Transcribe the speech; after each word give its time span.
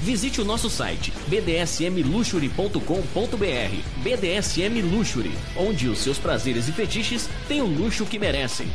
Visite 0.00 0.40
o 0.40 0.44
nosso 0.44 0.68
site 0.68 1.12
bdsmluxury.com.br. 1.28 4.02
BDSM 4.02 4.82
Luxury, 4.82 5.32
onde 5.56 5.88
os 5.88 5.98
seus 5.98 6.18
prazeres 6.18 6.68
e 6.68 6.72
fetiches 6.72 7.28
têm 7.48 7.60
o 7.60 7.66
luxo 7.66 8.04
que 8.04 8.18
merecem. 8.18 8.68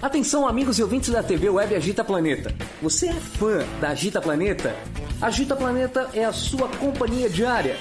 Atenção, 0.00 0.46
amigos 0.46 0.78
e 0.78 0.82
ouvintes 0.82 1.10
da 1.10 1.24
TV 1.24 1.50
Web 1.50 1.74
Agita 1.74 2.04
Planeta. 2.04 2.54
Você 2.80 3.08
é 3.08 3.14
fã 3.14 3.66
da 3.80 3.88
Agita 3.88 4.20
Planeta? 4.20 4.76
Agita 5.20 5.56
Planeta 5.56 6.08
é 6.14 6.24
a 6.24 6.32
sua 6.32 6.68
companhia 6.68 7.28
diária. 7.28 7.76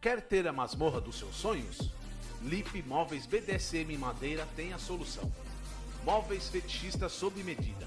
Quer 0.01 0.21
ter 0.21 0.47
a 0.47 0.53
masmorra 0.53 1.01
dos 1.01 1.17
seus 1.17 1.35
sonhos? 1.35 1.91
Lip 2.43 2.81
Móveis 2.87 3.25
BDSM 3.25 3.97
Madeira 3.97 4.47
tem 4.55 4.71
a 4.73 4.77
solução. 4.77 5.29
Móveis 6.05 6.47
fetichistas 6.47 7.11
sob 7.11 7.43
medida 7.43 7.85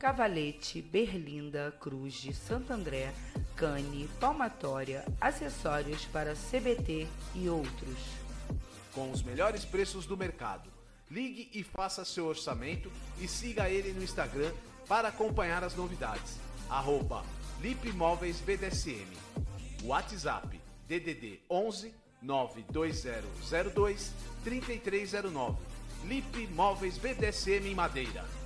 Cavalete, 0.00 0.80
Berlinda, 0.80 1.76
Cruz 1.78 2.14
de 2.14 2.32
Santo 2.32 2.72
André, 2.72 3.12
Cane, 3.54 4.08
Palmatória, 4.18 5.04
acessórios 5.20 6.06
para 6.06 6.32
CBT 6.32 7.06
e 7.34 7.50
outros. 7.50 7.98
Com 8.94 9.10
os 9.10 9.22
melhores 9.22 9.62
preços 9.66 10.06
do 10.06 10.16
mercado. 10.16 10.70
Ligue 11.10 11.50
e 11.52 11.62
faça 11.62 12.02
seu 12.02 12.24
orçamento 12.24 12.90
e 13.20 13.28
siga 13.28 13.68
ele 13.68 13.92
no 13.92 14.02
Instagram 14.02 14.50
para 14.88 15.08
acompanhar 15.08 15.62
as 15.62 15.76
novidades. 15.76 16.38
Arroba 16.70 17.22
Lipmóveis 17.60 18.40
BDSM. 18.40 19.06
WhatsApp 19.84 20.58
DDD 20.88 21.40
11 21.50 21.94
92002 22.22 24.14
3309. 24.44 25.58
Lip 26.06 26.48
BDSM 27.02 27.68
em 27.68 27.74
Madeira. 27.74 28.39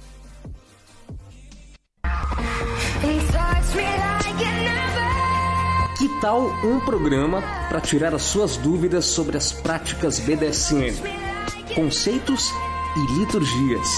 Que 5.99 6.09
tal 6.21 6.49
um 6.63 6.81
programa 6.81 7.43
para 7.69 7.81
tirar 7.81 8.15
as 8.15 8.23
suas 8.23 8.57
dúvidas 8.57 9.07
sobre 9.07 9.37
as 9.37 9.53
práticas 9.53 10.19
BDSM, 10.19 10.95
conceitos 11.75 12.51
e 12.97 13.19
liturgias? 13.19 13.89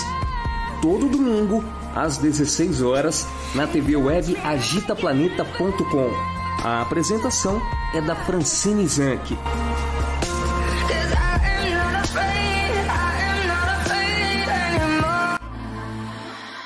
Todo 0.80 1.08
domingo, 1.08 1.64
às 1.94 2.18
16 2.18 2.82
horas, 2.82 3.26
na 3.54 3.66
TV 3.66 3.96
web 3.96 4.36
agitaplaneta.com. 4.44 6.10
A 6.62 6.82
apresentação 6.82 7.60
é 7.94 8.00
da 8.00 8.14
Francine 8.14 8.86
Zanck. 8.86 9.36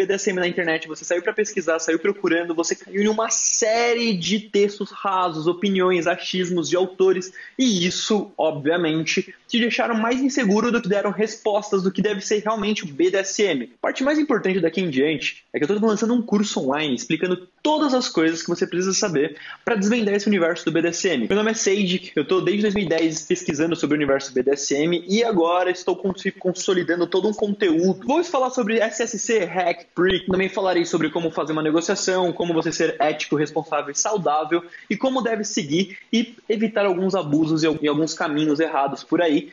BDSM 0.00 0.34
na 0.34 0.48
internet, 0.48 0.88
você 0.88 1.04
saiu 1.04 1.22
para 1.22 1.32
pesquisar, 1.32 1.78
saiu 1.78 1.98
procurando, 1.98 2.54
você 2.54 2.74
caiu 2.74 3.02
em 3.02 3.08
uma 3.08 3.28
série 3.30 4.14
de 4.14 4.40
textos 4.40 4.90
rasos, 4.90 5.46
opiniões, 5.46 6.06
achismos 6.06 6.68
de 6.68 6.76
autores, 6.76 7.32
e 7.58 7.86
isso, 7.86 8.32
obviamente, 8.36 9.34
te 9.46 9.58
deixaram 9.58 9.94
mais 9.94 10.20
inseguro 10.20 10.70
do 10.70 10.80
que 10.80 10.88
deram 10.88 11.10
respostas 11.10 11.82
do 11.82 11.90
que 11.90 12.00
deve 12.00 12.20
ser 12.20 12.38
realmente 12.38 12.84
o 12.84 12.86
BDSM. 12.86 13.64
A 13.74 13.80
parte 13.80 14.02
mais 14.02 14.18
importante 14.18 14.60
daqui 14.60 14.80
em 14.80 14.88
diante 14.88 15.44
é 15.52 15.58
que 15.58 15.64
eu 15.64 15.74
estou 15.74 15.88
lançando 15.88 16.14
um 16.14 16.22
curso 16.22 16.60
online 16.60 16.94
explicando 16.94 17.48
todas 17.62 17.92
as 17.92 18.08
coisas 18.08 18.42
que 18.42 18.48
você 18.48 18.66
precisa 18.66 18.94
saber 18.94 19.36
para 19.64 19.74
desvendar 19.74 20.14
esse 20.14 20.28
universo 20.28 20.64
do 20.64 20.72
BDSM. 20.72 21.26
Meu 21.28 21.36
nome 21.36 21.50
é 21.50 21.54
Sage, 21.54 22.12
eu 22.14 22.22
estou 22.22 22.40
desde 22.40 22.62
2010 22.62 23.22
pesquisando 23.26 23.76
sobre 23.76 23.96
o 23.96 23.98
universo 23.98 24.32
BDSM 24.32 25.04
e 25.06 25.22
agora 25.22 25.70
estou 25.70 26.00
consolidando 26.38 27.06
todo 27.06 27.28
um 27.28 27.34
conteúdo. 27.34 28.06
Vou 28.06 28.22
falar 28.24 28.50
sobre 28.50 28.78
SSC, 28.78 29.44
Hack, 29.44 29.86
Prick, 29.94 30.26
também 30.26 30.48
falarei 30.48 30.84
sobre 30.84 31.10
como 31.10 31.30
fazer 31.30 31.52
uma 31.52 31.62
negociação, 31.62 32.32
como 32.32 32.54
você 32.54 32.70
ser 32.70 32.96
ético, 33.00 33.36
responsável 33.36 33.90
e 33.90 33.98
saudável 33.98 34.62
e 34.88 34.96
como 34.96 35.22
deve 35.22 35.44
seguir 35.44 35.98
e 36.12 36.36
evitar 36.48 36.86
alguns 36.86 37.14
abusos 37.14 37.62
e 37.62 37.66
alguns 37.66 38.14
caminhos 38.14 38.60
errados 38.60 39.02
por 39.02 39.20
aí 39.20 39.52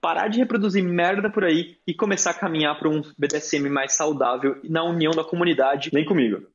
parar 0.00 0.28
de 0.28 0.38
reproduzir 0.38 0.82
merda 0.82 1.30
por 1.30 1.44
aí 1.44 1.76
e 1.86 1.94
começar 1.94 2.30
a 2.30 2.34
caminhar 2.34 2.78
para 2.78 2.88
um 2.88 3.02
BDSM 3.18 3.68
mais 3.68 3.92
saudável 3.92 4.60
na 4.64 4.82
união 4.84 5.12
da 5.12 5.24
comunidade. 5.24 5.90
Vem 5.92 6.04
comigo. 6.04 6.46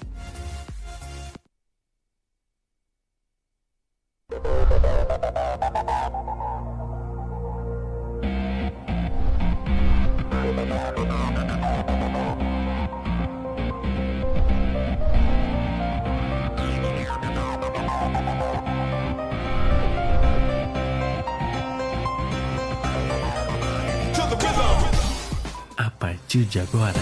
partir 26.38 26.44
de 26.44 26.60
agora, 26.60 27.00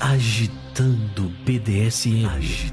agitando 0.00 1.28
BDSM. 1.44 2.26
Agi- 2.26 2.72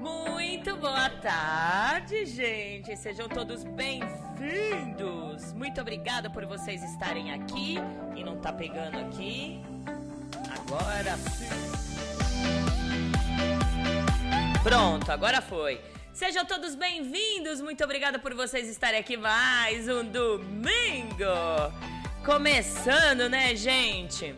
Muito 0.00 0.76
boa 0.76 1.08
tarde, 1.10 2.24
gente. 2.26 2.96
Sejam 2.96 3.28
todos 3.28 3.64
bem-vindos. 3.64 5.52
Muito 5.52 5.80
obrigada 5.80 6.30
por 6.30 6.44
vocês 6.46 6.82
estarem 6.82 7.32
aqui. 7.32 7.76
E 8.14 8.22
não 8.24 8.36
tá 8.38 8.52
pegando 8.52 8.98
aqui. 8.98 9.60
Agora 10.58 11.16
sim. 11.16 11.48
Pronto, 14.62 15.10
agora 15.10 15.42
foi. 15.42 15.80
Sejam 16.14 16.44
todos 16.44 16.76
bem-vindos. 16.76 17.60
Muito 17.60 17.82
obrigada 17.82 18.20
por 18.20 18.34
vocês 18.34 18.68
estarem 18.68 19.00
aqui 19.00 19.16
mais 19.16 19.88
um 19.88 20.04
domingo. 20.04 21.24
Começando, 22.24 23.28
né, 23.28 23.56
gente? 23.56 24.32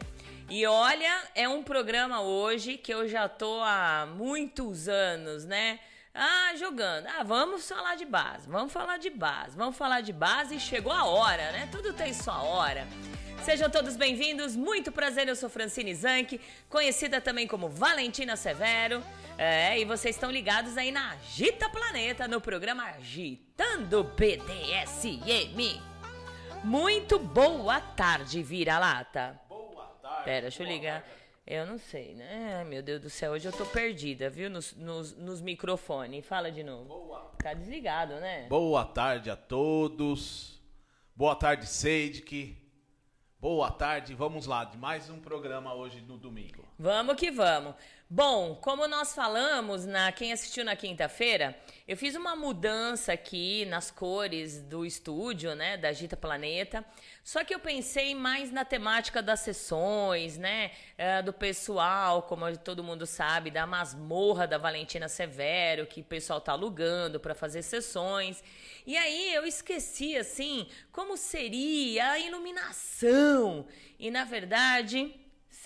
E 0.49 0.67
olha, 0.67 1.23
é 1.35 1.47
um 1.47 1.63
programa 1.63 2.23
hoje 2.23 2.79
que 2.79 2.95
eu 2.95 3.07
já 3.07 3.29
tô 3.29 3.61
há 3.61 4.09
muitos 4.11 4.89
anos, 4.89 5.45
né? 5.45 5.79
Ah, 6.15 6.57
jogando. 6.57 7.09
Ah, 7.09 7.23
vamos 7.23 7.69
falar 7.69 7.95
de 7.95 8.07
base, 8.07 8.49
vamos 8.49 8.73
falar 8.73 8.97
de 8.97 9.11
base, 9.11 9.55
vamos 9.55 9.77
falar 9.77 10.01
de 10.01 10.15
base 10.15 10.55
e 10.55 10.61
chegou 10.61 10.93
a 10.93 11.05
hora, 11.05 11.53
né? 11.53 11.69
Tudo 11.71 11.93
tem 11.93 12.15
sua 12.15 12.43
hora. 12.43 12.89
Sejam 13.45 13.69
todos 13.69 13.97
bem-vindos, 13.97 14.57
muito 14.57 14.91
prazer, 14.91 15.29
eu 15.29 15.37
sou 15.37 15.51
Francine 15.51 15.95
Zanck, 15.95 16.41
conhecida 16.71 17.21
também 17.21 17.47
como 17.47 17.69
Valentina 17.69 18.35
Severo. 18.35 19.05
É, 19.39 19.79
e 19.79 19.85
vocês 19.85 20.17
estão 20.17 20.31
ligados 20.31 20.79
aí 20.79 20.91
na 20.91 21.11
Agita 21.11 21.69
Planeta, 21.69 22.27
no 22.27 22.41
programa 22.41 22.85
Agitando 22.85 24.03
BDSM. 24.03 25.79
Muito 26.65 27.19
boa 27.19 27.79
tarde, 27.79 28.43
vira-lata. 28.43 29.39
Pera, 30.25 30.43
deixa 30.43 30.63
eu 30.63 30.67
ligar. 30.67 31.05
Eu 31.47 31.67
não 31.67 31.79
sei, 31.79 32.15
né? 32.15 32.57
Ai, 32.59 32.65
meu 32.65 32.83
Deus 32.83 33.03
do 33.03 33.11
céu, 33.11 33.33
hoje 33.33 33.47
eu 33.47 33.53
tô 33.53 33.67
perdida, 33.67 34.31
viu? 34.31 34.49
Nos, 34.49 34.75
nos, 34.75 35.15
nos 35.15 35.43
microfones. 35.43 36.27
Fala 36.27 36.51
de 36.51 36.63
novo. 36.63 37.15
Tá 37.39 37.53
desligado, 37.53 38.15
né? 38.15 38.47
Boa 38.49 38.87
tarde 38.87 39.31
a 39.31 39.37
todos. 39.37 40.59
Boa 41.15 41.37
tarde, 41.37 41.67
Seidik. 41.67 42.57
Boa 43.39 43.71
tarde. 43.71 44.15
Vamos 44.15 44.47
lá, 44.47 44.65
de 44.65 44.77
mais 44.79 45.09
um 45.11 45.21
programa 45.21 45.75
hoje 45.75 46.01
no 46.01 46.17
domingo. 46.17 46.67
Vamos 46.79 47.15
que 47.17 47.31
vamos. 47.31 47.75
Bom, 48.09 48.55
como 48.55 48.87
nós 48.87 49.17
falamos, 49.17 49.85
na 49.85 50.13
quem 50.13 50.33
assistiu 50.33 50.65
na 50.65 50.77
quinta-feira, 50.77 51.59
eu 51.89 51.97
fiz 51.97 52.15
uma 52.15 52.37
mudança 52.37 53.13
aqui 53.13 53.65
nas 53.65 53.91
cores 53.91 54.63
do 54.63 54.87
estúdio, 54.87 55.57
né, 55.57 55.77
da 55.77 55.93
Gita 55.93 56.17
Planeta. 56.17 56.85
Só 57.25 57.43
que 57.43 57.53
eu 57.53 57.59
pensei 57.59 58.15
mais 58.15 58.53
na 58.53 58.65
temática 58.65 59.21
das 59.21 59.41
sessões, 59.41 60.39
né, 60.39 60.71
eh, 60.97 61.21
do 61.21 61.33
pessoal, 61.33 62.23
como 62.23 62.57
todo 62.57 62.85
mundo 62.85 63.07
sabe, 63.07 63.51
da 63.51 63.67
masmorra 63.67 64.47
da 64.47 64.57
Valentina 64.57 65.09
Severo, 65.09 65.85
que 65.85 66.01
o 66.01 66.05
pessoal 66.05 66.41
tá 66.41 66.53
alugando 66.53 67.19
para 67.19 67.35
fazer 67.35 67.63
sessões. 67.63 68.41
E 68.87 68.97
aí 68.97 69.35
eu 69.35 69.45
esqueci 69.45 70.17
assim 70.17 70.69
como 70.93 71.17
seria 71.17 72.13
a 72.13 72.21
iluminação. 72.21 73.67
E 73.99 74.13
na 74.13 74.25
verdade, 74.25 75.13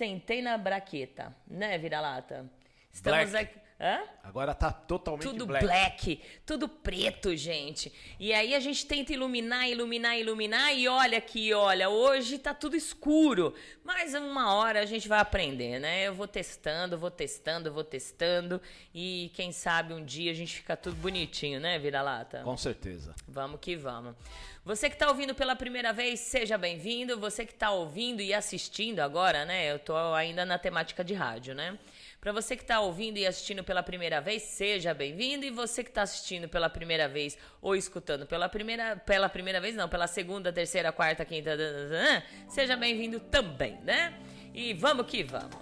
sentei 0.00 0.40
na 0.40 0.56
braqueta, 0.56 1.36
né, 1.46 1.76
vira-lata? 1.76 2.50
Estamos 2.90 3.30
Black. 3.30 3.50
aqui. 3.50 3.60
Hã? 3.78 4.02
Agora 4.22 4.54
tá 4.54 4.70
totalmente 4.70 5.22
Tudo 5.24 5.46
black. 5.46 5.64
black. 5.64 6.20
tudo 6.44 6.68
preto, 6.68 7.34
gente. 7.34 7.90
E 8.18 8.30
aí 8.30 8.54
a 8.54 8.60
gente 8.60 8.84
tenta 8.84 9.12
iluminar, 9.12 9.68
iluminar, 9.68 10.18
iluminar 10.18 10.74
e 10.74 10.86
olha 10.86 11.16
aqui, 11.16 11.52
olha, 11.54 11.88
hoje 11.88 12.38
tá 12.38 12.52
tudo 12.52 12.76
escuro. 12.76 13.54
Mas 13.82 14.14
uma 14.14 14.54
hora 14.54 14.80
a 14.80 14.86
gente 14.86 15.08
vai 15.08 15.18
aprender, 15.18 15.78
né? 15.78 16.08
Eu 16.08 16.14
vou 16.14 16.28
testando, 16.28 16.98
vou 16.98 17.10
testando, 17.10 17.72
vou 17.72 17.84
testando 17.84 18.60
e 18.94 19.30
quem 19.34 19.50
sabe 19.50 19.94
um 19.94 20.04
dia 20.04 20.30
a 20.30 20.34
gente 20.34 20.56
fica 20.56 20.76
tudo 20.76 20.96
bonitinho, 20.96 21.58
né, 21.58 21.78
vira-lata? 21.78 22.42
Com 22.42 22.56
certeza. 22.58 23.14
Vamos 23.26 23.60
que 23.60 23.76
vamos. 23.76 24.14
Você 24.62 24.90
que 24.90 24.94
está 24.94 25.08
ouvindo 25.08 25.34
pela 25.34 25.56
primeira 25.56 25.90
vez, 25.90 26.20
seja 26.20 26.58
bem-vindo. 26.58 27.18
Você 27.18 27.46
que 27.46 27.52
está 27.52 27.70
ouvindo 27.70 28.20
e 28.20 28.34
assistindo 28.34 29.00
agora, 29.00 29.46
né? 29.46 29.72
Eu 29.72 29.78
tô 29.78 29.96
ainda 30.14 30.44
na 30.44 30.58
temática 30.58 31.02
de 31.02 31.14
rádio, 31.14 31.54
né? 31.54 31.78
Para 32.20 32.30
você 32.30 32.54
que 32.54 32.62
está 32.62 32.78
ouvindo 32.78 33.16
e 33.16 33.26
assistindo 33.26 33.64
pela 33.64 33.82
primeira 33.82 34.20
vez, 34.20 34.42
seja 34.42 34.92
bem-vindo. 34.92 35.46
E 35.46 35.50
você 35.50 35.82
que 35.82 35.88
está 35.88 36.02
assistindo 36.02 36.46
pela 36.46 36.68
primeira 36.68 37.08
vez 37.08 37.38
ou 37.62 37.74
escutando 37.74 38.26
pela 38.26 38.50
primeira, 38.50 38.96
pela 38.96 39.30
primeira 39.30 39.62
vez, 39.62 39.74
não, 39.74 39.88
pela 39.88 40.06
segunda, 40.06 40.52
terceira, 40.52 40.92
quarta, 40.92 41.24
quinta, 41.24 41.56
seja 42.46 42.76
bem-vindo 42.76 43.18
também, 43.18 43.78
né? 43.82 44.12
E 44.52 44.74
vamos 44.74 45.06
que 45.06 45.22
vamos. 45.24 45.56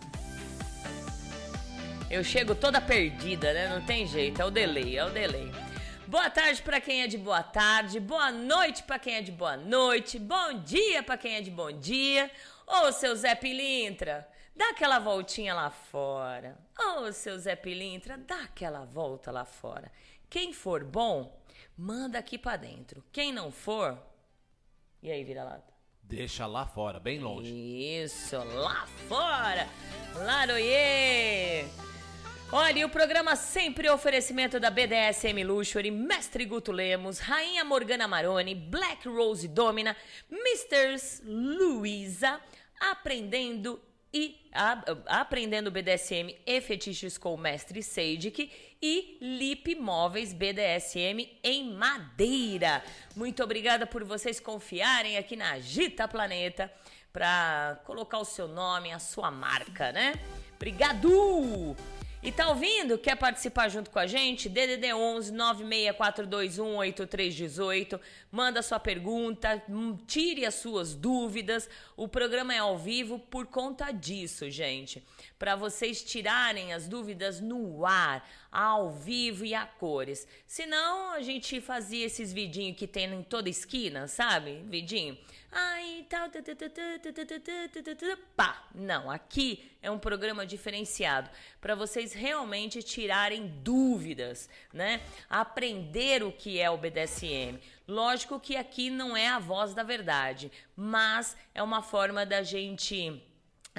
Eu 2.11 2.25
chego 2.25 2.53
toda 2.53 2.81
perdida, 2.81 3.53
né? 3.53 3.69
Não 3.69 3.81
tem 3.87 4.09
jeito, 4.09 4.43
é 4.43 4.45
o 4.45 4.51
delay, 4.51 4.99
é 4.99 5.05
o 5.05 5.11
delay. 5.11 5.68
Boa 6.09 6.31
tarde 6.31 6.63
para 6.63 6.81
quem 6.81 7.03
é 7.03 7.07
de 7.07 7.19
boa 7.19 7.43
tarde, 7.43 8.01
boa 8.01 8.33
noite 8.33 8.83
para 8.83 8.99
quem 8.99 9.17
é 9.17 9.21
de 9.21 9.31
boa 9.31 9.59
noite, 9.59 10.19
bom 10.19 10.55
dia 10.65 11.03
para 11.03 11.19
quem 11.19 11.35
é 11.35 11.43
de 11.43 11.51
bom 11.51 11.71
dia. 11.71 12.31
Ô, 12.67 12.91
seu 12.93 13.15
Zé 13.15 13.35
Pilintra, 13.35 14.27
dá 14.57 14.71
aquela 14.71 14.99
voltinha 14.99 15.53
lá 15.53 15.69
fora. 15.69 16.57
Ô, 16.79 17.13
seu 17.13 17.39
Zé 17.39 17.55
Pilintra, 17.55 18.17
dá 18.17 18.41
aquela 18.45 18.87
volta 18.87 19.31
lá 19.31 19.45
fora. 19.45 19.93
Quem 20.31 20.55
for 20.55 20.83
bom, 20.83 21.39
manda 21.77 22.19
aqui 22.19 22.39
para 22.39 22.57
dentro. 22.57 23.05
Quem 23.13 23.31
não 23.31 23.53
for, 23.53 24.03
e 25.03 25.11
aí, 25.11 25.23
vira-lata? 25.23 25.75
Deixa 26.03 26.47
lá 26.47 26.65
fora, 26.65 26.99
bem 26.99 27.19
longe. 27.19 27.53
Isso, 27.53 28.35
lá 28.35 28.87
fora! 29.11 29.69
Laroie! 30.15 31.69
Olha, 32.51 32.79
e 32.79 32.85
o 32.85 32.89
programa 32.89 33.37
sempre 33.37 33.91
oferecimento 33.91 34.59
da 34.59 34.71
BDSM 34.71 35.45
Luxury, 35.45 35.91
Mestre 35.91 36.47
Guto 36.47 36.73
Lemos, 36.73 37.19
Rainha 37.19 37.63
Morgana 37.63 38.09
Maroni, 38.09 38.55
Black 38.55 39.07
Rose 39.07 39.47
Domina, 39.47 39.95
Misters 40.31 41.21
Luiza, 41.27 42.41
aprendendo 42.81 43.79
e 44.15 44.49
a- 44.51 44.83
aprendendo 45.21 45.71
BDSM 45.71 46.35
e 46.47 46.61
fetiches 46.63 47.19
com 47.19 47.35
o 47.35 47.37
mestre 47.37 47.83
Seidik 47.83 48.51
e 48.81 49.19
Lip 49.21 49.75
Móveis 49.75 50.33
BDSM 50.33 51.29
em 51.45 51.75
madeira. 51.75 52.83
Muito 53.15 53.45
obrigada 53.45 53.87
por 53.87 54.05
vocês 54.05 54.41
confiarem 54.41 55.19
aqui 55.19 55.37
na 55.37 55.53
Agita 55.53 56.09
Planeta 56.09 56.73
para 57.13 57.79
colocar 57.85 58.17
o 58.19 58.25
seu 58.25 58.49
nome, 58.49 58.91
a 58.91 58.99
sua 58.99 59.31
marca, 59.31 59.93
né? 59.93 60.15
Obrigado! 60.57 61.77
E 62.21 62.33
tá 62.33 62.49
ouvindo? 62.49 62.99
Quer 62.99 63.15
participar 63.15 63.69
junto 63.69 63.91
com 63.91 63.99
a 64.01 64.07
gente? 64.07 64.49
DDD 64.49 64.93
11 64.93 65.33
96421 65.33 66.77
8318. 66.79 68.01
Manda 68.33 68.61
sua 68.61 68.81
pergunta, 68.81 69.63
hum, 69.69 69.97
tire 70.05 70.45
as 70.45 70.57
suas 70.57 70.95
dúvidas. 70.95 71.71
O 71.97 72.09
programa 72.09 72.53
é 72.53 72.59
ao 72.59 72.77
vivo 72.77 73.21
por 73.21 73.47
conta 73.47 73.93
disso, 73.93 74.51
gente. 74.51 75.01
Para 75.39 75.55
vocês 75.55 76.03
tirarem 76.03 76.73
as 76.73 76.89
dúvidas 76.89 77.41
no 77.41 77.87
ar, 77.87 78.29
ao 78.51 78.91
vivo 78.91 79.45
e 79.45 79.55
a 79.55 79.65
cores. 79.65 80.27
Senão 80.45 81.13
a 81.13 81.23
gente 81.23 81.61
fazia 81.61 82.05
esses 82.05 82.33
vidinhos 82.33 82.77
que 82.77 82.89
tem 82.89 83.15
em 83.15 83.23
toda 83.23 83.49
esquina, 83.49 84.09
sabe? 84.09 84.65
Vidinho 84.67 85.17
ai, 85.51 86.07
tal, 86.09 86.29
pá. 88.37 88.67
Não, 88.75 89.11
aqui 89.11 89.71
é 89.83 89.91
um 89.91 89.99
programa 89.99 90.47
diferenciado 90.47 91.31
para 91.61 91.75
vocês 91.75 92.13
realmente 92.13 92.83
tirarem 92.83 93.49
dúvidas, 93.63 94.49
né? 94.73 95.01
Aprender 95.29 96.23
o 96.23 96.33
que 96.33 96.61
é 96.61 96.71
o 96.71 96.77
BDSM. 96.77 97.59
Lógico 97.87 98.39
que 98.39 98.57
aqui 98.57 98.91
não 98.91 99.17
é 99.17 99.29
a 99.29 99.39
voz 99.39 99.75
da 99.75 99.83
verdade, 99.83 100.53
mas 100.77 101.37
é 101.55 101.63
uma 101.63 101.83
forma 101.83 102.27
da 102.27 102.43
gente 102.43 103.23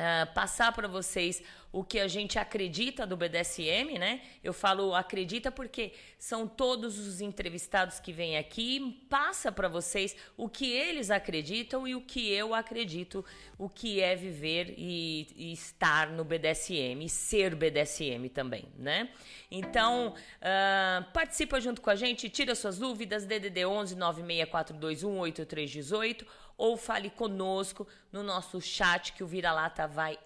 ah, 0.02 0.26
passar 0.28 0.72
para 0.72 0.88
vocês 0.88 1.44
o 1.74 1.84
que 1.84 2.00
a 2.00 2.08
gente 2.08 2.40
acredita 2.40 3.06
do 3.06 3.18
BDSM, 3.18 4.00
né? 4.00 4.22
Eu 4.42 4.54
falo 4.54 4.96
acredita 4.96 5.52
porque 5.52 5.92
são 6.18 6.48
todos 6.48 6.98
os 6.98 7.20
entrevistados 7.20 8.00
que 8.00 8.14
vêm 8.14 8.38
aqui, 8.38 9.06
passa 9.10 9.52
para 9.52 9.68
vocês 9.68 10.16
o 10.38 10.48
que 10.48 10.72
eles 10.72 11.12
acreditam 11.12 11.86
e 11.86 11.96
o 11.96 12.02
que 12.02 12.32
eu 12.32 12.56
acredito, 12.56 13.26
o 13.58 13.68
que 13.68 14.00
é 14.00 14.16
viver 14.16 14.74
e, 14.78 15.28
e 15.36 15.52
estar 15.52 16.10
no 16.10 16.24
BDSM, 16.24 17.08
ser 17.10 17.54
BDSM 17.54 18.30
também, 18.30 18.70
né? 18.78 19.10
Então, 19.52 20.16
ah, 20.42 21.06
participa 21.14 21.60
junto 21.60 21.82
com 21.82 21.90
a 21.90 21.96
gente, 21.96 22.30
tira 22.30 22.56
suas 22.56 22.80
dúvidas, 22.80 23.26
DDD 23.26 23.66
11 23.66 23.96
96421 23.96 25.20
8318 25.20 26.26
ou 26.60 26.76
fale 26.78 27.10
conosco 27.10 27.88
no 28.12 28.22
nosso 28.22 28.60
chat 28.62 29.14
que 29.14 29.24
o 29.24 29.28
Vira-Lata 29.28 29.88
vai, 29.88 30.20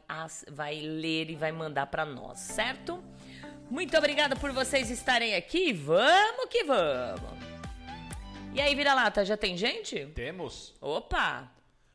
vai 0.52 0.80
ler 0.82 1.30
e 1.30 1.36
vai 1.36 1.52
mandar 1.52 1.86
para 1.88 2.04
nós, 2.06 2.40
certo? 2.40 3.02
Muito 3.70 3.96
obrigada 3.98 4.36
por 4.36 4.52
vocês 4.52 4.90
estarem 4.90 5.36
aqui. 5.36 5.72
Vamos 5.72 6.48
que 6.50 6.64
vamos. 6.64 7.22
E 8.54 8.60
aí, 8.60 8.76
Vira-Lata, 8.76 9.24
já 9.24 9.38
tem 9.38 9.56
gente? 9.56 10.08
Temos. 10.08 10.74
Opa! 10.82 11.50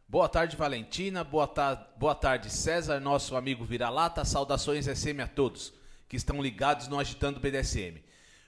Boa 0.08 0.28
tarde, 0.28 0.56
Valentina. 0.56 1.22
Boa, 1.22 1.46
ta- 1.46 1.86
boa 1.96 2.14
tarde, 2.14 2.48
César, 2.50 2.98
nosso 2.98 3.36
amigo 3.36 3.64
Vira-Lata. 3.64 4.24
Saudações 4.24 4.86
SM 4.86 5.20
a 5.22 5.26
todos 5.26 5.72
que 6.08 6.16
estão 6.16 6.40
ligados 6.40 6.88
no 6.88 6.98
Agitando 6.98 7.38
BDSM. 7.38 8.02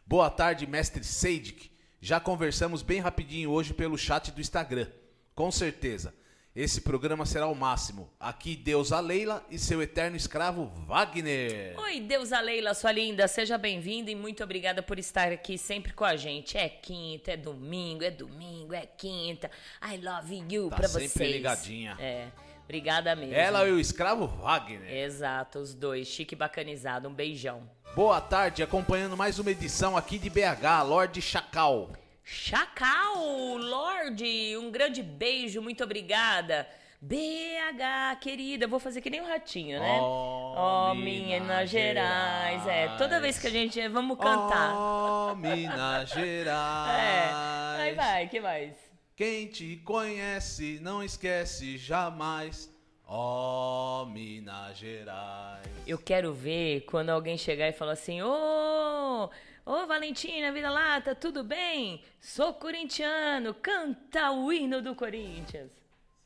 Boa 0.06 0.30
tarde, 0.30 0.66
mestre 0.66 1.04
Seidik. 1.04 1.70
Já 2.00 2.18
conversamos 2.18 2.80
bem 2.82 2.98
rapidinho 3.00 3.50
hoje 3.50 3.74
pelo 3.74 3.98
chat 3.98 4.30
do 4.32 4.40
Instagram. 4.40 4.88
Com 5.34 5.50
certeza. 5.50 6.14
Esse 6.54 6.80
programa 6.80 7.24
será 7.24 7.46
o 7.46 7.54
máximo. 7.54 8.10
Aqui, 8.18 8.56
Deus 8.56 8.90
a 8.90 8.98
Leila 8.98 9.46
e 9.48 9.56
seu 9.56 9.80
eterno 9.80 10.16
escravo 10.16 10.66
Wagner. 10.84 11.78
Oi, 11.78 12.00
Deusa 12.00 12.40
Leila, 12.40 12.74
sua 12.74 12.90
linda, 12.90 13.28
seja 13.28 13.56
bem-vinda 13.56 14.10
e 14.10 14.16
muito 14.16 14.42
obrigada 14.42 14.82
por 14.82 14.98
estar 14.98 15.30
aqui 15.30 15.56
sempre 15.56 15.92
com 15.92 16.04
a 16.04 16.16
gente. 16.16 16.58
É 16.58 16.68
quinta, 16.68 17.30
é 17.32 17.36
domingo, 17.36 18.02
é 18.02 18.10
domingo, 18.10 18.74
é 18.74 18.84
quinta. 18.84 19.48
I 19.80 19.96
love 19.98 20.44
you 20.52 20.68
Tá 20.70 20.76
pra 20.76 20.88
sempre 20.88 21.08
vocês. 21.08 21.32
ligadinha. 21.32 21.96
É, 22.00 22.26
obrigada 22.64 23.14
mesmo. 23.14 23.32
Ela 23.34 23.68
e 23.68 23.70
o 23.72 23.78
escravo 23.78 24.26
Wagner. 24.26 24.92
Exato, 24.92 25.60
os 25.60 25.72
dois, 25.72 26.08
chique 26.08 26.34
bacanizado. 26.34 27.08
Um 27.08 27.14
beijão. 27.14 27.62
Boa 27.94 28.20
tarde, 28.20 28.60
acompanhando 28.60 29.16
mais 29.16 29.38
uma 29.38 29.52
edição 29.52 29.96
aqui 29.96 30.18
de 30.18 30.28
BH, 30.28 30.82
Lorde 30.84 31.22
Chacal. 31.22 31.90
Chacal, 32.32 33.56
Lorde, 33.58 34.56
um 34.56 34.70
grande 34.70 35.02
beijo, 35.02 35.60
muito 35.60 35.82
obrigada. 35.82 36.64
BH, 37.02 38.20
querida, 38.20 38.68
vou 38.68 38.78
fazer 38.78 39.00
que 39.00 39.10
nem 39.10 39.20
o 39.20 39.26
ratinho, 39.26 39.80
né? 39.80 39.98
Oh, 40.00 40.54
Oh, 40.56 40.94
Minas 40.94 41.68
Gerais. 41.68 42.64
É, 42.68 42.86
toda 42.98 43.18
vez 43.18 43.36
que 43.36 43.48
a 43.48 43.50
gente. 43.50 43.86
Vamos 43.88 44.16
cantar. 44.16 44.74
Oh, 44.76 45.34
Minas 45.34 46.10
Gerais. 46.14 47.80
É. 47.80 47.82
Aí 47.82 47.94
vai, 47.96 48.28
que 48.28 48.38
mais? 48.40 48.74
Quem 49.16 49.48
te 49.48 49.76
conhece 49.78 50.78
não 50.80 51.02
esquece 51.02 51.76
jamais. 51.78 52.72
Oh, 53.08 54.04
Minas 54.08 54.78
Gerais. 54.78 55.66
Eu 55.84 55.98
quero 55.98 56.32
ver 56.32 56.82
quando 56.82 57.10
alguém 57.10 57.36
chegar 57.36 57.68
e 57.68 57.72
falar 57.72 57.92
assim: 57.92 58.22
Ô, 58.22 59.28
ô 59.70 59.86
Valentina, 59.86 60.50
Vira 60.50 60.68
Lata, 60.68 61.14
tudo 61.14 61.44
bem? 61.44 62.02
Sou 62.20 62.52
corintiano, 62.54 63.54
canta 63.54 64.32
o 64.32 64.52
hino 64.52 64.82
do 64.82 64.96
Corinthians. 64.96 65.70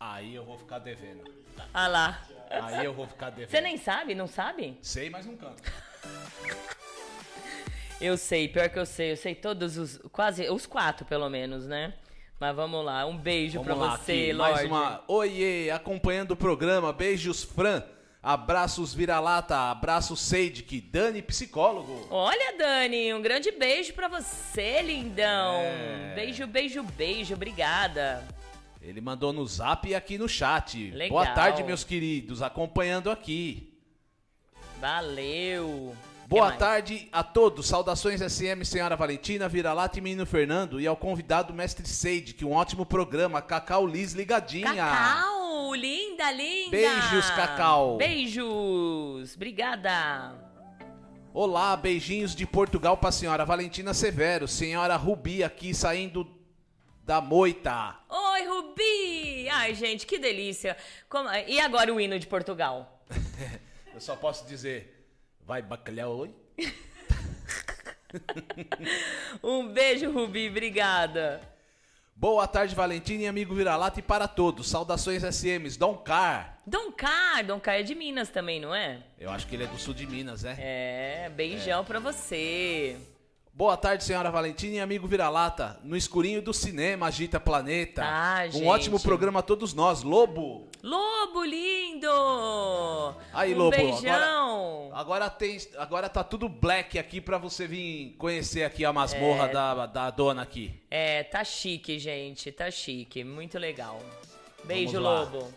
Aí 0.00 0.34
eu 0.34 0.44
vou 0.44 0.56
ficar 0.56 0.78
devendo. 0.78 1.22
Ah 1.72 1.86
lá. 1.86 2.22
Aí 2.50 2.86
eu 2.86 2.94
vou 2.94 3.06
ficar 3.06 3.28
devendo. 3.30 3.50
Você 3.50 3.60
nem 3.60 3.76
sabe, 3.76 4.14
não 4.14 4.26
sabe? 4.26 4.78
Sei, 4.80 5.10
mas 5.10 5.26
não 5.26 5.36
canto. 5.36 5.62
Eu 8.00 8.18
sei, 8.18 8.48
pior 8.48 8.68
que 8.68 8.78
eu 8.78 8.84
sei, 8.84 9.12
eu 9.12 9.16
sei 9.16 9.36
todos 9.36 9.78
os. 9.78 9.98
Quase 10.10 10.50
os 10.50 10.66
quatro, 10.66 11.06
pelo 11.06 11.30
menos, 11.30 11.64
né? 11.64 11.94
Mas 12.40 12.54
vamos 12.54 12.84
lá, 12.84 13.06
um 13.06 13.16
beijo 13.16 13.62
Vamos 13.62 13.72
pra 13.78 13.86
lá, 13.86 13.96
você, 13.96 14.12
aqui, 14.12 14.32
Lorde. 14.32 14.54
mais 14.54 14.66
uma. 14.66 15.04
Oiê, 15.06 15.70
acompanhando 15.70 16.32
o 16.32 16.36
programa. 16.36 16.92
Beijos, 16.92 17.44
Fran. 17.44 17.82
Abraços, 18.24 18.94
Vira-Lata. 18.94 19.70
Abraços, 19.70 20.18
Seidik. 20.18 20.80
Dani, 20.80 21.20
psicólogo. 21.20 22.06
Olha, 22.08 22.56
Dani, 22.56 23.12
um 23.12 23.20
grande 23.20 23.50
beijo 23.50 23.92
pra 23.92 24.08
você, 24.08 24.80
lindão. 24.80 25.56
É. 25.56 26.14
Beijo, 26.14 26.46
beijo, 26.46 26.82
beijo, 26.82 27.34
obrigada. 27.34 28.26
Ele 28.80 29.02
mandou 29.02 29.30
no 29.30 29.46
zap 29.46 29.86
e 29.86 29.94
aqui 29.94 30.16
no 30.16 30.26
chat. 30.26 30.90
Legal. 30.90 31.22
Boa 31.22 31.34
tarde, 31.34 31.62
meus 31.62 31.84
queridos. 31.84 32.40
Acompanhando 32.40 33.10
aqui. 33.10 33.78
Valeu. 34.80 35.94
Boa 36.34 36.46
mais? 36.48 36.58
tarde 36.58 37.08
a 37.12 37.22
todos. 37.22 37.66
Saudações 37.68 38.20
SM, 38.20 38.64
senhora 38.64 38.96
Valentina, 38.96 39.48
Vira-Lata 39.48 39.98
e 39.98 40.02
menino 40.02 40.26
Fernando. 40.26 40.80
E 40.80 40.86
ao 40.86 40.96
convidado 40.96 41.54
mestre 41.54 41.86
Seide, 41.86 42.34
que 42.34 42.44
um 42.44 42.52
ótimo 42.52 42.84
programa. 42.84 43.40
Cacau 43.40 43.86
Liz 43.86 44.12
ligadinha. 44.12 44.74
Cacau, 44.74 45.74
linda, 45.74 46.30
linda. 46.32 46.70
Beijos, 46.70 47.30
Cacau. 47.30 47.96
Beijos. 47.96 49.34
Obrigada. 49.36 50.34
Olá, 51.32 51.76
beijinhos 51.76 52.34
de 52.34 52.46
Portugal 52.46 52.96
pra 52.96 53.10
senhora 53.10 53.44
Valentina 53.44 53.92
Severo. 53.94 54.46
Senhora 54.46 54.94
Rubi 54.96 55.42
aqui 55.42 55.74
saindo 55.74 56.26
da 57.04 57.20
moita. 57.20 57.96
Oi, 58.08 58.44
Rubi. 58.46 59.48
Ai, 59.50 59.74
gente, 59.74 60.06
que 60.06 60.18
delícia. 60.18 60.76
Como- 61.08 61.28
E 61.32 61.58
agora 61.60 61.92
o 61.92 62.00
hino 62.00 62.18
de 62.18 62.26
Portugal? 62.26 63.04
Eu 63.92 64.00
só 64.00 64.16
posso 64.16 64.46
dizer, 64.46 64.93
vai 65.46 65.62
bacalhau 65.62 66.16
oi? 66.18 66.34
Um 69.42 69.66
beijo, 69.72 70.10
Rubi. 70.12 70.48
Obrigada. 70.48 71.40
Boa 72.14 72.46
tarde, 72.46 72.72
Valentina 72.72 73.24
e 73.24 73.26
amigo 73.26 73.52
Vira-Lata 73.56 73.98
e 73.98 74.02
para 74.02 74.28
todos. 74.28 74.68
Saudações 74.68 75.24
SMs. 75.24 75.76
Dom 75.76 75.96
Car. 75.96 76.60
Dom 76.64 76.92
Car, 76.92 77.44
Dom 77.44 77.58
Car 77.58 77.74
é 77.74 77.82
de 77.82 77.92
Minas 77.92 78.28
também, 78.30 78.60
não 78.60 78.72
é? 78.72 79.02
Eu 79.18 79.30
acho 79.32 79.48
que 79.48 79.56
ele 79.56 79.64
é 79.64 79.66
do 79.66 79.76
sul 79.76 79.92
de 79.92 80.06
Minas, 80.06 80.44
é? 80.44 80.54
É, 80.58 81.28
beijão 81.28 81.84
pra 81.84 81.98
você. 81.98 82.96
Boa 83.52 83.76
tarde, 83.76 84.02
senhora 84.02 84.30
Valentina 84.32 84.76
e 84.76 84.80
amigo 84.80 85.06
Vira-Lata. 85.06 85.78
No 85.84 85.96
escurinho 85.96 86.40
do 86.42 86.52
cinema, 86.52 87.06
Agita 87.06 87.38
Planeta. 87.38 88.02
Ah, 88.04 88.44
um 88.48 88.52
gente. 88.52 88.66
ótimo 88.66 89.00
programa 89.00 89.40
a 89.40 89.42
todos 89.42 89.74
nós. 89.74 90.02
Lobo. 90.02 90.68
Lobo 90.82 91.44
lindo! 91.44 92.08
Aí, 93.32 93.54
um 93.54 93.58
Lobo. 93.58 93.76
beijão! 93.76 94.12
Agora, 94.12 94.43
agora, 95.04 95.28
tem, 95.28 95.58
agora 95.76 96.08
tá 96.08 96.24
tudo 96.24 96.48
black 96.48 96.98
aqui 96.98 97.20
pra 97.20 97.36
você 97.36 97.66
vir 97.66 98.14
conhecer 98.16 98.64
aqui 98.64 98.86
a 98.86 98.92
masmorra 98.92 99.48
da, 99.48 99.84
da 99.84 100.10
dona 100.10 100.40
aqui. 100.40 100.74
É, 100.90 101.22
tá 101.22 101.44
chique, 101.44 101.98
gente, 101.98 102.50
tá 102.50 102.70
chique, 102.70 103.22
muito 103.22 103.58
legal. 103.58 104.00
Beijo. 104.64 104.98
Lobo. 104.98 105.52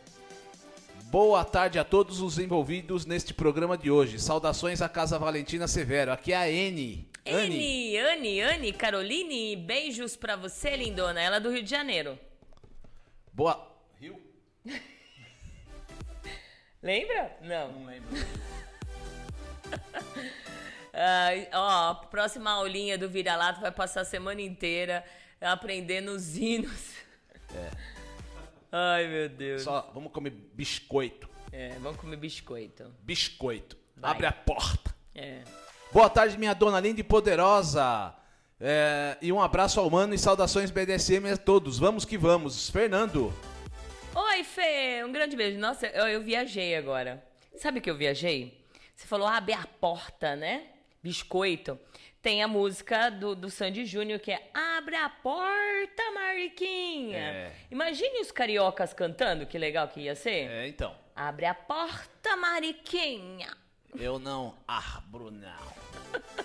Boa 1.06 1.46
tarde 1.46 1.80
a 1.80 1.86
todos 1.86 2.20
os 2.20 2.38
envolvidos 2.38 3.06
neste 3.06 3.34
programa 3.34 3.78
de 3.78 3.90
hoje. 3.90 4.20
Saudações 4.20 4.82
à 4.82 4.90
Casa 4.90 5.18
Valentina 5.18 5.66
Severo. 5.66 6.12
Aqui 6.12 6.34
é 6.34 6.36
a 6.36 6.52
N. 6.52 7.08
Anne, 7.26 7.98
Anne, 7.98 8.42
Anne, 8.42 8.74
Caroline, 8.74 9.56
beijos 9.56 10.18
pra 10.18 10.36
você, 10.36 10.76
lindona. 10.76 11.22
Ela 11.22 11.38
é 11.38 11.40
do 11.40 11.50
Rio 11.50 11.64
de 11.64 11.70
Janeiro. 11.70 12.20
Boa. 13.32 13.66
Rio? 13.98 14.22
Lembra? 16.84 17.38
Não. 17.42 17.72
Não 17.72 17.86
lembro. 17.86 18.10
Ai, 20.94 21.48
ó, 21.54 21.92
a 21.92 21.96
próxima 21.96 22.52
aulinha 22.52 22.98
do 22.98 23.08
Vira-Lata 23.08 23.62
vai 23.62 23.72
passar 23.72 24.02
a 24.02 24.06
semana 24.06 24.42
inteira 24.42 25.04
aprendendo 25.40 26.12
os 26.12 26.36
hinos. 26.38 26.92
É. 27.54 27.70
Ai, 28.72 29.08
meu 29.08 29.30
Deus. 29.30 29.62
Só 29.62 29.90
vamos 29.94 30.12
comer 30.12 30.32
biscoito. 30.32 31.30
É, 31.52 31.70
vamos 31.80 32.00
comer 32.00 32.18
biscoito. 32.18 32.92
Biscoito. 33.02 33.78
Vai. 33.96 34.12
Abre 34.12 34.26
a 34.26 34.32
porta. 34.32 34.94
É. 35.16 35.44
Boa 35.92 36.10
tarde, 36.10 36.38
minha 36.38 36.54
dona 36.54 36.80
linda 36.80 37.00
e 37.00 37.04
poderosa. 37.04 38.14
É, 38.60 39.18
e 39.22 39.32
um 39.32 39.42
abraço 39.42 39.80
ao 39.80 39.90
mano 39.90 40.14
e 40.14 40.18
saudações 40.18 40.72
BDSM 40.72 41.32
a 41.32 41.38
todos. 41.38 41.78
Vamos 41.78 42.06
que 42.06 42.18
vamos. 42.18 42.70
Fernando. 42.70 43.34
Oi, 44.14 44.44
Fê, 44.44 45.04
um 45.06 45.12
grande 45.12 45.36
beijo. 45.36 45.60
Nossa, 45.60 45.88
eu, 45.88 46.08
eu 46.08 46.22
viajei 46.24 46.76
agora. 46.76 47.24
Sabe 47.56 47.80
que 47.80 47.90
eu 47.90 47.96
viajei? 47.96 48.57
Você 48.98 49.06
falou 49.06 49.28
abre 49.28 49.54
a 49.54 49.64
porta, 49.80 50.36
né? 50.36 50.64
Biscoito. 51.04 51.80
Tem 52.20 52.42
a 52.42 52.48
música 52.48 53.12
do, 53.12 53.36
do 53.36 53.48
Sandy 53.48 53.86
Júnior 53.86 54.20
que 54.20 54.32
é 54.32 54.50
Abre 54.52 54.96
a 54.96 55.08
porta, 55.08 56.12
Mariquinha. 56.16 57.20
É. 57.20 57.52
Imagine 57.70 58.20
os 58.22 58.32
cariocas 58.32 58.96
cantando, 58.96 59.46
que 59.46 59.56
legal 59.56 59.88
que 59.88 60.02
ia 60.02 60.16
ser. 60.16 60.50
É, 60.50 60.68
então. 60.68 60.96
Abre 61.16 61.46
a 61.46 61.54
porta, 61.54 62.36
Mariquinha. 62.38 63.56
Eu 63.96 64.18
não 64.18 64.56
abro, 64.68 65.30
não. 65.30 65.78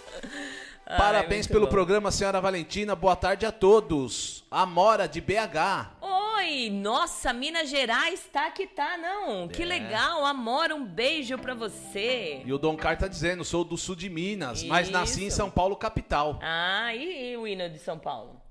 Parabéns 0.85 1.47
pelo 1.47 1.65
bom. 1.65 1.71
programa, 1.71 2.11
senhora 2.11 2.39
Valentina. 2.39 2.95
Boa 2.95 3.17
tarde 3.17 3.47
a 3.47 3.51
todos. 3.51 4.45
Amora 4.51 5.09
de 5.09 5.23
BH. 5.23 6.03
Oi, 6.43 6.71
nossa, 6.71 7.33
Minas 7.33 7.71
Gerais 7.71 8.29
tá 8.33 8.51
que 8.51 8.67
tá, 8.67 8.97
não. 8.99 9.47
Que 9.47 9.63
É. 9.63 9.65
legal, 9.65 10.25
Amora, 10.27 10.75
um 10.75 10.85
beijo 10.85 11.39
pra 11.39 11.55
você. 11.55 12.43
E 12.45 12.53
o 12.53 12.59
Dom 12.59 12.77
Car 12.77 12.99
tá 12.99 13.07
dizendo, 13.07 13.45
sou 13.45 13.63
do 13.63 13.79
sul 13.79 13.95
de 13.95 14.11
Minas, 14.11 14.65
mas 14.65 14.91
nasci 14.91 15.23
em 15.23 15.27
Isso. 15.29 15.37
São 15.37 15.49
Paulo, 15.49 15.77
capital. 15.77 16.41
Ah, 16.43 16.93
e, 16.97 17.31
e 17.31 17.37
o 17.37 17.47
hino 17.47 17.69
de 17.71 17.79
São 17.79 17.97
Paulo? 17.97 18.43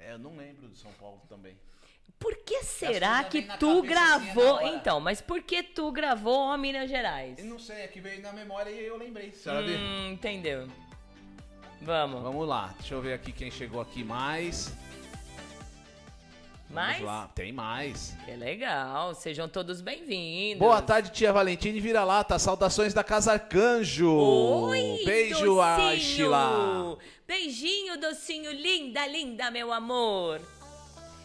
É, 0.00 0.14
eu 0.14 0.18
não 0.18 0.36
lembro 0.36 0.68
de 0.68 0.76
São 0.76 0.90
Paulo 0.94 1.22
também. 1.28 1.56
Por 2.18 2.36
que 2.38 2.64
será 2.64 3.22
que 3.22 3.42
tu 3.56 3.70
assim, 3.70 3.78
é 3.78 3.88
gravou? 3.88 4.60
então, 4.62 4.98
mas 4.98 5.20
por 5.20 5.42
que 5.42 5.62
tu 5.62 5.92
gravou 5.92 6.38
Ó 6.52 6.56
Minas 6.56 6.90
Gerais? 6.90 7.38
Eu 7.38 7.44
não 7.44 7.58
sei, 7.58 7.82
é 7.82 7.86
que 7.86 8.00
veio 8.00 8.20
na 8.20 8.32
memória 8.32 8.70
e 8.70 8.84
eu 8.84 8.96
lembrei. 8.96 9.30
Vê? 9.30 9.76
Hum, 9.76 10.10
entendeu. 10.12 10.66
Vamos. 11.80 12.20
Vamos 12.20 12.48
lá, 12.48 12.74
deixa 12.80 12.94
eu 12.94 13.00
ver 13.00 13.12
aqui 13.12 13.30
quem 13.30 13.50
chegou 13.50 13.80
aqui 13.80 14.02
mais. 14.02 14.76
Mais? 16.72 17.00
lá, 17.02 17.28
tem 17.34 17.52
mais. 17.52 18.16
Que 18.24 18.32
legal, 18.34 19.14
sejam 19.14 19.46
todos 19.46 19.82
bem-vindos. 19.82 20.58
Boa 20.58 20.80
tarde, 20.80 21.10
tia 21.10 21.30
Valentina 21.32 21.76
e 21.76 21.80
Vira-Lata. 21.80 22.38
Saudações 22.38 22.94
da 22.94 23.04
Casa 23.04 23.32
Arcanjo. 23.32 24.10
Oi, 24.10 25.02
Beijo. 25.04 25.60
Ashila. 25.60 26.96
Beijinho, 27.26 28.00
docinho, 28.00 28.50
linda, 28.52 29.06
linda, 29.06 29.50
meu 29.50 29.70
amor. 29.72 30.40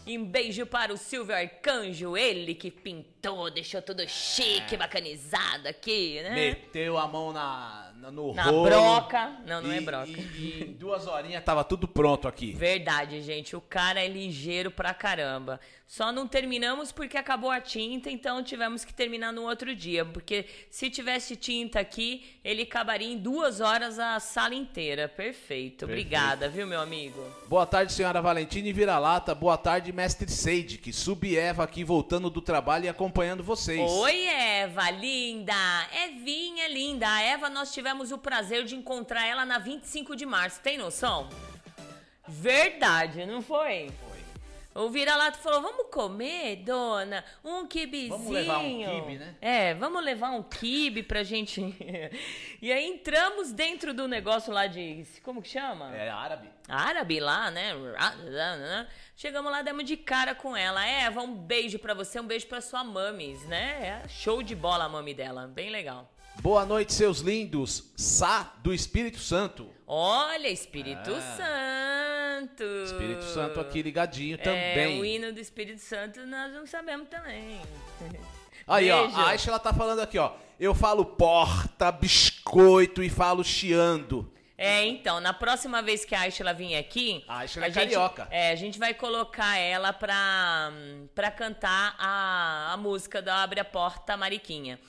E 0.06 0.18
um 0.18 0.24
beijo 0.26 0.66
para 0.66 0.94
o 0.94 0.98
Silvio 0.98 1.36
Arcanjo, 1.36 2.16
ele 2.18 2.54
que 2.56 2.72
pintou, 2.72 3.50
deixou 3.50 3.82
tudo 3.82 4.08
chique, 4.08 4.76
É. 4.76 4.78
bacanizado 4.78 5.68
aqui, 5.68 6.22
né? 6.24 6.34
Meteu 6.34 6.98
a 6.98 7.08
mão 7.08 7.34
na- 7.34 7.87
no 8.12 8.34
Na 8.34 8.44
rolo. 8.44 8.64
broca. 8.66 9.32
Não, 9.46 9.62
não 9.62 9.72
é 9.72 9.78
E- 9.78 9.82
broca. 9.82 10.08
E, 10.10 10.14
e 10.38 10.64
em 10.70 10.74
duas 10.74 11.08
horinhas 11.08 11.44
tava 11.44 11.64
tudo 11.64 11.88
pronto 11.88 12.28
aqui. 12.28 12.54
Verdade, 12.54 13.22
gente. 13.22 13.56
O 13.56 13.62
cara 13.62 14.00
é 14.04 14.08
ligeiro 14.08 14.70
pra 14.72 14.94
caramba. 14.94 15.60
Só 15.86 16.12
não 16.12 16.28
terminamos 16.28 16.92
porque 16.92 17.18
acabou 17.18 17.50
a 17.50 17.62
tinta, 17.62 18.10
então 18.12 18.44
tivemos 18.44 18.84
que 18.84 18.94
terminar 18.94 19.32
no 19.32 19.44
outro 19.44 19.74
dia. 19.74 20.04
Porque 20.04 20.46
se 20.70 20.90
tivesse 20.90 21.36
tinta 21.38 21.80
aqui, 21.80 22.26
ele 22.44 22.64
acabaria 22.64 23.08
em 23.08 23.18
duas 23.18 23.62
horas 23.62 23.98
a 23.98 24.20
sala 24.20 24.54
inteira. 24.54 25.08
Perfeito. 25.08 25.86
Obrigada, 25.86 26.50
viu, 26.50 26.68
meu 26.68 26.82
amigo? 26.82 27.24
Boa 27.48 27.66
tarde, 27.66 27.94
senhora 27.94 28.22
Valentina 28.22 28.68
e 28.68 28.74
Vira-Lata. 28.74 29.34
Boa 29.34 29.58
tarde, 29.58 29.94
mestre 29.94 30.30
Seide, 30.30 30.78
que 30.78 30.92
sub 30.92 31.36
Eva 31.38 31.64
aqui 31.64 31.86
voltando 31.86 32.30
do 32.30 32.42
trabalho 32.42 32.84
e 32.86 32.90
acompanhando 32.90 33.42
vocês. 33.42 33.90
Oi, 33.90 34.26
Eva, 34.28 34.90
linda! 34.92 35.54
Evinha, 36.06 36.68
linda! 36.68 37.08
A 37.08 37.22
Eva, 37.22 37.50
nós 37.50 37.74
tivemos 37.74 37.87
o 38.12 38.17
prazer 38.17 38.63
de 38.63 38.76
encontrar 38.76 39.26
ela 39.26 39.45
na 39.45 39.58
25 39.60 40.15
de 40.15 40.26
março, 40.26 40.60
tem 40.62 40.78
noção? 40.78 41.30
Verdade, 42.28 43.26
não 43.26 43.41
foi? 43.41 43.89
Foi. 43.89 44.17
O 44.78 44.89
vira-lata 44.89 45.39
falou: 45.39 45.60
Vamos 45.60 45.88
comer, 45.91 46.58
dona? 46.58 47.26
Um 47.43 47.65
quibezinho. 47.65 48.10
Vamos 48.15 48.32
levar 48.32 48.60
um 48.60 48.84
quibe, 48.84 49.17
né? 49.17 49.36
É, 49.41 49.73
vamos 49.73 50.04
levar 50.06 50.30
um 50.30 50.43
quibe 50.43 51.02
pra 51.02 51.23
gente. 51.23 51.76
e 52.62 52.71
aí 52.71 52.86
entramos 52.86 53.52
dentro 53.52 53.91
do 53.91 54.08
negócio 54.08 54.54
lá 54.54 54.67
de. 54.67 55.04
Como 55.23 55.41
que 55.41 55.50
chama? 55.50 55.95
É 55.95 56.10
árabe. 56.10 56.47
árabe 56.69 57.19
lá, 57.19 57.50
né? 57.50 57.73
Chegamos 59.15 59.52
lá, 59.52 59.63
demos 59.63 59.84
de 59.84 59.97
cara 59.97 60.36
com 60.36 60.56
ela. 60.56 60.86
Eva, 60.86 61.23
um 61.23 61.34
beijo 61.34 61.80
pra 61.80 61.95
você, 61.95 62.19
um 62.19 62.28
beijo 62.28 62.45
pra 62.45 62.62
sua 62.62 62.84
mames, 62.84 63.43
né? 63.47 64.04
É 64.04 64.08
show 64.08 64.43
de 64.43 64.56
bola 64.56 64.84
a 64.84 64.89
mami 64.89 65.15
dela, 65.15 65.47
bem 65.47 65.71
legal. 65.71 66.13
Boa 66.41 66.65
noite, 66.65 66.93
seus 66.93 67.19
lindos. 67.19 67.91
Sá 67.95 68.54
do 68.63 68.73
Espírito 68.73 69.19
Santo. 69.19 69.69
Olha, 69.86 70.47
Espírito 70.50 71.10
É. 71.12 72.38
Santo. 72.39 72.63
Espírito 72.86 73.23
Santo 73.23 73.60
aqui 73.60 73.82
ligadinho 73.82 74.36
É, 74.36 74.38
também. 74.38 75.00
o 75.00 75.06
hino 75.06 75.34
do 75.34 75.39
Espírito 75.39 75.82
Santo 75.82 76.26
nós 76.26 76.54
não 76.54 76.65
sabemos 76.67 77.08
também. 77.10 77.62
Aí, 78.67 78.91
ó, 78.91 79.04
Beijo. 79.04 79.17
a 79.17 79.28
Aisha 79.30 79.50
ela 79.50 79.60
tá 79.60 79.73
falando 79.73 80.00
aqui, 80.02 80.17
ó. 80.17 80.34
Eu 80.60 80.73
falo 80.76 81.06
porta, 81.06 81.91
biscoito 81.91 83.02
e 83.02 83.10
falo 83.10 83.43
chiando. 83.43 84.32
É, 84.58 84.84
então, 84.86 85.19
na 85.19 85.34
próxima 85.34 85.82
vez 85.84 86.04
que 86.04 86.15
a 86.15 86.21
Aisha 86.21 86.43
vir 86.54 86.76
aqui. 86.76 87.23
A 87.28 87.39
Aisha 87.39 87.60
é 87.60 87.63
gente- 87.65 87.73
carioca. 87.76 88.28
É, 88.32 88.50
a 88.52 88.56
gente 88.56 88.80
vai 88.80 88.93
colocar 88.93 89.56
ela 89.58 89.93
pra, 89.93 90.71
pra 91.13 91.30
cantar 91.30 91.95
a, 92.00 92.73
a 92.73 92.78
música 92.78 93.21
da 93.21 93.43
Abre 93.43 93.60
a 93.60 93.65
Porta 93.65 94.17
Mariquinha. 94.17 94.80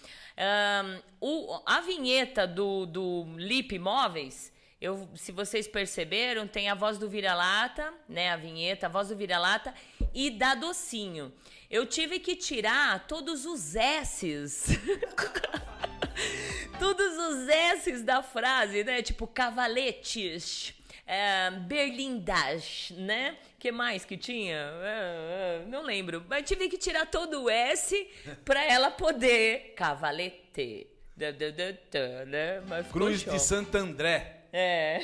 Ahn, 0.41 1.01
o, 1.21 1.61
a 1.67 1.81
vinheta 1.81 2.47
do, 2.47 2.87
do 2.87 3.27
Lip 3.37 3.77
Móveis, 3.77 4.53
eu, 4.81 5.09
se 5.17 5.33
vocês 5.33 5.67
perceberam, 5.67 6.47
tem 6.47 6.69
a 6.69 6.75
voz 6.77 6.97
do 6.97 7.09
Vira-Lata, 7.09 7.93
né? 8.09 8.31
A 8.31 8.37
vinheta, 8.37 8.87
a 8.87 8.89
voz 8.89 9.09
do 9.09 9.17
Vira-Lata 9.17 9.75
e 10.15 10.31
da 10.31 10.55
Docinho. 10.55 11.33
Eu 11.69 11.85
tive 11.85 12.21
que 12.21 12.37
tirar 12.37 13.05
todos 13.09 13.45
os 13.45 13.75
S's. 13.75 14.67
Todos 16.79 17.17
os 17.17 17.49
S's 17.49 18.03
da 18.03 18.23
frase, 18.23 18.85
né? 18.85 19.03
Tipo, 19.03 19.27
cavaletes, 19.27 20.75
é, 21.09 21.51
berlindas, 21.51 22.93
né? 22.97 23.37
que 23.59 23.73
mais 23.73 24.05
que 24.05 24.17
tinha? 24.17 24.57
É, 24.57 25.63
é, 25.63 25.67
não 25.67 25.83
lembro. 25.83 26.25
Mas 26.29 26.47
tive 26.47 26.69
que 26.69 26.79
tirar 26.79 27.07
todo 27.07 27.45
o 27.45 27.51
S 27.51 28.09
pra 28.45 28.65
ela 28.65 28.91
poder. 28.91 29.73
Cavalete. 29.75 30.87
Né? 31.17 31.35
Cruz 32.93 33.23
show. 33.23 33.33
de 33.33 33.41
Santo 33.41 33.77
André. 33.77 34.45
É. 34.53 35.01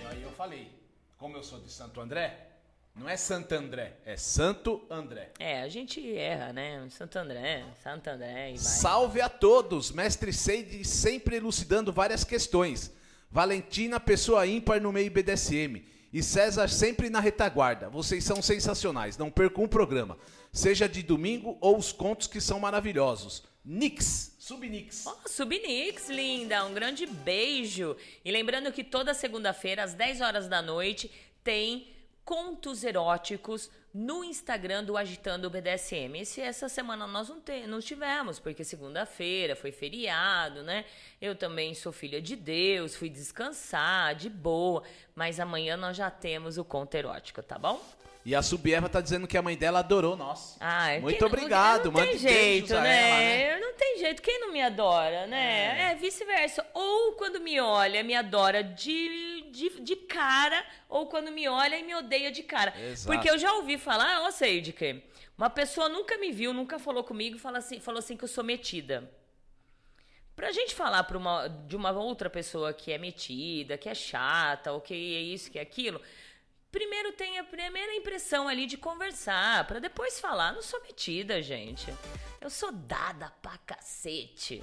E 0.00 0.06
aí 0.06 0.22
eu 0.22 0.30
falei, 0.30 0.70
como 1.16 1.36
eu 1.36 1.42
sou 1.42 1.60
de 1.60 1.70
Santo 1.70 2.00
André, 2.00 2.46
não 2.94 3.08
é 3.08 3.16
Santo 3.16 3.52
André, 3.52 3.94
é 4.06 4.16
Santo 4.16 4.86
André. 4.88 5.32
É, 5.38 5.62
a 5.62 5.68
gente 5.68 6.16
erra, 6.16 6.52
né? 6.52 6.86
Santo 6.90 7.18
André, 7.18 7.64
Santo 7.82 8.08
André 8.08 8.50
e 8.50 8.56
vai. 8.56 8.58
Salve 8.58 9.20
a 9.20 9.28
todos! 9.28 9.90
Mestre 9.90 10.32
Seide 10.32 10.84
sempre 10.84 11.36
elucidando 11.36 11.92
várias 11.92 12.24
questões. 12.24 12.92
Valentina, 13.30 14.00
pessoa 14.00 14.46
ímpar 14.46 14.80
no 14.80 14.92
meio 14.92 15.10
BDSM. 15.10 15.84
E 16.12 16.22
César 16.22 16.68
sempre 16.68 17.10
na 17.10 17.20
retaguarda. 17.20 17.90
Vocês 17.90 18.24
são 18.24 18.40
sensacionais. 18.40 19.18
Não 19.18 19.30
percam 19.30 19.64
um 19.64 19.68
programa. 19.68 20.16
Seja 20.52 20.88
de 20.88 21.02
domingo 21.02 21.58
ou 21.60 21.76
os 21.76 21.92
contos 21.92 22.26
que 22.26 22.40
são 22.40 22.58
maravilhosos. 22.58 23.42
Nix, 23.62 24.34
Subnix. 24.38 25.06
Ó, 25.06 25.14
Subnix, 25.26 26.08
linda, 26.08 26.64
um 26.64 26.72
grande 26.72 27.04
beijo. 27.04 27.94
E 28.24 28.32
lembrando 28.32 28.72
que 28.72 28.82
toda 28.82 29.12
segunda-feira, 29.12 29.84
às 29.84 29.92
10 29.92 30.22
horas 30.22 30.48
da 30.48 30.62
noite, 30.62 31.10
tem 31.44 31.94
contos 32.24 32.82
eróticos 32.82 33.70
no 33.98 34.22
Instagram 34.22 34.84
do 34.84 34.96
Agitando 34.96 35.48
o 35.48 35.50
BDSM. 35.50 36.20
Esse, 36.20 36.40
essa 36.40 36.68
semana 36.68 37.04
nós 37.04 37.28
não, 37.28 37.40
te, 37.40 37.66
não 37.66 37.80
tivemos, 37.80 38.38
porque 38.38 38.62
segunda-feira 38.62 39.56
foi 39.56 39.72
feriado, 39.72 40.62
né? 40.62 40.84
Eu 41.20 41.34
também 41.34 41.74
sou 41.74 41.90
filha 41.90 42.22
de 42.22 42.36
Deus, 42.36 42.94
fui 42.94 43.08
descansar, 43.08 44.14
de 44.14 44.30
boa. 44.30 44.84
Mas 45.16 45.40
amanhã 45.40 45.76
nós 45.76 45.96
já 45.96 46.12
temos 46.12 46.58
o 46.58 46.64
conto 46.64 46.94
erótico, 46.94 47.42
tá 47.42 47.58
bom? 47.58 47.84
E 48.28 48.34
a 48.34 48.42
Subieva 48.42 48.90
tá 48.90 49.00
dizendo 49.00 49.26
que 49.26 49.38
a 49.38 49.40
mãe 49.40 49.56
dela 49.56 49.78
adorou 49.78 50.14
nós. 50.14 50.58
Ah, 50.60 50.90
é 50.90 51.00
Muito 51.00 51.18
não- 51.18 51.28
obrigado, 51.28 51.86
Não 51.86 51.92
mande 51.92 52.10
tem 52.10 52.18
jeito, 52.18 52.74
né? 52.74 53.48
ela, 53.48 53.56
né? 53.56 53.66
Não 53.66 53.72
tem 53.72 53.98
jeito. 54.00 54.20
Quem 54.20 54.38
não 54.38 54.52
me 54.52 54.60
adora, 54.60 55.26
né? 55.26 55.92
É, 55.92 55.94
vice-versa. 55.94 56.66
Ou 56.74 57.12
quando 57.12 57.40
me 57.40 57.58
olha, 57.58 58.02
me 58.02 58.14
adora 58.14 58.62
de, 58.62 59.46
de, 59.50 59.80
de 59.80 59.96
cara, 59.96 60.62
ou 60.90 61.06
quando 61.06 61.32
me 61.32 61.48
olha 61.48 61.78
e 61.78 61.82
me 61.82 61.94
odeia 61.94 62.30
de 62.30 62.42
cara. 62.42 62.74
Exato. 62.78 63.06
Porque 63.16 63.30
eu 63.30 63.38
já 63.38 63.50
ouvi 63.54 63.78
falar, 63.78 64.20
ó, 64.20 64.30
sei 64.30 64.60
de 64.60 64.74
que 64.74 65.02
uma 65.38 65.48
pessoa 65.48 65.88
nunca 65.88 66.18
me 66.18 66.30
viu, 66.30 66.52
nunca 66.52 66.78
falou 66.78 67.02
comigo 67.02 67.36
e 67.36 67.40
fala 67.40 67.56
assim, 67.56 67.80
falou 67.80 67.98
assim 67.98 68.14
que 68.14 68.24
eu 68.24 68.28
sou 68.28 68.44
metida. 68.44 69.10
Pra 70.36 70.52
gente 70.52 70.74
falar 70.74 71.02
pra 71.04 71.16
uma, 71.16 71.48
de 71.48 71.74
uma 71.74 71.90
outra 71.92 72.28
pessoa 72.28 72.74
que 72.74 72.92
é 72.92 72.98
metida, 72.98 73.78
que 73.78 73.88
é 73.88 73.94
chata, 73.94 74.70
ou 74.70 74.82
que 74.82 74.92
é 74.92 75.20
isso, 75.20 75.50
que 75.50 75.58
é 75.58 75.62
aquilo, 75.62 75.98
primeiro 76.70 77.12
tem 77.12 77.38
a 77.38 77.44
primeira 77.44 77.94
impressão 77.94 78.48
ali 78.48 78.66
de 78.66 78.76
conversar, 78.76 79.66
pra 79.66 79.78
depois 79.78 80.20
falar. 80.20 80.52
Não 80.52 80.62
sou 80.62 80.80
metida, 80.82 81.42
gente. 81.42 81.92
Eu 82.40 82.50
sou 82.50 82.70
dada 82.72 83.32
pra 83.42 83.58
cacete. 83.66 84.62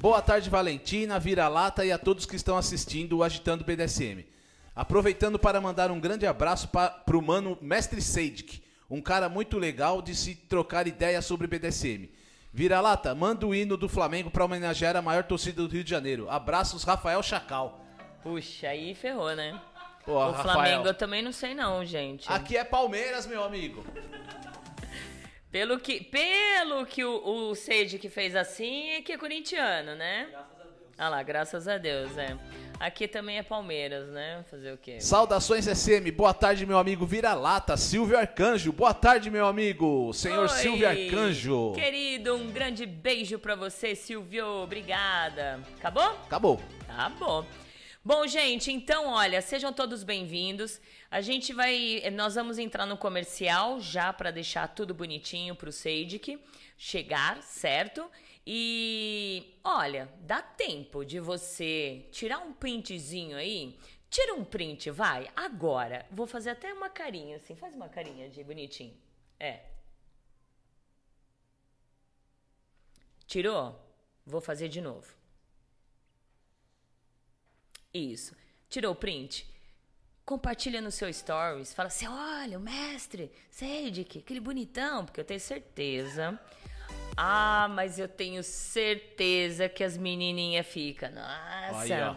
Boa 0.00 0.20
tarde, 0.20 0.50
Valentina, 0.50 1.18
Vira-Lata 1.20 1.84
e 1.84 1.92
a 1.92 1.98
todos 1.98 2.26
que 2.26 2.36
estão 2.36 2.56
assistindo 2.56 3.18
o 3.18 3.22
Agitando 3.22 3.64
BDSM. 3.64 4.26
Aproveitando 4.74 5.38
para 5.38 5.60
mandar 5.60 5.90
um 5.90 6.00
grande 6.00 6.26
abraço 6.26 6.68
para 6.68 7.04
o 7.16 7.22
mano 7.22 7.58
Mestre 7.60 8.00
Seidik, 8.00 8.64
um 8.88 9.02
cara 9.02 9.28
muito 9.28 9.58
legal 9.58 10.00
de 10.00 10.14
se 10.14 10.34
trocar 10.34 10.86
ideias 10.86 11.26
sobre 11.26 11.46
BDSM. 11.46 12.10
Vira-Lata, 12.52 13.14
manda 13.14 13.46
o 13.46 13.54
hino 13.54 13.76
do 13.76 13.88
Flamengo 13.88 14.30
para 14.30 14.44
homenagear 14.44 14.96
a 14.96 15.02
maior 15.02 15.24
torcida 15.24 15.62
do 15.62 15.68
Rio 15.68 15.84
de 15.84 15.90
Janeiro. 15.90 16.28
Abraços, 16.28 16.84
Rafael 16.84 17.22
Chacal. 17.22 17.80
Puxa, 18.22 18.68
aí 18.68 18.94
ferrou, 18.94 19.34
né? 19.34 19.60
Pô, 20.04 20.14
o 20.14 20.30
Rafael. 20.30 20.54
Flamengo 20.54 20.86
eu 20.88 20.94
também 20.94 21.22
não 21.22 21.32
sei 21.32 21.54
não, 21.54 21.84
gente. 21.84 22.30
Aqui 22.30 22.56
é 22.56 22.64
Palmeiras, 22.64 23.26
meu 23.26 23.42
amigo. 23.42 23.84
Pelo 25.52 25.78
que, 25.78 26.00
pelo 26.00 26.86
que 26.86 27.04
o, 27.04 27.50
o 27.50 27.54
Sage 27.54 27.98
que 27.98 28.08
fez 28.08 28.34
assim, 28.34 28.92
é 28.92 29.02
que 29.02 29.12
é 29.12 29.18
corintiano, 29.18 29.94
né? 29.94 30.26
Ah 30.96 31.10
lá, 31.10 31.22
graças 31.22 31.68
a 31.68 31.76
Deus, 31.76 32.16
é. 32.16 32.38
Aqui 32.80 33.06
também 33.06 33.36
é 33.36 33.42
Palmeiras, 33.42 34.08
né? 34.08 34.44
Fazer 34.50 34.72
o 34.72 34.78
quê? 34.78 34.98
Saudações 34.98 35.66
SM, 35.66 36.10
boa 36.10 36.32
tarde, 36.32 36.64
meu 36.64 36.78
amigo 36.78 37.04
Vira-Lata, 37.04 37.76
Silvio 37.76 38.18
Arcanjo. 38.18 38.72
Boa 38.72 38.94
tarde, 38.94 39.30
meu 39.30 39.46
amigo, 39.46 40.10
senhor 40.14 40.42
Oi, 40.42 40.48
Silvio 40.48 40.88
Arcanjo. 40.88 41.72
Querido, 41.72 42.34
um 42.34 42.50
grande 42.50 42.86
beijo 42.86 43.38
pra 43.38 43.54
você, 43.54 43.94
Silvio. 43.94 44.46
Obrigada. 44.62 45.60
Acabou? 45.78 46.16
Acabou. 46.24 46.60
Tá 46.86 47.12
bom. 48.04 48.26
Gente, 48.26 48.70
então, 48.72 49.08
olha, 49.08 49.40
sejam 49.40 49.72
todos 49.72 50.02
bem-vindos. 50.02 50.80
A 51.10 51.20
gente 51.20 51.52
vai, 51.52 52.02
nós 52.12 52.34
vamos 52.34 52.58
entrar 52.58 52.86
no 52.86 52.96
comercial 52.96 53.80
já 53.80 54.12
para 54.12 54.30
deixar 54.30 54.68
tudo 54.68 54.94
bonitinho 54.94 55.54
pro 55.54 55.72
Seidic 55.72 56.38
chegar, 56.76 57.42
certo? 57.42 58.10
E 58.46 59.58
olha, 59.62 60.08
dá 60.20 60.42
tempo 60.42 61.04
de 61.04 61.20
você 61.20 62.06
tirar 62.10 62.38
um 62.38 62.52
printzinho 62.52 63.36
aí. 63.36 63.78
Tira 64.10 64.34
um 64.34 64.44
print, 64.44 64.90
vai. 64.90 65.30
Agora, 65.34 66.04
vou 66.10 66.26
fazer 66.26 66.50
até 66.50 66.72
uma 66.72 66.90
carinha 66.90 67.36
assim. 67.36 67.54
Faz 67.54 67.74
uma 67.74 67.88
carinha 67.88 68.28
de 68.28 68.42
bonitinho. 68.44 68.94
É. 69.40 69.60
Tirou? 73.26 73.80
Vou 74.26 74.40
fazer 74.40 74.68
de 74.68 74.80
novo. 74.80 75.21
Isso. 77.92 78.34
Tirou 78.68 78.92
o 78.92 78.96
print? 78.96 79.46
Compartilha 80.24 80.80
no 80.80 80.90
seu 80.90 81.12
stories. 81.12 81.74
Fala 81.74 81.88
assim: 81.88 82.06
olha, 82.06 82.58
o 82.58 82.60
mestre, 82.60 83.30
Sedic, 83.50 84.20
aquele 84.20 84.40
bonitão, 84.40 85.04
porque 85.04 85.20
eu 85.20 85.24
tenho 85.24 85.40
certeza. 85.40 86.38
Ah, 87.16 87.68
mas 87.70 87.98
eu 87.98 88.08
tenho 88.08 88.42
certeza 88.42 89.68
que 89.68 89.84
as 89.84 89.98
menininhas 89.98 90.66
ficam. 90.66 91.10
Nossa, 91.10 91.82
Aí, 91.82 92.16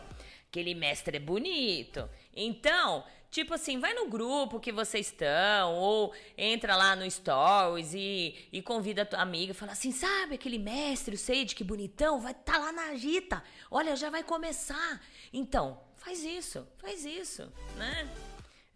aquele 0.49 0.73
mestre 0.73 1.17
é 1.17 1.19
bonito. 1.19 2.09
Então, 2.33 3.03
tipo 3.35 3.53
assim, 3.53 3.77
vai 3.79 3.93
no 3.93 4.07
grupo 4.07 4.61
que 4.61 4.71
vocês 4.71 5.07
estão, 5.07 5.75
ou 5.75 6.13
entra 6.37 6.73
lá 6.73 6.95
no 6.95 7.09
Stories 7.09 7.93
e, 7.93 8.33
e 8.49 8.61
convida 8.61 9.01
a 9.01 9.05
tua 9.05 9.19
amiga 9.19 9.51
e 9.51 9.53
fala 9.53 9.73
assim: 9.73 9.91
sabe 9.91 10.35
aquele 10.35 10.57
mestre, 10.57 11.15
o 11.15 11.17
Sage, 11.17 11.53
que 11.53 11.63
bonitão, 11.63 12.21
vai 12.21 12.31
estar 12.31 12.53
tá 12.53 12.59
lá 12.59 12.71
na 12.71 12.83
agita. 12.91 13.43
Olha, 13.69 13.93
já 13.97 14.09
vai 14.09 14.23
começar. 14.23 15.01
Então, 15.33 15.81
faz 15.97 16.23
isso, 16.23 16.65
faz 16.77 17.03
isso, 17.03 17.51
né? 17.75 18.09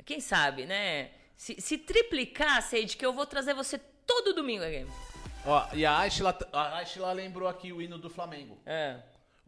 Quem 0.06 0.19
sabe, 0.19 0.65
né? 0.65 1.12
Se, 1.38 1.56
se 1.62 1.78
triplicar, 1.78 2.62
Sage, 2.62 2.98
que 2.98 3.06
eu 3.06 3.13
vou 3.13 3.26
trazer 3.26 3.54
você 3.54 3.78
todo 4.06 4.34
domingo 4.34 4.65
aqui. 4.65 4.86
Ó, 5.45 5.69
e 5.74 5.86
a 5.86 6.00
Ashla, 6.00 6.38
a 6.52 6.80
Ashla 6.80 7.13
lembrou 7.13 7.48
aqui 7.48 7.72
o 7.72 7.82
hino 7.82 7.98
do 7.98 8.10
Flamengo. 8.10 8.60
É. 8.65 9.00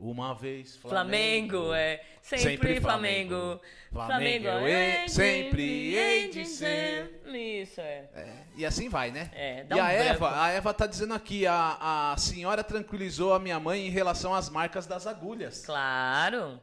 Uma 0.04 0.34
vez 0.34 0.76
Flamengo, 0.78 1.72
é. 1.74 2.02
Sempre, 2.24 2.82
Flamengo. 2.82 3.62
Flamengo, 3.92 4.48
eu 4.48 4.66
é 4.66 5.06
he- 5.06 5.10
sempre 5.10 5.94
hei 5.96 6.30
de 6.30 6.44
ser. 6.46 7.22
Isso, 7.28 7.80
é. 7.80 8.10
É, 8.16 8.34
e 8.58 8.66
assim 8.66 8.90
vai, 8.90 9.12
né? 9.12 9.30
É, 9.34 9.64
dá 9.64 9.78
e 9.78 9.80
um 9.80 9.84
a 9.84 9.92
Eva, 9.92 10.28
branco. 10.30 10.42
a 10.42 10.50
Eva 10.50 10.74
tá 10.74 10.88
dizendo 10.88 11.14
aqui, 11.14 11.46
a, 11.46 12.14
a 12.14 12.18
senhora 12.18 12.64
tranquilizou 12.64 13.32
a 13.34 13.40
minha 13.40 13.60
mãe 13.60 13.86
em 13.86 13.92
relação 13.92 14.34
às 14.34 14.50
marcas 14.50 14.88
das 14.88 15.06
agulhas. 15.06 15.64
Claro. 15.66 16.60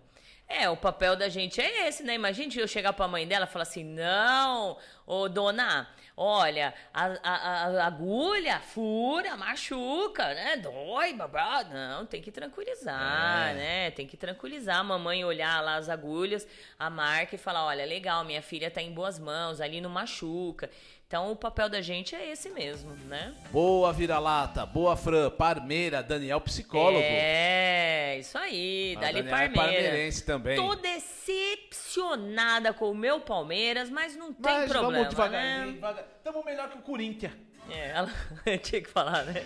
É, 0.48 0.68
o 0.68 0.76
papel 0.76 1.14
da 1.14 1.28
gente 1.28 1.60
é 1.60 1.86
esse, 1.86 2.02
né? 2.02 2.14
Imagina 2.14 2.50
eu 2.56 2.66
chegar 2.66 2.92
pra 2.94 3.06
mãe 3.06 3.26
dela 3.26 3.44
e 3.44 3.48
falar 3.48 3.64
assim: 3.64 3.84
não, 3.84 4.78
ô 5.06 5.28
dona, 5.28 5.86
olha, 6.20 6.74
a, 6.92 7.04
a- 7.22 7.64
a 7.82 7.86
agulha 7.86 8.58
fura, 8.60 9.36
machuca, 9.36 10.24
né? 10.34 10.56
Dói, 10.56 11.12
babá. 11.14 11.62
Não, 11.64 12.04
tem 12.06 12.20
que 12.20 12.30
tranquilizar, 12.32 13.50
É. 13.50 13.54
né? 13.54 13.90
Tem 13.92 14.06
que 14.06 14.16
tranquilizar 14.16 14.78
a 14.78 14.84
mamãe 14.84 15.24
olhar 15.24 15.62
lá 15.62 15.76
as 15.76 15.88
agulhas, 15.88 16.46
a 16.78 16.90
marca 16.90 17.34
e 17.34 17.38
falar: 17.38 17.64
olha, 17.66 17.84
legal, 17.86 18.24
minha 18.24 18.42
filha 18.42 18.70
tá 18.70 18.82
em 18.82 18.92
boas 18.92 19.18
mãos, 19.18 19.60
ali 19.60 19.80
não 19.80 19.90
machuca. 19.90 20.68
Então 21.10 21.32
o 21.32 21.36
papel 21.36 21.70
da 21.70 21.80
gente 21.80 22.14
é 22.14 22.30
esse 22.32 22.50
mesmo, 22.50 22.90
né? 23.06 23.32
Boa 23.50 23.90
vira-lata, 23.94 24.66
boa 24.66 24.94
Fran, 24.94 25.30
Parmeira, 25.30 26.02
Daniel 26.02 26.38
psicólogo. 26.38 27.00
É, 27.02 28.18
isso 28.20 28.36
aí, 28.36 28.94
A 28.94 29.00
Dali 29.00 29.22
Daniela 29.22 29.42
é 29.42 29.48
Parmeira. 29.48 29.82
parmeirense 29.84 30.22
também. 30.26 30.56
Tô 30.56 30.74
decepcionada 30.74 32.74
com 32.74 32.90
o 32.90 32.94
meu 32.94 33.20
Palmeiras, 33.20 33.88
mas 33.88 34.14
não 34.16 34.34
tem 34.34 34.52
Mas 34.52 34.70
problema, 34.70 34.92
vamos 34.98 35.08
devagarinho, 35.08 35.66
né? 35.68 35.72
devagar. 35.72 36.04
Tamo 36.22 36.44
melhor 36.44 36.68
que 36.68 36.76
o 36.76 36.82
Corinthians. 36.82 37.32
É, 37.70 37.88
ela 37.88 38.10
tinha 38.62 38.82
que 38.82 38.88
falar, 38.90 39.24
né? 39.24 39.42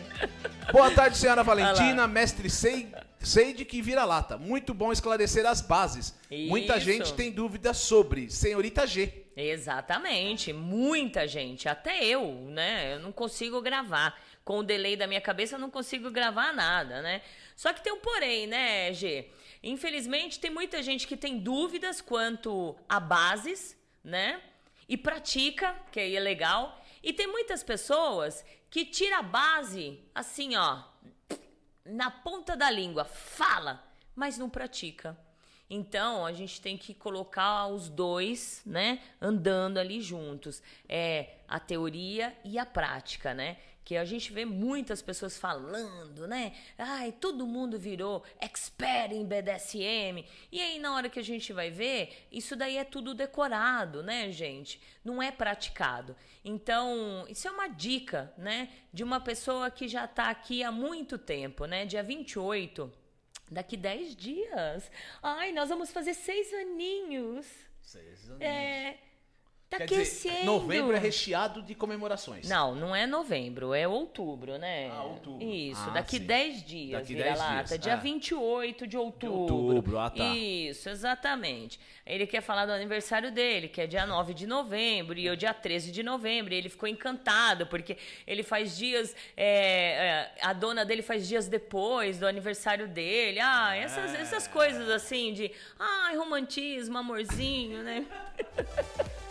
Boa 0.72 0.90
tarde, 0.90 1.16
senhora 1.16 1.44
Valentina, 1.44 2.08
mestre 2.08 2.50
Sei- 2.50 2.92
Seide 3.22 3.64
que 3.64 3.80
vira-lata. 3.80 4.36
Muito 4.36 4.74
bom 4.74 4.92
esclarecer 4.92 5.46
as 5.46 5.60
bases. 5.60 6.14
Muita 6.30 6.76
Isso. 6.76 6.86
gente 6.86 7.14
tem 7.14 7.30
dúvidas 7.30 7.78
sobre. 7.78 8.30
Senhorita 8.30 8.86
G. 8.86 9.22
Exatamente, 9.36 10.52
muita 10.52 11.26
gente, 11.26 11.66
até 11.68 12.04
eu, 12.04 12.32
né? 12.50 12.94
Eu 12.94 13.00
não 13.00 13.12
consigo 13.12 13.60
gravar. 13.62 14.20
Com 14.44 14.58
o 14.58 14.62
delay 14.64 14.96
da 14.96 15.06
minha 15.06 15.20
cabeça, 15.20 15.54
eu 15.54 15.58
não 15.60 15.70
consigo 15.70 16.10
gravar 16.10 16.52
nada, 16.52 17.00
né? 17.00 17.22
Só 17.54 17.72
que 17.72 17.80
tem 17.80 17.92
um 17.92 18.00
porém, 18.00 18.48
né, 18.48 18.92
G? 18.92 19.28
Infelizmente, 19.62 20.40
tem 20.40 20.50
muita 20.50 20.82
gente 20.82 21.06
que 21.06 21.16
tem 21.16 21.38
dúvidas 21.38 22.00
quanto 22.00 22.76
a 22.88 22.98
bases, 22.98 23.76
né? 24.02 24.40
E 24.88 24.96
pratica, 24.96 25.76
que 25.92 26.00
aí 26.00 26.16
é 26.16 26.20
legal. 26.20 26.84
E 27.02 27.12
tem 27.12 27.28
muitas 27.28 27.62
pessoas 27.62 28.44
que 28.68 28.84
tira 28.84 29.18
a 29.18 29.22
base 29.22 30.00
assim, 30.12 30.56
ó, 30.56 30.82
na 31.84 32.10
ponta 32.10 32.56
da 32.56 32.70
língua, 32.70 33.04
fala, 33.04 33.82
mas 34.14 34.38
não 34.38 34.48
pratica. 34.48 35.16
Então, 35.68 36.26
a 36.26 36.32
gente 36.32 36.60
tem 36.60 36.76
que 36.76 36.92
colocar 36.92 37.66
os 37.66 37.88
dois, 37.88 38.60
né, 38.66 39.00
andando 39.20 39.78
ali 39.78 40.02
juntos. 40.02 40.62
É 40.86 41.36
a 41.48 41.58
teoria 41.58 42.36
e 42.44 42.58
a 42.58 42.66
prática, 42.66 43.32
né? 43.32 43.56
Que 43.84 43.96
a 43.96 44.04
gente 44.04 44.32
vê 44.32 44.44
muitas 44.44 45.02
pessoas 45.02 45.36
falando, 45.36 46.26
né? 46.26 46.52
Ai, 46.78 47.12
todo 47.12 47.46
mundo 47.46 47.78
virou 47.78 48.22
expert 48.40 49.12
em 49.12 49.24
BDSM. 49.24 50.24
E 50.50 50.60
aí, 50.60 50.78
na 50.78 50.94
hora 50.94 51.08
que 51.08 51.18
a 51.18 51.24
gente 51.24 51.52
vai 51.52 51.70
ver, 51.70 52.26
isso 52.30 52.54
daí 52.54 52.76
é 52.76 52.84
tudo 52.84 53.14
decorado, 53.14 54.02
né, 54.02 54.30
gente? 54.30 54.80
Não 55.04 55.22
é 55.22 55.30
praticado. 55.30 56.16
Então, 56.44 57.24
isso 57.28 57.48
é 57.48 57.50
uma 57.50 57.68
dica, 57.68 58.32
né? 58.38 58.68
De 58.92 59.02
uma 59.02 59.20
pessoa 59.20 59.70
que 59.70 59.88
já 59.88 60.06
tá 60.06 60.30
aqui 60.30 60.62
há 60.62 60.70
muito 60.70 61.18
tempo, 61.18 61.66
né? 61.66 61.84
Dia 61.84 62.02
28 62.02 63.02
Daqui 63.52 63.76
10 63.76 64.16
dias. 64.16 64.90
Ai, 65.22 65.52
nós 65.52 65.68
vamos 65.68 65.90
fazer 65.90 66.14
seis 66.14 66.50
aninhos. 66.54 67.46
É. 68.40 68.96
Tá 69.72 69.78
Quer 69.78 69.84
aquecendo. 69.84 70.34
dizer, 70.34 70.44
novembro 70.44 70.94
é 70.94 70.98
recheado 70.98 71.62
de 71.62 71.74
comemorações. 71.74 72.46
Não, 72.46 72.74
não 72.74 72.94
é 72.94 73.06
novembro, 73.06 73.72
é 73.72 73.88
outubro, 73.88 74.58
né? 74.58 74.90
Ah, 74.92 75.04
outubro. 75.04 75.42
Isso, 75.42 75.80
Ah, 75.88 75.92
daqui 75.94 76.18
sim. 76.18 76.24
10 76.26 76.62
dias, 76.62 77.00
Daqui 77.00 77.14
vira 77.14 77.24
10 77.24 77.38
lata. 77.38 77.64
dias, 77.68 77.80
Dia 77.80 77.94
ah. 77.94 77.96
28 77.96 78.86
de 78.86 78.98
outubro. 78.98 79.54
outubro, 79.54 79.98
ah, 79.98 80.10
tá. 80.10 80.24
Isso, 80.26 80.90
exatamente. 80.90 81.80
Ele 82.04 82.26
quer 82.26 82.42
falar 82.42 82.66
do 82.66 82.72
aniversário 82.72 83.32
dele, 83.32 83.66
que 83.66 83.80
é 83.80 83.86
dia 83.86 84.04
9 84.04 84.34
de 84.34 84.46
novembro, 84.46 85.18
e 85.18 85.24
eu 85.24 85.34
dia 85.36 85.54
13 85.54 85.90
de 85.90 86.02
novembro. 86.02 86.52
E 86.52 86.56
ele 86.58 86.68
ficou 86.68 86.86
encantado, 86.86 87.66
porque 87.66 87.96
ele 88.26 88.42
faz 88.42 88.76
dias. 88.76 89.16
é, 89.34 90.28
é, 90.36 90.46
a 90.46 90.52
dona 90.52 90.84
dele 90.84 91.00
faz 91.00 91.26
dias 91.26 91.48
depois 91.48 92.18
do 92.18 92.26
aniversário 92.26 92.86
dele. 92.88 93.40
Ah, 93.40 93.74
essas, 93.74 94.14
essas 94.14 94.46
coisas 94.46 94.90
assim 94.90 95.32
de. 95.32 95.50
Ai, 95.78 96.14
romantismo, 96.16 96.98
amorzinho, 96.98 97.82
né? 97.82 98.04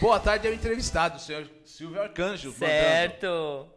Boa 0.00 0.18
tarde 0.18 0.48
ao 0.48 0.54
entrevistado, 0.54 1.16
o 1.16 1.20
senhor 1.20 1.48
Silvio 1.64 2.00
Arcanjo. 2.02 2.48
mandando. 2.52 2.72
Certo. 2.72 3.68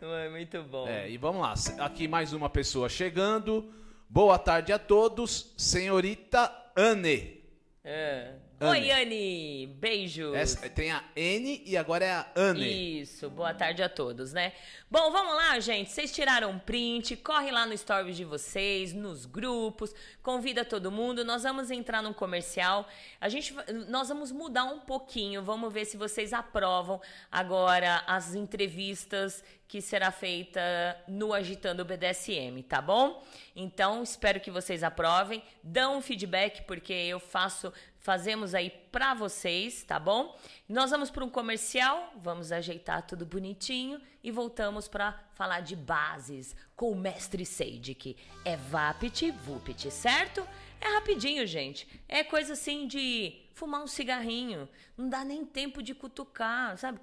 É 0.00 0.28
muito 0.28 0.62
bom. 0.62 0.86
É, 0.86 1.08
e 1.08 1.16
vamos 1.16 1.40
lá. 1.40 1.54
Aqui 1.84 2.06
mais 2.06 2.32
uma 2.32 2.50
pessoa 2.50 2.88
chegando. 2.88 3.72
Boa 4.08 4.38
tarde 4.38 4.72
a 4.72 4.78
todos. 4.78 5.54
Senhorita 5.56 6.52
Anne. 6.76 7.42
É. 7.82 8.34
Oi, 8.70 8.90
Anne. 8.90 9.66
Beijos. 9.78 10.34
Essa- 10.34 10.68
tem 10.70 10.90
a 10.90 11.04
N 11.14 11.62
e 11.66 11.76
agora 11.76 12.04
é 12.04 12.12
a 12.12 12.26
Anne. 12.34 13.00
Isso, 13.00 13.28
boa 13.28 13.52
tarde 13.52 13.82
a 13.82 13.88
todos, 13.88 14.32
né? 14.32 14.52
Bom, 14.90 15.10
vamos 15.10 15.34
lá, 15.34 15.58
gente. 15.60 15.90
Vocês 15.90 16.12
tiraram 16.12 16.50
um 16.50 16.58
print, 16.58 17.16
corre 17.16 17.50
lá 17.50 17.66
no 17.66 17.76
stories 17.76 18.16
de 18.16 18.24
vocês, 18.24 18.92
nos 18.92 19.26
grupos, 19.26 19.94
convida 20.22 20.64
todo 20.64 20.90
mundo. 20.90 21.24
Nós 21.24 21.42
vamos 21.42 21.70
entrar 21.70 22.02
num 22.02 22.12
comercial. 22.12 22.88
A 23.20 23.28
gente, 23.28 23.54
nós 23.88 24.08
vamos 24.08 24.32
mudar 24.32 24.64
um 24.64 24.80
pouquinho. 24.80 25.42
Vamos 25.42 25.72
ver 25.72 25.84
se 25.84 25.96
vocês 25.96 26.32
aprovam 26.32 27.00
agora 27.30 28.02
as 28.06 28.34
entrevistas 28.34 29.44
que 29.66 29.80
será 29.80 30.10
feita 30.12 30.60
no 31.08 31.32
Agitando 31.32 31.84
BDSM, 31.84 32.62
tá 32.62 32.80
bom? 32.80 33.24
Então, 33.56 34.02
espero 34.02 34.38
que 34.38 34.50
vocês 34.50 34.84
aprovem. 34.84 35.42
Dão 35.62 35.98
um 35.98 36.00
feedback 36.00 36.62
porque 36.62 36.92
eu 36.92 37.18
faço 37.18 37.72
fazemos 38.04 38.54
aí 38.54 38.68
para 38.92 39.14
vocês, 39.14 39.82
tá 39.82 39.98
bom? 39.98 40.38
Nós 40.68 40.90
vamos 40.90 41.10
para 41.10 41.24
um 41.24 41.30
comercial, 41.30 42.12
vamos 42.18 42.52
ajeitar 42.52 43.06
tudo 43.06 43.24
bonitinho 43.24 43.98
e 44.22 44.30
voltamos 44.30 44.86
para 44.86 45.18
falar 45.32 45.60
de 45.60 45.74
bases 45.74 46.54
com 46.76 46.92
o 46.92 46.94
mestre 46.94 47.46
Seidik. 47.46 48.14
É 48.44 48.58
Vapit 48.58 49.30
Vupit, 49.30 49.90
certo? 49.90 50.46
É 50.78 50.88
rapidinho, 50.92 51.46
gente. 51.46 51.88
É 52.06 52.22
coisa 52.22 52.52
assim 52.52 52.86
de 52.86 53.40
fumar 53.54 53.82
um 53.82 53.86
cigarrinho. 53.86 54.68
Não 54.98 55.08
dá 55.08 55.24
nem 55.24 55.42
tempo 55.42 55.82
de 55.82 55.94
cutucar, 55.94 56.76
sabe? 56.76 57.00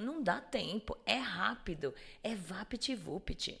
Não 0.00 0.20
dá 0.20 0.40
tempo. 0.40 0.98
É 1.06 1.18
rápido. 1.18 1.94
É 2.20 2.34
Vapit 2.34 2.96
Vupit. 2.96 3.60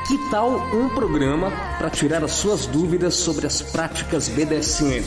Que 0.08 0.18
tal 0.32 0.50
um 0.76 0.90
programa 0.90 1.52
para 1.78 1.92
tirar 1.92 2.24
as 2.24 2.32
suas 2.32 2.66
dúvidas 2.66 3.14
sobre 3.16 3.46
as 3.46 3.62
práticas 3.62 4.28
BDSM, 4.30 5.04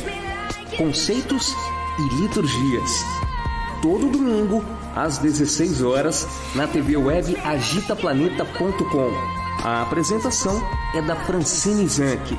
conceitos 0.77 1.53
e 1.99 2.23
liturgias? 2.23 2.91
Todo 3.83 4.09
domingo, 4.09 4.65
às 4.95 5.19
16 5.19 5.83
horas, 5.83 6.29
na 6.55 6.69
TV 6.69 6.97
web 6.97 7.37
agitaplaneta.com. 7.39 9.11
A 9.65 9.83
apresentação 9.83 10.63
é 10.95 11.03
da 11.03 11.17
Francine 11.17 11.89
Zanck. 11.89 12.39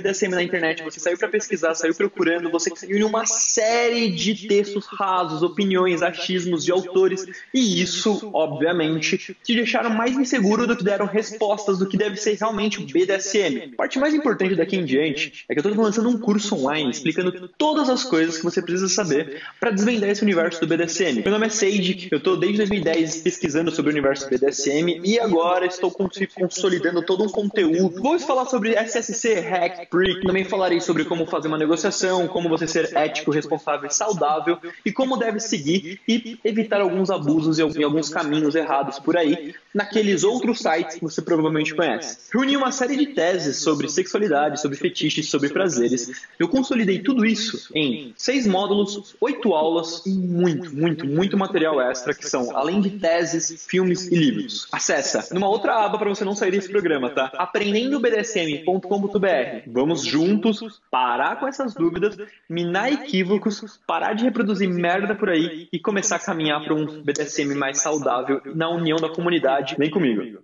na 0.29 0.43
internet, 0.43 0.83
você 0.83 0.99
saiu 0.99 1.17
para 1.17 1.27
pesquisar, 1.27 1.73
saiu 1.75 1.95
procurando, 1.95 2.49
você 2.49 2.71
em 2.87 3.03
uma 3.03 3.25
série 3.25 4.09
de 4.09 4.47
textos 4.47 4.85
rasos, 4.87 5.43
opiniões, 5.43 6.01
achismos 6.01 6.63
de 6.63 6.71
autores, 6.71 7.25
e 7.53 7.81
isso, 7.81 8.29
obviamente, 8.33 9.35
te 9.43 9.55
deixaram 9.55 9.89
mais 9.89 10.17
inseguro 10.17 10.65
do 10.65 10.75
que 10.75 10.83
deram 10.83 11.05
respostas 11.05 11.79
do 11.79 11.87
que 11.87 11.97
deve 11.97 12.17
ser 12.17 12.37
realmente 12.37 12.79
o 12.79 12.85
BDSM. 12.85 13.71
A 13.73 13.75
parte 13.75 13.99
mais 13.99 14.13
importante 14.13 14.55
daqui 14.55 14.77
em 14.77 14.85
diante 14.85 15.45
é 15.49 15.53
que 15.53 15.59
eu 15.59 15.69
estou 15.69 15.83
lançando 15.83 16.09
um 16.09 16.19
curso 16.19 16.55
online 16.55 16.91
explicando 16.91 17.49
todas 17.57 17.89
as 17.89 18.03
coisas 18.03 18.37
que 18.37 18.43
você 18.43 18.61
precisa 18.61 18.87
saber 18.87 19.41
para 19.59 19.71
desvendar 19.71 20.09
esse 20.09 20.23
universo 20.23 20.59
do 20.61 20.67
BDSM. 20.67 21.21
Meu 21.21 21.31
nome 21.31 21.47
é 21.47 21.49
Sage, 21.49 22.07
eu 22.11 22.17
estou 22.17 22.37
desde 22.37 22.57
2010 22.57 23.17
pesquisando 23.17 23.71
sobre 23.71 23.91
o 23.91 23.93
universo 23.93 24.29
BDSM 24.29 25.01
e 25.03 25.19
agora 25.19 25.65
estou 25.65 25.91
consolidando 25.91 27.01
todo 27.01 27.23
um 27.23 27.29
conteúdo. 27.29 28.01
Vou 28.01 28.19
falar 28.19 28.45
sobre 28.45 28.75
SSC, 28.75 29.39
hack, 29.39 29.89
Freak. 29.91 30.25
Também 30.25 30.45
falarei 30.45 30.79
sobre 30.79 31.03
como 31.03 31.25
fazer 31.25 31.49
uma 31.49 31.57
negociação, 31.57 32.25
como 32.27 32.47
você 32.47 32.65
ser 32.65 32.95
ético, 32.95 33.29
responsável 33.29 33.89
e 33.89 33.93
saudável 33.93 34.57
e 34.85 34.91
como 34.91 35.17
deve 35.17 35.41
seguir 35.41 35.99
e 36.07 36.39
evitar 36.45 36.79
alguns 36.79 37.09
abusos 37.09 37.59
e 37.59 37.83
alguns 37.83 38.09
caminhos 38.09 38.55
errados 38.55 38.97
por 38.97 39.17
aí 39.17 39.53
naqueles 39.73 40.23
outros 40.23 40.59
sites 40.59 40.95
que 40.95 41.01
você 41.01 41.21
provavelmente 41.21 41.75
conhece. 41.75 42.31
Reuni 42.31 42.55
uma 42.55 42.71
série 42.71 42.95
de 42.95 43.07
teses 43.07 43.57
sobre 43.57 43.89
sexualidade, 43.89 44.61
sobre 44.61 44.77
fetiches, 44.77 45.29
sobre 45.29 45.49
prazeres. 45.49 46.25
Eu 46.39 46.47
consolidei 46.47 46.99
tudo 46.99 47.25
isso 47.25 47.69
em 47.75 48.13
seis 48.15 48.47
módulos, 48.47 49.15
oito 49.19 49.53
aulas 49.53 50.05
e 50.05 50.11
muito, 50.11 50.73
muito, 50.73 51.05
muito 51.05 51.37
material 51.37 51.81
extra 51.81 52.13
que 52.13 52.25
são, 52.27 52.55
além 52.55 52.79
de 52.79 52.91
teses, 52.91 53.65
filmes 53.67 54.07
e 54.07 54.15
livros. 54.15 54.67
Acessa 54.71 55.27
numa 55.33 55.49
outra 55.49 55.83
aba 55.85 55.97
para 55.97 56.09
você 56.09 56.23
não 56.23 56.35
sair 56.35 56.51
desse 56.51 56.69
programa, 56.69 57.09
tá? 57.09 57.31
aprendendobdsm.com.br. 57.33 59.80
Vamos 59.81 60.05
juntos 60.05 60.79
parar 60.91 61.39
com 61.39 61.47
essas 61.47 61.73
dúvidas, 61.73 62.15
minar 62.47 62.93
equívocos, 62.93 63.81
parar 63.87 64.13
de 64.13 64.23
reproduzir 64.23 64.69
merda 64.69 65.15
por 65.15 65.27
aí 65.27 65.67
e 65.73 65.79
começar 65.79 66.17
a 66.17 66.19
caminhar 66.19 66.63
para 66.63 66.75
um 66.75 67.01
BDSM 67.01 67.55
mais 67.55 67.81
saudável 67.81 68.39
na 68.53 68.69
união 68.69 68.97
da 68.97 69.09
comunidade. 69.09 69.75
Vem 69.79 69.89
comigo. 69.89 70.43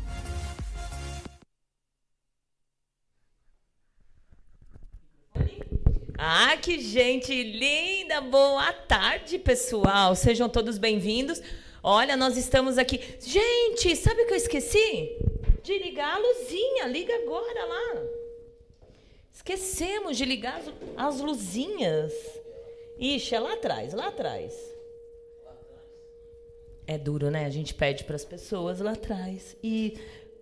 Ah, 6.27 6.57
que 6.57 6.81
gente 6.81 7.43
linda! 7.43 8.19
Boa 8.23 8.73
tarde, 8.73 9.39
pessoal. 9.39 10.17
Sejam 10.17 10.49
todos 10.49 10.79
bem-vindos. 10.79 11.39
Olha, 11.83 12.17
nós 12.17 12.39
estamos 12.39 12.79
aqui. 12.79 12.99
Gente, 13.21 13.95
sabe 13.95 14.23
o 14.23 14.27
que 14.27 14.33
eu 14.33 14.39
esqueci? 14.39 15.19
De 15.63 15.79
ligar 15.79 16.15
a 16.15 16.19
luzinha. 16.19 16.87
Liga 16.87 17.15
agora 17.15 17.67
lá. 17.67 18.03
Esquecemos 19.35 20.17
de 20.17 20.25
ligar 20.25 20.59
as, 20.61 20.73
as 20.97 21.21
luzinhas. 21.21 22.15
Ixi, 22.99 23.35
é 23.35 23.41
lá 23.41 23.53
atrás, 23.53 23.93
lá 23.93 24.07
atrás. 24.07 24.55
É 26.87 26.97
duro, 26.97 27.31
né? 27.31 27.45
A 27.45 27.51
gente 27.51 27.75
pede 27.75 28.03
para 28.03 28.17
as 28.17 28.25
pessoas 28.25 28.81
lá 28.81 28.93
atrás. 28.93 29.59
E 29.63 29.99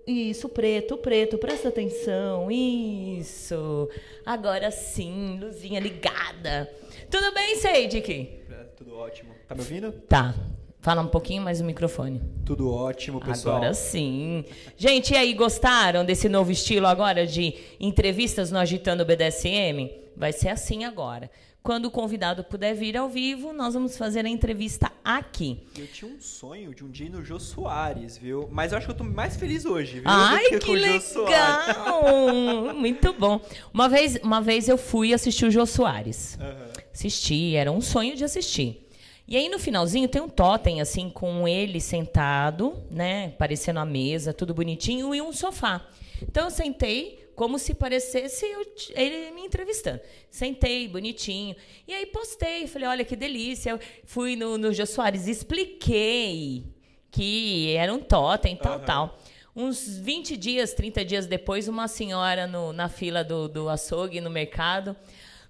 isso, 0.06 0.48
preto, 0.48 0.96
preto, 0.96 1.38
presta 1.38 1.68
atenção. 1.68 2.50
Isso. 2.50 3.88
Agora 4.26 4.70
sim, 4.70 5.38
luzinha 5.40 5.78
ligada. 5.78 6.70
Tudo 7.10 7.32
bem, 7.32 7.56
Seidik? 7.56 8.40
É, 8.50 8.54
tudo 8.76 8.96
ótimo. 8.96 9.32
Tá 9.48 9.54
me 9.54 9.60
ouvindo? 9.60 9.92
Tá. 9.92 10.34
Fala 10.80 11.00
um 11.00 11.06
pouquinho 11.06 11.42
mais 11.42 11.60
no 11.60 11.66
microfone. 11.66 12.20
Tudo 12.44 12.68
ótimo, 12.68 13.20
pessoal. 13.20 13.58
Agora 13.58 13.72
sim. 13.74 14.44
Gente, 14.76 15.12
e 15.12 15.16
aí, 15.16 15.32
gostaram 15.32 16.04
desse 16.04 16.28
novo 16.28 16.50
estilo 16.50 16.88
agora 16.88 17.24
de 17.24 17.54
entrevistas 17.78 18.50
no 18.50 18.58
Agitando 18.58 19.04
BDSM? 19.04 19.92
Vai 20.16 20.32
ser 20.32 20.48
assim 20.48 20.84
agora. 20.84 21.30
Quando 21.62 21.84
o 21.84 21.90
convidado 21.92 22.42
puder 22.42 22.74
vir 22.74 22.96
ao 22.96 23.08
vivo, 23.08 23.52
nós 23.52 23.74
vamos 23.74 23.96
fazer 23.96 24.26
a 24.26 24.28
entrevista 24.28 24.90
aqui. 25.04 25.60
Eu 25.78 25.86
tinha 25.86 26.10
um 26.10 26.20
sonho 26.20 26.74
de 26.74 26.84
um 26.84 26.90
dia 26.90 27.06
ir 27.06 27.10
no 27.10 27.24
Jô 27.24 27.38
Soares, 27.38 28.18
viu? 28.18 28.48
Mas 28.50 28.72
eu 28.72 28.78
acho 28.78 28.88
que 28.88 28.92
eu 28.92 28.96
tô 28.96 29.04
mais 29.04 29.36
feliz 29.36 29.64
hoje, 29.64 30.00
viu? 30.00 30.02
Ai, 30.06 30.48
que, 30.48 30.58
que 30.58 30.74
legal! 30.74 32.74
Muito 32.74 33.12
bom. 33.12 33.40
Uma 33.72 33.88
vez, 33.88 34.16
uma 34.24 34.40
vez 34.40 34.68
eu 34.68 34.76
fui 34.76 35.14
assistir 35.14 35.46
o 35.46 35.50
Jô 35.52 35.64
Soares. 35.64 36.36
Aham. 36.40 36.72
Assisti, 36.92 37.54
era 37.54 37.70
um 37.70 37.80
sonho 37.80 38.16
de 38.16 38.24
assistir. 38.24 38.84
E 39.28 39.36
aí 39.36 39.48
no 39.48 39.60
finalzinho 39.60 40.08
tem 40.08 40.20
um 40.20 40.28
totem 40.28 40.80
assim 40.80 41.08
com 41.08 41.46
ele 41.46 41.80
sentado, 41.80 42.74
né, 42.90 43.28
parecendo 43.38 43.78
a 43.78 43.84
mesa, 43.84 44.34
tudo 44.34 44.52
bonitinho 44.52 45.14
e 45.14 45.22
um 45.22 45.32
sofá. 45.32 45.86
Então 46.20 46.44
eu 46.44 46.50
sentei 46.50 47.21
como 47.34 47.58
se 47.58 47.74
parecesse 47.74 48.44
eu 48.46 48.64
ele 48.94 49.30
me 49.32 49.42
entrevistando. 49.42 50.00
Sentei 50.30 50.88
bonitinho. 50.88 51.54
E 51.86 51.94
aí 51.94 52.06
postei, 52.06 52.66
falei, 52.66 52.88
olha 52.88 53.04
que 53.04 53.16
delícia. 53.16 53.70
Eu 53.70 53.80
fui 54.04 54.36
no, 54.36 54.56
no 54.58 54.72
Jô 54.72 54.86
Soares, 54.86 55.26
expliquei 55.26 56.64
que 57.10 57.74
era 57.76 57.92
um 57.92 57.98
totem, 57.98 58.56
tal, 58.56 58.80
tal. 58.80 59.18
Uns 59.54 59.98
20 59.98 60.36
dias, 60.36 60.72
30 60.72 61.04
dias 61.04 61.26
depois, 61.26 61.68
uma 61.68 61.86
senhora 61.86 62.46
no- 62.46 62.72
na 62.72 62.88
fila 62.88 63.22
do, 63.22 63.48
do 63.48 63.68
açougue, 63.68 64.18
no 64.20 64.30
mercado, 64.30 64.96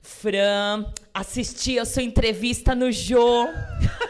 Fran, 0.01 0.93
assisti 1.15 1.79
a 1.79 1.85
sua 1.85 2.03
entrevista 2.03 2.75
no 2.75 2.91
Jô. 2.91 3.47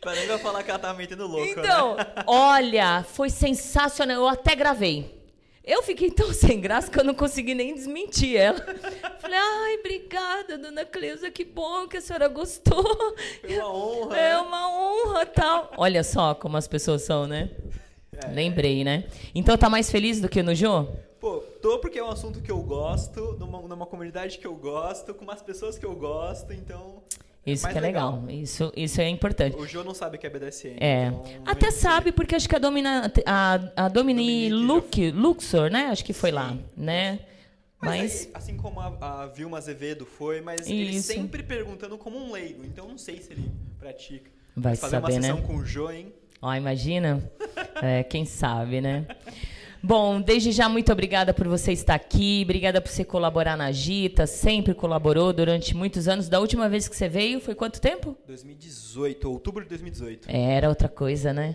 Pra 0.00 0.14
nem 0.14 0.38
falar 0.38 0.62
que 0.62 0.70
ela 0.70 0.78
tá 0.78 0.94
metendo 0.94 1.26
louco, 1.26 1.48
Então, 1.60 1.96
né? 1.96 2.04
olha, 2.26 3.02
foi 3.02 3.28
sensacional. 3.30 4.16
Eu 4.16 4.28
até 4.28 4.54
gravei. 4.54 5.15
Eu 5.66 5.82
fiquei 5.82 6.10
tão 6.10 6.32
sem 6.32 6.60
graça 6.60 6.90
que 6.90 6.98
eu 6.98 7.04
não 7.04 7.14
consegui 7.14 7.54
nem 7.54 7.74
desmentir 7.74 8.36
ela. 8.36 8.60
Falei, 9.18 9.38
ai, 9.38 9.76
obrigada, 9.80 10.56
dona 10.56 10.84
Cleusa, 10.84 11.30
que 11.30 11.44
bom 11.44 11.88
que 11.88 11.96
a 11.96 12.00
senhora 12.00 12.28
gostou. 12.28 12.84
Foi 13.40 13.56
uma 13.58 13.74
honra, 13.74 14.16
É 14.16 14.30
né? 14.30 14.38
uma 14.38 14.70
honra, 14.78 15.26
tal. 15.26 15.72
Olha 15.76 16.04
só 16.04 16.34
como 16.34 16.56
as 16.56 16.68
pessoas 16.68 17.02
são, 17.02 17.26
né? 17.26 17.50
Lembrei, 18.32 18.84
né? 18.84 19.04
Então 19.34 19.58
tá 19.58 19.68
mais 19.68 19.90
feliz 19.90 20.20
do 20.20 20.28
que 20.28 20.42
no 20.42 20.54
Jô? 20.54 20.86
Pô, 21.20 21.38
tô 21.60 21.78
porque 21.80 21.98
é 21.98 22.04
um 22.04 22.10
assunto 22.10 22.40
que 22.40 22.50
eu 22.50 22.62
gosto, 22.62 23.36
numa, 23.38 23.60
numa 23.62 23.86
comunidade 23.86 24.38
que 24.38 24.46
eu 24.46 24.54
gosto, 24.54 25.12
com 25.12 25.24
umas 25.24 25.42
pessoas 25.42 25.76
que 25.76 25.84
eu 25.84 25.94
gosto, 25.94 26.52
então. 26.52 27.02
Isso 27.46 27.62
mais 27.62 27.72
que 27.72 27.78
é 27.78 27.80
legal. 27.80 28.24
Isso, 28.28 28.72
isso 28.76 29.00
é 29.00 29.08
importante. 29.08 29.56
O 29.56 29.66
Jô 29.66 29.84
não 29.84 29.94
sabe 29.94 30.18
que 30.18 30.26
é 30.26 30.30
BDSM. 30.30 30.76
É. 30.80 31.06
então 31.06 31.42
Até 31.46 31.70
sabe, 31.70 32.10
porque 32.10 32.34
acho 32.34 32.48
que 32.48 32.56
a 32.56 32.58
Domina, 32.58 33.12
a, 33.24 33.60
a 33.76 33.88
Domini 33.88 34.48
Luke, 34.48 35.12
Luxor, 35.12 35.70
né? 35.70 35.86
Acho 35.86 36.04
que 36.04 36.12
foi 36.12 36.32
lá, 36.32 36.56
né? 36.76 37.20
Mas, 37.80 38.00
Mas, 38.00 38.20
aí, 38.26 38.30
assim 38.34 38.56
como 38.56 38.80
a, 38.80 39.22
a 39.22 39.26
Vilma 39.26 39.58
Azevedo 39.58 40.04
foi, 40.04 40.40
mas 40.40 40.66
ele 40.66 40.96
Isso. 40.96 41.12
sempre 41.12 41.42
perguntando 41.42 41.96
como 41.96 42.18
um 42.18 42.32
leigo, 42.32 42.64
então 42.64 42.88
não 42.88 42.98
sei 42.98 43.20
se 43.20 43.32
ele 43.32 43.50
pratica. 43.78 44.30
Vai 44.56 44.74
Fazer 44.74 44.96
saber, 44.96 45.12
uma 45.12 45.20
né? 45.20 45.28
sessão 45.28 45.42
com 45.42 45.56
o 45.56 45.64
Jô, 45.64 45.90
hein? 45.90 46.12
ó, 46.40 46.54
imagina. 46.54 47.22
É, 47.82 48.02
quem 48.02 48.24
sabe, 48.24 48.80
né? 48.80 49.06
Bom, 49.82 50.20
desde 50.20 50.50
já, 50.52 50.68
muito 50.68 50.90
obrigada 50.92 51.32
por 51.32 51.46
você 51.46 51.72
estar 51.72 51.94
aqui. 51.94 52.40
Obrigada 52.44 52.80
por 52.80 52.90
você 52.90 53.04
colaborar 53.04 53.56
na 53.56 53.70
Gita. 53.70 54.26
Sempre 54.26 54.74
colaborou 54.74 55.32
durante 55.32 55.74
muitos 55.76 56.08
anos. 56.08 56.28
Da 56.28 56.40
última 56.40 56.68
vez 56.68 56.88
que 56.88 56.96
você 56.96 57.08
veio, 57.08 57.40
foi 57.40 57.54
quanto 57.54 57.80
tempo? 57.80 58.16
2018, 58.26 59.30
outubro 59.30 59.62
de 59.62 59.68
2018. 59.70 60.28
É, 60.30 60.54
Era 60.54 60.68
outra 60.68 60.88
coisa, 60.88 61.32
né? 61.32 61.54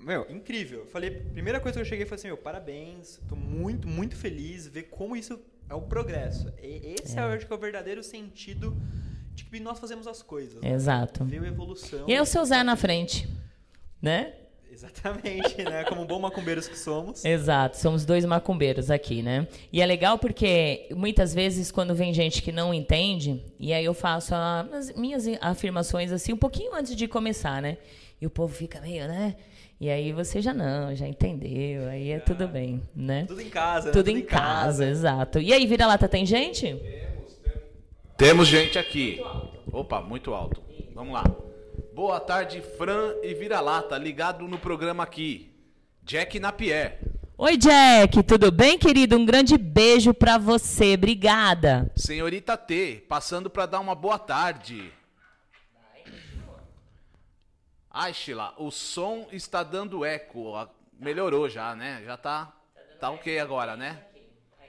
Meu, 0.00 0.26
incrível. 0.28 0.84
Falei, 0.86 1.10
primeira 1.10 1.60
coisa 1.60 1.76
que 1.78 1.80
eu 1.82 1.88
cheguei 1.88 2.04
foi 2.04 2.16
assim, 2.16 2.26
meu, 2.26 2.36
parabéns. 2.36 3.20
Tô 3.28 3.36
muito, 3.36 3.86
muito 3.88 4.16
feliz 4.16 4.66
ver 4.66 4.84
como 4.84 5.16
isso 5.16 5.38
é 5.70 5.74
o 5.74 5.80
progresso. 5.80 6.52
E 6.62 6.96
esse 7.00 7.18
é, 7.18 7.22
eu 7.22 7.28
acho 7.28 7.46
que 7.46 7.52
é 7.52 7.56
o 7.56 7.58
verdadeiro 7.58 8.02
sentido 8.02 8.76
de 9.32 9.44
que 9.44 9.60
nós 9.60 9.78
fazemos 9.78 10.06
as 10.06 10.20
coisas. 10.20 10.60
né? 10.60 10.72
Exato. 10.72 11.24
Ver 11.24 11.42
a 11.42 11.46
evolução. 11.46 12.04
E 12.08 12.12
é 12.14 12.20
o 12.20 12.26
seu 12.26 12.44
Zé 12.44 12.62
na 12.62 12.76
frente, 12.76 13.28
né? 14.00 14.34
Exatamente, 14.72 15.62
né? 15.62 15.84
Como 15.84 16.04
bom 16.06 16.18
macumbeiros 16.18 16.66
que 16.66 16.78
somos. 16.78 17.24
Exato, 17.24 17.76
somos 17.76 18.06
dois 18.06 18.24
macumbeiros 18.24 18.90
aqui, 18.90 19.22
né? 19.22 19.46
E 19.70 19.82
é 19.82 19.86
legal 19.86 20.18
porque 20.18 20.88
muitas 20.96 21.34
vezes 21.34 21.70
quando 21.70 21.94
vem 21.94 22.12
gente 22.14 22.40
que 22.40 22.50
não 22.50 22.72
entende, 22.72 23.42
e 23.60 23.72
aí 23.72 23.84
eu 23.84 23.92
faço 23.92 24.34
a- 24.34 24.66
as 24.72 24.92
minhas 24.94 25.24
afirmações 25.42 26.10
assim 26.10 26.32
um 26.32 26.38
pouquinho 26.38 26.74
antes 26.74 26.96
de 26.96 27.06
começar, 27.06 27.60
né? 27.60 27.76
E 28.20 28.26
o 28.26 28.30
povo 28.30 28.54
fica 28.54 28.80
meio, 28.80 29.06
né? 29.06 29.36
E 29.78 29.90
aí 29.90 30.12
você 30.12 30.40
já 30.40 30.54
não, 30.54 30.94
já 30.94 31.06
entendeu, 31.06 31.88
aí 31.88 32.10
é 32.12 32.20
tudo 32.20 32.48
bem, 32.48 32.82
né? 32.94 33.24
Tudo 33.26 33.40
em 33.42 33.50
casa, 33.50 33.86
né? 33.88 33.92
Tudo 33.92 34.08
em 34.10 34.22
casa, 34.22 34.86
exato. 34.88 35.38
E 35.38 35.52
aí, 35.52 35.66
vira-lata, 35.66 36.08
tem 36.08 36.24
gente? 36.24 36.76
Temos 38.16 38.46
gente 38.48 38.78
aqui. 38.78 39.20
Opa, 39.72 40.00
muito 40.00 40.32
alto. 40.32 40.62
Vamos 40.94 41.12
lá. 41.12 41.24
Boa 41.94 42.18
tarde, 42.20 42.62
Fran 42.62 43.14
e 43.22 43.34
Vira-Lata, 43.34 43.98
ligado 43.98 44.46
no 44.48 44.58
programa 44.58 45.02
aqui. 45.02 45.50
Jack 46.02 46.38
Napier. 46.40 46.98
Oi, 47.36 47.56
Jack, 47.56 48.22
tudo 48.22 48.50
bem, 48.50 48.78
querido? 48.78 49.16
Um 49.16 49.24
grande 49.26 49.58
beijo 49.58 50.14
pra 50.14 50.38
você, 50.38 50.94
obrigada. 50.94 51.90
Senhorita 51.96 52.56
T, 52.56 53.04
passando 53.08 53.50
para 53.50 53.66
dar 53.66 53.80
uma 53.80 53.94
boa 53.94 54.18
tarde. 54.18 54.92
Ai, 57.90 58.14
Sheila, 58.14 58.54
o 58.56 58.70
som 58.70 59.26
está 59.30 59.62
dando 59.62 60.04
eco. 60.04 60.54
A- 60.54 60.68
Melhorou 60.98 61.48
já, 61.48 61.74
né? 61.74 62.00
Já 62.06 62.16
tá, 62.16 62.52
tá 63.00 63.10
ok 63.10 63.38
agora, 63.40 63.76
né? 63.76 64.02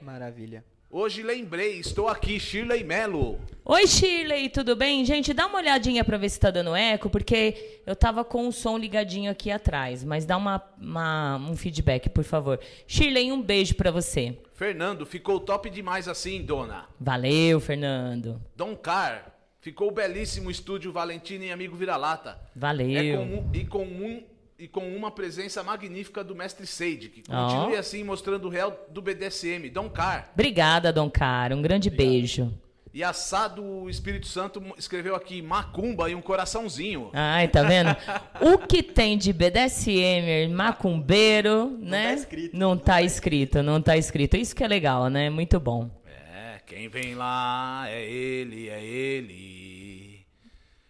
Maravilha. 0.02 0.64
Hoje 0.96 1.24
lembrei, 1.24 1.80
estou 1.80 2.06
aqui, 2.06 2.38
Shirley 2.38 2.84
Melo. 2.84 3.40
Oi, 3.64 3.84
Shirley, 3.84 4.48
tudo 4.48 4.76
bem? 4.76 5.04
Gente, 5.04 5.34
dá 5.34 5.44
uma 5.48 5.58
olhadinha 5.58 6.04
pra 6.04 6.16
ver 6.16 6.28
se 6.28 6.38
tá 6.38 6.52
dando 6.52 6.72
eco, 6.72 7.10
porque 7.10 7.80
eu 7.84 7.96
tava 7.96 8.24
com 8.24 8.46
o 8.46 8.52
som 8.52 8.78
ligadinho 8.78 9.28
aqui 9.28 9.50
atrás, 9.50 10.04
mas 10.04 10.24
dá 10.24 10.36
uma, 10.36 10.62
uma- 10.80 11.36
um 11.50 11.56
feedback, 11.56 12.08
por 12.08 12.22
favor. 12.22 12.60
Shirley, 12.86 13.32
um 13.32 13.42
beijo 13.42 13.74
pra 13.74 13.90
você. 13.90 14.38
Fernando, 14.52 15.04
ficou 15.04 15.40
top 15.40 15.68
demais 15.68 16.06
assim, 16.06 16.40
dona. 16.44 16.86
Valeu, 17.00 17.58
Fernando. 17.58 18.40
Dom 18.54 18.76
Car, 18.76 19.34
ficou 19.60 19.90
belíssimo 19.90 20.46
o 20.46 20.52
estúdio 20.52 20.92
Valentino 20.92 21.42
e 21.42 21.50
Amigo 21.50 21.74
Vira-Lata. 21.74 22.38
Valeu. 22.54 22.96
É 22.96 23.16
comum, 23.16 23.50
e, 23.52 23.64
com 23.64 23.82
um, 23.82 24.22
e 24.58 24.68
com 24.68 24.94
uma 24.96 25.10
presença 25.10 25.62
magnífica 25.62 26.22
do 26.22 26.34
mestre 26.34 26.66
Seide, 26.66 27.08
que 27.08 27.22
continue 27.22 27.76
assim 27.76 28.04
mostrando 28.04 28.46
o 28.46 28.50
real 28.50 28.86
do 28.90 29.02
BDSM. 29.02 29.68
Dom 29.70 29.88
Car. 29.90 30.30
Obrigada, 30.32 30.92
Dom 30.92 31.10
Cara. 31.10 31.56
Um 31.56 31.62
grande 31.62 31.90
beijo. 31.90 32.52
E 32.92 33.02
a 33.02 33.12
Sá 33.12 33.48
do 33.48 33.90
Espírito 33.90 34.28
Santo 34.28 34.62
escreveu 34.78 35.16
aqui 35.16 35.42
macumba 35.42 36.08
e 36.08 36.14
um 36.14 36.22
coraçãozinho. 36.22 37.10
Ai, 37.12 37.48
tá 37.48 37.64
vendo? 37.64 37.88
O 38.40 38.56
que 38.56 38.84
tem 38.84 39.18
de 39.18 39.32
BDSM, 39.32 40.48
macumbeiro, 40.54 41.76
né? 41.80 42.10
tá 42.10 42.14
escrito, 42.14 42.56
Não 42.56 42.78
tá 42.78 43.02
escrito, 43.02 43.62
não 43.64 43.82
tá 43.82 43.96
escrito. 43.96 44.36
Isso 44.36 44.54
que 44.54 44.62
é 44.62 44.68
legal, 44.68 45.08
né? 45.08 45.28
Muito 45.28 45.58
bom. 45.58 45.90
É, 46.06 46.60
quem 46.64 46.88
vem 46.88 47.16
lá 47.16 47.86
é 47.88 48.04
ele, 48.08 48.68
é 48.68 48.84
ele. 48.84 50.24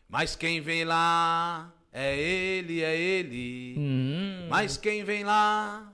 Mas 0.06 0.36
quem 0.36 0.60
vem 0.60 0.84
lá 0.84 1.72
é 1.96 2.18
ele, 2.18 2.82
é 2.82 2.96
ele. 2.96 3.76
Hum. 3.78 4.48
Mas 4.50 4.76
quem 4.76 5.04
vem 5.04 5.22
lá, 5.22 5.92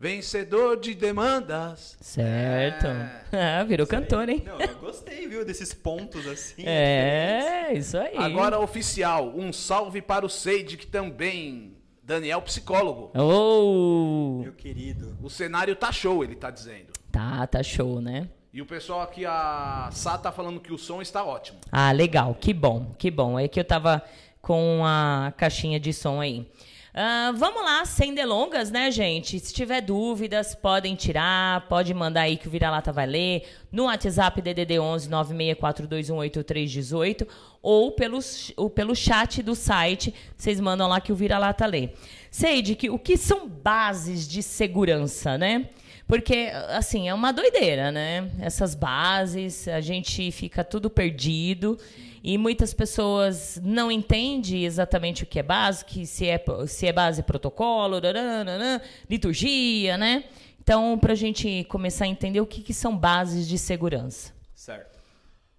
vencedor 0.00 0.80
de 0.80 0.94
demandas. 0.94 1.98
Certo. 2.00 2.86
Ah, 3.34 3.64
virou 3.64 3.86
cantor, 3.86 4.28
hein? 4.28 4.42
Não, 4.44 4.60
eu 4.60 4.76
gostei, 4.76 5.26
viu, 5.26 5.42
desses 5.42 5.72
pontos 5.72 6.26
assim. 6.26 6.56
diferentes. 6.56 6.66
É, 6.66 7.72
isso 7.72 7.96
aí. 7.96 8.14
Agora 8.14 8.58
oficial, 8.58 9.32
um 9.34 9.50
salve 9.54 10.02
para 10.02 10.26
o 10.26 10.28
Seide, 10.28 10.76
que 10.76 10.86
também, 10.86 11.74
Daniel 12.02 12.42
psicólogo. 12.42 13.10
Oh! 13.18 14.42
Meu 14.42 14.52
querido. 14.52 15.16
O 15.22 15.30
cenário 15.30 15.74
tá 15.74 15.90
show, 15.90 16.22
ele 16.22 16.36
tá 16.36 16.50
dizendo. 16.50 16.92
Tá, 17.10 17.46
tá 17.46 17.62
show, 17.62 18.02
né? 18.02 18.28
E 18.52 18.60
o 18.60 18.66
pessoal 18.66 19.00
aqui, 19.00 19.24
a 19.24 19.88
Sá 19.92 20.18
tá 20.18 20.30
falando 20.30 20.60
que 20.60 20.74
o 20.74 20.78
som 20.78 21.00
está 21.00 21.24
ótimo. 21.24 21.58
Ah, 21.70 21.90
legal, 21.90 22.34
que 22.34 22.52
bom, 22.52 22.92
que 22.98 23.10
bom. 23.10 23.38
É 23.38 23.48
que 23.48 23.58
eu 23.58 23.64
tava 23.64 24.02
com 24.42 24.82
a 24.84 25.32
caixinha 25.36 25.80
de 25.80 25.92
som 25.92 26.20
aí. 26.20 26.46
Ah, 26.94 27.32
vamos 27.34 27.64
lá, 27.64 27.86
sem 27.86 28.14
delongas, 28.14 28.70
né, 28.70 28.90
gente? 28.90 29.40
Se 29.40 29.54
tiver 29.54 29.80
dúvidas, 29.80 30.54
podem 30.54 30.94
tirar, 30.94 31.66
pode 31.66 31.94
mandar 31.94 32.20
aí 32.22 32.36
que 32.36 32.48
o 32.48 32.50
Vira-Lata 32.50 32.92
vai 32.92 33.06
ler, 33.06 33.48
no 33.72 33.84
WhatsApp 33.84 34.42
DDD 34.42 34.78
11 34.78 35.08
964218318 35.08 37.26
ou 37.62 37.92
pelo, 37.92 38.18
ou 38.58 38.68
pelo 38.68 38.94
chat 38.94 39.42
do 39.42 39.54
site, 39.54 40.14
vocês 40.36 40.60
mandam 40.60 40.86
lá 40.86 41.00
que 41.00 41.12
o 41.12 41.16
Vira-Lata 41.16 41.64
lê. 41.64 41.88
Seide, 42.30 42.74
que, 42.74 42.90
o 42.90 42.98
que 42.98 43.16
são 43.16 43.48
bases 43.48 44.28
de 44.28 44.42
segurança, 44.42 45.38
né? 45.38 45.70
Porque, 46.06 46.50
assim, 46.68 47.08
é 47.08 47.14
uma 47.14 47.32
doideira, 47.32 47.90
né? 47.90 48.30
Essas 48.38 48.74
bases, 48.74 49.66
a 49.66 49.80
gente 49.80 50.30
fica 50.30 50.62
tudo 50.62 50.90
perdido 50.90 51.78
e 52.22 52.38
muitas 52.38 52.72
pessoas 52.72 53.60
não 53.62 53.90
entendem 53.90 54.64
exatamente 54.64 55.24
o 55.24 55.26
que 55.26 55.40
é 55.40 55.42
base, 55.42 55.84
que 55.84 56.06
se 56.06 56.26
é, 56.28 56.42
se 56.68 56.86
é 56.86 56.92
base 56.92 57.22
protocolo, 57.22 58.00
nananana, 58.00 58.80
liturgia, 59.10 59.98
né? 59.98 60.24
Então, 60.60 60.96
para 60.96 61.12
a 61.12 61.16
gente 61.16 61.64
começar 61.64 62.04
a 62.04 62.08
entender 62.08 62.40
o 62.40 62.46
que, 62.46 62.62
que 62.62 62.72
são 62.72 62.96
bases 62.96 63.48
de 63.48 63.58
segurança. 63.58 64.32
Certo. 64.54 65.00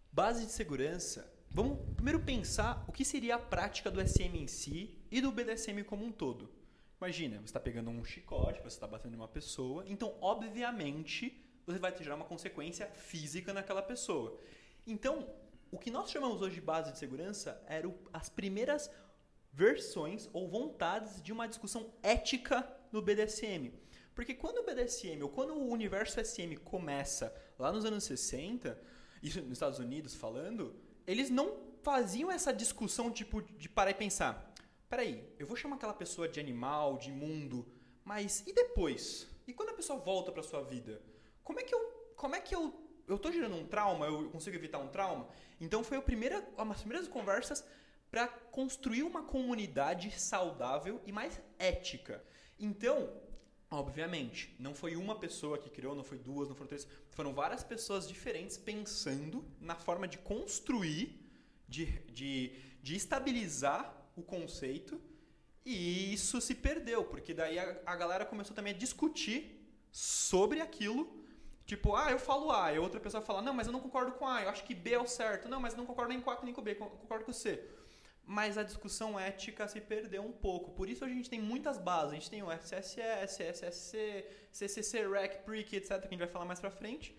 Base 0.10 0.46
de 0.46 0.52
segurança. 0.54 1.30
Vamos 1.52 1.78
primeiro 1.96 2.22
pensar 2.22 2.86
o 2.88 2.92
que 2.94 3.04
seria 3.04 3.36
a 3.36 3.40
prática 3.40 3.92
do 3.92 4.00
SM 4.00 4.38
em 4.38 4.48
si 4.48 4.98
e 5.12 5.20
do 5.20 5.32
BDSM 5.32 5.84
como 5.84 6.06
um 6.06 6.12
todo. 6.12 6.50
Imagina, 7.00 7.38
você 7.38 7.46
está 7.46 7.60
pegando 7.60 7.90
um 7.90 8.06
chicote, 8.06 8.62
você 8.62 8.78
está 8.78 8.88
batendo 8.88 9.16
em 9.16 9.18
uma 9.18 9.28
pessoa, 9.28 9.84
então, 9.86 10.14
obviamente, 10.22 11.38
você 11.68 11.78
vai 11.78 11.94
gerar 11.98 12.16
uma 12.16 12.24
consequência 12.26 12.88
física 12.88 13.54
naquela 13.54 13.82
pessoa. 13.82 14.40
Então, 14.88 15.28
o 15.74 15.80
que 15.80 15.90
nós 15.90 16.12
chamamos 16.12 16.40
hoje 16.40 16.56
de 16.56 16.62
base 16.62 16.92
de 16.92 17.00
segurança 17.00 17.60
eram 17.66 17.96
as 18.14 18.30
primeiras 18.30 18.92
versões 19.52 20.30
ou 20.32 20.48
vontades 20.48 21.20
de 21.20 21.34
uma 21.34 21.48
discussão 21.48 21.92
ética 22.04 22.64
no 22.92 23.02
BDSM. 23.02 23.74
Porque 24.14 24.36
quando 24.36 24.60
o 24.60 24.64
BDSM 24.64 25.24
ou 25.24 25.30
quando 25.30 25.56
o 25.56 25.68
universo 25.68 26.24
SM 26.24 26.56
começa 26.64 27.36
lá 27.58 27.72
nos 27.72 27.86
anos 27.86 28.04
60, 28.04 28.80
isso 29.24 29.42
nos 29.42 29.54
Estados 29.54 29.80
Unidos 29.80 30.14
falando, 30.14 30.76
eles 31.08 31.32
não 31.32 31.58
faziam 31.82 32.32
essa 32.32 32.54
discussão 32.54 33.10
tipo 33.10 33.42
de 33.42 33.68
parar 33.68 33.90
e 33.90 33.96
pensar. 33.96 34.54
Peraí, 34.88 35.28
eu 35.40 35.48
vou 35.48 35.58
chamar 35.58 35.78
aquela 35.78 35.94
pessoa 35.96 36.30
de 36.30 36.40
animal, 36.40 37.00
de 37.00 37.10
imundo, 37.10 37.68
mas 38.06 38.44
e 38.46 38.54
depois? 38.54 39.28
E 39.48 39.54
quando 39.54 39.70
a 39.70 39.74
pessoa 39.74 39.98
volta 39.98 40.32
para 40.32 40.44
sua 40.44 40.62
vida? 40.62 41.02
Como 41.44 41.60
é 41.60 41.64
que 41.64 41.74
eu, 41.74 41.80
como 42.16 42.36
é 42.36 42.40
que 42.40 42.54
eu, 42.54 42.72
eu 43.08 43.18
tô 43.18 43.32
gerando 43.32 43.56
um 43.56 43.66
trauma? 43.66 44.06
Eu 44.06 44.30
consigo 44.30 44.56
evitar 44.56 44.80
um 44.80 44.88
trauma? 44.88 45.28
Então 45.60 45.84
foi 45.84 45.98
a 45.98 46.02
primeira, 46.02 46.42
das 46.42 46.80
primeiras 46.80 47.08
conversas 47.08 47.66
para 48.10 48.28
construir 48.28 49.04
uma 49.04 49.24
comunidade 49.24 50.12
saudável 50.20 51.02
e 51.06 51.12
mais 51.12 51.42
ética. 51.58 52.24
Então, 52.60 53.12
obviamente, 53.72 54.56
não 54.60 54.76
foi 54.76 54.96
uma 54.96 55.16
pessoa 55.18 55.58
que 55.58 55.70
criou, 55.70 55.96
não 55.96 56.04
foi 56.04 56.20
duas, 56.20 56.48
não 56.48 56.56
foram 56.56 56.68
três, 56.68 56.88
foram 57.10 57.34
várias 57.34 57.64
pessoas 57.64 58.08
diferentes 58.08 58.56
pensando 58.56 59.44
na 59.60 59.76
forma 59.76 60.08
de 60.08 60.20
construir, 60.20 61.20
de, 61.68 61.86
de, 62.12 62.52
de 62.84 62.96
estabilizar 62.96 63.92
o 64.16 64.22
conceito, 64.22 65.02
e 65.66 66.14
isso 66.14 66.40
se 66.42 66.54
perdeu, 66.54 67.06
porque 67.06 67.34
daí 67.34 67.58
a, 67.58 67.80
a 67.86 67.96
galera 67.96 68.26
começou 68.26 68.56
também 68.56 68.74
a 68.74 68.78
discutir 68.78 69.60
sobre 69.92 70.60
aquilo. 70.60 71.23
Tipo, 71.66 71.96
ah, 71.96 72.12
eu 72.12 72.20
falo 72.20 72.52
A, 72.52 72.74
e 72.74 72.80
outra 72.80 73.00
pessoa 73.00 73.22
fala, 73.22 73.42
não, 73.42 73.54
mas 73.54 73.68
eu 73.68 73.74
não 73.74 73.80
concordo 73.80 74.12
com 74.14 74.28
A, 74.28 74.42
eu 74.44 74.50
acho 74.50 74.66
que 74.66 74.76
B 74.76 74.94
é 74.94 75.00
o 75.00 75.08
certo. 75.08 75.48
Não, 75.48 75.60
mas 75.60 75.74
eu 75.74 75.78
não 75.78 75.86
concordo 75.86 76.10
nem 76.10 76.20
com 76.20 76.30
A 76.30 76.38
nem 76.44 76.54
com 76.54 76.62
B, 76.62 76.76
concordo 76.76 77.26
com 77.26 77.32
C. 77.32 77.64
Mas 78.26 78.58
a 78.58 78.64
discussão 78.64 79.20
ética 79.20 79.68
se 79.68 79.82
perdeu 79.82 80.24
um 80.24 80.32
pouco. 80.32 80.72
Por 80.72 80.88
isso 80.90 81.04
a 81.04 81.10
gente 81.10 81.30
tem 81.30 81.42
muitas 81.42 81.78
bases. 81.78 82.12
A 82.12 82.16
gente 82.16 82.30
tem 82.30 82.42
o 82.42 82.50
SSS, 82.52 83.44
SSC, 83.44 84.26
CCC, 84.52 85.08
REC, 85.08 85.44
PRIC, 85.44 85.76
etc., 85.76 86.00
que 86.00 86.08
a 86.08 86.10
gente 86.10 86.20
vai 86.20 86.28
falar 86.28 86.46
mais 86.46 86.60
pra 86.60 86.72
frente. 86.72 87.18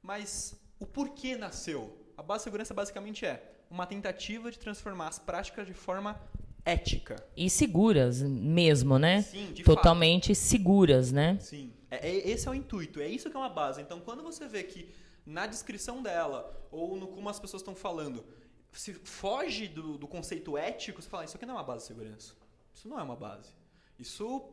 Mas 0.00 0.54
o 0.78 0.86
porquê 0.86 1.36
nasceu? 1.36 1.98
A 2.16 2.22
base 2.22 2.40
de 2.40 2.44
segurança 2.44 2.72
basicamente 2.72 3.26
é 3.26 3.42
uma 3.68 3.86
tentativa 3.86 4.50
de 4.50 4.58
transformar 4.58 5.08
as 5.08 5.18
práticas 5.18 5.66
de 5.66 5.74
forma 5.74 6.20
ética. 6.64 7.16
E 7.36 7.50
seguras 7.50 8.22
mesmo, 8.22 8.98
né? 8.98 9.22
Sim, 9.22 9.52
de 9.52 9.64
Totalmente 9.64 10.34
seguras, 10.34 11.10
né? 11.10 11.36
Sim. 11.40 11.72
É, 12.02 12.08
é- 12.08 12.28
esse 12.30 12.46
é 12.48 12.50
o 12.50 12.54
intuito, 12.54 13.00
é 13.00 13.08
isso 13.08 13.30
que 13.30 13.36
é 13.36 13.38
uma 13.38 13.48
base. 13.48 13.80
Então, 13.80 14.00
quando 14.00 14.22
você 14.22 14.46
vê 14.46 14.62
que 14.64 14.92
na 15.26 15.46
descrição 15.46 16.02
dela, 16.02 16.68
ou 16.70 16.96
no 16.96 17.08
como 17.08 17.28
as 17.28 17.40
pessoas 17.40 17.62
estão 17.62 17.74
falando, 17.74 18.24
se 18.72 18.92
foge 18.94 19.68
do, 19.68 19.96
do 19.96 20.06
conceito 20.08 20.56
ético, 20.58 21.00
você 21.00 21.08
fala, 21.08 21.24
isso 21.24 21.36
aqui 21.36 21.46
não 21.46 21.54
é 21.54 21.58
uma 21.58 21.64
base 21.64 21.82
de 21.82 21.86
segurança. 21.88 22.34
Isso 22.74 22.88
não 22.88 22.98
é 22.98 23.02
uma 23.02 23.16
base. 23.16 23.52
Isso, 23.98 24.52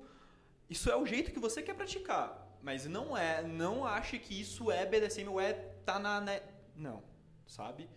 isso 0.69 0.89
é 0.89 0.95
o 0.95 1.05
jeito 1.05 1.31
que 1.31 1.39
você 1.39 1.61
quer 1.61 1.73
praticar. 1.73 2.47
Mas 2.61 2.85
não 2.85 3.17
é, 3.17 3.41
não 3.41 3.83
ache 3.85 4.19
que 4.19 4.39
isso 4.39 4.71
é 4.71 4.85
BDSM 4.85 5.27
ou 5.27 5.41
é 5.41 5.53
tá 5.85 5.97
na. 5.97 6.21
né? 6.21 6.43
Não, 6.75 7.03
sabe? 7.47 7.89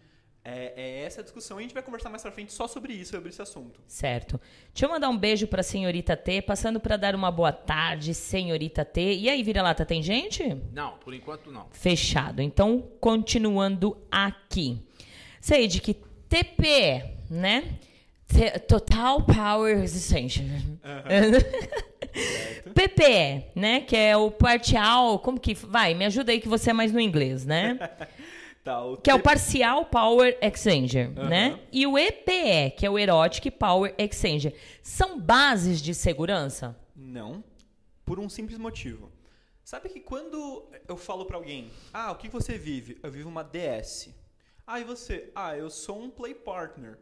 É, 0.46 0.74
é 0.76 1.04
essa 1.04 1.22
a 1.22 1.24
discussão 1.24 1.58
e 1.58 1.60
a 1.60 1.62
gente 1.62 1.72
vai 1.72 1.82
conversar 1.82 2.10
mais 2.10 2.20
pra 2.20 2.30
frente 2.30 2.52
só 2.52 2.68
sobre 2.68 2.92
isso, 2.92 3.12
sobre 3.12 3.30
esse 3.30 3.40
assunto. 3.40 3.80
Certo. 3.86 4.38
Deixa 4.74 4.84
eu 4.84 4.90
mandar 4.90 5.08
um 5.08 5.16
beijo 5.16 5.46
pra 5.46 5.62
senhorita 5.62 6.14
T, 6.18 6.42
passando 6.42 6.78
pra 6.78 6.98
dar 6.98 7.14
uma 7.14 7.30
boa 7.30 7.50
tarde, 7.50 8.12
senhorita 8.12 8.84
T. 8.84 9.14
E 9.14 9.30
aí, 9.30 9.42
vira-lata, 9.42 9.86
tem 9.86 10.02
gente? 10.02 10.54
Não, 10.70 10.98
por 10.98 11.14
enquanto 11.14 11.50
não. 11.50 11.66
Fechado. 11.70 12.42
Então, 12.42 12.86
continuando 13.00 13.96
aqui. 14.10 14.82
Seide 15.40 15.80
que 15.80 15.94
TP, 16.28 17.04
né? 17.30 17.78
Total 18.68 19.22
Power 19.22 19.82
Extension. 19.82 20.44
PPE, 22.74 23.44
né? 23.54 23.80
Que 23.80 23.96
é 23.96 24.16
o 24.16 24.30
parcial. 24.30 25.18
Como 25.20 25.38
que. 25.38 25.54
Vai, 25.54 25.94
me 25.94 26.04
ajuda 26.04 26.32
aí 26.32 26.40
que 26.40 26.48
você 26.48 26.70
é 26.70 26.72
mais 26.72 26.92
no 26.92 27.00
inglês, 27.00 27.44
né? 27.44 27.78
Tá, 28.64 28.82
o 28.82 28.96
Que 28.96 29.10
é 29.10 29.14
o 29.14 29.20
Parcial 29.20 29.84
Power 29.84 30.38
Exchanger, 30.40 31.12
Aham. 31.18 31.28
né? 31.28 31.60
E 31.70 31.86
o 31.86 31.98
EPE, 31.98 32.70
que 32.78 32.86
é 32.86 32.90
o 32.90 32.98
Erotic 32.98 33.50
Power 33.50 33.94
Exchanger. 33.98 34.54
São 34.82 35.20
bases 35.20 35.82
de 35.82 35.94
segurança? 35.94 36.74
Não, 36.96 37.44
por 38.06 38.18
um 38.18 38.26
simples 38.26 38.56
motivo. 38.56 39.12
Sabe 39.62 39.90
que 39.90 40.00
quando 40.00 40.66
eu 40.88 40.96
falo 40.96 41.26
pra 41.26 41.36
alguém, 41.36 41.70
ah, 41.92 42.10
o 42.12 42.16
que 42.16 42.26
você 42.28 42.56
vive? 42.56 42.98
Eu 43.02 43.10
vivo 43.10 43.28
uma 43.28 43.44
DS. 43.44 44.14
Ah, 44.66 44.80
e 44.80 44.84
você? 44.84 45.30
Ah, 45.34 45.54
eu 45.54 45.68
sou 45.68 46.00
um 46.00 46.08
play 46.08 46.34
partner. 46.34 46.98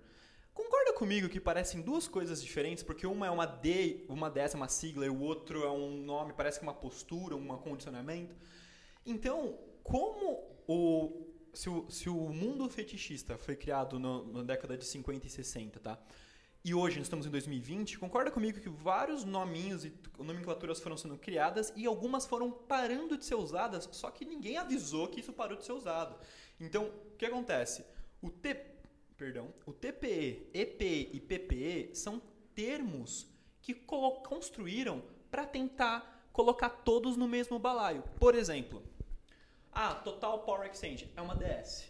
Concorda 0.52 0.92
comigo 0.94 1.28
que 1.28 1.38
parecem 1.38 1.80
duas 1.80 2.08
coisas 2.08 2.42
diferentes, 2.42 2.82
porque 2.82 3.06
uma 3.06 3.26
é 3.28 3.30
uma 3.30 3.46
D, 3.46 4.04
uma 4.08 4.28
DS 4.28 4.54
é 4.54 4.56
uma 4.56 4.68
sigla, 4.68 5.06
e 5.06 5.08
o 5.08 5.20
outro 5.20 5.62
é 5.62 5.70
um 5.70 5.96
nome, 6.02 6.32
parece 6.32 6.58
que 6.58 6.64
é 6.64 6.68
uma 6.68 6.74
postura, 6.74 7.36
um 7.36 7.46
condicionamento. 7.56 8.34
Então, 9.06 9.56
como 9.82 10.40
o 10.66 11.31
se 11.52 11.68
o, 11.68 11.90
se 11.90 12.08
o 12.08 12.28
mundo 12.30 12.68
fetichista 12.68 13.36
foi 13.36 13.56
criado 13.56 13.98
no, 13.98 14.32
na 14.32 14.42
década 14.42 14.76
de 14.76 14.84
50 14.84 15.26
e 15.26 15.30
60, 15.30 15.80
tá? 15.80 15.98
E 16.64 16.74
hoje 16.74 16.96
nós 16.96 17.06
estamos 17.06 17.26
em 17.26 17.30
2020, 17.30 17.98
concorda 17.98 18.30
comigo 18.30 18.60
que 18.60 18.68
vários 18.68 19.24
nominhos 19.24 19.84
e 19.84 19.92
nomenclaturas 20.18 20.78
foram 20.78 20.96
sendo 20.96 21.18
criadas 21.18 21.72
e 21.74 21.86
algumas 21.86 22.24
foram 22.24 22.52
parando 22.52 23.18
de 23.18 23.24
ser 23.24 23.34
usadas, 23.34 23.88
só 23.90 24.10
que 24.12 24.24
ninguém 24.24 24.56
avisou 24.56 25.08
que 25.08 25.18
isso 25.18 25.32
parou 25.32 25.58
de 25.58 25.64
ser 25.64 25.72
usado. 25.72 26.16
Então, 26.60 26.86
o 26.86 27.16
que 27.16 27.26
acontece? 27.26 27.84
O 28.20 28.30
T, 28.30 28.54
perdão, 29.16 29.52
o 29.66 29.72
TPE, 29.72 30.50
EPE 30.54 31.10
e 31.12 31.20
PPE 31.20 31.90
são 31.94 32.22
termos 32.54 33.26
que 33.60 33.74
construíram 33.74 35.02
para 35.32 35.44
tentar 35.44 36.28
colocar 36.32 36.70
todos 36.70 37.16
no 37.16 37.26
mesmo 37.26 37.58
balaio. 37.58 38.04
Por 38.20 38.36
exemplo, 38.36 38.84
ah, 39.72 39.94
Total 39.94 40.38
Power 40.40 40.70
Exchange 40.70 41.10
é 41.16 41.20
uma 41.22 41.34
DS. 41.34 41.84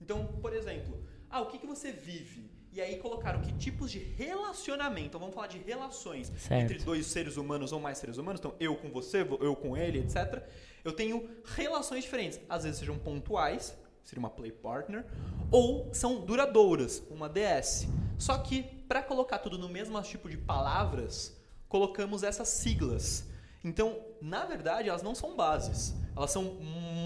Então, 0.00 0.26
por 0.42 0.52
exemplo, 0.52 1.02
ah, 1.30 1.40
o 1.40 1.46
que, 1.46 1.58
que 1.58 1.66
você 1.66 1.92
vive? 1.92 2.50
E 2.72 2.80
aí 2.80 2.96
colocaram 2.98 3.40
que 3.40 3.52
tipos 3.52 3.88
de 3.90 4.00
relacionamento, 4.00 5.06
então 5.06 5.20
vamos 5.20 5.34
falar 5.34 5.46
de 5.46 5.58
relações 5.58 6.32
Certo. 6.36 6.72
entre 6.72 6.78
dois 6.84 7.06
seres 7.06 7.36
humanos 7.36 7.70
ou 7.70 7.78
mais 7.78 7.98
seres 7.98 8.16
humanos, 8.16 8.40
então 8.40 8.52
eu 8.58 8.74
com 8.74 8.90
você, 8.90 9.20
eu 9.40 9.54
com 9.54 9.76
ele, 9.76 10.00
etc. 10.00 10.42
Eu 10.84 10.92
tenho 10.92 11.30
relações 11.44 12.02
diferentes, 12.02 12.40
às 12.48 12.64
vezes 12.64 12.80
sejam 12.80 12.98
pontuais, 12.98 13.78
seria 14.02 14.18
uma 14.18 14.28
play 14.28 14.50
partner, 14.50 15.06
ou 15.52 15.94
são 15.94 16.20
duradouras, 16.24 17.00
uma 17.08 17.28
DS. 17.28 17.86
Só 18.18 18.38
que 18.38 18.64
para 18.88 19.02
colocar 19.04 19.38
tudo 19.38 19.56
no 19.56 19.68
mesmo 19.68 20.00
tipo 20.02 20.28
de 20.28 20.36
palavras, 20.36 21.36
colocamos 21.68 22.24
essas 22.24 22.48
siglas. 22.48 23.24
Então, 23.62 24.04
na 24.20 24.44
verdade, 24.44 24.88
elas 24.88 25.02
não 25.02 25.14
são 25.14 25.36
bases. 25.36 25.94
Elas 26.16 26.30
são 26.30 26.44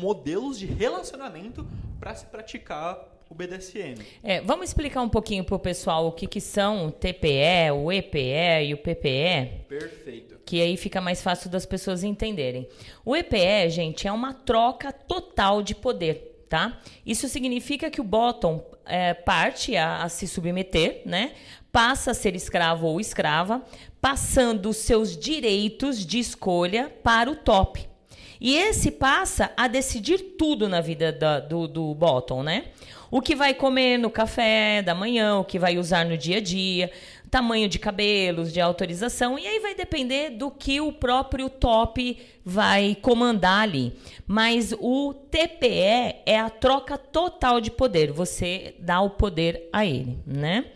modelos 0.01 0.59
de 0.59 0.67
relacionamento 0.67 1.67
para 1.99 2.15
se 2.15 2.27
praticar 2.27 3.19
o 3.31 3.35
BDSM. 3.35 4.03
É, 4.23 4.41
vamos 4.41 4.69
explicar 4.69 5.03
um 5.03 5.09
pouquinho 5.09 5.45
pro 5.45 5.59
pessoal 5.59 6.07
o 6.07 6.13
que, 6.13 6.27
que 6.27 6.41
são 6.41 6.87
o 6.87 6.93
TPE, 6.93 7.71
o 7.75 7.93
EPE 7.93 8.67
e 8.67 8.75
o 8.75 8.79
PPE? 8.79 9.67
Perfeito. 9.69 10.39
Que 10.45 10.63
aí 10.63 10.77
fica 10.77 11.01
mais 11.01 11.23
fácil 11.23 11.51
das 11.51 11.67
pessoas 11.67 12.03
entenderem. 12.03 12.67
O 13.05 13.15
EPE, 13.15 13.69
gente, 13.69 14.09
é 14.09 14.13
uma 14.13 14.33
troca 14.33 14.93
total 14.93 15.63
de 15.63 15.75
poder, 15.75 16.45
tá? 16.49 16.81
Isso 17.05 17.29
significa 17.29 17.91
que 17.91 18.01
o 18.01 18.05
bottom 18.05 18.65
é, 18.87 19.13
parte 19.13 19.77
a, 19.77 20.03
a 20.03 20.09
se 20.09 20.27
submeter, 20.27 21.03
né? 21.05 21.33
Passa 21.71 22.13
a 22.13 22.15
ser 22.15 22.35
escravo 22.35 22.87
ou 22.87 22.99
escrava, 22.99 23.63
passando 24.01 24.71
os 24.71 24.79
seus 24.79 25.15
direitos 25.15 26.05
de 26.05 26.19
escolha 26.19 26.89
para 27.03 27.31
o 27.31 27.37
top. 27.37 27.88
E 28.41 28.57
esse 28.57 28.91
passa 28.91 29.51
a 29.57 29.67
decidir 29.67 30.19
tudo 30.39 30.69
na 30.69 30.81
vida 30.81 31.11
da- 31.13 31.41
do, 31.41 31.67
do 31.67 31.95
bottom, 31.95 32.43
né? 32.43 32.67
O 33.11 33.21
que 33.23 33.35
vai 33.35 33.55
comer 33.55 33.99
no 33.99 34.11
café 34.11 34.83
da 34.83 34.95
manhã, 34.95 35.39
o 35.39 35.45
que 35.45 35.59
vai 35.59 35.79
usar 35.79 36.05
no 36.05 36.17
dia 36.17 36.37
a 36.37 36.41
dia, 36.41 36.91
tamanho 37.31 37.69
de 37.69 37.79
cabelos, 37.79 38.53
de 38.53 38.61
autorização, 38.61 39.39
e 39.39 39.47
aí 39.47 39.59
vai 39.61 39.75
depender 39.75 40.31
do 40.31 40.51
que 40.51 40.81
o 40.81 40.93
próprio 40.93 41.49
top 41.49 42.19
vai 42.45 42.97
comandar 43.01 43.63
ali. 43.63 43.93
Mas 44.27 44.75
o 44.79 45.15
TPE 45.15 46.17
é 46.27 46.39
a 46.39 46.51
troca 46.51 46.99
total 46.99 47.61
de 47.61 47.71
poder, 47.71 48.13
você 48.13 48.75
dá 48.79 49.01
o 49.01 49.11
poder 49.11 49.69
a 49.73 49.87
ele, 49.87 50.19
né? 50.27 50.67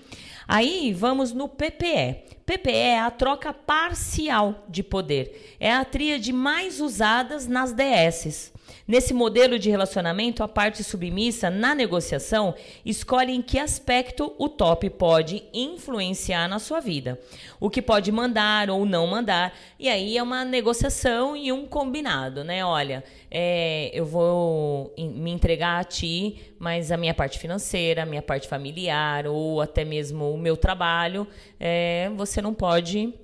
Aí 0.48 0.92
vamos 0.92 1.32
no 1.32 1.48
PPE. 1.48 2.31
PPE 2.58 2.70
é 2.70 3.00
a 3.00 3.10
troca 3.10 3.52
parcial 3.52 4.66
de 4.68 4.82
poder. 4.82 5.56
É 5.58 5.72
a 5.72 5.84
tríade 5.84 6.32
mais 6.32 6.80
usadas 6.80 7.46
nas 7.46 7.72
DSs. 7.72 8.52
Nesse 8.86 9.14
modelo 9.14 9.58
de 9.58 9.70
relacionamento, 9.70 10.42
a 10.42 10.48
parte 10.48 10.84
submissa 10.84 11.48
na 11.48 11.74
negociação 11.74 12.54
escolhe 12.84 13.32
em 13.32 13.40
que 13.40 13.58
aspecto 13.58 14.34
o 14.38 14.48
top 14.48 14.90
pode 14.90 15.44
influenciar 15.54 16.48
na 16.48 16.58
sua 16.58 16.80
vida, 16.80 17.18
o 17.60 17.70
que 17.70 17.80
pode 17.80 18.12
mandar 18.12 18.68
ou 18.68 18.84
não 18.84 19.06
mandar, 19.06 19.56
e 19.78 19.88
aí 19.88 20.18
é 20.18 20.22
uma 20.22 20.44
negociação 20.44 21.36
e 21.36 21.50
um 21.52 21.66
combinado, 21.66 22.44
né? 22.44 22.64
Olha, 22.64 23.02
é, 23.34 23.90
eu 23.94 24.04
vou 24.04 24.92
me 24.98 25.30
entregar 25.30 25.80
a 25.80 25.84
ti, 25.84 26.52
mas 26.58 26.92
a 26.92 26.96
minha 26.98 27.14
parte 27.14 27.38
financeira, 27.38 28.02
a 28.02 28.06
minha 28.06 28.20
parte 28.20 28.46
familiar 28.46 29.26
ou 29.26 29.60
até 29.62 29.84
mesmo 29.84 30.30
o 30.32 30.36
meu 30.38 30.54
trabalho, 30.56 31.26
é, 31.58 32.10
você 32.14 32.42
não 32.42 32.52
pode 32.52 33.14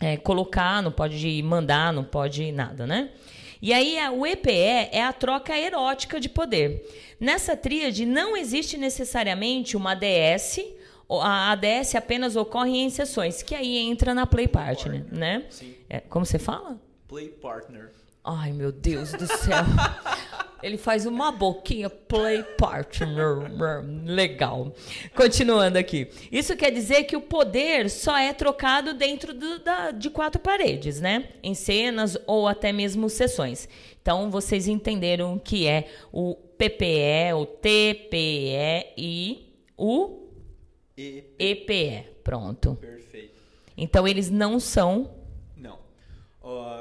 é, 0.00 0.16
colocar, 0.16 0.80
não 0.80 0.92
pode 0.92 1.42
mandar, 1.42 1.92
não 1.92 2.04
pode 2.04 2.52
nada, 2.52 2.86
né? 2.86 3.10
E 3.60 3.72
aí 3.72 3.98
a- 3.98 4.12
o 4.12 4.24
EPE 4.24 4.88
é 4.92 5.02
a 5.02 5.12
troca 5.12 5.58
erótica 5.58 6.20
de 6.20 6.28
poder. 6.28 6.86
Nessa 7.18 7.56
tríade 7.56 8.06
não 8.06 8.36
existe 8.36 8.76
necessariamente 8.76 9.76
uma 9.76 9.90
ADS, 9.92 10.60
o- 11.08 11.20
a 11.20 11.50
ADS 11.50 11.96
apenas 11.96 12.36
ocorre 12.36 12.70
em 12.76 12.86
exceções, 12.86 13.42
que 13.42 13.56
aí 13.56 13.76
entra 13.78 14.14
na 14.14 14.24
play 14.24 14.46
partner, 14.46 15.04
né? 15.10 15.46
Sim. 15.50 15.74
É, 15.90 15.98
como 15.98 16.24
você 16.24 16.38
fala? 16.38 16.80
Play 17.08 17.28
partner. 17.30 17.90
Ai, 18.30 18.52
meu 18.52 18.70
Deus 18.70 19.12
do 19.12 19.26
céu. 19.26 19.64
Ele 20.60 20.76
faz 20.76 21.06
uma 21.06 21.30
boquinha 21.30 21.88
play 21.88 22.42
partner. 22.58 23.48
Legal. 24.04 24.74
Continuando 25.14 25.78
aqui. 25.78 26.08
Isso 26.32 26.56
quer 26.56 26.72
dizer 26.72 27.04
que 27.04 27.16
o 27.16 27.20
poder 27.20 27.88
só 27.88 28.18
é 28.18 28.32
trocado 28.32 28.92
dentro 28.92 29.32
do- 29.32 29.60
da- 29.60 29.92
de 29.92 30.10
quatro 30.10 30.40
paredes, 30.40 31.00
né? 31.00 31.28
Em 31.44 31.54
cenas 31.54 32.18
ou 32.26 32.48
até 32.48 32.72
mesmo 32.72 33.08
sessões. 33.08 33.68
Então, 34.02 34.30
vocês 34.32 34.66
entenderam 34.66 35.34
o 35.36 35.40
que 35.40 35.64
é 35.66 35.86
o 36.12 36.34
PPE, 36.34 37.34
o 37.36 37.46
TPE 37.46 38.92
e 38.96 39.54
o 39.76 40.26
E 40.96 41.22
EPE. 41.38 42.04
Pronto. 42.24 42.74
perfeito. 42.80 43.38
Então, 43.76 44.08
eles 44.08 44.28
não 44.28 44.58
são. 44.58 45.17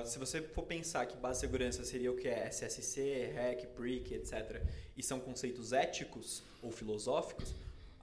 Se 0.05 0.17
você 0.19 0.41
for 0.41 0.63
pensar 0.63 1.05
que 1.05 1.17
base 1.17 1.39
de 1.39 1.47
segurança 1.47 1.83
seria 1.83 2.11
o 2.11 2.15
que 2.15 2.27
é 2.27 2.47
SSC, 2.47 3.31
REC, 3.33 3.67
PRIC, 3.67 4.13
etc., 4.13 4.61
e 4.95 5.03
são 5.03 5.19
conceitos 5.19 5.73
éticos 5.73 6.43
ou 6.61 6.71
filosóficos, 6.71 7.53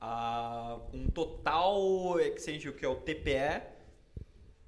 ah, 0.01 0.79
um 0.93 1.09
total 1.09 2.21
exchange, 2.21 2.69
o 2.69 2.73
que 2.75 2.85
é 2.85 2.89
o 2.89 2.97
TPE, 2.97 3.63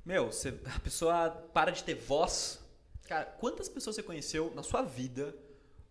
meu, 0.05 0.27
você- 0.33 0.55
a 0.75 0.81
pessoa 0.81 1.31
para 1.53 1.71
de 1.71 1.83
ter 1.85 1.95
voz. 1.95 2.61
Cara, 3.07 3.25
quantas 3.27 3.69
pessoas 3.69 3.97
você 3.97 4.03
conheceu 4.03 4.53
na 4.55 4.63
sua 4.63 4.83
vida, 4.83 5.35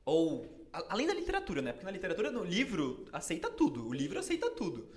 ou 0.04 0.46
a- 0.74 0.86
além 0.90 1.08
da 1.08 1.14
literatura, 1.14 1.62
né? 1.62 1.72
Porque 1.72 1.86
na 1.86 1.92
literatura, 1.92 2.32
no 2.32 2.44
livro, 2.44 3.06
aceita 3.14 3.50
tudo. 3.50 3.88
O 3.88 3.94
livro 3.94 4.18
aceita 4.20 4.50
tudo. 4.50 4.88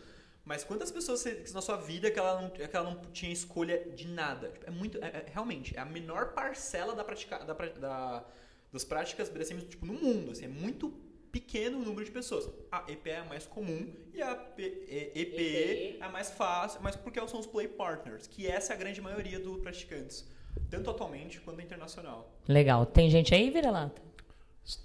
Mas 0.48 0.64
quantas 0.64 0.90
pessoas 0.90 1.20
você, 1.20 1.44
na 1.52 1.60
sua 1.60 1.76
vida 1.76 2.10
que 2.10 2.18
ela 2.18 2.40
não, 2.40 2.48
que 2.48 2.62
ela 2.74 2.90
não 2.90 3.02
tinha 3.12 3.30
escolha 3.30 3.78
de 3.94 4.08
nada? 4.08 4.48
Tipo, 4.48 4.66
é 4.66 4.70
muito. 4.70 4.96
é- 4.96 5.08
é- 5.08 5.26
realmente, 5.30 5.76
é 5.76 5.80
a 5.80 5.84
menor 5.84 6.32
parcela 6.32 6.94
da 6.94 7.04
prática, 7.04 7.38
da, 7.40 7.52
da- 7.52 8.24
das 8.72 8.82
práticas 8.82 9.28
BDSM 9.28 9.60
tipo, 9.68 9.84
no 9.84 9.92
mundo. 9.92 10.30
Assim, 10.30 10.46
é 10.46 10.48
muito 10.48 10.88
pequeno 11.30 11.76
o 11.78 11.84
número 11.84 12.02
de 12.02 12.10
pessoas. 12.10 12.48
A 12.72 12.82
EPE 12.90 13.10
é 13.10 13.16
a 13.18 13.24
mais 13.24 13.46
comum 13.46 13.92
e 14.14 14.22
a 14.22 14.34
P- 14.34 14.62
E- 14.88 15.12
EPE 15.20 15.98
é 16.00 16.02
a 16.02 16.08
mais 16.08 16.30
fácil, 16.30 16.80
mas 16.82 16.96
porque 16.96 17.20
são 17.28 17.38
os 17.40 17.46
play 17.46 17.68
partners, 17.68 18.26
que 18.26 18.46
essa 18.46 18.72
é 18.72 18.76
a 18.76 18.78
grande 18.78 19.02
maioria 19.02 19.38
dos 19.38 19.60
praticantes, 19.60 20.26
tanto 20.70 20.88
atualmente 20.88 21.40
quanto 21.42 21.60
internacional. 21.60 22.32
legal. 22.48 22.86
Tem 22.86 23.10
gente 23.10 23.34
aí, 23.34 23.50
vira-lata? 23.50 24.00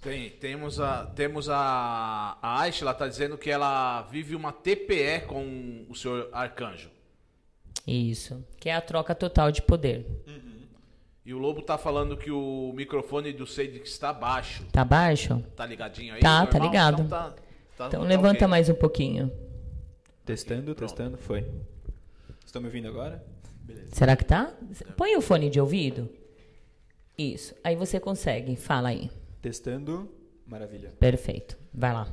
Tem, 0.02 0.30
temos 0.30 0.80
a, 0.80 1.06
temos 1.08 1.50
a, 1.50 2.38
a 2.42 2.62
Aisha, 2.62 2.86
ela 2.86 2.94
tá 2.94 3.08
dizendo 3.08 3.38
que 3.38 3.50
ela 3.50 4.02
vive 4.04 4.34
uma 4.36 4.54
TPE 4.54 5.26
com 5.28 5.86
o 5.90 5.96
senhor 5.96 6.30
Arcanjo. 6.32 6.90
Isso. 7.86 8.44
Que 8.60 8.70
é 8.70 8.76
a 8.76 8.82
troca 8.82 9.14
total 9.14 9.52
de 9.52 9.62
poder. 9.62 10.06
E 11.26 11.34
o 11.34 11.38
Lobo 11.38 11.62
tá 11.62 11.78
falando 11.78 12.16
que 12.18 12.32
o 12.32 12.72
microfone 12.74 13.34
do 13.34 13.46
Cedric 13.46 13.88
está 13.88 14.12
baixo. 14.14 14.66
Tá 14.72 14.86
baixo? 14.86 15.44
Tá 15.56 15.66
ligadinho 15.66 16.14
aí? 16.14 16.22
Tá, 16.22 16.46
tá 16.46 16.54
normal? 16.60 16.70
ligado. 16.70 17.04
Então, 17.04 17.08
tá, 17.08 17.30
tá- 17.78 17.88
Então 17.88 18.02
tá 18.02 18.08
levanta 18.08 18.38
ok. 18.40 18.48
mais 18.48 18.70
um 18.70 18.76
pouquinho. 18.76 19.32
Testando, 20.26 20.74
testando, 20.76 21.18
foi. 21.18 21.46
Estão 22.46 22.62
me 22.62 22.68
ouvindo 22.68 22.88
agora? 22.88 23.24
Beleza. 23.62 23.88
Será 23.94 24.16
que 24.16 24.24
tá? 24.26 24.54
Põe 24.96 25.16
o 25.18 25.22
fone 25.22 25.50
de 25.50 25.60
ouvido. 25.60 26.10
Isso. 27.18 27.54
Aí 27.64 27.76
você 27.76 28.00
consegue. 28.00 28.56
Fala 28.56 28.90
aí. 28.90 29.10
Testando, 29.44 30.10
maravilha. 30.48 30.94
Perfeito. 30.98 31.58
Vai 31.74 31.92
lá. 31.92 32.08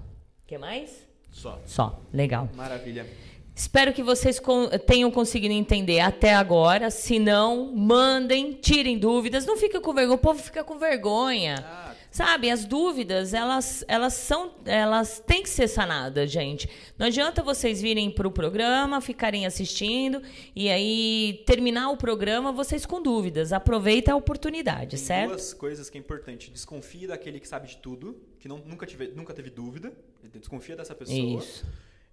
Quer 0.48 0.58
mais? 0.58 1.06
Só. 1.30 1.60
Só. 1.64 2.02
Legal. 2.12 2.48
Maravilha. 2.56 3.06
Espero 3.54 3.92
que 3.92 4.02
vocês 4.02 4.42
tenham 4.84 5.12
conseguido 5.12 5.54
entender 5.54 6.00
até 6.00 6.34
agora. 6.34 6.90
Se 6.90 7.20
não, 7.20 7.72
mandem, 7.72 8.54
tirem 8.54 8.98
dúvidas. 8.98 9.46
Não 9.46 9.56
fica 9.56 9.80
com 9.80 9.94
vergonha. 9.94 10.16
O 10.16 10.18
povo 10.18 10.42
fica 10.42 10.64
com 10.64 10.76
vergonha. 10.76 11.64
Sabe, 12.10 12.50
as 12.50 12.64
dúvidas, 12.64 13.32
elas, 13.32 13.84
elas 13.86 14.14
são, 14.14 14.52
elas 14.64 15.22
têm 15.24 15.44
que 15.44 15.48
ser 15.48 15.68
sanadas, 15.68 16.28
gente. 16.28 16.68
Não 16.98 17.06
adianta 17.06 17.40
vocês 17.40 17.80
virem 17.80 18.10
para 18.10 18.26
o 18.26 18.32
programa, 18.32 19.00
ficarem 19.00 19.46
assistindo 19.46 20.20
e 20.54 20.68
aí 20.68 21.44
terminar 21.46 21.90
o 21.90 21.96
programa 21.96 22.50
vocês 22.50 22.84
com 22.84 23.00
dúvidas. 23.00 23.52
Aproveita 23.52 24.12
a 24.12 24.16
oportunidade, 24.16 24.96
Tem 24.96 24.98
certo? 24.98 25.30
duas 25.30 25.54
coisas 25.54 25.88
que 25.88 25.96
é 25.96 26.00
importante. 26.00 26.50
Desconfie 26.50 27.06
daquele 27.06 27.38
que 27.38 27.46
sabe 27.46 27.68
de 27.68 27.76
tudo, 27.76 28.20
que 28.40 28.48
não, 28.48 28.58
nunca, 28.58 28.86
tive, 28.86 29.08
nunca 29.14 29.32
teve 29.32 29.48
dúvida. 29.48 29.92
Desconfia 30.34 30.74
dessa 30.74 30.94
pessoa. 30.96 31.40
Isso. 31.40 31.64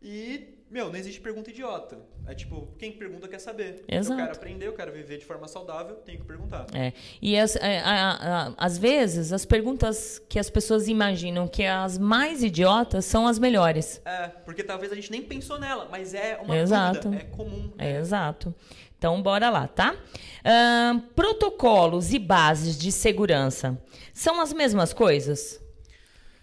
E, 0.01 0.55
meu, 0.69 0.89
não 0.89 0.95
existe 0.95 1.19
pergunta 1.19 1.49
idiota. 1.49 1.97
É 2.27 2.35
tipo, 2.35 2.67
quem 2.77 2.91
pergunta 2.91 3.27
quer 3.27 3.39
saber. 3.39 3.83
Exato. 3.87 4.19
Eu 4.19 4.25
quero 4.25 4.37
aprender, 4.37 4.67
eu 4.67 4.73
quero 4.73 4.91
viver 4.91 5.17
de 5.17 5.25
forma 5.25 5.47
saudável, 5.47 5.95
tenho 5.95 6.19
que 6.19 6.25
perguntar. 6.25 6.65
É. 6.73 6.93
E 7.21 7.37
as, 7.37 7.55
é, 7.55 7.79
a- 7.79 8.47
a- 8.49 8.53
às 8.57 8.77
vezes 8.77 9.31
as 9.33 9.45
perguntas 9.45 10.21
que 10.29 10.37
as 10.37 10.49
pessoas 10.49 10.87
imaginam 10.87 11.47
que 11.47 11.63
as 11.65 11.97
mais 11.97 12.43
idiotas 12.43 13.05
são 13.05 13.25
as 13.27 13.39
melhores. 13.39 14.01
É, 14.05 14.27
porque 14.27 14.63
talvez 14.63 14.91
a 14.91 14.95
gente 14.95 15.09
nem 15.09 15.21
pensou 15.23 15.57
nela, 15.59 15.87
mas 15.89 16.13
é 16.13 16.37
uma 16.43 16.57
Exato. 16.57 17.09
dúvida, 17.09 17.23
é 17.23 17.25
comum. 17.35 17.71
É, 17.77 17.97
exato. 17.97 18.53
Então, 18.97 19.21
bora 19.21 19.49
lá, 19.49 19.67
tá? 19.67 19.95
Ahn, 20.43 20.99
protocolos 21.15 22.13
e 22.13 22.19
bases 22.19 22.77
de 22.77 22.91
segurança 22.91 23.79
são 24.13 24.41
as 24.41 24.51
mesmas 24.51 24.91
coisas? 24.91 25.61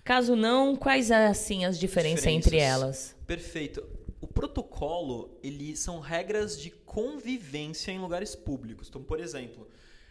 Caso 0.05 0.37
não, 0.37 0.77
quais 0.77 1.11
assim 1.11 1.65
as 1.65 1.79
diferenças 1.79 2.27
entre 2.27 2.59
elas? 2.59 3.14
Perfeito. 3.27 3.87
O 4.20 4.27
protocolo, 4.27 5.39
ele 5.43 5.77
são 5.77 6.01
regras 6.01 6.61
de 6.61 6.70
convivência 6.70 7.93
em 7.93 7.99
lugares 7.99 8.35
públicos. 8.35 8.89
Então, 8.89 9.03
por 9.03 9.20
exemplo, 9.20 9.68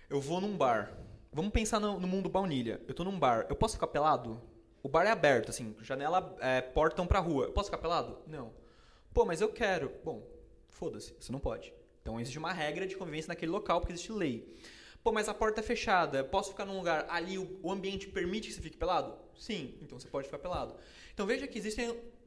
eu 0.10 0.20
vou 0.22 0.40
num 0.40 0.56
bar. 0.56 0.98
Vamos 1.32 1.52
pensar 1.52 1.80
no, 1.80 2.00
no 2.00 2.08
mundo 2.08 2.30
baunilha. 2.30 2.82
Eu 2.88 2.94
tô 2.94 3.04
num 3.04 3.18
bar. 3.18 3.48
Eu 3.50 3.56
posso 3.56 3.74
ficar 3.76 3.88
pelado? 3.88 4.42
O 4.84 4.90
bar 4.90 5.06
é 5.06 5.12
aberto, 5.12 5.50
assim, 5.50 5.76
janela, 5.82 6.36
é, 6.42 6.62
portão 6.62 7.08
pra 7.08 7.20
rua. 7.20 7.46
Eu 7.46 7.52
posso 7.54 7.70
ficar 7.70 7.82
pelado? 7.82 8.20
Não. 8.28 8.52
Pô, 9.14 9.26
mas 9.26 9.42
eu 9.42 9.50
quero. 9.50 9.92
Bom, 10.04 10.28
foda-se, 10.68 11.16
você 11.20 11.32
não 11.32 11.40
pode. 11.40 11.74
Então 12.02 12.20
existe 12.20 12.38
uma 12.38 12.52
regra 12.52 12.86
de 12.86 12.96
convivência 12.98 13.30
naquele 13.30 13.52
local, 13.52 13.80
porque 13.80 13.94
existe 13.94 14.12
lei. 14.12 14.54
Pô, 15.02 15.12
mas 15.12 15.30
a 15.30 15.34
porta 15.34 15.62
é 15.62 15.64
fechada. 15.64 16.20
Eu 16.20 16.26
posso 16.26 16.52
ficar 16.52 16.66
num 16.66 16.78
lugar 16.78 17.06
ali, 17.10 17.38
o, 17.38 17.72
ambiente 17.72 18.08
permite 18.08 18.50
que 18.50 18.54
você 18.54 18.62
fique 18.62 18.78
pelado? 18.78 19.16
Sim, 19.38 19.76
então 19.82 20.00
você 20.00 20.08
pode 20.08 20.28
ficar 20.28 20.40
pelado. 20.40 20.76
Então 21.14 21.26
veja 21.26 21.48
que 21.48 21.58
existe 21.58 21.82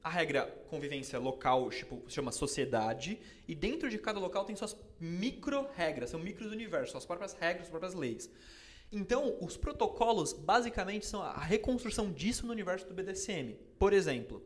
a 0.07 0.09
regra 0.09 0.47
convivência 0.71 1.19
local, 1.19 1.69
tipo, 1.69 2.01
se 2.09 2.15
chama 2.15 2.31
sociedade, 2.31 3.19
e 3.49 3.57
dentro 3.57 3.91
de 3.91 3.99
cada 3.99 4.21
local 4.21 4.45
tem 4.45 4.55
suas 4.55 4.77
micro-regras, 5.01 6.11
são 6.11 6.21
micros-universos, 6.21 6.93
suas 6.93 7.05
próprias 7.05 7.33
regras, 7.33 7.67
suas 7.67 7.71
próprias 7.71 7.93
leis. 7.93 8.31
Então, 8.93 9.37
os 9.41 9.57
protocolos 9.57 10.33
basicamente 10.33 11.07
são 11.07 11.21
a 11.21 11.37
reconstrução 11.37 12.13
disso 12.13 12.47
no 12.47 12.53
universo 12.53 12.87
do 12.87 12.95
BDSM. 12.95 13.57
Por 13.81 13.93
exemplo, 13.93 14.41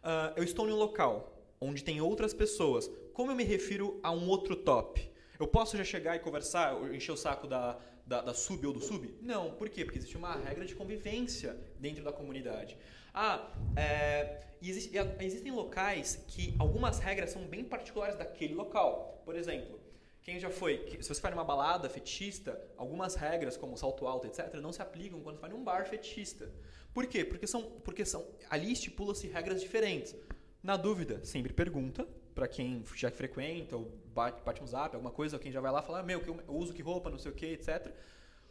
ah, 0.00 0.32
eu 0.36 0.44
estou 0.44 0.68
em 0.68 0.72
um 0.72 0.76
local 0.76 1.36
onde 1.60 1.82
tem 1.82 2.00
outras 2.00 2.32
pessoas. 2.32 2.88
Como 3.12 3.32
eu 3.32 3.34
me 3.34 3.42
refiro 3.42 3.98
a 4.04 4.12
um 4.12 4.28
outro 4.28 4.54
top? 4.54 5.10
Eu 5.40 5.48
posso 5.48 5.76
já 5.76 5.82
chegar 5.82 6.14
e 6.14 6.20
conversar, 6.20 6.72
encher 6.94 7.10
o 7.10 7.16
saco 7.16 7.48
da, 7.48 7.76
da, 8.06 8.22
da 8.22 8.32
sub 8.32 8.64
ou 8.64 8.72
do 8.72 8.80
sub? 8.80 9.12
Não. 9.20 9.50
Por 9.50 9.68
quê? 9.68 9.84
Porque 9.84 9.98
existe 9.98 10.16
uma 10.16 10.36
regra 10.36 10.64
de 10.64 10.76
convivência 10.76 11.56
dentro 11.80 12.04
da 12.04 12.12
comunidade. 12.12 12.78
Ah, 13.12 13.50
é, 13.76 14.40
existe- 14.62 14.92
existem 15.20 15.52
locais 15.52 16.22
que 16.28 16.54
algumas 16.58 16.98
regras 16.98 17.30
são 17.30 17.42
bem 17.46 17.64
particulares 17.64 18.16
daquele 18.16 18.54
local. 18.54 19.22
Por 19.24 19.34
exemplo, 19.36 19.78
quem 20.22 20.38
já 20.38 20.50
foi? 20.50 20.98
Se 21.00 21.08
você 21.08 21.20
vai 21.20 21.30
numa 21.30 21.44
balada 21.44 21.88
fetista, 21.88 22.60
algumas 22.76 23.14
regras, 23.14 23.56
como 23.56 23.76
salto 23.76 24.06
alto, 24.06 24.26
etc., 24.26 24.54
não 24.60 24.72
se 24.72 24.82
aplicam 24.82 25.20
quando 25.20 25.36
você 25.36 25.40
vai 25.42 25.50
num 25.50 25.64
bar 25.64 25.86
fetista. 25.86 26.50
Por 26.92 27.06
quê? 27.06 27.24
Porque 27.24 27.46
são, 27.46 27.62
porque 27.84 28.04
são 28.04 28.24
ali 28.48 28.72
estipula-se 28.72 29.26
regras 29.28 29.60
diferentes. 29.60 30.14
Na 30.62 30.76
dúvida, 30.76 31.24
sempre 31.24 31.52
pergunta 31.52 32.06
para 32.34 32.46
quem 32.46 32.84
já 32.94 33.10
frequenta, 33.10 33.76
ou 33.76 33.90
bate, 34.14 34.42
bate 34.42 34.62
um 34.62 34.66
zap, 34.66 34.94
alguma 34.94 35.10
coisa, 35.12 35.36
ou 35.36 35.40
quem 35.40 35.50
já 35.50 35.60
vai 35.60 35.72
lá 35.72 35.82
falar, 35.82 36.02
meu, 36.02 36.20
que 36.20 36.28
eu 36.28 36.38
uso 36.48 36.72
que 36.72 36.82
roupa, 36.82 37.10
não 37.10 37.18
sei 37.18 37.30
o 37.30 37.34
que, 37.34 37.46
etc. 37.46 37.92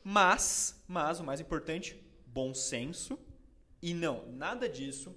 Mas, 0.04 0.82
mas 0.88 1.20
o 1.20 1.24
mais 1.24 1.40
importante, 1.40 2.00
bom 2.26 2.54
senso. 2.54 3.18
E 3.82 3.94
não, 3.94 4.26
nada 4.32 4.68
disso 4.68 5.16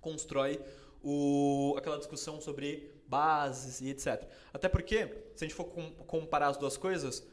constrói 0.00 0.60
o, 1.02 1.74
aquela 1.76 1.98
discussão 1.98 2.40
sobre 2.40 2.92
bases 3.06 3.80
e 3.80 3.88
etc. 3.90 4.28
Até 4.52 4.68
porque, 4.68 5.06
se 5.34 5.44
a 5.44 5.48
gente 5.48 5.54
for 5.54 5.64
com- 5.64 5.90
comparar 6.06 6.48
as 6.48 6.56
duas 6.56 6.76
coisas, 6.76 7.26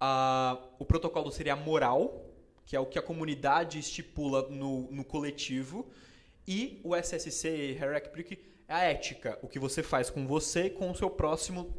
a- 0.00 0.58
o 0.78 0.84
protocolo 0.84 1.30
seria 1.32 1.56
moral, 1.56 2.24
que 2.64 2.74
é 2.76 2.80
o 2.80 2.86
que 2.86 2.98
a 2.98 3.02
comunidade 3.02 3.78
estipula 3.78 4.48
no, 4.48 4.90
no 4.90 5.04
coletivo, 5.04 5.86
e 6.46 6.80
o 6.84 6.94
SSC, 6.94 7.48
Hierarchy, 7.74 8.38
é 8.68 8.74
a 8.74 8.78
ética, 8.84 9.38
o 9.42 9.48
que 9.48 9.58
você 9.58 9.82
faz 9.82 10.10
com 10.10 10.26
você 10.26 10.64
e 10.66 10.70
com 10.70 10.90
o 10.90 10.94
seu 10.94 11.10
próximo 11.10 11.74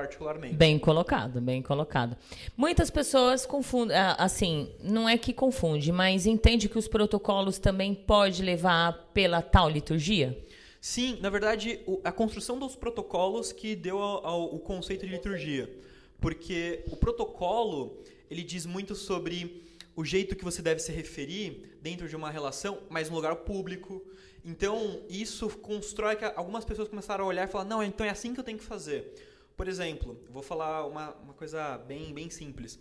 particularmente. 0.00 0.54
Bem 0.54 0.78
colocado, 0.78 1.40
bem 1.40 1.62
colocado. 1.62 2.16
Muitas 2.54 2.90
pessoas 2.90 3.46
confundem, 3.46 3.96
ah, 3.96 4.14
assim, 4.18 4.70
não 4.82 5.08
é 5.08 5.16
que 5.16 5.32
confunde, 5.32 5.90
mas 5.90 6.26
entende 6.26 6.68
que 6.68 6.76
os 6.78 6.86
protocolos 6.86 7.58
também 7.58 7.94
pode 7.94 8.42
levar 8.42 8.92
pela 9.14 9.40
tal 9.40 9.70
liturgia? 9.70 10.38
Sim, 10.82 11.18
na 11.22 11.30
verdade, 11.30 11.80
a 12.04 12.12
construção 12.12 12.58
dos 12.58 12.76
protocolos 12.76 13.52
que 13.52 13.74
deu 13.74 13.98
ao, 13.98 14.26
ao- 14.26 14.54
o 14.54 14.58
conceito 14.58 15.06
de 15.06 15.12
liturgia. 15.12 15.68
Porque 16.20 16.84
o 16.92 16.96
protocolo, 16.96 17.98
ele 18.30 18.42
diz 18.42 18.66
muito 18.66 18.94
sobre 18.94 19.62
o 19.96 20.04
jeito 20.04 20.36
que 20.36 20.44
você 20.44 20.60
deve 20.60 20.80
se 20.80 20.92
referir 20.92 21.78
dentro 21.80 22.06
de 22.06 22.14
uma 22.14 22.30
relação, 22.30 22.78
mas 22.90 23.08
no 23.08 23.16
lugar 23.16 23.34
público. 23.36 24.02
Então, 24.44 25.00
isso 25.08 25.48
constrói 25.58 26.16
que 26.16 26.24
algumas 26.36 26.64
pessoas 26.66 26.86
começaram 26.88 27.24
a 27.24 27.28
olhar 27.28 27.48
e 27.48 27.50
falar, 27.50 27.64
não, 27.64 27.82
então 27.82 28.06
é 28.06 28.10
assim 28.10 28.34
que 28.34 28.40
eu 28.40 28.44
tenho 28.44 28.58
que 28.58 28.64
fazer. 28.64 29.12
Por 29.56 29.68
exemplo, 29.68 30.20
vou 30.28 30.42
falar 30.42 30.86
uma, 30.86 31.12
uma 31.14 31.32
coisa 31.32 31.78
bem, 31.78 32.12
bem 32.12 32.28
simples. 32.28 32.78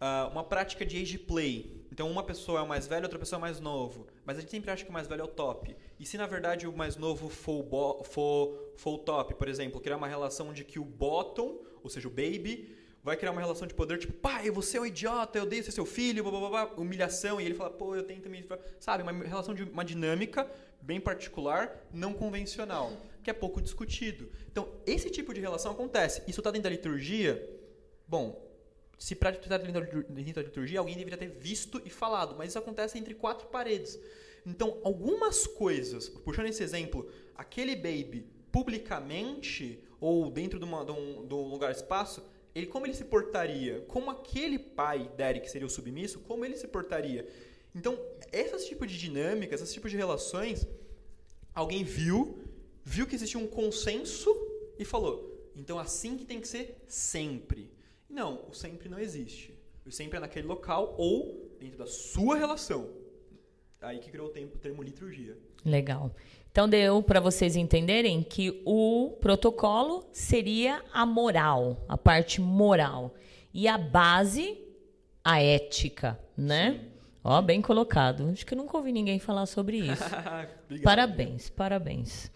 Ah, 0.00 0.28
uma 0.30 0.44
prática 0.44 0.86
de 0.86 1.00
age 1.00 1.18
play. 1.18 1.84
Então, 1.90 2.08
uma 2.08 2.22
pessoa 2.22 2.60
é 2.60 2.62
o 2.62 2.68
mais 2.68 2.86
velho, 2.86 3.02
outra 3.02 3.18
pessoa 3.18 3.38
é 3.38 3.38
o 3.38 3.40
mais 3.40 3.58
novo. 3.58 4.06
Mas 4.24 4.36
a 4.36 4.40
gente 4.40 4.50
sempre 4.50 4.70
acha 4.70 4.84
que 4.84 4.90
o 4.90 4.92
mais 4.92 5.08
velho 5.08 5.22
é 5.22 5.24
o 5.24 5.28
top. 5.28 5.76
E 5.98 6.06
se, 6.06 6.16
na 6.16 6.26
verdade, 6.26 6.68
o 6.68 6.72
mais 6.72 6.96
novo 6.96 7.28
for 7.28 7.66
o, 7.68 8.04
for, 8.04 8.72
for 8.76 8.94
o 8.94 8.98
top, 8.98 9.34
por 9.34 9.48
exemplo, 9.48 9.80
criar 9.80 9.96
uma 9.96 10.06
relação 10.06 10.52
de 10.52 10.62
que 10.62 10.78
o 10.78 10.84
bottom, 10.84 11.58
ou 11.82 11.90
seja, 11.90 12.06
o 12.06 12.10
baby, 12.10 12.76
vai 13.02 13.16
criar 13.16 13.32
uma 13.32 13.40
relação 13.40 13.66
de 13.66 13.74
poder, 13.74 13.98
tipo, 13.98 14.12
pai, 14.12 14.50
você 14.50 14.76
é 14.76 14.80
um 14.80 14.86
idiota, 14.86 15.38
eu 15.38 15.42
odeio 15.42 15.64
ser 15.64 15.72
seu 15.72 15.86
filho, 15.86 16.22
blá, 16.22 16.30
blá, 16.30 16.48
blá, 16.48 16.74
humilhação, 16.76 17.40
e 17.40 17.44
ele 17.44 17.54
fala, 17.54 17.70
pô, 17.70 17.96
eu 17.96 18.04
tento 18.04 18.28
me... 18.28 18.44
Sabe, 18.78 19.02
uma 19.02 19.12
relação 19.12 19.54
de 19.54 19.64
uma 19.64 19.84
dinâmica 19.84 20.48
bem 20.80 21.00
particular, 21.00 21.84
não 21.92 22.12
convencional, 22.12 22.92
que 23.22 23.30
é 23.30 23.32
pouco 23.32 23.60
discutido. 23.60 24.30
Então, 24.50 24.68
esse 24.86 25.10
tipo 25.10 25.32
de 25.34 25.40
relação 25.40 25.72
acontece. 25.72 26.22
Isso 26.26 26.40
está 26.40 26.50
dentro 26.50 26.64
da 26.64 26.70
liturgia? 26.70 27.48
Bom, 28.06 28.46
se 28.98 29.14
para 29.14 29.30
estar 29.30 29.58
dentro 29.58 30.02
da- 30.08 30.42
liturgia, 30.42 30.78
alguém 30.80 30.96
deveria 30.96 31.18
ter 31.18 31.28
visto 31.28 31.80
e 31.84 31.90
falado, 31.90 32.34
mas 32.36 32.48
isso 32.50 32.58
acontece 32.58 32.98
entre 32.98 33.14
quatro 33.14 33.46
paredes. 33.48 33.98
Então, 34.46 34.78
algumas 34.82 35.46
coisas, 35.46 36.08
puxando 36.08 36.46
esse 36.46 36.62
exemplo, 36.62 37.10
aquele 37.34 37.76
baby 37.76 38.26
publicamente 38.50 39.78
ou 40.00 40.30
dentro 40.30 40.58
de, 40.58 40.64
uma- 40.64 40.84
de 40.84 40.92
um, 40.92 41.26
de 41.26 41.34
um 41.34 41.48
lugar 41.48 41.70
espaço, 41.72 42.22
ele 42.54 42.66
como 42.66 42.86
ele 42.86 42.94
se 42.94 43.04
portaria? 43.04 43.84
Como 43.88 44.10
aquele 44.10 44.58
pai, 44.58 45.10
Derek, 45.16 45.48
seria 45.50 45.66
o 45.66 45.70
submisso, 45.70 46.20
como 46.20 46.44
ele 46.44 46.56
se 46.56 46.66
portaria? 46.66 47.28
Então, 47.74 47.98
esses 48.32 48.66
tipos 48.66 48.90
de 48.90 48.98
dinâmicas, 48.98 49.60
esses 49.60 49.74
tipos 49.74 49.90
de 49.90 49.96
relações, 49.96 50.66
alguém 51.54 51.84
viu, 51.84 52.38
viu 52.88 53.06
que 53.06 53.14
existia 53.14 53.38
um 53.38 53.46
consenso 53.46 54.34
e 54.78 54.84
falou: 54.84 55.52
então 55.54 55.78
assim 55.78 56.16
que 56.16 56.24
tem 56.24 56.40
que 56.40 56.48
ser 56.48 56.82
sempre. 56.88 57.70
Não, 58.08 58.46
o 58.48 58.54
sempre 58.54 58.88
não 58.88 58.98
existe. 58.98 59.54
O 59.84 59.92
sempre 59.92 60.16
é 60.16 60.20
naquele 60.20 60.46
local 60.46 60.94
ou 60.96 61.54
dentro 61.60 61.78
da 61.78 61.86
sua 61.86 62.36
relação. 62.36 62.88
Aí 63.80 63.98
que 63.98 64.10
criou 64.10 64.28
o 64.28 64.30
termo, 64.30 64.52
o 64.54 64.58
termo 64.58 64.82
liturgia. 64.82 65.36
Legal. 65.64 66.14
Então 66.50 66.68
deu 66.68 67.02
para 67.02 67.20
vocês 67.20 67.56
entenderem 67.56 68.22
que 68.22 68.62
o 68.64 69.16
protocolo 69.20 70.08
seria 70.10 70.82
a 70.92 71.04
moral, 71.04 71.84
a 71.86 71.96
parte 71.96 72.40
moral. 72.40 73.14
E 73.52 73.68
a 73.68 73.76
base, 73.76 74.58
a 75.22 75.40
ética, 75.42 76.18
né? 76.36 76.88
Ó, 77.30 77.42
bem 77.42 77.60
colocado. 77.60 78.30
Acho 78.32 78.46
que 78.46 78.54
eu 78.54 78.56
nunca 78.56 78.74
ouvi 78.78 78.90
ninguém 78.90 79.18
falar 79.18 79.44
sobre 79.44 79.76
isso. 79.84 80.02
Parabéns, 80.82 81.50
parabéns. 81.50 82.30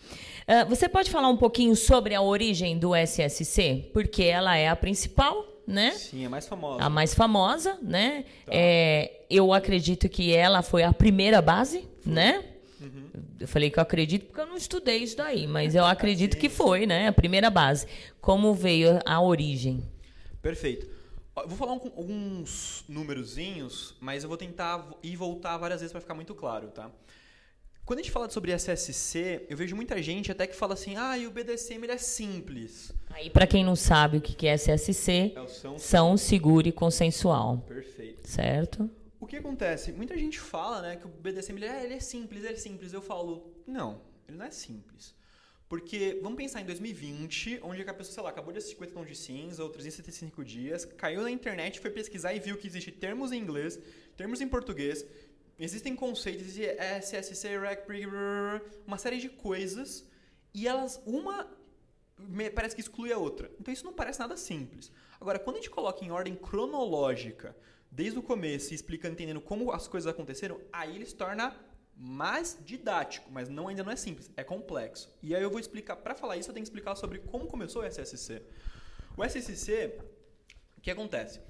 Ah, 0.46 0.64
você 0.64 0.86
pode 0.86 1.10
falar 1.10 1.30
um 1.30 1.36
pouquinho 1.38 1.74
sobre 1.74 2.14
a 2.14 2.20
origem 2.20 2.78
do 2.78 2.94
SSC? 2.94 3.88
Porque 3.94 4.24
ela 4.24 4.54
é 4.54 4.68
a 4.68 4.76
principal, 4.76 5.46
né? 5.66 5.92
Sim, 5.92 6.26
é 6.26 6.28
mais 6.28 6.46
famosa. 6.46 6.82
A 6.84 6.90
mais 6.90 7.14
famosa, 7.14 7.78
né? 7.80 8.26
É, 8.46 9.22
eu 9.30 9.54
acredito 9.54 10.10
que 10.10 10.34
ela 10.34 10.60
foi 10.60 10.82
a 10.82 10.92
primeira 10.92 11.40
base, 11.40 11.88
né? 12.04 12.44
Eu 13.40 13.48
falei 13.48 13.70
que 13.70 13.78
eu 13.78 13.82
acredito 13.82 14.26
porque 14.26 14.40
eu 14.42 14.46
não 14.46 14.56
estudei 14.56 14.98
isso 14.98 15.16
daí, 15.16 15.46
mas 15.46 15.74
eu 15.74 15.86
acredito 15.86 16.36
que 16.36 16.50
foi, 16.50 16.84
né? 16.84 17.08
A 17.08 17.12
primeira 17.12 17.48
base. 17.48 17.86
Como 18.20 18.52
veio 18.52 19.00
a 19.06 19.22
origem? 19.22 19.82
Perfeito. 20.42 20.91
Vou 21.34 21.56
falar 21.56 21.72
um- 21.72 21.92
alguns 21.96 22.84
númerozinhos, 22.88 23.94
mas 24.00 24.22
eu 24.22 24.28
vou 24.28 24.36
tentar 24.36 24.86
ir 25.02 25.16
voltar 25.16 25.56
várias 25.56 25.80
vezes 25.80 25.90
para 25.92 26.00
ficar 26.00 26.14
muito 26.14 26.34
claro, 26.34 26.68
tá? 26.68 26.90
Quando 27.86 27.98
a 27.98 28.02
gente 28.02 28.12
fala 28.12 28.28
sobre 28.30 28.52
SSC, 28.52 29.46
eu 29.48 29.56
vejo 29.56 29.74
muita 29.74 30.00
gente 30.02 30.30
até 30.30 30.46
que 30.46 30.54
fala 30.54 30.74
assim, 30.74 30.94
ah, 30.96 31.16
e 31.18 31.26
o 31.26 31.30
BDSM 31.30 31.84
é 31.88 31.96
simples. 31.98 32.92
Aí, 33.10 33.28
pra 33.30 33.46
quem 33.46 33.64
não 33.64 33.74
sabe 33.74 34.18
o 34.18 34.20
que 34.20 34.34
que 34.34 34.46
é 34.46 34.52
SSC, 34.52 35.32
É 35.34 35.40
o 35.40 35.48
são- 35.48 35.78
são 35.78 36.16
seguro 36.16 36.68
e 36.68 36.72
consensual, 36.72 37.58
Perfeito. 37.66 38.28
certo? 38.28 38.88
O 39.18 39.26
que 39.26 39.36
acontece? 39.36 39.90
Muita 39.92 40.16
gente 40.16 40.38
fala, 40.38 40.82
né, 40.82 40.96
que 40.96 41.06
o 41.06 41.08
BDSM 41.08 41.56
ele 41.58 41.66
é, 41.66 41.84
ele 41.84 41.94
é 41.94 42.00
simples, 42.00 42.44
ele 42.44 42.54
é 42.54 42.56
simples. 42.58 42.92
Eu 42.92 43.00
falo, 43.02 43.52
não, 43.66 44.00
ele 44.28 44.36
não 44.36 44.44
é 44.44 44.50
simples. 44.50 45.14
Porque, 45.72 46.18
vamos 46.20 46.36
pensar 46.36 46.60
em 46.60 46.66
2020, 46.66 47.60
onde 47.62 47.80
a 47.80 47.94
pessoa, 47.94 48.12
sei 48.12 48.22
lá, 48.22 48.28
acabou 48.28 48.52
de 48.52 48.58
assistir 48.58 48.74
50 48.74 48.92
tons 48.92 49.08
de 49.08 49.16
cinza 49.16 49.64
ou 49.64 49.70
375 49.70 50.44
dias, 50.44 50.84
caiu 50.84 51.22
na 51.22 51.30
internet, 51.30 51.80
foi 51.80 51.90
pesquisar 51.90 52.34
e 52.34 52.38
viu 52.38 52.58
que 52.58 52.66
existe 52.66 52.92
termos 52.92 53.32
em 53.32 53.38
inglês, 53.38 53.80
termos 54.14 54.42
em 54.42 54.48
português, 54.48 55.02
existem 55.58 55.96
conceitos, 55.96 56.42
existe 56.42 56.76
SSC, 57.00 57.56
REC, 57.56 57.86
uma 58.86 58.98
série 58.98 59.16
de 59.16 59.30
coisas, 59.30 60.06
e 60.52 60.68
elas, 60.68 61.00
uma 61.06 61.50
parece 62.54 62.74
que 62.74 62.82
exclui 62.82 63.10
a 63.10 63.16
outra. 63.16 63.50
Então 63.58 63.72
isso 63.72 63.86
não 63.86 63.94
parece 63.94 64.20
nada 64.20 64.36
simples. 64.36 64.92
Agora, 65.18 65.38
quando 65.38 65.56
a 65.56 65.60
gente 65.60 65.70
coloca 65.70 66.04
em 66.04 66.10
ordem 66.10 66.36
cronológica, 66.36 67.56
desde 67.90 68.18
o 68.18 68.22
começo 68.22 68.72
e 68.72 68.74
explica, 68.74 69.08
entendendo 69.08 69.40
como 69.40 69.72
as 69.72 69.88
coisas 69.88 70.06
aconteceram, 70.12 70.60
aí 70.70 70.96
ele 70.96 71.06
se 71.06 71.14
torna 71.14 71.56
mais 72.04 72.58
didático, 72.64 73.30
mas 73.30 73.48
não 73.48 73.68
ainda 73.68 73.84
não 73.84 73.92
é 73.92 73.94
simples, 73.94 74.28
é 74.36 74.42
complexo. 74.42 75.08
E 75.22 75.36
aí 75.36 75.42
eu 75.42 75.48
vou 75.48 75.60
explicar, 75.60 75.94
para 75.94 76.16
falar 76.16 76.36
isso, 76.36 76.50
eu 76.50 76.52
tenho 76.52 76.64
que 76.64 76.68
explicar 76.68 76.96
sobre 76.96 77.20
como 77.20 77.46
começou 77.46 77.82
o 77.82 77.86
SSC. 77.86 78.42
O 79.16 79.24
SSC, 79.24 80.00
o 80.76 80.80
que 80.80 80.90
acontece? 80.90 81.40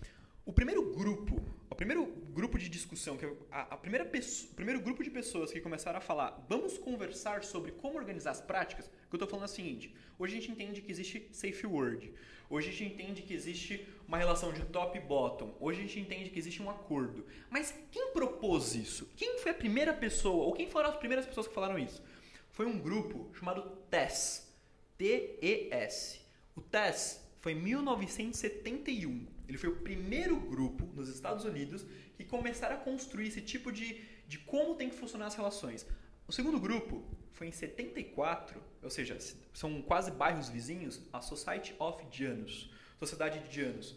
O 0.45 0.53
primeiro 0.53 0.93
grupo, 0.93 1.41
o 1.71 1.75
primeiro 1.75 2.05
grupo 2.35 2.59
de 2.59 2.69
discussão, 2.69 3.17
que 3.17 3.25
a, 3.51 3.63
a 3.63 3.77
primeira 3.79 4.05
o 4.05 4.55
primeiro 4.55 4.83
grupo 4.83 5.03
de 5.03 5.11
pessoas 5.11 5.51
que 5.51 5.59
começaram 5.59 5.97
a 5.97 6.03
falar, 6.03 6.45
vamos 6.47 6.77
conversar 6.77 7.45
sobre 7.45 7.73
como 7.73 7.97
organizar 7.97 8.33
as 8.33 8.43
práticas, 8.43 8.89
que 8.89 9.15
eu 9.15 9.17
estou 9.17 9.29
falando 9.29 9.45
é 9.45 9.51
o 9.51 9.55
seguinte, 9.55 9.95
hoje 10.19 10.37
a 10.37 10.41
gente 10.41 10.53
entende 10.53 10.83
que 10.83 10.93
existe 10.93 11.31
safe 11.33 11.67
word, 11.67 12.13
hoje 12.51 12.69
a 12.69 12.73
gente 12.73 12.93
entende 12.93 13.23
que 13.23 13.33
existe 13.33 13.89
uma 14.13 14.19
relação 14.19 14.53
de 14.53 14.63
top 14.67 14.99
e 14.99 15.01
bottom, 15.01 15.57
hoje 15.59 15.79
a 15.79 15.83
gente 15.85 15.99
entende 15.99 16.29
que 16.29 16.39
existe 16.39 16.63
um 16.63 16.69
acordo. 16.69 17.25
Mas 17.49 17.75
quem 17.91 18.13
propôs 18.13 18.75
isso? 18.75 19.11
Quem 19.17 19.39
foi 19.39 19.53
a 19.53 19.55
primeira 19.55 19.95
pessoa, 19.95 20.45
ou 20.45 20.53
quem 20.53 20.69
foram 20.69 20.91
as 20.91 20.97
primeiras 20.97 21.25
pessoas 21.25 21.49
que 21.49 21.55
falaram 21.55 21.79
isso? 21.79 22.03
Foi 22.51 22.67
um 22.67 22.79
grupo 22.79 23.35
chamado 23.35 23.63
TES, 23.91 24.55
T-E-S. 24.99 26.21
O 26.55 26.61
TES 26.61 27.27
foi 27.41 27.53
em 27.53 27.63
1971. 27.63 29.27
Ele 29.49 29.57
foi 29.57 29.71
o 29.71 29.77
primeiro 29.77 30.39
grupo 30.39 30.85
nos 30.95 31.09
Estados 31.09 31.47
Unidos 31.47 31.87
que 32.15 32.25
começaram 32.25 32.77
a 32.77 32.81
construir 32.81 33.29
esse 33.29 33.41
tipo 33.41 33.73
de, 33.73 33.99
de 34.29 34.39
como 34.41 34.75
tem 34.75 34.91
que 34.91 34.97
funcionar 34.97 35.29
as 35.29 35.35
relações. 35.35 35.87
O 36.29 36.33
segundo 36.33 36.61
grupo 36.61 37.03
foi 37.33 37.47
em 37.47 37.53
74, 37.53 38.63
ou 38.83 38.91
seja, 38.91 39.17
são 39.55 39.81
quase 39.81 40.11
bairros 40.11 40.51
vizinhos, 40.51 41.01
a 41.11 41.23
Society 41.23 41.75
of 41.79 42.05
Janus, 42.11 42.71
Sociedade 42.99 43.41
de 43.49 43.57
Janus. 43.57 43.97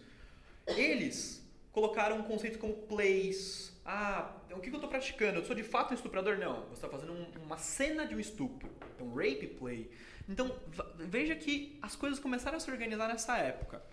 Eles 0.68 1.44
colocaram 1.72 2.18
um 2.20 2.24
conceito 2.24 2.58
como 2.60 2.74
plays. 2.74 3.74
Ah, 3.86 4.36
o 4.52 4.60
que 4.60 4.70
eu 4.70 4.74
estou 4.76 4.90
praticando? 4.90 5.40
Eu 5.40 5.46
sou 5.46 5.56
de 5.56 5.64
fato 5.64 5.92
um 5.92 5.96
estuprador? 5.96 6.38
Não. 6.38 6.62
Você 6.70 6.74
está 6.76 6.90
fazendo 6.90 7.14
um- 7.14 7.32
uma 7.44 7.58
cena 7.58 8.06
de 8.06 8.16
um 8.16 8.20
estupro. 8.20 8.70
Então, 8.96 9.14
rape 9.14 9.48
play. 9.48 9.92
Então, 10.28 10.58
veja 11.00 11.36
que 11.36 11.78
as 11.82 11.96
coisas 11.96 12.20
começaram 12.20 12.58
a 12.58 12.60
se 12.60 12.72
organizar 12.72 13.08
nessa 13.08 13.38
época. 13.38 13.84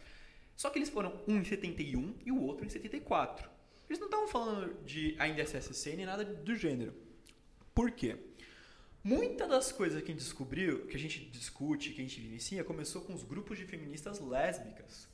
Só 0.57 0.70
que 0.70 0.79
eles 0.79 0.89
foram 0.89 1.20
um 1.29 1.39
em 1.39 1.45
71 1.45 2.14
e 2.25 2.33
o 2.33 2.41
outro 2.41 2.64
em 2.64 2.68
74. 2.68 3.51
Eles 3.89 3.99
não 3.99 4.07
estavam 4.07 4.29
falando 4.29 4.83
de 4.85 5.14
ainda 5.18 5.43
SSC 5.43 5.95
nem 5.97 6.07
nada 6.07 6.25
do 6.25 6.55
gênero. 6.55 6.95
Por 7.75 7.91
quê? 7.91 8.16
Muitas 9.05 9.49
das 9.49 9.73
coisas 9.73 10.01
que 10.01 10.11
a 10.11 10.14
gente 10.14 10.23
descobriu, 10.23 10.87
que 10.87 10.97
a 10.97 10.99
gente 10.99 11.25
discute, 11.27 11.91
que 11.91 12.01
a 12.01 12.05
gente 12.05 12.20
vivencia, 12.20 12.62
começou 12.62 13.03
com 13.03 13.12
os 13.12 13.25
grupos 13.25 13.59
de 13.59 13.66
feministas 13.66 14.20
lésbicas. 14.20 15.09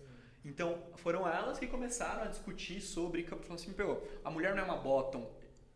Então, 0.48 0.82
foram 0.96 1.28
elas 1.28 1.58
que 1.58 1.66
começaram 1.66 2.22
a 2.22 2.26
discutir 2.26 2.80
sobre, 2.80 3.22
falaram 3.24 3.54
assim, 3.54 3.72
pô, 3.72 3.98
a 4.24 4.30
mulher 4.30 4.54
não 4.54 4.62
é 4.62 4.64
uma 4.64 4.76
bottom, 4.76 5.30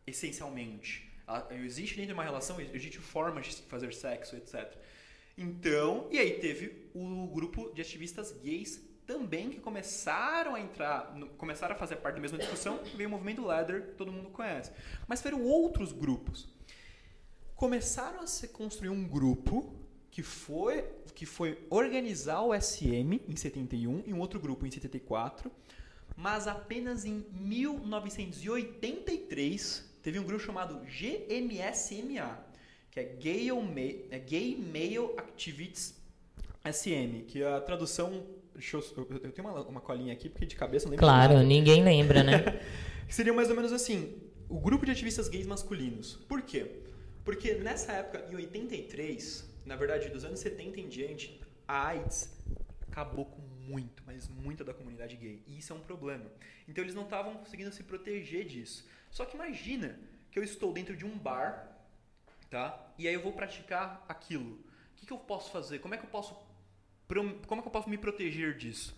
essencialmente. 0.06 1.10
Ela- 1.28 1.46
existe 1.54 1.94
dentro 1.96 2.08
de 2.08 2.14
uma 2.14 2.24
relação, 2.24 2.60
existe 2.60 2.98
formas 2.98 3.46
de 3.46 3.56
fazer 3.62 3.92
sexo, 3.92 4.34
etc. 4.36 4.74
Então, 5.36 6.08
e 6.10 6.18
aí 6.18 6.38
teve 6.40 6.90
o 6.94 7.26
grupo 7.28 7.70
de 7.74 7.80
ativistas 7.82 8.32
gays 8.32 8.80
também 9.06 9.50
que 9.50 9.60
começaram 9.60 10.54
a 10.54 10.60
entrar, 10.60 11.14
começaram 11.36 11.74
a 11.74 11.78
fazer 11.78 11.96
parte 11.96 12.14
da 12.16 12.20
mesma 12.22 12.38
discussão, 12.38 12.78
veio 12.96 13.08
o 13.08 13.12
movimento 13.12 13.44
Leather, 13.46 13.88
que 13.88 13.92
todo 13.94 14.10
mundo 14.12 14.30
conhece. 14.30 14.70
Mas 15.06 15.20
foram 15.20 15.42
outros 15.42 15.92
grupos 15.92 16.48
começaram 17.56 18.20
a 18.22 18.26
se 18.26 18.48
construir 18.48 18.88
um 18.88 19.06
grupo 19.06 19.72
que 20.12 20.22
foi 20.22 20.84
que 21.14 21.26
foi 21.26 21.58
organizar 21.70 22.42
o 22.42 22.54
SM 22.54 23.20
em 23.28 23.34
71 23.36 24.02
e 24.06 24.12
um 24.14 24.20
outro 24.20 24.38
grupo 24.38 24.64
em 24.66 24.70
74, 24.70 25.50
mas 26.16 26.46
apenas 26.46 27.04
em 27.04 27.24
1983 27.32 29.90
teve 30.02 30.18
um 30.18 30.24
grupo 30.24 30.42
chamado 30.42 30.80
GMSMA, 30.86 32.38
que 32.90 33.00
é 33.00 33.04
Gay, 33.04 33.50
Ma- 33.52 33.80
é 34.10 34.18
Gay 34.18 34.56
Male 34.56 35.12
Activists 35.18 35.94
SM, 36.64 37.24
que 37.26 37.42
a 37.42 37.60
tradução 37.60 38.24
deixa 38.54 38.76
eu, 38.76 38.82
eu- 38.96 39.32
tenho 39.32 39.48
uma, 39.48 39.60
uma 39.62 39.80
colinha 39.80 40.12
aqui 40.12 40.28
porque 40.28 40.46
de 40.46 40.54
cabeça 40.56 40.84
não 40.86 40.90
lembro 40.92 41.04
Claro, 41.06 41.34
nada. 41.34 41.44
ninguém 41.44 41.82
lembra, 41.82 42.22
né? 42.22 42.60
Seria 43.08 43.32
mais 43.32 43.50
ou 43.50 43.56
menos 43.56 43.72
assim, 43.72 44.14
o 44.48 44.58
grupo 44.58 44.84
de 44.86 44.92
ativistas 44.92 45.28
gays 45.28 45.46
masculinos. 45.46 46.14
Por 46.28 46.42
quê? 46.42 46.66
Porque 47.24 47.54
nessa 47.54 47.92
época, 47.92 48.26
em 48.30 48.34
83, 48.36 49.44
na 49.64 49.76
verdade 49.76 50.08
dos 50.08 50.24
anos 50.24 50.40
70 50.40 50.80
em 50.80 50.88
diante, 50.88 51.40
a 51.66 51.88
AIDS 51.88 52.36
acabou 52.90 53.24
com 53.26 53.40
muito, 53.40 54.02
mas 54.06 54.28
muita 54.28 54.64
da 54.64 54.74
comunidade 54.74 55.16
gay. 55.16 55.42
E 55.46 55.58
isso 55.58 55.72
é 55.72 55.76
um 55.76 55.80
problema. 55.80 56.30
Então 56.68 56.82
eles 56.84 56.94
não 56.94 57.04
estavam 57.04 57.34
conseguindo 57.34 57.72
se 57.72 57.82
proteger 57.82 58.44
disso. 58.44 58.86
Só 59.10 59.24
que 59.24 59.36
imagina 59.36 59.98
que 60.30 60.38
eu 60.38 60.44
estou 60.44 60.72
dentro 60.72 60.96
de 60.96 61.04
um 61.04 61.16
bar, 61.16 61.78
tá? 62.50 62.92
E 62.98 63.08
aí 63.08 63.14
eu 63.14 63.22
vou 63.22 63.32
praticar 63.32 64.04
aquilo. 64.08 64.54
O 64.54 64.94
que, 64.96 65.06
que 65.06 65.12
eu 65.12 65.18
posso 65.18 65.50
fazer? 65.50 65.78
Como 65.78 65.94
é 65.94 65.98
que 65.98 66.04
eu 66.04 66.10
posso 66.10 66.34
como 67.46 67.60
é 67.60 67.62
que 67.62 67.68
eu 67.68 67.72
posso 67.72 67.90
me 67.90 67.98
proteger 67.98 68.56
disso? 68.56 68.96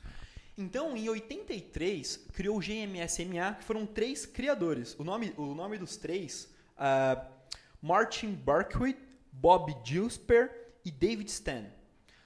Então, 0.57 0.97
em 0.97 1.09
83, 1.09 2.29
criou 2.33 2.59
o 2.59 2.61
GMSMA, 2.61 3.57
que 3.59 3.65
foram 3.65 3.85
três 3.85 4.25
criadores. 4.25 4.95
O 4.99 5.03
nome, 5.03 5.35
o 5.37 5.53
nome 5.53 5.79
dos 5.79 5.97
três, 5.97 6.49
ah, 6.79 7.27
Martin 7.83 8.33
Barquet, 8.33 8.97
Bob 9.35 9.77
Gilsper 9.85 10.73
e 10.85 10.91
David 10.91 11.31
Stan. 11.31 11.67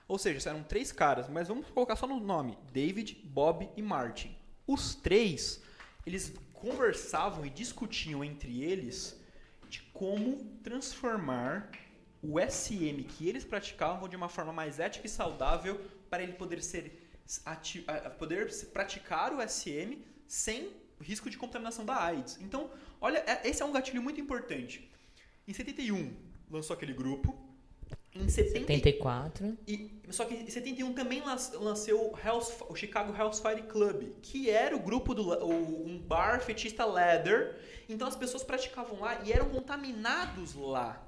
Ou 0.07 0.19
seja, 0.19 0.51
eram 0.51 0.63
três 0.63 0.91
caras, 0.93 1.29
mas 1.29 1.49
vamos 1.49 1.69
colocar 1.71 1.97
só 1.97 2.07
no 2.07 2.21
nome: 2.21 2.59
David, 2.73 3.21
Bob 3.25 3.69
e 3.77 3.83
Martin. 3.83 4.37
Os 4.67 4.95
três, 4.95 5.63
eles 6.07 6.33
conversavam 6.53 7.45
e 7.45 7.51
discutiam 7.51 8.25
entre 8.25 8.63
eles 8.63 9.19
de 9.69 9.83
como 9.93 10.37
transformar 10.63 11.71
o 12.23 12.41
SM 12.41 13.05
que 13.05 13.29
eles 13.29 13.45
praticavam 13.45 14.09
de 14.09 14.17
uma 14.17 14.29
forma 14.29 14.53
mais 14.53 14.79
ética 14.79 15.07
e 15.07 15.11
saudável 15.11 15.81
para 16.11 16.23
ele 16.23 16.33
poder 16.33 16.63
ser 16.63 17.05
poder 18.19 18.51
praticar 18.73 19.35
o 19.35 19.47
SM 19.47 20.03
sem 20.27 20.73
risco 21.01 21.29
de 21.29 21.37
contaminação 21.37 21.85
da 21.85 22.03
AIDS. 22.03 22.39
Então, 22.41 22.71
olha, 23.01 23.19
é- 23.27 23.47
esse 23.47 23.63
é 23.63 23.65
um 23.65 23.73
gatilho 23.73 24.03
muito 24.03 24.21
importante. 24.21 24.91
Em 25.47 25.53
71 25.53 26.17
lançou 26.51 26.75
aquele 26.75 26.93
grupo. 26.93 27.37
Em 28.15 28.29
70, 28.29 28.61
74. 28.67 29.57
e, 29.67 30.01
só 30.11 30.25
que 30.25 30.35
em 30.35 30.49
71 30.51 30.93
também 30.93 31.21
lan- 31.21 31.37
lançou 31.61 32.13
o, 32.69 32.75
Chicago 32.75 33.13
House 33.13 33.39
Fire 33.39 33.63
Club, 33.63 34.11
que 34.23 34.51
era 34.51 34.75
o 34.75 34.81
grupo 34.81 35.15
do 35.15 35.29
o- 35.45 35.87
um 35.87 35.99
bar 35.99 36.41
fetista 36.41 36.85
leather. 36.85 37.61
Então 37.89 38.09
as 38.09 38.17
pessoas 38.17 38.43
praticavam 38.43 38.99
lá 39.01 39.23
e 39.25 39.33
eram 39.33 39.49
contaminados 39.51 40.55
lá. 40.55 41.01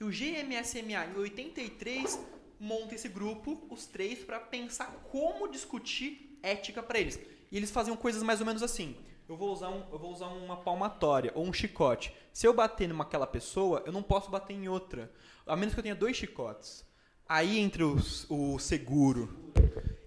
E 0.00 0.04
o 0.04 0.10
GMSMA 0.10 1.06
em 1.06 1.16
83 1.16 2.20
monta 2.60 2.94
esse 2.94 3.08
grupo, 3.08 3.66
os 3.70 3.86
três, 3.86 4.20
para 4.20 4.38
pensar 4.38 4.86
como 5.10 5.48
discutir 5.48 6.38
ética 6.42 6.82
para 6.82 7.00
eles. 7.00 7.18
E 7.50 7.56
eles 7.56 7.70
faziam 7.70 7.96
coisas 7.96 8.22
mais 8.22 8.40
ou 8.40 8.46
menos 8.46 8.62
assim. 8.62 8.96
Eu 9.28 9.36
vou 9.36 9.50
usar, 9.50 9.70
um, 9.70 9.82
eu 9.90 9.98
vou 9.98 10.12
usar 10.12 10.26
uma 10.28 10.58
palmatória 10.58 11.32
ou 11.34 11.44
um 11.46 11.52
chicote. 11.52 12.12
Se 12.34 12.48
eu 12.48 12.52
bater 12.52 12.88
numa 12.88 13.04
aquela 13.04 13.28
pessoa, 13.28 13.84
eu 13.86 13.92
não 13.92 14.02
posso 14.02 14.28
bater 14.28 14.54
em 14.54 14.68
outra. 14.68 15.08
A 15.46 15.54
menos 15.54 15.72
que 15.72 15.78
eu 15.78 15.84
tenha 15.84 15.94
dois 15.94 16.16
chicotes. 16.16 16.84
Aí 17.28 17.60
entra 17.60 17.86
os- 17.86 18.26
o 18.28 18.58
seguro. 18.58 19.52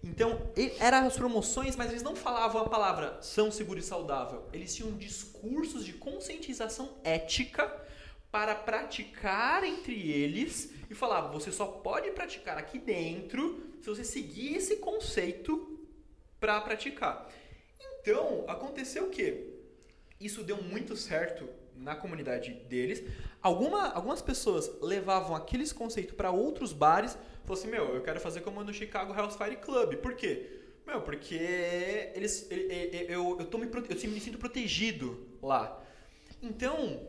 Então, 0.04 0.52
eram 0.78 1.08
as 1.08 1.16
promoções, 1.16 1.78
mas 1.78 1.90
eles 1.90 2.04
não 2.04 2.18
falavam 2.18 2.62
a 2.64 2.68
palavra 2.70 3.18
são 3.22 3.50
seguro 3.50 3.80
e 3.80 3.82
saudável. 3.82 4.46
Eles 4.52 4.76
tinham 4.76 4.92
discursos 4.98 5.86
de 5.86 5.94
conscientização 5.94 6.98
ética 7.02 7.74
para 8.30 8.54
praticar 8.54 9.64
entre 9.64 10.12
eles 10.12 10.70
e 10.90 10.94
falar, 10.94 11.22
você 11.30 11.50
só 11.50 11.66
pode 11.66 12.12
praticar 12.12 12.58
aqui 12.58 12.78
dentro 12.78 13.64
se 13.82 13.90
você 13.90 14.04
seguir 14.04 14.58
esse 14.58 14.76
conceito 14.78 15.80
para 16.42 16.60
praticar. 16.60 17.30
Então, 18.02 18.44
aconteceu 18.50 19.06
o 19.06 19.10
quê? 19.10 19.48
Isso 20.20 20.44
deu 20.44 20.62
muito 20.62 20.98
certo 20.98 21.48
na 21.80 21.96
comunidade 21.96 22.54
deles. 22.70 23.04
Alguma, 23.42 23.90
algumas 23.90 24.22
pessoas 24.22 24.70
levavam 24.82 25.36
aqueles 25.36 25.72
conceitos 25.72 26.16
para 26.16 26.32
outros 26.32 26.74
bares. 26.74 27.18
Falaram 27.44 27.54
assim, 27.54 27.68
meu, 27.68 27.96
eu 27.96 28.02
quero 28.02 28.20
fazer 28.20 28.42
como 28.42 28.64
no 28.64 28.74
Chicago 28.74 29.14
House 29.14 29.36
Fire 29.36 29.58
Club. 29.58 29.96
Por 29.98 30.16
quê? 30.16 30.58
Meu, 30.86 31.02
porque 31.02 31.36
eles, 32.16 32.48
eu, 32.50 32.58
eu, 32.60 33.40
eu, 33.40 33.46
tô 33.46 33.58
me, 33.58 33.66
eu 33.68 34.10
me 34.10 34.20
sinto 34.20 34.38
protegido 34.38 35.28
lá. 35.42 35.84
Então, 36.42 37.08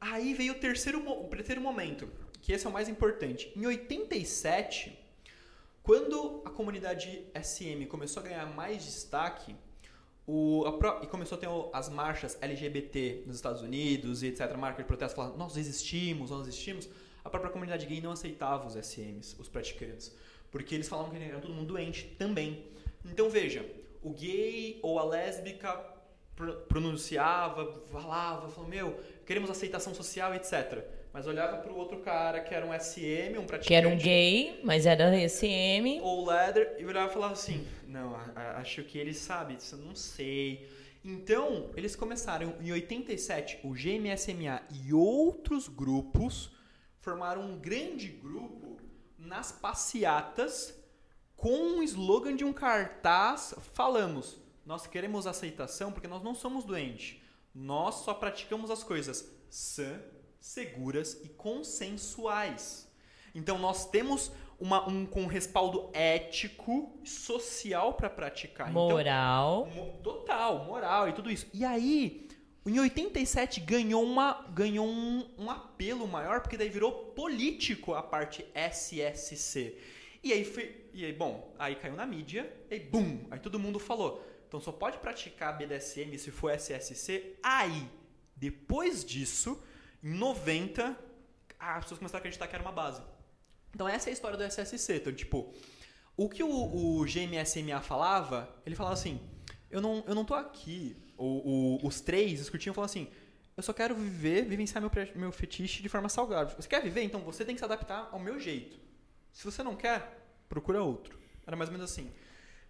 aí 0.00 0.34
veio 0.34 0.52
o 0.52 0.56
terceiro, 0.56 1.00
o 1.08 1.24
terceiro 1.28 1.60
momento, 1.60 2.08
que 2.40 2.52
esse 2.52 2.66
é 2.66 2.68
o 2.68 2.72
mais 2.72 2.88
importante. 2.88 3.52
Em 3.56 3.66
87, 3.66 4.98
quando 5.82 6.42
a 6.44 6.50
comunidade 6.50 7.24
SM 7.34 7.86
começou 7.88 8.22
a 8.22 8.26
ganhar 8.26 8.46
mais 8.46 8.84
destaque, 8.84 9.56
o, 10.30 10.66
a, 10.66 11.02
e 11.02 11.06
começou 11.06 11.38
a 11.38 11.40
ter 11.40 11.48
as 11.72 11.88
marchas 11.88 12.36
LGBT 12.42 13.22
nos 13.26 13.36
Estados 13.36 13.62
Unidos 13.62 14.22
e 14.22 14.26
etc. 14.26 14.54
Marca 14.58 14.82
de 14.82 14.86
protesto 14.86 15.16
falando, 15.16 15.38
nós 15.38 15.56
existimos, 15.56 16.30
nós 16.30 16.46
existimos. 16.46 16.86
A 17.24 17.30
própria 17.30 17.50
comunidade 17.50 17.86
gay 17.86 18.02
não 18.02 18.12
aceitava 18.12 18.66
os 18.66 18.76
SMs, 18.76 19.34
os 19.38 19.48
praticantes, 19.48 20.14
porque 20.50 20.74
eles 20.74 20.86
falavam 20.86 21.10
que 21.10 21.16
era 21.16 21.40
todo 21.40 21.54
mundo 21.54 21.68
doente 21.68 22.14
também. 22.18 22.62
Então 23.06 23.30
veja, 23.30 23.64
o 24.02 24.10
gay 24.10 24.78
ou 24.82 24.98
a 24.98 25.04
lésbica 25.04 25.74
pronunciava, 26.68 27.82
falava, 27.90 28.50
falou, 28.50 28.68
meu, 28.68 29.00
queremos 29.24 29.48
aceitação 29.48 29.94
social, 29.94 30.34
etc. 30.34 30.84
Mas 31.12 31.26
olhava 31.26 31.56
para 31.58 31.72
o 31.72 31.76
outro 31.76 31.98
cara 32.00 32.40
que 32.40 32.54
era 32.54 32.66
um 32.66 32.72
SM, 32.78 33.38
um 33.38 33.46
praticante. 33.46 33.68
Que 33.68 33.74
era 33.74 33.88
um 33.88 33.96
gay, 33.96 34.60
mas 34.62 34.86
era 34.86 35.10
SM. 35.28 36.00
Ou 36.02 36.26
leather, 36.26 36.76
e 36.78 36.84
olhava 36.84 37.10
e 37.10 37.12
falava 37.12 37.32
assim, 37.32 37.66
não, 37.86 38.14
acho 38.34 38.84
que 38.84 38.98
ele 38.98 39.14
sabe 39.14 39.56
disso, 39.56 39.76
não 39.76 39.94
sei. 39.94 40.68
Então, 41.04 41.70
eles 41.76 41.96
começaram 41.96 42.54
em 42.60 42.72
87, 42.72 43.60
o 43.64 43.72
GMSMA 43.72 44.62
e 44.70 44.92
outros 44.92 45.68
grupos 45.68 46.50
formaram 47.00 47.42
um 47.42 47.58
grande 47.58 48.08
grupo 48.08 48.78
nas 49.16 49.50
passeatas 49.50 50.78
com 51.38 51.78
o 51.78 51.82
slogan 51.82 52.34
de 52.34 52.44
um 52.44 52.52
cartaz 52.52 53.54
falamos: 53.72 54.38
nós 54.66 54.86
queremos 54.86 55.26
aceitação 55.26 55.92
porque 55.92 56.08
nós 56.08 56.22
não 56.22 56.34
somos 56.34 56.64
doentes. 56.64 57.20
Nós 57.54 57.96
só 57.96 58.12
praticamos 58.12 58.70
as 58.70 58.82
coisas 58.82 59.26
sã, 59.48 60.00
seguras 60.48 61.20
e 61.22 61.28
consensuais. 61.28 62.90
Então 63.34 63.58
nós 63.58 63.88
temos 63.90 64.32
uma, 64.58 64.88
um 64.88 65.04
com 65.04 65.26
respaldo 65.26 65.90
ético, 65.92 66.98
social 67.04 67.92
para 67.92 68.08
praticar. 68.08 68.70
Então, 68.70 68.88
moral. 68.88 69.68
Então, 69.70 70.00
total, 70.02 70.64
moral 70.64 71.08
e 71.08 71.12
tudo 71.12 71.30
isso. 71.30 71.46
E 71.52 71.64
aí, 71.66 72.26
em 72.64 72.80
87 72.80 73.60
ganhou, 73.60 74.02
uma, 74.02 74.46
ganhou 74.50 74.86
um, 74.86 75.28
um 75.36 75.50
apelo 75.50 76.08
maior, 76.08 76.40
porque 76.40 76.56
daí 76.56 76.70
virou 76.70 76.92
político 77.14 77.92
a 77.92 78.02
parte 78.02 78.44
SSC. 78.54 79.76
E 80.24 80.32
aí, 80.32 80.44
foi, 80.44 80.88
e 80.94 81.04
aí, 81.04 81.12
bom, 81.12 81.54
aí 81.58 81.76
caiu 81.76 81.94
na 81.94 82.06
mídia, 82.06 82.50
e 82.70 82.80
bum, 82.80 83.26
aí 83.30 83.38
todo 83.38 83.58
mundo 83.58 83.78
falou. 83.78 84.26
Então 84.48 84.58
só 84.58 84.72
pode 84.72 84.96
praticar 84.96 85.58
BDSM 85.58 86.16
se 86.16 86.30
for 86.30 86.50
SSC. 86.50 87.36
Aí, 87.42 87.86
depois 88.34 89.04
disso, 89.04 89.62
em 90.02 90.14
90, 90.14 90.96
as 91.58 91.82
pessoas 91.84 91.98
começaram 91.98 92.18
a 92.18 92.20
acreditar 92.20 92.46
que 92.46 92.54
era 92.54 92.62
uma 92.62 92.72
base. 92.72 93.02
Então 93.74 93.88
essa 93.88 94.08
é 94.08 94.10
a 94.10 94.12
história 94.12 94.36
do 94.36 94.44
SSC. 94.44 94.96
Então, 94.96 95.12
tipo, 95.12 95.52
o 96.16 96.28
que 96.28 96.42
o, 96.42 96.48
o 96.48 97.04
GMSMA 97.04 97.80
falava, 97.80 98.48
ele 98.64 98.74
falava 98.74 98.94
assim, 98.94 99.20
eu 99.70 99.80
não, 99.80 100.04
eu 100.06 100.14
não 100.14 100.24
tô 100.24 100.34
aqui, 100.34 100.96
o, 101.16 101.78
o, 101.82 101.86
os 101.86 102.00
três 102.00 102.38
discutiam 102.38 102.72
e 102.72 102.74
falavam 102.74 102.90
assim, 102.90 103.08
eu 103.56 103.62
só 103.62 103.72
quero 103.72 103.94
viver, 103.94 104.44
vivenciar 104.44 104.80
meu, 104.80 104.90
meu 105.16 105.32
fetiche 105.32 105.82
de 105.82 105.88
forma 105.88 106.08
saudável. 106.08 106.54
Você 106.56 106.68
quer 106.68 106.82
viver? 106.82 107.02
Então 107.02 107.20
você 107.20 107.44
tem 107.44 107.54
que 107.54 107.60
se 107.60 107.64
adaptar 107.64 108.08
ao 108.12 108.18
meu 108.20 108.38
jeito. 108.38 108.78
Se 109.32 109.44
você 109.44 109.62
não 109.62 109.74
quer, 109.74 110.28
procura 110.48 110.82
outro. 110.82 111.18
Era 111.46 111.56
mais 111.56 111.68
ou 111.68 111.72
menos 111.76 111.90
assim. 111.90 112.12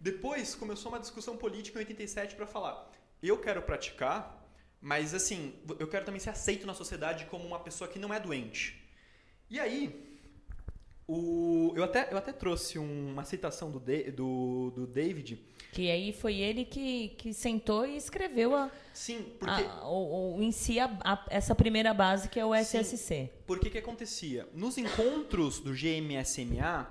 Depois 0.01 0.55
começou 0.55 0.91
uma 0.91 1.01
discussão 1.01 1.37
política 1.37 1.79
em 1.79 1.83
87 1.83 2.37
para 2.37 2.47
falar, 2.47 2.91
eu 3.23 3.39
quero 3.39 3.61
praticar, 3.63 4.48
mas 4.81 5.15
assim, 5.15 5.55
eu 5.79 5.89
quero 5.89 6.05
também 6.05 6.21
ser 6.21 6.31
aceito 6.31 6.67
na 6.67 6.75
sociedade 6.75 7.27
como 7.27 7.47
uma 7.47 7.59
pessoa 7.59 7.89
que 7.89 7.99
não 7.99 8.13
é 8.13 8.21
doente. 8.21 8.83
E 9.51 9.59
aí, 9.59 10.09
o, 11.07 11.73
eu, 11.75 11.85
até, 11.85 12.13
eu 12.13 12.19
até 12.19 12.33
trouxe 12.33 12.79
uma 12.79 13.25
citação 13.25 13.71
do, 13.71 13.81
do, 13.81 14.71
do 14.71 14.87
David. 14.87 15.43
Que 15.73 15.91
aí 15.91 16.13
foi 16.13 16.37
ele 16.37 16.65
que, 16.65 17.11
que 17.11 17.33
sentou 17.33 17.87
e 17.87 17.97
escreveu 17.97 18.55
a, 18.55 18.71
Sim, 18.93 19.33
porque... 19.39 19.63
A, 19.63 19.89
o, 19.89 20.37
o, 20.37 20.43
em 20.43 20.53
si 20.53 20.79
a, 20.79 20.87
a, 21.01 21.25
essa 21.31 21.55
primeira 21.55 21.95
base 21.95 22.29
que 22.29 22.39
é 22.39 22.45
o 22.45 22.55
SSC. 22.55 23.31
Porque 23.47 23.71
que 23.71 23.79
acontecia? 23.79 24.47
Nos 24.53 24.77
encontros 24.77 25.61
do 25.61 25.73
GMSMA, 25.73 26.87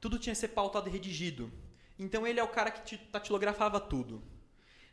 tudo 0.00 0.18
tinha 0.18 0.34
que 0.34 0.40
ser 0.40 0.48
pautado 0.48 0.88
e 0.88 0.92
redigido. 0.92 1.50
Então 1.98 2.26
ele 2.26 2.40
é 2.40 2.42
o 2.42 2.48
cara 2.48 2.70
que 2.70 2.96
tatilografava 2.98 3.78
tudo. 3.78 4.22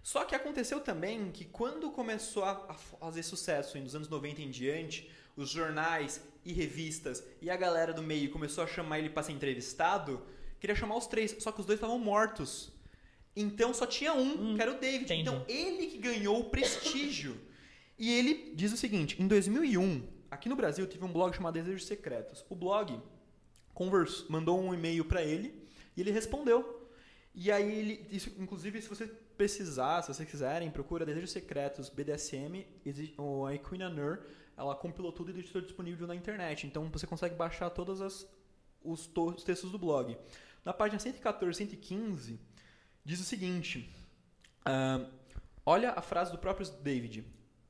Só 0.03 0.25
que 0.25 0.35
aconteceu 0.35 0.81
também 0.81 1.31
que 1.31 1.45
quando 1.45 1.89
começou 1.89 2.43
a 2.43 2.73
fazer 2.73 3.23
sucesso 3.23 3.79
nos 3.79 3.95
anos 3.95 4.09
90 4.09 4.41
em 4.41 4.51
diante, 4.51 5.09
os 5.35 5.49
jornais 5.49 6.21
e 6.43 6.51
revistas 6.51 7.23
e 7.41 7.49
a 7.49 7.55
galera 7.55 7.93
do 7.93 8.03
meio 8.03 8.29
começou 8.29 8.65
a 8.65 8.67
chamar 8.67 8.99
ele 8.99 9.09
para 9.09 9.23
ser 9.23 9.31
entrevistado, 9.31 10.21
queria 10.59 10.75
chamar 10.75 10.97
os 10.97 11.07
três, 11.07 11.37
só 11.39 11.53
que 11.53 11.61
os 11.61 11.65
dois 11.65 11.77
estavam 11.77 11.97
mortos. 11.97 12.69
Então 13.33 13.73
só 13.73 13.85
tinha 13.85 14.13
um, 14.13 14.51
hum, 14.51 14.55
que 14.55 14.61
era 14.61 14.71
o 14.71 14.79
David. 14.79 15.05
Entendi. 15.05 15.21
Então 15.21 15.45
ele 15.47 15.87
que 15.87 15.97
ganhou 15.97 16.37
o 16.37 16.49
prestígio. 16.49 17.39
e 17.97 18.11
ele 18.11 18.53
diz 18.55 18.73
o 18.73 18.77
seguinte: 18.77 19.19
em 19.21 19.27
2001, 19.27 20.05
aqui 20.29 20.49
no 20.49 20.55
Brasil, 20.57 20.85
teve 20.85 21.03
um 21.05 21.13
blog 21.13 21.33
chamado 21.33 21.53
Desejos 21.53 21.87
Secretos. 21.87 22.45
O 22.49 22.55
blog 22.55 22.99
conversou, 23.73 24.25
mandou 24.29 24.61
um 24.61 24.73
e-mail 24.73 25.05
para 25.05 25.23
ele 25.23 25.63
e 25.95 26.01
ele 26.01 26.11
respondeu. 26.11 26.81
E 27.33 27.51
aí 27.51 27.79
ele, 27.79 28.05
isso, 28.11 28.31
inclusive, 28.37 28.79
se 28.81 28.87
você 28.87 29.09
precisar, 29.37 30.01
se 30.01 30.13
vocês 30.13 30.29
quiserem, 30.29 30.69
procura 30.71 31.05
Desejos 31.05 31.31
Secretos 31.31 31.89
BDSM, 31.89 32.65
a 32.85 33.57
Queen 33.57 33.83
Anur 33.83 34.19
ela 34.55 34.75
compilou 34.75 35.11
tudo 35.11 35.31
e 35.31 35.33
deixou 35.33 35.61
disponível 35.61 36.07
na 36.07 36.15
internet. 36.15 36.67
Então 36.67 36.89
você 36.89 37.07
consegue 37.07 37.35
baixar 37.35 37.69
todos 37.69 38.01
as, 38.01 38.27
os, 38.83 39.09
os, 39.15 39.43
textos 39.43 39.71
do 39.71 39.79
blog. 39.79 40.17
Na 40.63 40.73
página 40.73 40.99
114 40.99 41.57
115, 41.57 42.39
diz 43.03 43.19
o 43.19 43.23
seguinte: 43.23 43.89
uh, 44.61 45.09
olha 45.65 45.91
a 45.91 46.01
frase 46.01 46.31
do 46.31 46.37
próprio 46.37 46.69
David, 46.81 47.25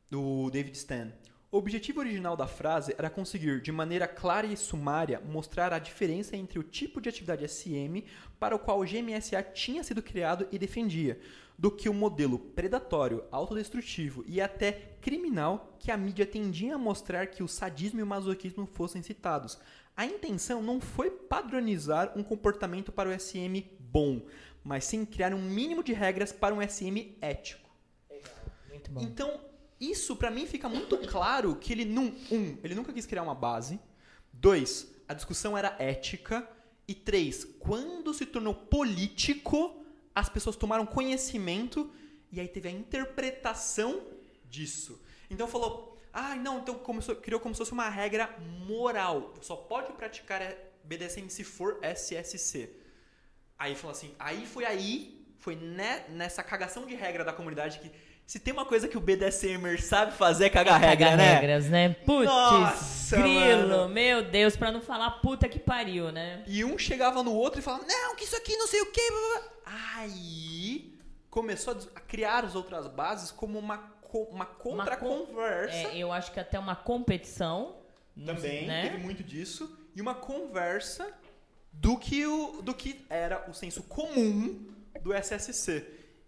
do 0.10 0.50
David 0.50 0.76
Stan. 0.76 1.12
O 1.54 1.58
objetivo 1.58 2.00
original 2.00 2.36
da 2.36 2.48
frase 2.48 2.96
era 2.98 3.12
conseguir, 3.12 3.62
de 3.62 3.72
maneira 3.72 4.08
clara 4.08 4.48
e 4.48 4.58
sumária, 4.58 5.22
mostrar 5.24 5.72
a 5.72 5.78
diferença 5.78 6.36
entre 6.36 6.58
o 6.58 6.64
tipo 6.64 7.00
de 7.00 7.08
atividade 7.08 7.48
SM 7.48 8.04
para 8.40 8.56
o 8.56 8.60
qual 8.60 8.80
o 8.80 8.84
GMSA 8.84 9.44
tinha 9.44 9.84
sido 9.84 10.02
criado 10.02 10.48
e 10.52 10.58
defendia, 10.58 11.20
do 11.56 11.70
que 11.70 11.88
o 11.88 11.94
modelo 11.94 12.40
predatório, 12.40 13.24
autodestrutivo 13.30 14.26
e 14.28 14.42
até 14.42 14.96
criminal 15.00 15.78
que 15.78 15.92
a 15.92 15.96
mídia 15.96 16.26
tendia 16.26 16.74
a 16.74 16.80
mostrar 16.80 17.28
que 17.28 17.44
o 17.44 17.48
sadismo 17.48 18.00
e 18.00 18.04
o 18.04 18.08
masoquismo 18.08 18.66
fossem 18.66 19.04
citados. 19.04 19.60
A 19.96 20.08
intenção 20.08 20.60
não 20.64 20.82
foi 20.82 21.12
padronizar 21.12 22.14
um 22.16 22.24
comportamento 22.24 22.92
para 22.92 23.10
o 23.10 23.14
SM 23.14 23.64
bom, 23.80 24.24
mas 24.64 24.86
sim 24.86 25.06
criar 25.06 25.36
um 25.36 25.42
mínimo 25.44 25.84
de 25.84 25.94
regras 25.94 26.32
para 26.32 26.56
um 26.56 26.68
SM 26.68 27.16
ético. 27.22 27.70
Então, 29.00 29.53
isso 29.92 30.16
para 30.16 30.32
mim 30.32 30.46
fica 30.46 30.70
muito 30.70 30.98
claro 31.00 31.56
que 31.56 31.74
ele 31.74 31.86
não 31.86 32.06
um, 32.32 32.58
ele 32.64 32.76
nunca 32.76 32.94
quis 32.94 33.06
criar 33.06 33.24
uma 33.24 33.36
base. 33.36 33.80
Dois, 34.32 34.94
a 35.08 35.14
discussão 35.14 35.58
era 35.58 35.76
ética 35.80 36.48
e 36.88 36.94
três, 36.94 37.46
quando 37.60 38.14
se 38.14 38.26
tornou 38.26 38.54
político, 38.54 39.86
as 40.14 40.30
pessoas 40.30 40.56
tomaram 40.56 40.86
conhecimento 40.86 41.92
e 42.32 42.40
aí 42.40 42.48
teve 42.48 42.68
a 42.68 42.72
interpretação 42.72 44.02
disso. 44.46 45.02
Então 45.30 45.48
falou: 45.48 45.98
"Ah, 46.12 46.36
não, 46.36 46.60
então 46.60 46.76
começou, 46.76 47.16
criou 47.16 47.40
como 47.40 47.56
se 47.56 47.60
fosse 47.60 47.72
uma 47.72 47.90
regra 47.90 48.36
moral. 48.68 49.34
Só 49.42 49.56
pode 49.56 49.94
praticar 49.94 50.42
BDSM 50.84 51.30
se 51.30 51.44
for 51.44 51.80
SSC." 51.82 52.70
Aí 53.58 53.76
falou 53.76 53.92
assim: 53.92 54.14
"Aí 54.20 54.46
foi 54.46 54.66
aí, 54.66 55.26
foi 55.38 55.56
nessa 56.10 56.44
cagação 56.44 56.86
de 56.86 56.96
regra 56.96 57.24
da 57.24 57.34
comunidade 57.34 57.80
que 57.80 57.92
se 58.26 58.40
tem 58.40 58.54
uma 58.54 58.66
coisa 58.66 58.88
que 58.88 58.98
o 58.98 59.02
BDSMer 59.02 59.82
sabe 59.82 60.14
fazer 60.14 60.46
é 60.46 60.50
cagar 60.50 60.82
é 60.82 60.88
regra, 60.88 61.10
cagar 61.12 61.18
né? 61.18 61.34
regras, 61.34 61.70
né? 61.70 61.90
Putz, 62.06 62.26
Nossa, 62.26 63.18
grilo, 63.18 63.68
mano. 63.70 63.90
meu 63.90 64.24
Deus, 64.24 64.56
pra 64.56 64.72
não 64.72 64.82
falar 64.82 65.12
puta 65.22 65.48
que 65.48 65.60
pariu, 65.60 66.12
né? 66.12 66.44
E 66.48 66.64
um 66.64 66.78
chegava 66.78 67.22
no 67.22 67.34
outro 67.34 67.60
e 67.60 67.64
falava, 67.64 67.86
não, 67.86 68.16
que 68.16 68.24
isso 68.24 68.36
aqui 68.36 68.56
não 68.58 68.68
sei 68.68 68.82
o 68.82 68.92
quê. 68.92 69.02
Aí 69.66 70.94
começou 71.30 71.78
a 71.96 72.00
criar 72.00 72.46
as 72.46 72.56
outras 72.56 72.88
bases 72.88 73.32
como 73.32 73.60
uma 73.60 73.92
uma 74.14 74.46
Uma 74.46 74.46
contra-conversa. 74.46 75.76
É, 75.76 75.98
eu 75.98 76.12
acho 76.12 76.32
que 76.32 76.40
até 76.40 76.60
uma 76.60 76.76
competição. 76.76 77.78
Também 78.26 78.68
né? 78.68 78.84
teve 78.84 78.98
muito 78.98 79.24
disso. 79.24 79.76
E 79.96 80.02
uma 80.02 80.14
conversa 80.14 81.12
do 81.72 81.98
que, 81.98 82.26
o, 82.28 82.62
do 82.62 82.76
que 82.76 83.04
era 83.10 83.50
o 83.50 83.54
senso 83.54 83.82
comum 83.84 84.68
do 85.02 85.14
SSC. 85.14 85.84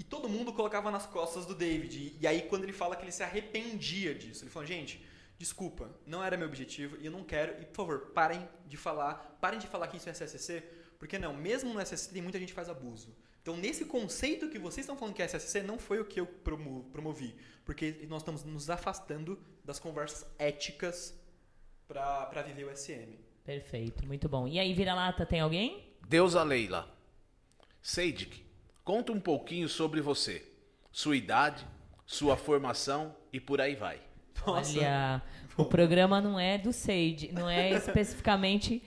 E 0.06 0.08
todo 0.08 0.30
mundo 0.30 0.54
colocava 0.54 0.92
nas 0.92 1.08
costas 1.08 1.48
do 1.48 1.56
David. 1.56 1.98
E, 1.98 2.18
e 2.22 2.28
aí, 2.28 2.44
quando 2.44 2.64
ele 2.64 2.72
fala 2.74 2.96
que 2.96 3.04
ele 3.04 3.12
se 3.12 3.24
arrependia 3.24 4.14
disso, 4.14 4.44
ele 4.44 4.52
falou: 4.52 4.68
gente, 4.68 5.04
desculpa, 5.40 5.90
não 6.06 6.24
era 6.24 6.38
meu 6.38 6.48
objetivo 6.48 6.96
e 7.02 7.08
eu 7.08 7.12
não 7.12 7.24
quero. 7.24 7.60
E, 7.62 7.66
por 7.66 7.76
favor, 7.76 8.00
parem 8.14 8.48
de 8.68 8.78
falar. 8.78 9.38
Parem 9.42 9.58
de 9.60 9.66
falar 9.68 9.88
que 9.88 9.98
isso 9.98 10.08
é 10.08 10.12
SSC. 10.12 10.64
Porque 11.00 11.18
não, 11.18 11.34
mesmo 11.36 11.74
no 11.74 11.82
SSC 11.82 12.14
tem 12.14 12.22
muita 12.22 12.40
gente 12.40 12.50
que 12.50 12.56
faz 12.56 12.70
abuso. 12.70 13.16
Então, 13.42 13.58
nesse 13.58 13.86
conceito 13.86 14.48
que 14.50 14.60
vocês 14.60 14.84
estão 14.86 14.96
falando 14.98 15.14
que 15.16 15.22
é 15.22 15.26
SSC, 15.26 15.62
não 15.64 15.78
foi 15.80 16.00
o 16.00 16.06
que 16.06 16.20
eu 16.20 16.26
promo- 16.26 16.84
promovi. 16.92 17.36
Porque 17.64 18.06
nós 18.08 18.22
estamos 18.22 18.44
nos 18.44 18.70
afastando 18.70 19.40
das 19.64 19.80
conversas 19.80 20.26
éticas 20.40 21.14
pra, 21.88 22.26
pra 22.28 22.42
viver 22.44 22.66
o 22.66 22.76
SM. 22.76 23.18
Perfeito, 23.44 24.06
muito 24.06 24.30
bom. 24.30 24.48
E 24.48 24.60
aí, 24.60 24.74
vira-lata, 24.74 25.26
tem 25.26 25.40
alguém? 25.42 25.94
Deusa 26.08 26.44
Leila. 26.44 26.92
Seidik, 27.82 28.45
conta 28.86 29.12
um 29.12 29.20
pouquinho 29.20 29.68
sobre 29.68 30.00
você, 30.00 30.46
sua 30.92 31.18
idade, 31.18 31.66
sua 32.06 32.38
formação 32.38 33.16
e 33.34 33.40
por 33.40 33.60
aí 33.60 33.76
vai. 33.76 34.00
Olha, 34.46 35.24
o 35.58 35.66
programa 35.66 36.22
não 36.22 36.40
é 36.40 36.58
do 36.60 36.72
Sage, 36.72 37.32
não 37.34 37.50
é 37.50 37.72
especificamente 37.72 38.84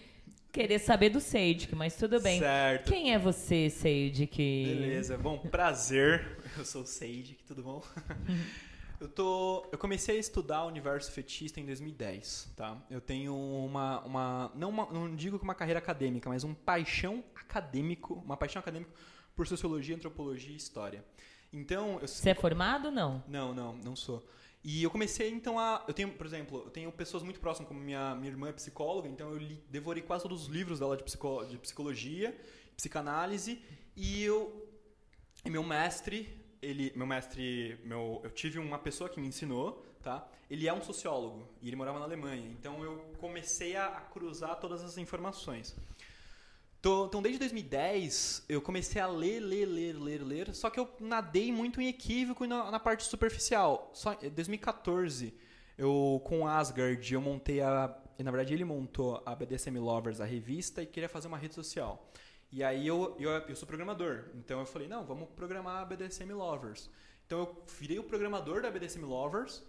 querer 0.53 0.79
saber 0.79 1.11
do 1.11 1.21
Sage, 1.21 1.69
mas 1.75 1.97
tudo 1.97 2.21
bem. 2.21 2.39
Certo. 2.39 2.89
Quem 2.89 3.13
é 3.13 3.19
você, 3.19 3.69
Sage? 3.69 4.29
Que... 4.31 4.77
Beleza, 4.79 5.19
bom, 5.19 5.37
prazer. 5.39 6.39
Eu 6.57 6.65
sou 6.65 6.83
o 6.83 6.87
Sage, 6.87 7.37
tudo 7.47 7.63
bom? 7.63 7.83
Eu, 9.01 9.09
tô, 9.09 9.65
eu 9.71 9.79
comecei 9.79 10.17
a 10.17 10.19
estudar 10.19 10.65
o 10.65 10.67
universo 10.67 11.13
fetista 11.13 11.61
em 11.61 11.65
2010, 11.65 12.53
tá? 12.57 12.77
Eu 12.91 13.01
tenho 13.01 13.33
uma, 13.33 14.01
uma, 14.01 14.53
não, 14.57 14.71
uma, 14.71 14.87
não 14.87 15.15
digo 15.15 15.39
que 15.39 15.45
uma 15.45 15.55
carreira 15.55 15.79
acadêmica, 15.79 16.29
mas 16.29 16.43
um 16.43 16.53
paixão 16.53 17.23
acadêmico, 17.37 18.15
uma 18.15 18.37
paixão 18.37 18.59
acadêmica 18.59 18.91
por 19.39 19.47
sociologia, 19.47 19.95
antropologia 19.95 20.53
e 20.53 20.57
história. 20.57 21.05
Então, 21.53 22.01
eu, 22.03 22.09
Você 22.09 22.31
é 22.31 22.35
formado 22.35 22.91
não? 22.91 23.23
Não, 23.29 23.55
não, 23.55 23.77
não 23.77 23.95
sou. 23.95 24.29
E 24.65 24.83
eu 24.83 24.91
comecei 24.91 25.31
então 25.31 25.61
a. 25.61 25.85
Eu 25.87 25.95
tenho, 25.95 26.11
por 26.11 26.27
exemplo, 26.27 26.65
eu 26.67 26.71
tenho 26.71 26.91
pessoas 26.91 27.23
muito 27.23 27.39
próximas, 27.39 27.69
como 27.69 27.79
minha, 27.79 28.17
minha 28.17 28.33
irmã 28.33 28.49
é 28.49 28.53
psicóloga, 28.53 29.09
então 29.09 29.31
eu 29.31 29.39
li, 29.39 29.63
devorei 29.71 30.03
quase 30.03 30.25
todos 30.25 30.43
os 30.43 30.49
livros 30.49 30.81
dela 30.81 30.97
de, 30.97 31.05
psico, 31.05 31.45
de 31.45 31.57
psicologia, 31.57 32.37
psicanálise, 32.77 33.63
e 33.95 34.25
eu. 34.25 34.69
E 35.45 35.51
meu 35.51 35.63
mestre, 35.63 36.29
ele. 36.61 36.93
Meu 36.97 37.07
mestre. 37.07 37.79
Meu, 37.85 38.21
eu 38.25 38.31
tive 38.33 38.59
uma 38.59 38.81
pessoa 38.81 39.09
que 39.09 39.21
me 39.21 39.29
ensinou, 39.29 39.87
tá? 40.03 40.27
Ele 40.51 40.67
é 40.67 40.75
um 40.75 40.83
sociólogo 40.83 41.49
e 41.63 41.69
ele 41.69 41.77
morava 41.77 42.01
na 42.01 42.07
Alemanha. 42.07 42.51
Então 42.59 42.83
eu 42.83 42.99
comecei 43.19 43.77
a, 43.77 43.87
a 43.87 44.01
cruzar 44.01 44.59
todas 44.59 44.83
as 44.83 44.99
informações. 44.99 45.77
Tô- 46.81 47.07
Então, 47.07 47.21
desde 47.21 47.39
2010, 47.41 48.45
eu 48.49 48.61
comecei 48.63 49.01
a 49.01 49.07
ler, 49.07 49.41
ler, 49.41 49.67
ler, 49.67 49.93
ler, 49.99 50.23
ler, 50.23 50.55
só 50.55 50.71
que 50.71 50.79
eu 50.79 50.89
nadei 51.01 51.51
muito 51.53 51.81
em 51.81 51.89
equívoco 51.89 52.47
na, 52.47 52.71
na 52.71 52.79
parte 52.81 53.05
superficial. 53.05 53.91
Só 53.93 54.13
em 54.23 54.31
2014, 54.31 55.35
eu, 55.77 56.21
com 56.25 56.47
Asgard, 56.47 57.13
eu 57.13 57.21
montei 57.21 57.61
a... 57.61 57.95
Na 58.19 58.31
verdade, 58.33 58.53
ele 58.53 58.65
montou 58.65 59.23
a 59.25 59.35
BDSM 59.35 59.79
Lovers, 59.79 60.21
a 60.21 60.25
revista, 60.25 60.83
e 60.83 60.87
queria 60.87 61.09
fazer 61.09 61.29
uma 61.29 61.39
rede 61.39 61.55
social. 61.55 62.11
E 62.51 62.65
aí, 62.65 62.87
eu, 62.87 63.17
eu, 63.21 63.31
eu 63.31 63.55
sou 63.57 63.67
programador, 63.67 64.25
então 64.35 64.59
eu 64.61 64.67
falei, 64.67 64.89
não, 64.89 65.05
vamos 65.05 65.29
programar 65.37 65.83
a 65.83 65.85
BDSM 65.85 66.33
Lovers. 66.33 66.91
Então, 67.27 67.41
eu 67.41 67.63
virei 67.79 67.99
o 67.99 68.03
programador 68.05 68.63
da 68.63 68.71
BDSM 68.71 69.05
Lovers, 69.05 69.63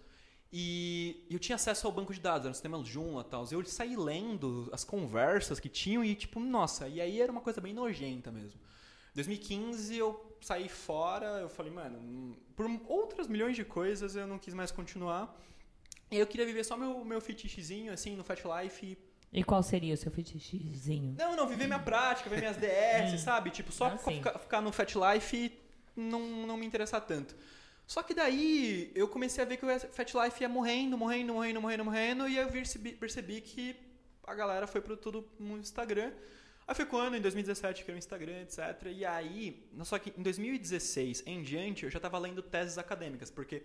e 0.52 1.26
eu 1.30 1.38
tinha 1.38 1.56
acesso 1.56 1.86
ao 1.86 1.92
banco 1.92 2.12
de 2.12 2.20
dados, 2.20 2.40
era 2.44 2.50
um 2.50 2.54
sistema 2.54 2.82
Joomla 2.84 3.22
e 3.22 3.30
tal. 3.30 3.46
Eu 3.50 3.64
saí 3.64 3.96
lendo 3.96 4.68
as 4.72 4.82
conversas 4.82 5.60
que 5.60 5.68
tinham 5.68 6.04
e, 6.04 6.14
tipo, 6.14 6.40
nossa, 6.40 6.88
e 6.88 7.00
aí 7.00 7.20
era 7.20 7.30
uma 7.30 7.40
coisa 7.40 7.60
bem 7.60 7.72
nojenta 7.72 8.32
mesmo. 8.32 8.60
2015 9.14 9.96
eu 9.96 10.36
saí 10.40 10.68
fora, 10.68 11.26
eu 11.40 11.48
falei, 11.48 11.72
mano, 11.72 11.98
hum, 11.98 12.36
por 12.56 12.66
outras 12.88 13.28
milhões 13.28 13.54
de 13.54 13.64
coisas 13.64 14.16
eu 14.16 14.26
não 14.26 14.38
quis 14.38 14.54
mais 14.54 14.70
continuar. 14.70 15.38
E 16.10 16.18
eu 16.18 16.26
queria 16.26 16.44
viver 16.46 16.64
só 16.64 16.76
meu, 16.76 17.04
meu 17.04 17.20
fetichezinho, 17.20 17.92
assim, 17.92 18.16
no 18.16 18.24
Fat 18.24 18.40
Life. 18.44 18.98
E 19.32 19.44
qual 19.44 19.62
seria 19.62 19.94
o 19.94 19.96
seu 19.96 20.10
fetichezinho? 20.10 21.14
Não, 21.16 21.36
não, 21.36 21.46
viver 21.46 21.66
minha 21.66 21.78
prática, 21.78 22.28
ver 22.28 22.40
minhas 22.40 22.56
DS, 22.56 23.20
sabe? 23.22 23.50
Tipo, 23.50 23.70
só 23.70 23.86
Ah, 23.86 23.98
ficar, 23.98 24.36
ficar 24.38 24.60
no 24.60 24.72
Fat 24.72 24.92
Life 24.96 25.52
não, 25.94 26.46
não 26.46 26.56
me 26.56 26.66
interessar 26.66 27.00
tanto. 27.02 27.36
Só 27.90 28.04
que 28.04 28.14
daí 28.14 28.92
eu 28.94 29.08
comecei 29.08 29.42
a 29.42 29.44
ver 29.44 29.56
que 29.56 29.66
o 29.66 29.80
Fat 29.80 30.14
Life 30.14 30.40
ia 30.40 30.48
morrendo, 30.48 30.96
morrendo, 30.96 31.34
morrendo, 31.34 31.60
morrendo, 31.60 31.84
morrendo, 31.84 32.28
e 32.28 32.36
eu 32.36 32.46
percebi, 32.46 32.92
percebi 32.92 33.40
que 33.40 33.74
a 34.24 34.32
galera 34.32 34.64
foi 34.68 34.80
pro 34.80 34.96
tudo 34.96 35.28
no 35.40 35.58
Instagram. 35.58 36.12
Aí 36.68 36.74
foi 36.76 36.86
quando, 36.86 37.16
em 37.16 37.20
2017, 37.20 37.82
criou 37.82 37.96
o 37.96 37.98
Instagram, 37.98 38.42
etc. 38.42 38.60
E 38.94 39.04
aí, 39.04 39.68
só 39.82 39.98
que 39.98 40.14
em 40.16 40.22
2016 40.22 41.24
em 41.26 41.42
diante, 41.42 41.82
eu 41.82 41.90
já 41.90 41.96
estava 41.98 42.16
lendo 42.16 42.42
teses 42.42 42.78
acadêmicas, 42.78 43.28
porque 43.28 43.64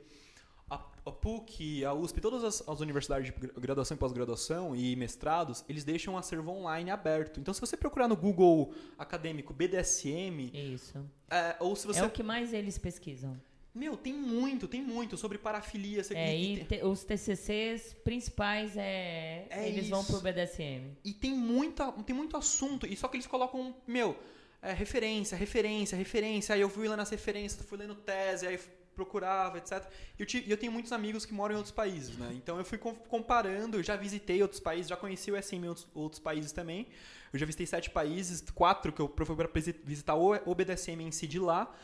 a, 0.68 0.84
a 1.06 1.12
PUC, 1.12 1.86
a 1.86 1.94
USP, 1.94 2.20
todas 2.20 2.44
as, 2.44 2.68
as 2.68 2.80
universidades 2.80 3.32
de 3.32 3.40
gra- 3.40 3.54
graduação 3.60 3.94
e 3.94 4.00
pós-graduação 4.00 4.76
e 4.76 4.96
mestrados, 4.96 5.64
eles 5.70 5.84
deixam 5.84 6.16
um 6.16 6.18
acervo 6.18 6.50
online 6.50 6.90
aberto. 6.90 7.40
Então, 7.40 7.54
se 7.54 7.62
você 7.62 7.78
procurar 7.78 8.08
no 8.08 8.16
Google 8.16 8.74
acadêmico 8.98 9.54
BDSM, 9.54 10.50
Isso. 10.52 11.08
é, 11.30 11.56
ou 11.60 11.76
se 11.76 11.86
você... 11.86 12.00
É 12.00 12.04
o 12.04 12.10
que 12.10 12.24
mais 12.24 12.54
eles 12.54 12.80
pesquisam. 12.80 13.40
Meu, 13.76 13.98
tem 13.98 14.14
muito, 14.14 14.68
tem 14.70 14.82
muito 14.82 15.18
sobre 15.18 15.38
parafilia. 15.38 16.02
você- 16.02 16.16
É, 16.16 16.34
e, 16.36 16.66
os 16.84 17.04
TCCs 17.04 17.94
principais 18.06 18.78
é, 18.78 19.46
É 19.50 19.68
eles 19.68 19.90
vão 19.90 20.00
isso. 20.02 20.14
pro 20.14 20.22
BDSM. 20.22 20.96
e 21.04 21.14
tem, 21.14 21.34
muita, 21.34 21.92
tem 21.92 22.16
muito 22.16 22.38
assunto. 22.38 22.88
E 22.88 22.96
só 22.96 23.10
que 23.10 23.18
eles 23.18 23.28
colocam, 23.28 23.76
meu, 23.86 24.18
é, 24.62 24.72
referência, 24.72 25.36
referência, 25.38 25.98
referência. 25.98 26.56
Aí 26.56 26.62
eu 26.62 26.70
fui 26.70 26.88
lá 26.88 26.96
nas 26.96 27.10
referências, 27.10 27.64
fui 27.68 27.78
lendo 27.78 27.96
tese, 27.96 28.48
aí 28.48 28.58
procurava, 28.96 29.58
etc. 29.58 29.84
E 30.18 30.22
eu, 30.24 30.28
eu 30.48 30.56
tenho 30.58 30.72
muitos 30.72 30.94
amigos 30.94 31.26
que 31.26 31.34
moram 31.34 31.56
em 31.56 31.58
outros 31.58 31.74
países, 31.76 32.16
né? 32.18 32.32
Então 32.34 32.58
eu 32.58 32.64
fui 32.64 32.78
com- 32.78 32.96
comparando, 32.96 33.78
eu 33.78 33.84
já 33.84 33.98
visitei 33.98 34.42
outros 34.42 34.62
países, 34.62 34.88
já 34.88 34.96
conheci 34.96 35.30
o 35.30 35.36
SM 35.36 35.66
em 35.66 35.68
outros, 35.68 35.86
outros 35.94 36.20
países 36.22 36.54
também. 36.54 36.88
Eu 37.34 37.38
já 37.38 37.46
visitei 37.46 37.66
sete 37.66 37.90
países, 37.90 38.42
quatro 38.52 38.94
que 38.94 39.02
eu 39.02 39.14
fui 39.26 39.36
para 39.36 39.50
visitar 39.84 40.16
o, 40.16 40.32
o 40.50 40.56
BDSM 40.56 41.04
em 41.04 41.12
si 41.12 41.28
de 41.28 41.40
lá. 41.40 41.76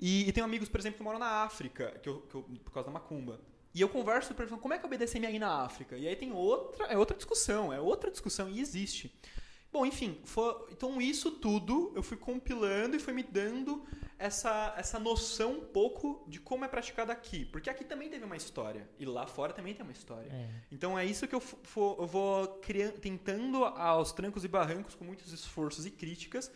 E, 0.00 0.28
e 0.28 0.32
tenho 0.32 0.44
amigos, 0.44 0.68
por 0.68 0.78
exemplo, 0.80 0.98
que 0.98 1.02
moram 1.04 1.18
na 1.18 1.42
África, 1.44 1.98
que 2.02 2.08
eu, 2.08 2.20
que 2.22 2.34
eu- 2.34 2.42
por 2.64 2.72
causa 2.72 2.88
da 2.88 2.92
macumba. 2.92 3.40
E 3.74 3.80
eu 3.80 3.88
converso 3.88 4.34
por 4.34 4.42
exemplo, 4.44 4.60
como 4.60 4.72
é 4.74 4.78
que 4.78 4.84
é 4.84 4.86
o 4.86 4.90
BDSM 4.90 5.26
aí 5.26 5.38
na 5.38 5.62
África? 5.62 5.96
E 5.96 6.06
aí 6.08 6.16
tem 6.16 6.32
outra, 6.32 6.86
é 6.86 6.96
outra 6.96 7.16
discussão, 7.16 7.72
é 7.72 7.80
outra 7.80 8.10
discussão 8.10 8.48
e 8.48 8.60
existe. 8.60 9.14
Bom, 9.72 9.84
enfim, 9.84 10.18
foi- 10.24 10.66
então 10.70 11.00
isso 11.00 11.30
tudo 11.30 11.92
eu 11.94 12.02
fui 12.02 12.16
compilando 12.16 12.96
e 12.96 12.98
foi 12.98 13.12
me 13.12 13.22
dando 13.22 13.84
essa, 14.18 14.74
essa 14.78 14.98
noção 14.98 15.52
um 15.58 15.60
pouco 15.60 16.24
de 16.26 16.40
como 16.40 16.64
é 16.64 16.68
praticado 16.68 17.12
aqui. 17.12 17.44
Porque 17.44 17.68
aqui 17.68 17.84
também 17.84 18.08
teve 18.08 18.24
uma 18.24 18.36
história. 18.36 18.88
E 18.98 19.04
lá 19.04 19.26
fora 19.26 19.52
também 19.52 19.74
tem 19.74 19.82
uma 19.82 19.92
história. 19.92 20.30
É. 20.32 20.48
Então 20.72 20.98
é 20.98 21.04
isso 21.04 21.28
que 21.28 21.34
eu, 21.34 21.40
fu- 21.40 21.96
eu 21.98 22.06
vou 22.06 22.46
criando, 22.62 22.98
tentando 22.98 23.62
aos 23.64 24.12
trancos 24.12 24.44
e 24.44 24.48
barrancos, 24.48 24.94
com 24.94 25.04
muitos 25.04 25.30
esforços 25.32 25.84
e 25.84 25.90
críticas, 25.90 26.50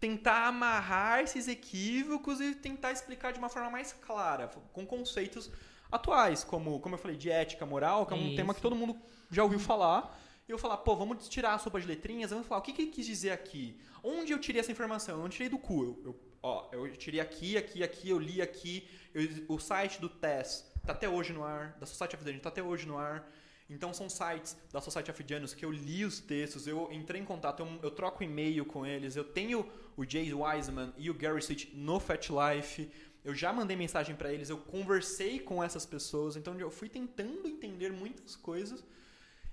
tentar 0.00 0.46
amarrar 0.46 1.20
esses 1.20 1.48
equívocos 1.48 2.40
e 2.40 2.54
tentar 2.54 2.92
explicar 2.92 3.32
de 3.32 3.38
uma 3.38 3.48
forma 3.48 3.70
mais 3.70 3.92
clara, 3.92 4.48
com 4.72 4.86
conceitos 4.86 5.50
atuais, 5.90 6.44
como, 6.44 6.78
como 6.80 6.94
eu 6.94 6.98
falei, 6.98 7.16
de 7.16 7.30
ética, 7.30 7.64
moral, 7.66 8.06
que 8.06 8.14
é 8.14 8.16
um 8.16 8.26
Isso. 8.28 8.36
tema 8.36 8.54
que 8.54 8.60
todo 8.60 8.76
mundo 8.76 8.96
já 9.30 9.42
ouviu 9.42 9.58
falar. 9.58 10.16
E 10.46 10.50
eu 10.50 10.56
falar, 10.58 10.78
pô, 10.78 10.96
vamos 10.96 11.28
tirar 11.28 11.52
a 11.54 11.58
sopa 11.58 11.78
de 11.80 11.86
letrinhas, 11.86 12.30
vamos 12.30 12.46
falar, 12.46 12.60
o 12.60 12.62
que, 12.64 12.72
que 12.72 12.82
ele 12.82 12.90
quis 12.90 13.04
dizer 13.04 13.30
aqui? 13.32 13.78
Onde 14.02 14.32
eu 14.32 14.38
tirei 14.38 14.60
essa 14.60 14.72
informação? 14.72 15.16
Eu 15.16 15.22
não 15.22 15.28
tirei 15.28 15.48
do 15.48 15.58
cu. 15.58 15.84
Eu, 15.84 16.00
eu- 16.06 16.20
ó, 16.42 16.68
eu 16.72 16.96
tirei 16.96 17.20
aqui, 17.20 17.56
aqui, 17.58 17.82
aqui, 17.82 18.08
eu 18.08 18.18
li 18.18 18.40
aqui. 18.40 18.88
eu- 19.12 19.28
o 19.48 19.58
site 19.58 20.00
do 20.00 20.08
TES 20.08 20.70
tá 20.86 20.92
até 20.92 21.06
hoje 21.08 21.32
no 21.34 21.44
ar, 21.44 21.76
da 21.78 21.84
Society 21.86 22.14
of 22.14 22.24
Dungeons 22.24 22.42
tá 22.42 22.48
até 22.48 22.62
hoje 22.62 22.86
no 22.86 22.96
ar. 22.96 23.28
Então 23.70 23.92
são 23.92 24.08
sites 24.08 24.56
da 24.72 24.80
Society 24.80 25.10
of 25.10 25.24
Janus 25.28 25.52
que 25.54 25.64
eu 25.64 25.70
li 25.70 26.04
os 26.04 26.20
textos, 26.20 26.66
eu 26.66 26.88
entrei 26.90 27.20
em 27.20 27.24
contato, 27.24 27.60
eu, 27.60 27.68
eu 27.82 27.90
troco 27.90 28.24
e-mail 28.24 28.64
com 28.64 28.86
eles, 28.86 29.14
eu 29.14 29.24
tenho 29.24 29.70
o 29.96 30.04
Jay 30.08 30.32
Wiseman 30.32 30.92
e 30.96 31.10
o 31.10 31.14
Gary 31.14 31.42
Switch 31.42 31.68
no 31.74 32.00
Fat 32.00 32.28
Life, 32.30 32.90
eu 33.24 33.34
já 33.34 33.52
mandei 33.52 33.76
mensagem 33.76 34.16
pra 34.16 34.32
eles, 34.32 34.48
eu 34.48 34.56
conversei 34.58 35.38
com 35.38 35.62
essas 35.62 35.84
pessoas, 35.84 36.34
então 36.36 36.58
eu 36.58 36.70
fui 36.70 36.88
tentando 36.88 37.46
entender 37.46 37.92
muitas 37.92 38.34
coisas 38.34 38.82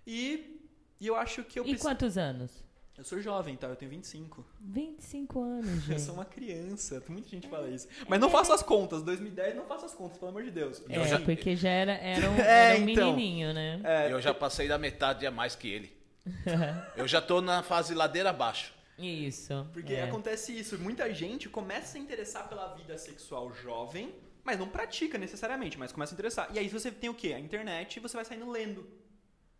e, 0.07 0.61
e 0.99 1.07
eu 1.07 1.15
acho 1.15 1.43
que 1.43 1.59
eu 1.59 1.63
E 1.63 1.69
preciso- 1.71 1.89
quantos 1.89 2.17
anos? 2.17 2.63
Eu 2.97 3.03
sou 3.03 3.19
jovem, 3.19 3.57
tá? 3.57 3.67
Eu 3.67 3.75
tenho 3.75 3.91
25. 3.91 4.45
25 4.61 5.41
anos, 5.43 5.67
Eu 5.75 5.81
gente. 5.81 6.01
sou 6.01 6.13
uma 6.15 6.23
criança, 6.25 7.03
muita 7.09 7.27
gente 7.27 7.47
fala 7.49 7.67
isso. 7.69 7.87
Mas 8.07 8.19
não 8.19 8.29
faço 8.29 8.53
as 8.53 8.63
contas, 8.63 9.03
2010 9.03 9.55
não 9.55 9.65
faço 9.65 9.85
as 9.85 9.93
contas, 9.93 10.17
pelo 10.17 10.29
amor 10.29 10.43
de 10.43 10.51
Deus. 10.51 10.81
É, 10.89 11.05
já- 11.07 11.19
porque 11.19 11.55
já 11.57 11.69
era, 11.69 11.93
era 11.93 12.29
um, 12.29 12.35
É, 12.39 12.75
era 12.75 12.79
um 12.79 12.89
então. 12.89 13.11
menininho, 13.15 13.53
né? 13.53 13.81
É, 13.83 14.11
Eu 14.11 14.21
já 14.21 14.33
passei 14.33 14.67
da 14.67 14.77
metade 14.77 15.25
a 15.27 15.31
mais 15.31 15.55
que 15.55 15.67
ele. 15.69 15.91
Eu 16.95 17.07
já 17.07 17.21
tô 17.21 17.41
na 17.41 17.61
fase 17.61 17.93
ladeira 17.93 18.29
abaixo. 18.29 18.73
Isso. 18.97 19.67
Porque 19.73 19.93
é. 19.93 20.03
acontece 20.03 20.57
isso, 20.57 20.79
muita 20.79 21.13
gente 21.13 21.49
começa 21.49 21.81
a 21.81 21.91
se 21.91 21.99
interessar 21.99 22.47
pela 22.47 22.73
vida 22.75 22.97
sexual 22.97 23.53
jovem, 23.53 24.15
mas 24.41 24.57
não 24.57 24.69
pratica 24.69 25.17
necessariamente, 25.17 25.77
mas 25.77 25.91
começa 25.91 26.13
a 26.13 26.15
interessar. 26.15 26.49
E 26.53 26.57
aí 26.59 26.69
você 26.69 26.89
tem 26.89 27.09
o 27.09 27.13
quê? 27.13 27.33
A 27.33 27.39
internet 27.39 27.97
e 27.97 27.99
você 27.99 28.15
vai 28.15 28.23
saindo 28.23 28.49
lendo. 28.49 28.87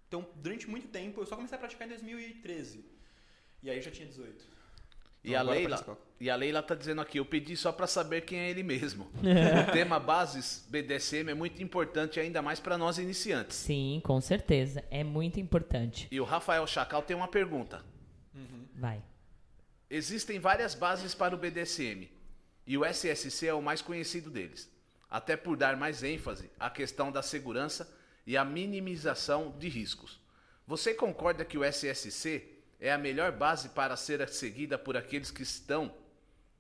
Então, 0.08 0.26
durante 0.36 0.70
muito 0.70 0.88
tempo, 0.88 1.20
eu 1.20 1.26
só 1.26 1.36
comecei 1.36 1.58
a 1.58 1.60
praticar 1.60 1.86
em 1.86 1.90
2013. 1.90 2.86
E 3.66 3.70
aí 3.72 3.78
eu 3.78 3.82
já 3.82 3.90
tinha 3.90 4.08
18. 4.08 4.46
E 5.24 5.30
Então, 5.30 5.40
a, 5.40 5.42
Leila, 5.42 5.98
e 6.20 6.30
a 6.30 6.36
Leila 6.36 6.62
tá 6.62 6.76
dizendo 6.76 7.02
aqui, 7.02 7.18
eu 7.18 7.26
pedi 7.26 7.58
só 7.58 7.72
pra 7.72 7.88
saber 7.88 8.22
quem 8.22 8.38
é 8.38 8.50
ele 8.52 8.62
mesmo. 8.62 9.10
o 9.18 9.72
tema 9.72 10.00
bases 10.00 10.64
BDSM 10.70 11.32
é 11.32 11.34
muito 11.34 11.64
importante, 11.64 12.20
ainda 12.20 12.44
mais 12.44 12.60
pra 12.60 12.78
nós 12.78 13.00
iniciantes. 13.00 13.58
Sim, 13.58 14.02
com 14.04 14.22
certeza. 14.22 14.84
É 14.92 15.04
muito 15.04 15.40
importante. 15.40 16.08
E 16.12 16.22
o 16.22 16.24
Rafael 16.24 16.68
Chacal 16.68 17.02
tem 17.02 17.18
uma 17.18 17.28
pergunta. 17.28 17.84
Vai. 18.76 19.02
Existem 19.90 20.38
várias 20.38 20.76
bases 20.76 21.16
para 21.16 21.34
o 21.34 21.38
BDSM, 21.38 22.08
e 22.68 22.78
o 22.78 22.86
SSC 22.86 23.48
é 23.48 23.54
o 23.54 23.64
mais 23.64 23.82
conhecido 23.82 24.30
deles, 24.30 24.70
até 25.10 25.36
por 25.36 25.58
dar 25.58 25.76
mais 25.76 26.04
ênfase 26.04 26.52
à 26.60 26.70
questão 26.70 27.12
da 27.12 27.24
segurança 27.24 27.92
e 28.28 28.38
à 28.38 28.46
minimização 28.46 29.56
de 29.58 29.70
riscos. 29.70 30.20
Você 30.68 30.94
concorda 30.94 31.44
que 31.44 31.58
o 31.58 31.64
SSC 31.64 32.55
é 32.86 32.92
a 32.92 32.98
melhor 33.00 33.32
base 33.32 33.70
para 33.70 33.98
ser 33.98 34.28
seguida 34.30 34.78
por 34.78 34.96
aqueles 34.96 35.32
que 35.32 35.42
estão 35.42 35.92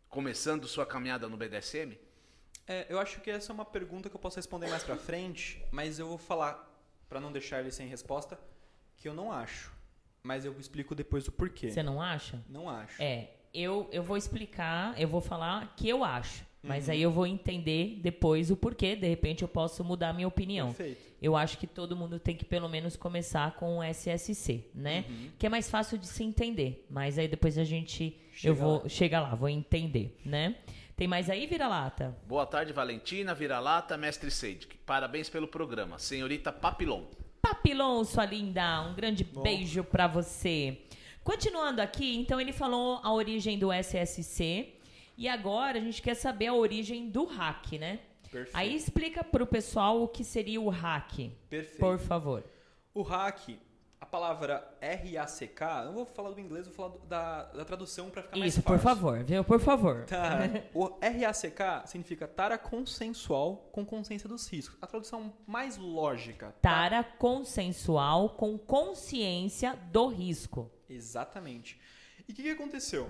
começando 0.10 0.68
sua 0.68 0.86
caminhada 0.86 1.30
no 1.30 1.38
BDSM? 1.38 2.00
É, 2.68 2.88
eu 2.90 2.98
acho 2.98 3.22
que 3.22 3.30
essa 3.30 3.52
é 3.52 3.54
uma 3.54 3.64
pergunta 3.64 4.10
que 4.10 4.16
eu 4.16 4.20
posso 4.20 4.38
responder 4.38 4.68
mais 4.68 4.82
pra 4.82 4.96
frente, 4.96 5.64
mas 5.72 6.00
eu 6.00 6.08
vou 6.08 6.18
falar, 6.18 6.68
pra 7.08 7.20
não 7.20 7.32
deixar 7.32 7.60
ele 7.60 7.70
sem 7.70 7.88
resposta, 7.88 8.40
que 8.98 9.08
eu 9.08 9.14
não 9.14 9.32
acho. 9.32 9.72
Mas 10.24 10.44
eu 10.44 10.60
explico 10.60 10.96
depois 10.96 11.28
o 11.28 11.32
porquê. 11.32 11.70
Você 11.70 11.84
não 11.84 12.02
acha? 12.02 12.44
Não 12.50 12.68
acho. 12.68 13.00
É, 13.00 13.30
eu, 13.54 13.88
eu 13.92 14.02
vou 14.02 14.18
explicar, 14.18 15.00
eu 15.00 15.08
vou 15.08 15.22
falar 15.22 15.76
que 15.78 15.88
eu 15.88 16.04
acho. 16.04 16.44
Mas 16.66 16.88
Uhum. 16.88 16.94
aí 16.94 17.02
eu 17.02 17.12
vou 17.12 17.26
entender 17.28 18.00
depois 18.02 18.50
o 18.52 18.58
porquê. 18.58 18.96
De 18.96 19.08
repente 19.08 19.42
eu 19.44 19.48
posso 19.48 19.84
mudar 19.84 20.10
a 20.10 20.14
minha 20.14 20.28
opinião. 20.28 20.68
Perfeito. 20.74 21.06
Eu 21.22 21.36
acho 21.36 21.58
que 21.58 21.66
todo 21.66 21.96
mundo 21.96 22.20
tem 22.20 22.36
que 22.36 22.44
pelo 22.46 22.68
menos 22.68 22.96
começar 22.96 23.56
com 23.56 23.78
o 23.80 23.84
SSC, 23.84 24.66
né? 24.76 25.06
Uhum. 25.08 25.30
Que 25.40 25.46
é 25.46 25.50
mais 25.50 25.70
fácil 25.70 25.98
de 25.98 26.08
se 26.08 26.24
entender. 26.24 26.86
Mas 26.90 27.18
aí 27.18 27.28
depois 27.28 27.58
a 27.58 27.64
gente. 27.64 28.20
Chega 28.32 28.50
eu 28.52 28.56
vou 28.56 28.82
lá. 28.84 28.90
chegar 28.90 29.22
lá, 29.22 29.34
vou 29.36 29.48
entender, 29.50 30.18
né? 30.26 30.56
Tem 30.98 31.08
mais 31.08 31.30
aí, 31.30 31.46
vira-lata? 31.46 32.16
Boa 32.28 32.46
tarde, 32.46 32.72
Valentina, 32.72 33.34
Vira-Lata, 33.36 33.98
Mestre 33.98 34.32
Seidik. 34.32 34.78
Parabéns 34.86 35.30
pelo 35.30 35.48
programa. 35.48 35.98
Senhorita 36.00 36.52
Papilon. 36.54 37.04
Papilon, 37.42 38.04
sua 38.06 38.26
linda, 38.26 38.82
um 38.82 38.94
grande 38.96 39.24
beijo 39.24 39.84
pra 39.84 40.08
você. 40.08 40.78
Continuando 41.24 41.82
aqui, 41.82 42.16
então 42.18 42.40
ele 42.40 42.54
falou 42.54 43.00
a 43.04 43.12
origem 43.12 43.58
do 43.58 43.72
SSC 43.74 44.75
e 45.18 45.28
agora 45.28 45.78
a 45.78 45.82
gente 45.82 46.02
quer 46.02 46.16
saber 46.16 46.48
a 46.48 46.54
origem 46.54 47.10
do 47.10 47.26
hack, 47.26 47.74
né? 47.74 48.00
Perfeito. 48.32 48.56
Aí 48.58 48.76
explica 48.76 49.24
pro 49.24 49.46
pessoal 49.48 50.02
o 50.04 50.08
que 50.08 50.24
seria 50.24 50.60
o 50.60 50.70
hack, 50.70 51.30
Perfeito. 51.50 51.80
por 51.80 51.98
favor. 52.00 52.44
O 52.94 53.02
hack, 53.02 53.58
a 54.02 54.06
palavra 54.06 54.76
R-A-C-K, 54.82 55.82
eu 55.82 55.86
não 55.88 55.94
vou 55.94 56.06
falar 56.06 56.32
do 56.32 56.40
inglês, 56.42 56.68
vou 56.68 56.76
falar 56.76 56.94
da, 57.08 57.44
da 57.46 57.66
tradução 57.66 58.10
pra 58.10 58.22
ficar 58.24 58.38
mais 58.38 58.54
Isso, 58.54 58.62
por 58.62 58.78
fácil. 58.78 58.84
favor, 58.84 59.24
viu? 59.24 59.44
Por 59.44 59.60
favor. 59.60 60.06
Tá. 60.06 60.40
O 60.74 60.86
RACK 61.02 61.88
significa 61.88 62.28
tara 62.28 62.58
consensual 62.58 63.70
com 63.72 63.86
consciência 63.86 64.28
dos 64.28 64.48
riscos. 64.50 64.78
A 64.82 64.88
tradução 64.88 65.34
mais 65.48 65.78
lógica. 65.78 66.48
tá? 66.62 66.70
Tara 66.70 67.04
consensual 67.04 68.30
com 68.32 68.58
consciência 68.58 69.76
do 69.92 70.08
risco. 70.08 70.70
Exatamente. 70.90 71.80
E 72.28 72.32
o 72.32 72.36
que, 72.36 72.44
que 72.44 72.50
aconteceu? 72.52 73.08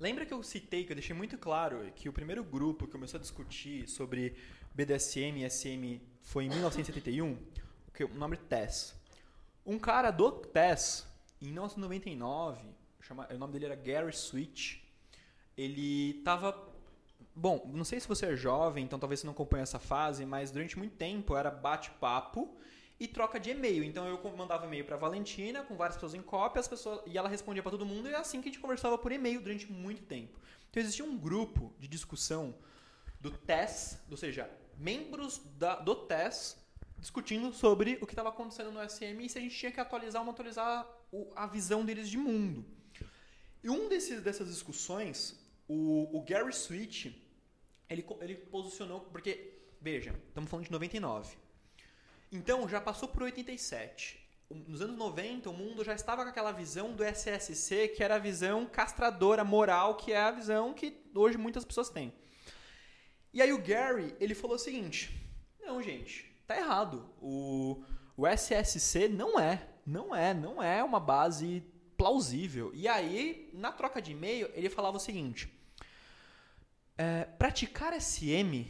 Lembra 0.00 0.26
que 0.26 0.34
eu 0.34 0.42
citei, 0.42 0.84
que 0.84 0.92
eu 0.92 0.96
deixei 0.96 1.14
muito 1.14 1.38
claro, 1.38 1.90
que 1.94 2.08
o 2.08 2.12
primeiro 2.12 2.42
grupo 2.42 2.86
que 2.86 2.92
começou 2.92 3.18
a 3.18 3.20
discutir 3.20 3.88
sobre 3.88 4.34
BDSM 4.74 5.42
e 5.42 5.50
SM 5.50 6.00
foi 6.20 6.44
em 6.44 6.48
1971? 6.48 7.38
que 7.94 8.02
o 8.02 8.12
nome 8.12 8.36
é 8.36 8.40
TESS. 8.40 8.94
Um 9.64 9.78
cara 9.78 10.10
do 10.10 10.32
TESS, 10.32 11.06
em 11.40 11.46
1999, 11.46 12.60
chama, 13.00 13.28
o 13.30 13.38
nome 13.38 13.52
dele 13.52 13.66
era 13.66 13.76
Gary 13.76 14.12
Switch, 14.12 14.78
ele 15.56 16.20
tava 16.24 16.74
Bom, 17.36 17.68
não 17.72 17.84
sei 17.84 17.98
se 17.98 18.06
você 18.06 18.26
é 18.26 18.36
jovem, 18.36 18.84
então 18.84 18.96
talvez 18.96 19.20
você 19.20 19.26
não 19.26 19.32
acompanhe 19.32 19.62
essa 19.64 19.80
fase, 19.80 20.24
mas 20.24 20.52
durante 20.52 20.78
muito 20.78 20.94
tempo 20.94 21.36
era 21.36 21.50
bate-papo 21.50 22.56
e 23.04 23.08
troca 23.08 23.38
de 23.38 23.50
e-mail. 23.50 23.84
Então 23.84 24.06
eu 24.06 24.18
mandava 24.36 24.66
e-mail 24.66 24.84
para 24.84 24.96
Valentina 24.96 25.62
com 25.62 25.76
várias 25.76 25.96
pessoas 25.96 26.14
em 26.14 26.22
cópia, 26.22 26.60
as 26.60 26.68
pessoas 26.68 27.00
e 27.06 27.16
ela 27.16 27.28
respondia 27.28 27.62
para 27.62 27.70
todo 27.70 27.84
mundo 27.84 28.08
e 28.08 28.12
é 28.12 28.16
assim 28.16 28.40
que 28.40 28.48
a 28.48 28.52
gente 28.52 28.60
conversava 28.60 28.96
por 28.96 29.12
e-mail 29.12 29.40
durante 29.40 29.70
muito 29.70 30.02
tempo. 30.02 30.40
Então 30.70 30.82
existia 30.82 31.04
um 31.04 31.16
grupo 31.16 31.72
de 31.78 31.86
discussão 31.86 32.54
do 33.20 33.30
TES, 33.30 33.98
ou 34.10 34.16
seja, 34.16 34.50
membros 34.76 35.40
da, 35.56 35.76
do 35.76 35.94
TES 35.94 36.56
discutindo 36.98 37.52
sobre 37.52 37.98
o 38.00 38.06
que 38.06 38.12
estava 38.12 38.30
acontecendo 38.30 38.72
no 38.72 38.80
SM 38.88 39.20
e 39.20 39.28
se 39.28 39.38
a 39.38 39.40
gente 39.40 39.54
tinha 39.54 39.70
que 39.70 39.78
atualizar 39.78 40.22
ou 40.22 40.26
não 40.26 40.32
atualizar 40.32 40.88
a 41.36 41.46
visão 41.46 41.84
deles 41.84 42.08
de 42.08 42.16
mundo. 42.16 42.64
E 43.62 43.68
um 43.68 43.88
desses, 43.88 44.22
dessas 44.22 44.48
discussões, 44.48 45.38
o, 45.68 46.18
o 46.18 46.22
Gary 46.22 46.52
Switch, 46.52 47.06
ele, 47.88 48.04
ele 48.20 48.34
posicionou, 48.34 49.00
porque, 49.00 49.58
veja, 49.80 50.14
estamos 50.28 50.50
falando 50.50 50.66
de 50.66 50.72
99. 50.72 51.43
Então, 52.34 52.68
já 52.68 52.80
passou 52.80 53.08
por 53.08 53.22
87. 53.22 54.20
O- 54.50 54.54
Nos 54.56 54.80
anos 54.82 54.96
90, 54.98 55.48
o 55.48 55.52
mundo 55.52 55.84
já 55.84 55.94
estava 55.94 56.22
com 56.24 56.28
aquela 56.30 56.52
visão 56.52 56.92
do 56.92 57.02
SSC, 57.04 57.88
que 57.88 58.02
era 58.02 58.16
a 58.16 58.18
visão 58.18 58.66
castradora, 58.66 59.44
moral, 59.44 59.96
que 59.96 60.12
é 60.12 60.20
a 60.20 60.30
visão 60.30 60.74
que 60.74 61.00
hoje 61.14 61.38
muitas 61.38 61.64
pessoas 61.64 61.88
têm. 61.88 62.12
E 63.32 63.40
aí 63.40 63.52
o 63.52 63.62
Gary, 63.62 64.14
ele 64.20 64.34
falou 64.34 64.56
o 64.56 64.58
seguinte: 64.58 65.10
Não, 65.60 65.80
gente, 65.80 66.30
tá 66.46 66.56
errado. 66.56 67.08
O, 67.20 67.82
o 68.16 68.26
SSC 68.26 69.08
não 69.08 69.38
é, 69.38 69.66
não 69.86 70.14
é, 70.14 70.34
não 70.34 70.62
é 70.62 70.82
uma 70.82 71.00
base 71.00 71.62
plausível. 71.96 72.72
E 72.74 72.86
aí, 72.88 73.48
na 73.54 73.70
troca 73.72 74.02
de 74.02 74.10
e-mail, 74.12 74.50
ele 74.54 74.68
falava 74.68 74.96
o 74.96 75.00
seguinte: 75.00 75.48
é, 76.98 77.24
praticar 77.24 77.92
SM 78.00 78.66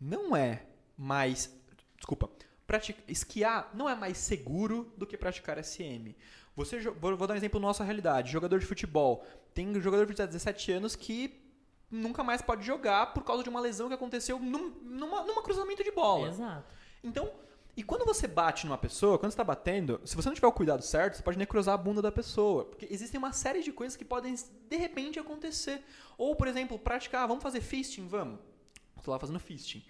não 0.00 0.36
é 0.36 0.66
mais. 0.96 1.50
Desculpa. 1.96 2.28
Pratic- 2.66 3.02
esquiar 3.08 3.70
não 3.74 3.88
é 3.88 3.94
mais 3.94 4.16
seguro 4.18 4.92
do 4.96 5.06
que 5.06 5.16
praticar 5.16 5.58
SM. 5.62 6.14
Você, 6.56 6.80
vou, 6.80 7.16
vou 7.16 7.26
dar 7.26 7.34
um 7.34 7.36
exemplo 7.36 7.58
da 7.60 7.66
nossa 7.66 7.82
realidade. 7.84 8.30
Jogador 8.30 8.58
de 8.60 8.66
futebol. 8.66 9.26
Tem 9.52 9.72
jogador 9.80 10.06
de 10.06 10.14
17 10.14 10.72
anos 10.72 10.94
que 10.96 11.40
nunca 11.90 12.22
mais 12.24 12.42
pode 12.42 12.64
jogar 12.64 13.12
por 13.12 13.24
causa 13.24 13.42
de 13.42 13.48
uma 13.48 13.60
lesão 13.60 13.88
que 13.88 13.94
aconteceu 13.94 14.38
num, 14.38 14.70
numa, 14.82 15.22
numa 15.24 15.42
cruzamento 15.42 15.82
de 15.82 15.90
bola. 15.90 16.28
Exato. 16.28 16.74
Então, 17.02 17.30
e 17.76 17.82
quando 17.82 18.04
você 18.04 18.28
bate 18.28 18.66
numa 18.66 18.78
pessoa, 18.78 19.18
quando 19.18 19.32
você 19.32 19.36
tá 19.36 19.42
batendo, 19.44 20.00
se 20.04 20.14
você 20.14 20.28
não 20.28 20.34
tiver 20.34 20.46
o 20.46 20.52
cuidado 20.52 20.82
certo, 20.82 21.16
você 21.16 21.22
pode 21.22 21.36
necrosar 21.38 21.74
a 21.74 21.78
bunda 21.78 22.00
da 22.00 22.12
pessoa. 22.12 22.64
Porque 22.66 22.86
existem 22.88 23.18
uma 23.18 23.32
série 23.32 23.62
de 23.62 23.72
coisas 23.72 23.96
que 23.96 24.04
podem, 24.04 24.34
de 24.34 24.76
repente, 24.76 25.18
acontecer. 25.18 25.82
Ou, 26.16 26.36
por 26.36 26.46
exemplo, 26.46 26.78
praticar, 26.78 27.26
vamos 27.26 27.42
fazer 27.42 27.60
fisting, 27.60 28.06
vamos. 28.06 28.38
Tô 29.02 29.10
lá 29.10 29.18
fazendo 29.18 29.40
fisting. 29.40 29.84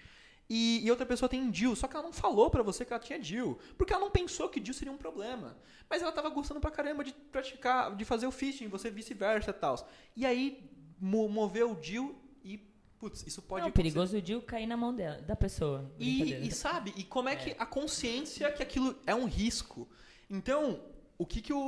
E, 0.48 0.84
e 0.84 0.90
outra 0.90 1.06
pessoa 1.06 1.28
tem 1.28 1.50
DIL, 1.50 1.74
só 1.74 1.86
que 1.88 1.96
ela 1.96 2.04
não 2.04 2.12
falou 2.12 2.50
pra 2.50 2.62
você 2.62 2.84
que 2.84 2.92
ela 2.92 3.02
tinha 3.02 3.18
DIL. 3.18 3.58
Porque 3.78 3.92
ela 3.92 4.02
não 4.04 4.10
pensou 4.10 4.48
que 4.48 4.60
DIL 4.60 4.74
seria 4.74 4.92
um 4.92 4.96
problema. 4.98 5.56
Mas 5.88 6.02
ela 6.02 6.12
tava 6.12 6.28
gostando 6.28 6.60
pra 6.60 6.70
caramba 6.70 7.02
de 7.02 7.12
praticar, 7.12 7.94
de 7.96 8.04
fazer 8.04 8.26
o 8.26 8.30
fisting, 8.30 8.68
você 8.68 8.90
vice-versa 8.90 9.50
e 9.50 9.54
tal. 9.54 9.88
E 10.14 10.26
aí, 10.26 10.68
mo 11.00 11.28
moveu 11.28 11.72
o 11.72 11.74
DIL 11.76 12.14
e, 12.44 12.58
putz, 12.98 13.26
isso 13.26 13.40
pode 13.40 13.62
Não, 13.62 13.68
acontecer. 13.68 13.82
perigoso 13.82 14.16
o 14.18 14.22
Dil 14.22 14.42
cair 14.42 14.66
na 14.66 14.76
mão 14.76 14.94
dela, 14.94 15.20
da 15.22 15.34
pessoa. 15.34 15.90
E, 15.98 16.34
e 16.46 16.50
sabe, 16.52 16.92
e 16.96 17.04
como 17.04 17.28
é 17.30 17.36
que 17.36 17.54
a 17.58 17.64
consciência 17.66 18.50
que 18.52 18.62
aquilo 18.62 18.94
é 19.06 19.14
um 19.14 19.24
risco. 19.24 19.88
Então, 20.28 20.80
o 21.16 21.24
que, 21.24 21.40
que 21.40 21.52
o, 21.54 21.58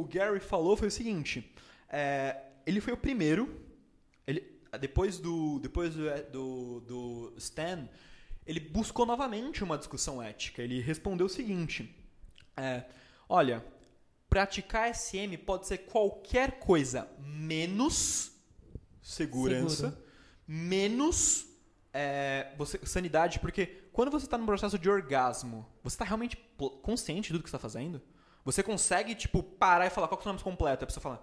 o- 0.00 0.08
Gary 0.10 0.40
falou 0.40 0.76
foi 0.78 0.88
o 0.88 0.90
seguinte: 0.90 1.54
é, 1.90 2.36
ele 2.66 2.80
foi 2.80 2.92
o 2.94 2.96
primeiro, 2.96 3.60
depois 4.80 5.18
do 5.18 5.58
depois 5.60 5.94
do, 5.94 6.10
do, 6.30 6.80
do 6.80 7.34
Stan, 7.38 7.88
ele 8.46 8.60
buscou 8.60 9.06
novamente 9.06 9.62
uma 9.62 9.78
discussão 9.78 10.22
ética. 10.22 10.62
Ele 10.62 10.80
respondeu 10.80 11.26
o 11.26 11.30
seguinte: 11.30 11.94
é, 12.56 12.84
olha, 13.28 13.64
praticar 14.28 14.94
SM 14.94 15.36
pode 15.44 15.66
ser 15.66 15.78
qualquer 15.78 16.58
coisa 16.58 17.08
menos 17.18 18.32
segurança, 19.00 19.90
Seguro. 19.90 20.02
menos 20.46 21.46
é, 21.92 22.52
você, 22.56 22.78
sanidade, 22.84 23.38
porque 23.38 23.66
quando 23.92 24.10
você 24.10 24.26
está 24.26 24.36
num 24.36 24.46
processo 24.46 24.78
de 24.78 24.88
orgasmo, 24.88 25.66
você 25.82 25.94
está 25.94 26.04
realmente 26.04 26.36
consciente 26.82 27.28
de 27.28 27.34
tudo 27.34 27.42
que 27.42 27.50
você 27.50 27.56
está 27.56 27.58
fazendo? 27.58 28.00
Você 28.44 28.62
consegue, 28.62 29.14
tipo, 29.14 29.42
parar 29.42 29.86
e 29.86 29.90
falar 29.90 30.08
qual 30.08 30.16
que 30.16 30.22
é 30.22 30.24
o 30.24 30.24
seu 30.24 30.32
nome 30.32 30.44
completo? 30.44 30.84
A 30.84 30.86
pessoa 30.86 31.02
fala, 31.02 31.22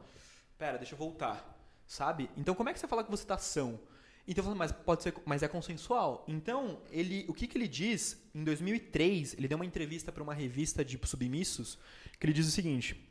pera, 0.58 0.78
deixa 0.78 0.94
eu 0.94 0.98
voltar. 1.00 1.55
Sabe? 1.88 2.30
Então 2.36 2.56
como 2.56 2.70
é 2.70 2.74
que 2.74 2.80
você 2.80 2.88
fala 2.88 3.04
que 3.04 3.12
você 3.12 3.24
está 3.24 3.38
são? 3.38 3.80
Então, 4.28 4.56
mas 4.56 4.72
pode 4.72 5.04
ser, 5.04 5.14
mas 5.24 5.44
é 5.44 5.48
consensual. 5.48 6.26
Então, 6.28 6.82
ele, 6.90 7.26
o 7.28 7.34
que, 7.34 7.46
que 7.46 7.58
ele 7.58 7.68
diz? 7.68 8.20
Em 8.34 8.44
2003, 8.44 9.36
ele 9.36 9.48
deu 9.48 9.56
uma 9.56 9.66
entrevista 9.66 10.12
para 10.12 10.24
uma 10.24 10.34
revista 10.34 10.84
de 10.84 11.00
submissos, 11.06 11.78
que 12.20 12.26
ele 12.26 12.34
diz 12.34 12.48
o 12.48 12.52
seguinte: 12.52 13.08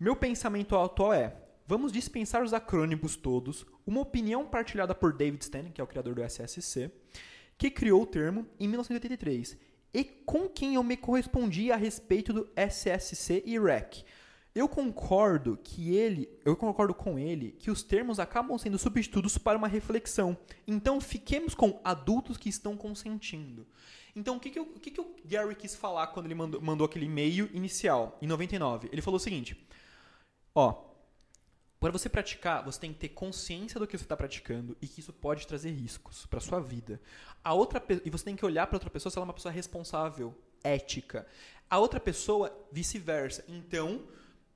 meu 0.00 0.16
pensamento 0.16 0.76
atual 0.76 1.14
é: 1.14 1.36
vamos 1.64 1.92
dispensar 1.92 2.42
os 2.42 2.52
acrônimos 2.52 3.14
todos. 3.14 3.64
Uma 3.86 4.00
opinião 4.00 4.44
partilhada 4.44 4.96
por 4.96 5.12
David 5.12 5.44
Stan, 5.44 5.70
que 5.70 5.80
é 5.80 5.84
o 5.84 5.86
criador 5.86 6.16
do 6.16 6.24
SSC, 6.24 6.90
que 7.56 7.70
criou 7.70 8.02
o 8.02 8.06
termo 8.06 8.44
em 8.58 8.66
1983 8.66 9.56
e 9.94 10.04
com 10.04 10.48
quem 10.48 10.74
eu 10.74 10.82
me 10.82 10.96
correspondi 10.96 11.70
a 11.70 11.76
respeito 11.76 12.32
do 12.32 12.48
SSC 12.56 13.42
e 13.44 13.58
REC. 13.58 14.04
Eu 14.54 14.68
concordo 14.68 15.58
que 15.62 15.94
ele, 15.96 16.28
eu 16.44 16.54
concordo 16.54 16.92
com 16.92 17.18
ele 17.18 17.52
que 17.58 17.70
os 17.70 17.82
termos 17.82 18.20
acabam 18.20 18.58
sendo 18.58 18.78
substitutos 18.78 19.38
para 19.38 19.56
uma 19.56 19.68
reflexão. 19.68 20.36
Então 20.66 21.00
fiquemos 21.00 21.54
com 21.54 21.80
adultos 21.82 22.36
que 22.36 22.50
estão 22.50 22.76
consentindo. 22.76 23.66
Então 24.14 24.36
o 24.36 24.40
que, 24.40 24.50
que, 24.50 24.60
o, 24.60 24.66
que, 24.66 24.90
que 24.90 25.00
o 25.00 25.16
Gary 25.24 25.54
quis 25.54 25.74
falar 25.74 26.08
quando 26.08 26.26
ele 26.26 26.34
mandou, 26.34 26.60
mandou 26.60 26.84
aquele 26.84 27.06
e-mail 27.06 27.48
inicial 27.54 28.18
em 28.20 28.26
99? 28.26 28.90
Ele 28.92 29.00
falou 29.00 29.16
o 29.16 29.20
seguinte: 29.20 29.56
ó, 30.54 30.92
para 31.80 31.90
você 31.90 32.08
praticar, 32.08 32.62
você 32.62 32.78
tem 32.78 32.92
que 32.92 32.98
ter 33.00 33.08
consciência 33.08 33.80
do 33.80 33.86
que 33.86 33.96
você 33.96 34.04
está 34.04 34.16
praticando 34.16 34.76
e 34.82 34.86
que 34.86 35.00
isso 35.00 35.14
pode 35.14 35.46
trazer 35.46 35.70
riscos 35.70 36.26
para 36.26 36.38
sua 36.40 36.60
vida. 36.60 37.00
A 37.42 37.54
outra 37.54 37.82
e 38.04 38.10
você 38.10 38.24
tem 38.24 38.36
que 38.36 38.44
olhar 38.44 38.66
para 38.66 38.76
outra 38.76 38.90
pessoa 38.90 39.10
se 39.10 39.18
ela 39.18 39.24
é 39.24 39.28
uma 39.28 39.34
pessoa 39.34 39.50
responsável, 39.50 40.32
ética. 40.62 41.26
A 41.68 41.78
outra 41.78 41.98
pessoa 41.98 42.56
vice-versa. 42.70 43.44
Então, 43.48 44.02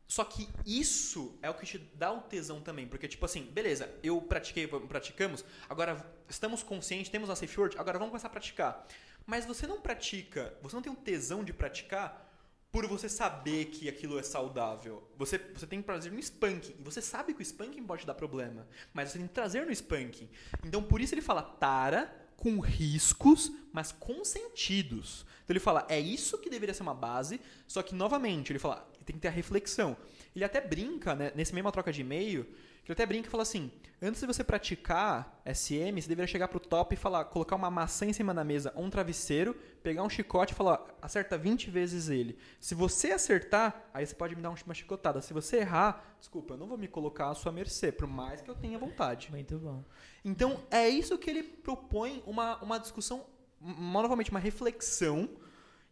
só 0.09 0.25
que 0.25 0.49
isso 0.65 1.37
é 1.43 1.51
o 1.51 1.55
que 1.55 1.67
te 1.67 1.79
dá 1.79 2.13
o 2.13 2.21
tesão 2.21 2.61
também, 2.61 2.87
porque 2.87 3.09
tipo 3.09 3.25
assim, 3.25 3.43
beleza, 3.43 3.91
eu 4.03 4.21
pratiquei, 4.21 4.67
praticamos, 4.67 5.45
agora 5.69 6.05
estamos 6.29 6.63
conscientes, 6.63 7.11
temos 7.11 7.29
a 7.29 7.37
safe 7.37 7.59
word, 7.59 7.77
agora 7.79 7.99
vamos 7.99 8.13
começar 8.13 8.29
a 8.29 8.31
praticar. 8.31 8.87
Mas 9.27 9.45
você 9.45 9.67
não 9.67 9.81
pratica, 9.81 10.57
você 10.63 10.77
não 10.77 10.83
tem 10.83 10.93
um 10.93 10.97
tesão 10.97 11.43
de 11.43 11.53
praticar 11.53 12.25
por 12.71 12.87
você 12.87 13.09
saber 13.09 13.67
que 13.67 13.89
aquilo 13.89 14.19
é 14.19 14.23
saudável. 14.23 15.11
Você, 15.17 15.39
você 15.39 15.67
tem 15.67 15.81
prazer 15.81 16.13
no 16.13 16.19
spanking. 16.21 16.77
E 16.79 16.83
você 16.83 17.01
sabe 17.01 17.33
que 17.33 17.41
o 17.41 17.43
spanking 17.43 17.83
pode 17.83 18.05
dar 18.05 18.15
problema. 18.15 18.69
Mas 18.93 19.11
você 19.11 19.19
tem 19.19 19.27
prazer 19.27 19.65
no 19.65 19.73
spanking. 19.73 20.29
Então, 20.63 20.83
por 20.83 21.01
isso 21.01 21.15
ele 21.15 21.23
fala 21.23 21.43
tara 21.43 22.15
com 22.37 22.61
riscos, 22.61 23.51
mas 23.73 23.93
consentidos. 23.93 25.25
Então 25.43 25.55
ele 25.55 25.61
fala, 25.61 25.87
é 25.89 25.99
isso 25.99 26.39
que 26.39 26.51
deveria 26.51 26.75
ser 26.75 26.83
uma 26.83 26.95
base, 26.95 27.41
só 27.67 27.83
que, 27.83 27.95
novamente, 27.95 28.53
ele 28.53 28.59
fala, 28.59 28.87
tem 29.07 29.17
que 29.17 29.23
ter 29.23 29.29
a 29.29 29.33
reflexão. 29.33 29.97
Ele 30.35 30.45
até 30.45 30.61
brinca, 30.61 31.15
né, 31.15 31.33
nesse 31.35 31.55
mesma 31.55 31.73
troca 31.73 31.93
de 31.93 32.01
e-mail, 32.03 32.45
que 32.85 32.93
ele 32.93 32.95
até 32.95 33.07
brinca 33.07 33.27
e 33.27 33.31
fala 33.31 33.43
assim, 33.43 33.71
antes 34.01 34.21
de 34.21 34.27
você 34.29 34.45
praticar 34.45 35.41
SM, 35.45 36.01
você 36.01 36.09
deveria 36.09 36.27
chegar 36.27 36.47
pro 36.49 36.61
top 36.61 36.95
e 36.95 36.97
falar, 36.97 37.25
colocar 37.25 37.57
uma 37.57 37.71
maçã 37.71 38.07
em 38.07 38.13
cima 38.13 38.33
da 38.33 38.45
mesa, 38.45 38.73
ou 38.77 38.85
um 38.85 38.91
travesseiro, 38.91 39.55
pegar 39.83 40.03
um 40.05 40.11
chicote 40.11 40.53
e 40.53 40.57
falar, 40.57 40.85
acerta 41.03 41.37
20 41.37 41.69
vezes 41.71 42.09
ele. 42.09 42.39
Se 42.61 42.75
você 42.75 43.11
acertar, 43.13 43.89
aí 43.93 44.07
você 44.07 44.15
pode 44.15 44.37
me 44.37 44.43
dar 44.43 44.51
uma 44.51 44.75
chicotada. 44.75 45.21
Se 45.21 45.33
você 45.33 45.59
errar, 45.59 46.17
desculpa, 46.21 46.55
eu 46.55 46.59
não 46.59 46.67
vou 46.69 46.79
me 46.79 46.87
colocar 46.87 47.29
à 47.31 47.35
sua 47.35 47.51
mercê, 47.51 47.91
por 47.91 48.07
mais 48.07 48.41
que 48.41 48.49
eu 48.51 48.55
tenha 48.55 48.79
vontade. 48.79 49.31
Muito 49.33 49.59
bom. 49.59 49.83
Então, 50.25 50.63
é 50.71 50.89
isso 50.89 51.17
que 51.19 51.29
ele 51.31 51.43
propõe 51.43 52.23
uma, 52.27 52.57
uma 52.63 52.79
discussão, 52.79 53.25
uma- 53.61 54.03
novamente, 54.03 54.31
uma 54.31 54.41
reflexão. 54.41 55.29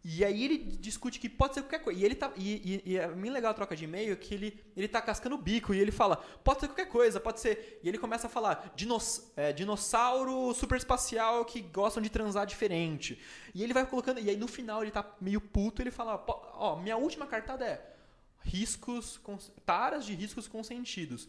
E 0.06 0.22
aí 0.22 0.44
ele 0.44 0.58
discute 0.58 1.18
que 1.18 1.30
pode 1.30 1.54
ser 1.54 1.62
qualquer 1.62 1.78
coisa. 1.78 1.98
E 1.98 2.04
ele 2.04 2.14
tá. 2.14 2.30
E, 2.36 2.82
e- 2.86 2.92
e 2.92 2.96
é 2.98 3.08
bem 3.08 3.30
legal 3.30 3.52
a 3.52 3.54
troca 3.54 3.74
de 3.74 3.84
e-mail 3.84 4.14
que 4.18 4.34
ele, 4.34 4.60
ele 4.76 4.86
tá 4.86 5.00
cascando 5.00 5.34
o 5.34 5.38
bico 5.38 5.72
e 5.72 5.80
ele 5.80 5.90
fala, 5.90 6.16
pode 6.18 6.60
ser 6.60 6.66
qualquer 6.68 6.88
coisa, 6.90 7.18
pode 7.18 7.40
ser. 7.40 7.80
E 7.82 7.88
ele 7.88 7.96
começa 7.96 8.26
a 8.26 8.30
falar, 8.30 8.70
dinos, 8.76 9.32
é, 9.34 9.50
dinossauro 9.52 10.52
superespacial 10.52 11.44
que 11.46 11.62
gostam 11.62 12.02
de 12.02 12.10
transar 12.10 12.44
diferente. 12.46 13.18
E 13.54 13.62
ele 13.64 13.72
vai 13.72 13.86
colocando. 13.86 14.20
E 14.20 14.28
aí 14.28 14.36
no 14.36 14.46
final 14.46 14.82
ele 14.82 14.90
tá 14.90 15.10
meio 15.20 15.40
puto 15.40 15.80
ele 15.80 15.90
fala, 15.90 16.18
"Pô, 16.18 16.38
ó, 16.52 16.76
minha 16.76 16.98
última 16.98 17.26
cartada 17.26 17.64
é 17.64 17.94
riscos. 18.40 19.18
Taras 19.64 20.04
de 20.04 20.14
riscos 20.14 20.46
consentidos 20.46 21.28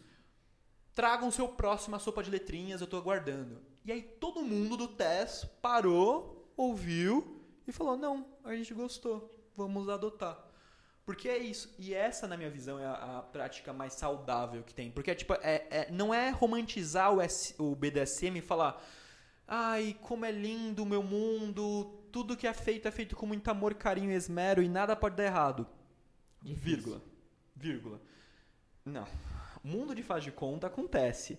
tragam 0.94 1.30
seu 1.32 1.48
próximo 1.48 1.96
a 1.96 2.00
sopa 2.00 2.24
de 2.24 2.30
letrinhas, 2.30 2.82
eu 2.82 2.88
tô 2.88 2.98
aguardando. 2.98 3.62
E 3.86 3.92
aí 3.92 4.02
todo 4.02 4.42
mundo 4.42 4.76
do 4.78 4.88
TES 4.88 5.46
parou, 5.62 6.52
ouviu 6.58 7.42
e 7.68 7.72
falou: 7.72 7.96
não, 7.98 8.26
a 8.46 8.56
gente 8.56 8.74
gostou, 8.74 9.34
vamos 9.56 9.90
adotar. 9.90 10.38
Porque 11.06 11.30
é 11.30 11.38
isso. 11.38 11.74
E 11.78 11.94
essa, 11.94 12.28
na 12.28 12.36
minha 12.36 12.50
visão, 12.50 12.80
é 12.80 12.86
a, 12.86 13.18
a 13.18 13.22
prática 13.22 13.72
mais 13.72 13.94
saudável 13.94 14.64
que 14.64 14.74
tem. 14.74 14.90
Porque, 14.90 15.14
tipo, 15.14 15.34
é, 15.36 15.68
é- 15.70 15.88
não 15.92 16.14
é 16.14 16.30
romantizar 16.32 17.14
o, 17.14 17.22
S- 17.22 17.54
o 17.60 17.76
BDSM 17.76 18.38
e 18.38 18.42
falar 18.42 18.82
ai, 19.48 19.96
como 20.02 20.26
é 20.26 20.32
lindo 20.32 20.82
o 20.82 20.86
meu 20.88 21.04
mundo, 21.04 22.00
tudo 22.12 22.36
que 22.36 22.48
é 22.48 22.54
feito 22.54 22.88
é 22.88 22.92
feito 22.92 23.16
com 23.16 23.28
muito 23.28 23.48
amor, 23.50 23.76
carinho 23.76 24.12
e 24.12 24.16
esmero 24.16 24.64
e 24.64 24.68
nada 24.68 24.96
pode 24.96 25.16
dar 25.16 25.26
errado. 25.26 25.68
Vírgula. 26.42 27.00
Vírgula. 27.56 28.02
Não. 28.84 29.06
O 29.64 29.68
mundo 29.68 29.94
de 29.94 30.02
faz 30.02 30.24
de 30.24 30.32
conta 30.32 30.66
acontece. 30.68 31.38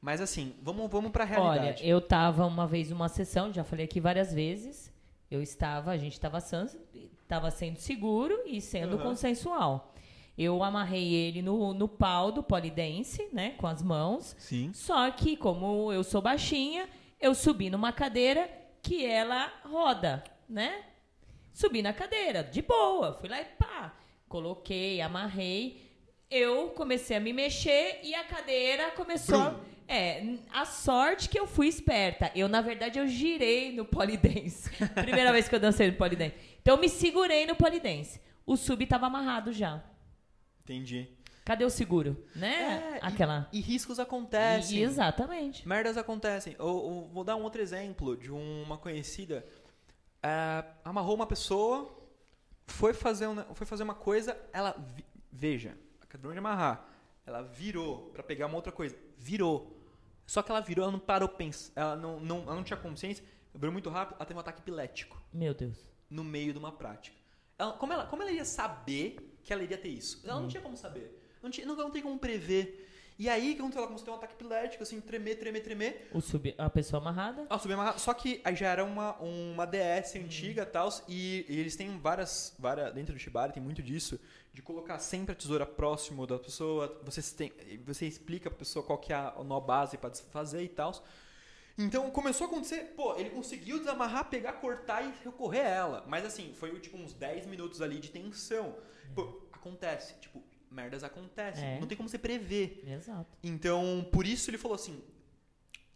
Mas 0.00 0.20
assim, 0.20 0.54
vamos, 0.62 0.88
vamos 0.88 1.10
pra 1.10 1.24
Olha, 1.24 1.32
realidade. 1.60 1.88
eu 1.88 2.00
tava 2.00 2.46
uma 2.46 2.66
vez 2.68 2.90
numa 2.90 3.08
sessão, 3.08 3.52
já 3.52 3.64
falei 3.64 3.84
aqui 3.84 4.00
várias 4.00 4.32
vezes. 4.32 4.92
Eu 5.30 5.42
estava, 5.42 5.90
a 5.90 5.98
gente 5.98 6.14
estava 6.14 6.40
tava 7.28 7.50
sendo 7.50 7.76
seguro 7.76 8.42
e 8.46 8.60
sendo 8.60 8.96
Aham. 8.96 9.02
consensual. 9.02 9.92
Eu 10.36 10.62
amarrei 10.62 11.12
ele 11.12 11.42
no, 11.42 11.74
no 11.74 11.88
pau 11.88 12.30
do 12.30 12.42
polidense, 12.42 13.28
né, 13.32 13.50
com 13.58 13.66
as 13.66 13.82
mãos. 13.82 14.36
Sim. 14.38 14.72
Só 14.72 15.10
que, 15.10 15.36
como 15.36 15.92
eu 15.92 16.02
sou 16.02 16.22
baixinha, 16.22 16.88
eu 17.20 17.34
subi 17.34 17.68
numa 17.68 17.92
cadeira 17.92 18.48
que 18.80 19.04
ela 19.04 19.52
roda, 19.64 20.22
né? 20.48 20.84
Subi 21.52 21.82
na 21.82 21.92
cadeira, 21.92 22.44
de 22.44 22.62
boa. 22.62 23.12
Fui 23.14 23.28
lá 23.28 23.40
e 23.40 23.44
pá. 23.44 23.92
Coloquei, 24.28 25.00
amarrei. 25.00 25.90
Eu 26.30 26.68
comecei 26.68 27.16
a 27.16 27.20
me 27.20 27.32
mexer 27.32 28.00
e 28.04 28.14
a 28.14 28.22
cadeira 28.22 28.92
começou. 28.92 29.58
É, 29.88 30.36
a 30.52 30.64
sorte 30.66 31.28
que 31.30 31.38
eu 31.38 31.46
fui 31.46 31.66
esperta. 31.66 32.30
Eu, 32.34 32.46
na 32.46 32.60
verdade, 32.60 32.98
eu 32.98 33.06
girei 33.08 33.72
no 33.72 33.84
polidense. 33.86 34.70
Primeira 34.94 35.32
vez 35.32 35.48
que 35.48 35.54
eu 35.54 35.60
dancei 35.60 35.90
no 35.90 35.96
polidense. 35.96 36.34
Então, 36.60 36.74
eu 36.76 36.80
me 36.80 36.88
segurei 36.88 37.46
no 37.46 37.56
polidense. 37.56 38.20
O 38.44 38.56
sub 38.56 38.84
tava 38.86 39.06
amarrado 39.06 39.50
já. 39.52 39.82
Entendi. 40.62 41.08
Cadê 41.44 41.64
o 41.64 41.70
seguro? 41.70 42.22
Né? 42.36 42.98
É, 43.02 43.06
Aquela. 43.06 43.48
E 43.50 43.60
riscos 43.60 43.98
acontecem. 43.98 44.78
E- 44.78 44.82
exatamente. 44.82 45.66
Merdas 45.66 45.96
acontecem. 45.96 46.54
Eu, 46.58 46.66
eu 46.66 47.10
vou 47.10 47.24
dar 47.24 47.36
um 47.36 47.42
outro 47.42 47.62
exemplo 47.62 48.14
de 48.16 48.30
uma 48.30 48.76
conhecida. 48.76 49.46
É, 50.22 50.62
amarrou 50.84 51.14
uma 51.14 51.26
pessoa, 51.26 51.96
foi 52.66 52.92
fazer, 52.92 53.26
um- 53.28 53.54
foi 53.54 53.66
fazer 53.66 53.82
uma 53.82 53.94
coisa, 53.94 54.36
ela. 54.52 54.72
vi- 54.94 55.04
veja, 55.32 55.74
acabou 56.02 56.32
de 56.32 56.38
amarrar. 56.38 56.84
Ela 57.24 57.40
virou 57.42 58.10
pra 58.12 58.22
pegar 58.22 58.46
uma 58.46 58.56
outra 58.56 58.72
coisa. 58.72 58.94
Virou. 59.16 59.77
Só 60.28 60.42
que 60.42 60.50
ela 60.50 60.60
virou, 60.60 60.82
ela 60.82 60.92
não 60.92 60.98
parou 60.98 61.26
pensar. 61.26 61.72
Ela 61.74 61.96
não, 61.96 62.20
não, 62.20 62.42
ela 62.42 62.54
não 62.54 62.62
tinha 62.62 62.76
consciência, 62.76 63.24
virou 63.54 63.72
muito 63.72 63.88
rápido, 63.88 64.16
ela 64.16 64.26
teve 64.26 64.36
um 64.36 64.40
ataque 64.40 64.60
epilético 64.60 65.20
Meu 65.32 65.54
Deus. 65.54 65.78
no 66.10 66.22
meio 66.22 66.52
de 66.52 66.58
uma 66.58 66.70
prática. 66.70 67.16
Ela- 67.58 67.72
como, 67.72 67.92
ela, 67.94 68.04
como 68.06 68.22
ela 68.22 68.30
ia 68.30 68.44
saber 68.44 69.38
que 69.42 69.52
ela 69.54 69.62
iria 69.62 69.78
ter 69.78 69.88
isso? 69.88 70.20
Ela 70.24 70.38
não 70.38 70.46
tinha 70.46 70.62
como 70.62 70.76
saber. 70.76 71.18
Não, 71.42 71.48
tinha, 71.50 71.66
não, 71.66 71.74
não 71.74 71.90
tem 71.90 72.02
como 72.02 72.18
prever. 72.18 72.87
E 73.18 73.28
aí, 73.28 73.50
o 73.50 73.54
que 73.56 73.60
aconteceu? 73.60 73.80
Ela 73.80 73.88
começou 73.88 74.04
a 74.04 74.06
ter 74.06 74.10
um 74.12 74.14
ataque 74.14 74.34
epilético, 74.34 74.82
assim, 74.84 75.00
tremer, 75.00 75.36
tremer, 75.40 75.60
tremer. 75.60 76.08
O 76.14 76.20
sub, 76.20 76.54
a 76.56 76.70
pessoa 76.70 77.02
amarrada. 77.02 77.46
Ela 77.50 77.58
subiu 77.58 77.74
amarrada. 77.74 77.98
Só 77.98 78.14
que 78.14 78.40
aí 78.44 78.54
já 78.54 78.68
era 78.68 78.84
uma, 78.84 79.16
uma 79.16 79.66
DS 79.66 80.14
antiga 80.14 80.62
e 80.62 80.66
tal. 80.66 80.88
E, 81.08 81.44
eles 81.48 81.74
têm 81.74 81.98
várias, 81.98 82.54
várias. 82.60 82.94
Dentro 82.94 83.12
do 83.12 83.18
Shibari 83.18 83.52
tem 83.52 83.60
muito 83.60 83.82
disso. 83.82 84.20
De 84.52 84.62
colocar 84.62 85.00
sempre 85.00 85.32
a 85.32 85.34
tesoura 85.34 85.66
próximo 85.66 86.28
da 86.28 86.38
pessoa. 86.38 86.96
Você, 87.04 87.20
tem, 87.34 87.52
você 87.84 88.06
explica 88.06 88.48
pra 88.50 88.60
pessoa 88.60 88.84
qual 88.84 88.98
que 88.98 89.12
é 89.12 89.16
a 89.16 89.34
nó 89.44 89.58
base 89.58 89.98
pra 89.98 90.10
desfazer 90.10 90.62
e 90.62 90.68
tal. 90.68 90.92
Então 91.76 92.10
começou 92.12 92.46
a 92.46 92.50
acontecer, 92.50 92.92
pô, 92.96 93.16
ele 93.16 93.30
conseguiu 93.30 93.78
desamarrar, 93.78 94.28
pegar, 94.28 94.54
cortar 94.54 95.02
e 95.02 95.12
recorrer 95.24 95.60
a 95.60 95.68
ela. 95.68 96.04
Mas 96.06 96.24
assim, 96.24 96.52
foi 96.54 96.78
tipo 96.78 96.96
uns 96.96 97.12
10 97.14 97.46
minutos 97.46 97.82
ali 97.82 97.98
de 97.98 98.10
tensão. 98.10 98.76
Pô, 99.14 99.42
acontece, 99.52 100.14
tipo, 100.20 100.42
merdas 100.70 101.04
acontecem. 101.04 101.64
É. 101.64 101.80
Não 101.80 101.86
tem 101.86 101.96
como 101.96 102.08
você 102.08 102.18
prever. 102.18 102.84
Exato. 102.86 103.36
Então, 103.42 104.06
por 104.12 104.26
isso 104.26 104.50
ele 104.50 104.58
falou 104.58 104.74
assim. 104.74 105.02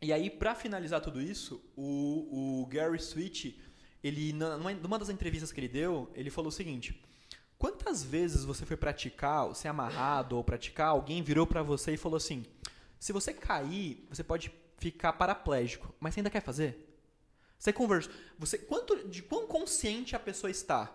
E 0.01 0.13
aí, 0.13 0.29
pra 0.29 0.55
finalizar 0.55 1.01
tudo 1.01 1.21
isso, 1.21 1.63
o, 1.77 2.63
o 2.63 2.67
Gary 2.67 2.99
Switch, 2.99 3.57
ele, 4.03 4.33
numa, 4.33 4.73
numa 4.75 4.99
das 4.99 5.09
entrevistas 5.09 5.53
que 5.53 5.61
ele 5.61 5.69
deu, 5.69 6.11
ele 6.15 6.31
falou 6.31 6.49
o 6.49 6.53
seguinte: 6.53 7.01
Quantas 7.63 8.03
vezes 8.03 8.45
você 8.45 8.67
foi 8.67 8.77
praticar, 8.77 9.55
ser 9.55 9.69
amarrado 9.69 10.37
ou 10.37 10.43
praticar, 10.43 10.89
alguém 10.89 11.23
virou 11.23 11.47
pra 11.47 11.63
você 11.63 11.93
e 11.93 11.97
falou 11.97 12.17
assim: 12.17 12.45
Se 12.99 13.13
você 13.13 13.33
cair, 13.33 14.05
você 14.11 14.25
pode 14.25 14.53
ficar 14.79 15.13
paraplégico, 15.13 15.95
mas 16.01 16.13
você 16.13 16.21
ainda 16.21 16.31
quer 16.31 16.43
fazer? 16.43 16.93
Você 17.57 17.73
conversa. 17.73 18.11
Você, 18.37 18.59
quanto, 18.59 19.09
de 19.09 19.23
quão 19.23 19.47
consciente 19.47 20.17
a 20.17 20.19
pessoa 20.19 20.51
está? 20.51 20.93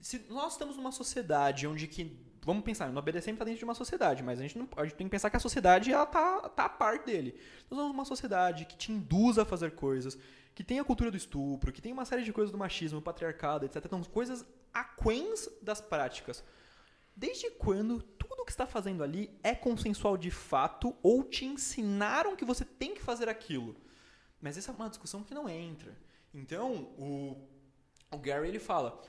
Se 0.00 0.26
nós 0.28 0.54
estamos 0.54 0.76
numa 0.76 0.90
sociedade 0.90 1.68
onde 1.68 1.86
que. 1.86 2.18
Vamos 2.42 2.64
pensar, 2.64 2.88
o 2.88 3.02
BDSM 3.02 3.32
está 3.32 3.44
dentro 3.44 3.58
de 3.58 3.64
uma 3.64 3.74
sociedade, 3.74 4.22
mas 4.22 4.38
a 4.38 4.42
gente, 4.42 4.56
não, 4.56 4.66
a 4.76 4.84
gente 4.84 4.94
tem 4.94 5.06
que 5.06 5.10
pensar 5.10 5.28
que 5.28 5.36
a 5.36 5.40
sociedade 5.40 5.92
ela 5.92 6.06
tá, 6.06 6.48
tá 6.48 6.64
a 6.64 6.68
par 6.68 7.00
dele. 7.00 7.32
Nós 7.68 7.72
estamos 7.72 7.88
numa 7.88 8.04
sociedade 8.04 8.64
que 8.64 8.76
te 8.76 8.90
induz 8.90 9.38
a 9.38 9.44
fazer 9.44 9.72
coisas, 9.72 10.18
que 10.54 10.64
tem 10.64 10.78
a 10.80 10.84
cultura 10.84 11.10
do 11.10 11.16
estupro, 11.18 11.70
que 11.70 11.82
tem 11.82 11.92
uma 11.92 12.06
série 12.06 12.22
de 12.22 12.32
coisas 12.32 12.50
do 12.50 12.56
machismo, 12.56 13.02
patriarcado, 13.02 13.66
etc. 13.66 13.84
Então, 13.84 14.02
coisas 14.04 14.44
aquens 14.72 15.50
das 15.60 15.82
práticas. 15.82 16.42
Desde 17.14 17.50
quando 17.50 18.00
tudo 18.00 18.44
que 18.44 18.50
está 18.50 18.66
fazendo 18.66 19.04
ali 19.04 19.30
é 19.42 19.54
consensual 19.54 20.16
de 20.16 20.30
fato 20.30 20.96
ou 21.02 21.22
te 21.22 21.44
ensinaram 21.44 22.36
que 22.36 22.44
você 22.44 22.64
tem 22.64 22.94
que 22.94 23.02
fazer 23.02 23.28
aquilo? 23.28 23.76
Mas 24.40 24.56
essa 24.56 24.70
é 24.70 24.74
uma 24.74 24.88
discussão 24.88 25.22
que 25.22 25.34
não 25.34 25.46
entra. 25.46 25.94
Então, 26.32 26.72
o, 26.96 27.36
o 28.10 28.16
Gary 28.16 28.48
ele 28.48 28.58
fala, 28.58 29.02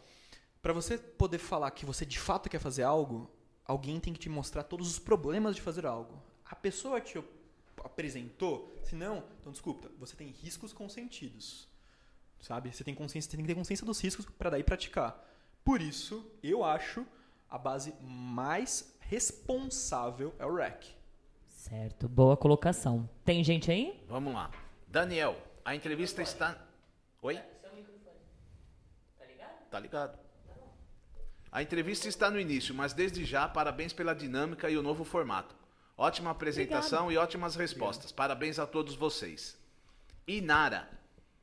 para 0.61 0.73
você 0.73 0.97
poder 0.97 1.39
falar 1.39 1.71
que 1.71 1.85
você 1.85 2.05
de 2.05 2.19
fato 2.19 2.49
quer 2.49 2.59
fazer 2.59 2.83
algo, 2.83 3.29
alguém 3.65 3.99
tem 3.99 4.13
que 4.13 4.19
te 4.19 4.29
mostrar 4.29 4.63
todos 4.63 4.89
os 4.89 4.99
problemas 4.99 5.55
de 5.55 5.61
fazer 5.61 5.85
algo. 5.85 6.21
A 6.45 6.55
pessoa 6.55 7.01
te 7.01 7.21
apresentou, 7.83 8.71
se 8.83 8.95
não, 8.95 9.23
então 9.39 9.51
desculpa, 9.51 9.89
você 9.97 10.15
tem 10.15 10.27
riscos 10.29 10.71
consentidos. 10.71 11.67
Sabe? 12.39 12.73
Você 12.73 12.83
tem 12.83 12.93
consciência, 12.93 13.29
você 13.29 13.38
tem 13.38 13.45
que 13.45 13.51
ter 13.51 13.57
consciência 13.57 13.85
dos 13.85 13.99
riscos 13.99 14.25
para 14.25 14.51
daí 14.51 14.63
praticar. 14.63 15.27
Por 15.63 15.81
isso, 15.81 16.25
eu 16.43 16.63
acho 16.63 17.05
a 17.49 17.57
base 17.57 17.93
mais 18.01 18.95
responsável 19.01 20.33
é 20.39 20.45
o 20.45 20.55
REC. 20.55 20.95
Certo, 21.47 22.07
boa 22.07 22.35
colocação. 22.35 23.09
Tem 23.23 23.43
gente 23.43 23.69
aí? 23.69 24.03
Vamos 24.07 24.33
lá. 24.33 24.49
Daniel, 24.88 25.38
a 25.63 25.75
entrevista 25.75 26.21
está. 26.21 26.57
Oi? 27.21 27.39
Tá 29.69 29.79
ligado? 29.79 30.30
A 31.52 31.61
entrevista 31.61 32.07
está 32.07 32.32
no 32.32 32.40
início, 32.40 32.73
mas 32.73 32.94
desde 32.94 33.26
já, 33.26 33.45
parabéns 33.45 33.91
pela 33.91 34.15
dinâmica 34.15 34.69
e 34.69 34.78
o 34.78 34.82
novo 34.82 35.03
formato. 35.03 35.53
Ótima 35.98 36.32
apresentação 36.32 37.11
e 37.11 37.18
ótimas 37.18 37.57
respostas. 37.57 38.10
Parabéns 38.10 38.57
a 38.57 38.65
todos 38.65 38.95
vocês. 38.95 39.57
Inara, 40.26 40.90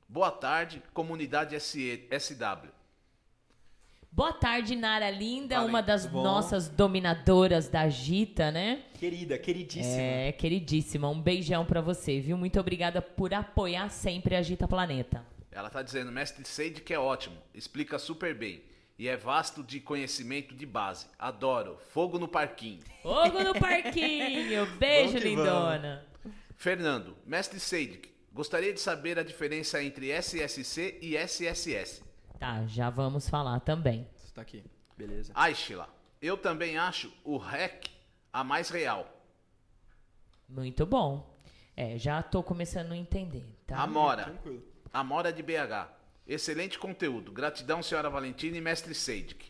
boa 0.09 0.31
tarde, 0.31 0.83
comunidade 0.95 1.61
SE 1.61 2.09
SW. 2.19 2.69
Boa 4.11 4.33
tarde, 4.33 4.75
Nara 4.75 5.11
Linda, 5.11 5.61
aí, 5.61 5.67
uma 5.67 5.83
das 5.83 6.11
nossas 6.11 6.71
dominadoras 6.71 7.69
da 7.69 7.87
Gita, 7.91 8.51
né? 8.51 8.85
Querida, 8.99 9.37
queridíssima. 9.37 10.01
É, 10.01 10.33
queridíssima, 10.33 11.11
um 11.11 11.21
beijão 11.21 11.67
pra 11.67 11.83
você, 11.83 12.19
viu? 12.19 12.39
Muito 12.39 12.59
obrigada 12.59 13.03
por 13.03 13.35
apoiar 13.35 13.91
sempre 13.91 14.35
a 14.35 14.41
Gita 14.41 14.67
Planeta. 14.67 15.23
Ela 15.53 15.69
tá 15.69 15.83
dizendo, 15.83 16.11
mestre 16.11 16.43
Seide 16.47 16.81
que 16.81 16.95
é 16.95 16.99
ótimo, 16.99 17.37
explica 17.55 17.99
super 17.99 18.35
bem. 18.35 18.63
E 18.99 19.07
é 19.07 19.16
vasto 19.16 19.62
de 19.62 19.81
conhecimento 19.81 20.55
de 20.57 20.66
base. 20.66 21.07
Adoro. 21.16 21.79
Fogo 21.79 22.19
no 22.19 22.27
parquinho. 22.27 22.83
Fogo 23.01 23.45
no 23.45 23.55
parquinho, 23.55 24.66
beijo, 24.77 25.12
Vamos 25.12 25.25
lindona. 25.25 26.05
Fernando, 26.57 27.16
mestre 27.25 27.61
Seidik, 27.61 28.12
gostaria 28.33 28.75
de 28.75 28.81
saber 28.81 29.16
a 29.16 29.23
diferença 29.23 29.81
entre 29.81 30.11
SSC 30.11 30.99
e 31.01 31.16
SSS. 31.16 32.03
Tá, 32.41 32.66
já 32.66 32.91
vamos 32.91 33.29
falar 33.29 33.61
também. 33.61 34.09
Você 34.16 34.35
tá 34.35 34.43
aqui. 34.43 34.65
Beleza. 34.97 35.33
Aishila, 35.33 35.89
eu 36.20 36.37
também 36.37 36.77
acho 36.77 37.12
o 37.23 37.37
REC 37.37 37.89
a 38.33 38.43
mais 38.43 38.69
real. 38.69 39.07
Muito 40.49 40.85
bom. 40.85 41.39
É, 41.77 41.97
já 41.97 42.20
tô 42.20 42.43
começando 42.43 42.91
a 42.91 42.97
entender, 42.97 43.47
tá? 43.65 43.77
Amora, 43.79 44.25
Tranquilo. 44.25 44.65
Amora 44.93 45.33
de 45.33 45.43
BH. 45.45 45.98
Excelente 46.29 46.79
conteúdo. 46.79 47.33
Gratidão, 47.33 47.83
senhora 47.83 48.11
Valentina 48.11 48.59
e 48.59 48.61
mestre 48.61 48.95
Seidik. 48.95 49.47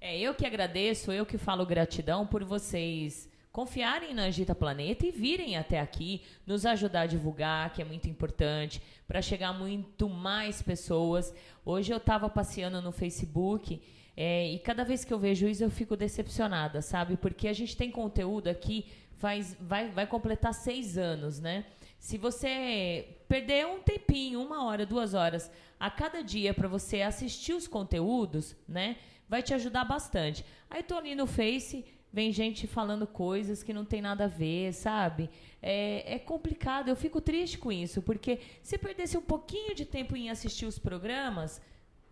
É, 0.00 0.18
eu 0.18 0.34
que 0.34 0.46
agradeço, 0.46 1.12
eu 1.12 1.26
que 1.26 1.36
falo 1.36 1.66
gratidão 1.66 2.26
por 2.26 2.42
vocês 2.42 3.28
confiarem 3.52 4.14
na 4.14 4.24
Agita 4.24 4.54
Planeta 4.54 5.06
e 5.06 5.10
virem 5.10 5.56
até 5.56 5.78
aqui, 5.78 6.22
nos 6.46 6.64
ajudar 6.64 7.02
a 7.02 7.06
divulgar, 7.06 7.72
que 7.72 7.82
é 7.82 7.84
muito 7.84 8.08
importante, 8.08 8.82
para 9.06 9.20
chegar 9.20 9.52
muito 9.52 10.08
mais 10.08 10.62
pessoas. 10.62 11.34
Hoje 11.64 11.92
eu 11.92 11.98
estava 11.98 12.30
passeando 12.30 12.80
no 12.80 12.92
Facebook 12.92 13.80
é, 14.16 14.50
e 14.50 14.58
cada 14.58 14.84
vez 14.84 15.04
que 15.04 15.12
eu 15.12 15.18
vejo 15.18 15.46
isso 15.46 15.62
eu 15.62 15.70
fico 15.70 15.96
decepcionada, 15.96 16.80
sabe? 16.80 17.18
Porque 17.18 17.46
a 17.46 17.52
gente 17.52 17.76
tem 17.76 17.90
conteúdo 17.90 18.48
aqui, 18.48 18.86
faz, 19.18 19.54
vai, 19.60 19.90
vai 19.90 20.06
completar 20.06 20.54
seis 20.54 20.96
anos, 20.96 21.40
né? 21.40 21.66
Se 22.06 22.16
você 22.16 23.18
perder 23.26 23.66
um 23.66 23.80
tempinho, 23.80 24.40
uma 24.40 24.64
hora, 24.64 24.86
duas 24.86 25.12
horas 25.12 25.50
a 25.78 25.90
cada 25.90 26.22
dia 26.22 26.54
para 26.54 26.68
você 26.68 27.02
assistir 27.02 27.52
os 27.52 27.66
conteúdos, 27.66 28.54
né? 28.68 28.96
Vai 29.28 29.42
te 29.42 29.52
ajudar 29.52 29.84
bastante. 29.84 30.44
Aí 30.70 30.84
tô 30.84 30.94
ali 30.94 31.16
no 31.16 31.26
Face, 31.26 31.84
vem 32.12 32.30
gente 32.32 32.68
falando 32.68 33.08
coisas 33.08 33.64
que 33.64 33.72
não 33.72 33.84
tem 33.84 34.00
nada 34.00 34.26
a 34.26 34.28
ver, 34.28 34.72
sabe? 34.72 35.28
É, 35.60 36.14
é 36.14 36.18
complicado, 36.20 36.86
eu 36.90 36.94
fico 36.94 37.20
triste 37.20 37.58
com 37.58 37.72
isso, 37.72 38.00
porque 38.00 38.38
se 38.62 38.78
perdesse 38.78 39.18
um 39.18 39.22
pouquinho 39.22 39.74
de 39.74 39.84
tempo 39.84 40.16
em 40.16 40.30
assistir 40.30 40.66
os 40.66 40.78
programas, 40.78 41.60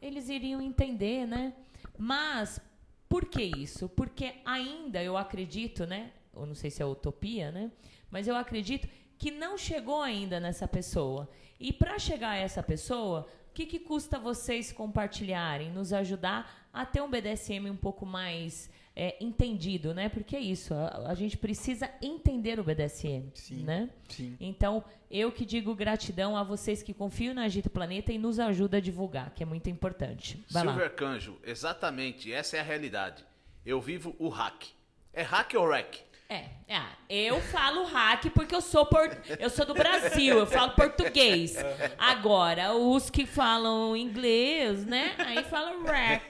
eles 0.02 0.28
iriam 0.28 0.60
entender, 0.60 1.24
né? 1.24 1.52
Mas 1.96 2.60
por 3.08 3.26
que 3.26 3.44
isso? 3.44 3.88
Porque 3.88 4.34
ainda 4.44 5.00
eu 5.00 5.16
acredito, 5.16 5.86
né? 5.86 6.10
Eu 6.34 6.46
não 6.46 6.54
sei 6.56 6.68
se 6.68 6.82
é 6.82 6.84
utopia, 6.84 7.52
né? 7.52 7.70
Mas 8.10 8.26
eu 8.26 8.34
acredito 8.34 8.88
que 9.18 9.30
não 9.30 9.56
chegou 9.56 10.02
ainda 10.02 10.40
nessa 10.40 10.66
pessoa. 10.66 11.28
E 11.58 11.72
para 11.72 11.98
chegar 11.98 12.30
a 12.30 12.36
essa 12.36 12.62
pessoa, 12.62 13.26
o 13.50 13.54
que, 13.54 13.66
que 13.66 13.78
custa 13.78 14.18
vocês 14.18 14.72
compartilharem, 14.72 15.70
nos 15.70 15.92
ajudar 15.92 16.68
a 16.72 16.84
ter 16.84 17.00
um 17.00 17.08
BDSM 17.08 17.70
um 17.70 17.76
pouco 17.76 18.04
mais 18.04 18.68
é, 18.96 19.16
entendido, 19.20 19.94
né? 19.94 20.08
Porque 20.08 20.36
é 20.36 20.40
isso, 20.40 20.74
a, 20.74 21.08
a 21.08 21.14
gente 21.14 21.36
precisa 21.36 21.90
entender 22.02 22.60
o 22.60 22.64
BDSM, 22.64 23.30
Sim. 23.34 23.64
né? 23.64 23.90
Sim. 24.08 24.36
Então, 24.40 24.84
eu 25.10 25.30
que 25.32 25.44
digo 25.44 25.74
gratidão 25.74 26.36
a 26.36 26.42
vocês 26.42 26.82
que 26.82 26.94
confiam 26.94 27.34
na 27.34 27.44
Agito 27.44 27.70
Planeta 27.70 28.12
e 28.12 28.18
nos 28.18 28.38
ajudam 28.38 28.78
a 28.78 28.80
divulgar, 28.80 29.30
que 29.30 29.42
é 29.42 29.46
muito 29.46 29.68
importante. 29.70 30.44
Vai 30.50 30.64
lá. 30.64 30.72
Silver 30.72 30.94
Canjo, 30.94 31.38
exatamente, 31.44 32.32
essa 32.32 32.56
é 32.56 32.60
a 32.60 32.64
realidade. 32.64 33.24
Eu 33.64 33.80
vivo 33.80 34.14
o 34.18 34.28
hack. 34.28 34.66
É 35.12 35.22
hack 35.22 35.54
ou 35.54 35.68
rec? 35.68 36.00
É, 36.34 36.50
é, 36.66 36.82
eu 37.08 37.40
falo 37.40 37.84
hack 37.84 38.24
porque 38.34 38.56
eu 38.56 38.60
sou 38.60 38.84
por, 38.84 39.08
eu 39.38 39.48
sou 39.48 39.64
do 39.64 39.72
Brasil, 39.72 40.36
eu 40.36 40.46
falo 40.46 40.72
português. 40.72 41.54
Agora, 41.96 42.74
os 42.74 43.08
que 43.08 43.24
falam 43.24 43.96
inglês, 43.96 44.84
né? 44.84 45.14
Aí 45.18 45.44
falam 45.44 45.84
rec. 45.84 46.22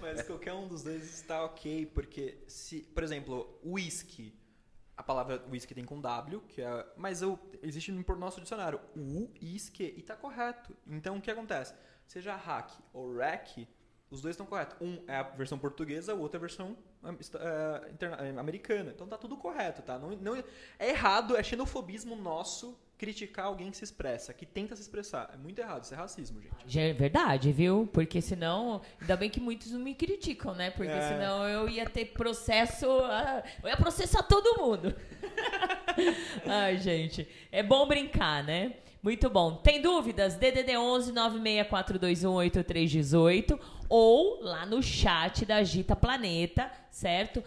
Mas 0.00 0.22
qualquer 0.22 0.52
um 0.52 0.66
dos 0.66 0.82
dois 0.82 1.04
está 1.04 1.44
ok, 1.44 1.86
porque 1.86 2.42
se, 2.48 2.80
por 2.92 3.04
exemplo, 3.04 3.60
whisky, 3.64 4.36
a 4.96 5.02
palavra 5.04 5.44
whisky 5.48 5.76
tem 5.76 5.84
com 5.84 6.00
W, 6.00 6.40
que 6.48 6.60
é, 6.60 6.86
mas 6.96 7.22
o, 7.22 7.38
existe 7.62 7.92
no 7.92 8.04
nosso 8.16 8.40
dicionário 8.40 8.80
o 8.96 9.30
whisky 9.40 9.94
e 9.96 10.02
tá 10.02 10.16
correto. 10.16 10.76
Então 10.88 11.18
o 11.18 11.20
que 11.20 11.30
acontece? 11.30 11.72
Seja 12.04 12.34
hack 12.34 12.72
ou 12.92 13.16
rec, 13.16 13.68
os 14.10 14.20
dois 14.20 14.32
estão 14.32 14.44
corretos. 14.44 14.76
Um 14.80 15.04
é 15.06 15.18
a 15.18 15.22
versão 15.22 15.56
portuguesa, 15.56 16.16
o 16.16 16.20
outro 16.20 16.36
é 16.36 16.38
a 16.38 16.40
versão 16.40 16.76
interna- 17.92 18.18
ah, 18.20 18.40
americana. 18.40 18.90
Então 18.94 19.06
tá 19.06 19.16
tudo 19.16 19.36
correto, 19.36 19.82
tá? 19.82 19.98
Não, 19.98 20.10
não, 20.10 20.36
é 20.78 20.88
errado, 20.90 21.36
é 21.36 21.42
xenofobismo 21.42 22.16
nosso 22.16 22.76
criticar 22.96 23.46
alguém 23.46 23.70
que 23.70 23.76
se 23.76 23.84
expressa, 23.84 24.34
que 24.34 24.44
tenta 24.44 24.74
se 24.74 24.82
expressar. 24.82 25.30
É 25.32 25.36
muito 25.36 25.60
errado, 25.60 25.84
isso 25.84 25.94
é 25.94 25.96
racismo, 25.96 26.40
gente. 26.42 26.78
É 26.80 26.92
verdade, 26.92 27.52
viu? 27.52 27.88
Porque 27.92 28.20
senão, 28.20 28.80
ainda 29.00 29.16
bem 29.16 29.30
que 29.30 29.38
muitos 29.38 29.70
não 29.70 29.78
me 29.78 29.94
criticam, 29.94 30.52
né? 30.52 30.70
Porque 30.72 30.90
É. 30.90 31.08
senão 31.08 31.48
eu 31.48 31.68
ia 31.68 31.88
ter 31.88 32.06
processo, 32.06 32.86
ah, 33.04 33.44
eu 33.62 33.68
ia 33.68 33.76
processar 33.76 34.24
todo 34.24 34.60
mundo. 34.60 34.92
Ai, 36.46 36.78
gente, 36.78 37.26
é 37.50 37.62
bom 37.62 37.86
brincar, 37.86 38.44
né? 38.44 38.74
Muito 39.02 39.28
bom. 39.30 39.54
Tem 39.56 39.80
dúvidas? 39.80 40.34
DDD 40.34 40.76
11 40.76 41.12
964218318 41.12 43.58
ou 43.88 44.42
lá 44.42 44.66
no 44.66 44.82
chat 44.82 45.46
da 45.46 45.56
Agita 45.56 45.94
Planeta, 45.94 46.70
certo? 46.90 47.44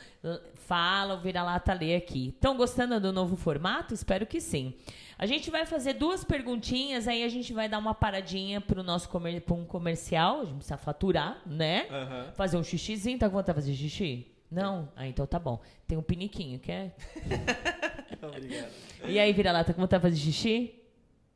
Fala, 0.65 1.15
o 1.15 1.19
vira-lata 1.19 1.73
lê 1.73 1.95
aqui. 1.95 2.30
Estão 2.30 2.56
gostando 2.56 2.99
do 3.02 3.11
novo 3.11 3.36
formato? 3.36 3.94
Espero 3.94 4.26
que 4.26 4.40
sim. 4.40 4.73
A 5.19 5.26
gente 5.26 5.52
vai 5.52 5.65
fazer 5.65 5.94
duas 5.94 6.23
perguntinhas, 6.23 7.06
aí 7.07 7.23
a 7.23 7.30
gente 7.30 7.53
vai 7.53 7.69
dar 7.69 7.78
uma 7.78 7.94
paradinha 7.94 8.60
pro 8.60 8.82
nosso 8.82 9.07
comer, 9.10 9.44
um 9.52 9.65
comercial. 9.65 10.40
A 10.40 10.45
gente 10.45 10.56
precisa 10.56 10.78
faturar, 10.78 11.41
né? 11.45 11.86
Aham. 11.91 12.32
Fazer 12.34 12.57
um 12.57 12.64
xixizinho. 12.64 13.19
Tá 13.19 13.30
com 13.30 13.36
vontade 13.36 13.60
de 13.60 13.65
fazer 13.65 13.76
xixi? 13.76 14.26
Não? 14.49 14.90
Ah, 14.95 15.06
então 15.07 15.28
tá 15.28 15.38
bom. 15.38 15.61
Tem 15.88 15.95
um 15.98 16.02
piniquinho, 16.02 16.57
quer? 16.60 16.95
Obrigado. 18.27 18.72
E 19.06 19.19
aí, 19.19 19.34
vira-lata, 19.34 19.73
com 19.73 19.81
vontade 19.81 20.03
de 20.03 20.10
fazer 20.10 20.22
xixi? 20.22 20.76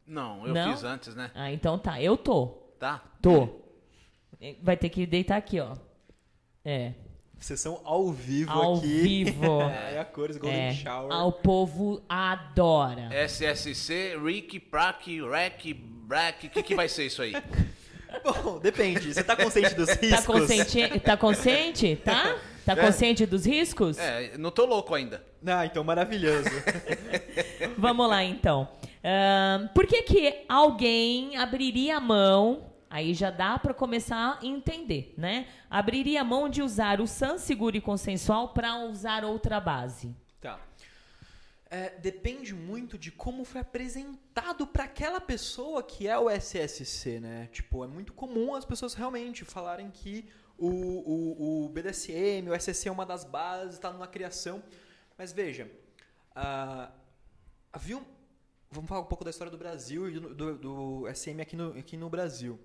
Não, 0.08 0.46
eu 0.46 0.54
Não? 0.54 0.72
fiz 0.74 0.84
antes, 0.84 1.16
né? 1.16 1.32
Ah, 1.34 1.52
então 1.52 1.80
tá. 1.80 2.02
Eu 2.02 2.16
tô. 2.16 2.48
Tá? 2.80 3.04
Tô. 3.22 3.62
Vai 4.62 4.78
ter 4.78 4.90
que 4.90 5.06
deitar 5.06 5.38
aqui, 5.38 5.60
ó. 5.60 5.76
É. 6.64 6.94
Sessão 7.40 7.82
ao 7.84 8.12
vivo 8.12 8.52
Ao 8.52 8.76
aqui. 8.78 8.88
vivo. 9.02 9.62
É, 9.70 10.00
a 10.00 10.06
cores 10.06 10.38
Golden 10.38 10.68
É. 10.68 10.74
Shower. 10.74 11.12
Ah, 11.12 11.26
o 11.26 11.32
povo 11.32 12.04
adora. 12.08 13.10
SSC, 13.28 14.16
Rick, 14.24 14.60
Prack, 14.60 15.22
Rec, 15.22 15.74
Brack, 15.74 16.48
o 16.48 16.50
que, 16.50 16.64
que 16.64 16.76
vai 16.76 16.88
ser 16.88 17.06
isso 17.08 17.22
aí? 17.22 17.34
Bom, 18.24 18.60
depende. 18.60 19.14
Você 19.14 19.24
tá 19.24 19.36
consciente 19.36 19.76
dos 19.76 19.90
riscos? 19.90 20.10
Tá 20.10 20.22
consciente? 20.24 21.00
Tá 21.00 21.18
consciente? 21.18 21.96
Tá? 22.04 22.36
Tá 22.66 22.74
É. 22.74 22.76
consciente 22.76 23.26
dos 23.26 23.46
riscos? 23.46 23.98
É, 24.00 24.38
não 24.38 24.50
tô 24.52 24.66
louco 24.66 24.94
ainda. 24.96 25.24
Ah, 25.46 25.66
então 25.66 25.84
maravilhoso. 25.84 26.50
Vamos 27.78 28.10
lá, 28.10 28.24
então. 28.24 28.68
Por 29.74 29.86
que, 29.86 30.02
que 30.04 30.46
alguém 30.50 31.38
abriria 31.38 31.98
a 31.98 32.00
mão? 32.00 32.72
Aí 32.90 33.14
já 33.14 33.30
dá 33.30 33.60
para 33.60 33.74
começar 33.74 34.40
a 34.42 34.46
entender, 34.46 35.14
né? 35.18 35.48
Abriria 35.70 36.22
a 36.22 36.24
mão 36.24 36.48
de 36.48 36.62
usar 36.62 37.02
o 37.02 37.08
SAN 37.08 37.38
seguro 37.38 37.76
e 37.76 37.82
consensual 37.82 38.50
para 38.50 38.78
usar 38.86 39.24
outra 39.26 39.60
base. 39.60 40.16
É, 41.68 41.90
depende 41.98 42.54
muito 42.54 42.98
de 42.98 43.12
como 43.12 43.44
foi 43.44 43.62
apresentado 43.62 44.68
para 44.68 44.84
aquela 44.84 45.20
pessoa 45.20 45.82
que 45.82 46.08
é 46.08 46.18
o 46.18 46.30
SSC, 46.30 47.20
né? 47.20 47.50
Tipo, 47.52 47.84
é 47.84 47.88
muito 47.88 48.14
comum 48.14 48.54
as 48.54 48.64
pessoas 48.64 48.94
realmente 48.94 49.44
falarem 49.44 49.90
que 49.90 50.30
o, 50.58 50.70
o, 50.70 51.66
o 51.66 51.70
BDSM, 51.70 52.50
o 52.50 52.54
SSC 52.54 52.88
é 52.88 52.92
uma 52.92 53.06
das 53.06 53.24
bases, 53.24 53.76
está 53.76 53.92
numa 53.92 54.08
criação. 54.08 54.64
Mas 55.18 55.32
veja, 55.32 55.70
uh, 56.36 56.92
havia 57.74 57.98
um, 57.98 58.06
vamos 58.70 58.88
falar 58.88 59.02
um 59.02 59.06
pouco 59.06 59.24
da 59.24 59.32
história 59.32 59.52
do 59.52 59.58
Brasil 59.58 60.10
e 60.10 60.20
do, 60.20 60.34
do, 60.34 60.58
do 60.58 61.14
SM 61.14 61.42
aqui 61.42 61.56
no, 61.56 61.78
aqui 61.78 61.98
no 61.98 62.10
Brasil. 62.10 62.60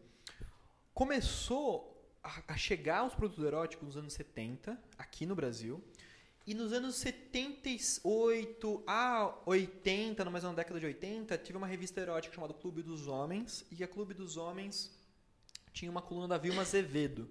Começou 0.93 1.91
a, 2.23 2.43
a 2.49 2.57
chegar 2.57 3.07
os 3.07 3.15
produtos 3.15 3.45
eróticos 3.45 3.87
nos 3.87 3.97
anos 3.97 4.13
70, 4.13 4.79
aqui 4.99 5.25
no 5.25 5.35
Brasil. 5.35 5.83
E 6.47 6.55
nos 6.55 6.73
anos 6.73 6.97
78 6.97 8.83
a 8.87 9.35
80, 9.45 10.25
no 10.25 10.31
mais 10.31 10.43
na 10.43 10.53
década 10.53 10.81
de 10.81 10.87
80, 10.87 11.37
tive 11.39 11.59
uma 11.59 11.67
revista 11.67 12.01
erótica 12.01 12.35
chamada 12.35 12.55
Clube 12.55 12.83
dos 12.83 13.07
Homens. 13.07 13.65
E 13.71 13.85
a 13.85 13.89
Clube 13.89 14.15
dos 14.15 14.37
Homens 14.37 14.91
tinha 15.73 15.91
uma 15.91 16.03
coluna 16.03 16.29
da 16.29 16.39
Vilma 16.39 16.63
Azevedo. 16.63 17.29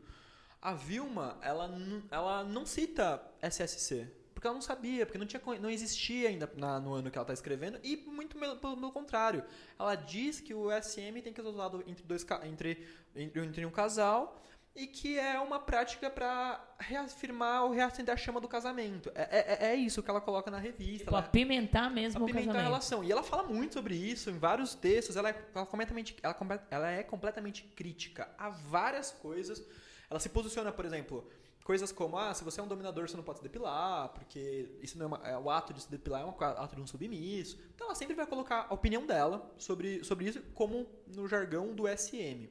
A 0.62 0.74
Vilma, 0.74 1.38
ela, 1.42 1.70
ela 2.12 2.44
não 2.44 2.66
cita 2.66 3.22
SSC, 3.42 4.08
porque 4.34 4.46
ela 4.46 4.54
não 4.54 4.62
sabia, 4.62 5.06
porque 5.06 5.18
não, 5.18 5.26
tinha, 5.26 5.42
não 5.60 5.70
existia 5.70 6.30
ainda 6.30 6.52
na, 6.56 6.80
no 6.80 6.94
ano 6.94 7.10
que 7.10 7.18
ela 7.18 7.24
está 7.24 7.34
escrevendo, 7.34 7.80
e 7.84 7.98
muito 7.98 8.38
pelo, 8.38 8.58
pelo, 8.58 8.92
contrário. 8.92 9.44
Ela 9.78 9.96
diz 9.96 10.40
que 10.40 10.54
o 10.54 10.70
SM 10.70 11.22
tem 11.22 11.34
que 11.34 11.42
ser 11.42 11.48
usado 11.48 11.84
entre, 11.88 12.04
dois, 12.04 12.26
entre, 12.44 12.86
entre, 13.16 13.42
entre 13.42 13.66
um 13.66 13.72
casal 13.72 14.42
e 14.76 14.88
que 14.88 15.18
é 15.20 15.40
uma 15.40 15.60
prática 15.60 16.10
para 16.10 16.64
reafirmar 16.80 17.64
ou 17.64 17.72
reacender 17.72 18.14
a 18.14 18.18
chama 18.18 18.40
do 18.40 18.48
casamento. 18.48 19.12
É, 19.14 19.68
é, 19.68 19.72
é, 19.72 19.76
isso 19.76 20.02
que 20.02 20.10
ela 20.10 20.22
coloca 20.22 20.50
na 20.50 20.58
revista. 20.58 21.00
Tipo, 21.00 21.10
ela, 21.12 21.20
apimentar 21.20 21.90
mesmo 21.90 22.24
apimentar 22.24 22.42
o 22.42 22.46
casamento. 22.46 22.60
a 22.60 22.70
relação. 22.70 23.04
E 23.04 23.12
ela 23.12 23.24
fala 23.24 23.44
muito 23.44 23.74
sobre 23.74 23.96
isso 23.96 24.30
em 24.30 24.38
vários 24.38 24.76
textos. 24.76 25.16
Ela 25.16 25.30
é, 25.30 25.46
ela, 25.54 25.66
completamente, 25.66 26.16
ela, 26.22 26.36
ela 26.70 26.90
é 26.92 27.04
completamente 27.04 27.64
crítica 27.76 28.30
a 28.38 28.50
várias 28.50 29.12
coisas. 29.12 29.62
Ela 30.10 30.20
se 30.20 30.30
posiciona, 30.30 30.72
por 30.72 30.86
exemplo, 30.86 31.30
coisas 31.70 31.92
como, 31.92 32.18
ah, 32.18 32.34
se 32.34 32.44
você 32.44 32.60
é 32.60 32.64
um 32.64 32.68
dominador, 32.68 33.08
você 33.08 33.16
não 33.16 33.24
pode 33.24 33.38
se 33.38 33.44
depilar, 33.44 34.10
porque 34.10 34.76
isso 34.82 34.98
não 34.98 35.06
é, 35.06 35.08
uma, 35.08 35.28
é 35.28 35.38
o 35.38 35.52
ato 35.52 35.72
de 35.72 35.82
se 35.82 35.92
depilar 35.92 36.22
é 36.22 36.26
um 36.26 36.30
ato 36.30 36.76
de 36.76 36.82
um 36.82 36.88
submisso. 36.88 37.60
Então 37.76 37.86
ela 37.86 37.96
sempre 37.96 38.16
vai 38.16 38.26
colocar 38.26 38.66
a 38.68 38.74
opinião 38.74 39.06
dela 39.06 39.54
sobre, 39.56 40.04
sobre 40.04 40.26
isso, 40.26 40.42
como 40.56 40.88
no 41.06 41.28
jargão 41.28 41.76
do 41.76 41.84
SM. 41.88 42.50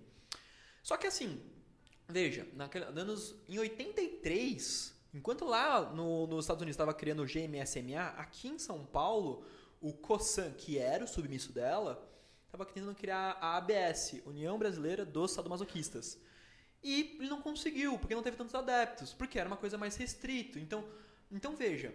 Só 0.85 0.97
que 0.97 1.07
assim, 1.07 1.43
Veja, 2.11 2.49
naquele, 2.55 2.87
anos, 2.87 3.35
em 3.47 3.59
83, 3.59 4.95
enquanto 5.13 5.45
lá 5.45 5.93
no, 5.93 6.27
nos 6.27 6.45
Estados 6.45 6.63
Unidos 6.63 6.75
estava 6.75 6.95
criando 6.95 7.23
o 7.23 7.27
GMSMA, 7.27 8.15
aqui 8.17 8.49
em 8.49 8.59
São 8.59 8.87
Paulo, 8.87 9.45
o 9.79 9.93
COSAN, 9.93 10.53
que 10.53 10.79
era 10.79 11.05
o 11.05 11.09
submisso 11.09 11.53
dela, 11.53 12.03
estava 12.47 12.65
querendo 12.65 12.95
criar 12.95 13.37
a 13.43 13.59
ABS, 13.59 14.23
União 14.25 14.59
Brasileira 14.59 15.05
dos 15.05 15.33
Sadomasoquistas. 15.33 16.19
E 16.83 17.17
ele 17.19 17.29
não 17.29 17.43
conseguiu, 17.43 17.99
porque 17.99 18.15
não 18.15 18.23
teve 18.23 18.39
tantos 18.39 18.55
adeptos, 18.55 19.13
porque 19.13 19.39
era 19.39 19.47
uma 19.47 19.59
coisa 19.59 19.77
mais 19.77 19.95
restrito. 19.97 20.59
Então, 20.59 20.89
então 21.31 21.55
veja, 21.55 21.95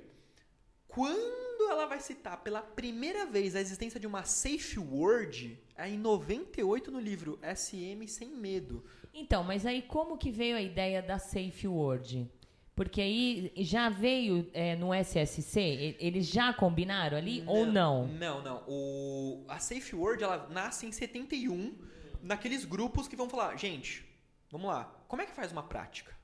quando 0.88 1.72
ela 1.72 1.88
vai 1.88 2.00
citar 2.00 2.44
pela 2.44 2.62
primeira 2.62 3.26
vez 3.26 3.56
a 3.56 3.62
existência 3.62 4.00
de 4.00 4.06
uma 4.06 4.26
safe 4.26 4.78
word, 4.78 5.60
é 5.76 5.90
em 5.90 5.98
98 5.98 6.92
no 6.92 7.00
livro 7.00 7.40
SM 7.42 8.08
Sem 8.08 8.30
Medo. 8.30 8.86
Então, 9.14 9.44
mas 9.44 9.66
aí 9.66 9.82
como 9.82 10.18
que 10.18 10.32
veio 10.32 10.58
a 10.58 10.62
ideia 10.62 11.02
da 11.02 11.20
Safe 11.20 11.68
Word? 11.68 12.30
Porque 12.76 13.00
aí 13.00 13.54
já 13.58 13.88
veio 13.88 14.50
é, 14.52 14.76
no 14.76 14.92
SSC, 14.92 15.96
eles 16.00 16.28
já 16.28 16.52
combinaram 16.52 17.16
ali 17.18 17.42
não, 17.42 17.54
ou 17.54 17.66
não? 17.68 18.08
Não, 18.08 18.42
não. 18.42 18.64
O, 18.68 19.46
a 19.48 19.60
Safe 19.60 19.96
Word 19.96 20.24
ela 20.24 20.48
nasce 20.50 20.88
em 20.88 20.92
71, 20.92 21.78
naqueles 22.24 22.66
grupos 22.66 23.08
que 23.08 23.16
vão 23.16 23.30
falar, 23.30 23.56
gente, 23.58 24.04
vamos 24.52 24.68
lá, 24.68 24.86
como 25.08 25.22
é 25.22 25.26
que 25.28 25.34
faz 25.34 25.52
uma 25.52 25.62
prática? 25.62 26.18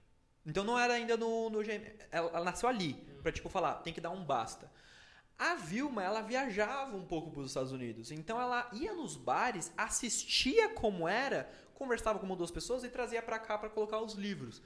Então 0.43 0.63
não 0.63 0.79
era 0.79 0.95
ainda 0.95 1.15
no, 1.15 1.51
no 1.51 1.61
ela, 1.61 1.91
ela 2.11 2.43
nasceu 2.43 2.67
ali, 2.67 2.93
para 3.21 3.31
tipo 3.31 3.49
falar, 3.49 3.75
tem 3.75 3.93
que 3.93 4.01
dar 4.01 4.09
um 4.09 4.23
basta. 4.23 4.71
A 5.37 5.55
Vilma, 5.55 6.03
ela 6.03 6.21
viajava 6.21 6.97
um 6.97 7.05
pouco 7.05 7.31
para 7.31 7.41
os 7.41 7.47
Estados 7.47 7.71
Unidos. 7.71 8.11
Então 8.11 8.41
ela 8.41 8.67
ia 8.73 8.93
nos 8.93 9.15
bares, 9.15 9.71
assistia 9.77 10.69
como 10.69 11.07
era, 11.07 11.49
conversava 11.79 12.19
com 12.19 12.25
uma 12.25 12.33
ou 12.33 12.37
duas 12.37 12.51
pessoas 12.51 12.83
e 12.83 12.89
trazia 12.89 13.21
para 13.21 13.39
cá 13.39 13.57
para 13.57 13.69
colocar 13.69 13.99
os 14.01 14.13
livros. 14.13 14.61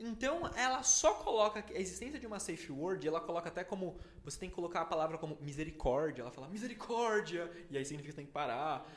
Então, 0.00 0.50
ela 0.56 0.82
só 0.82 1.14
coloca 1.14 1.64
a 1.68 1.78
existência 1.78 2.18
de 2.18 2.26
uma 2.26 2.40
safe 2.40 2.72
word, 2.72 3.06
ela 3.06 3.20
coloca 3.20 3.48
até 3.48 3.62
como 3.62 3.96
você 4.24 4.38
tem 4.40 4.48
que 4.48 4.54
colocar 4.54 4.80
a 4.80 4.84
palavra 4.84 5.18
como 5.18 5.38
misericórdia, 5.40 6.22
ela 6.22 6.32
fala 6.32 6.48
misericórdia, 6.48 7.48
e 7.70 7.76
aí 7.76 7.84
significa 7.84 8.12
que 8.12 8.16
tem 8.16 8.26
que 8.26 8.32
parar. 8.32 8.90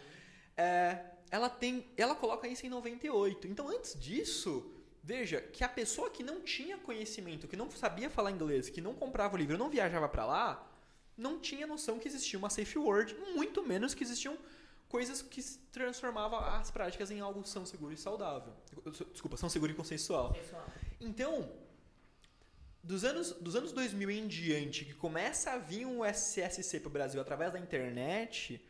É, 0.56 1.06
ela 1.30 1.49
tem, 1.49 1.85
ela 1.95 2.15
coloca 2.15 2.48
isso 2.48 2.65
em 2.65 2.69
98. 2.69 3.48
Então, 3.48 3.68
antes 3.68 3.99
disso, 3.99 4.72
veja 5.03 5.39
que 5.39 5.64
a 5.64 5.69
pessoa 5.69 6.10
que 6.10 6.23
não 6.23 6.41
tinha 6.41 6.77
conhecimento, 6.77 7.48
que 7.48 7.57
não 7.57 7.69
sabia 7.69 8.10
falar 8.10 8.31
inglês, 8.31 8.69
que 8.69 8.81
não 8.81 8.95
comprava 8.95 9.35
o 9.35 9.38
livro, 9.38 9.57
não 9.57 9.69
viajava 9.69 10.10
para 10.10 10.26
lá, 10.26 10.68
não 11.15 11.39
tinha 11.39 11.68
noção 11.68 11.99
que 11.99 12.07
existia 12.07 12.39
uma 12.39 12.49
safe 12.49 12.77
word, 12.77 13.15
muito 13.35 13.64
menos 13.64 13.94
que 13.94 14.03
existiam 14.03 14.38
coisas 14.88 15.22
que 15.22 15.42
transformavam 15.72 16.40
as 16.40 16.72
práticas 16.72 17.12
em 17.12 17.20
algo 17.20 17.46
são 17.46 17.66
seguro 17.66 17.94
e 17.94 17.98
saudável. 17.98 18.54
Desculpa, 19.12 19.38
são 19.38 19.50
seguro 19.50 19.72
e 19.72 19.76
consensual. 19.76 20.36
Então, 21.00 21.52
dos 22.84 23.04
anos, 23.04 23.32
dos 23.34 23.56
anos 23.56 23.72
2000 23.72 24.10
em 24.10 24.28
diante, 24.28 24.86
que 24.86 24.94
começa 24.94 25.52
a 25.52 25.58
vir 25.58 25.86
um 25.86 26.06
SSC 26.06 26.80
para 26.80 26.88
o 26.88 26.92
Brasil 26.92 27.20
através 27.20 27.52
da 27.52 27.60
internet, 27.60 28.66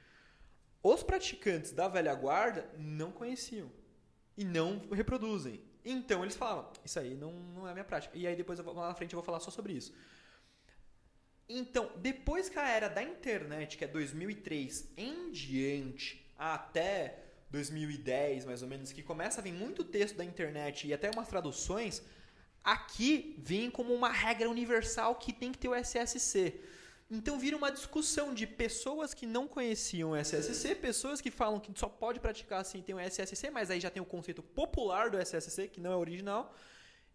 os 0.81 1.03
praticantes 1.03 1.71
da 1.71 1.87
velha 1.87 2.13
guarda 2.15 2.69
não 2.77 3.11
conheciam 3.11 3.71
e 4.35 4.43
não 4.43 4.87
reproduzem. 4.91 5.61
Então 5.85 6.23
eles 6.23 6.35
falavam, 6.35 6.71
isso 6.83 6.99
aí 6.99 7.15
não, 7.15 7.31
não 7.31 7.67
é 7.67 7.71
a 7.71 7.73
minha 7.73 7.85
prática. 7.85 8.17
E 8.17 8.27
aí 8.27 8.35
depois 8.35 8.59
vou, 8.59 8.73
lá 8.73 8.89
na 8.89 8.95
frente 8.95 9.13
eu 9.13 9.17
vou 9.17 9.25
falar 9.25 9.39
só 9.39 9.51
sobre 9.51 9.73
isso. 9.73 9.93
Então, 11.49 11.89
depois 11.97 12.49
que 12.49 12.59
a 12.59 12.67
era 12.67 12.89
da 12.89 13.01
internet, 13.01 13.77
que 13.77 13.85
é 13.85 13.87
2003 13.87 14.89
em 14.97 15.31
diante, 15.31 16.25
até 16.37 17.19
2010 17.49 18.45
mais 18.45 18.61
ou 18.61 18.67
menos, 18.67 18.91
que 18.91 19.01
começa 19.01 19.39
a 19.39 19.43
vir 19.43 19.53
muito 19.53 19.83
texto 19.83 20.15
da 20.15 20.25
internet 20.25 20.87
e 20.87 20.93
até 20.93 21.09
umas 21.09 21.27
traduções, 21.27 22.01
aqui 22.63 23.35
vem 23.37 23.71
como 23.71 23.93
uma 23.93 24.09
regra 24.09 24.49
universal 24.49 25.15
que 25.15 25.31
tem 25.31 25.51
que 25.51 25.57
ter 25.57 25.69
o 25.69 25.75
SSC. 25.75 26.59
Então 27.09 27.39
vira 27.39 27.55
uma 27.55 27.71
discussão 27.71 28.33
de 28.33 28.45
pessoas 28.45 29.13
que 29.13 29.25
não 29.25 29.47
conheciam 29.47 30.11
o 30.11 30.15
SSC, 30.17 30.75
pessoas 30.75 31.21
que 31.21 31.31
falam 31.31 31.57
que 31.57 31.71
só 31.79 31.87
pode 31.87 32.19
praticar 32.19 32.59
assim 32.59 32.81
tem 32.81 32.93
o 32.93 32.99
SSC, 32.99 33.49
mas 33.49 33.71
aí 33.71 33.79
já 33.79 33.89
tem 33.89 34.01
o 34.01 34.05
conceito 34.05 34.43
popular 34.43 35.09
do 35.09 35.17
SSC, 35.17 35.69
que 35.69 35.79
não 35.79 35.93
é 35.93 35.95
original, 35.95 36.53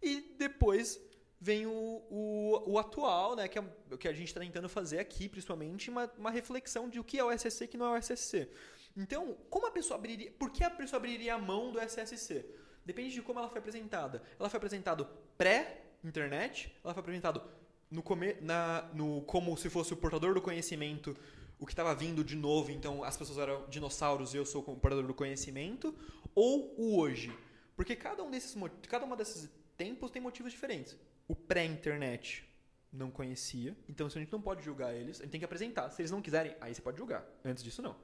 e 0.01 0.35
depois 0.39 0.99
vem 1.43 1.65
o, 1.65 2.01
o, 2.09 2.71
o 2.71 2.79
atual, 2.79 3.35
né, 3.35 3.49
que 3.49 3.59
é 3.59 3.63
o 3.91 3.97
que 3.97 4.07
a 4.07 4.13
gente 4.13 4.27
está 4.27 4.39
tentando 4.39 4.69
fazer 4.69 4.99
aqui, 4.99 5.27
principalmente, 5.27 5.89
uma, 5.89 6.09
uma 6.17 6.31
reflexão 6.31 6.87
de 6.87 7.01
o 7.01 7.03
que 7.03 7.19
é 7.19 7.23
o 7.23 7.29
SSC 7.29 7.65
e 7.65 7.67
o 7.67 7.69
que 7.69 7.77
não 7.77 7.87
é 7.87 7.99
o 7.99 8.01
SSC. 8.01 8.49
Então, 8.95 9.35
como 9.49 9.67
a 9.67 9.71
pessoa 9.71 9.97
abriria, 9.97 10.31
por 10.39 10.51
que 10.51 10.63
a 10.63 10.69
pessoa 10.69 10.99
abriria 10.99 11.35
a 11.35 11.37
mão 11.37 11.69
do 11.73 11.81
SSC? 11.81 12.45
Depende 12.85 13.13
de 13.13 13.21
como 13.21 13.39
ela 13.39 13.49
foi 13.49 13.59
apresentada. 13.59 14.23
Ela 14.39 14.49
foi 14.49 14.57
apresentada 14.57 15.03
pré-internet, 15.37 16.73
ela 16.81 16.93
foi 16.93 17.01
apresentada 17.01 17.43
no, 17.91 18.01
come, 18.01 18.35
na, 18.39 18.89
no 18.93 19.21
como 19.23 19.57
se 19.57 19.69
fosse 19.69 19.91
o 19.91 19.97
portador 19.97 20.33
do 20.33 20.41
conhecimento, 20.41 21.13
o 21.59 21.65
que 21.65 21.73
estava 21.73 21.93
vindo 21.93 22.23
de 22.23 22.37
novo, 22.37 22.71
então 22.71 23.03
as 23.03 23.17
pessoas 23.17 23.37
eram 23.37 23.65
dinossauros 23.67 24.33
e 24.33 24.37
eu 24.37 24.45
sou 24.45 24.61
o 24.61 24.77
portador 24.77 25.05
do 25.05 25.13
conhecimento, 25.13 25.93
ou 26.33 26.73
o 26.77 26.97
hoje. 26.97 27.37
Porque 27.75 27.97
cada 27.97 28.23
um 28.23 28.31
desses 28.31 28.55
cada 28.87 29.03
uma 29.03 29.17
desses 29.17 29.49
tempos 29.75 30.09
tem 30.09 30.21
motivos 30.21 30.53
diferentes 30.53 30.95
o 31.27 31.35
pré-internet 31.35 32.47
não 32.91 33.09
conhecia. 33.09 33.75
Então, 33.89 34.07
a 34.07 34.09
gente 34.09 34.31
não 34.31 34.41
pode 34.41 34.63
julgar 34.63 34.93
eles, 34.93 35.19
a 35.19 35.23
gente 35.23 35.31
tem 35.31 35.39
que 35.39 35.45
apresentar. 35.45 35.89
Se 35.89 36.01
eles 36.01 36.11
não 36.11 36.21
quiserem, 36.21 36.55
aí 36.61 36.73
você 36.73 36.81
pode 36.81 36.97
julgar. 36.97 37.25
Antes 37.43 37.63
disso, 37.63 37.81
não. 37.81 37.95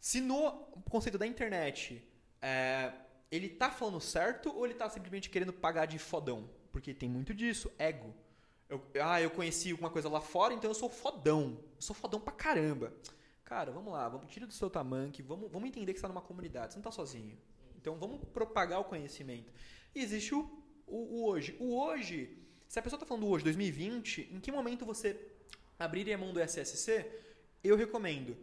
Se 0.00 0.20
no 0.20 0.52
conceito 0.90 1.18
da 1.18 1.26
internet 1.26 2.06
é, 2.40 2.92
ele 3.30 3.48
tá 3.48 3.70
falando 3.70 4.00
certo 4.00 4.54
ou 4.54 4.64
ele 4.64 4.74
tá 4.74 4.88
simplesmente 4.88 5.30
querendo 5.30 5.52
pagar 5.52 5.86
de 5.86 5.98
fodão? 5.98 6.48
Porque 6.70 6.92
tem 6.92 7.08
muito 7.08 7.34
disso, 7.34 7.72
ego. 7.78 8.14
Eu, 8.68 8.84
ah, 9.02 9.20
eu 9.20 9.30
conheci 9.30 9.70
alguma 9.70 9.90
coisa 9.90 10.08
lá 10.08 10.20
fora, 10.20 10.52
então 10.52 10.70
eu 10.70 10.74
sou 10.74 10.90
fodão. 10.90 11.58
Eu 11.76 11.82
sou 11.82 11.94
fodão 11.94 12.20
pra 12.20 12.32
caramba. 12.32 12.92
Cara, 13.44 13.70
vamos 13.70 13.92
lá, 13.92 14.08
vamos 14.08 14.30
tira 14.30 14.46
do 14.46 14.52
seu 14.52 14.68
tamanho, 14.68 15.12
vamos, 15.24 15.50
vamos 15.50 15.68
entender 15.68 15.92
que 15.92 16.00
você 16.00 16.04
está 16.04 16.08
numa 16.08 16.20
comunidade, 16.20 16.72
você 16.72 16.78
não 16.78 16.80
está 16.80 16.90
sozinho. 16.90 17.38
Então 17.76 17.96
vamos 17.96 18.20
propagar 18.28 18.80
o 18.80 18.84
conhecimento. 18.84 19.52
E 19.94 20.00
existe 20.02 20.34
o 20.34 20.65
o, 20.86 20.96
o 20.96 21.26
hoje. 21.26 21.56
O 21.58 21.76
hoje, 21.76 22.36
se 22.68 22.78
a 22.78 22.82
pessoa 22.82 22.96
está 22.96 23.06
falando 23.06 23.24
do 23.24 23.30
hoje, 23.30 23.44
2020, 23.44 24.30
em 24.32 24.40
que 24.40 24.52
momento 24.52 24.84
você 24.84 25.18
abriria 25.78 26.16
mão 26.16 26.32
do 26.32 26.40
SSC? 26.40 27.06
Eu 27.62 27.76
recomendo. 27.76 28.36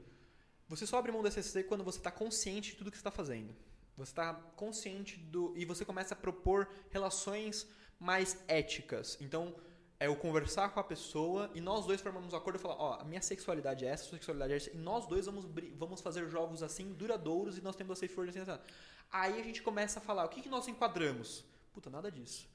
Você 0.67 0.85
só 0.85 0.97
abre 0.97 1.11
mão 1.11 1.21
do 1.21 1.27
SSC 1.27 1.63
quando 1.63 1.83
você 1.83 1.97
está 1.97 2.11
consciente 2.11 2.71
de 2.71 2.77
tudo 2.77 2.91
que 2.91 2.97
você 2.97 3.01
está 3.01 3.11
fazendo. 3.11 3.55
Você 3.97 4.11
está 4.11 4.33
consciente 4.55 5.17
do. 5.17 5.53
E 5.55 5.65
você 5.65 5.85
começa 5.85 6.13
a 6.13 6.17
propor 6.17 6.67
relações 6.89 7.67
mais 7.99 8.37
éticas. 8.47 9.17
Então, 9.21 9.55
é 9.99 10.07
eu 10.07 10.15
conversar 10.15 10.69
com 10.69 10.79
a 10.79 10.83
pessoa 10.83 11.49
e 11.53 11.61
nós 11.61 11.85
dois 11.85 12.01
formamos 12.01 12.33
um 12.33 12.35
acordo 12.35 12.57
e 12.57 12.59
falar, 12.59 12.75
ó, 12.75 12.99
a 12.99 13.05
minha 13.05 13.21
sexualidade 13.21 13.85
é 13.85 13.89
essa, 13.89 14.03
a 14.03 14.07
sua 14.07 14.17
sexualidade 14.17 14.53
é 14.53 14.55
essa, 14.57 14.71
e 14.71 14.77
nós 14.77 15.05
dois 15.07 15.25
vamos, 15.27 15.45
vamos 15.77 16.01
fazer 16.01 16.27
jogos 16.29 16.61
assim, 16.61 16.91
duradouros, 16.91 17.57
e 17.57 17.61
nós 17.61 17.75
temos 17.75 17.97
a 17.97 18.01
safe 18.01 18.13
word 18.17 18.37
assim, 18.37 18.51
assim. 18.51 18.61
Aí 19.09 19.39
a 19.39 19.43
gente 19.43 19.61
começa 19.61 19.99
a 19.99 20.01
falar, 20.01 20.25
o 20.25 20.29
que, 20.29 20.41
que 20.41 20.49
nós 20.49 20.67
enquadramos? 20.67 21.45
Puta, 21.73 21.89
nada 21.89 22.11
disso. 22.11 22.47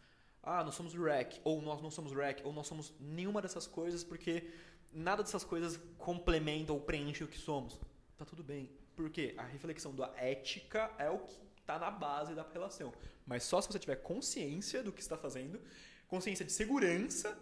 Ah, 0.43 0.63
nós 0.65 0.75
somos 0.75 0.95
rec, 0.95 1.41
ou 1.45 1.61
nós 1.61 1.83
não 1.83 1.91
somos 1.91 2.13
rec, 2.13 2.41
ou 2.45 2.53
nós 2.53 2.67
somos 2.67 2.95
nenhuma 3.01 3.43
dessas 3.43 3.67
coisas, 3.67 4.05
porque 4.05 4.49
nada 4.93 5.23
dessas 5.23 5.45
coisas 5.45 5.79
complementa 5.99 6.73
ou 6.73 6.81
preenche 6.81 7.25
o 7.25 7.29
que 7.29 7.39
somos. 7.39 7.79
Tá 8.17 8.25
tudo 8.25 8.43
bem. 8.43 8.71
Por 8.97 9.11
quê? 9.11 9.35
A 9.37 9.43
reflexão 9.43 9.95
da 9.95 10.13
ética 10.17 10.91
é 10.99 11.11
o 11.11 11.19
que 11.19 11.37
tá 11.67 11.79
na 11.79 11.91
base 11.91 12.35
da 12.35 12.47
relação. 12.53 12.93
Mas 13.27 13.43
só 13.43 13.61
se 13.61 13.69
você 13.69 13.79
tiver 13.79 13.97
consciência 13.97 14.83
do 14.83 14.93
que 14.93 15.01
está 15.01 15.17
fazendo, 15.17 15.61
consciência 16.07 16.45
de 16.45 16.53
segurança, 16.53 17.37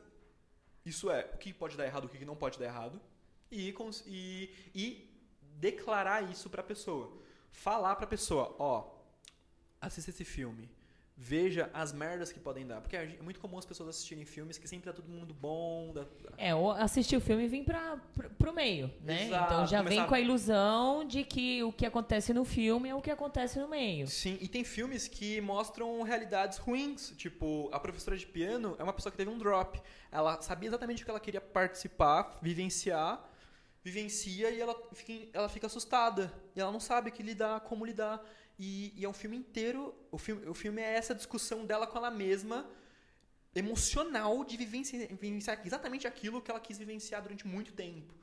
isso 0.84 1.10
é, 1.10 1.30
o 1.34 1.38
que 1.38 1.52
pode 1.52 1.76
dar 1.76 1.86
errado, 1.86 2.06
o 2.06 2.08
que 2.08 2.24
não 2.24 2.36
pode 2.36 2.58
dar 2.58 2.66
errado, 2.66 3.00
e, 3.50 3.74
e, 4.06 4.50
e 4.74 5.30
declarar 5.40 6.30
isso 6.30 6.50
pra 6.50 6.62
pessoa. 6.62 7.22
Falar 7.50 7.96
pra 7.96 8.06
pessoa, 8.06 8.54
ó, 8.58 8.98
assista 9.80 10.10
esse 10.10 10.24
filme. 10.24 10.68
Veja 11.18 11.70
as 11.72 11.94
merdas 11.94 12.30
que 12.30 12.38
podem 12.38 12.66
dar. 12.66 12.82
Porque 12.82 12.94
é 12.94 13.16
muito 13.22 13.40
comum 13.40 13.56
as 13.56 13.64
pessoas 13.64 13.88
assistirem 13.88 14.26
filmes 14.26 14.58
que 14.58 14.68
sempre 14.68 14.84
tá 14.84 14.92
todo 14.92 15.08
mundo 15.08 15.32
bom. 15.32 15.90
dá- 15.94 16.04
É, 16.36 16.54
ou 16.54 16.70
assistir 16.72 17.16
o 17.16 17.20
filme 17.22 17.44
e 17.44 17.48
vir 17.48 17.64
pra, 17.64 17.96
pro, 18.14 18.28
pro 18.30 18.52
meio, 18.52 18.92
né? 19.00 19.24
Exato, 19.28 19.44
então 19.54 19.66
já 19.66 19.80
vem 19.80 20.04
com 20.06 20.14
a 20.14 20.20
ilusão 20.20 21.06
de 21.06 21.24
que 21.24 21.62
o 21.64 21.72
que 21.72 21.86
acontece 21.86 22.34
no 22.34 22.44
filme 22.44 22.90
é 22.90 22.94
o 22.94 23.00
que 23.00 23.10
acontece 23.10 23.58
no 23.58 23.66
meio. 23.66 24.06
Sim, 24.08 24.36
e 24.42 24.46
tem 24.46 24.62
filmes 24.62 25.08
que 25.08 25.40
mostram 25.40 26.02
realidades 26.02 26.58
ruins. 26.58 27.14
Tipo, 27.16 27.70
a 27.72 27.80
professora 27.80 28.14
de 28.16 28.26
piano 28.26 28.76
é 28.78 28.82
uma 28.82 28.92
pessoa 28.92 29.10
que 29.10 29.16
teve 29.16 29.30
um 29.30 29.38
drop. 29.38 29.80
Ela 30.12 30.38
sabia 30.42 30.68
exatamente 30.68 31.00
o 31.02 31.04
que 31.06 31.10
ela 31.10 31.20
queria 31.20 31.40
participar, 31.40 32.38
vivenciar, 32.42 33.24
vivencia 33.82 34.50
e 34.50 34.60
ela 34.60 34.74
fica, 34.92 35.28
ela 35.32 35.48
fica 35.48 35.66
assustada. 35.66 36.30
E 36.54 36.60
ela 36.60 36.70
não 36.70 36.80
sabe 36.80 37.08
o 37.08 37.12
que 37.12 37.22
lidar, 37.22 37.60
como 37.60 37.86
lidar. 37.86 38.22
E, 38.58 38.92
e 38.96 39.04
é 39.04 39.08
um 39.08 39.12
filme 39.12 39.36
inteiro. 39.36 39.94
O 40.10 40.18
filme, 40.18 40.46
o 40.46 40.54
filme 40.54 40.80
é 40.80 40.94
essa 40.94 41.14
discussão 41.14 41.64
dela 41.66 41.86
com 41.86 41.98
ela 41.98 42.10
mesma, 42.10 42.68
emocional, 43.54 44.44
de 44.44 44.56
vivenciar, 44.56 45.08
vivenciar 45.20 45.60
exatamente 45.64 46.06
aquilo 46.06 46.40
que 46.42 46.50
ela 46.50 46.60
quis 46.60 46.78
vivenciar 46.78 47.22
durante 47.22 47.46
muito 47.46 47.72
tempo. 47.72 48.14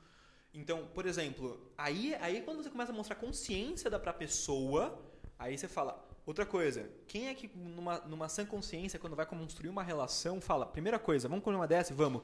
Então, 0.52 0.86
por 0.94 1.04
exemplo, 1.04 1.72
aí, 1.76 2.14
aí 2.20 2.40
quando 2.42 2.62
você 2.62 2.70
começa 2.70 2.92
a 2.92 2.94
mostrar 2.94 3.16
consciência 3.16 3.90
da 3.90 3.98
pra 3.98 4.12
pessoa, 4.12 5.02
aí 5.38 5.58
você 5.58 5.68
fala. 5.68 6.02
Outra 6.26 6.46
coisa, 6.46 6.90
quem 7.06 7.28
é 7.28 7.34
que 7.34 7.50
numa, 7.54 7.98
numa 7.98 8.30
sã 8.30 8.46
consciência, 8.46 8.98
quando 8.98 9.14
vai 9.14 9.26
construir 9.26 9.68
uma 9.68 9.82
relação, 9.82 10.40
fala, 10.40 10.64
primeira 10.64 10.98
coisa, 10.98 11.28
vamos 11.28 11.44
construir 11.44 11.60
uma 11.60 11.68
dessa? 11.68 11.92
Vamos. 11.92 12.22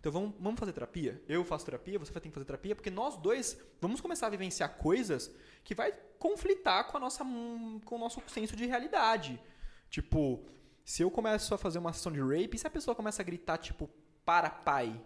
Então 0.00 0.12
vamos, 0.12 0.34
vamos 0.38 0.58
fazer 0.58 0.72
terapia? 0.72 1.22
Eu 1.28 1.44
faço 1.44 1.64
terapia, 1.64 1.98
você 1.98 2.12
vai 2.12 2.20
ter 2.20 2.28
que 2.28 2.34
fazer 2.34 2.46
terapia, 2.46 2.74
porque 2.74 2.90
nós 2.90 3.16
dois 3.16 3.58
vamos 3.80 4.00
começar 4.00 4.26
a 4.26 4.30
vivenciar 4.30 4.76
coisas 4.76 5.30
que 5.64 5.74
vai 5.74 5.92
conflitar 6.18 6.86
com, 6.86 6.96
a 6.96 7.00
nossa, 7.00 7.24
com 7.24 7.96
o 7.96 7.98
nosso 7.98 8.22
senso 8.28 8.54
de 8.54 8.66
realidade. 8.66 9.40
Tipo, 9.90 10.44
se 10.84 11.02
eu 11.02 11.10
começo 11.10 11.52
a 11.54 11.58
fazer 11.58 11.78
uma 11.78 11.92
sessão 11.92 12.12
de 12.12 12.20
rape, 12.20 12.54
e 12.54 12.58
se 12.58 12.66
a 12.66 12.70
pessoa 12.70 12.94
começa 12.94 13.20
a 13.20 13.24
gritar, 13.24 13.58
tipo, 13.58 13.90
para 14.24 14.48
pai? 14.48 15.00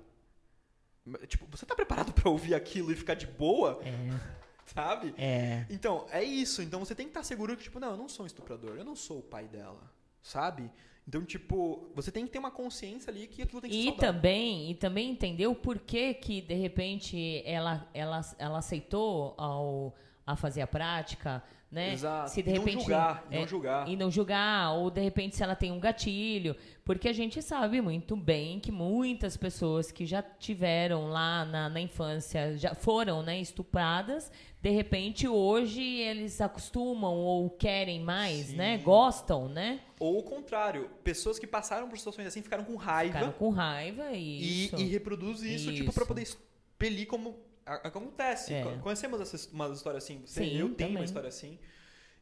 Tipo, 1.26 1.46
você 1.50 1.64
tá 1.64 1.74
preparado 1.74 2.12
pra 2.14 2.28
ouvir 2.30 2.54
aquilo 2.54 2.92
e 2.92 2.96
ficar 2.96 3.14
de 3.14 3.26
boa? 3.26 3.80
É. 3.82 4.40
Sabe? 4.66 5.14
É. 5.16 5.66
Então, 5.68 6.06
é 6.10 6.22
isso. 6.22 6.62
Então 6.62 6.78
você 6.78 6.94
tem 6.94 7.06
que 7.06 7.10
estar 7.10 7.24
seguro 7.24 7.56
que, 7.56 7.64
tipo, 7.64 7.80
não, 7.80 7.92
eu 7.92 7.96
não 7.96 8.08
sou 8.08 8.24
um 8.24 8.26
estuprador, 8.26 8.76
eu 8.76 8.84
não 8.84 8.94
sou 8.94 9.18
o 9.18 9.22
pai 9.22 9.48
dela. 9.48 9.90
Sabe? 10.22 10.70
Então, 11.11 11.24
tipo, 11.24 11.91
você 11.93 12.12
tem 12.12 12.24
que 12.24 12.31
ter 12.31 12.39
uma 12.39 12.53
consciência 12.53 13.11
ali 13.11 13.27
que 13.27 13.43
aquilo 13.43 13.61
tem 13.61 13.69
que 13.69 13.77
ser 13.77 13.82
E 13.82 13.87
saudável. 13.87 14.12
também, 14.15 14.70
e 14.70 14.74
também 14.77 15.11
entender 15.11 15.49
o 15.49 15.57
porquê 15.57 16.15
que, 16.15 16.41
de 16.41 16.55
repente, 16.55 17.43
ela, 17.45 17.85
ela, 17.93 18.20
ela 18.39 18.59
aceitou 18.59 19.35
ao, 19.37 19.93
a 20.24 20.37
fazer 20.37 20.61
a 20.62 20.69
prática, 20.69 21.43
né? 21.70 21.92
Exato. 21.92 22.30
Se 22.30 22.42
de 22.42 22.51
E 22.51 22.52
não 22.55 22.59
repente, 22.64 22.80
julgar, 22.80 23.26
e 23.30 23.36
é, 23.36 23.40
não 23.40 23.47
julgar. 23.47 23.88
E 23.88 23.97
não 23.97 24.10
julgar, 24.10 24.72
ou 24.72 24.90
de 24.90 25.01
repente 25.01 25.36
se 25.36 25.42
ela 25.42 25.55
tem 25.55 25.70
um 25.70 25.78
gatilho. 25.78 26.56
Porque 26.84 27.09
a 27.09 27.12
gente 27.12 27.40
sabe 27.40 27.80
muito 27.80 28.16
bem 28.16 28.59
que 28.59 28.72
muitas 28.72 29.36
pessoas 29.36 29.92
que 29.92 30.05
já 30.05 30.20
tiveram 30.22 31.09
lá 31.09 31.44
na, 31.44 31.68
na 31.68 31.80
infância, 31.80 32.59
já 32.59 32.74
foram 32.74 33.22
né, 33.22 33.40
estupradas, 33.40 34.32
de 34.60 34.70
repente 34.70 35.28
hoje 35.28 35.82
eles 35.82 36.40
acostumam 36.40 37.14
ou 37.14 37.48
querem 37.51 38.01
mais, 38.01 38.47
Sim. 38.47 38.56
né? 38.56 38.78
Gostam, 38.78 39.48
né? 39.48 39.80
Ou 40.01 40.18
o 40.18 40.22
contrário, 40.22 40.90
pessoas 41.05 41.38
que 41.38 41.47
passaram 41.47 41.88
por 41.88 41.97
situações 41.97 42.26
assim 42.26 42.42
ficaram 42.42 42.64
com 42.64 42.74
raiva 42.74 43.12
Ficaram 43.12 43.32
com 43.32 43.51
raiva 43.51 44.10
e, 44.12 44.66
e. 44.66 44.70
e 44.76 44.84
reproduz 44.86 45.42
isso, 45.42 45.72
tipo, 45.72 45.92
pra 45.92 46.02
Isso. 46.02 46.09
poder 46.09 46.22
expelir 46.22 47.06
como 47.06 47.36
acontece. 47.74 48.52
É. 48.55 48.62
Co- 48.62 48.78
Conhecemos 48.82 49.20
essas, 49.20 49.47
umas 49.52 49.76
histórias 49.76 50.05
assim. 50.05 50.20
Você- 50.26 50.44
Sim, 50.44 50.51
eu 50.56 50.66
tenho 50.68 50.74
também. 50.76 50.97
uma 50.97 51.05
história 51.05 51.28
assim. 51.28 51.59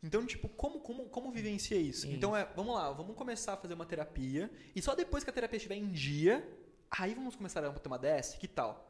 Então, 0.03 0.25
tipo, 0.25 0.49
como, 0.49 0.79
como, 0.81 1.05
como 1.07 1.31
vivencia 1.33 1.77
isso? 1.77 2.07
Isso. 2.07 2.15
Então, 2.15 2.37
é, 2.37 2.47
vamos 2.55 2.75
lá, 2.75 2.91
vamos 2.93 3.17
começar 3.17 3.55
a 3.55 3.57
fazer 3.57 3.75
uma 3.75 3.85
terapia. 3.87 4.51
E 4.75 4.81
só 4.81 4.95
depois 4.95 5.25
que 5.25 5.31
a 5.31 5.33
terapia 5.33 5.57
estiver 5.57 5.75
em 5.77 5.89
dia, 5.91 6.47
aí 6.91 7.15
vamos 7.15 7.35
começar 7.35 7.65
a 7.65 7.71
ter 7.73 7.89
uma 7.89 7.99
DS? 7.99 8.37
Que 8.39 8.47
tal? 8.47 8.85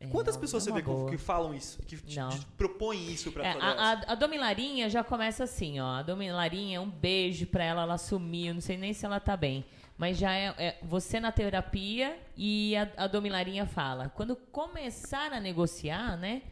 É, 0.00 0.06
Quantas 0.08 0.36
é 0.36 0.40
pessoas 0.40 0.62
você 0.64 0.70
uma 0.70 0.76
vê 0.78 0.82
que, 0.82 0.88
boa. 0.90 1.10
que 1.10 1.18
falam 1.18 1.54
isso, 1.54 1.80
que 1.82 1.96
te- 1.96 2.14
te 2.16 2.46
propõem 2.56 3.12
isso 3.12 3.30
pra 3.30 3.44
É, 3.46 3.50
a, 3.52 3.68
a, 3.68 3.92
a 4.12 4.14
Domilarinha 4.14 4.88
já 4.90 5.04
começa 5.04 5.44
assim, 5.44 5.78
ó. 5.80 5.86
A 5.98 6.02
Domilarinha, 6.02 6.80
um 6.80 6.90
beijo 6.90 7.46
pra 7.46 7.62
ela, 7.62 7.82
ela 7.82 7.98
sumiu, 7.98 8.54
não 8.54 8.60
sei 8.60 8.76
nem 8.76 8.92
se 8.92 9.04
ela 9.06 9.20
tá 9.20 9.36
bem. 9.36 9.64
Mas 9.96 10.18
já 10.18 10.34
é, 10.34 10.54
é 10.58 10.78
você 10.82 11.20
na 11.20 11.30
terapia 11.30 12.18
e 12.36 12.74
a, 12.76 13.04
a 13.04 13.06
Domilarinha 13.06 13.64
fala. 13.66 14.08
Quando 14.08 14.34
começar 14.36 15.32
a 15.32 15.38
negociar, 15.40 16.16
né? 16.16 16.42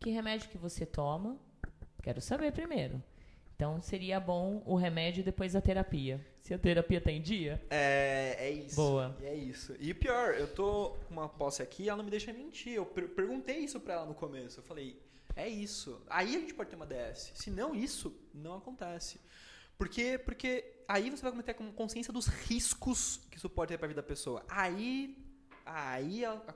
Que 0.00 0.10
remédio 0.10 0.48
que 0.48 0.58
você 0.58 0.84
toma? 0.84 1.36
Quero 2.02 2.20
saber 2.20 2.52
primeiro. 2.52 3.00
Então 3.54 3.80
seria 3.82 4.18
bom 4.18 4.62
o 4.66 4.74
remédio 4.74 5.22
depois 5.22 5.52
da 5.52 5.60
terapia. 5.60 6.24
Se 6.40 6.54
a 6.54 6.58
terapia 6.58 7.00
tá 7.00 7.12
em 7.12 7.20
dia. 7.20 7.62
É, 7.70 8.34
é 8.40 8.50
isso. 8.50 8.74
Boa. 8.76 9.14
É 9.22 9.34
isso. 9.34 9.76
E 9.78 9.92
pior, 9.94 10.34
eu 10.34 10.48
tô 10.52 10.96
com 11.06 11.12
uma 11.14 11.28
posse 11.28 11.62
aqui, 11.62 11.86
ela 11.88 11.98
não 11.98 12.04
me 12.04 12.10
deixa 12.10 12.32
mentir. 12.32 12.72
Eu 12.72 12.86
per- 12.86 13.08
perguntei 13.10 13.58
isso 13.58 13.78
pra 13.78 13.94
ela 13.94 14.06
no 14.06 14.14
começo. 14.14 14.58
Eu 14.60 14.64
falei, 14.64 14.98
é 15.36 15.46
isso. 15.46 16.00
Aí 16.08 16.34
a 16.34 16.40
gente 16.40 16.54
pode 16.54 16.70
ter 16.70 16.76
uma 16.76 16.86
DS. 16.86 17.32
Se 17.34 17.50
não 17.50 17.74
isso, 17.74 18.12
não 18.34 18.56
acontece. 18.56 19.20
Porque, 19.76 20.18
porque 20.18 20.64
aí 20.92 21.10
você 21.10 21.22
vai 21.22 21.30
cometer 21.30 21.54
com 21.54 21.70
consciência 21.72 22.12
dos 22.12 22.26
riscos 22.26 23.20
que 23.30 23.36
isso 23.38 23.48
pode 23.48 23.68
ter 23.68 23.78
pra 23.78 23.88
vida 23.88 24.02
da 24.02 24.06
pessoa. 24.06 24.44
Aí, 24.48 25.16
aí, 25.64 26.24
a, 26.24 26.32
a- 26.32 26.54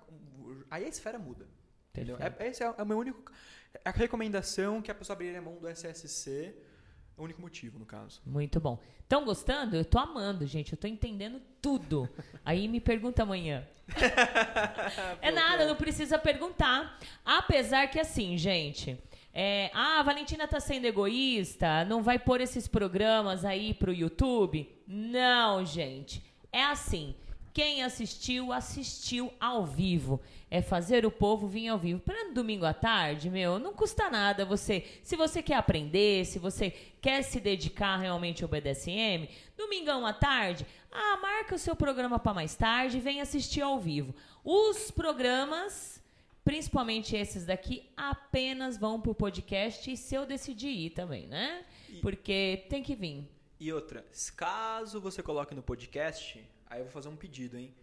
aí 0.71 0.85
a 0.85 0.89
esfera 0.89 1.19
muda. 1.19 1.47
Entendeu? 1.93 2.17
É, 2.19 2.49
esse 2.49 2.63
é 2.63 2.71
o 2.71 2.85
meu 2.87 2.99
único. 2.99 3.31
A 3.85 3.91
recomendação 3.91 4.83
que 4.83 4.91
a 4.91 4.95
pessoa 4.95 5.15
abrir 5.15 5.35
a 5.37 5.41
mão 5.43 5.57
do 5.57 5.69
SSC 5.69 6.55
é 7.17 7.21
o 7.21 7.25
único 7.25 7.41
motivo, 7.41 7.79
no 7.79 7.87
caso. 7.87 8.21
Muito 8.27 8.59
bom. 8.61 8.81
Estão 9.01 9.25
gostando? 9.25 9.77
Eu 9.77 9.85
tô 9.85 9.99
amando, 9.99 10.45
gente. 10.47 10.73
Eu 10.73 10.79
tô 10.79 10.87
entendendo 10.89 11.41
tudo. 11.63 12.09
Aí 12.45 12.67
me 12.67 12.81
pergunta 12.81 13.23
amanhã. 13.23 13.67
é 15.21 15.31
nada, 15.31 15.67
não 15.67 15.77
precisa 15.77 16.19
perguntar. 16.19 16.99
Apesar 17.25 17.89
que 17.89 18.01
assim, 18.01 18.37
gente. 18.37 18.99
É, 19.37 19.69
ah, 19.75 19.99
a 19.99 20.03
Valentina 20.05 20.47
tá 20.47 20.61
sendo 20.61 20.85
egoísta, 20.85 21.85
não 21.87 22.05
vai 22.05 22.21
pôr 22.21 22.41
esses 22.41 22.69
programas 22.69 23.45
aí 23.45 23.75
pro 23.75 23.93
YouTube? 23.93 24.71
Não, 24.87 25.65
gente. 25.65 26.23
É 26.53 26.63
assim. 26.63 27.17
Quem 27.53 27.85
assistiu, 27.85 28.53
assistiu 28.53 29.33
ao 29.39 29.65
vivo. 29.65 30.21
É 30.51 30.61
fazer 30.61 31.07
o 31.07 31.11
povo 31.11 31.47
vir 31.47 31.69
ao 31.69 31.79
vivo. 31.79 32.01
Para 32.01 32.33
domingo 32.33 32.65
à 32.65 32.75
tarde, 32.75 33.31
meu, 33.31 33.61
não 33.61 33.73
custa 33.73 34.11
nada 34.11 34.45
você. 34.45 34.85
Se 35.05 35.15
você 35.17 35.41
quer 35.41 35.55
aprender, 35.55 36.25
se 36.27 36.41
você 36.41 36.73
quer 37.01 37.23
se 37.23 37.39
dedicar 37.39 37.97
realmente 37.97 38.43
ao 38.43 38.49
BDSM, 38.49 39.29
domingão 39.57 40.05
à 40.05 40.13
tarde, 40.13 40.67
ah, 40.91 41.17
marca 41.23 41.55
o 41.55 41.59
seu 41.59 41.77
programa 41.77 42.19
para 42.19 42.35
mais 42.35 42.57
tarde 42.57 42.99
e 42.99 43.01
vem 43.01 43.21
assistir 43.21 43.63
ao 43.63 43.79
vivo. 43.79 44.15
Os 44.45 44.91
programas, 44.91 46.03
principalmente 46.45 47.17
esses 47.17 47.45
daqui, 47.47 47.91
apenas 47.97 48.77
vão 48.77 49.01
pro 49.01 49.15
podcast 49.15 49.91
e 49.91 49.97
se 49.97 50.15
eu 50.15 50.27
decidir 50.27 50.69
ir 50.69 50.91
também, 50.91 51.27
né? 51.27 51.65
Porque 52.03 52.67
tem 52.69 52.83
que 52.83 52.95
vir. 52.95 53.29
E 53.59 53.73
outra, 53.73 54.05
caso 54.37 55.01
você 55.01 55.23
coloque 55.23 55.55
no 55.55 55.63
podcast, 55.63 56.45
aí 56.67 56.81
eu 56.81 56.85
vou 56.85 56.93
fazer 56.93 57.09
um 57.09 57.17
pedido, 57.17 57.57
hein? 57.59 57.75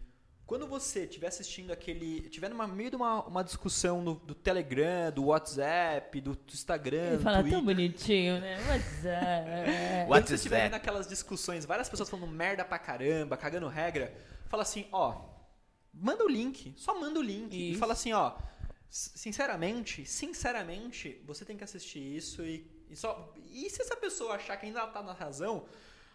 Quando 0.46 0.66
você 0.66 1.04
estiver 1.04 1.28
assistindo 1.28 1.70
aquele. 1.72 2.18
estiver 2.26 2.50
no 2.50 2.68
meio 2.68 2.90
de 2.90 2.96
uma, 2.96 3.24
uma 3.24 3.42
discussão 3.42 4.02
no- 4.02 4.16
do 4.16 4.34
Telegram, 4.34 5.10
do 5.10 5.26
WhatsApp, 5.26 6.20
do, 6.20 6.32
do 6.32 6.52
Instagram, 6.52 7.06
Ele 7.06 7.16
do 7.16 7.22
fala 7.22 7.38
Twitter. 7.40 7.58
tão 7.58 7.64
bonitinho, 7.64 8.38
né? 8.40 8.58
WhatsApp. 8.68 10.06
Quando 10.08 10.26
você 10.28 10.34
estiver 10.34 10.62
vendo 10.64 10.74
aquelas 10.74 11.06
discussões, 11.08 11.64
várias 11.64 11.88
pessoas 11.88 12.10
falando 12.10 12.28
merda 12.30 12.64
pra 12.64 12.78
caramba, 12.78 13.36
cagando 13.36 13.66
regra, 13.68 14.12
fala 14.48 14.62
assim, 14.62 14.86
ó, 14.92 15.22
manda 15.92 16.24
o 16.24 16.28
link, 16.28 16.72
só 16.76 16.98
manda 16.98 17.18
o 17.18 17.22
link 17.22 17.54
e 17.54 17.70
Isso. 17.72 17.78
fala 17.78 17.92
assim, 17.92 18.12
ó, 18.12 18.34
sinceramente, 18.88 20.04
sinceramente, 20.06 21.20
você 21.26 21.44
tem 21.44 21.56
que 21.56 21.64
assistir 21.64 22.00
isso 22.00 22.44
e, 22.44 22.66
e 22.90 22.96
só 22.96 23.32
e 23.50 23.68
se 23.70 23.82
essa 23.82 23.96
pessoa 23.96 24.34
achar 24.34 24.56
que 24.56 24.66
ainda 24.66 24.86
tá 24.86 25.02
na 25.02 25.12
razão, 25.12 25.64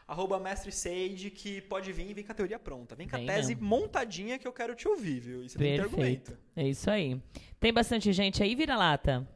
arroba 0.08 0.40
mestre 0.40 0.72
Sage, 0.72 1.30
que 1.32 1.62
pode 1.62 1.92
vir 1.92 2.10
e 2.10 2.14
vem 2.14 2.24
com 2.24 2.32
a 2.32 2.36
teoria 2.36 2.58
pronta. 2.58 2.96
Vem 2.96 3.08
com 3.08 3.16
a 3.16 3.20
tese 3.20 3.56
mesmo. 3.56 3.68
montadinha 3.68 4.40
que 4.40 4.48
eu 4.48 4.54
quero 4.54 4.74
te 4.76 4.88
ouvir, 4.88 5.20
viu? 5.20 5.44
E 5.44 5.50
você 5.50 5.58
tem 5.58 5.72
que 5.72 5.76
ter 5.78 5.84
argumento. 5.84 6.32
Perfeito. 6.32 6.38
É 6.56 6.68
isso 6.68 6.90
aí. 6.90 7.22
Tem 7.60 7.74
bastante 7.74 8.14
gente 8.14 8.42
aí, 8.42 8.56
vira-lata? 8.56 9.28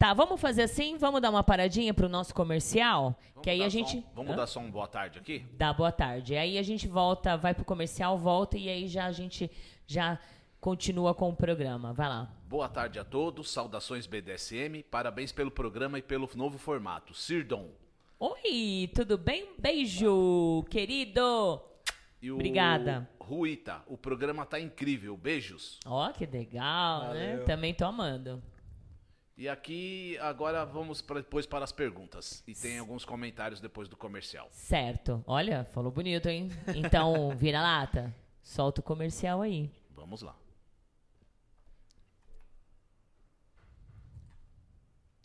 Tá, 0.00 0.14
vamos 0.14 0.40
fazer 0.40 0.62
assim? 0.62 0.96
Vamos 0.96 1.20
dar 1.20 1.28
uma 1.28 1.44
paradinha 1.44 1.92
pro 1.92 2.08
nosso 2.08 2.34
comercial? 2.34 3.14
que 3.42 3.50
aí 3.50 3.62
a 3.62 3.68
gente. 3.68 3.98
um- 3.98 4.04
vamos 4.14 4.32
Hã? 4.32 4.36
dar 4.36 4.46
só 4.46 4.58
um 4.58 4.70
boa 4.70 4.86
tarde 4.88 5.18
aqui? 5.18 5.44
Dá 5.52 5.74
boa 5.74 5.92
tarde. 5.92 6.34
Aí 6.36 6.56
a 6.56 6.62
gente 6.62 6.88
volta, 6.88 7.36
vai 7.36 7.52
pro 7.52 7.66
comercial, 7.66 8.16
volta 8.16 8.56
e 8.56 8.66
aí 8.70 8.88
já 8.88 9.04
a 9.04 9.12
gente 9.12 9.50
já 9.86 10.18
continua 10.58 11.14
com 11.14 11.28
o 11.28 11.36
programa. 11.36 11.92
Vai 11.92 12.08
lá. 12.08 12.30
Boa 12.48 12.66
tarde 12.66 12.98
a 12.98 13.04
todos, 13.04 13.50
saudações 13.50 14.06
BDSM, 14.06 14.82
parabéns 14.90 15.32
pelo 15.32 15.50
programa 15.50 15.98
e 15.98 16.02
pelo 16.02 16.26
novo 16.34 16.56
formato. 16.56 17.12
Sirdon. 17.12 17.68
Oi, 18.18 18.90
tudo 18.94 19.18
bem? 19.18 19.44
Um 19.50 19.60
beijo, 19.60 20.64
querido. 20.70 21.60
E 22.22 22.30
o 22.30 22.36
Obrigada. 22.36 23.06
Ruita, 23.20 23.82
o 23.86 23.98
programa 23.98 24.46
tá 24.46 24.58
incrível, 24.58 25.14
beijos. 25.14 25.78
Ó, 25.84 26.10
que 26.10 26.24
legal, 26.24 27.12
né? 27.12 27.32
Valeu. 27.32 27.44
Também 27.44 27.74
tô 27.74 27.84
amando. 27.84 28.42
E 29.40 29.48
aqui 29.48 30.18
agora 30.18 30.66
vamos 30.66 31.00
pra, 31.00 31.16
depois 31.16 31.46
para 31.46 31.64
as 31.64 31.72
perguntas. 31.72 32.44
E 32.46 32.52
tem 32.52 32.78
alguns 32.78 33.06
comentários 33.06 33.58
depois 33.58 33.88
do 33.88 33.96
comercial. 33.96 34.46
Certo. 34.50 35.24
Olha, 35.26 35.64
falou 35.72 35.90
bonito, 35.90 36.28
hein? 36.28 36.50
Então, 36.76 37.34
vira 37.38 37.62
lata. 37.62 38.14
Solta 38.42 38.82
o 38.82 38.84
comercial 38.84 39.40
aí. 39.40 39.70
Vamos 39.96 40.20
lá. 40.20 40.36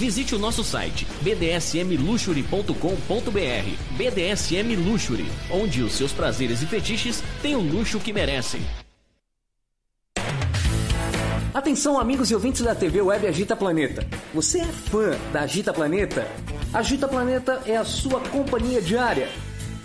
Visite 0.00 0.34
o 0.34 0.38
nosso 0.38 0.64
site 0.64 1.06
bdsmluxury.com.br. 1.20 3.98
BDSM 3.98 4.74
Luxury, 4.76 5.26
onde 5.50 5.82
os 5.82 5.92
seus 5.92 6.10
prazeres 6.10 6.62
e 6.62 6.66
fetiches 6.66 7.22
têm 7.42 7.54
o 7.54 7.60
luxo 7.60 8.00
que 8.00 8.10
merecem. 8.10 8.62
Atenção, 11.52 12.00
amigos 12.00 12.30
e 12.30 12.34
ouvintes 12.34 12.62
da 12.62 12.74
TV 12.74 13.02
Web 13.02 13.26
Agita 13.26 13.54
Planeta. 13.54 14.08
Você 14.32 14.60
é 14.60 14.64
fã 14.64 15.18
da 15.34 15.42
Agita 15.42 15.70
Planeta? 15.70 16.26
Agita 16.72 17.06
Planeta 17.06 17.60
é 17.66 17.76
a 17.76 17.84
sua 17.84 18.20
companhia 18.20 18.80
diária. 18.80 19.28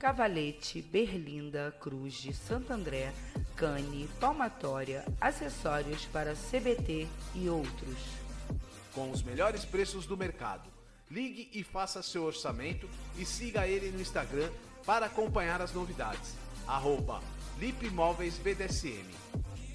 Cavalete, 0.00 0.80
Berlinda, 0.80 1.76
Cruz 1.78 2.14
de 2.14 2.32
Santo 2.32 2.72
André, 2.72 3.12
Cane, 3.54 4.08
Palmatória, 4.18 5.04
acessórios 5.20 6.06
para 6.06 6.32
CBT 6.32 7.06
e 7.34 7.50
outros. 7.50 7.98
Com 8.94 9.10
os 9.10 9.22
melhores 9.22 9.62
preços 9.66 10.06
do 10.06 10.16
mercado. 10.16 10.70
Ligue 11.10 11.50
e 11.52 11.62
faça 11.62 12.02
seu 12.02 12.24
orçamento 12.24 12.88
e 13.18 13.26
siga 13.26 13.68
ele 13.68 13.90
no 13.90 14.00
Instagram 14.00 14.50
para 14.86 15.04
acompanhar 15.04 15.60
as 15.60 15.74
novidades. 15.74 16.34
Arroba 16.66 17.20
BDSM. 17.58 19.04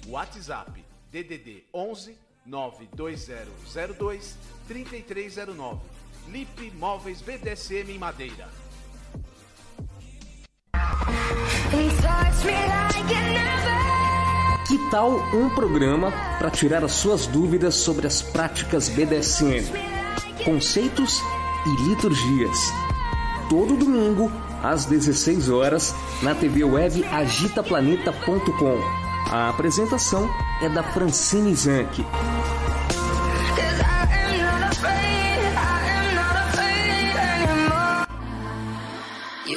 WhatsApp 0.08 0.84
DDD 1.08 1.62
11 1.72 2.18
92002 2.44 4.36
3309. 4.66 5.80
Lip 6.26 6.72
BDSM 7.22 7.92
em 7.92 7.98
Madeira. 7.98 8.65
Que 14.66 14.78
tal 14.90 15.12
um 15.32 15.48
programa 15.50 16.12
para 16.38 16.50
tirar 16.50 16.84
as 16.84 16.92
suas 16.92 17.26
dúvidas 17.26 17.76
sobre 17.76 18.06
as 18.06 18.20
práticas 18.20 18.88
BDSM, 18.88 19.64
conceitos 20.44 21.20
e 21.66 21.88
liturgias? 21.88 22.58
Todo 23.48 23.76
domingo, 23.76 24.30
às 24.62 24.84
16 24.84 25.48
horas, 25.50 25.94
na 26.20 26.34
TV 26.34 26.64
web 26.64 27.04
agitaplaneta.com. 27.04 28.78
A 29.30 29.50
apresentação 29.50 30.28
é 30.60 30.68
da 30.68 30.82
Francine 30.82 31.54
Zanck. 31.54 32.04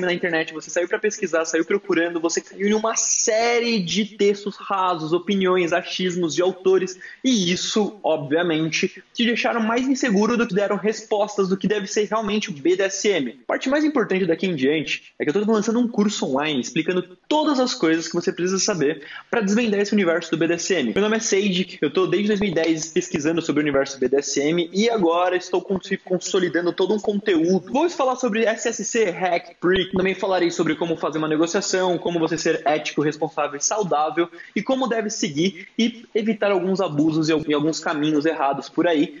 na 0.00 0.12
internet, 0.12 0.52
você 0.52 0.70
saiu 0.70 0.88
pra 0.88 0.98
pesquisar, 0.98 1.44
saiu 1.44 1.64
procurando, 1.64 2.20
você 2.20 2.40
caiu 2.40 2.68
em 2.68 2.74
uma 2.74 2.96
série 2.96 3.80
de 3.80 4.04
textos 4.04 4.56
rasos, 4.56 5.12
opiniões, 5.12 5.72
achismos 5.72 6.34
de 6.34 6.42
autores, 6.42 6.98
e 7.24 7.52
isso, 7.52 7.98
obviamente, 8.02 9.02
te 9.14 9.24
deixaram 9.24 9.60
mais 9.60 9.86
inseguro 9.86 10.36
do 10.36 10.46
que 10.46 10.54
deram 10.54 10.76
respostas 10.76 11.48
do 11.48 11.56
que 11.56 11.68
deve 11.68 11.86
ser 11.86 12.04
realmente 12.04 12.50
o 12.50 12.52
BDSM. 12.52 13.40
A 13.42 13.46
parte 13.46 13.68
mais 13.68 13.84
importante 13.84 14.26
daqui 14.26 14.46
em 14.46 14.54
diante 14.54 15.12
é 15.18 15.24
que 15.24 15.30
eu 15.30 15.44
tô 15.44 15.52
lançando 15.52 15.78
um 15.78 15.88
curso 15.88 16.26
online 16.26 16.60
explicando 16.60 17.02
todas 17.28 17.60
as 17.60 17.74
coisas 17.74 18.08
que 18.08 18.14
você 18.14 18.32
precisa 18.32 18.58
saber 18.58 19.02
para 19.30 19.40
desvendar 19.40 19.80
esse 19.80 19.92
universo 19.92 20.30
do 20.30 20.36
BDSM. 20.36 20.92
Meu 20.94 21.02
nome 21.02 21.16
é 21.16 21.20
Seiji, 21.20 21.78
eu 21.80 21.88
estou 21.88 22.06
desde 22.06 22.28
2010 22.28 22.88
pesquisando 22.88 23.42
sobre 23.42 23.60
o 23.60 23.64
universo 23.64 23.98
BDSM 23.98 24.70
e 24.72 24.88
agora 24.88 25.36
estou 25.36 25.60
consolidando 26.04 26.72
todo 26.72 26.94
um 26.94 26.98
conteúdo. 26.98 27.72
Vou 27.72 27.88
falar 27.90 28.16
sobre 28.16 28.44
SSC, 28.44 29.10
Hack, 29.10 29.56
Prick, 29.60 29.92
também 29.92 30.14
falarei 30.14 30.50
sobre 30.50 30.74
como 30.74 30.96
fazer 30.96 31.18
uma 31.18 31.28
negociação, 31.28 31.98
como 31.98 32.18
você 32.18 32.38
ser 32.38 32.62
ético, 32.64 33.02
responsável 33.02 33.56
e 33.56 33.62
saudável 33.62 34.28
e 34.54 34.62
como 34.62 34.86
deve 34.86 35.10
seguir 35.10 35.68
e 35.78 36.06
evitar 36.14 36.50
alguns 36.50 36.80
abusos 36.80 37.28
e 37.28 37.32
alguns 37.32 37.80
caminhos 37.80 38.24
errados 38.24 38.68
por 38.68 38.86
aí 38.86 39.20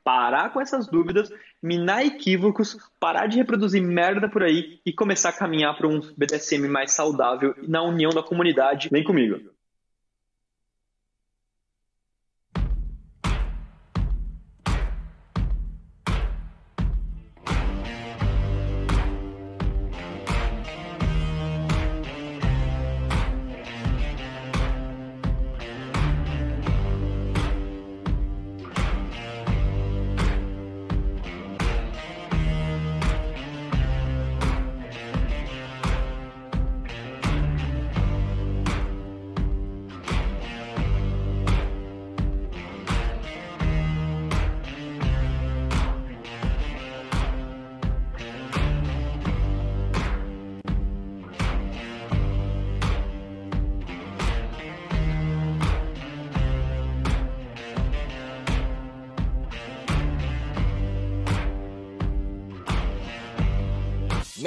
parar 0.03 0.51
com 0.51 0.59
essas 0.59 0.87
dúvidas, 0.87 1.31
minar 1.61 2.05
equívocos, 2.05 2.77
parar 2.99 3.27
de 3.27 3.37
reproduzir 3.37 3.81
merda 3.81 4.29
por 4.29 4.43
aí 4.43 4.79
e 4.85 4.91
começar 4.91 5.29
a 5.29 5.33
caminhar 5.33 5.77
para 5.77 5.87
um 5.87 5.99
BDSM 6.17 6.67
mais 6.67 6.91
saudável 6.93 7.53
na 7.67 7.81
união 7.83 8.11
da 8.11 8.23
comunidade. 8.23 8.89
Vem 8.91 9.03
comigo. 9.03 9.39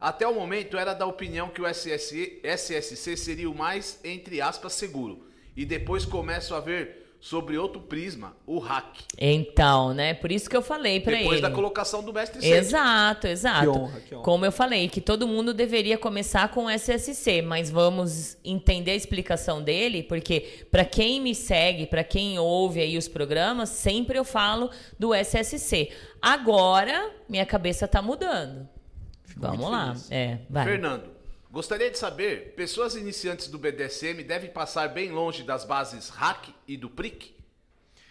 Até 0.00 0.26
o 0.26 0.34
momento 0.34 0.78
era 0.78 0.94
da 0.94 1.04
opinião 1.04 1.48
que 1.48 1.60
o 1.60 1.66
SSC, 1.66 2.40
SSC 2.42 3.16
seria 3.16 3.50
o 3.50 3.54
mais, 3.54 4.00
entre 4.02 4.40
aspas, 4.40 4.72
seguro. 4.72 5.26
E 5.54 5.66
depois 5.66 6.06
começo 6.06 6.54
a 6.54 6.60
ver 6.60 7.00
sobre 7.20 7.58
outro 7.58 7.82
prisma, 7.82 8.34
o 8.46 8.58
hack. 8.58 8.96
Então, 9.18 9.92
né? 9.92 10.14
Por 10.14 10.32
isso 10.32 10.48
que 10.48 10.56
eu 10.56 10.62
falei 10.62 11.00
pra 11.00 11.18
Depois 11.18 11.34
ele. 11.34 11.42
da 11.42 11.50
colocação 11.50 12.02
do 12.02 12.14
mestre 12.14 12.40
Sage. 12.40 12.50
Exato, 12.50 13.26
exato. 13.26 13.60
Que 13.60 13.68
honra, 13.68 14.00
que 14.00 14.14
honra. 14.14 14.24
Como 14.24 14.46
eu 14.46 14.52
falei, 14.52 14.88
que 14.88 15.02
todo 15.02 15.28
mundo 15.28 15.52
deveria 15.52 15.98
começar 15.98 16.48
com 16.48 16.70
SSC, 16.70 17.42
mas 17.42 17.68
vamos 17.68 18.38
entender 18.42 18.92
a 18.92 18.96
explicação 18.96 19.62
dele, 19.62 20.02
porque 20.02 20.64
para 20.70 20.84
quem 20.84 21.20
me 21.20 21.34
segue, 21.34 21.84
para 21.84 22.02
quem 22.02 22.38
ouve 22.38 22.80
aí 22.80 22.96
os 22.96 23.06
programas, 23.06 23.68
sempre 23.68 24.18
eu 24.18 24.24
falo 24.24 24.70
do 24.98 25.14
SSC. 25.14 25.90
Agora, 26.22 27.10
minha 27.28 27.44
cabeça 27.44 27.86
tá 27.86 28.00
mudando. 28.00 28.66
Vamos 29.36 29.58
muito 29.58 29.70
lá. 29.72 29.86
feliz. 29.94 30.10
É, 30.12 30.38
vai. 30.48 30.64
Fernando, 30.64 31.04
gostaria 31.50 31.90
de 31.90 31.98
saber, 31.98 32.54
pessoas 32.56 32.94
iniciantes 32.96 33.48
do 33.48 33.58
BDSM 33.58 34.22
devem 34.22 34.50
passar 34.50 34.88
bem 34.88 35.10
longe 35.10 35.42
das 35.42 35.64
bases 35.64 36.08
hack 36.10 36.48
e 36.66 36.76
do 36.76 36.88
prick? 36.90 37.34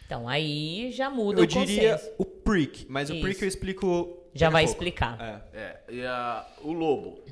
Então 0.05 0.27
aí 0.27 0.91
já 0.91 1.09
muda 1.09 1.39
Eu 1.39 1.43
o 1.43 1.47
diria 1.47 1.91
consenso. 1.93 2.11
o 2.17 2.25
prick, 2.25 2.85
mas 2.89 3.09
o 3.09 3.13
Isso. 3.13 3.21
prick 3.21 3.41
eu 3.41 3.47
explico. 3.47 4.15
Já 4.33 4.49
vai 4.49 4.63
pouco. 4.63 4.75
explicar. 4.77 5.17
É. 5.53 5.59
É, 5.59 5.79
e 5.89 6.05
a- 6.05 6.45
o 6.61 6.71
lobo. 6.71 7.23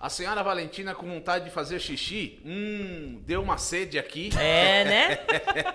A 0.00 0.08
senhora 0.08 0.42
Valentina 0.44 0.94
com 0.94 1.08
vontade 1.08 1.46
de 1.46 1.50
fazer 1.50 1.80
xixi? 1.80 2.38
Hum, 2.46 3.20
deu 3.26 3.42
uma 3.42 3.58
sede 3.58 3.98
aqui. 3.98 4.30
É, 4.38 4.84
né? 4.84 5.18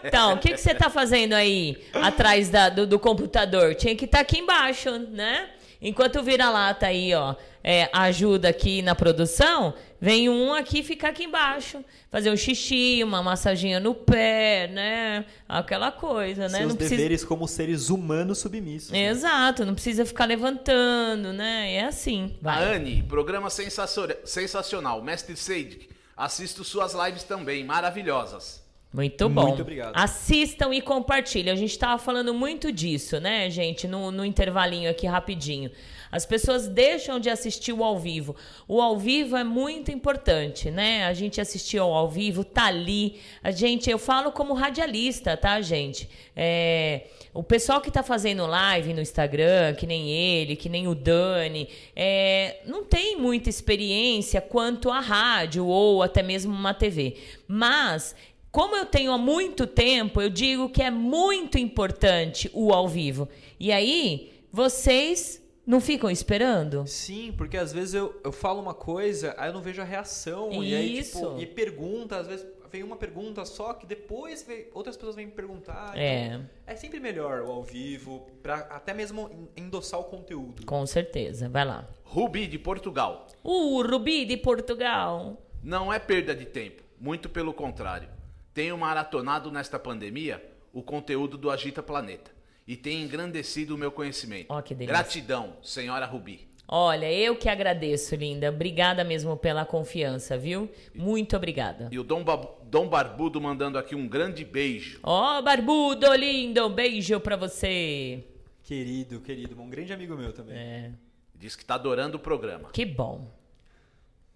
Então, 0.04 0.36
o 0.36 0.40
que, 0.40 0.52
que 0.54 0.58
você 0.58 0.74
tá 0.74 0.90
fazendo 0.90 1.34
aí 1.34 1.84
atrás 1.94 2.50
da- 2.50 2.70
do, 2.70 2.88
do 2.88 2.98
computador? 2.98 3.76
Tinha 3.76 3.94
que 3.98 4.06
estar 4.06 4.22
aqui 4.22 4.40
embaixo, 4.40 4.98
né? 4.98 5.50
Enquanto 5.84 6.20
o 6.20 6.24
vira-lata 6.24 6.88
aí, 6.88 7.14
ó, 7.14 7.36
é, 7.62 7.90
ajuda 7.92 8.48
aqui 8.48 8.82
na 8.82 8.96
produção, 8.96 9.74
vem 10.00 10.30
um 10.30 10.54
aqui 10.54 10.82
ficar 10.82 11.10
aqui 11.10 11.26
embaixo. 11.26 11.84
Fazer 12.10 12.32
um 12.32 12.38
xixi, 12.38 13.02
uma 13.04 13.22
massaginha 13.22 13.80
no 13.82 13.94
pé, 13.94 14.70
né? 14.72 15.26
Aquela 15.48 15.92
coisa, 15.92 16.44
né? 16.44 16.60
Seus 16.60 16.70
Não 16.70 16.76
precisa... 16.78 16.96
deveres 16.96 17.26
como 17.26 17.48
seres 17.48 17.90
humanos 17.90 18.38
submissos. 18.40 18.92
né? 18.92 19.08
Exato, 19.10 19.66
não 19.66 19.74
precisa 19.74 20.06
ficar 20.06 20.24
levantando, 20.26 21.34
né? 21.34 21.74
É 21.74 21.84
assim. 21.84 22.38
A 22.42 22.44
Vai. 22.44 22.76
Anne, 22.78 23.04
programa 23.04 23.50
sensacio- 23.50 24.16
sensacional. 24.24 25.02
Mestre 25.04 25.36
Sage, 25.36 25.90
assisto 26.16 26.64
suas 26.64 26.94
lives 26.94 27.24
também, 27.24 27.66
maravilhosas. 27.66 28.63
Muito 28.94 29.28
bom. 29.28 29.48
Muito 29.48 29.64
obrigado. 29.64 29.94
Assistam 29.96 30.72
e 30.72 30.80
compartilhem. 30.80 31.52
A 31.52 31.56
gente 31.56 31.72
estava 31.72 31.98
falando 31.98 32.32
muito 32.32 32.72
disso, 32.72 33.20
né, 33.20 33.50
gente? 33.50 33.88
No, 33.88 34.12
no 34.12 34.24
intervalinho 34.24 34.90
aqui 34.90 35.08
rapidinho. 35.08 35.72
As 36.12 36.28
pessoas 36.28 36.68
deixam 36.68 37.20
de 37.20 37.28
assistir 37.28 37.74
o 37.74 37.84
ao 37.84 37.98
vivo. 37.98 38.36
O 38.68 38.80
ao 38.80 38.96
vivo 38.96 39.36
é 39.36 39.44
muito 39.44 39.90
importante, 39.90 40.70
né? 40.70 41.06
A 41.06 41.14
gente 41.14 41.42
assistir 41.42 41.80
ao 41.80 41.92
ao 41.92 42.08
vivo, 42.08 42.44
tá 42.44 42.66
ali. 42.66 43.20
A 43.44 43.50
gente, 43.50 43.90
eu 43.90 43.98
falo 43.98 44.32
como 44.32 44.54
radialista, 44.54 45.36
tá, 45.36 45.60
gente? 45.60 46.08
É, 46.36 47.08
o 47.34 47.42
pessoal 47.42 47.82
que 47.82 47.90
tá 47.90 48.04
fazendo 48.04 48.46
live 48.46 48.94
no 48.94 49.02
Instagram, 49.02 49.74
que 49.74 49.88
nem 49.88 50.12
ele, 50.12 50.56
que 50.56 50.70
nem 50.70 50.88
o 50.88 50.94
Dani, 50.94 51.68
é, 51.96 52.58
não 52.64 52.84
tem 52.84 53.18
muita 53.18 53.50
experiência 53.50 54.40
quanto 54.40 54.92
a 54.92 55.00
rádio 55.00 55.66
ou 55.66 56.04
até 56.04 56.22
mesmo 56.22 56.54
uma 56.54 56.76
TV. 56.76 57.18
Mas 57.48 58.16
como 58.54 58.76
eu 58.76 58.86
tenho 58.86 59.12
há 59.12 59.18
muito 59.18 59.66
tempo, 59.66 60.22
eu 60.22 60.30
digo 60.30 60.70
que 60.70 60.84
é 60.84 60.92
muito 60.92 61.58
importante 61.58 62.52
o 62.54 62.72
ao 62.72 62.88
vivo. 62.88 63.28
E 63.60 63.72
aí, 63.72 64.32
vocês 64.52 65.42
não 65.66 65.82
ficam 65.82 66.08
esperando? 66.08 66.86
Sim, 66.86 67.34
porque 67.36 67.58
às 67.58 67.74
vezes 67.74 67.96
eu, 67.96 68.22
eu 68.24 68.32
falo 68.32 68.62
uma 68.62 68.76
coisa, 68.76 69.34
aí 69.40 69.50
eu 69.50 69.54
não 69.54 69.62
vejo 69.62 69.82
a 69.82 69.86
reação. 69.86 70.52
E 70.64 70.76
aí, 70.76 71.00
Isso. 71.00 71.18
tipo, 71.18 71.42
e 71.42 71.48
pergunta, 71.48 72.18
às 72.18 72.28
vezes 72.28 72.46
vem 72.72 72.84
uma 72.84 72.96
pergunta 72.96 73.44
só 73.44 73.74
que 73.74 73.88
depois 73.88 74.44
vem- 74.44 74.68
outras 74.72 74.96
pessoas 74.96 75.16
vêm 75.16 75.26
me 75.26 75.32
perguntar. 75.32 75.92
É. 75.98 76.26
Então, 76.28 76.50
é 76.68 76.76
sempre 76.76 77.00
melhor 77.00 77.42
o 77.42 77.52
ao 77.52 77.64
vivo, 77.64 78.28
pra 78.44 78.58
até 78.70 78.94
mesmo 78.94 79.32
en- 79.58 79.64
endossar 79.64 80.00
o 80.00 80.04
conteúdo. 80.04 80.64
Com 80.64 80.86
certeza. 80.86 81.50
Vai 81.50 81.66
lá. 81.66 81.88
Rubi 82.04 82.46
de 82.46 82.60
Portugal. 82.60 83.26
O 83.44 83.82
Rubi 83.82 84.26
de 84.26 84.38
Portugal. 84.38 85.42
Não 85.64 85.92
é 85.92 85.98
perda 85.98 86.36
de 86.36 86.46
tempo, 86.46 86.84
muito 87.00 87.30
pelo 87.30 87.52
contrário. 87.52 88.10
Tenho 88.54 88.78
maratonado 88.78 89.52
nesta 89.52 89.80
pandemia 89.80 90.44
o 90.72 90.82
conteúdo 90.82 91.38
do 91.38 91.50
Agita 91.50 91.82
Planeta 91.82 92.32
e 92.68 92.76
tem 92.76 93.02
engrandecido 93.02 93.76
o 93.76 93.78
meu 93.78 93.92
conhecimento. 93.92 94.48
Delícia. 94.62 94.86
Gratidão, 94.88 95.54
senhora 95.62 96.06
Rubi. 96.06 96.48
Olha, 96.68 97.12
eu 97.12 97.36
que 97.36 97.50
agradeço, 97.50 98.16
linda. 98.16 98.50
Obrigada 98.50 99.04
mesmo 99.04 99.36
pela 99.36 99.66
confiança, 99.66 100.38
viu? 100.38 100.72
Muito 100.96 101.36
obrigada. 101.36 101.90
E 101.92 102.00
o 102.00 102.04
Dom, 102.04 102.24
Ba- 102.24 102.48
Dom 102.64 102.88
Barbudo 102.88 103.42
mandando 103.42 103.78
aqui 103.78 103.94
um 103.96 104.08
grande 104.08 104.46
beijo. 104.46 105.00
Ó, 105.04 105.42
barbudo 105.42 106.14
lindo, 106.16 106.66
um 106.66 106.70
beijo 106.74 107.20
pra 107.20 107.36
você. 107.36 108.24
Querido, 108.64 109.20
querido, 109.20 109.62
um 109.62 109.70
grande 109.70 109.92
amigo 109.92 110.16
meu 110.16 110.32
também. 110.32 110.56
É, 110.58 110.92
Diz 111.36 111.56
que 111.56 111.64
está 111.64 111.76
adorando 111.76 112.16
o 112.16 112.20
programa. 112.20 112.70
que 112.72 112.86
bom. 112.86 113.30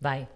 Vai. 0.02 0.28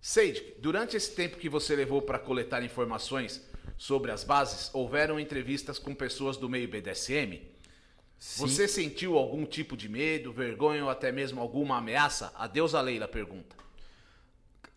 Sage, 0.00 0.54
durante 0.58 0.96
esse 0.96 1.14
tempo 1.14 1.36
que 1.36 1.48
você 1.48 1.74
levou 1.74 2.00
para 2.00 2.18
coletar 2.18 2.62
informações 2.62 3.42
sobre 3.76 4.10
as 4.10 4.24
bases, 4.24 4.70
houveram 4.72 5.18
entrevistas 5.18 5.78
com 5.78 5.94
pessoas 5.94 6.36
do 6.36 6.48
meio 6.48 6.68
BDSM? 6.68 7.40
Você 8.18 8.66
sentiu 8.66 9.16
algum 9.16 9.44
tipo 9.44 9.76
de 9.76 9.88
medo, 9.88 10.32
vergonha 10.32 10.82
ou 10.84 10.90
até 10.90 11.12
mesmo 11.12 11.40
alguma 11.40 11.78
ameaça? 11.78 12.32
A 12.34 12.46
deusa 12.46 12.80
Leila 12.80 13.06
pergunta. 13.06 13.56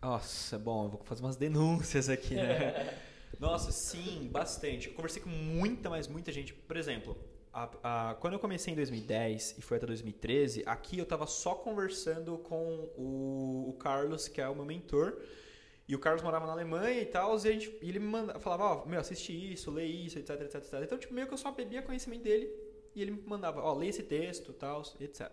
Nossa, 0.00 0.58
bom, 0.58 0.84
eu 0.84 0.90
vou 0.90 1.00
fazer 1.04 1.22
umas 1.22 1.36
denúncias 1.36 2.08
aqui, 2.08 2.34
né? 2.34 2.98
Nossa, 3.38 3.72
sim, 3.72 4.28
bastante. 4.30 4.88
Eu 4.88 4.94
conversei 4.94 5.20
com 5.20 5.30
muita, 5.30 5.90
mas 5.90 6.06
muita 6.06 6.30
gente. 6.30 6.52
Por 6.52 6.76
exemplo, 6.76 7.16
a- 7.52 8.10
a- 8.10 8.14
quando 8.16 8.34
eu 8.34 8.38
comecei 8.40 8.72
em 8.72 8.76
2010 8.76 9.56
e 9.58 9.62
foi 9.62 9.76
até 9.76 9.86
2013, 9.86 10.62
aqui 10.66 10.98
eu 10.98 11.06
tava 11.06 11.26
só 11.26 11.54
conversando 11.54 12.38
com 12.38 12.90
o, 12.96 13.66
o 13.70 13.72
Carlos, 13.78 14.28
que 14.28 14.40
é 14.40 14.48
o 14.48 14.54
meu 14.54 14.64
mentor. 14.64 15.20
E 15.88 15.94
o 15.96 15.98
Carlos 15.98 16.22
morava 16.22 16.46
na 16.46 16.52
Alemanha 16.52 17.00
e 17.02 17.06
tal, 17.06 17.36
e, 17.36 17.40
gente- 17.40 17.76
e 17.82 17.88
ele 17.88 17.98
me 17.98 18.12
falava, 18.40 18.64
ó, 18.64 18.86
meu, 18.86 19.00
assiste 19.00 19.32
isso, 19.52 19.70
lê 19.70 19.84
isso, 19.84 20.18
etc, 20.18 20.40
etc, 20.42 20.54
etc. 20.56 20.74
Então, 20.84 20.98
tipo, 20.98 21.12
meio 21.12 21.26
que 21.26 21.34
eu 21.34 21.38
só 21.38 21.50
bebia 21.50 21.82
conhecimento 21.82 22.22
dele 22.22 22.50
e 22.94 23.02
ele 23.02 23.10
me 23.12 23.22
mandava, 23.26 23.60
ó, 23.62 23.74
lê 23.74 23.88
esse 23.88 24.02
texto, 24.02 24.52
tal, 24.52 24.82
etc. 25.00 25.30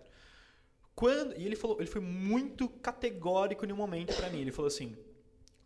Quando, 0.95 1.37
e 1.37 1.45
ele 1.45 1.55
falou, 1.55 1.77
ele 1.79 1.89
foi 1.89 2.01
muito 2.01 2.67
categórico 2.67 3.65
em 3.65 3.71
um 3.71 3.75
momento 3.77 4.15
pra 4.15 4.29
mim. 4.29 4.41
Ele 4.41 4.51
falou 4.51 4.67
assim: 4.67 4.97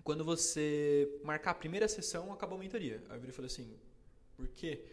quando 0.03 0.23
você 0.23 1.09
marcar 1.23 1.51
a 1.51 1.55
primeira 1.55 1.87
sessão, 1.87 2.31
acabou 2.33 2.57
a 2.57 2.61
mentoria. 2.61 3.03
Aí 3.09 3.19
eu 3.25 3.33
falei 3.33 3.47
assim: 3.47 3.73
por 4.35 4.47
quê? 4.49 4.83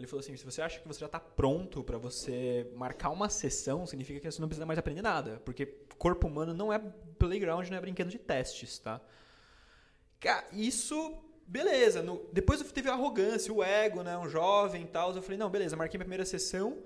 Ele 0.00 0.06
falou 0.06 0.20
assim: 0.20 0.36
se 0.36 0.44
você 0.44 0.60
acha 0.62 0.80
que 0.80 0.88
você 0.88 1.00
já 1.00 1.08
tá 1.08 1.20
pronto 1.20 1.84
pra 1.84 1.98
você 1.98 2.70
marcar 2.74 3.10
uma 3.10 3.28
sessão, 3.28 3.86
significa 3.86 4.18
que 4.18 4.30
você 4.30 4.40
não 4.40 4.48
precisa 4.48 4.66
mais 4.66 4.78
aprender 4.78 5.02
nada. 5.02 5.40
Porque 5.44 5.66
corpo 5.98 6.26
humano 6.26 6.52
não 6.54 6.72
é 6.72 6.78
playground, 7.18 7.68
não 7.68 7.76
é 7.76 7.80
brinquedo 7.80 8.08
de 8.08 8.18
testes, 8.18 8.78
tá? 8.78 9.00
Isso. 10.52 11.16
Beleza. 11.46 12.02
No- 12.02 12.28
depois 12.32 12.60
teve 12.72 12.88
a 12.88 12.92
arrogância, 12.92 13.52
o 13.52 13.62
ego, 13.62 14.02
né? 14.02 14.16
Um 14.16 14.28
jovem 14.28 14.82
e 14.82 14.86
tal. 14.86 15.14
Eu 15.14 15.22
falei: 15.22 15.38
não, 15.38 15.50
beleza, 15.50 15.76
marquei 15.76 15.98
minha 15.98 16.04
primeira 16.04 16.24
sessão. 16.24 16.78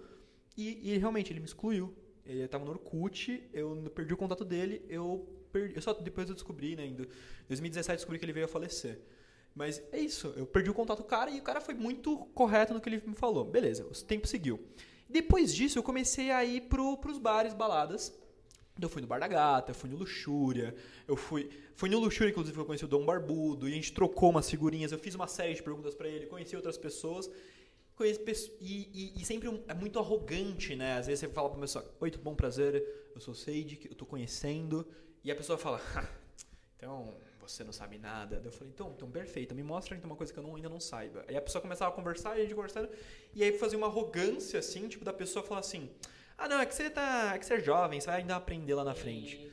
E, 0.57 0.93
e 0.95 0.99
realmente 0.99 1.33
ele 1.33 1.41
me 1.41 1.47
excluiu. 1.47 1.95
Ele 2.25 2.47
tava 2.49 2.65
no 2.65 2.71
Orkut, 2.71 3.49
eu 3.53 3.77
perdi 3.95 4.15
o 4.15 4.17
contato 4.17 4.45
dele, 4.45 4.83
eu 4.89 5.29
perdi. 5.53 5.75
Eu 5.77 5.83
só 5.83 5.93
depois 5.93 6.29
eu 6.29 6.35
descobri, 6.35 6.75
né? 6.77 6.87
Em 6.87 6.95
do- 6.95 7.07
2017 7.49 7.91
eu 7.91 7.97
descobri 7.97 8.19
que 8.19 8.25
ele 8.25 8.33
veio 8.33 8.47
a 8.47 8.49
falecer. 8.49 8.99
Mas 9.55 9.81
é 9.93 10.01
isso, 10.01 10.33
eu 10.37 10.47
perdi 10.47 10.69
o 10.71 10.75
contato 10.75 10.99
do 10.99 11.05
cara 11.05 11.31
e 11.31 11.39
o 11.39 11.43
cara 11.43 11.61
foi 11.61 11.75
muito 11.75 12.17
correto 12.35 12.75
no 12.75 12.81
que 12.81 12.89
ele 12.89 13.01
me 13.07 13.15
falou. 13.15 13.45
Beleza, 13.45 13.85
o 13.85 13.91
tempo 14.05 14.27
seguiu. 14.27 14.61
Depois 15.09 15.55
disso, 15.55 15.79
eu 15.79 15.83
comecei 15.83 16.31
a 16.33 16.45
ir 16.45 16.63
pro, 16.63 16.97
pros 16.97 17.19
bares, 17.19 17.55
baladas. 17.55 18.13
Então, 18.77 18.89
Eu 18.89 18.93
fui 18.93 19.01
no 19.01 19.07
Bar 19.07 19.21
da 19.21 19.29
Gata, 19.29 19.71
eu 19.71 19.75
fui 19.77 19.89
no 19.89 19.97
Luxúria, 19.97 20.75
eu 21.07 21.15
fui. 21.17 21.49
Fui 21.77 21.89
no 21.89 22.01
Luxúria, 22.01 22.31
inclusive, 22.33 22.59
eu 22.59 22.65
conheci 22.65 22.85
o 22.85 22.89
Dom 22.89 23.05
Barbudo, 23.05 23.69
e 23.69 23.73
a 23.73 23.75
gente 23.77 23.93
trocou 23.93 24.31
umas 24.31 24.51
figurinhas, 24.51 24.91
eu 24.91 24.99
fiz 24.99 25.15
uma 25.15 25.29
série 25.29 25.55
de 25.55 25.63
perguntas 25.63 25.95
pra 25.95 26.09
ele, 26.09 26.27
conheci 26.27 26.57
outras 26.57 26.77
pessoas. 26.77 27.31
Pesso- 28.25 28.51
e, 28.61 28.89
e- 28.93 29.23
e 29.23 29.25
sempre 29.25 29.49
um- 29.49 29.63
é 29.69 29.75
muito 29.75 30.01
arrogante, 30.01 30.75
né? 30.75 30.99
Às 30.99 31.07
vezes 31.07 31.21
você 31.21 31.29
fala 31.29 31.49
pra 31.49 31.61
pessoa, 31.61 31.89
oi, 32.01 32.11
tudo 32.11 32.25
bom, 32.25 32.35
prazer, 32.35 32.85
eu 33.15 33.21
sou 33.21 33.33
o 33.33 33.37
Sage, 33.37 33.79
eu 33.89 33.95
tô 33.95 34.05
conhecendo. 34.05 34.85
E 35.23 35.31
a 35.31 35.37
pessoa 35.37 35.57
fala, 35.57 35.81
"Ha, 35.95 36.05
então 36.77 37.15
você 37.49 37.65
não 37.65 37.73
sabe 37.73 37.99
nada. 37.99 38.37
Daí 38.37 38.47
eu 38.47 38.53
falei, 38.53 38.73
então, 38.73 38.93
então 38.97 39.11
perfeito, 39.11 39.55
me 39.55 39.63
mostra 39.63 39.97
então 39.97 40.09
uma 40.11 40.17
coisa 40.17 40.33
que 40.33 40.39
eu 40.39 40.43
não- 40.43 40.57
ainda 40.57 40.69
não 40.69 40.81
saiba. 40.81 41.25
Aí 41.29 41.37
a 41.37 41.43
pessoa 41.43 41.61
começava 41.63 41.91
a 41.93 41.95
conversar, 41.95 42.37
e 42.37 42.41
a 42.41 42.43
gente 42.45 42.55
conversando, 42.55 42.89
e 43.35 43.43
aí 43.43 43.53
fazia 43.59 43.79
uma 43.79 43.87
arrogância, 43.87 44.59
assim, 44.59 44.89
tipo, 44.89 45.05
da 45.05 45.13
pessoa 45.13 45.45
falar 45.45 45.61
assim, 45.61 45.91
ah 46.37 46.49
não, 46.49 46.61
é 46.61 46.67
que 46.67 46.75
você 46.75 46.91
tá. 46.91 47.33
É 47.35 47.39
que 47.39 47.47
você 47.47 47.55
é 47.55 47.61
jovem, 47.61 48.01
você 48.01 48.07
vai 48.07 48.21
ainda 48.21 48.37
aprender 48.37 48.75
lá 48.75 48.85
na 48.85 48.95
frente. 48.95 49.53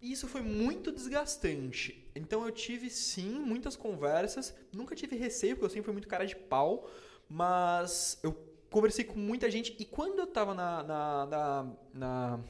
E 0.00 0.10
isso 0.12 0.26
foi 0.26 0.42
muito 0.42 0.90
desgastante. 0.90 2.10
Então 2.14 2.44
eu 2.44 2.50
tive 2.50 2.90
sim 2.90 3.38
muitas 3.38 3.76
conversas, 3.76 4.54
nunca 4.72 4.94
tive 4.96 5.16
receio, 5.16 5.54
porque 5.54 5.66
eu 5.66 5.70
sempre 5.70 5.84
fui 5.84 5.92
muito 5.92 6.08
cara 6.08 6.26
de 6.26 6.34
pau, 6.36 6.90
mas 7.28 8.18
eu 8.22 8.32
conversei 8.68 9.04
com 9.04 9.18
muita 9.18 9.50
gente 9.50 9.76
e 9.78 9.84
quando 9.84 10.18
eu 10.18 10.26
tava 10.26 10.54
na, 10.54 10.82
na, 10.82 11.26
na, 11.26 11.72
na 11.94 12.40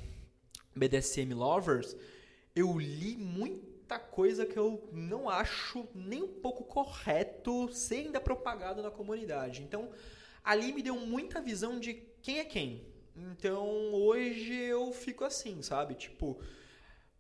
BDSM 0.75 1.35
Lovers, 1.35 1.97
eu 2.57 2.79
li 2.79 3.17
muita 3.93 3.99
coisa 3.99 4.47
que 4.47 4.59
eu 4.59 4.89
não 4.91 5.29
acho 5.29 5.87
nem 5.95 6.23
um 6.23 6.29
pouco 6.41 6.65
correto 6.65 7.73
ser 7.73 8.07
ainda 8.07 8.21
propagado 8.21 8.83
na 8.83 8.91
comunidade. 8.91 9.63
Então, 9.63 9.91
ali 10.43 10.73
me 10.73 10.83
deu 10.83 10.97
muita 10.97 11.41
visão 11.41 11.79
de 11.79 11.95
quem 12.23 12.39
é 12.39 12.45
quem. 12.45 12.87
Então, 13.15 13.93
hoje 13.93 14.55
eu 14.55 14.93
fico 14.93 15.25
assim, 15.25 15.61
sabe? 15.61 15.95
Tipo, 15.95 16.41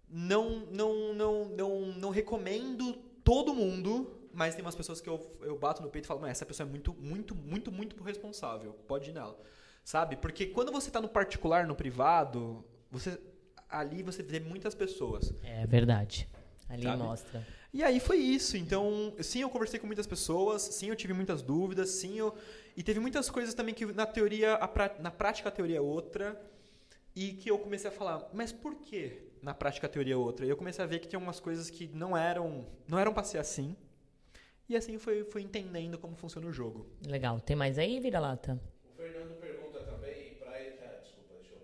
não, 0.09 0.61
não, 0.71 1.15
não, 1.15 1.45
não, 1.49 1.81
não 1.93 2.11
recomendo 2.11 2.95
todo 3.23 3.55
mundo, 3.55 4.29
mas 4.33 4.55
tem 4.55 4.65
umas 4.65 4.75
pessoas 4.75 5.01
que 5.01 5.09
eu, 5.09 5.37
eu 5.43 5.59
bato 5.59 5.83
no 5.83 5.91
peito 5.91 6.07
e 6.07 6.09
falo, 6.09 6.21
"Mas 6.21 6.31
essa 6.31 6.47
pessoa 6.47 6.67
é 6.67 6.71
muito, 6.71 6.95
muito, 6.95 7.35
muito, 7.35 7.71
muito 7.71 8.03
responsável. 8.03 8.73
Pode 8.89 9.11
ir 9.11 9.13
nela. 9.13 9.39
Sabe? 9.85 10.17
Porque 10.17 10.47
quando 10.47 10.73
você 10.73 10.91
tá 10.91 11.01
no 11.01 11.09
particular, 11.09 11.67
no 11.67 11.75
privado, 11.75 12.65
você 12.91 13.21
ali 13.69 14.03
você 14.03 14.23
vê 14.23 14.41
muitas 14.41 14.75
pessoas. 14.75 15.35
É 15.43 15.67
verdade. 15.67 16.29
Ali 16.69 16.85
Sabe? 16.85 17.03
mostra. 17.03 17.47
E 17.73 17.83
aí 17.83 18.01
foi 18.01 18.17
isso. 18.19 18.57
Então, 18.57 19.15
sim, 19.21 19.41
eu 19.43 19.51
conversei 19.51 19.79
com 19.81 19.87
muitas 19.87 20.07
pessoas, 20.07 20.63
sim, 20.63 20.89
eu 20.89 20.97
tive 20.97 21.13
muitas 21.13 21.43
dúvidas, 21.43 21.91
sim, 21.91 22.19
eu... 22.19 22.35
e 22.77 22.83
teve 22.83 23.01
muitas 23.01 23.29
coisas 23.31 23.55
também 23.55 23.75
que 23.75 23.87
na 23.87 24.07
teoria, 24.07 24.57
pra- 24.69 24.95
na 24.99 25.11
prática 25.11 25.49
a 25.49 25.53
teoria 25.53 25.79
é 25.79 25.81
outra, 25.81 26.41
e 27.15 27.33
que 27.35 27.51
eu 27.51 27.59
comecei 27.59 27.89
a 27.91 27.93
falar, 27.93 28.29
mas 28.33 28.53
por 28.53 28.75
que 28.77 29.31
na 29.43 29.53
prática 29.55 29.87
a 29.87 29.91
teoria 29.91 30.15
é 30.15 30.17
outra? 30.17 30.47
E 30.47 30.49
eu 30.49 30.57
comecei 30.57 30.83
a 30.85 30.87
ver 30.87 30.99
que 30.99 31.09
tinha 31.09 31.19
umas 31.19 31.41
coisas 31.41 31.69
que 31.71 31.89
não 31.89 32.17
eram, 32.17 32.67
não 32.89 32.99
eram 32.99 33.13
para 33.13 33.25
ser 33.25 33.39
assim. 33.39 33.77
E 34.69 34.77
assim 34.77 34.97
foi, 34.99 35.25
fui 35.25 35.43
entendendo 35.43 35.99
como 35.99 36.15
funciona 36.17 36.47
o 36.47 36.53
jogo. 36.53 36.87
Legal. 37.07 37.39
Tem 37.41 37.55
mais 37.57 37.79
aí, 37.79 38.01
vira-lata? 38.01 38.59
O 38.91 38.97
Fernando 38.97 39.39
pergunta 39.41 39.81
também 39.81 40.35
para 40.35 40.59
ele. 40.61 40.79
ah, 40.83 40.99
desculpa, 41.03 41.35
deixa 41.35 41.55
eu- 41.55 41.61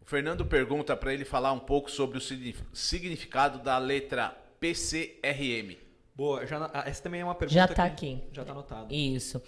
O 0.00 0.01
Fernando 0.12 0.44
pergunta 0.44 0.94
para 0.94 1.14
ele 1.14 1.24
falar 1.24 1.52
um 1.52 1.58
pouco 1.58 1.90
sobre 1.90 2.18
o 2.18 2.20
signif- 2.20 2.62
significado 2.70 3.58
da 3.60 3.78
letra 3.78 4.36
PCRM. 4.60 5.78
Boa, 6.14 6.46
já, 6.46 6.70
ah, 6.70 6.82
essa 6.86 7.02
também 7.02 7.22
é 7.22 7.24
uma 7.24 7.34
pergunta 7.34 7.58
Já 7.58 7.66
tá 7.66 7.88
que 7.88 7.94
aqui. 7.94 8.22
Já 8.30 8.44
tá 8.44 8.52
anotado. 8.52 8.92
Isso. 8.94 9.42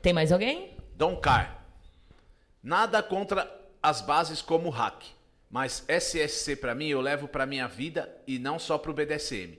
Tem 0.00 0.14
mais 0.14 0.32
alguém? 0.32 0.74
Dom 0.96 1.14
Car. 1.16 1.62
Nada 2.62 3.02
contra 3.02 3.54
as 3.82 4.00
bases 4.00 4.40
como 4.40 4.70
hack, 4.70 5.02
mas 5.50 5.84
SSC 5.86 6.56
para 6.56 6.74
mim 6.74 6.86
eu 6.86 7.02
levo 7.02 7.28
para 7.28 7.44
minha 7.44 7.68
vida 7.68 8.10
e 8.26 8.38
não 8.38 8.58
só 8.58 8.78
pro 8.78 8.94
BDSM. 8.94 9.58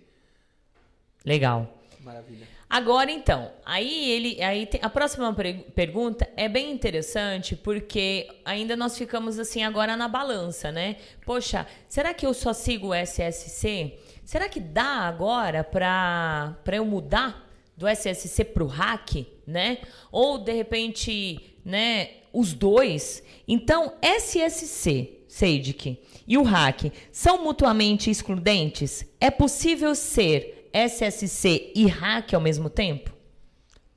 Legal. 1.24 1.78
Maravilha. 2.00 2.48
Agora 2.70 3.10
então, 3.12 3.52
aí 3.66 4.12
ele, 4.12 4.44
aí 4.44 4.68
tem- 4.68 4.80
a 4.84 4.90
próxima 4.90 5.36
pergunta 5.74 6.30
é 6.38 6.48
bem 6.48 6.72
interessante 6.72 7.56
porque 7.56 8.28
ainda 8.46 8.76
nós 8.76 8.96
ficamos 8.96 9.40
assim 9.40 9.64
agora 9.64 9.98
na 9.98 10.08
balança, 10.08 10.72
né? 10.72 10.98
Poxa, 11.26 11.66
será 11.88 12.14
que 12.14 12.28
eu 12.28 12.34
só 12.34 12.54
sigo 12.54 12.90
o 12.90 12.94
SSC? 12.94 13.98
Será 14.24 14.48
que 14.48 14.60
dá 14.60 14.84
agora 15.08 15.64
para 15.64 16.56
para 16.64 16.76
eu 16.78 16.86
mudar 16.86 17.50
do 17.76 17.88
SSC 17.88 18.44
pro 18.44 18.68
hack, 18.68 19.26
né? 19.48 19.80
Ou 20.12 20.38
de 20.38 20.52
repente, 20.54 21.56
né, 21.66 22.10
os 22.32 22.54
dois? 22.54 23.24
Então, 23.48 23.94
SSC, 24.00 25.24
Seidik, 25.28 25.98
e 26.28 26.38
o 26.38 26.44
hack 26.44 26.92
são 27.12 27.44
mutuamente 27.44 28.12
excludentes? 28.12 29.06
É 29.20 29.32
possível 29.32 29.96
ser 29.96 30.59
SSC 30.74 31.74
e 31.76 31.88
hack 31.88 32.34
ao 32.34 32.42
mesmo 32.42 32.70
tempo? 32.70 33.16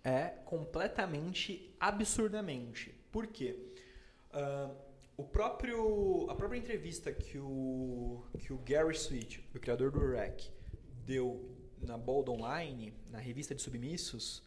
É 0.05 0.29
completamente 0.45 1.75
absurdamente. 1.79 2.95
Por 3.11 3.27
quê? 3.27 3.57
Ah, 4.33 4.71
o 5.17 5.25
próprio, 5.25 6.27
a 6.29 6.35
própria 6.35 6.59
entrevista 6.59 7.13
que 7.13 7.39
o, 7.39 8.25
que 8.39 8.53
o 8.53 8.59
Gary 8.59 8.95
Sweet, 8.97 9.49
o 9.55 9.61
criador 9.61 9.91
do 9.91 10.01
REC, 10.01 10.51
deu 11.05 11.49
na 11.81 11.99
Bold 11.99 12.31
Online, 12.31 12.95
na 13.11 13.19
revista 13.19 13.55
de 13.55 13.61
submissos, 13.61 14.43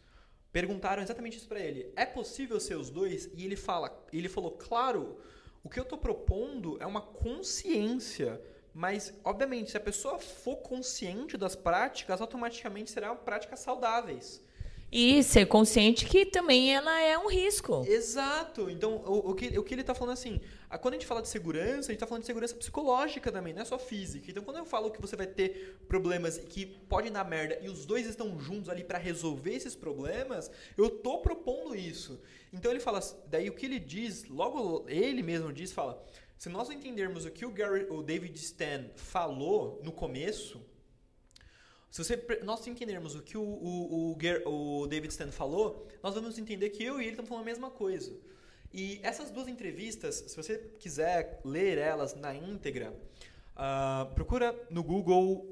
perguntaram 0.52 1.02
exatamente 1.02 1.36
isso 1.36 1.48
para 1.48 1.60
ele. 1.60 1.92
É 1.94 2.04
possível 2.04 2.58
ser 2.58 2.76
os 2.76 2.90
dois? 2.90 3.30
E 3.34 3.44
ele 3.44 3.56
fala, 3.56 4.06
ele 4.12 4.28
falou, 4.28 4.52
claro, 4.52 5.18
o 5.62 5.68
que 5.68 5.78
eu 5.78 5.82
estou 5.82 5.98
propondo 5.98 6.76
é 6.80 6.86
uma 6.86 7.00
consciência, 7.00 8.40
mas 8.76 9.14
obviamente 9.24 9.70
se 9.70 9.76
a 9.78 9.80
pessoa 9.80 10.18
for 10.18 10.56
consciente 10.56 11.38
das 11.38 11.56
práticas, 11.56 12.20
automaticamente 12.20 12.90
serão 12.90 13.16
práticas 13.16 13.60
saudáveis. 13.60 14.44
E 14.92 15.22
ser 15.22 15.46
consciente 15.46 16.04
que 16.06 16.26
também 16.26 16.72
ela 16.74 17.00
é 17.00 17.18
um 17.18 17.26
risco. 17.28 17.84
Exato. 17.88 18.70
Então, 18.70 18.96
o, 19.04 19.30
o 19.30 19.34
que, 19.34 19.58
o 19.58 19.64
que 19.64 19.74
ele 19.74 19.80
está 19.80 19.94
falando 19.94 20.12
assim, 20.12 20.40
a- 20.70 20.78
quando 20.78 20.94
a 20.94 20.96
gente 20.98 21.06
fala 21.06 21.22
de 21.22 21.28
segurança, 21.28 21.88
a 21.88 21.92
gente 21.92 21.94
está 21.94 22.06
falando 22.06 22.20
de 22.22 22.26
segurança 22.26 22.54
psicológica 22.54 23.32
também, 23.32 23.52
não 23.54 23.62
é 23.62 23.64
só 23.64 23.78
física. 23.78 24.30
Então, 24.30 24.44
quando 24.44 24.58
eu 24.58 24.64
falo 24.66 24.90
que 24.90 25.00
você 25.00 25.16
vai 25.16 25.26
ter 25.26 25.76
problemas 25.88 26.36
que 26.38 26.66
podem 26.66 27.10
dar 27.10 27.24
merda 27.24 27.58
e 27.62 27.68
os 27.68 27.84
dois 27.86 28.06
estão 28.06 28.38
juntos 28.38 28.68
ali 28.68 28.84
para 28.84 28.98
resolver 28.98 29.54
esses 29.54 29.74
problemas, 29.74 30.50
eu 30.76 30.88
tô 30.90 31.18
propondo 31.18 31.74
isso. 31.74 32.20
Então, 32.52 32.70
ele 32.70 32.78
fala, 32.80 33.00
daí 33.26 33.48
o 33.48 33.54
que 33.54 33.66
ele 33.66 33.80
diz, 33.80 34.28
logo 34.28 34.84
ele 34.86 35.22
mesmo 35.22 35.52
diz, 35.52 35.72
fala, 35.72 36.00
se 36.38 36.48
nós 36.48 36.70
entendermos 36.70 37.24
o 37.24 37.30
que 37.30 37.46
o, 37.46 37.50
Gary, 37.50 37.86
o 37.90 38.02
David 38.02 38.36
Stan 38.38 38.84
falou 38.94 39.80
no 39.82 39.92
começo, 39.92 40.60
se 41.90 42.04
você, 42.04 42.40
nós 42.44 42.66
entendermos 42.66 43.14
o 43.14 43.22
que 43.22 43.38
o, 43.38 43.42
o, 43.42 44.12
o, 44.12 44.80
o 44.82 44.86
David 44.86 45.10
Stan 45.12 45.30
falou, 45.30 45.88
nós 46.02 46.14
vamos 46.14 46.38
entender 46.38 46.70
que 46.70 46.84
eu 46.84 47.00
e 47.00 47.04
ele 47.04 47.10
estamos 47.10 47.28
falando 47.28 47.44
a 47.44 47.46
mesma 47.46 47.70
coisa. 47.70 48.14
E 48.72 49.00
essas 49.02 49.30
duas 49.30 49.48
entrevistas, 49.48 50.16
se 50.26 50.36
você 50.36 50.58
quiser 50.78 51.40
ler 51.42 51.78
elas 51.78 52.14
na 52.14 52.34
íntegra, 52.34 52.94
ah, 53.54 54.10
procura 54.14 54.54
no 54.68 54.82
Google 54.82 55.46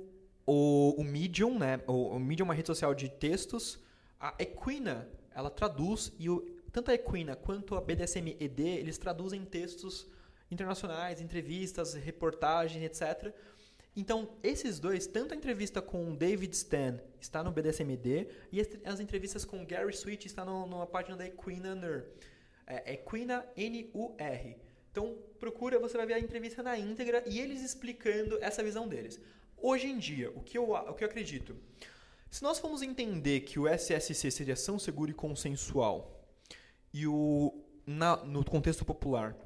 o, 0.47 0.95
o 0.99 1.03
Medium, 1.03 1.59
né? 1.59 1.81
O, 1.87 2.09
o 2.09 2.21
Medium 2.21 2.45
é 2.45 2.49
uma 2.49 2.55
rede 2.55 2.67
social 2.67 2.95
de 2.95 3.09
textos. 3.09 3.79
A 4.21 4.35
Equina, 4.39 5.09
ela 5.35 5.49
traduz 5.49 6.13
e 6.19 6.29
o, 6.29 6.41
tanto 6.71 6.91
a 6.91 6.95
Equina 6.95 7.35
quanto 7.35 7.75
a 7.75 7.81
BDSM 7.81 8.37
ED, 8.39 8.61
eles 8.61 8.99
traduzem 8.99 9.43
textos 9.47 10.07
internacionais, 10.55 11.21
entrevistas, 11.21 11.95
reportagens, 11.95 12.83
etc. 12.83 13.35
Então, 13.97 14.29
esses 14.43 14.81
dois, 14.81 15.07
tanto 15.07 15.35
a 15.35 15.37
entrevista 15.37 15.81
com 15.81 16.11
o 16.11 16.17
David 16.17 16.53
Stan 16.55 16.99
está 17.21 17.45
no 17.45 17.53
BDSMD 17.53 18.29
e 18.51 18.61
as, 18.61 18.69
as 18.85 19.01
entrevistas 19.01 19.45
com 19.45 19.65
Gary 19.65 19.93
Sweet 19.93 20.27
está 20.27 20.45
no, 20.45 20.67
numa 20.67 20.87
página 20.87 21.17
da 21.17 21.27
Equina 21.27 21.75
NUR. 21.75 22.05
É 22.67 22.95
Equina 22.95 23.47
N-U-R. 23.57 24.57
Então, 24.91 25.19
procura, 25.39 25.79
você 25.79 25.97
vai 25.97 26.07
ver 26.07 26.15
a 26.15 26.19
entrevista 26.19 26.63
na 26.63 26.79
íntegra 26.79 27.23
e 27.27 27.39
eles 27.41 27.63
explicando 27.63 28.39
essa 28.41 28.63
visão 28.63 28.89
deles. 28.89 29.21
Hoje 29.57 29.87
em 29.87 29.99
dia, 29.99 30.31
o 30.31 30.41
que 30.41 30.59
eu, 30.59 30.71
o 30.73 30.95
que 30.95 31.05
eu 31.05 31.09
acredito? 31.09 31.57
Se 32.31 32.43
nós 32.43 32.59
formos 32.59 32.83
entender 32.83 33.41
que 33.41 33.61
o 33.61 33.69
SSC 33.69 34.31
seria 34.31 34.55
ação 34.55 34.77
segura 34.79 35.11
e 35.11 35.15
consensual 35.15 36.27
e 36.93 37.07
o 37.07 37.65
na- 37.87 38.17
no 38.25 38.45
contexto 38.45 38.85
popular 38.85 39.37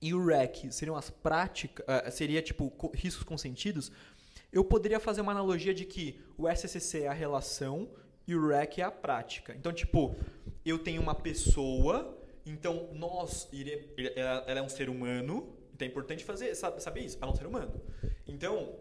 e 0.00 0.14
o 0.14 0.24
REC 0.24 0.70
seriam 0.72 0.96
as 0.96 1.10
práticas, 1.10 1.84
ah, 1.88 2.10
seria 2.10 2.40
tipo 2.42 2.70
co- 2.70 2.90
riscos 2.94 3.22
consentidos, 3.24 3.90
eu 4.52 4.64
poderia 4.64 4.98
fazer 4.98 5.20
uma 5.20 5.32
analogia 5.32 5.72
de 5.74 5.84
que 5.84 6.18
o 6.36 6.48
SCC 6.48 7.02
é 7.02 7.08
a 7.08 7.12
relação 7.12 7.88
e 8.26 8.34
o 8.34 8.48
REC 8.48 8.78
é 8.78 8.82
a 8.82 8.90
prática. 8.90 9.54
Então, 9.54 9.72
tipo, 9.72 10.14
eu 10.64 10.78
tenho 10.78 11.00
uma 11.02 11.14
pessoa, 11.14 12.18
então 12.46 12.88
nós, 12.94 13.48
ire- 13.52 13.92
ela 14.16 14.58
é 14.60 14.62
um 14.62 14.68
ser 14.68 14.88
humano, 14.88 15.54
então 15.74 15.86
é 15.86 15.90
importante 15.90 16.24
fazer, 16.24 16.54
sabe- 16.54 16.82
saber 16.82 17.00
isso, 17.00 17.18
ela 17.20 17.30
é 17.30 17.34
um 17.34 17.36
ser 17.36 17.46
humano. 17.46 17.80
Então, 18.26 18.74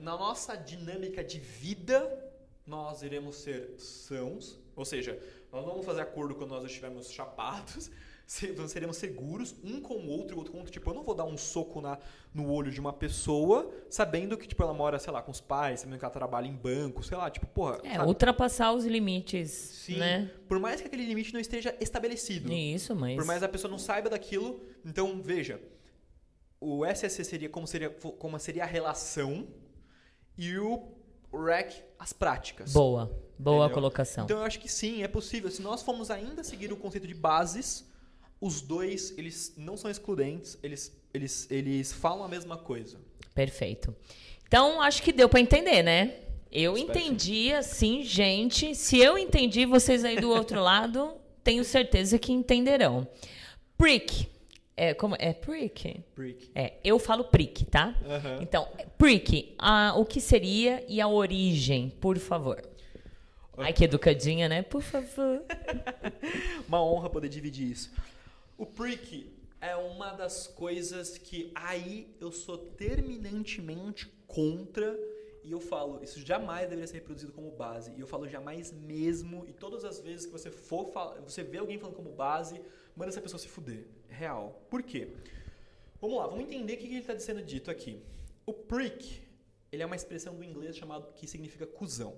na 0.00 0.16
nossa 0.16 0.56
dinâmica 0.56 1.22
de 1.24 1.38
vida, 1.38 2.32
nós 2.66 3.02
iremos 3.02 3.36
ser 3.36 3.74
sãos, 3.78 4.58
ou 4.74 4.84
seja, 4.84 5.18
nós 5.52 5.62
não 5.62 5.70
vamos 5.72 5.86
fazer 5.86 6.00
acordo 6.00 6.34
quando 6.34 6.50
nós 6.50 6.64
estivermos 6.64 7.10
chapados, 7.10 7.90
seremos 8.26 8.96
seguros 8.96 9.54
um 9.62 9.80
com 9.80 9.94
o 9.94 10.08
outro, 10.08 10.36
o 10.36 10.38
outro 10.38 10.52
com 10.52 10.58
o 10.58 10.60
outro. 10.60 10.72
Tipo, 10.72 10.90
eu 10.90 10.94
não 10.94 11.02
vou 11.02 11.14
dar 11.14 11.24
um 11.24 11.36
soco 11.36 11.80
na, 11.80 11.98
no 12.32 12.50
olho 12.50 12.70
de 12.70 12.80
uma 12.80 12.92
pessoa 12.92 13.70
sabendo 13.90 14.36
que, 14.36 14.46
tipo, 14.48 14.62
ela 14.62 14.72
mora, 14.72 14.98
sei 14.98 15.12
lá, 15.12 15.20
com 15.22 15.30
os 15.30 15.40
pais, 15.40 15.80
sabendo 15.80 15.98
que 15.98 16.04
ela 16.04 16.12
trabalha 16.12 16.46
em 16.46 16.54
banco, 16.54 17.02
sei 17.02 17.16
lá, 17.16 17.30
tipo, 17.30 17.46
porra. 17.46 17.80
É, 17.84 17.96
sabe? 17.96 18.08
ultrapassar 18.08 18.72
os 18.72 18.84
limites, 18.84 19.50
Sim. 19.50 19.98
né? 19.98 20.30
Por 20.48 20.58
mais 20.58 20.80
que 20.80 20.86
aquele 20.86 21.04
limite 21.04 21.32
não 21.32 21.40
esteja 21.40 21.76
estabelecido. 21.80 22.52
Isso, 22.52 22.94
mas... 22.94 23.16
Por 23.16 23.24
mais 23.24 23.42
a 23.42 23.48
pessoa 23.48 23.70
não 23.70 23.78
saiba 23.78 24.08
daquilo. 24.08 24.60
Então, 24.84 25.20
veja. 25.22 25.60
O 26.60 26.84
SSC 26.86 27.24
seria 27.24 27.48
como 27.50 27.66
seria, 27.66 27.90
como 27.90 28.38
seria 28.38 28.62
a 28.62 28.66
relação 28.66 29.46
e 30.38 30.56
o 30.58 30.88
REC 31.30 31.84
as 31.98 32.12
práticas. 32.12 32.72
Boa, 32.72 33.06
boa 33.38 33.64
Entendeu? 33.64 33.74
colocação. 33.74 34.24
Então 34.24 34.38
eu 34.38 34.44
acho 34.44 34.58
que 34.60 34.68
sim, 34.68 35.02
é 35.02 35.08
possível. 35.08 35.50
Se 35.50 35.60
nós 35.60 35.82
formos 35.82 36.10
ainda 36.10 36.42
seguir 36.42 36.72
o 36.72 36.76
conceito 36.76 37.06
de 37.06 37.14
bases, 37.14 37.84
os 38.44 38.60
dois, 38.60 39.14
eles 39.16 39.54
não 39.56 39.74
são 39.74 39.90
excludentes, 39.90 40.58
eles, 40.62 40.94
eles, 41.14 41.50
eles 41.50 41.92
falam 41.94 42.22
a 42.22 42.28
mesma 42.28 42.58
coisa. 42.58 42.98
Perfeito. 43.34 43.96
Então, 44.46 44.82
acho 44.82 45.02
que 45.02 45.14
deu 45.14 45.30
para 45.30 45.40
entender, 45.40 45.82
né? 45.82 46.16
Eu 46.52 46.76
Espero 46.76 46.98
entendi, 46.98 47.54
assim, 47.54 48.02
gente. 48.02 48.74
Se 48.74 48.98
eu 48.98 49.16
entendi, 49.16 49.64
vocês 49.64 50.04
aí 50.04 50.20
do 50.20 50.28
outro 50.28 50.60
lado, 50.62 51.14
tenho 51.42 51.64
certeza 51.64 52.18
que 52.18 52.32
entenderão. 52.32 53.08
Prick. 53.78 54.28
É, 54.76 54.92
como, 54.92 55.16
é 55.18 55.32
prick? 55.32 56.04
Brick. 56.14 56.50
É, 56.54 56.74
eu 56.84 56.98
falo 56.98 57.24
prick, 57.24 57.64
tá? 57.64 57.96
Então, 58.42 58.68
prick, 58.98 59.54
ah, 59.58 59.94
o 59.96 60.04
que 60.04 60.20
seria 60.20 60.84
e 60.86 61.00
a 61.00 61.08
origem, 61.08 61.88
por 61.98 62.18
favor? 62.18 62.62
Ai, 63.56 63.72
que 63.72 63.84
educadinha, 63.84 64.50
né? 64.50 64.60
Por 64.60 64.82
favor. 64.82 65.42
Uma 66.68 66.84
honra 66.84 67.08
poder 67.08 67.30
dividir 67.30 67.70
isso. 67.70 67.90
O 68.56 68.64
prick 68.64 69.34
é 69.60 69.74
uma 69.74 70.12
das 70.12 70.46
coisas 70.46 71.18
que 71.18 71.50
aí 71.56 72.14
eu 72.20 72.30
sou 72.30 72.56
terminantemente 72.56 74.06
contra 74.28 74.96
e 75.42 75.50
eu 75.50 75.60
falo, 75.60 76.02
isso 76.02 76.20
jamais 76.20 76.68
deveria 76.68 76.86
ser 76.86 76.94
reproduzido 76.94 77.32
como 77.32 77.50
base. 77.50 77.92
E 77.96 78.00
eu 78.00 78.06
falo 78.06 78.28
jamais 78.28 78.72
mesmo, 78.72 79.44
e 79.46 79.52
todas 79.52 79.84
as 79.84 79.98
vezes 80.00 80.24
que 80.24 80.32
você 80.32 80.50
for 80.50 80.92
você 81.22 81.42
vê 81.42 81.58
alguém 81.58 81.78
falando 81.78 81.96
como 81.96 82.12
base, 82.12 82.60
manda 82.96 83.10
essa 83.10 83.20
pessoa 83.20 83.38
se 83.40 83.48
fuder. 83.48 83.86
Real. 84.08 84.62
Por 84.70 84.82
quê? 84.82 85.12
Vamos 86.00 86.16
lá, 86.16 86.26
vamos 86.28 86.44
entender 86.44 86.74
o 86.74 86.78
que 86.78 86.86
ele 86.86 86.98
está 86.98 87.18
sendo 87.18 87.42
dito 87.42 87.70
aqui. 87.70 88.00
O 88.46 88.52
prick, 88.52 89.20
ele 89.72 89.82
é 89.82 89.86
uma 89.86 89.96
expressão 89.96 90.34
do 90.34 90.44
inglês 90.44 90.76
chamado 90.76 91.12
que 91.12 91.26
significa 91.26 91.66
cuzão. 91.66 92.16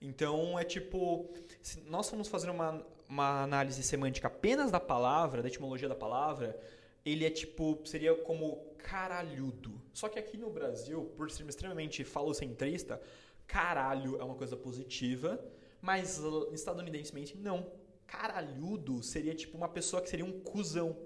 Então 0.00 0.58
é 0.58 0.64
tipo, 0.64 1.32
se 1.62 1.80
nós 1.82 2.08
formos 2.08 2.28
fazer 2.28 2.50
uma, 2.50 2.84
uma 3.08 3.42
análise 3.42 3.82
semântica 3.82 4.28
apenas 4.28 4.70
da 4.70 4.80
palavra, 4.80 5.42
da 5.42 5.48
etimologia 5.48 5.88
da 5.88 5.94
palavra, 5.94 6.58
ele 7.04 7.24
é 7.24 7.30
tipo, 7.30 7.80
seria 7.84 8.14
como 8.14 8.74
caralhudo. 8.78 9.80
Só 9.92 10.08
que 10.08 10.18
aqui 10.18 10.36
no 10.36 10.50
Brasil, 10.50 11.12
por 11.16 11.30
ser 11.30 11.48
extremamente 11.48 12.04
falocentrista, 12.04 13.00
caralho 13.46 14.20
é 14.20 14.24
uma 14.24 14.34
coisa 14.34 14.56
positiva, 14.56 15.40
mas 15.80 16.20
estadunidensemente 16.52 17.36
não. 17.36 17.70
Caralhudo 18.06 19.02
seria 19.02 19.34
tipo 19.34 19.56
uma 19.56 19.68
pessoa 19.68 20.02
que 20.02 20.08
seria 20.08 20.24
um 20.24 20.40
cuzão. 20.40 20.96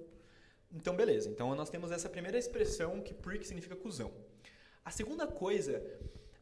Então, 0.72 0.94
beleza. 0.94 1.28
Então, 1.28 1.54
nós 1.54 1.68
temos 1.68 1.90
essa 1.90 2.08
primeira 2.08 2.38
expressão 2.38 3.00
que 3.00 3.12
prick 3.12 3.46
significa 3.46 3.74
cuzão. 3.74 4.12
A 4.84 4.90
segunda 4.90 5.26
coisa 5.26 5.82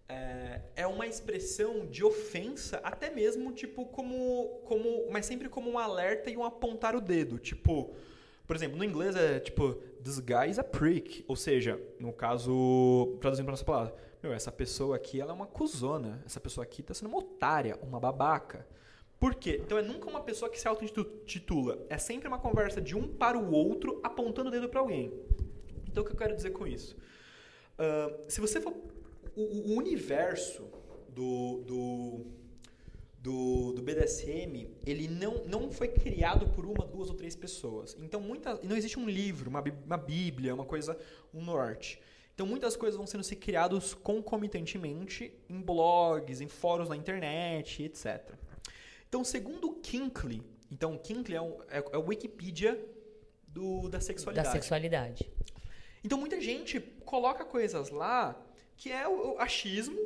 é, 0.09 0.61
é 0.75 0.87
uma 0.87 1.07
expressão 1.07 1.87
de 1.87 2.03
ofensa, 2.03 2.81
até 2.83 3.11
mesmo, 3.11 3.53
tipo, 3.53 3.85
como, 3.87 4.61
como. 4.65 5.11
Mas 5.11 5.27
sempre 5.27 5.49
como 5.49 5.71
um 5.71 5.79
alerta 5.79 6.31
e 6.31 6.37
um 6.37 6.45
apontar 6.45 6.97
o 6.97 7.01
dedo. 7.01 7.39
Tipo, 7.39 7.95
por 8.47 8.57
exemplo, 8.57 8.79
no 8.79 8.85
inglês 8.85 9.15
é 9.15 9.39
tipo, 9.39 9.75
this 10.03 10.19
a 10.59 10.65
prick. 10.65 11.25
Ou 11.29 11.37
seja, 11.37 11.79
no 12.01 12.13
caso, 12.13 13.19
traduzindo 13.21 13.45
para 13.45 13.53
nossa 13.53 13.65
palavra, 13.65 13.95
meu, 14.23 14.33
essa 14.33 14.51
pessoa 14.51 14.97
aqui 14.97 15.21
ela 15.21 15.33
é 15.33 15.35
uma 15.35 15.47
cuzona, 15.47 16.23
essa 16.25 16.41
pessoa 16.41 16.65
aqui 16.65 16.83
tá 16.83 16.95
sendo 16.95 17.09
uma 17.09 17.19
otária, 17.19 17.79
uma 17.83 18.01
babaca. 18.01 18.67
Por 19.21 19.35
quê? 19.35 19.61
Então 19.63 19.77
é 19.77 19.83
nunca 19.83 20.09
uma 20.09 20.21
pessoa 20.21 20.51
que 20.51 20.59
se 20.59 20.67
auto-intitula. 20.67 21.85
É 21.91 21.99
sempre 21.99 22.29
uma 22.29 22.39
conversa 22.39 22.81
de 22.81 22.97
um 22.97 23.07
para 23.07 23.37
o 23.37 23.53
outro 23.53 24.01
apontando 24.03 24.49
o 24.49 24.53
dedo 24.53 24.69
para 24.69 24.81
alguém. 24.81 25.13
Então 25.89 26.03
o 26.03 26.07
que 26.07 26.13
eu 26.13 26.17
quero 26.17 26.35
dizer 26.35 26.51
com 26.51 26.67
isso? 26.67 26.97
Uh, 27.79 28.31
se 28.31 28.41
você 28.41 28.61
for. 28.61 28.75
O, 29.41 29.73
o 29.73 29.77
universo 29.77 30.69
do, 31.11 31.63
do, 31.65 32.27
do, 33.21 33.73
do, 33.75 33.83
BDSM, 33.83 34.69
ele 34.85 35.07
não, 35.07 35.45
não 35.45 35.71
foi 35.71 35.89
criado 35.89 36.49
por 36.49 36.67
uma, 36.67 36.85
duas 36.85 37.09
ou 37.09 37.15
três 37.15 37.37
pessoas. 37.37 37.97
Então 38.01 38.21
muita, 38.21 38.59
não 38.65 38.77
existe 38.77 38.99
um 38.99 39.09
livro, 39.09 39.49
uma, 39.49 39.63
uma 39.87 39.97
bíblia, 39.97 40.53
uma 40.53 40.65
coisa, 40.65 40.99
um 41.33 41.43
norte. 41.45 42.01
Então 42.35 42.47
muitas 42.47 42.77
coisas 42.77 42.97
vão 42.97 43.07
sendo 43.07 43.23
se 43.23 43.37
criadas 43.37 43.95
concomitantemente 43.95 45.33
em 45.49 45.61
blogs, 45.61 46.41
em 46.41 46.49
fóruns 46.49 46.89
na 46.89 46.97
internet, 46.97 47.83
etc. 47.85 48.35
Então, 49.09 49.25
segundo 49.25 49.73
Kinkley, 49.73 50.43
então 50.71 50.99
Kinkley 50.99 51.37
é, 51.37 51.41
um, 51.41 51.63
é, 51.69 51.79
é 51.93 51.99
o 51.99 52.07
Wikipedia 52.07 52.79
do, 53.47 53.89
da 53.89 54.01
sexualidade. 54.01 54.49
Da 54.49 54.53
sexualidade. 54.53 55.31
Então 56.05 56.19
muita 56.19 56.41
gente 56.41 56.81
coloca 56.81 57.45
coisas 57.45 57.91
lá 57.91 58.41
que 58.79 58.91
é 58.93 59.07
o, 59.07 59.39
achismo 59.39 59.99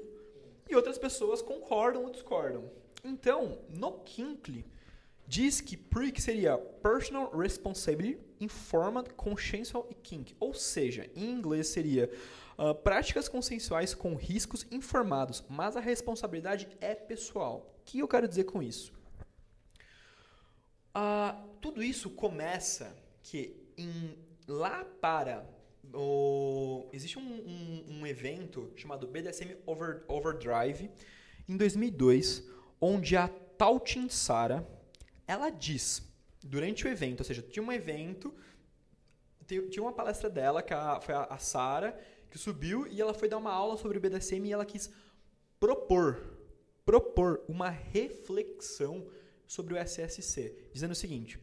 e 0.68 0.74
outras 0.74 0.98
pessoas 0.98 1.42
concordam 1.42 2.04
ou 2.04 2.10
discordam. 2.10 2.68
Então, 3.04 3.58
no 3.68 3.92
Kinkley, 4.00 4.64
diz 5.26 5.60
que 5.60 5.76
PRIC 5.76 6.20
seria 6.20 6.56
Personal 6.56 7.30
Responsibility 7.36 8.18
Informed 8.40 9.12
Consensual 9.14 9.86
e 9.90 9.94
Kink. 9.94 10.34
Ou 10.40 10.54
seja, 10.54 11.08
em 11.14 11.30
inglês 11.30 11.68
seria 11.68 12.10
uh, 12.58 12.74
práticas 12.74 13.28
consensuais 13.28 13.94
com 13.94 14.14
riscos 14.14 14.66
informados, 14.70 15.44
mas 15.48 15.76
a 15.76 15.80
responsabilidade 15.80 16.66
é 16.80 16.94
pessoal. 16.94 17.76
O 17.80 17.84
que 17.84 17.98
eu 17.98 18.08
quero 18.08 18.26
dizer 18.26 18.44
com 18.44 18.62
isso? 18.62 18.92
Uh, 20.96 21.48
tudo 21.60 21.82
isso 21.82 22.08
começa 22.10 22.96
que 23.22 23.54
em, 23.76 24.16
lá 24.48 24.84
para 25.00 25.46
o, 25.94 26.88
existe 26.92 27.18
um, 27.18 27.22
um, 27.22 27.84
um, 27.88 28.06
evento 28.06 28.72
chamado 28.76 29.06
BDSM 29.06 29.56
Over, 29.66 30.04
Overdrive 30.08 30.90
em 31.48 31.56
2002, 31.56 32.48
onde 32.80 33.16
a 33.16 33.28
Tautin 33.28 34.08
Sara 34.08 34.66
ela 35.26 35.50
diz 35.50 36.02
durante 36.42 36.86
o 36.86 36.88
evento, 36.88 37.20
ou 37.20 37.24
seja, 37.24 37.42
tinha 37.42 37.62
um 37.62 37.72
evento, 37.72 38.34
tinha 39.46 39.82
uma 39.82 39.92
palestra 39.92 40.28
dela 40.28 40.62
que 40.62 40.74
a, 40.74 41.00
foi 41.00 41.14
a, 41.14 41.24
a 41.24 41.38
Sara 41.38 41.98
que 42.30 42.38
subiu 42.38 42.86
e 42.86 43.00
ela 43.00 43.12
foi 43.12 43.28
dar 43.28 43.38
uma 43.38 43.52
aula 43.52 43.76
sobre 43.76 43.98
BDSM 43.98 44.46
e 44.46 44.52
ela 44.52 44.64
quis 44.64 44.90
propor 45.60 46.32
propor 46.84 47.42
uma 47.48 47.68
reflexão 47.68 49.06
sobre 49.46 49.74
o 49.74 49.78
SSC, 49.78 50.70
dizendo 50.72 50.92
o 50.92 50.96
seguinte: 50.96 51.38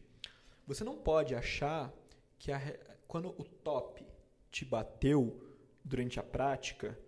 você 0.66 0.84
não 0.84 0.96
pode 0.96 1.34
achar 1.34 1.92
que 2.38 2.52
a, 2.52 2.60
quando 3.06 3.28
o 3.30 3.44
top 3.44 4.06
te 4.50 4.64
bateu 4.64 5.40
durante 5.84 6.18
a 6.18 6.22
prática, 6.22 6.98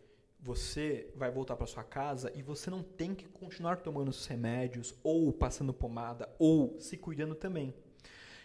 você 0.41 1.09
vai 1.15 1.31
voltar 1.31 1.57
para 1.57 1.67
sua 1.67 1.85
casa 1.85 2.33
e 2.35 2.43
você 2.43 2.69
não 2.69 2.83
tem 2.83 3.15
que 3.15 3.27
continuar 3.29 3.77
tomando 3.77 4.09
os 4.09 4.27
remédios 4.27 4.95
ou 5.03 5.33
passando 5.33 5.73
pomada 5.73 6.29
ou 6.39 6.79
se 6.81 6.97
cuidando 6.97 7.35
também. 7.35 7.73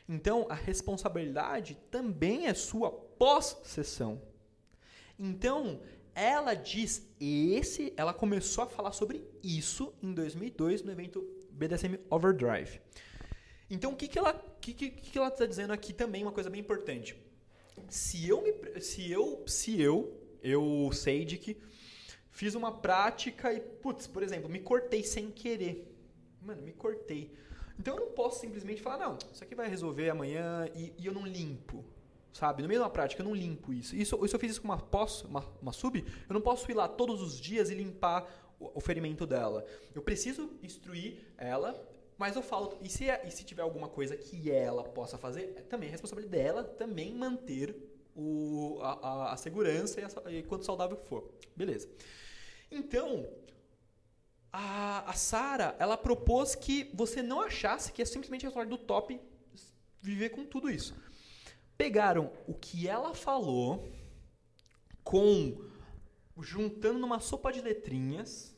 Então, 0.07 0.45
a 0.49 0.53
responsabilidade 0.53 1.75
também 1.89 2.47
é 2.47 2.53
sua 2.53 2.91
pós-sessão. 2.91 4.21
Então, 5.17 5.81
ela 6.13 6.53
diz 6.53 7.07
esse, 7.19 7.93
ela 7.97 8.13
começou 8.13 8.63
a 8.63 8.67
falar 8.67 8.91
sobre 8.91 9.27
isso 9.43 9.93
em 10.01 10.13
2002 10.13 10.83
no 10.83 10.91
evento 10.91 11.27
BDSM 11.51 11.99
Overdrive. 12.09 12.79
Então, 13.69 13.91
o 13.91 13.95
que, 13.95 14.07
que 14.07 14.17
ela 14.17 14.33
que, 14.61 14.73
que, 14.73 14.89
que 14.89 15.17
ela 15.17 15.27
está 15.27 15.45
dizendo 15.45 15.73
aqui 15.73 15.93
também 15.93 16.23
uma 16.23 16.31
coisa 16.31 16.49
bem 16.49 16.61
importante. 16.61 17.15
Se 17.87 18.27
eu 18.27 18.41
me, 18.41 18.81
se 18.81 19.11
eu 19.11 19.43
se 19.47 19.81
eu 19.81 20.13
eu 20.41 20.89
sei 20.93 21.25
de 21.25 21.37
que 21.37 21.57
Fiz 22.37 22.53
uma 22.53 22.71
prática 22.71 23.51
e, 23.51 23.59
putz, 23.59 24.05
por 24.05 24.21
exemplo, 24.21 24.47
me 24.47 24.59
cortei 24.59 25.01
sem 25.01 25.31
querer. 25.31 25.91
Mano, 26.39 26.61
me 26.61 26.71
cortei. 26.71 27.33
Então 27.79 27.95
eu 27.95 27.99
não 27.99 28.11
posso 28.11 28.41
simplesmente 28.41 28.79
falar, 28.79 28.99
não, 28.99 29.17
isso 29.33 29.43
aqui 29.43 29.55
vai 29.55 29.67
resolver 29.67 30.07
amanhã 30.07 30.69
e, 30.75 30.93
e 30.99 31.07
eu 31.07 31.13
não 31.15 31.25
limpo. 31.25 31.83
Sabe? 32.31 32.61
No 32.61 32.67
meio 32.67 32.79
da 32.79 32.91
prática, 32.91 33.23
eu 33.23 33.25
não 33.25 33.33
limpo 33.33 33.73
isso. 33.73 33.95
Isso, 33.95 34.23
isso 34.23 34.35
eu 34.35 34.39
fiz 34.39 34.51
isso 34.51 34.61
com 34.61 34.67
uma 34.67 34.77
pós, 34.77 35.23
uma, 35.23 35.43
uma 35.59 35.73
sub, 35.73 35.97
eu 36.29 36.31
não 36.31 36.39
posso 36.39 36.69
ir 36.69 36.75
lá 36.75 36.87
todos 36.87 37.23
os 37.23 37.39
dias 37.39 37.71
e 37.71 37.73
limpar 37.73 38.31
o 38.59 38.79
ferimento 38.79 39.25
dela. 39.25 39.65
Eu 39.95 40.03
preciso 40.03 40.51
instruir 40.61 41.17
ela, 41.39 41.73
mas 42.17 42.35
eu 42.35 42.41
falo, 42.41 42.77
e 42.81 42.89
se, 42.89 43.05
e 43.25 43.31
se 43.31 43.43
tiver 43.43 43.61
alguma 43.61 43.87
coisa 43.87 44.17
que 44.17 44.51
ela 44.51 44.83
possa 44.83 45.17
fazer, 45.17 45.53
é 45.55 45.61
também 45.61 45.89
é 45.89 45.91
responsabilidade 45.91 46.43
dela 46.43 46.63
também 46.63 47.13
manter 47.13 47.75
o, 48.15 48.79
a, 48.81 48.93
a, 48.93 49.33
a 49.33 49.37
segurança 49.37 50.01
e, 50.01 50.03
a, 50.03 50.31
e 50.31 50.43
quanto 50.43 50.65
saudável 50.65 50.97
for. 50.97 51.31
Beleza. 51.55 51.87
Então, 52.71 53.29
a, 54.51 55.09
a 55.09 55.13
Sara, 55.13 55.75
ela 55.77 55.95
propôs 55.95 56.55
que 56.55 56.89
você 56.93 57.21
não 57.21 57.41
achasse 57.41 57.91
que 57.91 58.01
é 58.01 58.05
simplesmente 58.05 58.45
a 58.45 58.49
história 58.49 58.69
do 58.69 58.77
top 58.77 59.19
viver 60.01 60.29
com 60.29 60.43
tudo 60.43 60.69
isso. 60.69 60.95
Pegaram 61.77 62.31
o 62.47 62.55
que 62.55 62.87
ela 62.87 63.13
falou 63.13 63.87
com 65.03 65.63
juntando 66.39 66.97
numa 66.97 67.19
sopa 67.19 67.51
de 67.51 67.61
letrinhas 67.61 68.55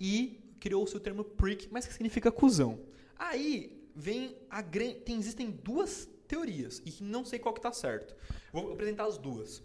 e 0.00 0.41
criou-se 0.62 0.96
o 0.96 1.00
termo 1.00 1.24
prick, 1.24 1.68
mas 1.72 1.84
que 1.84 1.92
significa 1.92 2.30
cuzão. 2.30 2.78
Aí 3.18 3.84
vem 3.96 4.38
a 4.48 4.62
tem 4.62 5.18
existem 5.18 5.50
duas 5.50 6.08
teorias 6.28 6.80
e 6.86 7.02
não 7.02 7.24
sei 7.24 7.40
qual 7.40 7.52
que 7.52 7.58
está 7.58 7.72
certo. 7.72 8.14
Vou 8.52 8.72
apresentar 8.72 9.06
as 9.06 9.18
duas. 9.18 9.60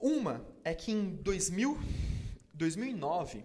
Uma 0.00 0.44
é 0.64 0.74
que 0.74 0.90
em 0.90 1.14
2000 1.14 1.78
2009, 2.54 3.44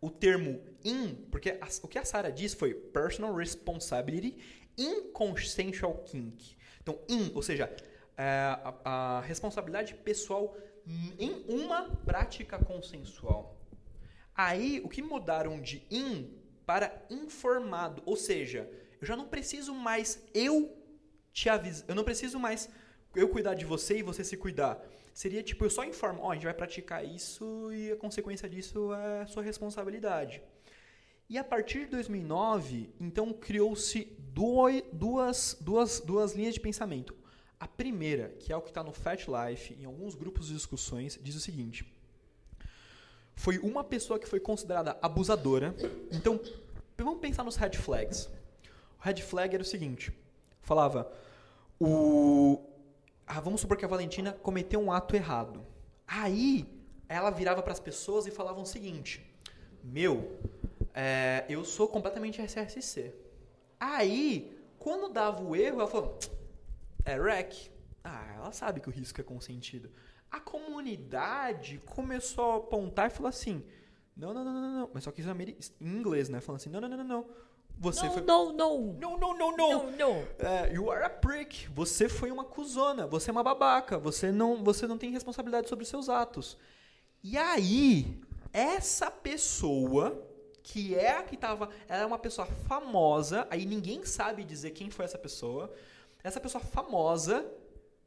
o 0.00 0.10
termo 0.10 0.60
in, 0.84 1.14
porque 1.30 1.50
a, 1.50 1.68
o 1.82 1.88
que 1.88 1.98
a 1.98 2.04
Sarah 2.04 2.30
disse 2.30 2.56
foi 2.56 2.74
personal 2.74 3.32
responsibility 3.32 4.36
in 4.76 5.12
consensual 5.12 5.98
kink. 6.02 6.56
Então, 6.82 6.98
in, 7.08 7.30
ou 7.32 7.42
seja, 7.42 7.72
é, 8.16 8.24
a, 8.24 8.74
a 8.84 9.20
responsabilidade 9.20 9.94
pessoal 9.94 10.56
em 11.16 11.44
uma 11.48 11.88
prática 12.04 12.58
consensual. 12.58 13.61
Aí, 14.34 14.80
o 14.84 14.88
que 14.88 15.02
mudaram 15.02 15.60
de 15.60 15.84
in 15.90 16.32
para 16.64 17.04
informado, 17.10 18.02
ou 18.06 18.16
seja, 18.16 18.70
eu 19.00 19.06
já 19.06 19.16
não 19.16 19.26
preciso 19.26 19.74
mais 19.74 20.22
eu 20.32 20.76
te 21.32 21.48
avisar, 21.48 21.84
eu 21.88 21.94
não 21.94 22.04
preciso 22.04 22.38
mais 22.38 22.68
eu 23.14 23.28
cuidar 23.28 23.54
de 23.54 23.64
você 23.64 23.98
e 23.98 24.02
você 24.02 24.24
se 24.24 24.36
cuidar 24.36 24.82
seria 25.12 25.42
tipo, 25.42 25.64
eu 25.64 25.70
só 25.70 25.84
informo, 25.84 26.22
ó, 26.22 26.28
oh, 26.28 26.30
a 26.30 26.34
gente 26.34 26.44
vai 26.44 26.54
praticar 26.54 27.04
isso 27.04 27.70
e 27.72 27.92
a 27.92 27.96
consequência 27.96 28.48
disso 28.48 28.92
é 28.94 29.26
sua 29.26 29.42
responsabilidade. 29.42 30.42
E 31.28 31.38
a 31.38 31.44
partir 31.44 31.80
de 31.80 31.92
2009, 31.92 32.90
então 33.00 33.32
criou-se 33.32 34.16
duas, 34.18 35.56
duas, 35.60 36.02
duas 36.04 36.32
linhas 36.32 36.54
de 36.54 36.60
pensamento. 36.60 37.14
A 37.58 37.68
primeira, 37.68 38.30
que 38.38 38.52
é 38.52 38.56
o 38.56 38.60
que 38.60 38.70
está 38.70 38.82
no 38.82 38.92
Fat 38.92 39.26
Life, 39.28 39.74
em 39.74 39.84
alguns 39.84 40.14
grupos 40.14 40.48
de 40.48 40.54
discussões, 40.54 41.18
diz 41.22 41.36
o 41.36 41.40
seguinte: 41.40 41.91
foi 43.34 43.58
uma 43.58 43.82
pessoa 43.82 44.18
que 44.18 44.28
foi 44.28 44.40
considerada 44.40 44.96
abusadora. 45.02 45.74
Então, 46.10 46.40
vamos 46.96 47.20
pensar 47.20 47.44
nos 47.44 47.56
red 47.56 47.72
flags. 47.72 48.26
O 48.98 49.02
red 49.02 49.16
flag 49.16 49.54
era 49.54 49.62
o 49.62 49.66
seguinte: 49.66 50.12
falava, 50.60 51.10
o, 51.80 52.60
ah, 53.26 53.40
vamos 53.40 53.60
supor 53.60 53.76
que 53.76 53.84
a 53.84 53.88
Valentina 53.88 54.32
cometeu 54.32 54.80
um 54.80 54.92
ato 54.92 55.16
errado. 55.16 55.64
Aí 56.06 56.66
ela 57.08 57.30
virava 57.30 57.62
para 57.62 57.72
as 57.72 57.80
pessoas 57.80 58.26
e 58.26 58.30
falava 58.30 58.60
o 58.60 58.66
seguinte: 58.66 59.24
Meu, 59.82 60.38
é, 60.94 61.44
eu 61.48 61.64
sou 61.64 61.88
completamente 61.88 62.40
SRC. 62.40 63.12
Aí, 63.80 64.56
quando 64.78 65.12
dava 65.12 65.42
o 65.42 65.56
erro, 65.56 65.80
ela 65.80 65.88
falou: 65.88 66.18
É 67.04 67.20
REC. 67.20 67.70
Ah, 68.04 68.34
ela 68.36 68.52
sabe 68.52 68.80
que 68.80 68.88
o 68.88 68.92
risco 68.92 69.20
é 69.20 69.24
consentido. 69.24 69.90
A 70.32 70.40
comunidade 70.40 71.78
começou 71.84 72.52
a 72.52 72.56
apontar 72.56 73.08
e 73.08 73.10
falou 73.10 73.28
assim: 73.28 73.62
Não, 74.16 74.32
não, 74.32 74.42
não, 74.42 74.52
não, 74.54 74.80
não. 74.80 74.90
Mas 74.94 75.04
só 75.04 75.12
que 75.12 75.20
isso 75.20 75.30
é 75.30 75.34
em 75.34 75.86
inglês, 75.86 76.30
né? 76.30 76.40
Falando 76.40 76.60
assim: 76.60 76.70
Não, 76.70 76.80
não, 76.80 76.88
não, 76.88 76.96
não, 76.96 77.04
não. 77.04 77.26
Você 77.78 78.06
não, 78.06 78.12
foi... 78.12 78.22
não, 78.22 78.52
não. 78.52 78.80
Não, 78.94 79.18
não, 79.18 79.36
não, 79.36 79.56
não. 79.56 79.90
Não, 79.92 80.26
É, 80.38 80.72
you 80.72 80.90
are 80.90 81.04
a 81.04 81.10
prick. 81.10 81.68
Você 81.68 82.08
foi 82.08 82.30
uma 82.30 82.44
cuzona. 82.44 83.06
Você 83.06 83.30
é 83.30 83.32
uma 83.32 83.42
babaca. 83.42 83.98
Você 83.98 84.32
não, 84.32 84.64
você 84.64 84.86
não 84.86 84.96
tem 84.96 85.10
responsabilidade 85.10 85.68
sobre 85.68 85.82
os 85.82 85.88
seus 85.88 86.08
atos. 86.08 86.56
E 87.22 87.36
aí, 87.36 88.18
essa 88.52 89.10
pessoa 89.10 90.28
que 90.62 90.94
é 90.94 91.18
a 91.18 91.22
que 91.22 91.36
tava, 91.36 91.68
ela 91.88 92.02
é 92.02 92.06
uma 92.06 92.18
pessoa 92.18 92.46
famosa, 92.46 93.46
aí 93.50 93.66
ninguém 93.66 94.04
sabe 94.04 94.44
dizer 94.44 94.70
quem 94.70 94.90
foi 94.90 95.04
essa 95.04 95.18
pessoa. 95.18 95.72
Essa 96.22 96.40
pessoa 96.40 96.62
famosa 96.62 97.44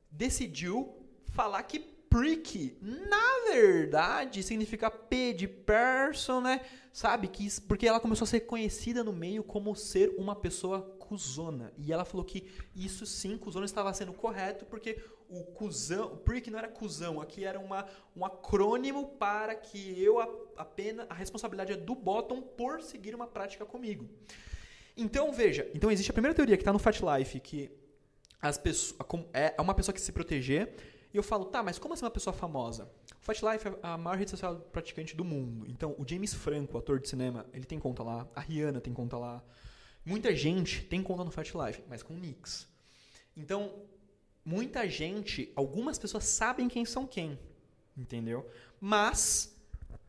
decidiu 0.10 0.96
falar 1.26 1.62
que 1.64 1.95
prick, 2.20 2.78
na 2.82 3.52
verdade, 3.52 4.42
significa 4.42 4.90
P 4.90 5.34
de 5.34 5.48
person, 5.48 6.40
né? 6.42 6.62
Sabe? 6.94 7.28
Que, 7.28 7.50
porque 7.62 7.86
ela 7.88 8.00
começou 8.00 8.24
a 8.24 8.28
ser 8.28 8.42
conhecida 8.42 9.04
no 9.04 9.12
meio 9.12 9.44
como 9.44 9.76
ser 9.76 10.16
uma 10.18 10.34
pessoa 10.36 10.82
cuzona. 10.98 11.74
E 11.78 11.92
ela 11.92 12.06
falou 12.06 12.26
que 12.26 12.48
isso 12.76 13.06
sim, 13.06 13.38
cuzona 13.38 13.66
estava 13.66 13.94
sendo 13.94 14.14
correto, 14.14 14.66
porque 14.66 14.98
o 15.30 15.44
cuzão, 15.44 16.14
o 16.14 16.18
prick 16.18 16.50
não 16.50 16.58
era 16.58 16.70
cuzão, 16.70 17.20
aqui 17.20 17.44
era 17.44 17.60
uma, 17.60 17.86
um 18.16 18.24
acrônimo 18.26 19.08
para 19.18 19.54
que 19.56 20.02
eu 20.02 20.20
a- 20.20 20.30
apenas, 20.56 21.06
a 21.10 21.14
responsabilidade 21.14 21.74
é 21.74 21.76
do 21.78 21.94
bottom 21.96 22.42
por 22.42 22.82
seguir 22.82 23.14
uma 23.14 23.28
prática 23.28 23.66
comigo. 23.66 24.08
Então, 24.96 25.34
veja, 25.34 25.70
então 25.76 25.92
existe 25.92 26.12
a 26.12 26.14
primeira 26.14 26.34
teoria 26.34 26.56
que 26.56 26.62
está 26.62 26.72
no 26.72 26.80
Fat 26.80 27.02
Life, 27.02 27.40
que 27.42 27.70
as 28.42 28.58
pessoas, 28.58 28.98
como- 29.06 29.28
é 29.34 29.54
uma 29.60 29.74
pessoa 29.74 29.94
que 29.94 30.00
se 30.00 30.12
proteger. 30.14 30.74
E 31.16 31.18
eu 31.18 31.24
falo, 31.24 31.46
tá, 31.46 31.64
mas 31.64 31.80
como 31.80 31.94
assim 31.94 32.04
uma 32.04 32.12
pessoa 32.12 32.34
famosa? 32.34 32.92
O 33.22 33.24
Fat 33.24 33.42
Life 33.42 33.70
é 33.70 33.74
a 33.84 33.98
maior 33.98 34.18
rede 34.18 34.32
social 34.32 34.58
praticante 34.58 35.16
do 35.16 35.24
mundo. 35.24 35.66
Então, 35.66 35.96
o 35.98 36.06
James 36.06 36.34
Franco, 36.34 36.78
ator 36.78 37.00
de 37.00 37.08
cinema, 37.08 37.46
ele 37.54 37.64
tem 37.64 37.80
conta 37.80 38.04
lá. 38.04 38.28
A 38.36 38.42
Rihanna 38.42 38.82
tem 38.82 38.94
conta 38.94 39.18
lá. 39.18 39.42
Muita 40.06 40.36
gente 40.36 40.84
tem 40.84 41.02
conta 41.02 41.24
no 41.24 41.32
Fat 41.32 41.54
Life, 41.54 41.82
mas 41.88 42.04
com 42.04 42.16
nicks. 42.16 42.68
Então, 43.34 43.82
muita 44.44 44.90
gente, 44.90 45.54
algumas 45.56 45.98
pessoas 45.98 46.26
sabem 46.26 46.68
quem 46.68 46.84
são 46.84 47.08
quem, 47.08 47.40
entendeu? 47.96 48.46
Mas 48.82 49.58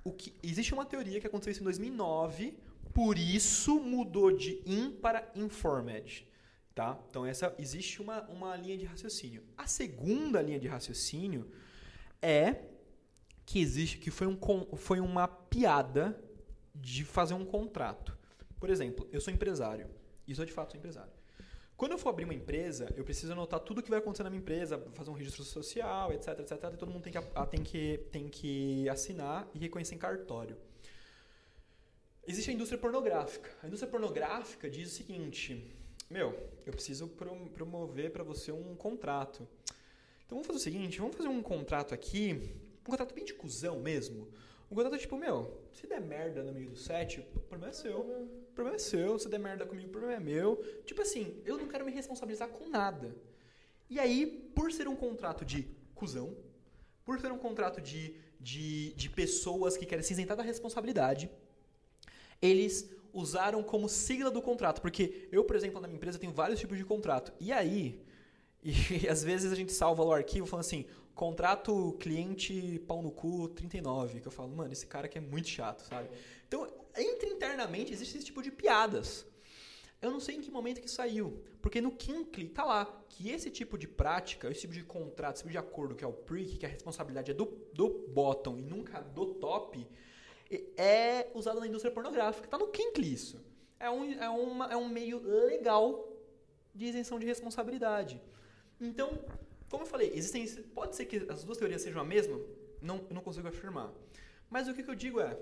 o 0.03 0.11
que 0.13 0.35
existe 0.43 0.75
uma 0.75 0.85
teoria 0.85 1.21
que 1.21 1.27
aconteceu 1.29 1.53
isso 1.53 1.61
em 1.61 1.65
2009, 1.67 2.59
por 2.93 3.17
isso 3.17 3.79
mudou 3.79 4.37
de 4.37 4.61
in 4.67 4.91
para 4.91 5.31
informed, 5.37 6.27
tá? 6.77 7.01
Então 7.09 7.25
essa 7.25 7.55
existe 7.59 8.03
uma, 8.03 8.21
uma 8.29 8.55
linha 8.55 8.77
de 8.77 8.85
raciocínio. 8.85 9.43
A 9.57 9.67
segunda 9.67 10.43
linha 10.43 10.61
de 10.61 10.69
raciocínio 10.69 11.51
é 12.21 12.57
que 13.47 13.59
existe 13.59 13.97
que 13.97 14.11
foi, 14.11 14.27
um, 14.27 14.39
foi 14.77 15.01
uma 15.01 15.27
piada 15.27 16.23
de 16.75 17.03
fazer 17.03 17.33
um 17.33 17.47
contrato. 17.47 18.17
Por 18.61 18.69
exemplo, 18.69 19.09
eu 19.11 19.23
sou 19.23 19.33
empresário. 19.33 19.89
Isso 20.29 20.43
eu 20.43 20.45
de 20.45 20.53
fato 20.53 20.73
sou 20.73 20.79
empresário. 20.79 21.11
Quando 21.79 21.93
eu 21.93 21.99
for 21.99 22.11
abrir 22.11 22.25
uma 22.25 22.35
empresa, 22.35 22.93
eu 22.95 23.05
preciso 23.05 23.33
anotar 23.33 23.61
tudo 23.61 23.83
que 23.83 23.89
vai 23.89 23.99
acontecer 23.99 24.23
na 24.23 24.31
minha 24.31 24.41
empresa, 24.41 24.79
fazer 24.93 25.11
um 25.11 25.15
registro 25.15 25.45
social, 25.45 26.13
etc, 26.13 26.41
etc, 26.41 26.53
e 26.75 26.77
todo 26.77 26.91
mundo 26.91 27.03
tem 27.03 27.13
que, 27.13 27.21
tem 27.51 27.63
que, 27.63 27.99
tem 28.11 28.29
que 28.29 28.89
assinar 28.89 29.49
e 29.55 29.59
reconhecer 29.59 29.95
em 29.95 29.99
cartório. 29.99 30.57
Existe 32.27 32.51
a 32.51 32.55
indústria 32.55 32.79
pornográfica. 32.79 33.51
A 33.63 33.67
indústria 33.67 33.91
pornográfica 33.91 34.69
diz 34.69 34.93
o 34.93 34.95
seguinte: 34.95 35.75
Meu, 36.09 36.39
eu 36.65 36.73
preciso 36.73 37.09
prom- 37.09 37.49
promover 37.49 38.11
para 38.13 38.23
você 38.23 38.53
um 38.53 38.75
contrato. 38.77 39.47
Então 40.25 40.37
vamos 40.37 40.47
fazer 40.47 40.59
o 40.59 40.63
seguinte: 40.63 40.99
vamos 40.99 41.17
fazer 41.17 41.29
um 41.29 41.43
contrato 41.43 41.93
aqui, 41.95 42.33
um 42.81 42.91
contrato 42.91 43.15
bem 43.15 43.25
de 43.25 43.35
cuzão 43.35 43.81
mesmo. 43.81 44.29
Um 44.71 44.75
contrato 44.75 44.99
tipo, 44.99 45.17
meu, 45.17 45.61
se 45.73 45.87
der 45.87 46.01
merda 46.01 46.43
no 46.43 46.53
meio 46.53 46.71
do 46.71 46.77
set, 46.77 47.21
o 47.21 47.41
problema 47.41 47.71
é 47.71 47.73
seu. 47.73 48.01
O 48.01 48.53
problema 48.55 48.77
é 48.77 48.79
seu. 48.81 49.19
Se 49.19 49.29
der 49.29 49.39
merda 49.39 49.65
comigo, 49.65 49.89
o 49.89 49.91
problema 49.91 50.15
é 50.15 50.21
meu. 50.21 50.57
Tipo 50.85 51.03
assim, 51.03 51.41
eu 51.45 51.57
não 51.57 51.69
quero 51.69 51.85
me 51.85 51.93
responsabilizar 51.93 52.49
com 52.49 52.69
nada. 52.69 53.15
E 53.89 54.01
aí, 54.01 54.27
por 54.55 54.73
ser 54.73 54.89
um 54.89 54.97
contrato 54.97 55.45
de 55.45 55.69
cuzão, 55.95 56.37
por 57.05 57.21
ser 57.21 57.31
um 57.31 57.39
contrato 57.39 57.81
de, 57.81 58.17
de, 58.41 58.93
de 58.95 59.09
pessoas 59.09 59.77
que 59.77 59.87
querem 59.87 60.03
se 60.03 60.13
isentar 60.13 60.37
da 60.37 60.43
responsabilidade, 60.43 61.31
eles 62.43 62.91
usaram 63.17 63.63
como 63.63 63.89
sigla 63.89 64.31
do 64.31 64.43
contrato. 64.43 64.81
Porque 64.81 65.29
eu, 65.33 65.45
por 65.45 65.57
exemplo, 65.57 65.81
na 65.81 65.89
minha 65.89 65.97
empresa 65.97 66.19
tenho 66.19 66.33
vários 66.33 66.61
tipos 66.61 66.77
de 66.77 66.85
contrato. 66.85 67.33
E 67.41 67.53
aí, 67.53 68.01
e 68.63 69.09
às 69.09 69.23
vezes 69.23 69.51
a 69.51 69.57
gente 69.57 69.73
salva 69.73 70.05
o 70.05 70.13
arquivo 70.13 70.47
falando 70.47 70.67
assim, 70.67 70.85
contrato 71.15 71.97
cliente 71.99 72.79
pau 72.87 73.03
no 73.03 73.11
cu 73.11 73.49
39, 73.49 74.21
que 74.21 74.29
eu 74.29 74.33
falo, 74.33 74.55
mano, 74.55 74.73
esse 74.73 74.87
cara 74.87 75.07
aqui 75.07 75.19
é 75.19 75.21
muito 75.21 75.49
chato, 75.49 75.81
sabe? 75.89 76.11
Então, 76.47 76.69
entre 76.97 77.31
internamente 77.31 77.93
existe 77.93 78.19
esse 78.19 78.27
tipo 78.27 78.43
de 78.43 78.51
piadas. 78.51 79.27
Eu 80.01 80.11
não 80.11 80.21
sei 80.21 80.37
em 80.37 80.43
que 80.43 80.51
momento 80.51 80.81
que 80.81 80.91
saiu, 80.91 81.43
porque 81.63 81.81
no 81.81 81.91
Kinkly 81.91 82.51
tá 82.51 82.65
lá 82.65 83.03
que 83.09 83.31
esse 83.31 83.51
tipo 83.51 83.79
de 83.79 83.89
prática, 83.89 84.51
esse 84.51 84.61
tipo 84.61 84.75
de 84.75 84.85
contrato, 84.85 85.37
esse 85.37 85.43
tipo 85.43 85.53
de 85.53 85.59
acordo 85.59 85.95
que 85.95 86.05
é 86.05 86.07
o 86.07 86.13
prick, 86.13 86.59
que 86.59 86.67
a 86.67 86.69
responsabilidade 86.69 87.31
é 87.31 87.35
do, 87.35 87.47
do 87.73 87.89
bottom 88.09 88.59
e 88.59 88.63
nunca 88.63 89.01
do 89.01 89.27
top, 89.35 89.89
é 90.77 91.31
usado 91.35 91.61
na 91.61 91.67
indústria 91.67 91.93
pornográfica. 91.93 92.49
Tá 92.49 92.59
no 92.59 92.69
Kinkly 92.69 93.13
isso. 93.13 93.45
É 93.79 93.91
um, 93.91 94.13
é, 94.13 94.29
uma, 94.29 94.73
é 94.73 94.77
um 94.77 94.89
meio 94.89 95.19
legal 95.21 96.09
de 96.75 96.87
isenção 96.87 97.19
de 97.19 97.27
responsabilidade. 97.27 98.21
Então, 98.81 99.19
como 99.69 99.83
eu 99.83 99.87
falei, 99.87 100.13
existem, 100.15 100.47
pode 100.69 100.95
ser 100.97 101.07
que 101.07 101.27
as 101.29 101.45
duas 101.45 101.59
teorias 101.59 101.83
sejam 101.83 102.01
a 102.01 102.05
mesma, 102.05 102.39
não, 102.81 103.05
não 103.11 103.21
consigo 103.23 103.49
afirmar. 103.49 103.93
Mas 104.49 104.69
o 104.69 104.75
que, 104.75 104.83
que 104.83 104.91
eu 104.91 104.95
digo 104.95 105.21
é, 105.21 105.37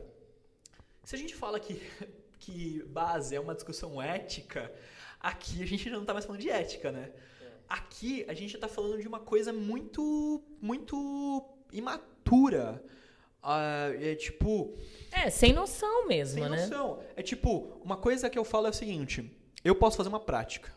se 1.05 1.15
a 1.15 1.19
gente 1.19 1.35
fala 1.35 1.61
que, 1.61 1.81
que 2.39 2.83
base 2.85 3.35
é 3.35 3.41
uma 3.41 3.55
discussão 3.55 4.01
ética, 4.01 4.73
aqui 5.21 5.63
a 5.63 5.67
gente 5.67 5.85
já 5.85 5.93
não 5.93 6.03
está 6.03 6.13
mais 6.13 6.25
falando 6.25 6.41
de 6.41 6.51
ética, 6.51 6.91
né? 6.91 7.13
Aqui 7.69 8.25
a 8.29 8.35
gente 8.35 8.55
está 8.55 8.69
falando 8.69 9.01
de 9.01 9.09
uma 9.09 9.21
coisa 9.21 9.53
muito, 9.53 10.43
muito 10.61 11.43
imatura. 11.73 12.83
Ah, 13.47 13.91
é 14.01 14.15
tipo, 14.15 14.75
É, 15.13 15.29
sem 15.29 15.53
noção 15.53 16.07
mesmo, 16.09 16.41
sem 16.41 16.49
né? 16.49 16.63
noção. 16.63 17.03
É 17.15 17.23
tipo, 17.23 17.79
uma 17.85 17.97
coisa 17.97 18.31
que 18.31 18.39
eu 18.39 18.45
falo 18.45 18.67
é 18.67 18.71
o 18.71 18.73
seguinte: 18.73 19.31
eu 19.63 19.75
posso 19.75 19.97
fazer 19.99 20.09
uma 20.09 20.21
prática. 20.21 20.73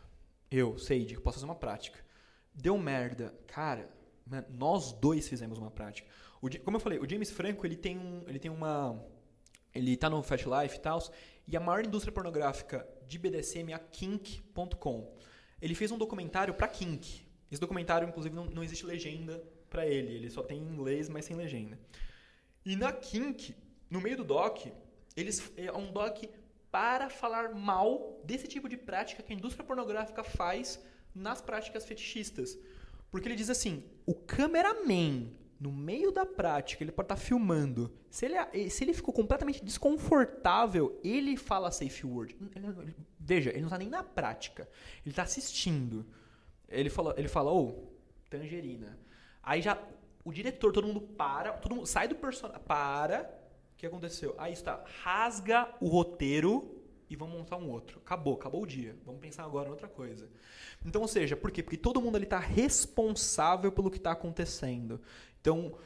Eu, 0.50 0.78
Seide, 0.78 1.14
eu 1.14 1.20
posso 1.22 1.36
fazer 1.36 1.46
uma 1.46 1.54
prática. 1.54 1.98
Deu 2.54 2.76
merda. 2.76 3.34
Cara, 3.46 3.88
man, 4.26 4.44
nós 4.50 4.92
dois 4.92 5.26
fizemos 5.28 5.58
uma 5.58 5.70
prática. 5.70 6.08
O 6.42 6.48
como 6.62 6.76
eu 6.76 6.80
falei, 6.80 6.98
o 6.98 7.08
James 7.08 7.30
Franco, 7.30 7.66
ele 7.66 7.76
tem, 7.76 7.98
um, 7.98 8.22
ele 8.28 8.38
tem 8.38 8.50
uma. 8.50 9.02
Ele 9.74 9.96
tá 9.96 10.10
no 10.10 10.22
Fat 10.22 10.42
Life 10.44 10.76
e 10.76 10.80
tal. 10.80 11.02
E 11.46 11.56
a 11.56 11.60
maior 11.60 11.84
indústria 11.84 12.12
pornográfica 12.12 12.86
de 13.06 13.18
BDSM 13.18 13.70
é 13.70 13.74
a 13.74 13.78
Kink.com. 13.78 15.10
Ele 15.60 15.74
fez 15.74 15.90
um 15.90 15.98
documentário 15.98 16.52
pra 16.54 16.68
Kink. 16.68 17.26
Esse 17.50 17.60
documentário, 17.60 18.06
inclusive, 18.06 18.34
não, 18.34 18.44
não 18.44 18.62
existe 18.62 18.84
legenda 18.84 19.42
pra 19.70 19.86
ele. 19.86 20.14
Ele 20.14 20.30
só 20.30 20.42
tem 20.42 20.58
em 20.58 20.68
inglês, 20.68 21.08
mas 21.08 21.24
sem 21.24 21.34
legenda. 21.36 21.78
E 22.68 22.76
na 22.76 22.92
Kink, 22.92 23.54
no 23.88 23.98
meio 23.98 24.18
do 24.18 24.24
doc, 24.24 24.66
eles 25.16 25.50
é 25.56 25.72
um 25.72 25.90
doc 25.90 26.16
para 26.70 27.08
falar 27.08 27.54
mal 27.54 28.20
desse 28.24 28.46
tipo 28.46 28.68
de 28.68 28.76
prática 28.76 29.22
que 29.22 29.32
a 29.32 29.36
indústria 29.36 29.64
pornográfica 29.64 30.22
faz 30.22 30.78
nas 31.14 31.40
práticas 31.40 31.86
fetichistas. 31.86 32.58
Porque 33.10 33.26
ele 33.26 33.36
diz 33.36 33.48
assim: 33.48 33.82
o 34.04 34.14
cameraman, 34.14 35.32
no 35.58 35.72
meio 35.72 36.12
da 36.12 36.26
prática, 36.26 36.84
ele 36.84 36.92
pode 36.92 37.06
estar 37.06 37.16
filmando. 37.16 37.90
Se 38.10 38.26
ele, 38.26 38.68
se 38.68 38.84
ele 38.84 38.92
ficou 38.92 39.14
completamente 39.14 39.64
desconfortável, 39.64 41.00
ele 41.02 41.38
fala 41.38 41.70
safe 41.70 42.06
word. 42.06 42.36
Ele- 42.54 42.66
ele- 42.66 42.96
veja, 43.18 43.48
ele 43.48 43.60
não 43.60 43.68
está 43.68 43.78
nem 43.78 43.88
na 43.88 44.02
prática. 44.02 44.68
Ele 45.06 45.12
está 45.12 45.22
assistindo. 45.22 46.04
Ele 46.68 46.90
fala, 46.90 47.14
ele 47.16 47.28
fala, 47.28 47.50
ô, 47.50 47.88
tangerina. 48.28 48.98
Aí 49.42 49.62
já 49.62 49.82
o 50.28 50.32
diretor, 50.32 50.72
todo 50.72 50.86
mundo 50.86 51.00
para, 51.00 51.52
todo 51.52 51.74
mundo 51.74 51.86
sai 51.86 52.06
do 52.06 52.14
personagem, 52.14 52.62
para. 52.66 53.22
O 53.72 53.78
que 53.78 53.86
aconteceu? 53.86 54.34
Aí 54.36 54.52
está, 54.52 54.84
rasga 55.02 55.74
o 55.80 55.88
roteiro 55.88 56.82
e 57.08 57.16
vamos 57.16 57.38
montar 57.38 57.56
um 57.56 57.70
outro. 57.70 57.98
Acabou, 58.04 58.34
acabou 58.34 58.62
o 58.62 58.66
dia. 58.66 58.94
Vamos 59.06 59.20
pensar 59.20 59.44
agora 59.44 59.68
em 59.68 59.70
outra 59.70 59.88
coisa. 59.88 60.28
Então, 60.84 61.00
ou 61.00 61.08
seja, 61.08 61.34
por 61.34 61.50
quê? 61.50 61.62
Porque 61.62 61.78
todo 61.78 62.00
mundo 62.00 62.16
ali 62.16 62.24
está 62.24 62.38
responsável 62.38 63.72
pelo 63.72 63.90
que 63.90 63.96
está 63.96 64.12
acontecendo. 64.12 65.00
Então, 65.40 65.78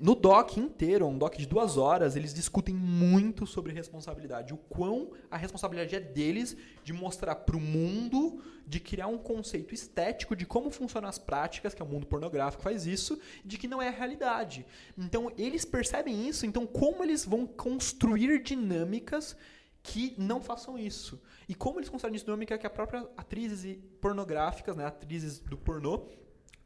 no 0.00 0.14
doc 0.14 0.58
inteiro, 0.58 1.06
um 1.06 1.16
doc 1.16 1.36
de 1.36 1.46
duas 1.46 1.78
horas, 1.78 2.14
eles 2.14 2.34
discutem 2.34 2.74
muito 2.74 3.46
sobre 3.46 3.72
responsabilidade. 3.72 4.52
O 4.52 4.58
quão 4.58 5.12
a 5.30 5.36
responsabilidade 5.36 5.96
é 5.96 6.00
deles 6.00 6.56
de 6.84 6.92
mostrar 6.92 7.34
para 7.36 7.56
o 7.56 7.60
mundo, 7.60 8.42
de 8.66 8.80
criar 8.80 9.06
um 9.06 9.16
conceito 9.16 9.74
estético 9.74 10.36
de 10.36 10.44
como 10.44 10.70
funcionam 10.70 11.08
as 11.08 11.18
práticas, 11.18 11.72
que 11.72 11.80
é 11.80 11.84
o 11.84 11.88
mundo 11.88 12.06
pornográfico 12.06 12.62
faz 12.62 12.86
isso, 12.86 13.18
de 13.42 13.56
que 13.56 13.66
não 13.66 13.80
é 13.80 13.88
a 13.88 13.92
realidade. 13.92 14.66
Então, 14.96 15.32
eles 15.38 15.64
percebem 15.64 16.28
isso, 16.28 16.44
então 16.44 16.66
como 16.66 17.02
eles 17.02 17.24
vão 17.24 17.46
construir 17.46 18.42
dinâmicas 18.42 19.34
que 19.82 20.14
não 20.18 20.42
façam 20.42 20.76
isso. 20.76 21.18
E 21.48 21.54
como 21.54 21.78
eles 21.78 21.88
constroem 21.88 22.14
dinâmica 22.14 22.58
que 22.58 22.66
a 22.66 22.70
própria 22.70 23.08
atrizes 23.16 23.78
pornográficas, 24.02 24.76
né, 24.76 24.84
atrizes 24.84 25.38
do 25.38 25.56
pornô, 25.56 26.06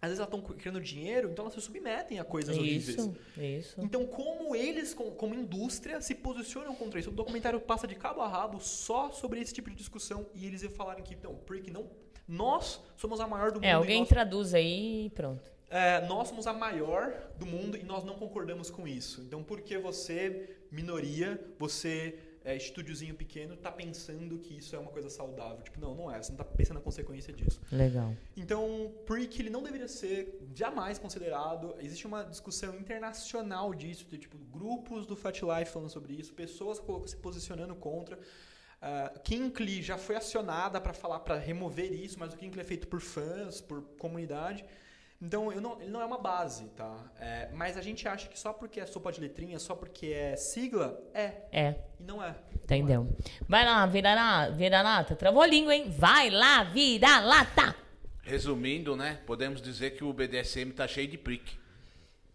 às 0.03 0.09
vezes 0.11 0.19
elas 0.19 0.35
estão 0.35 0.55
criando 0.57 0.81
dinheiro, 0.81 1.31
então 1.31 1.45
elas 1.45 1.55
se 1.55 1.61
submetem 1.61 2.19
a 2.19 2.24
coisas 2.24 2.59
horríveis. 2.59 2.89
Isso, 2.89 3.16
isso. 3.39 3.81
Então, 3.81 4.05
como 4.05 4.55
eles, 4.57 4.93
com- 4.93 5.12
como 5.12 5.33
indústria, 5.33 6.01
se 6.01 6.12
posicionam 6.15 6.74
contra 6.74 6.99
isso? 6.99 7.09
O 7.11 7.12
documentário 7.12 7.61
passa 7.61 7.87
de 7.87 7.95
cabo 7.95 8.20
a 8.20 8.27
rabo 8.29 8.59
só 8.61 9.12
sobre 9.12 9.41
esse 9.41 9.55
tipo 9.55 9.70
de 9.70 9.77
discussão 9.77 10.27
e 10.35 10.45
eles 10.45 10.62
falaram 10.74 11.03
que, 11.05 11.16
não, 11.23 11.37
porque 11.37 11.70
não, 11.70 11.87
nós 12.27 12.81
somos 12.97 13.20
a 13.20 13.29
maior 13.29 13.53
do 13.53 13.57
mundo. 13.61 13.65
É, 13.65 13.73
alguém 13.73 14.01
nós, 14.01 14.09
traduz 14.09 14.53
aí 14.55 15.07
e 15.07 15.11
pronto. 15.11 15.49
é, 15.70 16.05
nós 16.09 16.27
somos 16.29 16.49
a 16.49 16.53
maior 16.53 17.12
do 17.39 17.47
mundo 17.47 17.77
e 17.77 17.85
nós 17.85 18.03
não 18.03 18.15
concordamos 18.16 18.70
com 18.70 18.89
isso. 18.89 19.20
Então, 19.20 19.41
por 19.45 19.61
que 19.61 19.79
você, 19.79 20.57
minoria, 20.70 21.41
você 21.61 22.19
é, 22.44 22.56
estúdiozinho 22.56 23.14
pequeno 23.14 23.56
tá 23.56 23.70
pensando 23.70 24.39
que 24.39 24.56
isso 24.59 24.74
é 24.74 24.78
uma 24.78 24.90
coisa 24.90 25.09
saudável. 25.09 25.62
Tipo, 25.62 25.81
não, 25.81 25.94
não 25.94 26.10
é. 26.10 26.23
Você 26.23 26.32
não 26.32 26.39
tá 26.39 26.44
pensando 26.44 26.77
na 26.77 26.82
consequência 26.82 27.32
disso. 27.32 27.60
Legal. 27.70 28.14
Então, 28.36 28.93
Prick 29.06 29.40
ele 29.40 29.51
não 29.51 29.62
deveria 29.62 29.89
ser 29.89 30.40
jamais 30.55 30.98
considerado. 30.98 31.74
Existe 31.78 32.06
uma 32.06 32.24
discussão 32.24 32.74
internacional 32.77 33.73
disso, 33.74 34.06
de 34.06 34.19
tipo 34.19 34.36
grupos 34.51 35.06
do 35.06 35.16
Fat 35.16 35.40
Life 35.43 35.73
falando 35.73 35.90
sobre 35.90 36.14
isso, 36.14 36.32
pessoas 36.35 36.81
se 37.06 37.16
posicionando 37.16 37.74
contra. 37.74 38.16
Uh, 38.16 39.20
Kinkley 39.20 39.81
já 39.81 39.97
foi 39.97 40.16
acionada 40.16 40.81
para 40.81 40.93
falar 40.93 41.20
para 41.20 41.39
remover 41.39 41.93
isso, 41.93 42.19
mas 42.19 42.35
o 42.35 42.36
Kinkley 42.36 42.62
é 42.62 42.64
feito 42.64 42.89
por 42.89 43.01
fãs, 43.01 43.60
por 43.60 43.82
comunidade. 43.97 44.64
Então, 45.24 45.53
não, 45.61 45.81
ele 45.81 45.89
não 45.90 46.03
é 46.03 46.05
uma 46.05 46.19
base, 46.19 46.65
tá? 46.77 46.93
É, 47.20 47.49
mas 47.55 47.77
a 47.78 47.81
gente 47.81 48.09
acha 48.09 48.27
que 48.28 48.36
só 48.36 48.53
porque 48.53 48.81
é 48.81 48.86
sopa 48.86 49.12
de 49.12 49.20
letrinha, 49.20 49.57
só 49.61 49.77
porque 49.77 50.07
é 50.07 50.35
sigla, 50.35 51.01
é. 51.15 51.32
É. 51.53 51.74
E 52.01 52.03
não 52.03 52.20
é. 52.20 52.35
Entendeu? 52.65 53.09
Vai 53.49 53.65
lá, 53.65 53.86
vira, 53.86 54.51
vira 54.51 54.82
lata. 54.82 55.15
Travou 55.15 55.40
a 55.40 55.47
língua, 55.47 55.77
hein? 55.77 55.94
Vai 55.97 56.28
lá, 56.28 56.65
vira 56.65 57.20
lata. 57.20 57.77
Resumindo, 58.24 58.97
né? 58.97 59.20
Podemos 59.24 59.62
dizer 59.62 59.90
que 59.90 60.03
o 60.03 60.12
BDSM 60.12 60.73
tá 60.73 60.89
cheio 60.89 61.07
de 61.07 61.16
prick. 61.19 61.57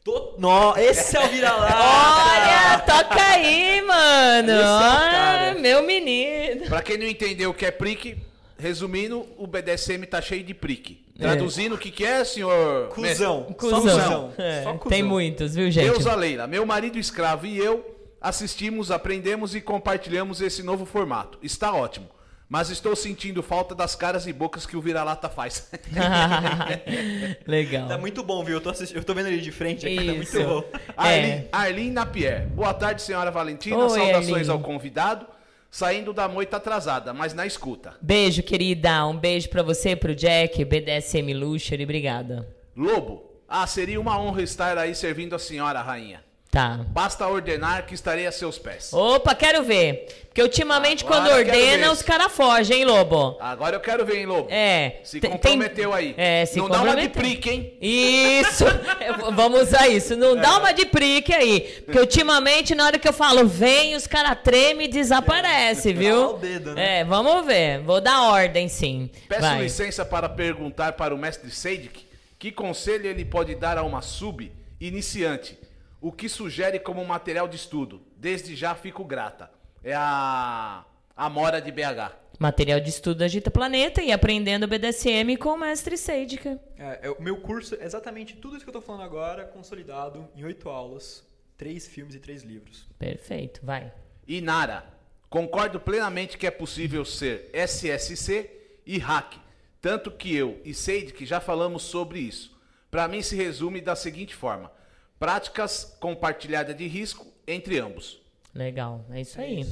Tô... 0.02 0.36
No, 0.38 0.74
esse 0.78 1.18
é 1.18 1.26
o 1.26 1.28
vira-lata! 1.28 1.76
Olha, 1.84 2.80
toca 2.80 3.22
aí, 3.22 3.82
mano! 3.82 4.50
Esse 4.50 4.62
é 4.62 4.64
o 4.64 4.68
Ah, 4.70 5.56
meu 5.60 5.84
menino! 5.84 6.68
Pra 6.68 6.82
quem 6.82 6.98
não 6.98 7.06
entendeu 7.06 7.50
o 7.50 7.54
que 7.54 7.66
é 7.66 7.72
prick, 7.72 8.18
resumindo, 8.58 9.28
o 9.38 9.46
BDSM 9.46 10.06
tá 10.06 10.22
cheio 10.22 10.44
de 10.46 10.54
prick. 10.54 11.06
Traduzindo, 11.18 11.76
o 11.76 11.78
que, 11.78 11.90
que 11.92 12.06
é, 12.06 12.24
senhor? 12.24 12.90
Cusão. 12.90 13.44
Cusão. 13.58 13.82
Só 13.82 13.90
cuzão. 13.90 14.34
É, 14.38 14.64
Só 14.64 14.74
cuzão. 14.74 14.90
tem 14.90 15.04
muitos, 15.04 15.56
viu, 15.56 15.70
gente? 15.72 15.90
Deus 15.90 16.06
a 16.08 16.16
Leila, 16.16 16.46
meu 16.48 16.66
marido 16.66 16.98
escravo 17.00 17.46
e 17.46 17.58
eu 17.58 17.96
assistimos, 18.22 18.92
aprendemos 18.92 19.56
e 19.56 19.62
compartilhamos 19.62 20.42
esse 20.42 20.62
novo 20.64 20.86
formato. 20.86 21.38
Está 21.42 21.74
ótimo. 21.74 22.10
Mas 22.50 22.70
estou 22.70 22.96
sentindo 22.96 23.44
falta 23.44 23.76
das 23.76 23.94
caras 23.94 24.26
e 24.26 24.32
bocas 24.32 24.66
que 24.66 24.78
o 24.78 24.82
vira-lata 24.82 25.28
faz. 25.28 25.70
Legal. 27.46 27.88
Tá 27.88 27.98
muito 27.98 28.24
bom, 28.24 28.44
viu? 28.44 28.56
Eu 28.56 28.62
tô, 28.62 28.72
eu 28.94 29.04
tô 29.04 29.14
vendo 29.14 29.28
ele 29.28 29.42
de 29.42 29.52
frente 29.52 29.86
aqui, 29.86 29.96
tá 29.98 30.02
Isso. 30.14 30.40
muito 30.40 30.50
bom. 30.50 30.64
Arlene, 30.96 31.28
É. 31.28 31.48
Arlene 31.52 31.92
Napier. 31.92 32.48
Boa 32.48 32.74
tarde, 32.74 33.02
senhora 33.02 33.32
Valentina. 33.32 33.78
Oi, 33.78 33.90
Saudações 33.90 34.30
Arlene. 34.30 34.50
ao 34.50 34.60
convidado. 34.60 35.26
Saindo 35.70 36.14
da 36.14 36.28
moita 36.28 36.58
atrasada, 36.58 37.14
mas 37.14 37.34
na 37.34 37.46
escuta. 37.46 37.96
Beijo, 38.02 38.42
querida. 38.42 39.06
Um 39.06 39.18
beijo 39.18 39.50
pra 39.50 39.62
você, 39.62 39.96
pro 39.96 40.16
Jack, 40.16 40.64
BDSM 40.64 41.34
Luxury. 41.34 41.84
Obrigada. 41.84 42.48
Lobo. 42.76 43.42
Ah, 43.48 43.66
seria 43.66 44.00
uma 44.00 44.20
honra 44.20 44.42
estar 44.42 44.78
aí 44.78 44.94
servindo 44.94 45.36
a 45.36 45.40
senhora, 45.40 45.82
rainha. 45.82 46.27
Tá. 46.50 46.80
Basta 46.90 47.28
ordenar 47.28 47.86
que 47.86 47.94
estarei 47.94 48.26
a 48.26 48.32
seus 48.32 48.58
pés. 48.58 48.92
Opa, 48.94 49.36
quero 49.36 49.64
ver. 49.64 50.08
Porque 50.28 50.42
ultimamente, 50.42 51.04
Agora 51.04 51.22
quando 51.22 51.34
ordena, 51.36 51.92
os 51.92 52.02
caras 52.02 52.32
fogem, 52.32 52.80
hein, 52.80 52.86
Lobo? 52.86 53.38
Agora 53.40 53.76
eu 53.76 53.80
quero 53.80 54.06
ver, 54.06 54.20
hein, 54.20 54.26
Lobo? 54.28 54.48
É. 54.50 55.00
Se 55.04 55.20
Tem- 55.20 55.30
comprometeu 55.32 55.94
aí. 55.94 56.14
É, 56.18 56.46
se 56.46 56.58
Não 56.58 56.70
dá 56.70 56.82
uma 56.82 56.96
de 56.96 57.10
prick, 57.10 57.50
hein? 57.50 57.74
Isso! 57.82 58.64
Vamos 59.36 59.62
usar 59.64 59.88
isso. 59.90 60.16
Não 60.16 60.38
É. 60.38 60.42
dá 60.42 60.58
uma 60.58 60.72
de 60.74 60.86
prique 60.86 61.34
aí. 61.34 61.62
Porque 61.84 62.00
ultimamente, 62.00 62.74
na 62.74 62.86
hora 62.86 62.98
que 63.00 63.08
eu 63.08 63.14
falo 63.14 63.46
vem, 63.48 63.96
os 63.96 64.08
caras 64.08 64.38
tremem 64.44 64.88
e 64.88 64.90
desaparecem, 64.92 65.94
Dá 65.94 66.00
viu? 66.00 66.30
o 66.36 66.38
dedo, 66.38 66.74
né? 66.76 67.00
É, 67.00 67.04
vamos 67.04 67.46
ver. 67.46 67.82
Vou 67.82 68.00
dar 68.00 68.22
ordem, 68.24 68.70
sim. 68.70 69.10
Peço 69.28 69.42
Vai. 69.42 69.64
licença 69.64 70.06
para 70.06 70.30
perguntar 70.30 70.94
para 70.94 71.14
o 71.14 71.18
mestre 71.18 71.52
Seidik 71.52 72.06
que 72.40 72.52
conselho 72.52 73.08
ele 73.08 73.26
pode 73.26 73.54
dar 73.56 73.78
a 73.78 73.84
uma 73.84 74.02
sub 74.02 74.52
iniciante, 74.80 75.58
o 76.00 76.12
que 76.12 76.30
sugere 76.30 76.80
como 76.80 77.04
material 77.06 77.48
de 77.48 77.56
estudo. 77.56 78.02
Desde 78.16 78.56
já 78.56 78.76
fico 78.76 79.04
grata. 79.04 79.52
É 79.84 79.94
a 79.96 80.86
Amora 81.16 81.60
de 81.60 81.72
BH. 81.72 82.14
Material 82.40 82.80
de 82.80 82.90
estudo 82.90 83.24
Agita 83.24 83.50
Planeta 83.50 84.04
e 84.04 84.12
aprendendo 84.12 84.68
BDSM 84.68 85.36
com 85.40 85.50
o 85.50 85.58
mestre 85.58 85.98
Seidika. 85.98 86.60
É, 86.78 87.08
é 87.08 87.10
o 87.10 87.20
meu 87.20 87.38
curso 87.38 87.76
é 87.76 87.84
exatamente 87.84 88.36
tudo 88.36 88.56
isso 88.56 88.64
que 88.64 88.70
eu 88.70 88.74
tô 88.74 88.82
falando 88.82 89.02
agora, 89.02 89.44
consolidado 89.46 90.30
em 90.36 90.44
oito 90.44 90.70
aulas, 90.70 91.26
três 91.58 91.88
filmes 91.88 92.14
e 92.14 92.20
três 92.20 92.44
livros. 92.44 92.88
Perfeito, 93.00 93.62
vai. 93.64 93.92
Inara. 94.28 94.86
Concordo 95.30 95.80
plenamente 95.80 96.38
que 96.38 96.46
é 96.46 96.52
possível 96.52 97.04
ser 97.04 97.50
SSC 97.52 98.50
e 98.86 99.00
hack. 99.00 99.34
Tanto 99.82 100.12
que 100.12 100.36
eu 100.36 100.62
e 100.64 100.74
Seidik 100.74 101.26
já 101.26 101.40
falamos 101.40 101.82
sobre 101.84 102.20
isso. 102.20 102.56
Para 102.92 103.08
mim 103.08 103.22
se 103.22 103.36
resume 103.36 103.82
da 103.82 103.96
seguinte 103.96 104.36
forma: 104.36 104.72
práticas 105.20 105.98
compartilhadas 106.00 106.76
de 106.76 106.88
risco 106.88 107.26
entre 107.48 107.80
ambos. 107.80 108.22
Legal, 108.54 109.06
é 109.12 109.22
isso 109.22 109.40
aí. 109.40 109.66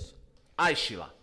Aishila. 0.58 1.14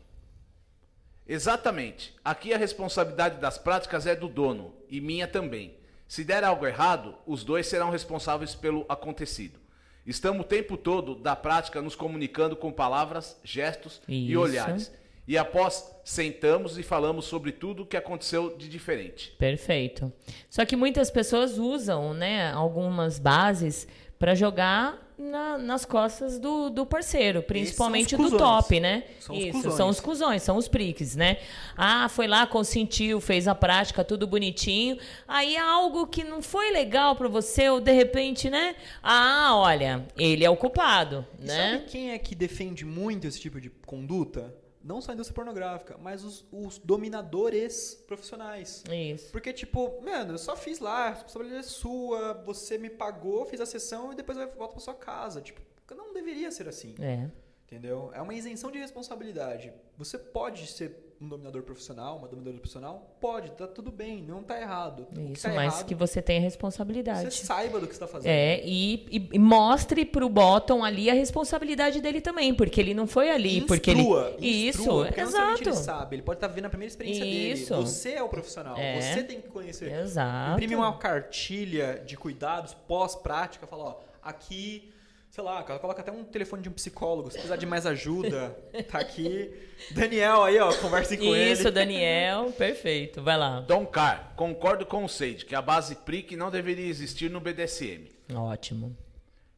Exatamente. 1.26 2.14
Aqui 2.24 2.52
a 2.52 2.58
responsabilidade 2.58 3.38
das 3.40 3.56
práticas 3.56 4.06
é 4.06 4.14
do 4.14 4.28
dono 4.28 4.74
e 4.88 5.00
minha 5.00 5.26
também. 5.26 5.76
Se 6.06 6.24
der 6.24 6.44
algo 6.44 6.66
errado, 6.66 7.14
os 7.26 7.42
dois 7.42 7.66
serão 7.66 7.90
responsáveis 7.90 8.54
pelo 8.54 8.84
acontecido. 8.88 9.58
Estamos 10.04 10.42
o 10.42 10.48
tempo 10.48 10.76
todo 10.76 11.14
da 11.14 11.36
prática 11.36 11.80
nos 11.80 11.94
comunicando 11.94 12.56
com 12.56 12.72
palavras, 12.72 13.40
gestos 13.44 14.02
e 14.08 14.30
Isso. 14.30 14.40
olhares. 14.40 14.92
E 15.26 15.38
após 15.38 15.88
sentamos 16.04 16.76
e 16.76 16.82
falamos 16.82 17.26
sobre 17.26 17.52
tudo 17.52 17.84
o 17.84 17.86
que 17.86 17.96
aconteceu 17.96 18.56
de 18.56 18.68
diferente. 18.68 19.30
Perfeito. 19.38 20.12
Só 20.50 20.64
que 20.64 20.74
muitas 20.74 21.12
pessoas 21.12 21.58
usam, 21.58 22.12
né, 22.12 22.50
algumas 22.50 23.20
bases 23.20 23.86
para 24.22 24.36
jogar 24.36 24.96
na- 25.18 25.58
nas 25.58 25.84
costas 25.84 26.38
do, 26.38 26.70
do 26.70 26.86
parceiro, 26.86 27.42
principalmente 27.42 28.14
os 28.14 28.30
do 28.30 28.38
top, 28.38 28.78
né? 28.78 29.02
São 29.18 29.34
os 29.34 29.42
Isso, 29.42 29.52
cuzões. 29.52 29.74
são 29.74 29.88
os 29.88 30.00
cuzões, 30.00 30.42
são 30.44 30.56
os 30.56 30.68
priques, 30.68 31.16
né? 31.16 31.38
Ah, 31.76 32.08
foi 32.08 32.28
lá, 32.28 32.46
consentiu, 32.46 33.20
fez 33.20 33.48
a 33.48 33.54
prática, 33.54 34.04
tudo 34.04 34.24
bonitinho. 34.24 34.96
Aí 35.26 35.56
algo 35.56 36.06
que 36.06 36.22
não 36.22 36.40
foi 36.40 36.70
legal 36.70 37.16
para 37.16 37.26
você, 37.26 37.68
ou 37.68 37.80
de 37.80 37.90
repente, 37.90 38.48
né? 38.48 38.76
Ah, 39.02 39.56
olha, 39.56 40.06
ele 40.16 40.44
é 40.44 40.50
o 40.50 40.56
culpado, 40.56 41.26
E 41.40 41.44
né? 41.46 41.72
sabe 41.78 41.84
quem 41.90 42.12
é 42.12 42.18
que 42.18 42.36
defende 42.36 42.84
muito 42.84 43.26
esse 43.26 43.40
tipo 43.40 43.60
de 43.60 43.70
conduta? 43.84 44.54
Não 44.84 45.00
só 45.00 45.12
a 45.12 45.14
indústria 45.14 45.34
pornográfica, 45.34 45.96
mas 45.98 46.24
os, 46.24 46.44
os 46.50 46.78
dominadores 46.78 47.94
profissionais. 48.06 48.82
Isso. 48.90 49.30
Porque, 49.30 49.52
tipo, 49.52 50.00
mano, 50.02 50.34
eu 50.34 50.38
só 50.38 50.56
fiz 50.56 50.80
lá, 50.80 51.06
a 51.06 51.10
responsabilidade 51.10 51.66
é 51.66 51.68
sua, 51.68 52.34
você 52.44 52.78
me 52.78 52.90
pagou, 52.90 53.46
fiz 53.46 53.60
a 53.60 53.66
sessão 53.66 54.12
e 54.12 54.16
depois 54.16 54.36
vai 54.36 54.46
volta 54.46 54.74
pra 54.74 54.80
sua 54.80 54.94
casa. 54.94 55.40
Tipo, 55.40 55.60
não 55.94 56.12
deveria 56.12 56.50
ser 56.50 56.68
assim. 56.68 56.94
É. 57.00 57.30
Entendeu? 57.64 58.10
É 58.12 58.20
uma 58.20 58.34
isenção 58.34 58.70
de 58.70 58.78
responsabilidade. 58.78 59.72
Você 59.96 60.18
pode 60.18 60.66
ser 60.66 61.11
um 61.22 61.28
dominador 61.28 61.62
profissional, 61.62 62.16
uma 62.18 62.26
dominadora 62.26 62.56
profissional? 62.58 63.16
Pode, 63.20 63.50
tá 63.52 63.66
tudo 63.66 63.92
bem, 63.92 64.22
não 64.22 64.42
tá 64.42 64.60
errado. 64.60 65.06
Isso, 65.32 65.44
tá 65.44 65.50
mas 65.54 65.74
errado, 65.74 65.86
que 65.86 65.94
você 65.94 66.20
tenha 66.20 66.40
responsabilidade. 66.40 67.30
você 67.32 67.44
saiba 67.44 67.78
do 67.78 67.86
que 67.86 67.92
está 67.92 68.08
fazendo. 68.08 68.28
É, 68.30 68.60
e, 68.64 69.06
e- 69.10 69.28
e 69.34 69.38
mostre 69.38 70.04
pro 70.04 70.28
Bottom 70.28 70.84
ali 70.84 71.08
a 71.08 71.14
responsabilidade 71.14 72.00
dele 72.00 72.20
também, 72.20 72.52
porque 72.52 72.80
ele 72.80 72.92
não 72.94 73.06
foi 73.06 73.30
ali, 73.30 73.60
porque 73.62 73.90
ele. 73.92 74.00
Instrua, 74.00 74.36
Isso, 74.40 74.80
instrua, 74.80 75.08
exato. 75.16 75.62
ele 75.62 75.72
sabe, 75.74 76.16
ele 76.16 76.22
pode 76.22 76.38
estar 76.38 76.48
vendo 76.48 76.64
a 76.66 76.70
primeira 76.70 76.90
experiência 76.90 77.24
Isso. 77.24 77.72
dele. 77.74 77.86
Você 77.86 78.10
é 78.14 78.22
o 78.22 78.28
profissional, 78.28 78.76
É. 78.76 79.00
você 79.00 79.22
tem 79.22 79.40
que 79.40 79.48
conhecer. 79.48 79.92
Exato. 79.92 80.52
Imprime 80.54 80.74
uma 80.74 80.96
cartilha 80.98 82.02
de 82.04 82.16
cuidados 82.16 82.74
pós-prática, 82.88 83.66
fala, 83.66 83.84
ó, 83.84 83.96
aqui, 84.22 84.92
sei 85.32 85.42
lá, 85.42 85.62
coloca 85.62 86.02
até 86.02 86.12
um 86.12 86.24
telefone 86.24 86.62
de 86.62 86.68
um 86.68 86.72
psicólogo, 86.72 87.30
se 87.30 87.36
precisar 87.36 87.56
de 87.56 87.64
mais 87.64 87.86
ajuda, 87.86 88.50
tá 88.90 88.98
aqui. 88.98 89.50
Daniel 89.92 90.44
aí, 90.44 90.58
ó, 90.58 90.70
conversem 90.74 91.16
com 91.16 91.34
ele. 91.34 91.52
Isso, 91.52 91.70
Daniel, 91.70 92.52
perfeito. 92.52 93.22
Vai 93.22 93.38
lá. 93.38 93.60
Dom 93.60 93.86
Car, 93.86 94.34
concordo 94.36 94.84
com 94.84 95.02
o 95.02 95.08
Seide 95.08 95.46
que 95.46 95.54
a 95.54 95.62
base 95.62 95.94
prick 95.94 96.36
não 96.36 96.50
deveria 96.50 96.86
existir 96.86 97.30
no 97.30 97.40
BDSM. 97.40 98.10
Ótimo. 98.34 98.94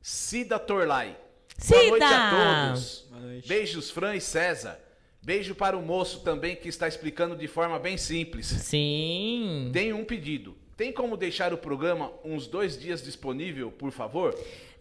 Cida 0.00 0.60
Torlai. 0.60 1.16
Cida! 1.58 1.80
Boa 1.80 1.90
noite 1.90 2.04
a 2.04 2.68
todos. 2.68 3.06
Boa 3.10 3.22
noite. 3.22 3.48
Beijos, 3.48 3.90
Fran 3.90 4.14
e 4.14 4.20
César. 4.20 4.78
Beijo 5.20 5.56
para 5.56 5.76
o 5.76 5.82
moço 5.82 6.20
também 6.20 6.54
que 6.54 6.68
está 6.68 6.86
explicando 6.86 7.34
de 7.34 7.48
forma 7.48 7.80
bem 7.80 7.98
simples. 7.98 8.46
Sim. 8.46 9.70
Tenho 9.72 9.96
um 9.96 10.04
pedido. 10.04 10.54
Tem 10.76 10.92
como 10.92 11.16
deixar 11.16 11.52
o 11.52 11.58
programa 11.58 12.12
uns 12.24 12.48
dois 12.48 12.78
dias 12.78 13.00
disponível, 13.02 13.70
por 13.70 13.92
favor? 13.92 14.36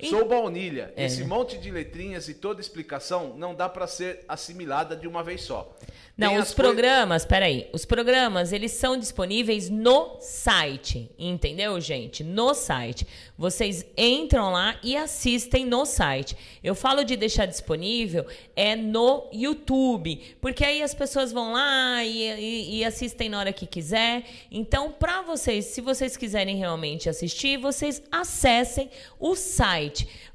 Sou 0.09 0.25
baunilha. 0.27 0.93
É. 0.95 1.05
Esse 1.05 1.23
monte 1.23 1.57
de 1.57 1.71
letrinhas 1.71 2.27
e 2.27 2.33
toda 2.33 2.59
explicação 2.59 3.35
não 3.37 3.55
dá 3.55 3.69
para 3.69 3.87
ser 3.87 4.23
assimilada 4.27 4.95
de 4.95 5.07
uma 5.07 5.23
vez 5.23 5.41
só. 5.43 5.73
Não, 6.15 6.29
Tem 6.29 6.37
os 6.39 6.53
programas, 6.53 7.25
peraí. 7.25 7.67
Os 7.73 7.85
programas, 7.85 8.51
eles 8.53 8.71
são 8.71 8.95
disponíveis 8.97 9.67
no 9.69 10.17
site, 10.19 11.09
entendeu, 11.17 11.79
gente? 11.81 12.23
No 12.23 12.53
site. 12.53 13.07
Vocês 13.35 13.83
entram 13.97 14.51
lá 14.51 14.77
e 14.83 14.95
assistem 14.95 15.65
no 15.65 15.85
site. 15.85 16.37
Eu 16.63 16.75
falo 16.75 17.03
de 17.03 17.15
deixar 17.15 17.47
disponível 17.47 18.27
é 18.55 18.75
no 18.75 19.27
YouTube, 19.33 20.35
porque 20.39 20.63
aí 20.63 20.83
as 20.83 20.93
pessoas 20.93 21.31
vão 21.31 21.51
lá 21.53 22.03
e, 22.03 22.21
e- 22.39 22.75
e 22.77 22.85
assistem 22.85 23.27
na 23.29 23.39
hora 23.39 23.51
que 23.51 23.65
quiser. 23.65 24.23
Então, 24.51 24.91
pra 24.91 25.23
vocês, 25.23 25.65
se 25.65 25.81
vocês 25.81 26.15
quiserem 26.15 26.57
realmente 26.57 27.09
assistir, 27.09 27.57
vocês 27.57 28.03
acessem 28.11 28.89
o 29.19 29.35
site. 29.35 29.82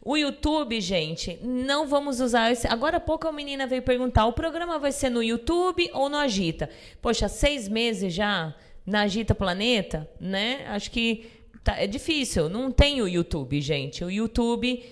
O 0.03 0.16
YouTube, 0.16 0.81
gente, 0.81 1.39
não 1.43 1.87
vamos 1.87 2.20
usar 2.20 2.51
esse. 2.51 2.66
Agora 2.66 2.97
há 2.97 3.01
pouco 3.01 3.29
a 3.29 3.33
menina 3.33 3.66
veio 3.66 3.83
perguntar: 3.83 4.27
o 4.27 4.33
programa 4.33 4.79
vai 4.79 4.93
ser 4.93 5.11
no 5.11 5.23
YouTube 5.23 5.91
ou 5.93 6.09
no 6.09 6.16
Agita? 6.16 6.69
Poxa, 7.01 7.29
seis 7.29 7.69
meses 7.69 8.12
já 8.12 8.55
na 8.85 9.03
Agita 9.03 9.35
Planeta, 9.35 10.09
né? 10.20 10.65
Acho 10.69 10.91
que 10.91 11.31
tá, 11.62 11.77
é 11.77 11.87
difícil. 11.87 12.49
Não 12.49 12.70
tem 12.70 13.03
o 13.03 13.09
YouTube, 13.09 13.61
gente. 13.61 14.05
O 14.05 14.11
YouTube 14.11 14.83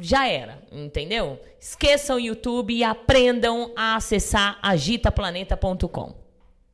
já 0.00 0.28
era, 0.28 0.62
entendeu? 0.70 1.40
Esqueçam 1.60 2.16
o 2.16 2.20
YouTube 2.20 2.74
e 2.74 2.84
aprendam 2.84 3.72
a 3.76 3.96
acessar 3.96 4.58
agitaplaneta.com. 4.62 6.14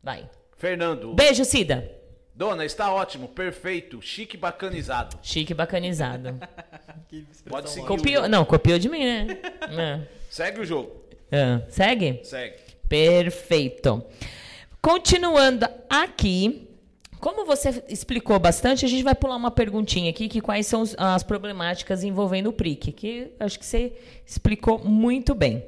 Vai. 0.03 0.29
Fernando. 0.57 1.15
Beijo, 1.15 1.45
Cida. 1.45 2.03
Dona, 2.35 2.65
está 2.65 2.93
ótimo, 2.93 3.29
perfeito, 3.29 4.01
chique 4.01 4.37
bacanizado. 4.37 5.19
Chique 5.23 5.53
bacanizado. 5.53 6.39
Pode 7.49 7.71
seguir. 7.71 7.87
Copiou, 7.87 8.29
não, 8.29 8.45
copiou 8.45 8.79
de 8.79 8.89
mim, 8.89 9.05
né? 9.05 9.39
É. 9.79 10.01
Segue 10.29 10.61
o 10.61 10.65
jogo. 10.65 10.91
É. 11.31 11.63
Segue? 11.69 12.21
Segue. 12.25 12.57
Perfeito. 12.89 14.05
Continuando 14.81 15.67
aqui, 15.89 16.69
como 17.21 17.47
você 17.47 17.85
explicou 17.89 18.39
bastante, 18.39 18.85
a 18.85 18.89
gente 18.89 19.05
vai 19.05 19.15
pular 19.15 19.37
uma 19.37 19.51
perguntinha 19.51 20.11
aqui, 20.11 20.29
que 20.29 20.41
quais 20.41 20.67
são 20.67 20.83
as 20.99 21.23
problemáticas 21.23 22.03
envolvendo 22.03 22.49
o 22.49 22.53
PRIC, 22.53 22.91
que 22.93 23.31
acho 23.39 23.59
que 23.59 23.65
você 23.65 23.93
explicou 24.27 24.81
muito 24.81 25.35
bem. 25.35 25.65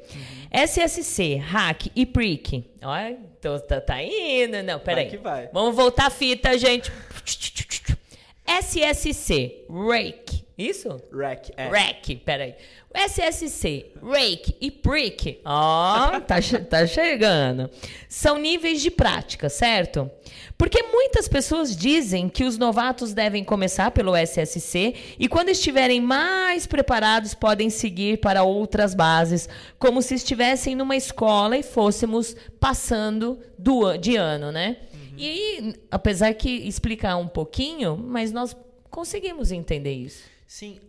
SSC, 0.51 1.37
hack 1.37 1.87
e 1.95 2.05
PRIC. 2.05 2.65
Olha, 2.83 3.17
então 3.39 3.59
tá, 3.61 3.81
tá 3.81 4.03
indo. 4.03 4.63
Não, 4.65 4.81
peraí. 4.81 5.09
que 5.09 5.17
vai. 5.17 5.49
Vamos 5.53 5.77
voltar 5.77 6.07
a 6.07 6.11
fita, 6.11 6.59
gente. 6.59 6.91
SSC, 8.47 9.65
Rake. 9.71 10.44
Isso? 10.57 11.01
Rack, 11.13 11.53
é. 11.57 11.69
Rake, 11.69 12.15
peraí. 12.17 12.55
SSC, 12.95 13.87
Rake 14.01 14.55
e 14.61 14.71
Prick, 14.71 15.41
ó, 15.45 16.21
tá, 16.23 16.41
che- 16.41 16.61
tá 16.61 16.87
chegando. 16.87 17.69
São 18.09 18.39
níveis 18.39 18.81
de 18.81 18.89
prática, 18.89 19.49
certo? 19.49 20.09
Porque 20.57 20.81
muitas 20.85 21.27
pessoas 21.27 21.77
dizem 21.77 22.29
que 22.29 22.45
os 22.45 22.57
novatos 22.57 23.13
devem 23.13 23.43
começar 23.43 23.91
pelo 23.91 24.15
SSC 24.15 24.95
e 25.19 25.27
quando 25.27 25.49
estiverem 25.49 26.01
mais 26.01 26.69
preparados 26.69 27.35
podem 27.35 27.69
seguir 27.69 28.19
para 28.21 28.45
outras 28.45 28.95
bases, 28.95 29.49
como 29.77 30.01
se 30.01 30.15
estivessem 30.15 30.77
numa 30.77 30.95
escola 30.95 31.59
e 31.59 31.65
fôssemos 31.65 32.37
passando 32.61 33.41
do, 33.59 33.97
de 33.97 34.15
ano, 34.15 34.53
né? 34.53 34.77
E 35.17 35.29
aí, 35.29 35.75
apesar 35.91 36.33
que 36.35 36.49
explicar 36.69 37.17
um 37.17 37.27
pouquinho, 37.29 37.97
mas 37.97 38.31
nós 38.31 38.57
conseguimos 38.89 39.51
entender 39.51 39.93
isso. 39.93 40.33
Sim, 40.47 40.81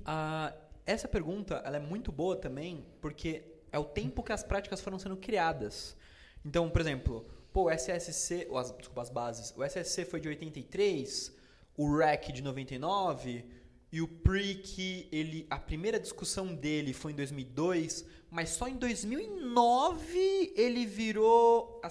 essa 0.86 1.08
pergunta 1.08 1.62
ela 1.66 1.78
é 1.78 1.80
muito 1.80 2.12
boa 2.12 2.36
também, 2.36 2.86
porque 3.02 3.44
é 3.72 3.80
o 3.80 3.86
tempo 3.86 4.24
que 4.24 4.32
as 4.32 4.44
práticas 4.44 4.82
foram 4.82 5.00
sendo 5.00 5.18
criadas. 5.18 5.96
Então, 6.44 6.70
por 6.70 6.82
exemplo, 6.82 7.26
pô, 7.52 7.64
o 7.64 7.70
SSC, 7.72 8.48
ou 8.50 8.58
as, 8.58 8.72
desculpa, 8.72 9.02
as 9.02 9.10
bases, 9.10 9.54
o 9.58 9.64
SSC 9.64 10.06
foi 10.06 10.20
de 10.20 10.28
83, 10.28 11.34
o 11.78 11.98
REC 11.98 12.32
de 12.32 12.42
99 12.44 13.46
e 13.92 14.02
o 14.02 14.08
PRIC, 14.08 15.08
ele, 15.12 15.48
a 15.50 15.58
primeira 15.58 16.00
discussão 16.00 16.54
dele 16.54 16.94
foi 16.94 17.14
em 17.14 17.16
2002, 17.16 18.06
mas 18.30 18.50
só 18.50 18.68
em 18.68 18.76
2009 18.76 20.54
ele 20.56 20.86
virou 20.86 21.80
a, 21.84 21.88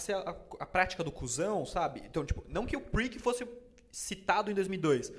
a- 0.61 0.67
prática 0.67 1.03
do 1.03 1.11
cuzão, 1.11 1.65
sabe? 1.65 2.03
Então, 2.05 2.25
tipo, 2.25 2.45
não 2.49 2.67
que 2.67 2.77
o 2.77 2.81
PRIC 2.81 3.19
fosse 3.19 3.47
citado 3.91 4.51
em 4.51 4.55
2002. 4.55 5.13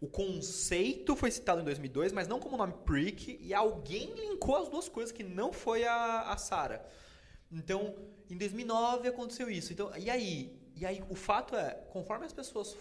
O 0.00 0.06
conceito 0.06 1.16
foi 1.16 1.30
citado 1.30 1.60
em 1.60 1.64
2002, 1.64 2.12
mas 2.12 2.28
não 2.28 2.38
como 2.38 2.56
nome 2.56 2.74
Prick, 2.84 3.38
e 3.40 3.52
alguém 3.52 4.14
linkou 4.14 4.56
as 4.56 4.68
duas 4.68 4.88
coisas, 4.88 5.10
que 5.10 5.24
não 5.24 5.52
foi 5.52 5.84
a, 5.84 6.22
a 6.22 6.36
Sarah. 6.36 6.84
Então, 7.50 7.96
em 8.30 8.36
2009 8.36 9.08
aconteceu 9.08 9.50
isso. 9.50 9.72
Então, 9.72 9.90
e 9.96 10.08
aí? 10.08 10.56
E 10.76 10.86
aí, 10.86 11.02
o 11.08 11.16
fato 11.16 11.56
é, 11.56 11.70
conforme 11.90 12.26
as 12.26 12.32
pessoas, 12.32 12.76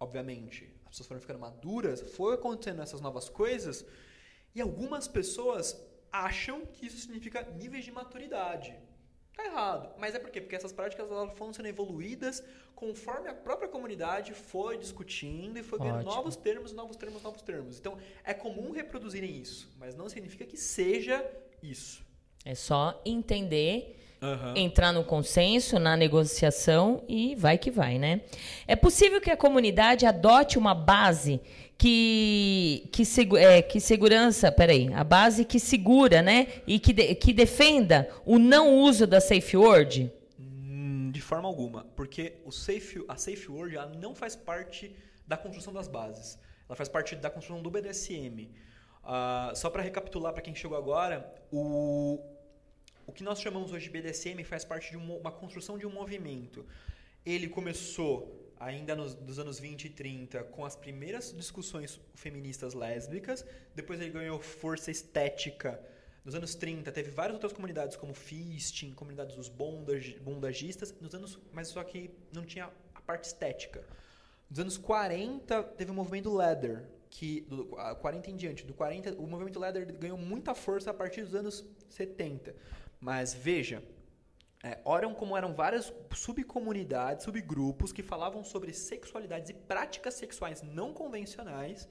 obviamente, 0.00 0.68
as 0.84 0.90
pessoas 0.90 1.06
foram 1.06 1.20
ficando 1.20 1.38
maduras, 1.38 2.00
foi 2.00 2.34
acontecendo 2.34 2.82
essas 2.82 3.00
novas 3.00 3.28
coisas, 3.28 3.84
e 4.52 4.60
algumas 4.60 5.06
pessoas 5.06 5.80
acham 6.10 6.66
que 6.66 6.86
isso 6.86 6.98
significa 6.98 7.42
níveis 7.42 7.84
de 7.84 7.92
maturidade. 7.92 8.76
Tá 9.36 9.44
errado. 9.44 9.90
Mas 9.98 10.14
é 10.14 10.18
por 10.18 10.30
quê? 10.30 10.40
Porque 10.40 10.56
essas 10.56 10.72
práticas 10.72 11.10
elas 11.10 11.36
foram 11.36 11.52
sendo 11.52 11.66
evoluídas 11.66 12.42
conforme 12.74 13.28
a 13.28 13.34
própria 13.34 13.68
comunidade 13.68 14.32
foi 14.32 14.78
discutindo 14.78 15.58
e 15.58 15.62
foi 15.62 15.78
ganhando 15.78 15.98
Ótimo. 15.98 16.14
novos 16.14 16.36
termos, 16.36 16.72
novos 16.72 16.96
termos, 16.96 17.22
novos 17.22 17.42
termos. 17.42 17.78
Então, 17.78 17.98
é 18.24 18.32
comum 18.32 18.70
reproduzirem 18.70 19.36
isso, 19.36 19.68
mas 19.78 19.94
não 19.94 20.08
significa 20.08 20.46
que 20.46 20.56
seja 20.56 21.24
isso. 21.62 22.02
É 22.44 22.54
só 22.54 23.00
entender, 23.04 23.98
Aham. 24.22 24.54
entrar 24.56 24.92
no 24.92 25.04
consenso, 25.04 25.78
na 25.78 25.96
negociação 25.96 27.02
e 27.06 27.34
vai 27.34 27.58
que 27.58 27.70
vai, 27.70 27.98
né? 27.98 28.22
É 28.66 28.76
possível 28.76 29.20
que 29.20 29.30
a 29.30 29.36
comunidade 29.36 30.06
adote 30.06 30.56
uma 30.56 30.74
base 30.74 31.40
que 31.78 32.88
que, 32.92 33.02
é, 33.38 33.62
que 33.62 33.80
segurança, 33.80 34.50
peraí, 34.50 34.92
a 34.94 35.04
base 35.04 35.44
que 35.44 35.60
segura, 35.60 36.22
né? 36.22 36.48
E 36.66 36.78
que, 36.78 36.92
de- 36.92 37.14
que 37.14 37.32
defenda 37.32 38.08
o 38.24 38.38
não 38.38 38.74
uso 38.78 39.06
da 39.06 39.20
safe 39.20 39.56
word. 39.56 40.10
Hum, 40.38 41.10
De 41.12 41.20
forma 41.20 41.46
alguma, 41.48 41.84
porque 41.96 42.34
o 42.44 42.50
safe, 42.52 43.04
a 43.08 43.16
Safe 43.16 43.50
Word 43.50 43.76
ela 43.76 43.92
não 43.94 44.14
faz 44.14 44.34
parte 44.36 44.94
da 45.26 45.36
construção 45.36 45.72
das 45.72 45.88
bases. 45.88 46.38
Ela 46.68 46.76
faz 46.76 46.88
parte 46.88 47.14
da 47.16 47.30
construção 47.30 47.62
do 47.62 47.70
BDSM. 47.70 48.48
Ah, 49.04 49.52
só 49.54 49.70
para 49.70 49.82
recapitular 49.82 50.32
para 50.32 50.42
quem 50.42 50.54
chegou 50.54 50.76
agora, 50.76 51.32
o, 51.52 52.18
o 53.06 53.12
que 53.12 53.22
nós 53.22 53.40
chamamos 53.40 53.72
hoje 53.72 53.84
de 53.84 53.90
BDSM 53.90 54.42
faz 54.44 54.64
parte 54.64 54.90
de 54.90 54.96
uma, 54.96 55.14
uma 55.14 55.30
construção 55.32 55.78
de 55.78 55.86
um 55.86 55.90
movimento. 55.92 56.64
Ele 57.24 57.48
começou 57.48 58.45
ainda 58.58 58.94
nos 58.96 59.14
dos 59.14 59.38
anos 59.38 59.58
20 59.58 59.84
e 59.86 59.90
30 59.90 60.44
com 60.44 60.64
as 60.64 60.74
primeiras 60.76 61.32
discussões 61.34 62.00
feministas 62.14 62.74
lésbicas, 62.74 63.44
depois 63.74 64.00
ele 64.00 64.10
ganhou 64.10 64.40
força 64.40 64.90
estética 64.90 65.80
nos 66.26 66.34
anos 66.34 66.56
30 66.56 66.90
teve 66.90 67.08
várias 67.08 67.34
outras 67.34 67.52
comunidades 67.52 67.96
como 67.96 68.12
fisting, 68.12 68.92
comunidades 68.92 69.36
dos 69.36 69.48
bondage- 69.48 70.18
bondagistas, 70.18 70.92
nos 71.00 71.14
anos, 71.14 71.38
mas 71.52 71.68
só 71.68 71.84
que 71.84 72.10
não 72.32 72.44
tinha 72.44 72.68
a 72.96 73.00
parte 73.00 73.28
estética. 73.28 73.84
Nos 74.50 74.58
anos 74.58 74.76
40 74.76 75.62
teve 75.62 75.92
o 75.92 75.94
movimento 75.94 76.34
leather, 76.36 76.82
que 77.10 77.42
do 77.42 77.76
a 77.78 77.94
40 77.94 78.28
em 78.32 78.34
diante, 78.34 78.64
do 78.64 78.74
40 78.74 79.14
o 79.14 79.26
movimento 79.28 79.60
leather 79.60 79.86
ganhou 79.96 80.18
muita 80.18 80.52
força 80.52 80.90
a 80.90 80.94
partir 80.94 81.22
dos 81.22 81.32
anos 81.36 81.64
70. 81.90 82.56
Mas 83.00 83.32
veja, 83.32 83.80
é, 84.66 85.14
como 85.14 85.36
eram 85.36 85.54
várias 85.54 85.92
subcomunidades, 86.14 87.24
subgrupos 87.24 87.92
que 87.92 88.02
falavam 88.02 88.42
sobre 88.42 88.72
sexualidades 88.72 89.50
e 89.50 89.54
práticas 89.54 90.14
sexuais 90.14 90.62
não 90.62 90.92
convencionais. 90.92 91.88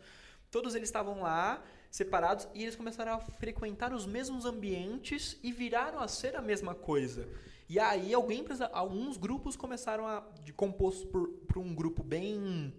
Todos 0.52 0.76
eles 0.76 0.90
estavam 0.90 1.22
lá, 1.22 1.64
separados, 1.90 2.48
e 2.54 2.64
eles 2.64 2.76
começaram 2.76 3.14
a 3.14 3.20
frequentar 3.20 3.94
os 3.94 4.06
mesmos 4.06 4.46
ambientes 4.46 5.40
e 5.42 5.52
viraram 5.52 6.00
a 6.00 6.08
ser 6.08 6.36
a 6.36 6.42
mesma 6.42 6.76
coisa. 6.76 7.28
E 7.70 7.80
aí 7.80 8.14
alguém, 8.14 8.46
alguns 8.74 9.18
grupos 9.18 9.56
começaram 9.56 10.06
a 10.06 10.24
de 10.44 10.52
compostos 10.52 11.06
por, 11.06 11.30
por 11.30 11.58
um 11.58 11.74
grupo 11.74 12.04
bem 12.04 12.74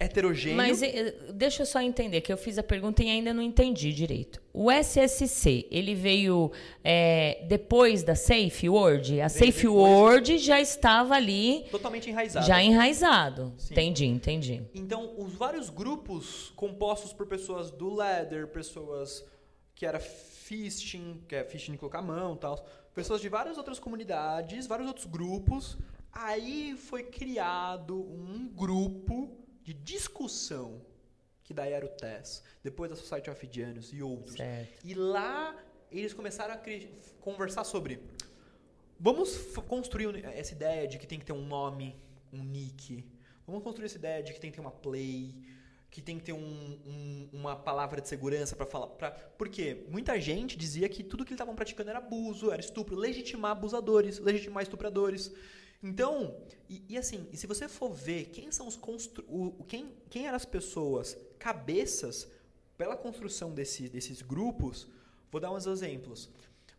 heterogêneo. 0.00 0.56
Mas 0.56 0.82
eh, 0.82 1.14
deixa 1.34 1.62
eu 1.62 1.66
só 1.66 1.80
entender, 1.80 2.22
que 2.22 2.32
eu 2.32 2.36
fiz 2.38 2.56
a 2.56 2.62
pergunta 2.62 3.04
e 3.04 3.10
ainda 3.10 3.34
não 3.34 3.42
entendi 3.42 3.92
direito. 3.92 4.42
O 4.52 4.70
SSC, 4.70 5.68
ele 5.70 5.94
veio 5.94 6.50
eh, 6.82 7.44
depois 7.46 8.02
da 8.02 8.14
Safe 8.14 8.68
Word? 8.68 9.20
A 9.20 9.28
Safe. 9.28 9.68
Word 9.68 10.38
já 10.38 10.58
estava 10.58 11.14
ali, 11.14 11.66
totalmente 11.70 12.08
enraizado. 12.08 12.46
já 12.46 12.62
enraizado. 12.62 13.52
Sim. 13.58 13.74
Entendi, 13.74 14.06
entendi. 14.06 14.62
Então, 14.74 15.14
os 15.18 15.34
vários 15.34 15.68
grupos 15.68 16.50
compostos 16.56 17.12
por 17.12 17.26
pessoas 17.26 17.70
do 17.70 17.94
leather, 17.94 18.46
pessoas 18.48 19.24
que 19.74 19.84
era 19.84 20.00
fisting, 20.00 21.22
que 21.28 21.34
é 21.36 21.44
fisting 21.44 21.72
de 21.72 21.78
colocar 21.78 21.98
a 21.98 22.02
mão 22.02 22.36
tal, 22.36 22.66
pessoas 22.94 23.20
de 23.20 23.28
várias 23.28 23.58
outras 23.58 23.78
comunidades, 23.78 24.66
vários 24.66 24.88
outros 24.88 25.06
grupos, 25.06 25.76
aí 26.12 26.74
foi 26.76 27.02
criado 27.04 28.00
um 28.00 28.48
grupo 28.48 29.39
de 29.72 29.74
discussão, 29.74 30.80
que 31.44 31.52
daí 31.54 31.72
era 31.72 31.84
o 31.84 31.88
TES, 31.88 32.42
depois 32.62 32.90
da 32.90 32.96
Society 32.96 33.30
of 33.30 33.48
Janus 33.52 33.92
e 33.92 34.02
outros. 34.02 34.36
Certo. 34.36 34.84
E 34.84 34.94
lá 34.94 35.56
eles 35.90 36.12
começaram 36.14 36.54
a 36.54 36.60
conversar 37.20 37.64
sobre 37.64 38.00
Vamos 39.02 39.34
construir 39.66 40.24
essa 40.26 40.52
ideia 40.52 40.86
de 40.86 40.98
que 40.98 41.06
tem 41.06 41.18
que 41.18 41.24
ter 41.24 41.32
um 41.32 41.46
nome, 41.46 41.96
um 42.30 42.44
nick. 42.44 43.02
Vamos 43.46 43.62
construir 43.62 43.86
essa 43.86 43.96
ideia 43.96 44.22
de 44.22 44.34
que 44.34 44.38
tem 44.40 44.50
que 44.50 44.56
ter 44.56 44.60
uma 44.60 44.70
play, 44.70 45.34
que 45.90 46.02
tem 46.02 46.18
que 46.18 46.24
ter 46.24 46.34
um- 46.34 46.78
um- 46.86 47.28
uma 47.32 47.56
palavra 47.56 48.00
de 48.02 48.08
segurança 48.08 48.54
para 48.54 48.66
falar. 48.66 48.88
Pra, 48.88 49.10
porque 49.10 49.86
muita 49.88 50.20
gente 50.20 50.54
dizia 50.56 50.86
que 50.86 51.02
tudo 51.02 51.24
que 51.24 51.30
eles 51.30 51.36
estavam 51.38 51.54
praticando 51.56 51.88
era 51.88 51.98
abuso, 51.98 52.52
era 52.52 52.60
estupro, 52.60 52.94
legitimar 52.94 53.52
abusadores, 53.52 54.18
legitimar 54.18 54.62
estupradores. 54.62 55.32
Então, 55.82 56.36
e, 56.68 56.82
e 56.90 56.98
assim, 56.98 57.26
e 57.32 57.36
se 57.36 57.46
você 57.46 57.66
for 57.68 57.92
ver 57.92 58.26
quem 58.26 58.52
são 58.52 58.66
os 58.66 58.76
constru 58.76 59.24
o, 59.28 59.64
quem, 59.64 59.94
quem 60.10 60.26
eram 60.26 60.36
as 60.36 60.44
pessoas 60.44 61.16
cabeças 61.38 62.28
pela 62.76 62.96
construção 62.96 63.52
desse, 63.52 63.88
desses 63.88 64.20
grupos, 64.22 64.86
vou 65.30 65.40
dar 65.40 65.50
uns 65.50 65.66
exemplos. 65.66 66.30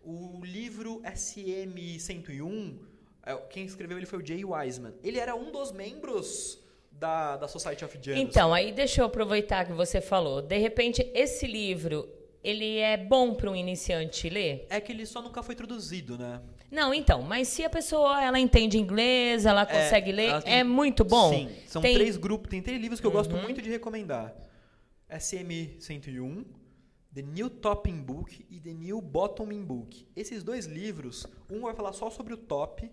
O 0.03 0.39
livro 0.43 1.01
SM101, 1.01 2.77
é, 3.23 3.35
quem 3.49 3.65
escreveu 3.65 3.97
ele 3.97 4.05
foi 4.05 4.19
o 4.19 4.25
Jay 4.25 4.43
Wiseman. 4.45 4.93
Ele 5.03 5.19
era 5.19 5.35
um 5.35 5.51
dos 5.51 5.71
membros 5.71 6.59
da, 6.91 7.37
da 7.37 7.47
Society 7.47 7.83
of 7.83 7.97
Janus. 8.01 8.21
Então, 8.21 8.53
aí 8.53 8.71
deixa 8.71 9.01
eu 9.01 9.05
aproveitar 9.05 9.65
que 9.65 9.73
você 9.73 9.99
falou. 9.99 10.41
De 10.41 10.57
repente, 10.57 11.09
esse 11.13 11.47
livro, 11.47 12.07
ele 12.43 12.77
é 12.77 12.97
bom 12.97 13.33
para 13.33 13.49
um 13.49 13.55
iniciante 13.55 14.29
ler? 14.29 14.67
É 14.69 14.79
que 14.79 14.91
ele 14.91 15.05
só 15.05 15.21
nunca 15.21 15.41
foi 15.41 15.55
traduzido, 15.55 16.17
né? 16.17 16.41
Não, 16.71 16.93
então, 16.93 17.21
mas 17.21 17.49
se 17.49 17.65
a 17.65 17.69
pessoa 17.69 18.23
ela 18.23 18.39
entende 18.39 18.77
inglês, 18.77 19.45
ela 19.45 19.65
consegue 19.65 20.11
ler, 20.11 20.29
ela 20.29 20.41
tem- 20.41 20.53
é 20.53 20.63
muito 20.63 21.03
bom. 21.03 21.29
Sim, 21.29 21.49
são 21.67 21.81
Tem- 21.81 21.95
três 21.95 22.15
grupos, 22.15 22.49
tem 22.49 22.61
três 22.61 22.79
livros 22.81 23.01
que 23.01 23.05
eu 23.05 23.11
gosto 23.11 23.35
Uhum. 23.35 23.41
muito 23.41 23.61
de 23.61 23.69
recomendar. 23.69 24.33
SM 25.09 25.75
101, 25.79 26.45
The 27.13 27.21
New 27.21 27.49
Topping 27.49 28.01
Book 28.01 28.45
e 28.49 28.59
The 28.61 28.71
New 28.73 29.01
Bottoming 29.01 29.63
Book. 29.65 30.07
Esses 30.15 30.43
dois 30.43 30.65
livros, 30.65 31.27
um 31.49 31.61
vai 31.61 31.73
falar 31.75 31.91
só 31.91 32.09
sobre 32.09 32.33
o 32.33 32.37
top 32.37 32.89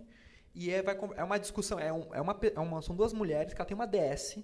e 0.52 0.70
é, 0.72 0.82
vai, 0.82 0.98
é 1.16 1.22
uma 1.22 1.38
discussão, 1.38 1.78
é, 1.78 1.92
um- 1.92 2.12
é 2.12 2.20
uma, 2.20 2.36
é 2.56 2.58
uma- 2.60 2.82
são 2.82 2.96
duas 2.96 3.12
mulheres 3.12 3.54
que 3.54 3.60
ela 3.60 3.68
tem 3.68 3.76
uma 3.76 3.86
DS 3.86 4.42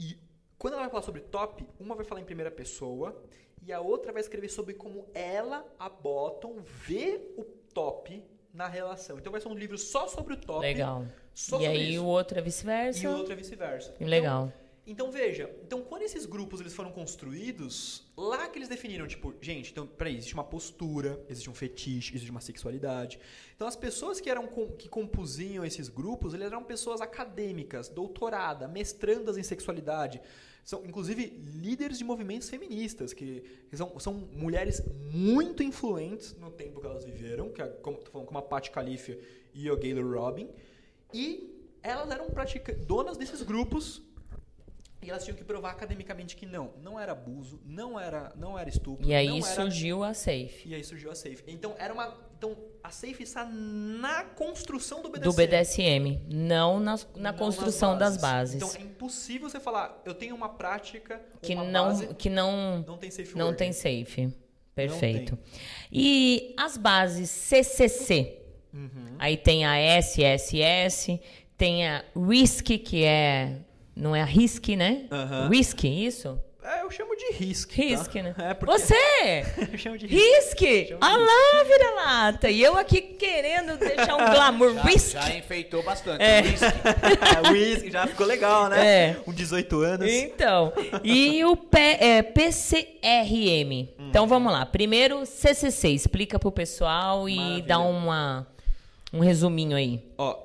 e 0.00 0.16
quando 0.56 0.72
ela 0.74 0.82
vai 0.84 0.90
falar 0.90 1.02
sobre 1.02 1.20
top, 1.20 1.68
uma 1.78 1.94
vai 1.94 2.06
falar 2.06 2.22
em 2.22 2.24
primeira 2.24 2.50
pessoa 2.50 3.22
e 3.60 3.70
a 3.70 3.80
outra 3.82 4.12
vai 4.12 4.22
escrever 4.22 4.48
sobre 4.48 4.72
como 4.72 5.06
ela, 5.12 5.62
a 5.78 5.90
Bottom, 5.90 6.62
vê 6.62 7.20
o 7.36 7.44
top 7.74 8.24
na 8.56 8.66
relação. 8.66 9.18
Então 9.18 9.30
vai 9.30 9.40
ser 9.40 9.48
um 9.48 9.54
livro 9.54 9.76
só 9.76 10.08
sobre 10.08 10.32
o 10.34 10.36
top. 10.36 10.60
Legal. 10.60 11.06
Só 11.34 11.60
e 11.60 11.66
aí 11.66 11.92
isso. 11.94 12.02
o 12.02 12.06
outro 12.06 12.38
é 12.38 12.42
vice-versa. 12.42 13.04
E 13.04 13.06
o 13.06 13.16
outro 13.16 13.32
é 13.32 13.36
vice-versa. 13.36 13.94
Legal. 14.00 14.46
Então, 14.46 14.66
então, 14.88 15.10
veja, 15.10 15.50
então 15.64 15.82
quando 15.82 16.02
esses 16.02 16.24
grupos 16.24 16.60
eles 16.60 16.72
foram 16.72 16.92
construídos, 16.92 18.04
lá 18.16 18.48
que 18.48 18.56
eles 18.56 18.68
definiram, 18.68 19.06
tipo, 19.06 19.34
gente, 19.40 19.72
então, 19.72 19.84
peraí, 19.84 20.16
existe 20.16 20.32
uma 20.32 20.44
postura, 20.44 21.20
existe 21.28 21.50
um 21.50 21.54
fetiche, 21.54 22.14
existe 22.14 22.30
uma 22.30 22.40
sexualidade. 22.40 23.18
Então 23.54 23.66
as 23.66 23.74
pessoas 23.76 24.20
que 24.20 24.30
eram 24.30 24.46
com- 24.46 24.68
que 24.68 24.88
compusiam 24.88 25.64
esses 25.64 25.88
grupos, 25.88 26.32
eles 26.34 26.46
eram 26.46 26.62
pessoas 26.62 27.00
acadêmicas, 27.00 27.88
doutorada, 27.88 28.68
mestrandas 28.68 29.36
em 29.36 29.42
sexualidade. 29.42 30.22
São, 30.66 30.84
inclusive, 30.84 31.26
líderes 31.62 31.96
de 31.96 32.02
movimentos 32.02 32.50
feministas, 32.50 33.12
que, 33.12 33.40
que 33.70 33.76
são, 33.76 34.00
são 34.00 34.12
mulheres 34.14 34.82
muito 35.12 35.62
influentes 35.62 36.34
no 36.34 36.50
tempo 36.50 36.80
que 36.80 36.86
elas 36.88 37.04
viveram, 37.04 37.50
que 37.50 37.62
é, 37.62 37.68
como, 37.68 37.98
falando, 38.10 38.26
como 38.26 38.38
a 38.40 38.42
Pat 38.42 38.68
Califia 38.70 39.16
e 39.54 39.70
o 39.70 39.76
Gaylor 39.76 40.20
Robin. 40.20 40.50
E 41.14 41.56
elas 41.84 42.10
eram 42.10 42.26
donas 42.84 43.16
desses 43.16 43.42
grupos 43.42 44.02
e 45.00 45.08
elas 45.08 45.22
tinham 45.22 45.36
que 45.36 45.44
provar 45.44 45.70
academicamente 45.70 46.34
que 46.34 46.44
não, 46.44 46.72
não 46.82 46.98
era 46.98 47.12
abuso, 47.12 47.60
não 47.64 47.98
era, 47.98 48.32
não 48.34 48.58
era 48.58 48.68
estupro, 48.68 49.06
E 49.06 49.14
aí 49.14 49.28
não 49.28 49.36
era 49.36 49.44
surgiu 49.44 50.02
a 50.02 50.12
Safe. 50.12 50.62
e 50.64 50.74
aí 50.74 50.82
surgiu 50.82 51.12
a 51.12 51.14
Safe. 51.14 51.44
Então 51.46 51.76
era 51.78 51.94
uma, 51.94 52.12
então 52.36 52.56
a 52.82 52.90
Safe 52.90 53.22
está 53.22 53.44
na 53.44 54.22
construção 54.22 55.02
do 55.02 55.08
BDSM. 55.08 55.24
Do 55.24 55.32
BDSM, 55.32 56.20
não 56.28 56.78
na, 56.78 56.96
na 57.16 57.32
não 57.32 57.38
construção 57.38 57.98
das 57.98 58.16
bases. 58.16 58.56
Então 58.56 58.70
é 58.76 58.82
impossível 58.82 59.48
você 59.48 59.58
falar, 59.58 60.00
eu 60.04 60.14
tenho 60.14 60.34
uma 60.36 60.48
prática, 60.48 61.20
que 61.42 61.54
uma 61.54 61.64
não, 61.64 61.86
base, 61.86 62.14
que 62.14 62.30
não, 62.30 62.84
não 62.86 62.96
tem 62.96 63.10
safe 63.10 63.36
não 63.36 63.46
word. 63.46 63.58
tem 63.58 63.72
safe. 63.72 64.32
Perfeito. 64.74 65.38
E 65.90 66.54
as 66.56 66.76
bases 66.76 67.30
CCC? 67.30 68.38
Uhum. 68.72 69.16
Aí 69.18 69.36
tem 69.38 69.64
a 69.64 69.78
SSS, 69.78 71.18
tem 71.56 71.88
a 71.88 72.04
RISC, 72.14 72.78
que 72.78 73.02
é. 73.02 73.62
Não 73.94 74.14
é 74.14 74.20
a 74.20 74.26
RISC, 74.26 74.76
né? 74.76 75.06
Aham. 75.10 75.48
RISC, 75.48 75.84
isso? 75.84 76.38
É, 76.68 76.82
eu 76.82 76.90
chamo 76.90 77.14
de 77.14 77.32
risco. 77.34 77.72
RISC, 77.72 78.12
tá? 78.12 78.22
né? 78.22 78.34
É, 78.38 78.52
porque... 78.54 78.72
Você! 78.76 78.94
eu 79.72 79.78
chamo 79.78 79.96
de 79.96 80.06
risco. 80.08 80.56
De 80.64 80.96
Ah 81.00 81.16
lá, 81.16 81.62
vira-lata! 81.64 82.50
E 82.50 82.60
eu 82.60 82.76
aqui 82.76 83.00
querendo 83.00 83.76
deixar 83.78 84.16
um 84.16 84.24
glamour. 84.34 84.74
Já, 84.74 85.20
já 85.20 85.36
enfeitou 85.36 85.84
bastante. 85.84 86.20
É. 86.22 86.40
Whisky. 86.42 86.66
É, 87.46 87.50
whisky 87.50 87.90
já 87.90 88.06
ficou 88.08 88.26
legal, 88.26 88.68
né? 88.68 89.10
É. 89.10 89.14
Com 89.14 89.32
18 89.32 89.80
anos. 89.80 90.10
Então, 90.10 90.72
e 91.04 91.44
o 91.44 91.56
P, 91.56 91.78
é, 91.78 92.22
PCRM. 92.22 93.88
Então 93.98 94.26
vamos 94.26 94.52
lá. 94.52 94.66
Primeiro, 94.66 95.24
CCC. 95.24 95.90
Explica 95.90 96.36
pro 96.38 96.50
pessoal 96.50 97.28
e 97.28 97.36
Maravilha. 97.36 97.62
dá 97.66 97.78
uma, 97.78 98.46
um 99.12 99.20
resuminho 99.20 99.76
aí. 99.76 100.02
Ó, 100.18 100.36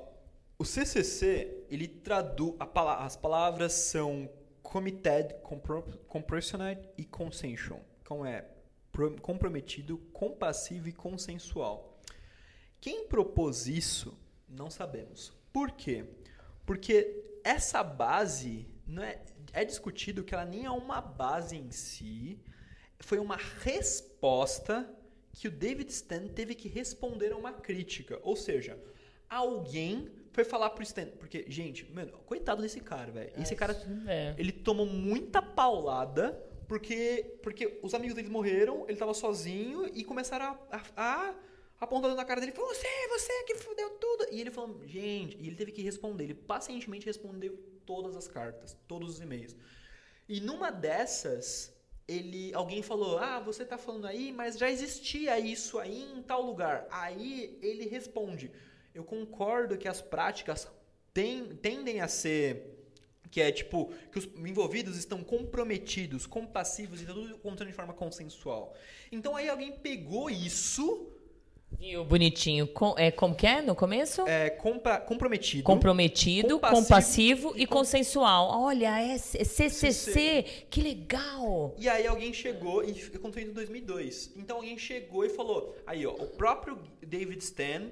o 0.58 0.64
CCC, 0.64 1.64
ele 1.68 1.88
traduz... 1.88 2.54
pala- 2.72 3.04
as 3.04 3.16
palavras 3.16 3.72
são 3.72 4.28
committed, 4.72 5.34
compassionate 6.08 6.88
e 6.96 7.04
consensual. 7.04 7.84
Então 8.00 8.24
é 8.24 8.48
pro- 8.90 9.20
comprometido, 9.20 9.98
compassivo 10.14 10.88
e 10.88 10.92
consensual. 10.94 12.00
Quem 12.80 13.06
propôs 13.06 13.66
isso, 13.66 14.18
não 14.48 14.70
sabemos. 14.70 15.30
Por 15.52 15.72
quê? 15.72 16.06
Porque 16.64 17.22
essa 17.44 17.82
base 17.82 18.66
não 18.86 19.02
é, 19.02 19.22
é 19.52 19.62
discutido 19.62 20.24
que 20.24 20.34
ela 20.34 20.46
nem 20.46 20.64
é 20.64 20.70
uma 20.70 21.02
base 21.02 21.54
em 21.54 21.70
si, 21.70 22.40
foi 22.98 23.18
uma 23.18 23.36
resposta 23.36 24.90
que 25.32 25.48
o 25.48 25.50
David 25.50 25.90
Stan 25.90 26.28
teve 26.28 26.54
que 26.54 26.68
responder 26.68 27.32
a 27.32 27.36
uma 27.36 27.52
crítica. 27.52 28.18
Ou 28.22 28.36
seja, 28.36 28.82
alguém 29.28 30.10
foi 30.32 30.44
falar 30.44 30.70
pro 30.70 30.82
Stan. 30.82 31.06
Porque, 31.18 31.44
gente, 31.48 31.90
mano, 31.92 32.12
coitado 32.26 32.62
desse 32.62 32.80
cara, 32.80 33.10
velho. 33.12 33.32
Esse 33.40 33.54
cara, 33.54 33.74
É. 34.06 34.34
ele 34.38 34.52
tomou 34.52 34.86
muita 34.86 35.40
paulada 35.42 36.42
porque, 36.66 37.36
porque 37.42 37.78
os 37.82 37.92
amigos 37.94 38.14
dele 38.16 38.30
morreram, 38.30 38.84
ele 38.88 38.96
tava 38.96 39.12
sozinho 39.12 39.90
e 39.94 40.02
começaram 40.04 40.46
a, 40.70 40.76
a, 40.76 41.30
a 41.30 41.34
apontando 41.80 42.14
na 42.14 42.24
cara 42.24 42.40
dele, 42.40 42.52
você, 42.52 42.86
você 43.08 43.42
que 43.44 43.56
fudeu 43.56 43.90
tudo. 43.90 44.26
E 44.30 44.40
ele 44.40 44.50
falou, 44.50 44.80
gente, 44.86 45.36
e 45.38 45.46
ele 45.48 45.56
teve 45.56 45.72
que 45.72 45.82
responder, 45.82 46.24
ele 46.24 46.34
pacientemente 46.34 47.04
respondeu 47.04 47.58
todas 47.84 48.16
as 48.16 48.28
cartas, 48.28 48.76
todos 48.86 49.10
os 49.10 49.20
e-mails. 49.20 49.54
E 50.28 50.40
numa 50.40 50.70
dessas, 50.70 51.74
ele, 52.06 52.54
alguém 52.54 52.82
falou, 52.82 53.18
ah, 53.18 53.40
você 53.40 53.64
tá 53.64 53.76
falando 53.76 54.06
aí, 54.06 54.32
mas 54.32 54.56
já 54.56 54.70
existia 54.70 55.38
isso 55.40 55.78
aí 55.78 56.04
em 56.16 56.22
tal 56.22 56.40
lugar. 56.42 56.86
Aí 56.90 57.58
ele 57.60 57.86
responde, 57.86 58.50
eu 58.94 59.04
concordo 59.04 59.76
que 59.78 59.88
as 59.88 60.00
práticas 60.00 60.68
ten- 61.14 61.54
tendem 61.60 62.00
a 62.00 62.08
ser 62.08 62.68
que 63.30 63.40
é 63.40 63.50
tipo 63.50 63.90
que 64.10 64.18
os 64.18 64.26
envolvidos 64.46 64.96
estão 64.98 65.22
comprometidos, 65.24 66.26
compassivos 66.26 67.00
e 67.00 67.06
tudo 67.06 67.34
acontecendo 67.36 67.68
de 67.68 67.72
forma 67.74 67.94
consensual. 67.94 68.74
Então 69.10 69.34
aí 69.36 69.48
alguém 69.48 69.72
pegou 69.72 70.28
isso, 70.28 71.08
E 71.80 71.96
o 71.96 72.04
bonitinho, 72.04 72.66
com- 72.68 72.94
é, 72.98 73.10
como 73.10 73.34
que 73.34 73.46
é 73.46 73.62
no 73.62 73.74
começo? 73.74 74.20
é, 74.28 74.50
compra- 74.50 75.00
comprometido, 75.00 75.64
Comprometido, 75.64 76.60
compassivo 76.60 76.82
compassivo, 76.82 77.52
e 77.56 77.62
e 77.62 77.66
com- 77.66 77.76
consensual. 77.76 78.50
Olha, 78.64 79.00
é 79.00 79.16
C- 79.16 79.42
CCC, 79.42 80.42
que 80.68 80.82
legal! 80.82 81.74
E 81.78 81.88
aí 81.88 82.06
alguém 82.06 82.34
chegou, 82.34 82.84
e 82.84 82.90
aconteceu 83.14 83.48
em 83.48 83.54
2002. 83.54 84.30
Então 84.36 84.56
alguém 84.58 84.76
chegou 84.76 85.24
e 85.24 85.30
falou, 85.30 85.74
aí 85.86 86.04
ó, 86.06 86.12
o 86.12 86.26
próprio 86.26 86.78
David 87.00 87.42
Stan 87.42 87.90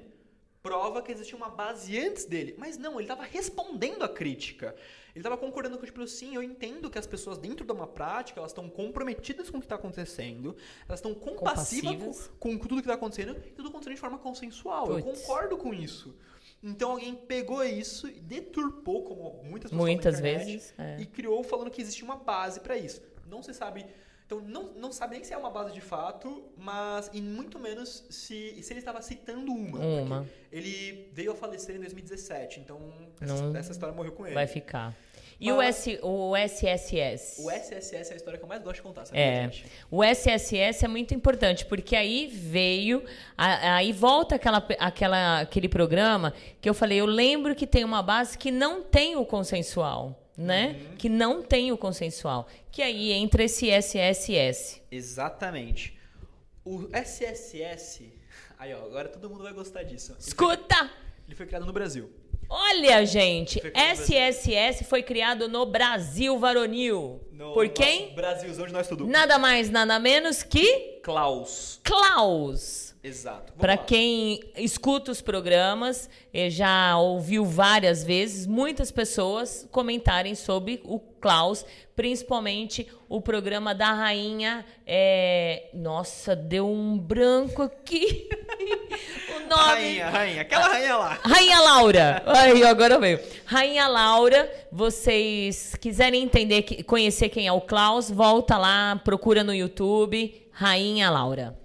prova 0.61 1.01
que 1.01 1.11
existia 1.11 1.35
uma 1.35 1.49
base 1.49 1.97
antes 1.99 2.25
dele. 2.25 2.55
Mas 2.57 2.77
não, 2.77 2.93
ele 2.93 3.03
estava 3.03 3.23
respondendo 3.23 4.03
a 4.03 4.09
crítica. 4.09 4.75
Ele 5.13 5.19
estava 5.19 5.37
concordando 5.37 5.77
com, 5.77 5.85
tipo, 5.85 6.05
sim, 6.07 6.35
eu 6.35 6.43
entendo 6.43 6.89
que 6.89 6.97
as 6.97 7.07
pessoas 7.07 7.37
dentro 7.37 7.65
de 7.65 7.71
uma 7.71 7.87
prática, 7.87 8.39
elas 8.39 8.51
estão 8.51 8.69
comprometidas 8.69 9.49
com 9.49 9.57
o 9.57 9.59
que 9.59 9.65
está 9.65 9.75
acontecendo, 9.75 10.55
elas 10.87 10.99
estão 10.99 11.13
compassivas 11.13 11.91
com, 11.91 11.99
Compassivas. 11.99 12.31
com 12.39 12.57
tudo 12.57 12.75
que 12.75 12.81
está 12.81 12.93
acontecendo, 12.93 13.35
e 13.45 13.51
tudo 13.51 13.69
acontecendo 13.69 13.95
de 13.95 13.99
forma 13.99 14.17
consensual. 14.17 14.87
Eu 14.91 15.03
Puts. 15.03 15.21
concordo 15.21 15.57
com 15.57 15.73
isso. 15.73 16.15
Então 16.63 16.91
alguém 16.91 17.15
pegou 17.15 17.63
isso 17.63 18.07
e 18.07 18.19
deturpou, 18.19 19.03
como 19.03 19.43
muitas 19.43 19.71
pessoas 19.71 19.89
Muitas 19.89 20.19
internet, 20.19 20.45
vezes, 20.45 20.73
é. 20.77 21.01
e 21.01 21.05
criou 21.05 21.43
falando 21.43 21.71
que 21.71 21.81
existe 21.81 22.03
uma 22.03 22.15
base 22.15 22.59
para 22.59 22.77
isso. 22.77 23.01
Não 23.27 23.41
se 23.41 23.53
sabe. 23.53 23.85
Então, 24.31 24.39
não, 24.47 24.71
não 24.77 24.91
sabe 24.93 25.15
nem 25.15 25.23
se 25.25 25.33
é 25.33 25.37
uma 25.37 25.49
base 25.49 25.73
de 25.73 25.81
fato, 25.81 26.41
mas 26.57 27.09
e 27.13 27.21
muito 27.21 27.59
menos 27.59 28.05
se, 28.09 28.63
se 28.63 28.71
ele 28.71 28.79
estava 28.79 29.01
citando 29.01 29.51
uma. 29.51 29.77
Uma. 29.79 30.29
Ele 30.49 31.09
veio 31.11 31.33
a 31.33 31.35
falecer 31.35 31.75
em 31.75 31.79
2017, 31.79 32.61
então 32.61 32.79
essa, 33.19 33.57
essa 33.57 33.71
história 33.73 33.93
morreu 33.93 34.13
com 34.13 34.25
ele. 34.25 34.33
Vai 34.33 34.47
ficar. 34.47 34.95
E 35.37 35.51
o, 35.51 35.57
Mas- 35.57 35.87
S, 35.87 35.99
o 36.03 36.35
SSS? 36.37 37.41
O 37.41 37.49
SSS 37.49 38.11
é 38.11 38.13
a 38.13 38.15
história 38.15 38.37
que 38.37 38.45
eu 38.45 38.47
mais 38.47 38.61
gosto 38.61 38.75
de 38.75 38.81
contar, 38.83 39.05
sabe, 39.05 39.19
É, 39.19 39.43
gente? 39.45 39.65
o 39.89 40.03
SSS 40.03 40.85
é 40.85 40.87
muito 40.87 41.13
importante, 41.15 41.65
porque 41.65 41.95
aí 41.95 42.27
veio, 42.27 43.03
aí 43.35 43.91
volta 43.91 44.35
aquela, 44.35 44.63
aquela, 44.79 45.39
aquele 45.41 45.67
programa 45.67 46.31
que 46.61 46.69
eu 46.69 46.75
falei, 46.75 46.99
eu 46.99 47.07
lembro 47.07 47.55
que 47.55 47.65
tem 47.65 47.83
uma 47.83 48.03
base 48.03 48.37
que 48.37 48.51
não 48.51 48.83
tem 48.83 49.15
o 49.15 49.25
consensual, 49.25 50.20
né? 50.37 50.75
Uhum. 50.91 50.95
Que 50.97 51.09
não 51.09 51.41
tem 51.41 51.71
o 51.71 51.77
consensual, 51.77 52.47
que 52.71 52.81
aí 52.81 53.11
entra 53.11 53.43
esse 53.43 53.69
SSS. 53.69 54.81
Exatamente. 54.91 55.97
O 56.65 56.87
SSS. 56.93 58.13
Aí, 58.57 58.73
ó, 58.73 58.85
agora 58.85 59.09
todo 59.09 59.29
mundo 59.29 59.43
vai 59.43 59.53
gostar 59.53 59.83
disso. 59.83 60.11
Ele 60.11 60.19
foi- 60.21 60.27
Escuta! 60.27 60.91
Ele 61.27 61.35
foi 61.35 61.45
criado 61.45 61.65
no 61.65 61.73
Brasil. 61.73 62.09
Olha, 62.53 63.05
gente, 63.05 63.61
Foi 63.61 63.71
SSS 63.73 64.83
foi 64.83 65.01
criado 65.01 65.47
no 65.47 65.65
Brasil 65.65 66.37
varonil. 66.37 67.21
No 67.31 67.53
Por 67.53 67.69
quem? 67.69 68.13
Brasilzão 68.13 68.67
de 68.67 68.73
nós 68.73 68.87
tudo. 68.89 69.07
Nada 69.07 69.39
mais, 69.39 69.69
nada 69.69 69.97
menos 69.99 70.43
que 70.43 70.99
Klaus. 71.01 71.79
Klaus. 71.81 72.90
Exato. 73.03 73.51
Para 73.53 73.77
quem 73.77 74.39
escuta 74.55 75.11
os 75.11 75.21
programas, 75.21 76.07
eh, 76.31 76.51
já 76.51 76.95
ouviu 76.99 77.43
várias 77.43 78.03
vezes 78.03 78.45
muitas 78.45 78.91
pessoas 78.91 79.67
comentarem 79.71 80.35
sobre 80.35 80.81
o 80.83 80.99
Klaus, 80.99 81.65
principalmente 81.95 82.87
o 83.09 83.19
programa 83.19 83.73
da 83.73 83.91
rainha. 83.91 84.63
eh, 84.85 85.69
Nossa, 85.73 86.35
deu 86.35 86.69
um 86.69 86.95
branco 86.95 87.63
aqui. 87.63 88.29
o 89.35 89.39
nome. 89.49 89.71
Rainha, 89.71 90.09
rainha. 90.09 90.41
Aquela 90.41 90.67
rainha 90.67 90.97
lá. 90.97 91.19
Rainha 91.23 91.59
Laura. 91.59 92.23
Aí, 92.27 92.63
agora 92.63 92.99
veio. 92.99 93.19
Rainha 93.45 93.87
Laura, 93.87 94.47
vocês 94.71 95.75
quiserem 95.81 96.21
entender, 96.21 96.83
conhecer 96.83 97.29
quem 97.29 97.47
é 97.47 97.51
o 97.51 97.61
Klaus, 97.61 98.11
volta 98.11 98.59
lá, 98.59 99.01
procura 99.03 99.43
no 99.43 99.53
YouTube, 99.55 100.47
Rainha 100.51 101.09
Laura. 101.09 101.60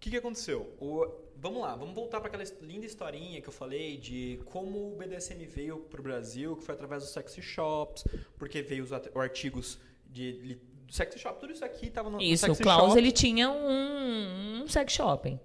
O 0.00 0.02
que, 0.02 0.10
que 0.10 0.16
aconteceu? 0.16 0.74
O- 0.80 1.28
Vamos 1.42 1.62
lá, 1.62 1.74
vamos 1.74 1.94
voltar 1.94 2.20
para 2.20 2.28
aquela 2.28 2.44
linda 2.60 2.84
historinha 2.84 3.40
que 3.40 3.48
eu 3.48 3.52
falei 3.52 3.96
de 3.96 4.38
como 4.44 4.92
o 4.92 4.96
BDSM 4.98 5.46
veio 5.46 5.78
pro 5.78 6.02
Brasil, 6.02 6.54
que 6.54 6.62
foi 6.62 6.74
através 6.74 7.02
dos 7.02 7.12
sexy 7.12 7.40
shops, 7.40 8.04
porque 8.38 8.60
veio 8.60 8.84
os 8.84 8.92
artigos 8.92 9.78
de, 10.06 10.56
do 10.86 10.92
sexy 10.92 11.18
shop, 11.18 11.40
tudo 11.40 11.50
isso 11.54 11.64
aqui 11.64 11.86
estava 11.86 12.10
no, 12.10 12.18
no 12.18 12.22
Isso, 12.22 12.50
o 12.52 12.54
Klaus, 12.56 12.88
shop. 12.88 12.98
ele 12.98 13.10
tinha 13.10 13.50
um, 13.50 14.62
um 14.64 14.68
sex 14.68 14.92
shopping. 14.92 15.40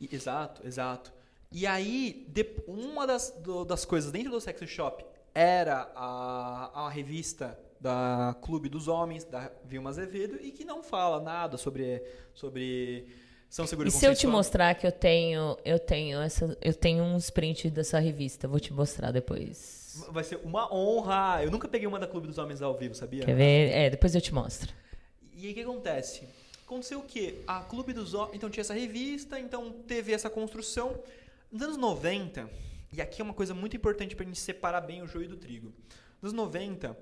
Exato, 0.00 0.66
exato. 0.66 1.12
E 1.52 1.64
aí, 1.64 2.26
de- 2.28 2.56
uma 2.66 3.06
das, 3.06 3.30
do- 3.40 3.64
das 3.64 3.84
coisas 3.84 4.10
dentro 4.10 4.32
do 4.32 4.40
Sexy 4.40 4.66
Shop 4.66 5.04
era 5.32 5.92
a, 5.94 6.86
a 6.86 6.90
revista 6.90 7.56
da 7.80 8.36
Clube 8.42 8.68
dos 8.68 8.88
Homens, 8.88 9.22
da 9.24 9.52
Vilma 9.64 9.90
Azevedo, 9.90 10.38
e 10.42 10.50
que 10.50 10.64
não 10.64 10.82
fala 10.82 11.20
nada 11.22 11.56
sobre, 11.56 12.02
sobre 12.34 13.06
São 13.50 13.66
Seguro 13.66 13.88
E 13.88 13.90
se 13.90 14.06
eu 14.06 14.14
te 14.14 14.28
mostrar 14.28 14.76
que 14.76 14.86
eu 14.86 14.92
tenho, 14.92 15.58
eu 15.64 15.76
tenho 15.76 16.20
essa, 16.20 16.56
eu 16.62 16.72
tenho 16.72 17.02
uns 17.02 17.30
prints 17.30 17.68
dessa 17.72 17.98
revista, 17.98 18.46
vou 18.46 18.60
te 18.60 18.72
mostrar 18.72 19.10
depois. 19.10 20.06
Vai 20.12 20.22
ser 20.22 20.36
uma 20.44 20.72
honra. 20.72 21.42
Eu 21.42 21.50
nunca 21.50 21.66
peguei 21.66 21.88
uma 21.88 21.98
da 21.98 22.06
Clube 22.06 22.28
dos 22.28 22.38
Homens 22.38 22.62
ao 22.62 22.78
vivo, 22.78 22.94
sabia? 22.94 23.24
Quer 23.24 23.34
ver? 23.34 23.72
É, 23.72 23.90
depois 23.90 24.14
eu 24.14 24.20
te 24.20 24.32
mostro. 24.32 24.72
E 25.34 25.46
aí 25.46 25.50
o 25.50 25.54
que 25.54 25.62
acontece? 25.62 26.28
Aconteceu 26.64 27.00
o 27.00 27.02
quê? 27.02 27.40
A 27.44 27.64
Clube 27.64 27.92
dos 27.92 28.14
Homens. 28.14 28.36
Então 28.36 28.48
tinha 28.48 28.62
essa 28.62 28.72
revista, 28.72 29.40
então 29.40 29.72
teve 29.84 30.12
essa 30.12 30.30
construção. 30.30 30.96
Nos 31.50 31.60
anos 31.62 31.76
90, 31.76 32.48
e 32.92 33.02
aqui 33.02 33.20
é 33.20 33.24
uma 33.24 33.34
coisa 33.34 33.52
muito 33.52 33.76
importante 33.76 34.14
pra 34.14 34.24
gente 34.24 34.38
separar 34.38 34.80
bem 34.80 35.02
o 35.02 35.08
joio 35.08 35.28
do 35.28 35.36
trigo. 35.36 35.74
Nos 36.22 36.32
anos 36.32 36.44
90, 36.44 36.96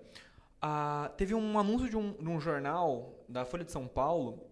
ah, 0.62 1.12
teve 1.18 1.34
um 1.34 1.58
anúncio 1.58 1.90
de 1.90 1.96
um, 1.98 2.12
de 2.12 2.26
um 2.26 2.40
jornal 2.40 3.22
da 3.28 3.44
Folha 3.44 3.64
de 3.64 3.70
São 3.70 3.86
Paulo 3.86 4.47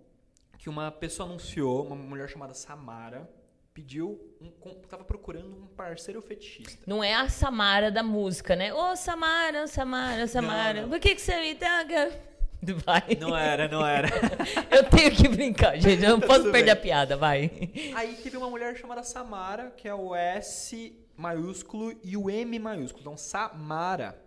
que 0.58 0.68
uma 0.68 0.90
pessoa 0.90 1.28
anunciou, 1.28 1.86
uma 1.86 1.96
mulher 1.96 2.28
chamada 2.28 2.54
Samara, 2.54 3.28
pediu, 3.74 4.18
um, 4.40 4.50
estava 4.82 5.04
procurando 5.04 5.54
um 5.54 5.66
parceiro 5.66 6.22
fetichista. 6.22 6.82
Não 6.86 7.04
é 7.04 7.14
a 7.14 7.28
Samara 7.28 7.90
da 7.90 8.02
música, 8.02 8.56
né? 8.56 8.72
Ô, 8.72 8.96
Samara, 8.96 9.66
Samara, 9.66 10.26
Samara, 10.26 10.82
não. 10.82 10.88
por 10.88 10.98
que, 10.98 11.14
que 11.14 11.20
você 11.20 11.38
me 11.40 11.54
dá? 11.54 11.84
Vai. 12.84 13.16
Não 13.20 13.36
era, 13.36 13.68
não 13.68 13.86
era. 13.86 14.08
Eu 14.74 14.88
tenho 14.88 15.14
que 15.14 15.28
brincar, 15.28 15.78
gente. 15.78 16.02
Eu 16.02 16.10
não 16.10 16.20
posso 16.26 16.40
Tudo 16.40 16.52
perder 16.52 16.72
bem. 16.72 16.72
a 16.72 16.76
piada, 16.76 17.16
vai. 17.16 17.50
Aí 17.94 18.16
teve 18.16 18.36
uma 18.36 18.48
mulher 18.48 18.74
chamada 18.76 19.02
Samara, 19.02 19.70
que 19.76 19.86
é 19.86 19.94
o 19.94 20.14
S 20.14 20.98
maiúsculo 21.16 21.94
e 22.02 22.16
o 22.16 22.30
M 22.30 22.58
maiúsculo. 22.58 23.02
Então, 23.02 23.16
Samara. 23.16 24.20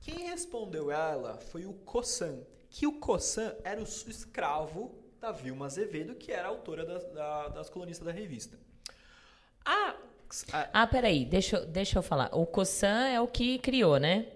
Quem 0.00 0.28
respondeu 0.28 0.90
ela 0.90 1.38
foi 1.52 1.64
o 1.64 1.72
Kossan. 1.72 2.40
Que 2.68 2.86
o 2.86 2.92
Kossan 2.98 3.54
era 3.64 3.80
o 3.80 3.84
escravo 3.84 4.94
da 5.26 5.32
Vilma 5.32 5.66
Azevedo, 5.66 6.14
que 6.14 6.30
era 6.30 6.46
autora 6.46 6.84
das, 6.86 7.02
da- 7.12 7.48
das 7.48 7.68
colunistas 7.68 8.06
da 8.06 8.12
revista. 8.12 8.56
A, 9.64 9.96
a- 10.52 10.68
Ah, 10.72 10.86
peraí, 10.86 11.24
deixa, 11.24 11.56
eu- 11.56 11.66
deixa 11.66 11.98
eu 11.98 12.02
falar. 12.02 12.30
O 12.32 12.46
Kossan 12.46 13.08
é 13.08 13.20
o 13.20 13.26
que 13.26 13.58
criou, 13.58 13.98
né? 13.98 14.26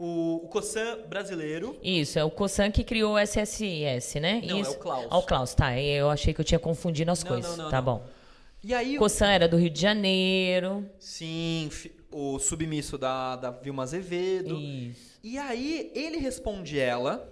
o, 0.00 0.42
o 0.44 0.48
Kossan 0.48 0.98
brasileiro. 1.08 1.76
Isso, 1.82 2.18
é 2.20 2.24
o 2.24 2.30
Kossan 2.30 2.70
que 2.70 2.84
criou 2.84 3.14
o 3.14 3.18
SSS, 3.18 4.20
né? 4.20 4.40
Não, 4.46 4.58
é 4.58 4.60
Isso. 4.60 4.72
o 4.72 4.78
Klaus. 4.78 5.06
Ah, 5.10 5.18
o 5.18 5.22
Klaus, 5.24 5.54
tá. 5.54 5.76
Eu 5.80 6.08
achei 6.10 6.32
que 6.32 6.40
eu 6.40 6.44
tinha 6.44 6.58
confundido 6.60 7.10
as 7.10 7.24
Não, 7.24 7.28
coisas. 7.32 7.56
não, 7.56 7.64
não, 7.64 7.70
tá 7.70 7.80
bom. 7.82 8.06
E 8.62 8.72
aí, 8.74 8.96
O 8.98 9.02
o- 9.04 9.24
era 9.24 9.48
do 9.48 9.56
Rio 9.56 9.70
de 9.70 9.80
Janeiro. 9.80 10.88
sim, 11.00 11.68
o 12.12 12.38
submisso 12.38 12.96
da, 12.98 13.34
da 13.36 13.50
Vilma 13.50 13.82
Azevedo. 13.82 14.54
Isso. 14.56 15.18
E 15.24 15.36
aí 15.38 15.90
ele 15.96 16.18
responde 16.18 16.78
ela 16.78 17.28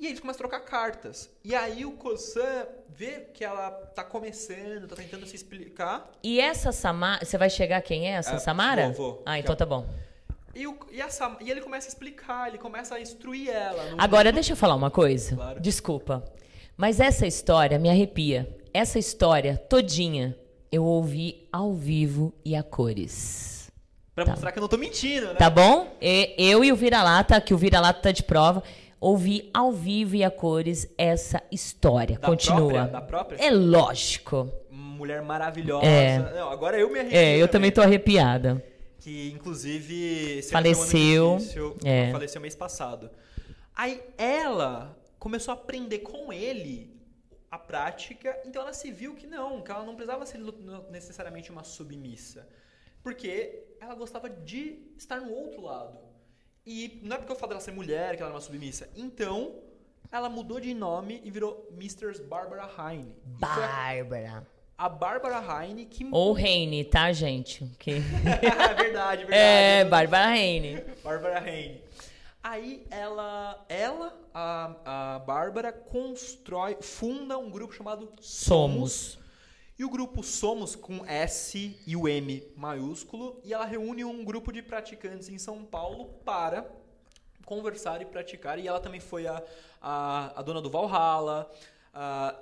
e 0.00 0.06
eles 0.06 0.18
começam 0.20 0.38
a 0.44 0.48
trocar 0.48 0.60
cartas. 0.60 1.30
E 1.44 1.54
aí 1.54 1.84
o 1.84 1.92
Kosan 1.92 2.66
vê 2.88 3.26
que 3.34 3.44
ela 3.44 3.70
tá 3.70 4.02
começando, 4.02 4.88
tá 4.88 4.96
tentando 4.96 5.26
se 5.26 5.36
explicar. 5.36 6.10
E 6.22 6.40
essa 6.40 6.72
Samara. 6.72 7.24
Você 7.24 7.36
vai 7.38 7.50
chegar 7.50 7.80
quem 7.82 8.08
é 8.08 8.12
essa 8.12 8.36
Ah, 8.36 8.38
Samara? 8.38 8.86
vou, 8.90 9.14
vou. 9.14 9.22
Ah, 9.26 9.38
então 9.38 9.54
tá 9.54 9.66
bom. 9.66 9.86
E, 10.54 10.66
o- 10.66 10.76
e 10.90 11.00
Sam- 11.10 11.36
e 11.40 11.50
ele 11.50 11.60
começa 11.60 11.86
a 11.86 11.90
explicar, 11.90 12.48
ele 12.48 12.58
começa 12.58 12.94
a 12.96 13.00
instruir 13.00 13.50
ela. 13.50 13.94
Agora, 13.98 14.32
deixa 14.32 14.52
eu 14.52 14.56
falar 14.56 14.74
uma 14.74 14.90
coisa. 14.90 15.36
Claro. 15.36 15.60
Desculpa. 15.60 16.24
Mas 16.76 16.98
essa 16.98 17.26
história 17.26 17.78
me 17.78 17.88
arrepia. 17.90 18.48
Essa 18.72 18.98
história 18.98 19.56
todinha 19.68 20.36
eu 20.72 20.84
ouvi 20.84 21.46
ao 21.52 21.72
vivo 21.74 22.32
e 22.44 22.56
a 22.56 22.62
cores. 22.62 23.70
Pra 24.14 24.24
mostrar 24.26 24.50
que 24.52 24.58
eu 24.58 24.62
não 24.62 24.68
tô 24.68 24.76
mentindo, 24.76 25.28
né? 25.28 25.34
Tá 25.34 25.48
bom? 25.48 25.96
E- 26.00 26.34
eu 26.38 26.64
e 26.64 26.72
o 26.72 26.76
Vira-Lata, 26.76 27.40
que 27.40 27.54
o 27.54 27.58
Vira-Lata 27.58 28.00
tá 28.02 28.12
de 28.12 28.22
prova, 28.22 28.62
ouvi 29.00 29.48
ao 29.54 29.72
vivo 29.72 30.14
e 30.16 30.22
a 30.22 30.30
cores 30.30 30.86
essa 30.98 31.42
história. 31.50 32.18
Da 32.18 32.26
Continua. 32.28 32.58
própria- 32.70 32.86
da 32.86 33.00
própria? 33.00 33.36
É 33.44 33.50
lógico. 33.50 34.50
Mulher 34.70 35.22
maravilhosa. 35.22 35.86
É. 35.86 36.18
Não, 36.34 36.50
agora 36.50 36.78
eu 36.78 36.90
me 36.92 37.00
arrepio. 37.00 37.18
É, 37.18 37.36
eu 37.38 37.48
também 37.48 37.72
tô 37.72 37.80
arrepiada. 37.80 38.62
Que 38.98 39.30
inclusive 39.30 40.42
Faleceu, 40.42 41.36
difícil, 41.38 41.76
é. 41.84 42.12
faleceu 42.12 42.40
mês 42.40 42.54
passado. 42.54 43.10
Aí 43.74 43.98
ela 44.18 44.94
começou 45.18 45.52
a 45.52 45.54
aprender 45.54 46.00
com 46.00 46.30
ele 46.30 46.94
a 47.50 47.58
prática, 47.58 48.38
então 48.44 48.60
ela 48.60 48.74
se 48.74 48.92
viu 48.92 49.14
que 49.14 49.26
não, 49.26 49.62
que 49.62 49.70
ela 49.70 49.82
não 49.84 49.94
precisava 49.94 50.26
ser 50.26 50.38
necessariamente 50.90 51.50
uma 51.50 51.64
submissa. 51.64 52.46
Porque 53.02 53.64
ela 53.80 53.94
gostava 53.94 54.28
de 54.28 54.82
estar 54.98 55.18
no 55.20 55.32
outro 55.32 55.62
lado. 55.62 55.98
E 56.66 57.00
não 57.02 57.16
é 57.16 57.18
porque 57.18 57.32
eu 57.32 57.36
falo 57.36 57.50
dela 57.50 57.60
ser 57.60 57.72
mulher 57.72 58.16
que 58.16 58.22
ela 58.22 58.28
era 58.30 58.34
uma 58.34 58.40
submissa. 58.40 58.88
Então, 58.94 59.54
ela 60.12 60.28
mudou 60.28 60.60
de 60.60 60.74
nome 60.74 61.20
e 61.24 61.30
virou 61.30 61.68
Mrs. 61.72 62.22
Barbara 62.22 62.68
Heine. 62.78 63.14
E 63.26 63.38
foi 63.46 63.64
a- 63.64 63.66
Bárbara. 63.66 64.46
Barbara 64.98 65.62
Heine 65.62 65.84
que 65.84 66.08
Ou 66.10 66.32
Reine, 66.32 66.84
tá, 66.84 67.12
gente? 67.12 67.66
Que... 67.78 67.98
verdade, 68.80 69.24
verdade. 69.26 69.28
é, 69.30 69.84
Bárbara 69.84 70.30
Reine. 70.30 70.82
Bárbara 71.04 71.48
Heine. 71.50 71.82
Aí 72.42 72.86
ela, 72.90 73.62
ela 73.68 74.18
a, 74.32 75.14
a 75.14 75.18
Bárbara, 75.18 75.70
constrói, 75.72 76.78
funda 76.80 77.36
um 77.36 77.50
grupo 77.50 77.74
chamado 77.74 78.10
Somos. 78.20 79.18
E 79.80 79.84
o 79.84 79.88
grupo 79.88 80.22
Somos, 80.22 80.76
com 80.76 81.06
S 81.06 81.74
e 81.86 81.96
o 81.96 82.06
M 82.06 82.46
maiúsculo, 82.54 83.40
e 83.42 83.54
ela 83.54 83.64
reúne 83.64 84.04
um 84.04 84.22
grupo 84.22 84.52
de 84.52 84.60
praticantes 84.60 85.30
em 85.30 85.38
São 85.38 85.64
Paulo 85.64 86.04
para 86.22 86.70
conversar 87.46 88.02
e 88.02 88.04
praticar. 88.04 88.58
E 88.58 88.68
ela 88.68 88.78
também 88.78 89.00
foi 89.00 89.26
a, 89.26 89.42
a, 89.80 90.38
a 90.38 90.42
dona 90.42 90.60
do 90.60 90.68
Valhalla. 90.68 91.50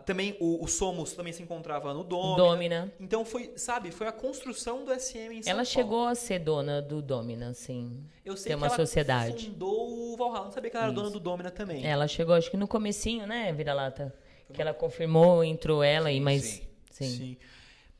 também 0.04 0.36
o, 0.40 0.64
o 0.64 0.66
Somos 0.66 1.12
também 1.12 1.32
se 1.32 1.40
encontrava 1.40 1.94
no 1.94 2.02
Domina. 2.02 2.36
Domina. 2.36 2.92
Então 2.98 3.24
foi, 3.24 3.52
sabe, 3.54 3.92
foi 3.92 4.08
a 4.08 4.12
construção 4.12 4.84
do 4.84 4.92
SM 4.92 5.18
em 5.18 5.40
São 5.44 5.52
Ela 5.52 5.58
Paulo. 5.58 5.64
chegou 5.66 6.06
a 6.08 6.16
ser 6.16 6.40
dona 6.40 6.82
do 6.82 7.00
Domina, 7.00 7.50
assim. 7.50 8.04
Eu 8.24 8.36
sei 8.36 8.50
Tem 8.50 8.56
que 8.56 8.64
uma 8.64 8.66
ela 8.66 8.74
sociedade. 8.74 9.46
fundou 9.46 10.12
o 10.12 10.16
Valhalla. 10.16 10.46
Não 10.46 10.50
sabia 10.50 10.70
que 10.72 10.76
ela 10.76 10.86
era 10.86 10.92
dona 10.92 11.10
do 11.10 11.20
Domina 11.20 11.52
também. 11.52 11.86
Ela 11.86 12.08
chegou, 12.08 12.34
acho 12.34 12.50
que 12.50 12.56
no 12.56 12.66
comecinho, 12.66 13.28
né, 13.28 13.52
Vira-Lata? 13.52 14.12
Que 14.52 14.60
ela 14.60 14.74
confirmou, 14.74 15.44
entrou 15.44 15.84
ela 15.84 16.10
e 16.10 16.18
mais... 16.18 16.42
Sim. 16.42 16.67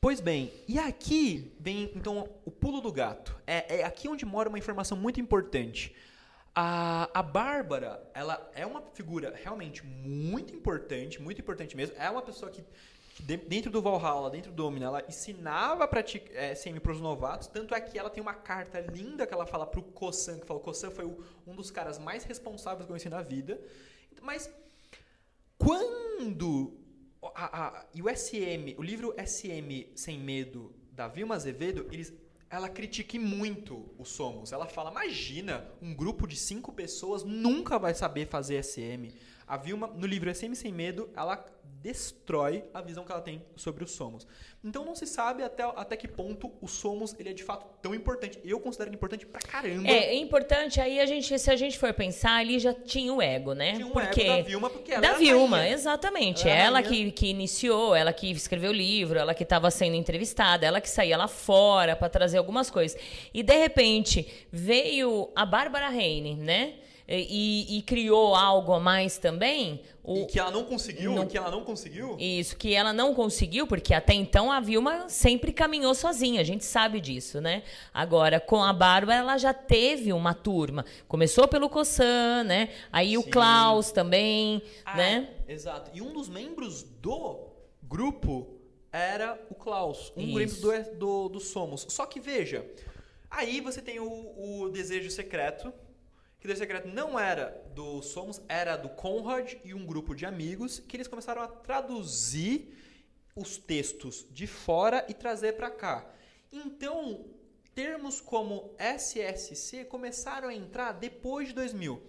Pois 0.00 0.20
bem, 0.20 0.52
e 0.68 0.78
aqui 0.78 1.52
vem 1.58 1.90
então 1.94 2.28
o 2.44 2.50
pulo 2.50 2.80
do 2.80 2.92
gato. 2.92 3.36
É, 3.46 3.80
é 3.80 3.84
aqui 3.84 4.08
onde 4.08 4.24
mora 4.24 4.48
uma 4.48 4.58
informação 4.58 4.96
muito 4.96 5.20
importante. 5.20 5.94
A, 6.54 7.08
a 7.12 7.22
Bárbara, 7.22 8.02
ela 8.14 8.50
é 8.54 8.64
uma 8.64 8.80
figura 8.94 9.32
realmente 9.42 9.84
muito 9.84 10.54
importante, 10.54 11.20
muito 11.20 11.40
importante 11.40 11.76
mesmo. 11.76 11.96
É 11.98 12.08
uma 12.10 12.22
pessoa 12.22 12.50
que, 12.50 12.64
que 13.14 13.22
de- 13.24 13.36
dentro 13.36 13.70
do 13.72 13.82
Valhalla, 13.82 14.30
dentro 14.30 14.50
do 14.52 14.56
Domina, 14.56 14.86
ela 14.86 15.04
ensinava 15.08 15.84
a 15.84 15.88
praticar 15.88 16.32
é, 16.36 16.54
para 16.80 16.92
os 16.92 17.00
novatos. 17.00 17.48
Tanto 17.48 17.74
é 17.74 17.80
que 17.80 17.98
ela 17.98 18.08
tem 18.10 18.20
uma 18.22 18.34
carta 18.34 18.80
linda 18.80 19.26
que 19.26 19.34
ela 19.34 19.46
fala 19.46 19.66
pro 19.66 19.82
Kossan, 19.82 20.38
que 20.38 20.46
fala, 20.46 20.60
Kossan 20.60 20.90
foi 20.90 21.04
o- 21.06 21.24
um 21.46 21.54
dos 21.56 21.70
caras 21.72 21.98
mais 21.98 22.22
responsáveis 22.24 22.78
que 22.86 22.90
eu 22.90 22.94
conheci 22.94 23.08
na 23.08 23.22
vida. 23.22 23.60
Mas 24.22 24.48
quando 25.58 26.72
a, 27.22 27.66
a- 27.66 27.86
e 27.94 28.02
o 28.02 28.08
SM, 28.08 28.74
o 28.78 28.82
livro 28.82 29.14
SM 29.18 29.86
Sem 29.94 30.18
Medo 30.18 30.74
da 30.92 31.08
Vilma 31.08 31.34
Azevedo, 31.34 31.86
eles 31.92 32.12
ela 32.50 32.68
critique 32.68 33.18
muito 33.18 33.90
o 33.98 34.04
Somos. 34.06 34.52
Ela 34.52 34.66
fala: 34.66 34.90
imagina, 34.90 35.70
um 35.82 35.94
grupo 35.94 36.26
de 36.26 36.34
cinco 36.34 36.72
pessoas 36.72 37.22
nunca 37.22 37.78
vai 37.78 37.92
saber 37.94 38.26
fazer 38.26 38.62
SM. 38.64 39.12
A 39.48 39.56
Vilma, 39.56 39.86
no 39.86 40.06
livro 40.06 40.32
SM 40.32 40.54
Sem 40.54 40.72
Medo, 40.72 41.08
ela 41.16 41.42
destrói 41.82 42.64
a 42.74 42.80
visão 42.80 43.04
que 43.04 43.12
ela 43.12 43.20
tem 43.20 43.42
sobre 43.56 43.84
o 43.84 43.86
Somos. 43.86 44.26
Então 44.64 44.84
não 44.84 44.94
se 44.94 45.06
sabe 45.06 45.42
até, 45.42 45.62
até 45.62 45.96
que 45.96 46.08
ponto 46.08 46.52
o 46.60 46.66
Somos 46.66 47.14
ele 47.18 47.30
é 47.30 47.32
de 47.32 47.44
fato 47.44 47.66
tão 47.80 47.94
importante. 47.94 48.40
Eu 48.44 48.58
considero 48.58 48.90
ele 48.90 48.96
importante 48.96 49.24
pra 49.24 49.40
caramba. 49.40 49.88
É, 49.88 50.08
é 50.08 50.14
importante, 50.16 50.80
aí 50.80 50.98
a 51.00 51.06
gente, 51.06 51.38
se 51.38 51.50
a 51.50 51.56
gente 51.56 51.78
for 51.78 51.94
pensar, 51.94 52.36
ali 52.36 52.58
já 52.58 52.74
tinha 52.74 53.14
o 53.14 53.22
ego, 53.22 53.52
né? 53.52 53.74
Tinha 53.74 53.86
um 53.86 53.90
porque... 53.90 54.22
ego 54.22 54.36
da 54.36 54.42
Vilma, 54.42 54.70
porque 54.70 54.92
ela 54.92 55.00
Da 55.00 55.08
era 55.08 55.16
a 55.16 55.20
Vilma, 55.20 55.68
exatamente. 55.68 56.48
Ela 56.48 56.56
a 56.56 56.62
Ela 56.64 56.82
que, 56.82 57.12
que 57.12 57.26
iniciou, 57.28 57.94
ela 57.94 58.12
que 58.12 58.30
escreveu 58.30 58.70
o 58.70 58.74
livro, 58.74 59.18
ela 59.18 59.32
que 59.32 59.44
estava 59.44 59.70
sendo 59.70 59.94
entrevistada, 59.94 60.66
ela 60.66 60.80
que 60.80 60.90
saía 60.90 61.16
lá 61.16 61.28
fora 61.28 61.94
para 61.94 62.08
trazer 62.08 62.38
algumas 62.38 62.70
coisas. 62.70 63.00
E 63.32 63.42
de 63.42 63.56
repente 63.56 64.46
veio 64.50 65.30
a 65.34 65.46
Bárbara 65.46 65.90
Heine, 65.94 66.34
né? 66.34 66.74
E, 67.10 67.78
e 67.78 67.82
criou 67.82 68.34
algo 68.34 68.72
a 68.74 68.78
mais 68.80 69.16
também. 69.16 69.80
O, 70.04 70.18
E 70.18 70.26
que 70.26 70.38
ela 70.38 70.50
não 70.50 70.64
conseguiu, 70.64 71.14
Não- 71.14 71.26
que 71.26 71.38
ela 71.38 71.50
não 71.50 71.64
conseguiu. 71.64 72.16
isso, 72.18 72.54
que 72.56 72.74
ela 72.74 72.92
não 72.92 73.14
conseguiu, 73.14 73.66
porque 73.66 73.94
até 73.94 74.12
então 74.12 74.52
a 74.52 74.60
Vilma 74.60 75.08
sempre 75.08 75.50
caminhou 75.52 75.94
sozinha, 75.94 76.40
a 76.40 76.44
gente 76.44 76.64
sabe 76.66 77.00
disso, 77.00 77.40
né? 77.40 77.62
Agora, 77.94 78.38
com 78.38 78.62
a 78.62 78.72
Bárbara, 78.74 79.20
ela 79.20 79.38
já 79.38 79.54
teve 79.54 80.12
uma 80.12 80.34
turma. 80.34 80.84
Começou 81.06 81.48
pelo 81.48 81.70
Cossan, 81.70 82.44
né? 82.44 82.68
Aí 82.92 83.16
o 83.16 83.22
Sim. 83.22 83.30
Klaus 83.30 83.90
também, 83.90 84.60
Ah, 84.84 84.96
né? 84.96 85.30
Exato. 85.48 85.90
E 85.94 86.02
um 86.02 86.12
dos 86.12 86.28
membros 86.28 86.82
do 86.82 87.48
grupo 87.82 88.48
era 88.92 89.38
o 89.50 89.54
Klaus, 89.54 90.12
um 90.16 90.34
membro 90.34 90.56
do, 90.60 90.94
do, 90.96 91.28
do 91.30 91.40
Somos. 91.40 91.86
Só 91.88 92.04
que 92.04 92.20
veja, 92.20 92.66
aí 93.30 93.60
você 93.62 93.80
tem 93.80 93.98
o, 93.98 94.64
o 94.64 94.68
Desejo 94.70 95.10
Secreto, 95.10 95.72
que 96.40 96.46
o 96.46 96.56
Secreto 96.56 96.88
não 96.88 97.18
era 97.18 97.64
do 97.74 98.00
Somos, 98.00 98.40
era 98.48 98.76
do 98.76 98.88
Conrad 98.88 99.54
e 99.64 99.74
um 99.74 99.84
grupo 99.84 100.14
de 100.14 100.24
amigos, 100.24 100.78
que 100.78 100.96
eles 100.96 101.08
começaram 101.08 101.42
a 101.42 101.48
traduzir 101.48 102.76
os 103.34 103.56
textos 103.56 104.26
de 104.30 104.46
fora 104.46 105.04
e 105.08 105.14
trazer 105.14 105.54
para 105.54 105.70
cá. 105.70 106.08
Então, 106.52 107.24
termos 107.74 108.20
como 108.20 108.74
SSC 108.78 109.84
começaram 109.84 110.48
a 110.48 110.54
entrar 110.54 110.92
depois 110.92 111.48
de 111.48 111.54
2000. 111.54 112.02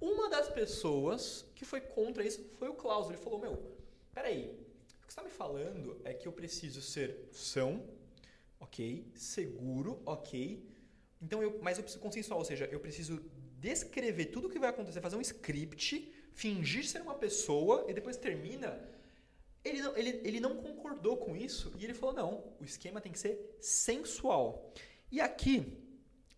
Uma 0.00 0.28
das 0.30 0.48
pessoas 0.48 1.44
que 1.54 1.64
foi 1.64 1.80
contra 1.80 2.24
isso 2.24 2.44
foi 2.58 2.68
o 2.68 2.74
Klaus. 2.74 3.08
Ele 3.08 3.18
falou: 3.18 3.38
Meu, 3.38 3.76
peraí, 4.12 4.44
o 5.02 5.06
que 5.06 5.12
você 5.12 5.20
está 5.20 5.22
me 5.22 5.30
falando 5.30 6.00
é 6.04 6.14
que 6.14 6.26
eu 6.26 6.32
preciso 6.32 6.80
ser 6.80 7.28
são, 7.32 7.84
ok, 8.58 9.10
seguro, 9.14 10.00
ok. 10.06 10.64
Então 11.20 11.42
eu, 11.42 11.58
mas 11.62 11.76
eu 11.76 11.84
preciso 11.84 12.02
consensual, 12.02 12.38
ou 12.38 12.44
seja, 12.44 12.66
eu 12.66 12.80
preciso 12.80 13.20
descrever 13.60 14.26
tudo 14.26 14.48
o 14.48 14.50
que 14.50 14.58
vai 14.58 14.70
acontecer, 14.70 15.00
fazer 15.00 15.16
um 15.16 15.20
script, 15.20 16.12
fingir 16.32 16.84
ser 16.86 17.02
uma 17.02 17.14
pessoa 17.14 17.84
e 17.88 17.92
depois 17.92 18.16
termina. 18.16 18.80
Ele 19.64 19.82
não, 19.82 19.96
ele, 19.96 20.20
ele 20.24 20.40
não 20.40 20.56
concordou 20.56 21.16
com 21.18 21.36
isso 21.36 21.72
e 21.78 21.84
ele 21.84 21.94
falou: 21.94 22.14
não, 22.14 22.44
o 22.60 22.64
esquema 22.64 23.00
tem 23.00 23.12
que 23.12 23.18
ser 23.18 23.56
sensual. 23.60 24.72
E 25.12 25.20
aqui, 25.20 25.76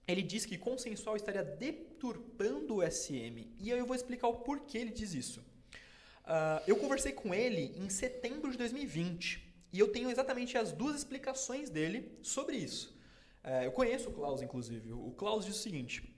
ele 0.09 0.23
diz 0.23 0.45
que 0.45 0.59
consensual 0.59 1.15
estaria 1.17 1.45
deturpando 1.45 2.77
o 2.77 2.91
SM. 2.91 3.37
E 3.59 3.73
aí 3.73 3.79
eu 3.79 3.87
vou 3.87 3.95
explicar 3.95 4.29
o 4.29 4.41
porquê 4.41 4.79
ele 4.79 4.91
diz 4.91 5.15
isso. 5.15 5.45
Ah, 6.25 6.63
eu 6.67 6.77
conversei 6.77 7.13
com 7.13 7.35
ele 7.35 7.73
em 7.77 7.89
setembro 7.89 8.51
de 8.51 8.59
2020 8.59 9.53
e 9.73 9.79
eu 9.79 9.89
tenho 9.89 10.11
exatamente 10.11 10.57
as 10.59 10.73
duas 10.73 10.97
explicações 10.97 11.71
dele 11.71 12.19
sobre 12.23 12.57
isso. 12.57 12.97
Eh, 13.43 13.67
eu 13.67 13.73
conheço 13.73 14.11
o 14.11 14.13
Klaus, 14.13 14.43
inclusive. 14.43 14.93
O 14.93 15.13
Klaus 15.13 15.45
diz 15.45 15.57
o 15.57 15.59
seguinte: 15.59 16.15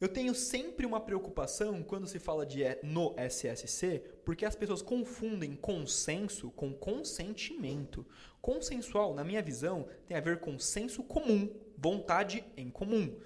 eu 0.00 0.08
tenho 0.08 0.34
sempre 0.34 0.84
uma 0.84 1.00
preocupação 1.00 1.82
quando 1.82 2.06
se 2.06 2.18
fala 2.18 2.44
de 2.44 2.62
no 2.82 3.14
SSC, 3.16 4.02
porque 4.24 4.44
as 4.44 4.56
pessoas 4.56 4.82
confundem 4.82 5.54
consenso 5.54 6.50
com 6.50 6.74
consentimento. 6.74 8.06
Consensual, 8.40 9.14
na 9.14 9.24
minha 9.24 9.42
visão, 9.42 9.86
tem 10.06 10.16
a 10.16 10.20
ver 10.20 10.40
com 10.40 10.58
senso 10.58 11.02
comum, 11.02 11.48
vontade 11.78 12.44
em 12.56 12.68
comum. 12.70 13.16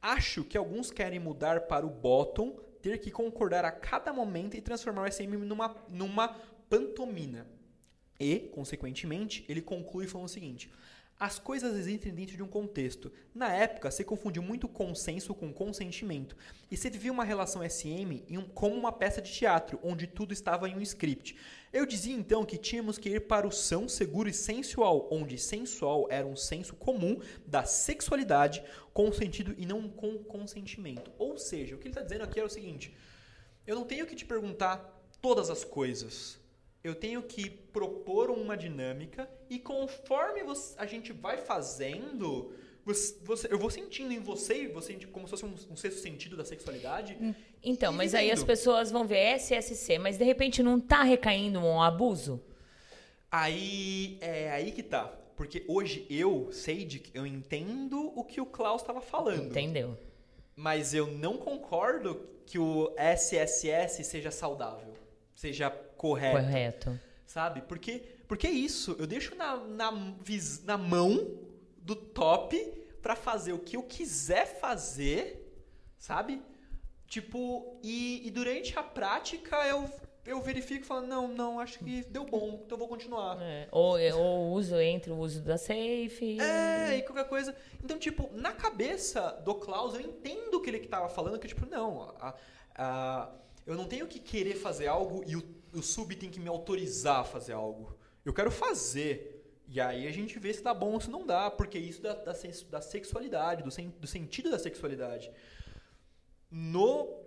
Acho 0.00 0.42
que 0.42 0.56
alguns 0.56 0.90
querem 0.90 1.18
mudar 1.18 1.62
para 1.62 1.86
o 1.86 1.90
bottom, 1.90 2.58
ter 2.80 2.98
que 2.98 3.10
concordar 3.10 3.64
a 3.64 3.70
cada 3.70 4.12
momento 4.12 4.56
e 4.56 4.62
transformar 4.62 5.02
o 5.02 5.12
SM 5.12 5.36
numa, 5.36 5.76
numa 5.88 6.28
pantomina. 6.68 7.46
E, 8.18 8.38
consequentemente, 8.52 9.44
ele 9.48 9.60
conclui 9.60 10.06
falando 10.06 10.28
o 10.28 10.32
seguinte: 10.32 10.70
as 11.18 11.38
coisas 11.38 11.74
existem 11.76 12.12
dentro 12.12 12.36
de 12.36 12.42
um 12.42 12.46
contexto. 12.46 13.10
Na 13.34 13.50
época, 13.50 13.90
se 13.90 14.04
confundiu 14.04 14.42
muito 14.42 14.68
consenso 14.68 15.34
com 15.34 15.50
consentimento. 15.52 16.36
E 16.70 16.76
se 16.76 16.90
vivia 16.90 17.10
uma 17.10 17.24
relação 17.24 17.62
SM 17.62 18.22
um- 18.36 18.46
como 18.46 18.74
uma 18.76 18.92
peça 18.92 19.22
de 19.22 19.32
teatro, 19.32 19.80
onde 19.82 20.06
tudo 20.06 20.34
estava 20.34 20.68
em 20.68 20.76
um 20.76 20.80
script. 20.82 21.34
Eu 21.72 21.86
dizia 21.86 22.14
então 22.14 22.44
que 22.44 22.58
tínhamos 22.58 22.98
que 22.98 23.08
ir 23.08 23.20
para 23.20 23.46
o 23.46 23.50
são 23.50 23.88
seguro 23.88 24.28
e 24.28 24.32
sensual, 24.32 25.08
onde 25.10 25.38
sensual 25.38 26.06
era 26.10 26.26
um 26.26 26.36
senso 26.36 26.74
comum 26.74 27.18
da 27.46 27.64
sexualidade 27.64 28.62
com 28.92 29.10
sentido 29.10 29.54
e 29.56 29.64
não 29.64 29.88
com 29.88 30.18
consentimento. 30.18 31.10
Ou 31.18 31.38
seja, 31.38 31.74
o 31.74 31.78
que 31.78 31.84
ele 31.88 31.92
está 31.92 32.02
dizendo 32.02 32.24
aqui 32.24 32.38
é 32.40 32.44
o 32.44 32.48
seguinte: 32.50 32.94
eu 33.66 33.74
não 33.74 33.84
tenho 33.84 34.06
que 34.06 34.14
te 34.14 34.24
perguntar 34.26 34.78
todas 35.22 35.48
as 35.48 35.64
coisas. 35.64 36.38
Eu 36.86 36.94
tenho 36.94 37.20
que 37.22 37.50
propor 37.50 38.30
uma 38.30 38.56
dinâmica 38.56 39.28
e 39.50 39.58
conforme 39.58 40.42
você- 40.44 40.74
a 40.78 40.86
gente 40.86 41.12
vai 41.12 41.36
fazendo, 41.36 42.52
você- 42.84 43.16
você- 43.24 43.48
eu 43.50 43.58
vou 43.58 43.70
sentindo 43.70 44.12
em 44.12 44.20
você, 44.20 44.54
e 44.64 44.68
você 44.68 44.94
como 45.10 45.26
se 45.26 45.30
fosse 45.32 45.44
um, 45.44 45.54
um 45.72 45.76
sexto 45.76 45.98
sentido 46.00 46.36
da 46.36 46.44
sexualidade. 46.44 47.16
Então, 47.62 47.92
e 47.92 47.96
mas 47.96 48.14
aí 48.14 48.30
as 48.30 48.44
pessoas 48.44 48.90
vão 48.90 49.04
ver 49.04 49.18
SSC, 49.36 49.98
mas 49.98 50.16
de 50.16 50.24
repente 50.24 50.62
não 50.62 50.78
tá 50.78 51.02
recaindo 51.02 51.58
um 51.58 51.82
abuso? 51.82 52.40
Aí 53.30 54.18
é 54.20 54.50
aí 54.52 54.70
que 54.72 54.82
tá. 54.82 55.06
Porque 55.36 55.64
hoje 55.68 56.06
eu, 56.08 56.50
Sage, 56.52 57.02
eu 57.12 57.26
entendo 57.26 58.12
o 58.16 58.24
que 58.24 58.40
o 58.40 58.46
Klaus 58.46 58.80
estava 58.80 59.00
falando. 59.00 59.46
Entendeu? 59.50 59.98
Mas 60.54 60.94
eu 60.94 61.06
não 61.08 61.36
concordo 61.36 62.26
que 62.46 62.58
o 62.58 62.94
SSS 62.96 64.02
seja 64.04 64.30
saudável, 64.30 64.94
seja 65.34 65.68
correto. 65.96 66.36
Correto. 66.36 67.00
Sabe? 67.26 67.60
Porque, 67.62 68.02
porque 68.28 68.46
é 68.46 68.50
isso. 68.50 68.94
Eu 68.98 69.06
deixo 69.06 69.34
na, 69.34 69.56
na, 69.56 69.90
na 70.64 70.78
mão 70.78 71.38
do 71.78 71.96
top 71.96 72.56
pra 73.02 73.16
fazer 73.16 73.52
o 73.52 73.58
que 73.58 73.76
eu 73.76 73.82
quiser 73.82 74.46
fazer, 74.60 75.52
sabe? 75.98 76.42
Tipo, 77.06 77.78
e, 77.82 78.26
e 78.26 78.30
durante 78.30 78.76
a 78.78 78.82
prática 78.82 79.56
eu, 79.66 79.88
eu 80.24 80.40
verifico 80.40 80.82
e 80.84 80.86
falo, 80.86 81.06
não, 81.06 81.28
não, 81.28 81.60
acho 81.60 81.78
que 81.78 82.02
deu 82.10 82.24
bom, 82.24 82.60
então 82.64 82.74
eu 82.74 82.78
vou 82.78 82.88
continuar. 82.88 83.38
É, 83.40 83.68
Ou, 83.70 83.96
ou 84.16 84.52
uso 84.54 84.76
entre 84.80 85.12
o 85.12 85.16
uso 85.18 85.40
da 85.40 85.56
safe. 85.56 86.38
É, 86.40 86.96
e 86.98 87.02
qualquer 87.02 87.28
coisa. 87.28 87.54
Então, 87.82 87.96
tipo, 87.98 88.28
na 88.34 88.52
cabeça 88.52 89.40
do 89.44 89.54
Klaus, 89.54 89.94
eu 89.94 90.00
entendo 90.00 90.54
o 90.54 90.60
que 90.60 90.68
ele 90.70 90.80
que 90.80 90.88
tava 90.88 91.08
falando, 91.08 91.38
que, 91.38 91.46
tipo, 91.48 91.64
não, 91.66 92.14
a- 92.18 92.34
a- 92.74 93.30
eu 93.64 93.74
não 93.76 93.84
tenho 93.84 94.06
que 94.08 94.18
querer 94.18 94.54
fazer 94.56 94.88
algo 94.88 95.22
e 95.26 95.36
o, 95.36 95.55
o 95.78 95.82
sub 95.82 96.14
tem 96.16 96.30
que 96.30 96.40
me 96.40 96.48
autorizar 96.48 97.20
a 97.20 97.24
fazer 97.24 97.52
algo. 97.52 97.96
Eu 98.24 98.32
quero 98.32 98.50
fazer. 98.50 99.32
E 99.68 99.80
aí 99.80 100.06
a 100.06 100.12
gente 100.12 100.38
vê 100.38 100.52
se 100.54 100.62
dá 100.62 100.72
bom 100.72 100.92
ou 100.92 101.00
se 101.00 101.10
não 101.10 101.26
dá, 101.26 101.50
porque 101.50 101.78
isso 101.78 102.00
da, 102.00 102.14
da, 102.14 102.32
da 102.70 102.80
sexualidade, 102.80 103.62
do, 103.62 103.70
sen- 103.70 103.92
do 104.00 104.06
sentido 104.06 104.50
da 104.50 104.58
sexualidade. 104.58 105.30
No, 106.50 107.24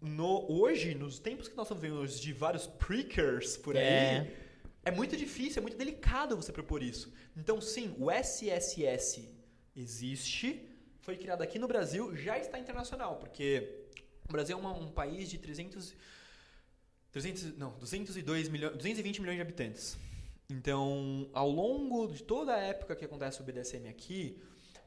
no, 0.00 0.50
hoje, 0.50 0.94
nos 0.94 1.18
tempos 1.18 1.48
que 1.48 1.56
nós 1.56 1.66
estamos 1.66 1.82
vendo 1.82 1.96
hoje 1.96 2.20
de 2.20 2.32
vários 2.32 2.66
prickers 2.66 3.56
por 3.56 3.76
aí, 3.76 3.82
É. 3.82 4.36
é 4.86 4.90
muito 4.90 5.16
difícil, 5.16 5.60
é 5.60 5.62
muito 5.62 5.76
delicado 5.76 6.34
você 6.36 6.50
propor 6.52 6.82
isso. 6.82 7.12
Então, 7.36 7.60
sim, 7.60 7.94
o 7.98 8.10
SSS 8.10 9.28
existe, 9.76 10.68
foi 11.00 11.16
criado 11.16 11.42
aqui 11.42 11.58
no 11.58 11.68
Brasil, 11.68 12.14
já 12.16 12.38
está 12.38 12.58
internacional, 12.58 13.16
porque 13.16 13.86
o 14.28 14.32
Brasil 14.32 14.56
é 14.56 14.60
uma- 14.60 14.72
um 14.74 14.90
país 14.90 15.28
de 15.28 15.38
300, 15.38 15.94
300 17.12 17.56
não, 17.58 17.72
202 17.78 18.48
milhões, 18.48 18.74
220 18.74 19.20
milhões 19.20 19.36
de 19.36 19.42
habitantes. 19.42 19.98
Então, 20.50 21.28
ao 21.32 21.48
longo 21.48 22.08
de 22.08 22.22
toda 22.22 22.54
a 22.54 22.58
época 22.58 22.96
que 22.96 23.04
acontece 23.04 23.40
o 23.40 23.44
BDSM 23.44 23.88
aqui, 23.88 24.38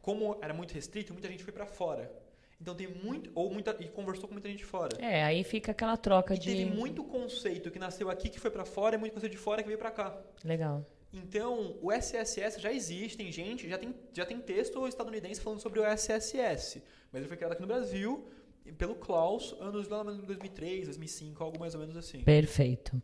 como 0.02 0.38
era 0.42 0.54
muito 0.54 0.74
restrito, 0.74 1.14
muita 1.14 1.28
gente 1.28 1.44
foi 1.44 1.54
para 1.54 1.66
fora. 1.66 2.12
Então 2.60 2.74
tem 2.74 2.88
muito 2.88 3.30
ou 3.36 3.52
muita 3.52 3.76
e 3.80 3.88
conversou 3.88 4.28
com 4.28 4.34
muita 4.34 4.50
gente 4.50 4.64
fora. 4.64 4.98
É, 5.00 5.24
aí 5.24 5.44
fica 5.44 5.72
aquela 5.72 5.98
troca 5.98 6.34
E 6.34 6.40
de. 6.40 6.46
teve 6.46 6.66
muito 6.66 7.04
conceito 7.04 7.70
que 7.70 7.78
nasceu 7.78 8.10
aqui 8.10 8.30
que 8.30 8.40
foi 8.40 8.50
para 8.50 8.66
fora 8.66 8.96
e 8.96 8.98
muito 8.98 9.14
conceito 9.14 9.34
de 9.34 9.38
fora 9.38 9.62
que 9.62 9.68
veio 9.68 9.78
para 9.80 9.92
cá. 9.92 10.18
Legal. 10.44 10.86
Então, 11.14 11.78
o 11.82 11.92
SSS 11.92 12.60
já 12.60 12.72
existe, 12.72 13.18
tem 13.18 13.32
gente, 13.32 13.70
já 13.70 13.78
tem, 13.78 13.96
já 14.14 14.26
tem 14.26 14.40
texto 14.40 14.86
estadunidense 14.88 15.40
falando 15.42 15.62
sobre 15.62 15.80
o 15.80 15.86
SSS. 15.86 16.82
Mas 17.12 17.22
ele 17.22 17.28
foi 17.28 17.38
criado 17.38 17.54
aqui 17.54 17.62
no 17.62 17.68
Brasil 17.68 18.28
pelo 18.74 18.96
Klaus, 18.96 19.56
anos 19.60 19.88
lá 19.88 20.02
em 20.02 20.18
2003, 20.26 20.86
2005, 20.86 21.44
algo 21.44 21.60
mais 21.60 21.74
ou 21.76 21.80
menos 21.82 21.96
assim. 21.98 22.20
Perfeito. 22.20 23.02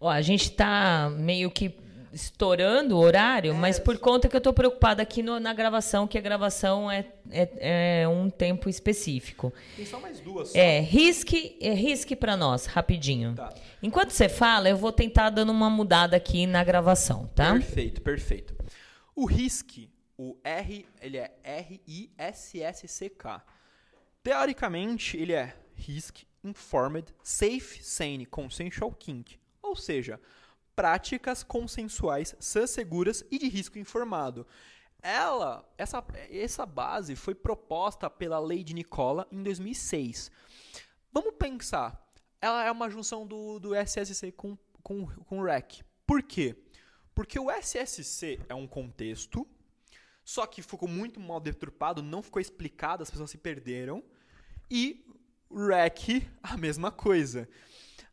Ó, 0.00 0.08
a 0.08 0.20
gente 0.22 0.50
tá 0.52 1.10
meio 1.16 1.50
que 1.50 1.74
estourando 2.12 2.96
o 2.96 3.00
horário, 3.00 3.52
mas 3.56 3.78
por 3.80 3.98
conta 3.98 4.28
que 4.28 4.36
eu 4.36 4.40
tô 4.40 4.52
preocupada 4.52 5.02
aqui 5.02 5.20
no- 5.20 5.40
na 5.40 5.52
gravação, 5.52 6.06
que 6.06 6.16
a 6.16 6.20
gravação 6.20 6.88
é, 6.88 7.04
é, 7.28 8.02
é 8.02 8.08
um 8.08 8.30
tempo 8.30 8.68
específico. 8.68 9.52
Tem 9.74 9.84
só 9.84 9.98
mais 9.98 10.20
duas. 10.20 10.50
só. 10.50 10.58
É, 10.58 10.78
risque, 10.78 11.58
é, 11.60 11.72
risque 11.74 12.14
para 12.14 12.36
nós, 12.36 12.66
rapidinho. 12.66 13.34
Tá. 13.34 13.52
Enquanto 13.82 14.10
você 14.12 14.28
fala, 14.28 14.68
eu 14.68 14.76
vou 14.76 14.92
tentar 14.92 15.30
dando 15.30 15.50
uma 15.50 15.68
mudada 15.68 16.16
aqui 16.16 16.46
na 16.46 16.62
gravação, 16.62 17.26
tá? 17.34 17.52
Perfeito, 17.52 18.00
perfeito. 18.00 18.54
O 19.16 19.26
RISC, 19.26 19.90
o 20.16 20.36
R, 20.44 20.86
ele 21.02 21.16
é 21.18 21.32
R-I-S-S-C-K. 22.18 23.42
Teoricamente, 24.24 25.18
ele 25.18 25.34
é 25.34 25.54
Risk 25.74 26.22
Informed 26.42 27.14
Safe 27.22 27.84
Sane 27.84 28.24
Consensual 28.24 28.90
Kink. 28.92 29.38
Ou 29.60 29.76
seja, 29.76 30.18
práticas 30.74 31.42
consensuais 31.42 32.34
sãs, 32.40 32.70
seguras 32.70 33.22
e 33.30 33.38
de 33.38 33.48
risco 33.48 33.78
informado. 33.78 34.46
Ela, 35.02 35.70
essa, 35.76 36.02
essa 36.30 36.64
base 36.64 37.14
foi 37.14 37.34
proposta 37.34 38.08
pela 38.08 38.38
Lei 38.38 38.64
de 38.64 38.72
Nicola 38.72 39.28
em 39.30 39.42
2006. 39.42 40.30
Vamos 41.12 41.34
pensar, 41.38 42.10
ela 42.40 42.64
é 42.64 42.70
uma 42.70 42.88
junção 42.88 43.26
do, 43.26 43.58
do 43.58 43.74
SSC 43.74 44.32
com, 44.32 44.56
com, 44.82 45.06
com 45.06 45.40
o 45.40 45.44
REC. 45.44 45.84
Por 46.06 46.22
quê? 46.22 46.56
Porque 47.14 47.38
o 47.38 47.50
SSC 47.50 48.40
é 48.48 48.54
um 48.54 48.66
contexto, 48.66 49.46
só 50.24 50.46
que 50.46 50.62
ficou 50.62 50.88
muito 50.88 51.20
mal 51.20 51.40
deturpado, 51.40 52.02
não 52.02 52.22
ficou 52.22 52.40
explicado, 52.40 53.02
as 53.02 53.10
pessoas 53.10 53.30
se 53.30 53.36
perderam. 53.36 54.02
E 54.70 55.04
REC, 55.50 56.26
a 56.42 56.56
mesma 56.56 56.90
coisa. 56.90 57.48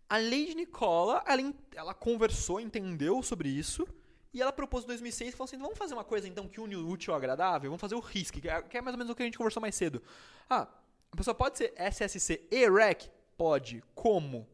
A 0.09 0.17
lei 0.17 0.47
de 0.47 0.55
Nicola, 0.55 1.23
ela, 1.25 1.53
ela 1.75 1.93
conversou, 1.93 2.59
entendeu 2.59 3.23
sobre 3.23 3.49
isso, 3.49 3.87
e 4.33 4.41
ela 4.41 4.51
propôs 4.51 4.83
em 4.83 4.87
2006 4.87 5.29
e 5.29 5.37
falou 5.37 5.45
assim: 5.45 5.57
vamos 5.57 5.77
fazer 5.77 5.93
uma 5.93 6.03
coisa 6.03 6.27
então 6.27 6.47
que 6.47 6.59
une 6.59 6.75
o 6.75 6.87
útil 6.87 7.13
ao 7.13 7.17
agradável? 7.17 7.69
Vamos 7.69 7.81
fazer 7.81 7.95
o 7.95 7.99
RISC, 7.99 8.39
que 8.39 8.49
é, 8.49 8.61
que 8.61 8.77
é 8.77 8.81
mais 8.81 8.93
ou 8.93 8.97
menos 8.97 9.11
o 9.11 9.15
que 9.15 9.23
a 9.23 9.25
gente 9.25 9.37
conversou 9.37 9.61
mais 9.61 9.75
cedo. 9.75 10.01
Ah, 10.49 10.67
a 11.11 11.15
pessoa 11.15 11.35
pode 11.35 11.57
ser 11.57 11.73
SSC 11.75 12.47
e 12.49 12.69
REC? 12.69 13.09
Pode. 13.37 13.83
Como? 13.93 14.47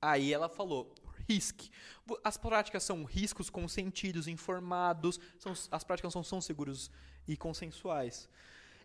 Aí 0.00 0.32
ela 0.32 0.48
falou, 0.48 0.94
RISC. 1.28 1.70
As 2.24 2.36
práticas 2.36 2.82
são 2.82 3.04
riscos 3.04 3.50
consentidos, 3.50 4.26
informados, 4.26 5.20
são, 5.38 5.52
as 5.70 5.84
práticas 5.84 6.12
são, 6.12 6.22
são 6.22 6.40
seguros 6.40 6.90
e 7.28 7.36
consensuais. 7.36 8.28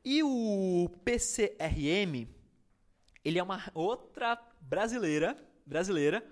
E 0.03 0.21
o 0.23 0.89
PCRM, 1.03 2.27
ele 3.27 3.39
é 3.39 3.43
uma 3.43 3.61
outra 3.73 4.41
brasileira, 4.61 5.37
brasileira 5.65 6.25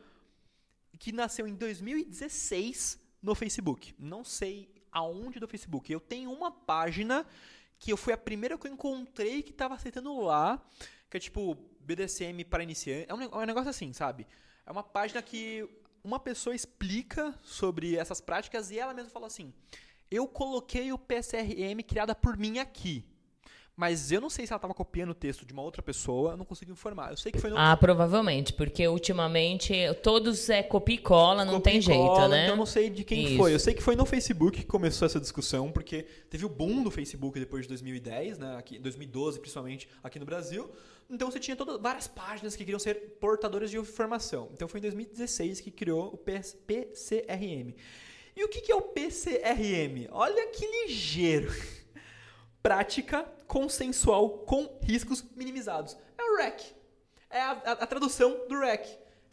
que 0.98 1.12
nasceu 1.12 1.46
em 1.46 1.54
2016 1.54 2.98
no 3.22 3.36
Facebook. 3.36 3.94
Não 4.00 4.24
sei 4.24 4.74
aonde 4.90 5.38
do 5.38 5.46
Facebook. 5.46 5.92
Eu 5.92 6.00
tenho 6.00 6.32
uma 6.32 6.50
página 6.50 7.26
que 7.78 7.92
eu 7.92 7.98
fui 7.98 8.14
a 8.14 8.18
primeira 8.18 8.58
que 8.58 8.66
eu 8.66 8.72
encontrei 8.72 9.44
que 9.44 9.52
estava 9.52 9.74
aceitando 9.74 10.18
lá, 10.22 10.66
que 11.10 11.18
é 11.18 11.20
tipo 11.20 11.56
BDSM 11.82 12.46
para 12.50 12.64
iniciantes. 12.64 13.10
É 13.10 13.14
um, 13.14 13.22
é 13.24 13.44
um 13.44 13.46
negócio 13.46 13.70
assim, 13.70 13.92
sabe? 13.92 14.26
É 14.66 14.72
uma 14.72 14.82
página 14.82 15.22
que 15.22 15.68
uma 16.02 16.18
pessoa 16.18 16.56
explica 16.56 17.38
sobre 17.44 17.98
essas 17.98 18.22
práticas 18.22 18.72
e 18.72 18.80
ela 18.80 18.94
mesma 18.94 19.12
falou 19.12 19.28
assim: 19.28 19.54
"Eu 20.10 20.30
coloquei 20.30 20.94
o 20.94 20.98
PSRM 20.98 21.84
criada 21.86 22.16
por 22.16 22.38
mim 22.38 22.58
aqui". 22.58 23.06
Mas 23.76 24.10
eu 24.10 24.22
não 24.22 24.30
sei 24.30 24.48
se 24.48 24.54
ela 24.54 24.58
estava 24.58 24.74
copiando 24.74 25.10
o 25.10 25.14
texto 25.14 25.46
de 25.46 25.52
uma 25.52 25.62
outra 25.62 25.82
pessoa, 25.82 26.32
eu 26.32 26.38
não 26.38 26.46
consigo 26.46 26.72
informar. 26.72 27.12
Eu 27.12 27.18
sei 27.18 27.30
que 27.30 27.40
foi 27.40 27.50
no 27.50 27.58
Ah, 27.58 27.76
provavelmente, 27.76 28.54
porque 28.54 28.88
ultimamente 28.88 29.74
todos 30.02 30.50
é 30.50 30.64
copia 30.64 30.96
e 30.96 30.98
cola, 30.98 31.44
não 31.44 31.56
Copia 31.56 31.74
tem 31.74 31.80
e 31.80 31.82
jeito, 31.82 32.00
cola, 32.00 32.30
né? 32.30 32.44
Então 32.44 32.54
eu 32.54 32.58
não 32.58 32.66
sei 32.66 32.90
de 32.90 33.04
quem 33.04 33.26
Isso. 33.26 33.38
foi. 33.38 33.54
Eu 33.54 33.60
sei 33.60 33.74
que 33.74 33.84
foi 33.84 33.98
no 33.98 34.06
Facebook 34.06 34.60
que 34.60 34.66
começou 34.66 35.06
essa 35.06 35.20
discussão, 35.20 35.74
porque 35.74 36.04
teve 36.30 36.46
o 36.46 36.50
boom 36.50 36.84
do 36.84 36.90
Facebook 36.90 37.38
depois 37.38 37.64
de 37.64 37.70
2010, 37.70 38.40
né? 38.40 38.56
Aqui, 38.56 38.80
2012 38.80 39.40
principalmente 39.42 39.90
aqui 40.02 40.20
no 40.20 40.26
Brasil. 40.26 40.72
Então 41.10 41.30
você 41.30 41.40
tinha 41.40 41.58
todas 41.58 41.80
várias 41.82 42.08
páginas 42.08 42.56
que 42.56 42.64
queriam 42.64 42.80
ser 42.80 43.18
portadoras 43.20 43.70
de 43.70 43.78
informação. 43.78 44.50
Então 44.54 44.70
foi 44.70 44.80
em 44.80 44.84
2016 44.84 45.60
que 45.60 45.70
criou 45.70 46.14
o 46.14 46.18
PS 46.18 46.56
PCRM. 46.66 47.76
E 48.38 48.44
o 48.44 48.48
que 48.48 48.62
que 48.62 48.72
é 48.72 48.76
o 48.76 48.82
PCRM? 48.82 50.08
Olha 50.12 50.48
que 50.48 50.66
ligeiro. 50.66 51.54
Prática 52.64 53.35
consensual 53.48 54.30
com 54.46 54.70
riscos 54.82 55.24
minimizados. 55.36 55.98
É 56.18 56.24
o 56.24 56.38
REC. 56.38 56.76
É 57.30 57.42
a, 57.42 57.52
a- 57.52 57.72
a 57.72 57.88
tradução 57.88 58.48
do 58.48 58.60
REC. 58.60 58.88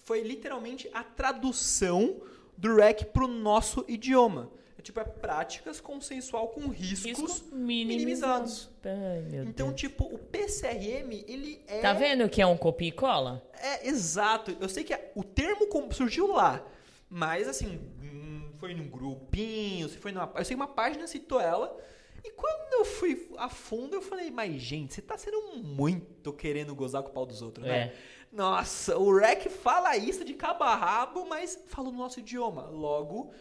Foi 0.05 0.21
literalmente 0.23 0.91
a 0.93 1.03
tradução 1.05 2.21
do 2.57 2.75
REC 2.77 3.05
para 3.13 3.25
o 3.25 3.29
nosso 3.29 3.85
idioma. 3.89 4.51
É 4.79 4.83
tipo, 4.83 4.99
é 4.99 5.05
práticas 5.05 5.81
consensual 5.81 6.49
com 6.49 6.67
riscos 6.69 7.07
Risco 7.21 7.55
minimizados. 7.55 8.69
Ai, 8.85 9.21
meu 9.31 9.45
Então, 9.45 9.69
Deus. 9.69 9.81
tipo, 9.81 10.05
o 10.05 10.19
PCRM, 10.19 11.25
ele 11.29 11.63
é... 11.69 11.81
Tá 11.81 11.93
vendo 11.93 12.29
que 12.29 12.43
é 12.43 12.47
um 12.47 12.57
copia 12.57 12.89
e 12.89 12.93
cola? 12.93 13.47
É, 13.61 13.87
exato. 13.87 14.57
Eu 14.61 14.69
sei 14.69 14.83
que 14.83 14.93
a- 14.93 15.01
o 15.15 15.23
termo 15.23 15.69
surgiu 15.93 16.27
lá, 16.33 16.65
mas 17.09 17.47
assim, 17.47 17.79
hum, 18.03 18.51
foi 18.59 18.75
num 18.75 18.89
grupinho, 18.89 19.89
se 19.89 19.99
foi 19.99 20.11
numa, 20.11 20.33
eu 20.35 20.45
sei 20.45 20.57
que 20.57 20.61
uma 20.63 20.67
página 20.67 21.07
citou 21.07 21.41
ela, 21.41 21.77
e 22.25 22.31
quando 22.31 22.73
eu 22.75 22.84
fui 22.84 23.28
a 23.36 23.49
fundo, 23.49 23.94
eu 23.94 24.02
falei, 24.02 24.31
mas 24.31 24.60
gente, 24.60 24.94
você 24.94 25.02
tá 25.02 25.18
sendo 25.18 25.59
muito 25.59 26.33
querendo 26.33 26.75
gozar 26.75 27.02
com 27.02 27.10
o 27.10 27.12
pau 27.12 27.26
dos 27.26 27.42
outros, 27.42 27.67
né? 27.67 27.78
É. 27.78 27.97
Nossa, 28.33 28.97
o 28.97 29.15
REC 29.15 29.51
fala 29.51 29.97
isso 29.97 30.25
de 30.25 30.33
cabo 30.34 30.65
a 30.65 30.75
rabo, 30.75 31.26
mas 31.26 31.59
fala 31.67 31.91
no 31.91 31.99
nosso 31.99 32.20
idioma. 32.20 32.62
Logo, 32.62 33.33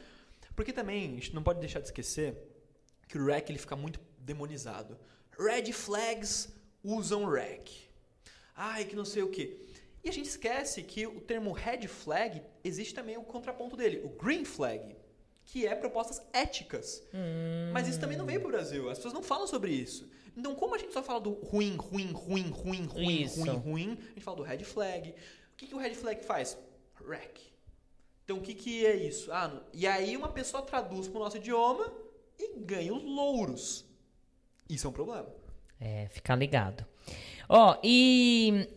porque 0.56 0.74
também 0.74 1.06
a 1.06 1.14
gente 1.16 1.34
não 1.34 1.44
pode 1.44 1.60
deixar 1.60 1.80
de 1.80 1.86
esquecer 1.86 2.36
que 3.08 3.18
o 3.18 3.26
REC 3.26 3.50
ele 3.50 3.60
fica 3.60 3.76
muito 3.76 4.00
demonizado. 4.18 4.98
Red 5.40 5.72
flags 5.72 6.54
usam 6.84 7.30
REC. 7.30 7.70
Ai, 8.56 8.86
que 8.86 8.96
não 8.96 9.06
sei 9.06 9.24
o 9.24 9.30
que. 9.30 9.72
E 10.04 10.10
a 10.10 10.12
gente 10.12 10.28
esquece 10.28 10.82
que 10.84 11.06
o 11.06 11.22
termo 11.22 11.52
red 11.52 11.88
flag 11.88 12.42
existe 12.64 12.94
também 12.94 13.18
o 13.18 13.24
contraponto 13.24 13.78
dele, 13.78 14.02
o 14.04 14.10
green 14.10 14.44
flag, 14.44 14.96
que 15.52 15.68
é 15.68 15.76
propostas 15.76 16.22
éticas. 16.32 17.04
Mas 17.74 17.86
isso 17.88 18.00
também 18.00 18.18
não 18.18 18.26
veio 18.26 18.40
pro 18.40 18.50
Brasil. 18.52 18.90
As 18.90 18.98
pessoas 18.98 19.14
não 19.14 19.22
falam 19.22 19.46
sobre 19.46 19.72
isso. 19.74 20.10
Então, 20.38 20.56
como 20.56 20.74
a 20.76 20.78
gente 20.78 20.94
só 20.94 21.04
fala 21.04 21.20
do 21.20 21.32
ruim, 21.34 21.76
ruim, 21.76 22.12
ruim, 22.14 22.50
ruim, 22.50 22.86
ruim, 22.86 23.22
Isso. 23.24 23.40
ruim, 23.42 23.58
ruim, 23.58 23.98
a 24.02 24.08
gente 24.14 24.22
fala 24.24 24.38
do 24.38 24.44
red 24.44 24.64
flag. 24.64 25.10
O 25.10 25.16
que, 25.58 25.68
que 25.68 25.76
o 25.76 25.78
red 25.78 25.94
flag 25.94 26.24
faz? 26.24 26.58
Rec. 27.06 27.38
Então, 28.24 28.38
o 28.38 28.42
que, 28.42 28.54
que 28.54 28.86
é 28.86 28.96
isso? 28.96 29.30
Ah, 29.34 29.50
no- 29.50 29.62
e 29.74 29.86
aí 29.86 30.16
uma 30.16 30.30
pessoa 30.30 30.64
traduz 30.64 31.10
pro 31.10 31.20
nosso 31.20 31.36
idioma 31.36 31.92
e 32.40 32.58
ganha 32.60 32.94
os 32.94 33.04
louros. 33.04 33.84
Isso 34.70 34.88
é 34.88 34.90
um 34.90 34.94
problema. 34.94 35.28
É, 35.82 36.08
ficar 36.08 36.38
ligado. 36.38 36.86
Ó, 37.50 37.78
e 37.84 38.70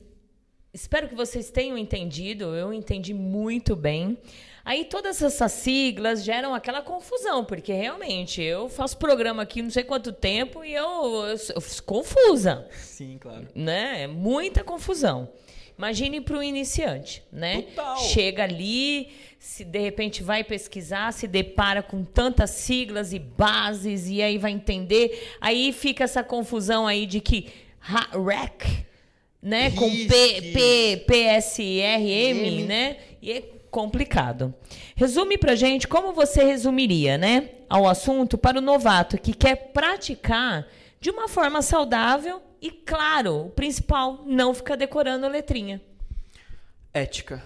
espero 0.72 1.08
que 1.08 1.14
vocês 1.14 1.52
tenham 1.52 1.78
entendido, 1.78 2.46
eu 2.56 2.72
entendi 2.72 3.14
muito 3.14 3.76
bem. 3.76 4.18
Aí 4.64 4.86
todas 4.86 5.20
essas 5.20 5.52
siglas 5.52 6.24
geram 6.24 6.54
aquela 6.54 6.80
confusão, 6.80 7.44
porque 7.44 7.72
realmente 7.72 8.40
eu 8.40 8.68
faço 8.68 8.96
programa 8.96 9.42
aqui 9.42 9.60
não 9.60 9.68
sei 9.68 9.84
quanto 9.84 10.10
tempo 10.10 10.64
e 10.64 10.72
eu, 10.72 11.26
eu, 11.26 11.36
sou 11.36 11.84
confusa, 11.84 12.66
Sim, 12.72 13.18
claro. 13.20 13.46
né? 13.54 14.04
É 14.04 14.06
Muita 14.06 14.64
confusão. 14.64 15.28
Imagine 15.76 16.20
para 16.20 16.38
o 16.38 16.42
iniciante, 16.42 17.22
né? 17.32 17.62
Total. 17.62 17.98
Chega 17.98 18.44
ali, 18.44 19.10
se 19.38 19.64
de 19.64 19.78
repente 19.80 20.22
vai 20.22 20.44
pesquisar, 20.44 21.12
se 21.12 21.26
depara 21.26 21.82
com 21.82 22.04
tantas 22.04 22.50
siglas 22.50 23.12
e 23.12 23.18
bases 23.18 24.08
e 24.08 24.22
aí 24.22 24.38
vai 24.38 24.52
entender, 24.52 25.32
aí 25.40 25.72
fica 25.72 26.04
essa 26.04 26.22
confusão 26.22 26.86
aí 26.86 27.06
de 27.06 27.20
que 27.20 27.48
REC, 27.80 28.86
né, 29.42 29.72
com 29.72 29.90
P, 29.90 29.96
Risques. 29.96 30.52
P, 30.52 31.04
PSRM, 31.06 32.46
M. 32.46 32.64
né? 32.64 32.96
E 33.20 33.32
é 33.32 33.42
complicado. 33.74 34.54
Resume 34.94 35.36
pra 35.36 35.56
gente 35.56 35.88
como 35.88 36.12
você 36.12 36.44
resumiria, 36.44 37.18
né, 37.18 37.50
ao 37.68 37.88
assunto 37.88 38.38
para 38.38 38.58
o 38.58 38.62
novato 38.62 39.18
que 39.18 39.34
quer 39.34 39.72
praticar 39.72 40.64
de 41.00 41.10
uma 41.10 41.26
forma 41.26 41.60
saudável 41.60 42.40
e, 42.62 42.70
claro, 42.70 43.46
o 43.46 43.50
principal, 43.50 44.22
não 44.24 44.54
ficar 44.54 44.76
decorando 44.76 45.26
a 45.26 45.28
letrinha. 45.28 45.82
Ética. 46.92 47.42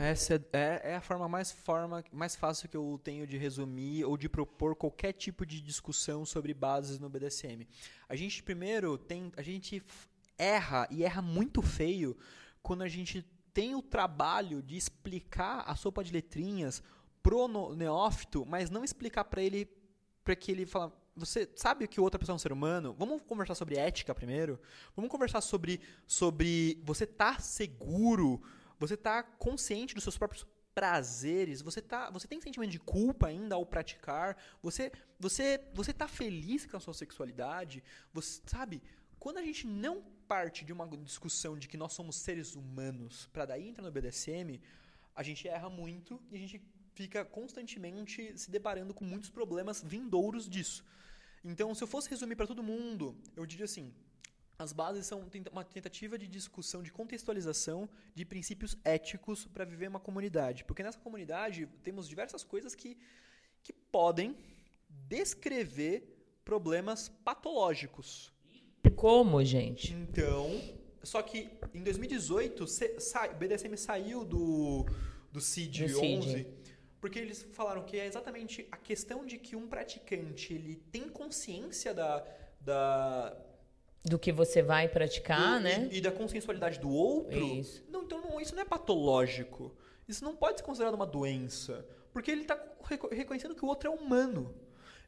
Essa 0.00 0.34
é, 0.34 0.40
é- 0.52 0.80
é 0.92 0.94
a 0.94 1.00
forma 1.00 1.28
mais, 1.28 1.50
forma 1.50 2.04
mais 2.12 2.36
fácil 2.36 2.68
que 2.68 2.76
eu 2.76 3.00
tenho 3.02 3.26
de 3.26 3.36
resumir 3.36 4.04
ou 4.04 4.16
de 4.16 4.28
propor 4.28 4.76
qualquer 4.76 5.12
tipo 5.12 5.44
de 5.44 5.60
discussão 5.60 6.24
sobre 6.24 6.54
bases 6.54 7.00
no 7.00 7.08
BDSM. 7.08 7.66
A 8.08 8.14
gente 8.14 8.44
primeiro 8.44 8.96
tem, 8.96 9.32
a 9.36 9.42
gente 9.42 9.82
erra 10.38 10.86
e 10.90 11.02
erra 11.04 11.20
muito 11.22 11.60
feio 11.62 12.16
quando 12.62 12.82
a 12.82 12.88
gente 12.88 13.24
tem 13.54 13.74
o 13.76 13.80
trabalho 13.80 14.60
de 14.60 14.76
explicar 14.76 15.60
a 15.60 15.76
sopa 15.76 16.02
de 16.02 16.12
letrinhas 16.12 16.82
pro 17.22 17.48
neófito, 17.74 18.44
mas 18.44 18.68
não 18.68 18.84
explicar 18.84 19.24
para 19.24 19.40
ele 19.40 19.66
para 20.24 20.34
que 20.34 20.50
ele 20.50 20.66
fala, 20.66 20.92
você 21.14 21.48
sabe 21.54 21.86
que 21.86 22.00
outra 22.00 22.18
pessoa 22.18 22.34
é 22.34 22.36
um 22.36 22.38
ser 22.38 22.52
humano? 22.52 22.94
Vamos 22.98 23.22
conversar 23.22 23.54
sobre 23.54 23.76
ética 23.76 24.14
primeiro? 24.14 24.58
Vamos 24.96 25.10
conversar 25.10 25.40
sobre 25.40 25.80
sobre 26.06 26.82
você 26.82 27.06
tá 27.06 27.38
seguro, 27.38 28.42
você 28.78 28.96
tá 28.96 29.22
consciente 29.22 29.94
dos 29.94 30.02
seus 30.02 30.18
próprios 30.18 30.46
prazeres, 30.74 31.62
você 31.62 31.80
tá, 31.80 32.10
você 32.10 32.26
tem 32.26 32.40
sentimento 32.40 32.72
de 32.72 32.80
culpa 32.80 33.28
ainda 33.28 33.54
ao 33.54 33.64
praticar, 33.64 34.36
você 34.60 34.90
você 35.20 35.60
você 35.72 35.92
tá 35.92 36.08
feliz 36.08 36.66
com 36.66 36.76
a 36.76 36.80
sua 36.80 36.94
sexualidade, 36.94 37.84
você 38.12 38.42
sabe? 38.46 38.82
Quando 39.18 39.38
a 39.38 39.42
gente 39.42 39.66
não 39.66 40.02
parte 40.32 40.64
de 40.64 40.72
uma 40.72 40.86
discussão 41.10 41.52
de 41.58 41.68
que 41.68 41.76
nós 41.76 41.92
somos 41.92 42.16
seres 42.16 42.54
humanos, 42.54 43.28
para 43.32 43.46
daí 43.46 43.68
entrar 43.68 43.84
no 43.84 43.92
BDSM, 43.92 44.60
a 45.14 45.22
gente 45.22 45.46
erra 45.46 45.70
muito 45.70 46.20
e 46.30 46.36
a 46.36 46.38
gente 46.38 46.60
fica 46.94 47.24
constantemente 47.24 48.36
se 48.38 48.50
deparando 48.50 48.94
com 48.94 49.04
muitos 49.04 49.30
problemas 49.30 49.82
vindouros 49.82 50.48
disso. 50.48 50.84
Então, 51.44 51.74
se 51.74 51.82
eu 51.84 51.88
fosse 51.88 52.08
resumir 52.08 52.36
para 52.36 52.46
todo 52.46 52.62
mundo, 52.62 53.16
eu 53.36 53.44
diria 53.44 53.66
assim: 53.66 53.92
as 54.58 54.72
bases 54.72 55.06
são 55.06 55.28
uma 55.52 55.64
tentativa 55.64 56.16
de 56.16 56.26
discussão, 56.26 56.82
de 56.82 56.92
contextualização 56.92 57.88
de 58.14 58.24
princípios 58.24 58.76
éticos 58.84 59.46
para 59.46 59.64
viver 59.64 59.88
uma 59.88 60.00
comunidade. 60.00 60.64
Porque 60.64 60.82
nessa 60.82 60.98
comunidade 60.98 61.66
temos 61.82 62.08
diversas 62.08 62.44
coisas 62.44 62.74
que, 62.74 62.96
que 63.62 63.72
podem 63.72 64.36
descrever 64.88 65.96
problemas 66.44 67.08
patológicos. 67.08 68.32
Como, 68.90 69.42
gente? 69.44 69.92
Então, 69.92 70.60
só 71.02 71.22
que 71.22 71.50
em 71.72 71.82
2018, 71.82 72.64
o 72.64 73.34
BDSM 73.38 73.76
saiu 73.76 74.24
do, 74.24 74.86
do 75.32 75.40
CID 75.40 75.86
do 75.88 76.00
11, 76.00 76.30
CID. 76.30 76.46
porque 77.00 77.18
eles 77.18 77.46
falaram 77.52 77.84
que 77.84 77.98
é 77.98 78.06
exatamente 78.06 78.66
a 78.70 78.76
questão 78.76 79.24
de 79.24 79.38
que 79.38 79.54
um 79.56 79.66
praticante 79.66 80.54
ele 80.54 80.76
tem 80.90 81.08
consciência 81.08 81.92
da, 81.92 82.24
da 82.60 83.36
do 84.04 84.18
que 84.18 84.30
você 84.30 84.62
vai 84.62 84.86
praticar, 84.86 85.60
e, 85.60 85.64
né? 85.64 85.88
E, 85.90 85.96
e, 85.96 86.00
da 86.00 86.12
consensualidade 86.12 86.78
do 86.78 86.90
outro. 86.90 87.38
Isso. 87.38 87.82
Não, 87.88 88.02
então 88.02 88.20
não, 88.20 88.40
isso 88.40 88.54
não 88.54 88.62
é 88.62 88.64
patológico. 88.64 89.74
Isso 90.06 90.22
não 90.22 90.36
pode 90.36 90.58
ser 90.58 90.64
considerado 90.64 90.94
uma 90.94 91.06
doença. 91.06 91.86
Porque 92.12 92.30
ele 92.30 92.42
está 92.42 92.62
reconhecendo 93.10 93.54
que 93.54 93.64
o 93.64 93.68
outro 93.68 93.88
é 93.88 93.90
humano. 93.90 94.54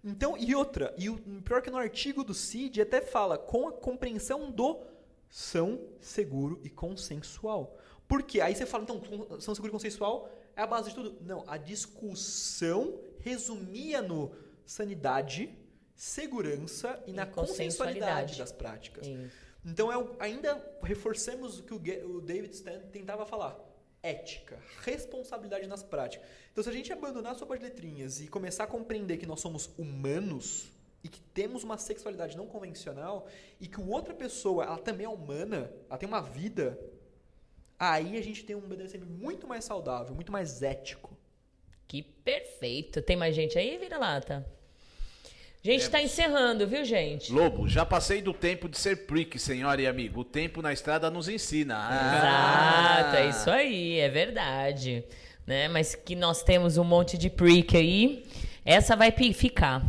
Então, 0.06 0.36
e 0.38 0.54
outra, 0.54 0.94
e 0.96 1.10
o 1.10 1.18
pior 1.42 1.60
que 1.60 1.68
no 1.68 1.76
artigo 1.76 2.22
do 2.22 2.32
CID 2.32 2.80
até 2.80 3.00
fala 3.00 3.36
com 3.36 3.66
a 3.66 3.72
compreensão 3.72 4.52
do 4.52 4.80
são 5.28 5.80
seguro 6.00 6.60
e 6.62 6.70
consensual. 6.70 7.76
Por 8.06 8.22
quê? 8.22 8.40
Aí 8.40 8.54
você 8.54 8.64
fala, 8.64 8.84
então, 8.84 9.02
são 9.40 9.52
seguro 9.52 9.70
e 9.70 9.72
consensual 9.72 10.30
é 10.54 10.62
a 10.62 10.66
base 10.66 10.90
de 10.90 10.94
tudo. 10.94 11.18
Não, 11.22 11.44
a 11.48 11.56
discussão 11.56 13.00
resumia 13.18 14.00
no 14.00 14.30
sanidade, 14.64 15.52
segurança 15.92 17.02
e, 17.04 17.10
e 17.10 17.12
na 17.12 17.26
consensualidade 17.26 18.38
das 18.38 18.52
práticas. 18.52 19.08
Isso. 19.08 19.36
Então, 19.64 19.92
é, 19.92 20.06
ainda 20.20 20.64
reforçamos 20.84 21.58
o 21.58 21.64
que 21.64 21.74
o, 21.74 22.16
o 22.16 22.20
David 22.20 22.54
Stan 22.54 22.78
tentava 22.92 23.26
falar. 23.26 23.58
Ética, 24.06 24.58
responsabilidade 24.84 25.66
nas 25.66 25.82
práticas. 25.82 26.28
Então, 26.52 26.62
se 26.62 26.70
a 26.70 26.72
gente 26.72 26.92
abandonar 26.92 27.32
a 27.32 27.34
sopa 27.34 27.56
de 27.58 27.64
letrinhas 27.64 28.20
e 28.20 28.28
começar 28.28 28.64
a 28.64 28.66
compreender 28.68 29.16
que 29.16 29.26
nós 29.26 29.40
somos 29.40 29.68
humanos 29.76 30.68
e 31.02 31.08
que 31.08 31.20
temos 31.20 31.64
uma 31.64 31.76
sexualidade 31.76 32.36
não 32.36 32.46
convencional 32.46 33.26
e 33.60 33.66
que 33.66 33.80
outra 33.80 34.14
pessoa 34.14 34.64
ela 34.64 34.78
também 34.78 35.06
é 35.06 35.08
humana, 35.08 35.72
ela 35.88 35.98
tem 35.98 36.08
uma 36.08 36.22
vida, 36.22 36.78
aí 37.78 38.16
a 38.16 38.22
gente 38.22 38.44
tem 38.44 38.54
um 38.54 38.60
BDSM 38.60 39.04
muito 39.04 39.46
mais 39.46 39.64
saudável, 39.64 40.14
muito 40.14 40.30
mais 40.30 40.62
ético. 40.62 41.16
Que 41.88 42.02
perfeito. 42.02 43.02
Tem 43.02 43.16
mais 43.16 43.34
gente 43.34 43.58
aí, 43.58 43.76
vira-lata? 43.76 44.46
A 44.50 44.55
gente 45.72 45.82
está 45.82 46.00
encerrando, 46.00 46.66
viu, 46.66 46.84
gente? 46.84 47.32
Lobo, 47.32 47.68
já 47.68 47.84
passei 47.84 48.22
do 48.22 48.32
tempo 48.32 48.68
de 48.68 48.78
ser 48.78 49.06
prick, 49.06 49.38
senhora 49.38 49.80
e 49.80 49.86
amigo. 49.86 50.20
O 50.20 50.24
tempo 50.24 50.62
na 50.62 50.72
estrada 50.72 51.10
nos 51.10 51.28
ensina. 51.28 51.76
Ah. 51.76 53.00
Exato, 53.00 53.16
é 53.16 53.28
isso 53.28 53.50
aí, 53.50 53.98
é 53.98 54.08
verdade. 54.08 55.04
Né? 55.46 55.68
Mas 55.68 55.94
que 55.94 56.14
nós 56.14 56.42
temos 56.42 56.76
um 56.76 56.84
monte 56.84 57.18
de 57.18 57.28
prick 57.28 57.76
aí, 57.76 58.24
essa 58.64 58.94
vai 58.94 59.10
ficar. 59.10 59.82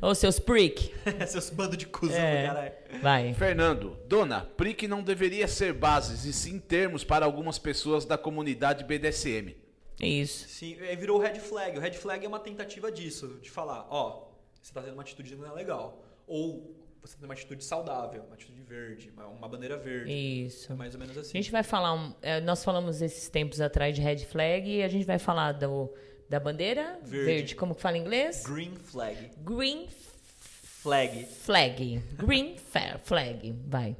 Ô, 0.00 0.14
seus 0.14 0.38
prick. 0.38 0.94
seus 1.26 1.50
bando 1.50 1.76
de 1.76 1.86
cuzão, 1.86 2.16
é. 2.16 2.46
caralho. 2.46 2.72
Vai. 3.02 3.34
Fernando, 3.34 3.98
dona, 4.06 4.48
prick 4.56 4.88
não 4.88 5.02
deveria 5.02 5.46
ser 5.46 5.72
bases 5.72 6.24
e 6.24 6.32
sim 6.32 6.58
termos 6.58 7.04
para 7.04 7.26
algumas 7.26 7.58
pessoas 7.58 8.04
da 8.04 8.16
comunidade 8.16 8.84
BDSM. 8.84 9.54
Isso. 10.00 10.48
Sim, 10.48 10.76
virou 10.98 11.18
o 11.18 11.20
red 11.20 11.38
flag. 11.38 11.76
O 11.76 11.80
red 11.80 11.92
flag 11.92 12.24
é 12.24 12.28
uma 12.28 12.38
tentativa 12.38 12.90
disso, 12.90 13.38
de 13.42 13.50
falar, 13.50 13.86
ó, 13.90 14.29
você 14.60 14.70
está 14.70 14.82
tendo 14.82 14.94
uma 14.94 15.02
atitude 15.02 15.34
não 15.36 15.46
é 15.46 15.52
legal. 15.52 16.04
Ou 16.26 16.76
você 17.02 17.16
tem 17.16 17.24
uma 17.24 17.34
atitude 17.34 17.64
saudável, 17.64 18.22
uma 18.24 18.34
atitude 18.34 18.60
verde, 18.62 19.10
uma, 19.10 19.26
uma 19.26 19.48
bandeira 19.48 19.76
verde. 19.76 20.12
Isso. 20.12 20.72
É 20.72 20.76
mais 20.76 20.94
ou 20.94 21.00
menos 21.00 21.16
assim. 21.16 21.38
A 21.38 21.40
gente 21.40 21.50
vai 21.50 21.62
falar, 21.62 21.94
um, 21.94 22.14
é, 22.20 22.40
nós 22.40 22.62
falamos 22.62 23.00
esses 23.00 23.28
tempos 23.28 23.60
atrás 23.60 23.94
de 23.94 24.02
red 24.02 24.18
flag 24.18 24.68
e 24.68 24.82
a 24.82 24.88
gente 24.88 25.06
vai 25.06 25.18
falar 25.18 25.52
do, 25.52 25.92
da 26.28 26.38
bandeira 26.38 26.98
verde. 27.02 27.24
verde. 27.24 27.56
Como 27.56 27.74
que 27.74 27.80
fala 27.80 27.96
em 27.96 28.02
inglês? 28.02 28.44
Green 28.44 28.76
flag. 28.76 29.30
Green 29.38 29.88
flag. 30.82 31.24
Flag. 31.24 32.02
Green 32.14 32.56
flag. 33.02 33.52
Vai. 33.66 33.96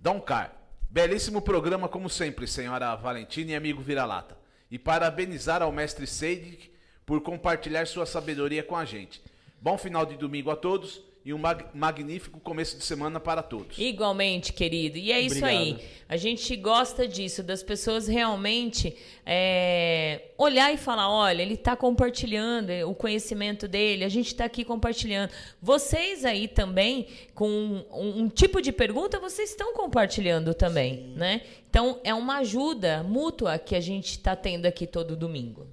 Dom 0.00 0.20
Car. 0.20 0.58
Belíssimo 0.90 1.40
programa, 1.40 1.88
como 1.88 2.10
sempre, 2.10 2.46
senhora 2.46 2.94
Valentina 2.96 3.52
e 3.52 3.54
amigo 3.54 3.80
Vira-Lata. 3.80 4.36
E 4.70 4.78
parabenizar 4.78 5.62
ao 5.62 5.72
mestre 5.72 6.06
Seidik 6.06 6.70
por 7.06 7.20
compartilhar 7.22 7.86
sua 7.86 8.04
sabedoria 8.04 8.62
com 8.62 8.76
a 8.76 8.84
gente. 8.84 9.22
Bom 9.62 9.78
final 9.78 10.04
de 10.04 10.16
domingo 10.16 10.50
a 10.50 10.56
todos 10.56 11.00
e 11.24 11.32
um 11.32 11.38
mag 11.38 11.64
magnífico 11.72 12.40
começo 12.40 12.76
de 12.76 12.84
semana 12.84 13.20
para 13.20 13.44
todos. 13.44 13.78
Igualmente, 13.78 14.52
querido. 14.52 14.98
E 14.98 15.12
é 15.12 15.20
isso 15.20 15.36
Obrigado. 15.36 15.56
aí. 15.56 15.78
A 16.08 16.16
gente 16.16 16.56
gosta 16.56 17.06
disso, 17.06 17.44
das 17.44 17.62
pessoas 17.62 18.08
realmente 18.08 18.96
é, 19.24 20.30
olhar 20.36 20.74
e 20.74 20.76
falar: 20.76 21.08
olha, 21.08 21.42
ele 21.42 21.54
está 21.54 21.76
compartilhando 21.76 22.70
o 22.88 22.92
conhecimento 22.92 23.68
dele, 23.68 24.02
a 24.02 24.08
gente 24.08 24.26
está 24.26 24.46
aqui 24.46 24.64
compartilhando. 24.64 25.30
Vocês 25.60 26.24
aí 26.24 26.48
também, 26.48 27.06
com 27.32 27.48
um, 27.48 28.22
um, 28.22 28.28
tipo 28.28 28.60
de 28.60 28.72
pergunta, 28.72 29.20
vocês 29.20 29.50
estão 29.50 29.74
compartilhando 29.74 30.54
também, 30.54 30.96
Sim. 30.96 31.14
né? 31.14 31.42
Então, 31.70 32.00
é 32.02 32.12
uma 32.12 32.38
ajuda 32.38 33.04
mútua 33.04 33.60
que 33.60 33.76
a 33.76 33.80
gente 33.80 34.10
está 34.10 34.34
tendo 34.34 34.66
aqui 34.66 34.88
todo 34.88 35.14
domingo. 35.14 35.68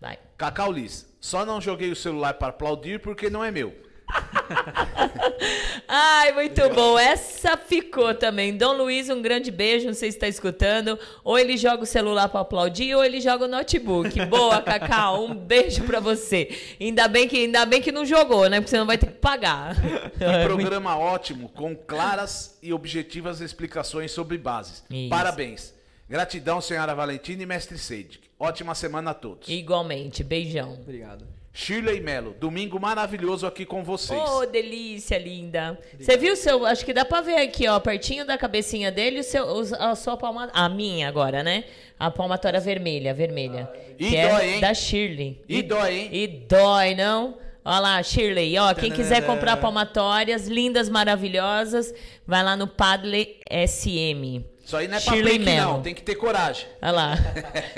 Vai. 0.00 0.20
Cacau 0.36 0.70
Liz, 0.70 1.15
só 1.26 1.44
não 1.44 1.60
joguei 1.60 1.90
o 1.90 1.96
celular 1.96 2.34
para 2.34 2.48
aplaudir 2.50 3.00
porque 3.00 3.28
não 3.28 3.42
é 3.44 3.50
meu. 3.50 3.74
Ai, 5.88 6.30
muito 6.30 6.62
Legal. 6.62 6.76
bom. 6.76 6.96
Essa 6.96 7.56
ficou 7.56 8.14
também. 8.14 8.56
Dom 8.56 8.74
Luiz, 8.74 9.10
um 9.10 9.20
grande 9.20 9.50
beijo. 9.50 9.88
Não 9.88 9.92
sei 9.92 10.12
se 10.12 10.18
está 10.18 10.28
escutando. 10.28 10.96
Ou 11.24 11.36
ele 11.36 11.56
joga 11.56 11.82
o 11.82 11.86
celular 11.86 12.28
para 12.28 12.42
aplaudir, 12.42 12.94
ou 12.94 13.04
ele 13.04 13.20
joga 13.20 13.46
o 13.46 13.48
notebook. 13.48 14.24
Boa, 14.26 14.62
Cacau. 14.62 15.16
Um 15.26 15.34
beijo 15.34 15.82
para 15.82 15.98
você. 15.98 16.76
Ainda 16.80 17.08
bem 17.08 17.26
que 17.26 17.38
ainda 17.38 17.66
bem 17.66 17.82
que 17.82 17.90
não 17.90 18.06
jogou, 18.06 18.48
né? 18.48 18.60
Porque 18.60 18.70
você 18.70 18.78
não 18.78 18.86
vai 18.86 18.96
ter 18.96 19.06
que 19.06 19.18
pagar. 19.18 19.74
Um 19.76 20.44
programa 20.46 20.96
ótimo, 20.96 21.48
com 21.48 21.74
claras 21.74 22.56
e 22.62 22.72
objetivas 22.72 23.40
explicações 23.40 24.12
sobre 24.12 24.38
bases. 24.38 24.84
Isso. 24.88 25.10
Parabéns. 25.10 25.74
Gratidão, 26.08 26.60
senhora 26.60 26.94
Valentina 26.94 27.42
e 27.42 27.46
mestre 27.46 27.76
Seidik. 27.76 28.25
Ótima 28.38 28.74
semana 28.74 29.12
a 29.12 29.14
todos. 29.14 29.48
Igualmente. 29.48 30.22
Beijão. 30.22 30.74
Obrigado. 30.74 31.24
Shirley 31.56 32.00
Melo, 32.02 32.36
domingo 32.38 32.78
maravilhoso 32.78 33.46
aqui 33.46 33.64
com 33.64 33.82
vocês. 33.82 34.20
Oh, 34.28 34.44
delícia, 34.44 35.16
linda. 35.16 35.78
Você 35.98 36.14
viu 36.18 36.34
o 36.34 36.36
seu. 36.36 36.66
Acho 36.66 36.84
que 36.84 36.92
dá 36.92 37.02
pra 37.02 37.22
ver 37.22 37.36
aqui, 37.36 37.66
ó, 37.66 37.80
pertinho 37.80 38.26
da 38.26 38.36
cabecinha 38.36 38.92
dele, 38.92 39.20
o 39.20 39.24
seu, 39.24 39.48
a 39.78 39.94
sua 39.94 40.18
palma. 40.18 40.50
A 40.52 40.68
minha 40.68 41.08
agora, 41.08 41.42
né? 41.42 41.64
A 41.98 42.10
palmatória 42.10 42.60
vermelha, 42.60 43.14
vermelha. 43.14 43.70
Ah, 43.72 43.78
e 43.98 44.10
que 44.10 44.16
é 44.16 44.28
dói, 44.28 44.44
é 44.44 44.54
hein? 44.54 44.60
Da 44.60 44.74
Shirley. 44.74 45.42
E, 45.48 45.58
e 45.58 45.62
dói, 45.62 45.94
hein? 45.94 46.08
E 46.12 46.26
dói, 46.26 46.94
não? 46.94 47.38
Olha 47.64 47.80
lá, 47.80 48.02
Shirley, 48.02 48.56
ó, 48.58 48.74
quem 48.74 48.92
quiser 48.92 49.24
comprar 49.24 49.56
palmatórias 49.56 50.46
lindas, 50.46 50.90
maravilhosas, 50.90 51.92
vai 52.26 52.44
lá 52.44 52.54
no 52.54 52.68
Padle 52.68 53.40
SM. 53.50 54.44
Isso 54.66 54.76
aí 54.76 54.88
não 54.88 54.96
é 54.96 55.00
Shirley 55.00 55.38
pra 55.38 55.54
não, 55.54 55.80
tem 55.80 55.94
que 55.94 56.02
ter 56.02 56.16
coragem. 56.16 56.66
Olha 56.82 56.90
lá. 56.90 57.16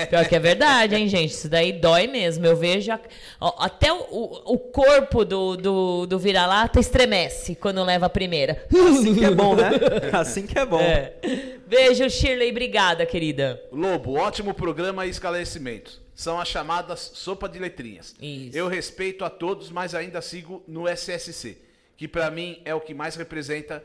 Pior 0.08 0.26
que 0.26 0.34
é 0.34 0.38
verdade, 0.38 0.94
hein, 0.94 1.06
gente? 1.06 1.34
Isso 1.34 1.46
daí 1.46 1.70
dói 1.70 2.06
mesmo. 2.06 2.46
Eu 2.46 2.56
vejo. 2.56 2.90
A... 2.90 2.98
Ó, 3.38 3.62
até 3.62 3.92
o, 3.92 3.98
o 4.00 4.58
corpo 4.58 5.22
do, 5.22 5.54
do, 5.54 6.06
do 6.06 6.18
vira-lata 6.18 6.80
estremece 6.80 7.54
quando 7.54 7.84
leva 7.84 8.06
a 8.06 8.08
primeira. 8.08 8.66
Assim 8.88 9.14
que 9.14 9.22
é 9.22 9.30
bom, 9.30 9.54
né? 9.54 9.70
Assim 10.18 10.46
que 10.46 10.58
é 10.58 10.64
bom. 10.64 10.80
É. 10.80 11.12
Beijo, 11.66 12.08
Shirley. 12.08 12.50
Obrigada, 12.52 13.04
querida. 13.04 13.62
Lobo, 13.70 14.14
ótimo 14.14 14.54
programa 14.54 15.04
e 15.04 15.10
esclarecimentos. 15.10 16.00
São 16.14 16.40
as 16.40 16.48
chamadas 16.48 17.10
sopa 17.12 17.50
de 17.50 17.58
letrinhas. 17.58 18.14
Isso. 18.18 18.56
Eu 18.56 18.66
respeito 18.66 19.26
a 19.26 19.30
todos, 19.30 19.68
mas 19.68 19.94
ainda 19.94 20.22
sigo 20.22 20.64
no 20.66 20.88
SSC, 20.88 21.58
que 21.98 22.08
para 22.08 22.30
mim 22.30 22.62
é 22.64 22.74
o 22.74 22.80
que 22.80 22.94
mais 22.94 23.14
representa 23.14 23.84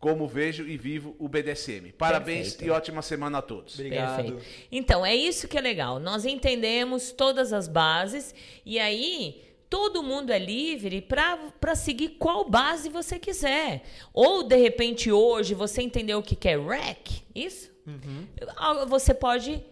como 0.00 0.26
vejo 0.26 0.66
e 0.66 0.78
vivo 0.78 1.14
o 1.18 1.28
BDSM. 1.28 1.92
Parabéns 1.92 2.48
Perfeito. 2.48 2.64
e 2.64 2.70
ótima 2.70 3.02
semana 3.02 3.38
a 3.38 3.42
todos. 3.42 3.74
Obrigado. 3.74 4.16
Perfeito. 4.16 4.44
Então, 4.72 5.04
é 5.04 5.14
isso 5.14 5.46
que 5.46 5.58
é 5.58 5.60
legal. 5.60 6.00
Nós 6.00 6.24
entendemos 6.24 7.12
todas 7.12 7.52
as 7.52 7.68
bases 7.68 8.34
e 8.64 8.78
aí 8.78 9.42
todo 9.68 10.02
mundo 10.02 10.32
é 10.32 10.38
livre 10.38 11.02
para 11.02 11.74
seguir 11.74 12.16
qual 12.18 12.48
base 12.48 12.88
você 12.88 13.18
quiser. 13.18 13.82
Ou, 14.14 14.42
de 14.42 14.56
repente, 14.56 15.12
hoje 15.12 15.52
você 15.52 15.82
entendeu 15.82 16.18
o 16.18 16.22
que 16.22 16.48
é 16.48 16.56
REC, 16.56 17.22
isso? 17.34 17.70
Uhum. 17.86 18.26
Você 18.88 19.12
pode 19.12 19.62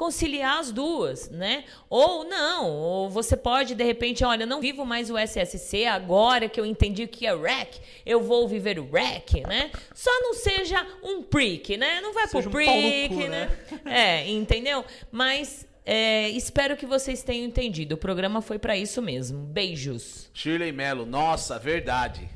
conciliar 0.00 0.58
as 0.58 0.72
duas, 0.72 1.28
né? 1.28 1.64
Ou 1.90 2.24
não, 2.24 2.70
ou 2.70 3.10
você 3.10 3.36
pode 3.36 3.74
de 3.74 3.84
repente, 3.84 4.24
olha, 4.24 4.46
não 4.46 4.58
vivo 4.58 4.86
mais 4.86 5.10
o 5.10 5.18
SSC 5.18 5.84
agora 5.84 6.48
que 6.48 6.58
eu 6.58 6.64
entendi 6.64 7.04
o 7.04 7.08
que 7.08 7.26
é 7.26 7.36
REC, 7.36 7.78
eu 8.06 8.22
vou 8.22 8.48
viver 8.48 8.78
o 8.78 8.90
REC, 8.90 9.46
né? 9.46 9.70
Só 9.92 10.10
não 10.22 10.32
seja 10.32 10.86
um 11.02 11.22
prick, 11.22 11.76
né? 11.76 12.00
Não 12.00 12.14
vai 12.14 12.26
Seja 12.28 12.48
pro 12.48 12.48
um 12.48 12.64
prick, 12.64 13.14
cu, 13.14 13.28
né? 13.28 13.50
É, 13.84 14.26
entendeu? 14.30 14.82
Mas 15.12 15.68
é, 15.84 16.30
espero 16.30 16.78
que 16.78 16.86
vocês 16.86 17.22
tenham 17.22 17.44
entendido. 17.44 17.94
O 17.94 17.98
programa 17.98 18.40
foi 18.40 18.58
pra 18.58 18.78
isso 18.78 19.02
mesmo. 19.02 19.38
Beijos. 19.44 20.30
Shirley 20.32 20.72
Melo, 20.72 21.04
nossa, 21.04 21.58
verdade. 21.58 22.26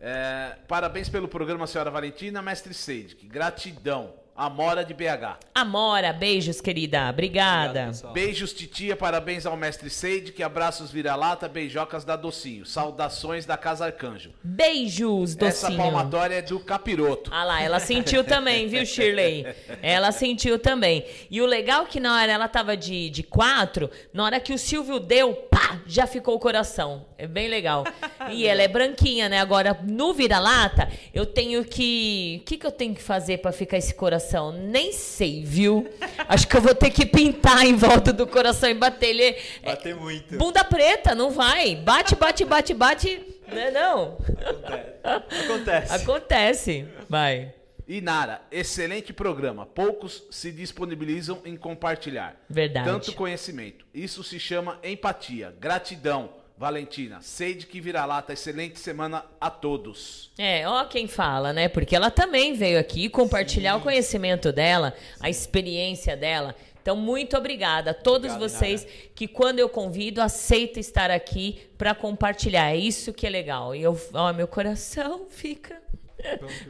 É, 0.00 0.56
parabéns 0.68 1.08
pelo 1.08 1.26
programa, 1.26 1.66
senhora 1.66 1.90
Valentina, 1.90 2.40
mestre 2.40 2.72
Seidic. 2.72 3.26
Gratidão. 3.26 4.19
Amora 4.40 4.82
de 4.82 4.94
BH. 4.94 5.36
Amora, 5.54 6.14
beijos, 6.14 6.62
querida. 6.62 7.10
Obrigada. 7.10 7.88
Obrigado. 7.88 8.12
Beijos, 8.14 8.54
titia. 8.54 8.96
Parabéns 8.96 9.44
ao 9.44 9.54
mestre 9.54 9.90
Seidic. 9.90 10.42
Abraços 10.42 10.90
vira-lata, 10.90 11.46
beijocas 11.46 12.06
da 12.06 12.16
Docinho. 12.16 12.64
Saudações 12.64 13.44
da 13.44 13.58
Casa 13.58 13.84
Arcanjo. 13.84 14.32
Beijos, 14.42 15.36
Essa 15.36 15.66
docinho. 15.66 15.76
palmatória 15.76 16.36
é 16.36 16.40
do 16.40 16.58
capiroto. 16.58 17.30
Ah 17.34 17.44
lá, 17.44 17.62
ela 17.62 17.78
sentiu 17.78 18.24
também, 18.24 18.66
viu, 18.66 18.86
Shirley? 18.86 19.44
Ela 19.82 20.10
sentiu 20.10 20.58
também. 20.58 21.04
E 21.30 21.42
o 21.42 21.44
legal 21.44 21.82
é 21.82 21.86
que 21.86 22.00
na 22.00 22.16
hora 22.16 22.32
ela 22.32 22.48
tava 22.48 22.74
de, 22.78 23.10
de 23.10 23.22
quatro, 23.22 23.90
na 24.10 24.24
hora 24.24 24.40
que 24.40 24.54
o 24.54 24.58
Silvio 24.58 24.98
deu, 24.98 25.34
pá, 25.34 25.82
já 25.86 26.06
ficou 26.06 26.34
o 26.34 26.38
coração. 26.38 27.04
É 27.18 27.26
bem 27.26 27.46
legal. 27.46 27.84
E 28.30 28.46
ela 28.48 28.62
é 28.62 28.68
branquinha, 28.68 29.28
né? 29.28 29.38
Agora, 29.38 29.78
no 29.86 30.14
vira-lata, 30.14 30.90
eu 31.12 31.26
tenho 31.26 31.62
que... 31.62 32.38
O 32.40 32.44
que, 32.46 32.56
que 32.56 32.66
eu 32.66 32.72
tenho 32.72 32.94
que 32.94 33.02
fazer 33.02 33.36
pra 33.42 33.52
ficar 33.52 33.76
esse 33.76 33.94
coração? 33.94 34.29
Nem 34.52 34.92
sei, 34.92 35.44
viu? 35.44 35.88
Acho 36.28 36.46
que 36.46 36.56
eu 36.56 36.60
vou 36.60 36.74
ter 36.74 36.90
que 36.90 37.04
pintar 37.06 37.64
em 37.64 37.74
volta 37.74 38.12
do 38.12 38.26
coração 38.26 38.68
e 38.68 38.74
bater 38.74 39.08
ele... 39.10 39.24
é, 39.24 39.36
Bater 39.64 39.94
muito. 39.94 40.36
Bunda 40.36 40.62
preta, 40.64 41.14
não 41.14 41.30
vai. 41.30 41.76
Bate, 41.76 42.14
bate, 42.14 42.44
bate, 42.44 42.74
bate. 42.74 43.22
Não, 43.52 43.72
não. 43.72 44.18
Acontece. 45.02 45.92
Acontece. 45.94 46.88
Vai. 47.08 47.54
Inara, 47.88 48.40
excelente 48.52 49.12
programa. 49.12 49.66
Poucos 49.66 50.22
se 50.30 50.52
disponibilizam 50.52 51.40
em 51.44 51.56
compartilhar. 51.56 52.40
Verdade. 52.48 52.88
Tanto 52.88 53.12
conhecimento. 53.14 53.84
Isso 53.92 54.22
se 54.22 54.38
chama 54.38 54.78
empatia. 54.84 55.52
Gratidão, 55.58 56.30
Valentina. 56.60 57.22
Sei 57.22 57.54
de 57.54 57.66
que 57.66 57.80
vira-lata. 57.80 58.34
Excelente 58.34 58.78
semana 58.78 59.24
a 59.40 59.48
todos. 59.48 60.30
É, 60.36 60.68
ó 60.68 60.84
quem 60.84 61.08
fala, 61.08 61.54
né? 61.54 61.70
Porque 61.70 61.96
ela 61.96 62.10
também 62.10 62.52
veio 62.52 62.78
aqui 62.78 63.08
compartilhar 63.08 63.76
o 63.76 63.80
conhecimento 63.80 64.52
dela, 64.52 64.94
a 65.18 65.30
experiência 65.30 66.14
dela. 66.14 66.54
Então, 66.82 66.94
muito 66.94 67.34
obrigada 67.34 67.92
a 67.92 67.94
todos 67.94 68.32
Obrigado, 68.32 68.40
vocês 68.40 68.86
que, 69.14 69.26
quando 69.26 69.58
eu 69.58 69.70
convido, 69.70 70.20
aceitam 70.20 70.78
estar 70.78 71.10
aqui 71.10 71.62
para 71.78 71.94
compartilhar. 71.94 72.70
É 72.70 72.76
isso 72.76 73.10
que 73.14 73.26
é 73.26 73.30
legal. 73.30 73.74
E 73.74 73.82
eu, 73.82 73.98
ó, 74.12 74.30
meu 74.34 74.46
coração 74.46 75.24
fica. 75.32 75.80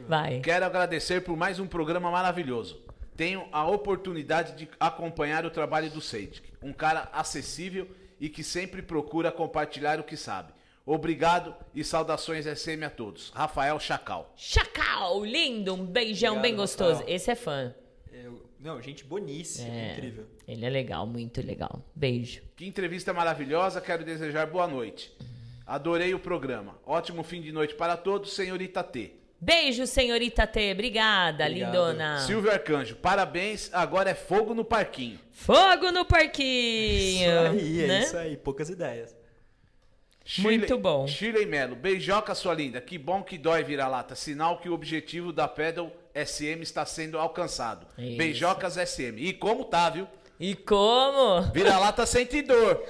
Vai. 0.07 0.39
Quero 0.39 0.63
agradecer 0.63 1.19
por 1.19 1.35
mais 1.35 1.59
um 1.59 1.67
programa 1.67 2.09
maravilhoso. 2.09 2.79
Tenho 3.17 3.45
a 3.51 3.67
oportunidade 3.67 4.53
de 4.53 4.69
acompanhar 4.79 5.45
o 5.45 5.49
trabalho 5.49 5.89
do 5.89 5.99
Seidic, 5.99 6.49
um 6.63 6.71
cara 6.71 7.09
acessível 7.11 7.89
e 8.21 8.29
que 8.29 8.43
sempre 8.43 8.81
procura 8.83 9.31
compartilhar 9.31 9.99
o 9.99 10.03
que 10.03 10.15
sabe. 10.15 10.53
Obrigado 10.85 11.55
e 11.73 11.83
saudações 11.83 12.45
SM 12.45 12.83
a 12.85 12.89
todos. 12.89 13.31
Rafael 13.31 13.79
Chacal. 13.79 14.31
Chacal, 14.35 15.25
lindo, 15.25 15.73
um 15.73 15.85
beijão 15.85 16.35
Obrigado, 16.35 16.41
bem 16.43 16.55
gostoso. 16.55 16.99
Rafael. 16.99 17.15
Esse 17.15 17.31
é 17.31 17.35
fã. 17.35 17.75
Eu- 18.11 18.45
não, 18.59 18.79
gente 18.79 19.03
boníssima, 19.03 19.67
É, 19.73 19.93
incrível. 19.93 20.27
Ele 20.47 20.65
é 20.65 20.69
legal, 20.69 21.07
muito 21.07 21.41
legal. 21.41 21.83
Beijo. 21.95 22.41
Que 22.55 22.65
entrevista 22.65 23.11
maravilhosa, 23.11 23.81
quero 23.81 24.05
desejar 24.05 24.45
boa 24.47 24.67
noite. 24.67 25.11
Adorei 25.65 26.13
o 26.13 26.19
programa. 26.19 26.77
Ótimo 26.85 27.23
fim 27.23 27.41
de 27.41 27.51
noite 27.51 27.73
para 27.75 27.97
todos, 27.97 28.33
senhorita 28.33 28.83
T. 28.83 29.13
Beijo, 29.43 29.87
senhorita 29.87 30.45
T. 30.45 30.71
Obrigada, 30.71 31.45
Obrigado. 31.45 31.71
lindona. 31.71 32.19
Silvio 32.19 32.51
Arcanjo, 32.51 32.95
parabéns. 32.95 33.71
Agora 33.73 34.11
é 34.11 34.13
fogo 34.13 34.53
no 34.53 34.63
parquinho. 34.63 35.19
Fogo 35.31 35.91
no 35.91 36.05
parquinho. 36.05 37.55
Isso 37.55 37.65
aí, 37.65 37.83
é 37.83 37.87
né? 37.87 38.03
isso 38.03 38.17
aí. 38.17 38.37
Poucas 38.37 38.69
ideias. 38.69 39.15
Muito 40.37 40.77
bom. 40.77 41.07
Shirley 41.07 41.47
Melo, 41.47 41.75
beijoca 41.75 42.35
sua 42.35 42.53
linda. 42.53 42.79
Que 42.79 42.99
bom 42.99 43.23
que 43.23 43.35
dói 43.35 43.63
vira-lata. 43.63 44.13
Sinal 44.13 44.59
que 44.59 44.69
o 44.69 44.73
objetivo 44.73 45.33
da 45.33 45.47
Pedal 45.47 45.91
SM 46.13 46.61
está 46.61 46.85
sendo 46.85 47.17
alcançado. 47.17 47.87
Isso. 47.97 48.17
Beijocas 48.17 48.75
SM. 48.75 49.17
E 49.17 49.33
como 49.33 49.65
tá, 49.65 49.89
viu? 49.89 50.07
E 50.39 50.53
como? 50.53 51.41
Vira-lata 51.51 52.05
sente 52.05 52.43
dor. 52.43 52.83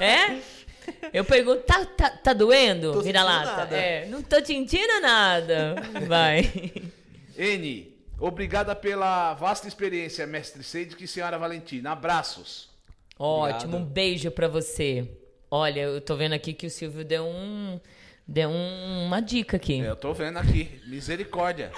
É? 0.00 0.38
Eu 1.12 1.24
pergunto, 1.24 1.62
tá, 1.62 1.84
tá, 1.84 2.10
tá 2.10 2.32
doendo? 2.32 2.92
Tô 2.92 3.00
Vira 3.00 3.20
sentindo 3.20 3.34
lata. 3.36 3.56
nada. 3.56 3.76
É, 3.76 4.06
não 4.06 4.22
tô 4.22 4.44
sentindo 4.44 5.00
nada. 5.00 5.76
Vai. 6.06 6.72
N, 7.36 7.94
obrigada 8.18 8.74
pela 8.74 9.34
vasta 9.34 9.68
experiência, 9.68 10.26
mestre 10.26 10.62
Seidic 10.62 11.02
e 11.04 11.08
senhora 11.08 11.38
Valentina. 11.38 11.92
Abraços. 11.92 12.68
Ótimo, 13.18 13.78
um 13.78 13.84
beijo 13.84 14.30
pra 14.30 14.48
você. 14.48 15.08
Olha, 15.50 15.80
eu 15.82 16.00
tô 16.00 16.16
vendo 16.16 16.32
aqui 16.34 16.52
que 16.52 16.66
o 16.66 16.70
Silvio 16.70 17.04
deu 17.04 17.24
um. 17.24 17.80
Deu 18.28 18.48
um- 18.50 19.04
uma 19.06 19.20
dica 19.20 19.56
aqui. 19.56 19.80
É, 19.80 19.88
Eu 19.90 19.96
tô 19.96 20.12
vendo 20.12 20.36
aqui. 20.38 20.80
Misericórdia. 20.86 21.70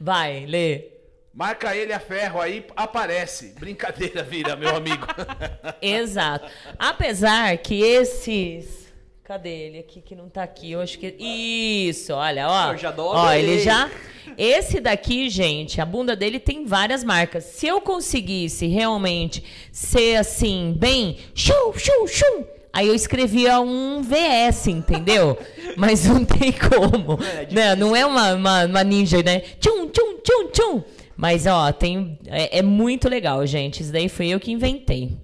Vai, 0.00 0.44
lê. 0.46 0.90
Marca 1.36 1.76
ele 1.76 1.92
a 1.92 2.00
ferro 2.00 2.40
aí, 2.40 2.64
aparece. 2.74 3.52
Brincadeira, 3.60 4.22
vira, 4.22 4.56
meu 4.56 4.74
amigo. 4.74 5.06
Exato. 5.82 6.50
Apesar 6.78 7.58
que 7.58 7.78
esses. 7.78 8.86
Cadê 9.22 9.50
ele 9.50 9.78
aqui 9.80 10.00
que 10.00 10.14
não 10.14 10.30
tá 10.30 10.42
aqui? 10.42 10.72
Eu 10.72 10.80
acho 10.80 10.98
que. 10.98 11.14
Isso, 11.18 12.14
olha, 12.14 12.48
ó. 12.48 12.72
Eu 12.72 12.78
já 12.78 12.90
dou 12.90 13.08
Ó, 13.08 13.30
ele 13.34 13.58
já. 13.58 13.90
Esse 14.38 14.80
daqui, 14.80 15.28
gente, 15.28 15.78
a 15.78 15.84
bunda 15.84 16.16
dele 16.16 16.40
tem 16.40 16.64
várias 16.64 17.04
marcas. 17.04 17.44
Se 17.44 17.66
eu 17.66 17.82
conseguisse 17.82 18.66
realmente 18.66 19.44
ser 19.70 20.16
assim, 20.16 20.74
bem. 20.74 21.18
Chum, 21.34 21.74
chum, 21.76 22.06
chum. 22.06 22.44
Aí 22.72 22.88
eu 22.88 22.94
escrevia 22.94 23.60
um 23.60 24.00
VS, 24.00 24.68
entendeu? 24.68 25.38
Mas 25.76 26.06
não 26.06 26.24
tem 26.24 26.50
como. 26.52 27.22
É, 27.22 27.42
é 27.42 27.48
né? 27.50 27.76
Não 27.76 27.94
é 27.94 28.06
uma, 28.06 28.32
uma, 28.32 28.64
uma 28.64 28.84
ninja, 28.84 29.22
né? 29.22 29.40
Tchum, 29.60 29.90
tchum, 29.90 30.18
tchum, 30.22 30.48
tchum. 30.50 30.95
Mas, 31.16 31.46
ó, 31.46 31.72
tem. 31.72 32.18
É, 32.26 32.58
é 32.58 32.62
muito 32.62 33.08
legal, 33.08 33.44
gente. 33.46 33.82
Isso 33.82 33.92
daí 33.92 34.08
foi 34.08 34.28
eu 34.28 34.38
que 34.38 34.52
inventei. 34.52 35.16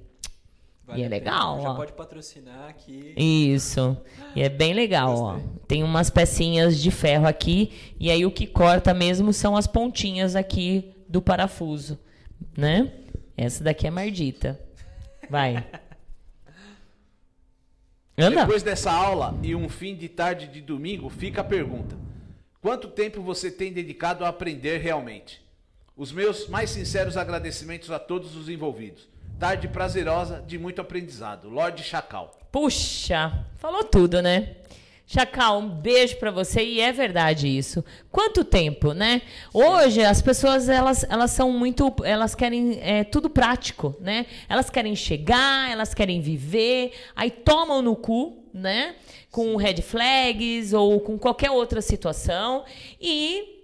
Vale 0.85 1.01
E 1.01 1.05
é 1.05 1.09
legal, 1.09 1.61
Já 1.61 1.71
ó. 1.71 1.75
pode 1.75 1.93
patrocinar 1.93 2.69
aqui. 2.69 3.13
Isso. 3.17 3.97
E 4.35 4.43
é 4.43 4.49
bem 4.49 4.73
legal, 4.73 5.17
ó. 5.17 5.41
Tem 5.69 5.83
umas 5.83 6.11
pecinhas 6.11 6.79
de 6.81 6.91
ferro 6.91 7.27
aqui 7.27 7.73
e 8.01 8.11
aí 8.11 8.27
o 8.27 8.31
que 8.31 8.47
corta 8.47 8.93
mesmo 8.93 9.33
são 9.33 9.57
as 9.57 9.67
pontinhas 9.67 10.35
aqui 10.35 10.93
do 11.09 11.23
parafuso, 11.23 11.99
né? 12.57 12.93
Essa 13.37 13.63
daqui 13.63 13.87
é 13.87 13.91
mardita. 13.91 14.61
Vai. 15.31 15.65
Anda. 18.19 18.43
Depois 18.43 18.63
dessa 18.63 18.91
aula 18.93 19.39
e 19.43 19.55
um 19.55 19.69
fim 19.69 19.95
de 19.97 20.09
tarde 20.09 20.47
de 20.49 20.61
domingo, 20.61 21.09
fica 21.09 21.41
a 21.41 21.45
pergunta: 21.45 21.97
quanto 22.61 22.89
tempo 22.89 23.23
você 23.23 23.51
tem 23.51 23.73
dedicado 23.73 24.25
a 24.25 24.29
aprender 24.29 24.79
realmente? 24.79 25.41
Os 25.95 26.11
meus 26.11 26.49
mais 26.49 26.71
sinceros 26.71 27.19
agradecimentos 27.19 27.91
a 27.91 27.99
todos 27.99 28.35
os 28.35 28.49
envolvidos. 28.49 29.07
Tarde 29.39 29.69
prazerosa 29.69 30.43
de 30.47 30.59
muito 30.59 30.81
aprendizado. 30.81 31.51
Lorde 31.51 31.83
Chacal. 31.83 32.35
Puxa, 32.51 33.45
falou 33.59 33.85
tudo, 33.85 34.23
né? 34.23 34.57
Chacal, 35.07 35.59
um 35.59 35.69
beijo 35.69 36.17
pra 36.17 36.31
você 36.31 36.65
e 36.65 36.81
é 36.81 36.91
verdade 36.93 37.47
isso. 37.47 37.85
Quanto 38.11 38.43
tempo, 38.43 38.95
né? 38.95 39.21
Hoje 39.53 40.03
as 40.03 40.23
pessoas 40.23 40.71
elas, 40.71 41.05
elas 41.11 41.31
são 41.33 41.53
muito, 41.53 41.95
elas 42.03 42.35
querem 42.35 42.79
é, 42.81 43.05
tudo 43.05 43.29
prático, 43.29 43.95
né? 44.01 44.25
Elas 44.49 44.71
querem 44.71 44.97
chegar, 44.97 45.71
elas 45.71 45.93
querem 45.93 46.23
viver, 46.23 46.93
aí 47.15 47.31
tomam 47.31 47.83
no 47.83 47.95
cu, 47.95 48.43
né? 48.55 48.95
Com 49.31 49.57
red 49.57 49.83
flags 49.83 50.73
ou 50.73 50.99
com 51.01 51.19
qualquer 51.19 51.51
outra 51.51 51.83
situação 51.83 52.65
e 52.99 53.62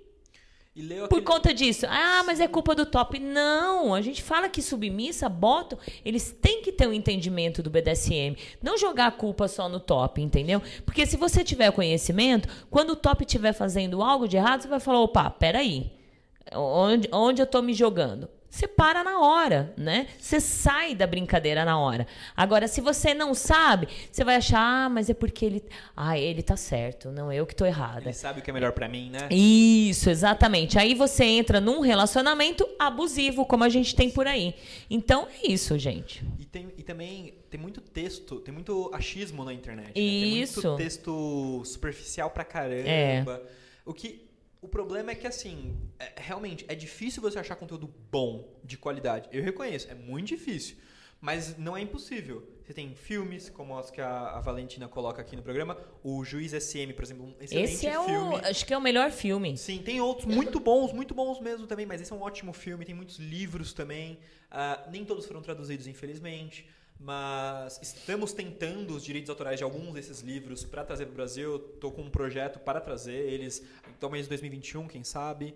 E 0.79 0.83
leu 0.83 1.09
por 1.09 1.19
aquele... 1.19 1.23
conta 1.23 1.53
disso, 1.53 1.87
ah, 1.89 2.23
mas 2.25 2.39
é 2.39 2.47
culpa 2.47 2.73
do 2.73 2.87
top. 2.87 3.19
Não, 3.19 3.93
a 3.93 4.01
gente 4.01 4.23
fala 4.23 4.49
que 4.49 4.63
submissa, 4.63 5.29
botam, 5.29 5.77
eles 6.05 6.31
têm 6.31 6.63
que 6.63 6.71
ter 6.71 6.87
um 6.87 6.93
entendimento 6.93 7.65
do 7.65 7.69
BDSM. 7.69 8.37
Não 8.63 8.79
jogar 8.79 9.09
a 9.09 9.11
culpa 9.11 9.49
só 9.49 9.69
no 9.69 9.81
top, 9.81 10.23
entendeu? 10.23 10.63
Porque 10.87 11.05
se 11.05 11.17
você 11.17 11.43
tiver 11.43 11.73
conhecimento, 11.73 12.49
quando 12.71 12.91
o 12.91 12.97
top 12.97 13.25
estiver 13.25 13.53
fazendo 13.53 14.01
algo 14.01 14.29
de 14.29 14.37
errado, 14.37 14.63
você 14.63 14.69
vai 14.69 14.79
falar, 14.79 15.01
opa, 15.01 15.29
peraí, 15.29 15.91
onde, 16.55 17.09
onde 17.11 17.43
eu 17.43 17.47
tô 17.47 17.61
me 17.61 17.75
jogando? 17.75 18.29
Você 18.51 18.67
para 18.67 19.05
na 19.05 19.21
hora, 19.21 19.73
né? 19.77 20.07
Você 20.19 20.41
sai 20.41 20.95
da 20.95 21.07
brincadeira 21.07 21.65
na 21.65 21.79
hora. 21.79 22.07
Agora, 22.37 22.67
se 22.67 22.81
você 22.81 23.13
não 23.13 23.35
sabe, 23.35 23.89
você 24.11 24.25
vai 24.25 24.37
achar, 24.37 24.61
ah, 24.61 24.89
mas 24.89 25.11
é 25.11 25.15
porque 25.15 25.45
ele. 25.45 25.63
Ah, 25.97 26.19
ele 26.19 26.43
tá 26.43 26.57
certo, 26.57 27.11
não 27.11 27.33
eu 27.33 27.47
que 27.47 27.55
tô 27.55 27.67
errada. 27.67 28.03
Ele 28.07 28.13
sabe 28.13 28.41
o 28.41 28.43
que 28.43 28.51
é 28.51 28.53
melhor 28.53 28.73
pra 28.73 28.89
mim, 28.89 29.11
né? 29.11 29.29
Isso, 29.31 30.09
exatamente. 30.11 30.79
Aí 30.79 30.95
você 30.95 31.25
entra 31.25 31.61
num 31.61 31.81
relacionamento 31.81 32.67
abusivo, 32.79 33.45
como 33.45 33.65
a 33.65 33.69
gente 33.69 33.95
tem 33.95 34.11
por 34.11 34.27
aí. 34.27 34.55
Então 34.91 35.27
é 35.43 35.51
isso, 35.53 35.79
gente. 35.79 36.25
E, 36.39 36.45
tem, 36.45 36.73
e 36.77 36.83
também 36.83 37.35
tem 37.51 37.61
muito 37.61 37.81
texto, 37.81 38.37
tem 38.41 38.53
muito 38.53 38.91
achismo 38.95 39.45
na 39.45 39.53
internet. 39.53 39.89
né? 39.89 39.93
Isso. 39.95 40.61
Tem 40.63 40.71
muito 40.71 40.83
texto 40.83 41.63
superficial 41.65 42.31
pra 42.31 42.45
caramba. 42.45 42.87
É. 42.91 43.25
O 43.85 43.93
que. 43.93 44.28
O 44.61 44.69
problema 44.69 45.13
é 45.13 45.15
que, 45.15 45.27
assim, 45.27 45.77
é- 45.99 46.13
realmente, 46.17 46.65
é 46.69 46.75
difícil 46.75 47.23
você 47.23 47.39
achar 47.39 47.55
conteúdo 47.57 47.93
bom, 48.11 48.59
de 48.65 48.77
qualidade. 48.77 49.29
Eu 49.33 49.43
reconheço, 49.43 49.91
é 49.91 49.95
muito 49.95 50.29
difícil. 50.29 50.77
Mas 51.21 51.57
não 51.59 51.77
é 51.77 51.81
impossível. 51.81 52.49
Você 52.65 52.73
tem 52.73 52.95
filmes, 52.95 53.49
como 53.49 53.77
os 53.77 53.91
que 53.91 54.01
a, 54.01 54.37
a 54.37 54.41
Valentina 54.41 54.87
coloca 54.87 55.21
aqui 55.21 55.35
no 55.35 55.43
programa. 55.43 55.77
O 56.05 56.25
Juiz 56.25 56.53
SM, 56.53 56.93
por 56.95 57.03
exemplo, 57.03 57.25
um 57.25 57.35
excelente 57.43 57.73
Esse 57.73 57.87
é 57.89 57.93
filme. 58.05 58.37
o. 58.37 58.37
Acho 58.37 58.65
que 58.65 58.73
é 58.73 58.79
o 58.79 58.81
melhor 58.81 59.11
filme. 59.11 59.57
Sim, 59.57 59.79
tem 59.79 60.01
outros 60.01 60.33
muito 60.33 60.61
bons, 60.61 60.93
muito 60.93 61.15
bons 61.15 61.41
mesmo 61.41 61.67
também, 61.67 61.87
mas 61.87 62.01
esse 62.01 62.13
é 62.13 62.15
um 62.17 62.23
ótimo 62.23 62.53
filme, 62.53 62.85
tem 62.85 62.95
muitos 62.95 63.17
livros 63.19 63.73
também. 63.73 64.21
Ah, 64.51 64.87
nem 64.93 65.05
todos 65.05 65.27
foram 65.27 65.43
traduzidos, 65.43 65.89
infelizmente, 65.89 66.69
mas 66.99 67.79
estamos 67.83 68.33
tentando 68.33 68.95
os 68.95 69.05
direitos 69.05 69.31
autorais 69.31 69.59
de 69.59 69.65
alguns 69.65 69.95
desses 69.95 70.21
livros 70.21 70.65
para 70.65 70.85
trazer 70.85 71.07
para 71.07 71.13
o 71.13 71.17
Brasil. 71.17 71.57
Estou 71.75 71.93
com 71.93 72.03
um 72.03 72.11
projeto 72.11 72.59
para 72.59 72.81
trazer 72.81 73.33
eles, 73.33 73.63
talvez 74.01 74.27
em 74.27 74.29
2021, 74.29 74.89
quem 74.89 75.05
sabe. 75.05 75.55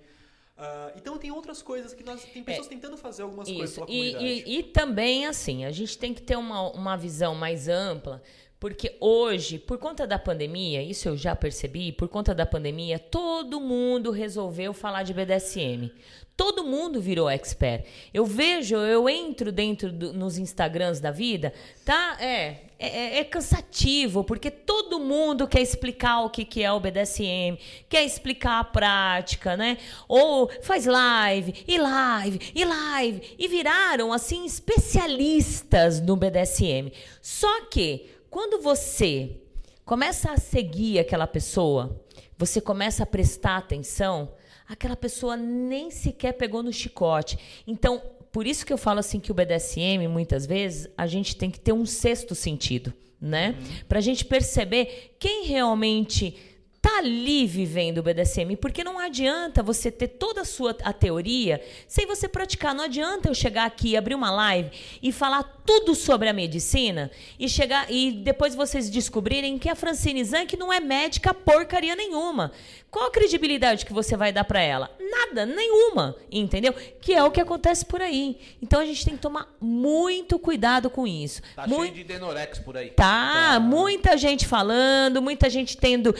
Ah, 0.56 0.92
então 0.96 1.18
tem 1.18 1.30
outras 1.32 1.60
coisas 1.62 1.92
que 1.92 2.04
nós. 2.04 2.22
Tem 2.24 2.44
pessoas 2.44 2.68
tentando 2.68 2.96
fazer 2.96 3.22
algumas 3.22 3.48
coisas 3.48 3.70
Isso. 3.70 3.84
pela 3.84 3.90
E, 3.90 4.12
comunidade. 4.12 4.50
e, 4.50 4.58
e 4.58 4.62
também, 4.62 5.26
assim, 5.26 5.64
a 5.64 5.72
gente 5.72 5.98
tem 5.98 6.14
que 6.14 6.22
ter 6.22 6.36
uma, 6.36 6.70
uma 6.70 6.96
visão 6.96 7.34
mais 7.34 7.68
ampla, 7.68 8.22
porque 8.62 8.96
hoje, 9.00 9.58
por 9.58 9.76
conta 9.76 10.06
da 10.06 10.20
pandemia, 10.20 10.80
isso 10.84 11.08
eu 11.08 11.16
já 11.16 11.34
percebi, 11.34 11.90
por 11.90 12.06
conta 12.06 12.32
da 12.32 12.46
pandemia, 12.46 12.96
todo 12.96 13.60
mundo 13.60 14.12
resolveu 14.12 14.72
falar 14.72 15.02
de 15.02 15.12
BDSM. 15.12 15.90
Todo 16.36 16.62
mundo 16.62 17.00
virou 17.00 17.28
expert. 17.28 17.84
Eu 18.14 18.24
vejo, 18.24 18.76
eu 18.76 19.08
entro 19.08 19.50
dentro 19.50 19.90
do- 19.90 20.12
nos 20.12 20.38
Instagrams 20.38 21.00
da 21.00 21.10
vida, 21.10 21.52
tá? 21.84 22.16
É, 22.20 22.60
é, 22.78 23.18
é 23.18 23.24
cansativo, 23.24 24.22
porque 24.22 24.48
todo 24.48 25.00
mundo 25.00 25.48
quer 25.48 25.60
explicar 25.60 26.20
o 26.20 26.30
que, 26.30 26.44
que 26.44 26.62
é 26.62 26.72
o 26.72 26.78
BDSM, 26.78 27.58
quer 27.88 28.04
explicar 28.04 28.60
a 28.60 28.64
prática, 28.64 29.56
né? 29.56 29.76
Ou 30.06 30.48
faz 30.62 30.86
live, 30.86 31.52
e 31.66 31.78
live, 31.78 32.38
e 32.54 32.64
live, 32.64 33.22
e 33.36 33.48
viraram, 33.48 34.12
assim, 34.12 34.44
especialistas 34.46 36.00
no 36.00 36.14
BDSM. 36.14 36.92
Só 37.20 37.66
que, 37.66 38.11
quando 38.32 38.62
você 38.62 39.42
começa 39.84 40.32
a 40.32 40.38
seguir 40.38 40.98
aquela 40.98 41.26
pessoa, 41.26 42.02
você 42.38 42.62
começa 42.62 43.02
a 43.02 43.06
prestar 43.06 43.58
atenção, 43.58 44.32
aquela 44.66 44.96
pessoa 44.96 45.36
nem 45.36 45.90
sequer 45.90 46.32
pegou 46.32 46.62
no 46.62 46.72
chicote. 46.72 47.38
Então, 47.66 48.02
por 48.32 48.46
isso 48.46 48.64
que 48.64 48.72
eu 48.72 48.78
falo 48.78 49.00
assim 49.00 49.20
que 49.20 49.30
o 49.30 49.34
BDSM, 49.34 50.08
muitas 50.08 50.46
vezes, 50.46 50.88
a 50.96 51.06
gente 51.06 51.36
tem 51.36 51.50
que 51.50 51.60
ter 51.60 51.74
um 51.74 51.84
sexto 51.84 52.34
sentido, 52.34 52.90
né? 53.20 53.54
Pra 53.86 54.00
gente 54.00 54.24
perceber 54.24 55.14
quem 55.18 55.44
realmente 55.44 56.34
tá 56.82 56.98
ali 56.98 57.46
vivendo 57.46 57.98
o 57.98 58.02
BDSM, 58.02 58.56
porque 58.56 58.82
não 58.82 58.98
adianta 58.98 59.62
você 59.62 59.88
ter 59.88 60.08
toda 60.08 60.40
a 60.40 60.44
sua 60.44 60.76
a 60.82 60.92
teoria 60.92 61.62
sem 61.86 62.06
você 62.06 62.26
praticar. 62.26 62.74
Não 62.74 62.84
adianta 62.84 63.28
eu 63.28 63.34
chegar 63.34 63.66
aqui, 63.66 63.96
abrir 63.96 64.16
uma 64.16 64.32
live 64.32 64.70
e 65.00 65.12
falar 65.12 65.44
tudo 65.64 65.94
sobre 65.94 66.28
a 66.28 66.32
medicina 66.32 67.10
e 67.38 67.48
chegar 67.48 67.90
e 67.90 68.12
depois 68.12 68.54
vocês 68.54 68.90
descobrirem 68.90 69.58
que 69.58 69.68
a 69.68 69.74
Francine 69.74 70.24
Zanck 70.24 70.56
não 70.56 70.72
é 70.72 70.80
médica 70.80 71.32
porcaria 71.32 71.94
nenhuma. 71.96 72.52
Qual 72.90 73.06
a 73.06 73.10
credibilidade 73.10 73.86
que 73.86 73.92
você 73.92 74.18
vai 74.18 74.32
dar 74.32 74.44
para 74.44 74.60
ela? 74.60 74.90
Nada, 75.00 75.46
nenhuma, 75.46 76.14
entendeu? 76.30 76.74
Que 77.00 77.14
é 77.14 77.24
o 77.24 77.30
que 77.30 77.40
acontece 77.40 77.86
por 77.86 78.02
aí. 78.02 78.38
Então 78.60 78.80
a 78.80 78.84
gente 78.84 79.02
tem 79.02 79.14
que 79.16 79.22
tomar 79.22 79.48
muito 79.58 80.38
cuidado 80.38 80.90
com 80.90 81.06
isso. 81.06 81.40
Tá 81.56 81.66
Mui- 81.66 81.86
cheio 81.86 81.94
de 81.94 82.04
Denorex 82.04 82.58
por 82.58 82.76
aí. 82.76 82.90
Tá, 82.90 83.58
muita 83.58 84.14
gente 84.18 84.46
falando, 84.46 85.22
muita 85.22 85.48
gente 85.48 85.74
tendo. 85.78 86.14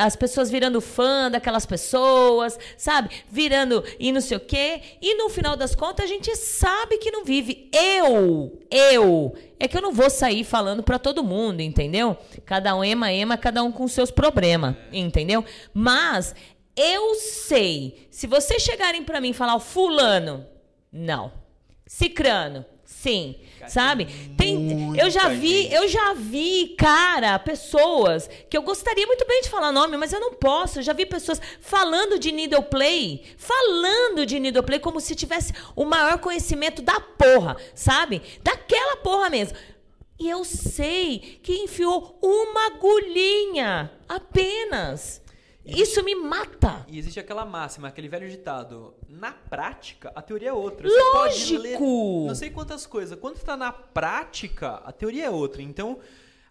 as 0.00 0.14
pessoas 0.14 0.50
virando 0.50 0.80
fã 0.80 1.28
daquelas 1.28 1.66
pessoas, 1.66 2.56
sabe? 2.76 3.10
Virando 3.28 3.82
e 3.98 4.12
não 4.12 4.20
sei 4.20 4.36
o 4.36 4.40
quê. 4.40 4.80
E 5.02 5.16
no 5.16 5.28
final 5.28 5.56
das 5.56 5.74
contas 5.74 6.04
a 6.04 6.08
gente 6.08 6.34
sabe 6.36 6.98
que 6.98 7.10
não 7.10 7.24
vive. 7.24 7.68
Eu, 7.72 8.56
eu. 8.70 9.34
É 9.58 9.66
que 9.66 9.76
eu 9.76 9.82
não 9.82 9.92
vou 9.92 10.08
sair 10.10 10.44
falando 10.44 10.82
pra 10.82 10.98
todo 10.98 11.24
mundo, 11.24 11.60
entendeu? 11.60 12.16
Cada 12.44 12.74
um 12.74 12.84
ema, 12.84 13.12
ema, 13.12 13.36
cada 13.36 13.62
um 13.62 13.72
com 13.72 13.86
seus 13.88 14.10
problemas, 14.10 14.76
entendeu? 14.92 15.44
Mas 15.74 16.34
eu 16.76 17.14
sei. 17.16 18.06
Se 18.10 18.26
vocês 18.26 18.62
chegarem 18.62 19.02
pra 19.02 19.20
mim 19.20 19.30
e 19.30 19.34
falar, 19.34 19.56
"Ó, 19.56 19.60
fulano, 19.60 20.46
não. 20.92 21.32
Cicrano, 21.86 22.64
sim. 22.84 23.36
Sabe? 23.68 24.06
Tem, 24.36 24.98
eu 24.98 25.10
já 25.10 25.28
vi, 25.28 25.72
eu 25.72 25.86
já 25.88 26.14
vi, 26.14 26.74
cara, 26.78 27.38
pessoas 27.38 28.28
que 28.48 28.56
eu 28.56 28.62
gostaria 28.62 29.06
muito 29.06 29.26
bem 29.26 29.42
de 29.42 29.48
falar 29.48 29.72
nome, 29.72 29.96
mas 29.96 30.12
eu 30.12 30.20
não 30.20 30.34
posso. 30.34 30.78
Eu 30.78 30.82
já 30.82 30.92
vi 30.92 31.06
pessoas 31.06 31.40
falando 31.60 32.18
de 32.18 32.32
needle 32.32 32.62
play, 32.62 33.24
falando 33.36 34.24
de 34.24 34.40
needle 34.40 34.62
play 34.62 34.78
como 34.78 35.00
se 35.00 35.14
tivesse 35.14 35.52
o 35.76 35.84
maior 35.84 36.18
conhecimento 36.18 36.82
da 36.82 37.00
porra, 37.00 37.56
sabe? 37.74 38.22
Daquela 38.42 38.96
porra 38.96 39.30
mesmo. 39.30 39.56
E 40.18 40.28
eu 40.28 40.44
sei 40.44 41.38
que 41.42 41.52
enfiou 41.52 42.18
uma 42.20 42.66
agulhinha 42.66 43.90
apenas. 44.08 45.22
Isso 45.68 46.02
me 46.02 46.14
mata. 46.14 46.84
E 46.88 46.98
existe 46.98 47.20
aquela 47.20 47.44
máxima, 47.44 47.88
aquele 47.88 48.08
velho 48.08 48.28
ditado. 48.28 48.94
Na 49.08 49.32
prática, 49.32 50.10
a 50.14 50.22
teoria 50.22 50.48
é 50.48 50.52
outra. 50.52 50.88
Você 50.88 51.02
pode 51.12 51.56
Lógico! 51.56 51.62
ler 52.22 52.26
não 52.28 52.34
sei 52.34 52.50
quantas 52.50 52.86
coisas. 52.86 53.18
Quando 53.18 53.36
está 53.36 53.56
na 53.56 53.70
prática, 53.72 54.80
a 54.84 54.92
teoria 54.92 55.26
é 55.26 55.30
outra. 55.30 55.60
Então, 55.62 55.98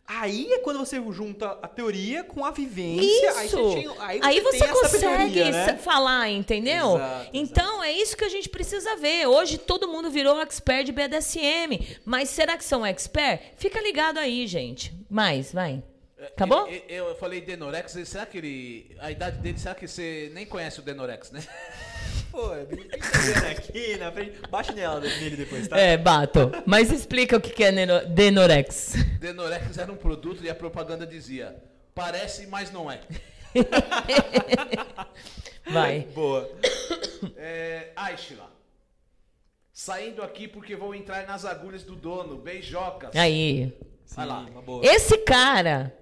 aí 0.05 0.51
é 0.53 0.59
quando 0.59 0.77
você 0.79 1.01
junta 1.11 1.57
a 1.61 1.67
teoria 1.67 2.23
com 2.23 2.45
a 2.45 2.51
vivência. 2.51 3.31
Aí 3.37 3.47
Isso. 3.47 3.57
você, 3.57 3.79
tinha- 3.81 3.95
aí 3.99 4.19
Aí 4.23 4.39
você 4.39 4.57
você 4.57 4.59
tem 4.59 4.69
a 4.69 4.73
consegue 4.73 5.51
né? 5.51 5.77
falar, 5.77 6.29
entendeu? 6.29 6.95
Exato, 6.95 7.29
então 7.33 7.83
é 7.83 7.91
isso 7.91 8.15
que 8.15 8.23
a 8.23 8.29
gente 8.29 8.47
precisa 8.49 8.95
ver. 8.95 9.25
Hoje 9.27 9.57
todo 9.57 9.87
mundo 9.87 10.09
virou 10.09 10.39
expert 10.41 10.85
de 10.85 10.91
BDSM. 10.91 11.97
Mas 12.05 12.29
será 12.29 12.55
que 12.55 12.63
são 12.63 12.85
expert? 12.85 13.41
Fica 13.57 13.81
ligado 13.81 14.17
aí, 14.17 14.47
gente. 14.47 14.93
Mais, 15.09 15.51
vai. 15.51 15.83
Acabou? 16.19 16.67
Ele- 16.67 16.83
eu, 16.89 17.07
eu 17.09 17.15
falei 17.15 17.41
Denorex, 17.41 17.91
será 18.05 18.25
que 18.25 18.37
ele. 18.37 18.95
A 18.99 19.11
idade 19.11 19.37
dele, 19.39 19.57
será 19.59 19.75
que 19.75 19.87
você 19.87 20.31
nem 20.33 20.45
conhece 20.45 20.79
o 20.79 20.83
Denorex, 20.83 21.31
né? 21.31 21.43
Pô, 22.31 22.49
vendo 22.49 23.45
aqui 23.51 23.97
na 23.97 24.11
frente. 24.11 24.39
Baixe 24.49 24.73
nela, 24.73 24.99
nele 24.99 25.35
depois, 25.37 25.67
tá? 25.67 25.77
É, 25.77 25.97
bato. 25.97 26.51
Mas 26.65 26.91
explica 26.91 27.37
o 27.37 27.41
que 27.41 27.63
é 27.63 27.71
Denorex. 28.05 28.93
Denorex 29.19 29.77
era 29.77 29.91
um 29.91 29.95
produto 29.95 30.43
e 30.43 30.49
a 30.49 30.55
propaganda 30.55 31.05
dizia: 31.05 31.55
parece, 31.95 32.45
mas 32.47 32.71
não 32.71 32.91
é. 32.91 32.99
Vai. 35.69 36.01
Boa. 36.13 36.49
É, 37.35 37.89
Aishla. 37.95 38.51
Saindo 39.73 40.23
aqui 40.23 40.47
porque 40.47 40.75
vou 40.75 40.95
entrar 40.95 41.27
nas 41.27 41.45
agulhas 41.45 41.83
do 41.83 41.95
dono. 41.95 42.37
Beijocas. 42.37 43.15
Aí. 43.15 43.73
Vai 44.15 44.25
lá. 44.25 44.39
Uma 44.39 44.61
boa. 44.61 44.85
Esse 44.85 45.17
cara. 45.19 45.93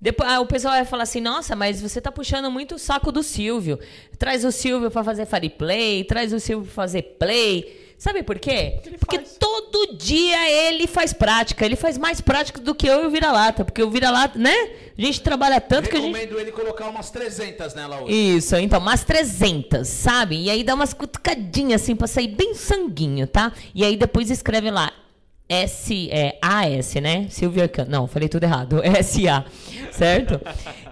Depois, 0.00 0.30
ah, 0.30 0.40
o 0.40 0.46
pessoal 0.46 0.74
vai 0.74 0.84
falar 0.84 1.04
assim: 1.04 1.20
nossa, 1.20 1.56
mas 1.56 1.80
você 1.80 2.00
tá 2.00 2.12
puxando 2.12 2.50
muito 2.50 2.74
o 2.74 2.78
saco 2.78 3.10
do 3.10 3.22
Silvio. 3.22 3.78
Traz 4.18 4.44
o 4.44 4.52
Silvio 4.52 4.90
pra 4.90 5.02
fazer 5.02 5.26
fare 5.26 5.48
play, 5.48 6.04
traz 6.04 6.32
o 6.32 6.40
Silvio 6.40 6.66
pra 6.66 6.74
fazer 6.74 7.02
play. 7.18 7.84
Sabe 7.98 8.22
por 8.22 8.38
quê? 8.38 8.78
Porque 8.98 9.18
todo 9.18 9.96
dia 9.96 10.50
ele 10.50 10.86
faz 10.86 11.14
prática. 11.14 11.64
Ele 11.64 11.76
faz 11.76 11.96
mais 11.96 12.20
prática 12.20 12.60
do 12.60 12.74
que 12.74 12.86
eu 12.86 13.04
e 13.04 13.06
o 13.06 13.10
vira-lata. 13.10 13.64
Porque 13.64 13.82
o 13.82 13.88
vira-lata, 13.88 14.38
né? 14.38 14.54
A 14.96 15.00
gente 15.00 15.22
trabalha 15.22 15.58
tanto 15.62 15.88
que 15.88 15.96
a 15.96 16.00
gente. 16.00 16.14
Recomendo 16.14 16.38
ele 16.38 16.52
colocar 16.52 16.88
umas 16.88 17.10
300 17.10 17.74
nela 17.74 18.02
hoje. 18.02 18.36
Isso, 18.36 18.54
então, 18.56 18.80
umas 18.80 19.02
300, 19.02 19.88
sabe? 19.88 20.42
E 20.42 20.50
aí 20.50 20.62
dá 20.62 20.74
umas 20.74 20.92
cutucadinhas 20.92 21.80
assim 21.80 21.96
pra 21.96 22.06
sair 22.06 22.28
bem 22.28 22.52
sanguinho, 22.52 23.26
tá? 23.26 23.50
E 23.74 23.82
aí 23.82 23.96
depois 23.96 24.30
escreve 24.30 24.70
lá 24.70 24.92
S, 25.48 26.10
é, 26.10 26.38
AS, 26.42 26.94
né? 26.96 27.28
Silvio 27.28 27.62
Arcano. 27.62 27.90
Não, 27.90 28.06
falei 28.08 28.28
tudo 28.28 28.42
errado. 28.44 28.80
SA, 29.02 29.44
certo? 29.92 30.40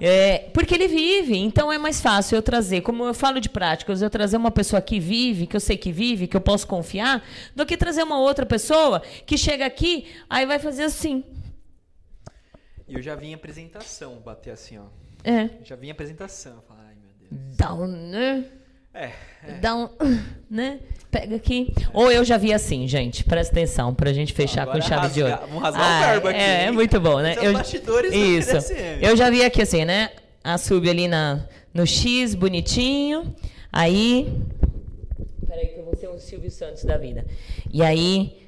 É, 0.01 0.51
porque 0.53 0.75
ele 0.75 0.87
vive, 0.87 1.37
então 1.37 1.73
é 1.73 1.79
mais 1.79 2.01
fácil 2.01 2.37
eu 2.37 2.43
trazer, 2.43 2.81
como 2.83 3.05
eu 3.05 3.15
falo 3.15 3.41
de 3.41 3.49
práticas, 3.49 4.01
eu 4.01 4.09
trazer 4.09 4.37
uma 4.37 4.53
pessoa 4.53 4.81
que 4.81 5.01
vive, 5.01 5.47
que 5.47 5.57
eu 5.57 5.61
sei 5.61 5.77
que 5.77 5.91
vive, 5.91 6.29
que 6.29 6.37
eu 6.37 6.41
posso 6.41 6.67
confiar, 6.67 7.25
do 7.55 7.67
que 7.67 7.77
trazer 7.77 8.05
uma 8.05 8.21
outra 8.21 8.47
pessoa 8.47 9.01
que 9.27 9.37
chega 9.37 9.67
aqui, 9.67 10.07
aí 10.31 10.47
vai 10.47 10.61
fazer 10.61 10.85
assim. 10.85 11.25
E 12.87 12.95
eu 12.95 13.03
já 13.03 13.17
vi 13.17 13.29
em 13.29 13.35
apresentação 13.35 14.21
bater 14.21 14.53
assim, 14.53 14.79
ó. 14.79 14.85
É. 15.25 15.49
Já 15.65 15.75
vi 15.75 15.89
em 15.89 15.91
apresentação. 15.91 16.63
Falar, 16.69 16.85
ai 16.89 16.95
meu 16.95 17.11
Deus. 17.19 17.57
Down, 17.57 17.87
né? 17.87 18.45
É, 18.95 19.11
Dá 19.61 19.75
um. 19.77 19.89
Né? 20.51 20.79
Pega 21.11 21.35
aqui. 21.37 21.73
Ou 21.93 22.13
eu 22.13 22.25
já 22.25 22.37
vi 22.37 22.53
assim, 22.53 22.87
gente. 22.87 23.25
Presta 23.25 23.53
atenção 23.53 23.93
pra 23.93 24.13
gente 24.13 24.33
fechar 24.33 24.63
Agora 24.63 24.81
com 24.81 24.87
chave 24.87 25.13
de 25.15 25.23
ouro. 25.23 25.33
rasga- 25.35 25.47
vamos 25.49 25.63
rasgar 25.63 25.83
o 26.09 26.11
verbo 26.13 26.29
aqui, 26.29 26.39
É, 26.39 26.65
é 26.67 26.71
muito 26.71 27.01
bom, 27.01 27.19
né? 27.21 27.35
São 27.35 27.53
bastidores 27.53 28.13
do 28.13 28.17
Isso. 28.19 28.51
BDSM. 28.53 28.99
Eu 29.03 29.17
já 29.17 29.31
vi 29.31 29.43
aqui 29.45 29.63
assim, 29.63 29.85
né? 29.85 30.11
A 30.45 30.57
sub 30.59 30.89
ali 30.89 31.09
na, 31.09 31.45
no 31.73 31.85
X, 31.87 32.35
bonitinho. 32.37 33.35
Aí. 33.73 34.33
Peraí, 35.49 35.67
que 35.69 35.79
eu 35.81 35.85
vou 35.85 35.97
ser 35.97 36.09
um 36.09 36.19
Silvio 36.19 36.51
Santos 36.51 36.85
da 36.85 36.97
vida. 36.97 37.27
E 37.73 37.83
aí, 37.83 38.39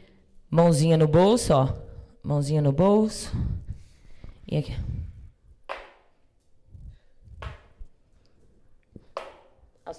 mãozinha 0.50 0.96
no 0.96 1.08
bolso, 1.08 1.54
ó. 1.54 1.68
Mãozinha 2.22 2.62
no 2.62 2.70
bolso. 2.72 3.32
E 4.46 4.56
aqui. 4.58 4.74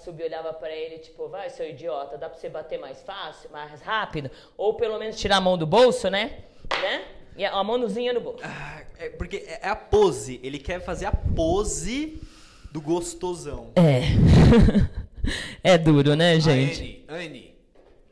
Sub 0.04 0.22
olhava 0.24 0.54
pra 0.54 0.72
ele, 0.72 1.00
tipo, 1.00 1.28
vai, 1.28 1.50
seu 1.50 1.70
idiota, 1.70 2.18
dá 2.18 2.30
pra 2.30 2.38
você 2.38 2.50
bater 2.50 2.80
mais 2.80 3.02
fácil, 3.02 3.50
mais 3.52 3.82
rápido? 3.82 4.30
Ou 4.58 4.74
pelo 4.76 4.98
menos 5.00 5.18
tirar 5.20 5.38
a 5.38 5.42
mão 5.42 5.58
do 5.58 5.66
bolso, 5.68 6.10
né? 6.10 6.40
Né? 6.82 7.06
E 7.36 7.46
a, 7.46 7.52
a 7.54 7.64
mãozinha 7.64 8.14
no 8.14 8.22
bolso. 8.22 8.40
Ah, 8.44 8.82
é 8.98 9.10
porque 9.10 9.38
é 9.38 9.60
é 9.64 9.70
a 9.70 9.76
pose. 9.76 10.40
Ele 10.44 10.60
quer 10.60 10.80
fazer 10.82 11.06
a 11.06 11.12
pose 11.12 12.22
do 12.72 12.82
gostosão. 12.82 13.72
É. 13.76 14.02
é 15.64 15.78
duro, 15.78 16.16
né, 16.16 16.40
gente? 16.40 17.04
Anne, 17.08 17.26
Anne, 17.26 17.56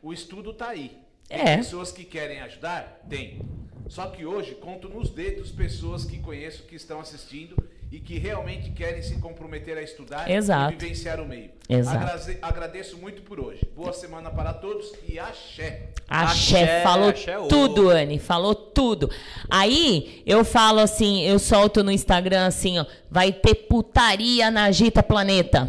o 0.02 0.14
estudo 0.14 0.54
tá 0.54 0.70
aí. 0.70 0.98
Tem 1.28 1.40
É. 1.40 1.58
pessoas 1.58 1.92
que 1.92 2.04
querem 2.04 2.40
ajudar? 2.42 3.02
Tem. 3.10 3.42
Só 3.88 4.08
que 4.08 4.26
hoje 4.26 4.56
conto 4.56 4.90
nos 4.90 5.10
dedos 5.10 5.52
pessoas 5.52 6.06
que 6.06 6.20
conheço 6.20 6.64
que 6.64 6.76
estão 6.76 7.00
assistindo 7.00 7.56
e 7.92 8.00
que 8.00 8.18
realmente 8.18 8.72
querem 8.72 9.02
se 9.02 9.16
comprometer 9.20 9.78
a 9.78 9.82
estudar 9.82 10.30
Exato. 10.30 10.74
e 10.74 10.78
vivenciar 10.78 11.20
o 11.22 11.26
meio. 11.28 11.52
Exato. 11.70 11.98
Agraze- 11.98 12.38
agradeço 12.42 12.98
muito 12.98 13.22
por 13.22 13.40
hoje. 13.40 13.62
Boa 13.76 13.94
semana 13.94 14.30
para 14.30 14.54
todos 14.54 14.92
e 15.08 15.18
axé. 15.18 15.90
Axé, 16.08 16.64
Axé, 16.64 16.84
falou 16.84 17.10
axé, 17.10 17.38
ô. 17.40 17.48
tudo, 17.48 17.90
Anne, 17.90 18.20
falou 18.20 18.54
tudo. 18.54 19.10
Aí 19.50 20.22
eu 20.26 20.44
falo 20.44 20.80
assim, 20.80 21.22
eu 21.24 21.40
solto 21.40 21.84
no 21.84 21.92
Instagram 21.92 22.46
assim, 22.46 22.78
ó, 22.80 22.86
vai 23.10 23.32
ter 23.32 23.56
putaria 23.56 24.52
na 24.52 24.66
Agita 24.66 25.02
Planeta. 25.02 25.68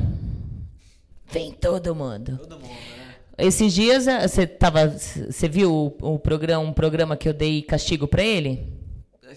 Vem 1.30 1.52
todo 1.52 1.94
mundo. 1.94 2.38
Todo 2.38 2.56
mundo, 2.58 2.68
né? 2.68 2.76
Esses 3.38 3.72
dias 3.74 4.06
eh, 4.08 4.26
você 4.26 4.46
tava, 4.46 4.88
você 4.88 5.48
viu 5.48 5.94
o, 6.00 6.14
o 6.14 6.18
programa, 6.18 6.64
um 6.64 6.72
programa 6.72 7.16
que 7.16 7.28
eu 7.28 7.34
dei 7.34 7.62
castigo 7.62 8.06
pra 8.08 8.22
ele? 8.22 8.75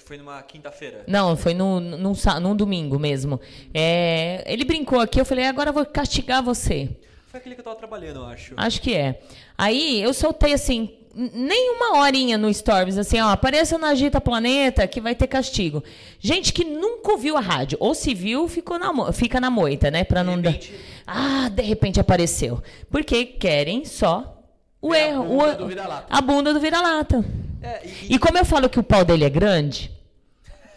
Foi 0.05 0.17
numa 0.17 0.41
quinta-feira. 0.41 1.03
Não, 1.07 1.35
foi 1.37 1.53
no, 1.53 1.79
num, 1.79 2.13
num 2.41 2.55
domingo 2.55 2.97
mesmo. 2.97 3.39
É, 3.73 4.43
ele 4.47 4.63
brincou 4.65 4.99
aqui, 4.99 5.19
eu 5.21 5.25
falei, 5.25 5.45
agora 5.45 5.69
eu 5.69 5.73
vou 5.73 5.85
castigar 5.85 6.41
você. 6.43 6.89
Foi 7.27 7.39
aquele 7.39 7.53
que 7.55 7.61
eu 7.61 7.65
tava 7.65 7.75
trabalhando, 7.75 8.21
eu 8.21 8.25
acho. 8.25 8.53
Acho 8.57 8.81
que 8.81 8.93
é. 8.95 9.21
Aí 9.55 10.01
eu 10.01 10.11
soltei 10.13 10.51
assim, 10.53 10.89
nem 11.13 11.69
uma 11.75 11.99
horinha 11.99 12.37
no 12.39 12.51
Stories, 12.51 12.97
assim, 12.97 13.19
ó, 13.21 13.29
apareça 13.29 13.77
na 13.77 13.89
Agita 13.89 14.19
Planeta 14.19 14.87
que 14.87 14.99
vai 14.99 15.13
ter 15.13 15.27
castigo. 15.27 15.83
Gente 16.19 16.51
que 16.51 16.63
nunca 16.65 17.11
ouviu 17.11 17.37
a 17.37 17.39
rádio, 17.39 17.77
ou 17.79 17.93
se 17.93 18.15
viu, 18.15 18.47
ficou 18.47 18.79
na, 18.79 19.11
fica 19.13 19.39
na 19.39 19.51
moita, 19.51 19.91
né? 19.91 20.03
Pra 20.03 20.23
não 20.23 20.41
dar. 20.41 20.49
repente- 20.51 20.73
Ah, 21.05 21.49
de 21.49 21.61
repente 21.61 21.99
apareceu. 21.99 22.63
Porque 22.89 23.25
querem 23.25 23.85
só 23.85 24.41
o 24.81 24.93
É 24.93 25.03
a 25.03 25.07
erro. 25.09 25.23
bunda 25.25 25.53
o- 25.53 25.57
do 25.57 25.67
vira-lata. 25.67 26.05
a 26.09 26.21
bunda 26.21 26.53
do 26.53 26.59
vira-lata. 26.59 27.23
É, 27.61 27.85
e, 27.85 28.15
E 28.15 28.19
como 28.19 28.37
eu 28.37 28.45
falo 28.45 28.69
que 28.69 28.79
o 28.79 28.83
pau 28.83 29.03
dele 29.03 29.25
é 29.25 29.29
grande, 29.29 29.91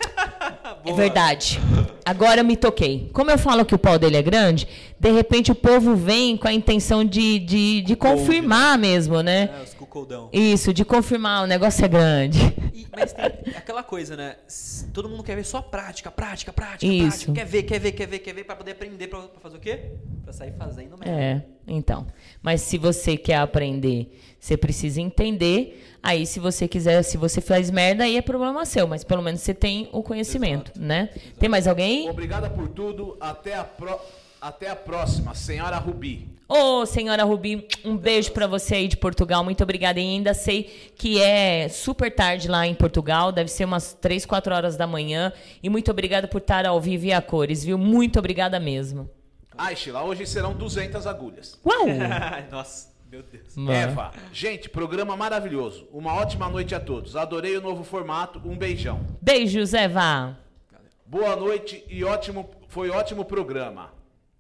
é 0.85 0.93
verdade. 0.93 1.61
Agora 2.05 2.40
eu 2.40 2.44
me 2.44 2.56
toquei. 2.56 3.10
Como 3.12 3.31
eu 3.31 3.39
falo 3.39 3.64
que 3.64 3.74
o 3.74 3.78
pau 3.78 3.98
dele 3.98 4.16
é 4.16 4.22
grande, 4.22 4.66
de 4.98 5.10
repente 5.12 5.52
o 5.52 5.55
povo 5.55 5.94
vem 5.94 6.36
com 6.36 6.48
a 6.48 6.52
intenção 6.52 7.05
de, 7.05 7.39
de, 7.39 7.82
de 7.82 7.94
confirmar 7.97 8.76
mesmo, 8.78 9.20
né? 9.22 9.50
É, 9.58 9.62
os 9.62 9.74
cuckoldão. 9.74 10.28
Isso, 10.32 10.72
de 10.72 10.84
confirmar, 10.84 11.44
o 11.44 11.47
negócio 11.47 11.84
é 11.84 11.89
grande. 11.89 12.39
E- 12.74 12.86
mas 12.97 13.12
tem 13.12 13.55
aquela 13.56 13.82
coisa, 13.82 14.16
né? 14.16 14.36
Todo 14.92 15.08
mundo 15.08 15.22
quer 15.22 15.36
ver 15.36 15.44
só 15.44 15.62
prática, 15.62 16.10
prática, 16.10 16.52
prática, 16.52 16.92
Isso. 16.92 17.06
prática. 17.26 17.32
Quer 17.32 17.47
ver, 17.47 17.62
quer 17.62 17.78
ver, 17.78 17.92
quer 17.92 18.06
ver, 18.06 18.18
quer 18.18 18.34
ver, 18.34 18.44
pra 18.44 18.56
poder 18.56 18.72
aprender, 18.72 19.06
pra, 19.06 19.20
pra 19.20 19.40
fazer 19.40 19.56
o 19.56 19.60
quê? 19.60 19.81
Pra 20.24 20.32
sair 20.32 20.52
fazendo 20.58 20.97
mesmo. 20.98 21.05
É, 21.14 21.42
então. 21.66 22.06
Mas 22.42 22.60
se 22.62 22.76
você 22.78 23.16
quer 23.16 23.36
aprender, 23.36 24.18
você 24.40 24.56
precisa 24.56 25.00
entender. 25.00 25.89
Aí, 26.02 26.26
se 26.26 26.40
você 26.40 26.66
quiser, 26.66 27.00
se 27.05 27.16
você 27.16 27.40
faz 27.40 27.70
merda, 27.70 28.02
aí 28.05 28.16
é 28.16 28.22
problema 28.22 28.64
seu. 28.64 28.86
Mas 28.89 29.05
pelo 29.05 29.22
menos 29.22 29.40
você 29.40 29.55
tem 29.55 29.89
o 29.92 30.02
conhecimento, 30.02 30.72
né? 30.76 31.10
Tem 31.39 31.48
mais 31.48 31.66
alguém? 31.68 31.91
Obrigada 32.08 32.50
por 32.50 32.68
tudo. 32.68 33.16
Até 33.20 33.54
a, 33.54 33.64
pro... 33.64 33.98
Até 34.40 34.68
a 34.68 34.76
próxima, 34.76 35.34
senhora 35.34 35.76
Rubi. 35.78 36.28
Ô, 36.48 36.84
senhora 36.84 37.24
Rubi, 37.24 37.66
um 37.84 37.96
beijo 37.96 38.32
pra 38.32 38.46
você 38.46 38.74
aí 38.74 38.88
de 38.88 38.96
Portugal. 38.96 39.42
Muito 39.42 39.62
obrigada. 39.62 39.98
E 39.98 40.02
ainda 40.02 40.34
sei 40.34 40.92
que 40.96 41.20
é 41.20 41.68
super 41.68 42.14
tarde 42.14 42.48
lá 42.48 42.66
em 42.66 42.74
Portugal, 42.74 43.32
deve 43.32 43.48
ser 43.50 43.64
umas 43.64 43.94
3, 43.94 44.26
4 44.26 44.54
horas 44.54 44.76
da 44.76 44.86
manhã. 44.86 45.32
E 45.62 45.70
muito 45.70 45.90
obrigada 45.90 46.28
por 46.28 46.42
estar 46.42 46.66
ao 46.66 46.80
vivo 46.80 47.06
e 47.06 47.12
a 47.12 47.22
cores, 47.22 47.64
viu? 47.64 47.78
Muito 47.78 48.18
obrigada 48.18 48.60
mesmo. 48.60 49.08
Ai, 49.56 49.76
Sheila, 49.76 50.02
hoje 50.02 50.26
serão 50.26 50.54
200 50.54 51.06
agulhas. 51.06 51.58
Uau! 51.64 51.86
Nossa, 52.50 52.88
meu 53.10 53.22
Deus. 53.22 53.56
Mano. 53.56 53.72
Eva, 53.72 54.10
gente, 54.32 54.68
programa 54.68 55.16
maravilhoso. 55.16 55.86
Uma 55.92 56.14
ótima 56.14 56.48
noite 56.48 56.74
a 56.74 56.80
todos. 56.80 57.16
Adorei 57.16 57.56
o 57.56 57.62
novo 57.62 57.84
formato. 57.84 58.42
Um 58.44 58.56
beijão. 58.56 59.00
Beijos, 59.20 59.72
Eva. 59.72 60.36
Boa 61.12 61.36
noite 61.36 61.84
e 61.91 62.02
ótimo, 62.02 62.49
foi 62.68 62.89
ótimo 62.89 63.23
programa. 63.23 63.92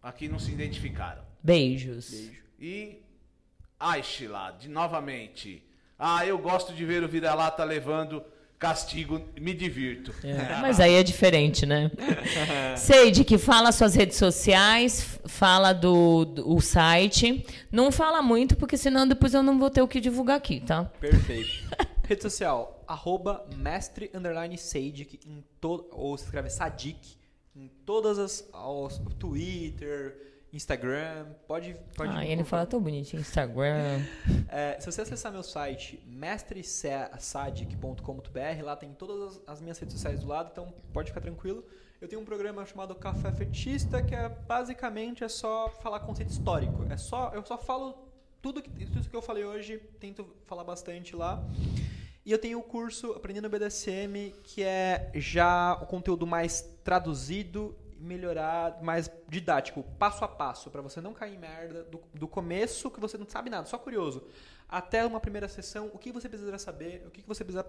Aqui 0.02 0.26
não 0.26 0.38
se 0.38 0.50
identificaram. 0.50 1.20
Beijos. 1.42 2.30
E 2.58 3.02
Aishla, 3.78 4.56
de 4.58 4.70
novamente. 4.70 5.62
Ah, 5.98 6.26
eu 6.26 6.38
gosto 6.38 6.72
de 6.72 6.82
ver 6.86 7.04
o 7.04 7.08
vira-lata 7.08 7.62
levando 7.62 8.24
castigo, 8.58 9.20
me 9.38 9.52
divirto. 9.52 10.14
É, 10.24 10.62
mas 10.62 10.80
aí 10.80 10.94
é 10.94 11.02
diferente, 11.02 11.66
né? 11.66 11.90
Seide, 12.74 13.22
que 13.22 13.36
fala 13.36 13.70
suas 13.70 13.94
redes 13.94 14.16
sociais, 14.16 15.20
fala 15.26 15.74
do, 15.74 16.24
do 16.24 16.56
o 16.56 16.58
site. 16.62 17.44
Não 17.70 17.92
fala 17.92 18.22
muito, 18.22 18.56
porque 18.56 18.78
senão 18.78 19.06
depois 19.06 19.34
eu 19.34 19.42
não 19.42 19.58
vou 19.58 19.68
ter 19.68 19.82
o 19.82 19.88
que 19.88 20.00
divulgar 20.00 20.38
aqui, 20.38 20.58
tá? 20.60 20.84
Perfeito. 20.98 21.50
Rede 22.12 22.24
social, 22.24 22.84
arroba 22.86 23.46
mestre 23.56 24.10
underline 24.12 24.58
Sadic 24.58 25.18
em 25.26 25.42
todo, 25.58 25.88
ou 25.90 26.18
se 26.18 26.24
escreve 26.24 26.50
Sadik 26.50 27.16
em 27.56 27.68
todas 27.86 28.18
as 28.18 28.46
aos, 28.52 28.98
Twitter, 29.18 30.44
Instagram, 30.52 31.28
pode 31.48 31.74
pode 31.96 32.14
Ah, 32.14 32.22
ele 32.22 32.44
fala 32.44 32.66
tão 32.66 32.82
bonitinho, 32.82 33.20
Instagram. 33.20 34.04
É, 34.54 34.78
se 34.78 34.92
você 34.92 35.00
acessar 35.00 35.32
meu 35.32 35.42
site 35.42 35.98
mestresadic.com.br, 36.06 38.62
lá 38.62 38.76
tem 38.76 38.92
todas 38.92 39.22
as, 39.22 39.40
as 39.46 39.62
minhas 39.62 39.78
redes 39.78 39.94
sociais 39.94 40.20
do 40.20 40.26
lado, 40.26 40.50
então 40.52 40.74
pode 40.92 41.08
ficar 41.08 41.22
tranquilo. 41.22 41.64
Eu 41.98 42.06
tenho 42.06 42.20
um 42.20 42.26
programa 42.26 42.66
chamado 42.66 42.94
Café 42.94 43.32
Fetista, 43.32 44.02
que 44.02 44.14
é 44.14 44.28
basicamente 44.28 45.24
é 45.24 45.28
só 45.28 45.70
falar 45.82 46.00
conceito 46.00 46.28
histórico. 46.28 46.84
É 46.90 46.98
só 46.98 47.30
eu 47.32 47.42
só 47.42 47.56
falo 47.56 47.96
tudo 48.42 48.60
que 48.60 48.68
tudo 48.84 49.08
que 49.08 49.16
eu 49.16 49.22
falei 49.22 49.44
hoje, 49.44 49.78
tento 49.98 50.26
falar 50.44 50.64
bastante 50.64 51.16
lá. 51.16 51.42
E 52.24 52.30
eu 52.30 52.38
tenho 52.38 52.60
o 52.60 52.62
curso 52.62 53.12
Aprendendo 53.12 53.48
BDSM, 53.48 54.32
que 54.44 54.62
é 54.62 55.10
já 55.14 55.74
o 55.82 55.86
conteúdo 55.86 56.24
mais 56.24 56.62
traduzido, 56.84 57.76
melhorado, 57.98 58.84
mais 58.84 59.10
didático, 59.28 59.82
passo 59.98 60.24
a 60.24 60.28
passo, 60.28 60.70
para 60.70 60.82
você 60.82 61.00
não 61.00 61.12
cair 61.12 61.34
em 61.34 61.38
merda 61.38 61.82
do, 61.84 62.00
do 62.14 62.28
começo, 62.28 62.90
que 62.90 63.00
você 63.00 63.18
não 63.18 63.28
sabe 63.28 63.50
nada, 63.50 63.66
só 63.66 63.78
curioso, 63.78 64.24
até 64.68 65.04
uma 65.04 65.20
primeira 65.20 65.48
sessão, 65.48 65.90
o 65.92 65.98
que 65.98 66.12
você 66.12 66.28
precisa 66.28 66.56
saber, 66.58 67.04
o 67.06 67.10
que 67.10 67.22
você 67.26 67.44
precisa 67.44 67.66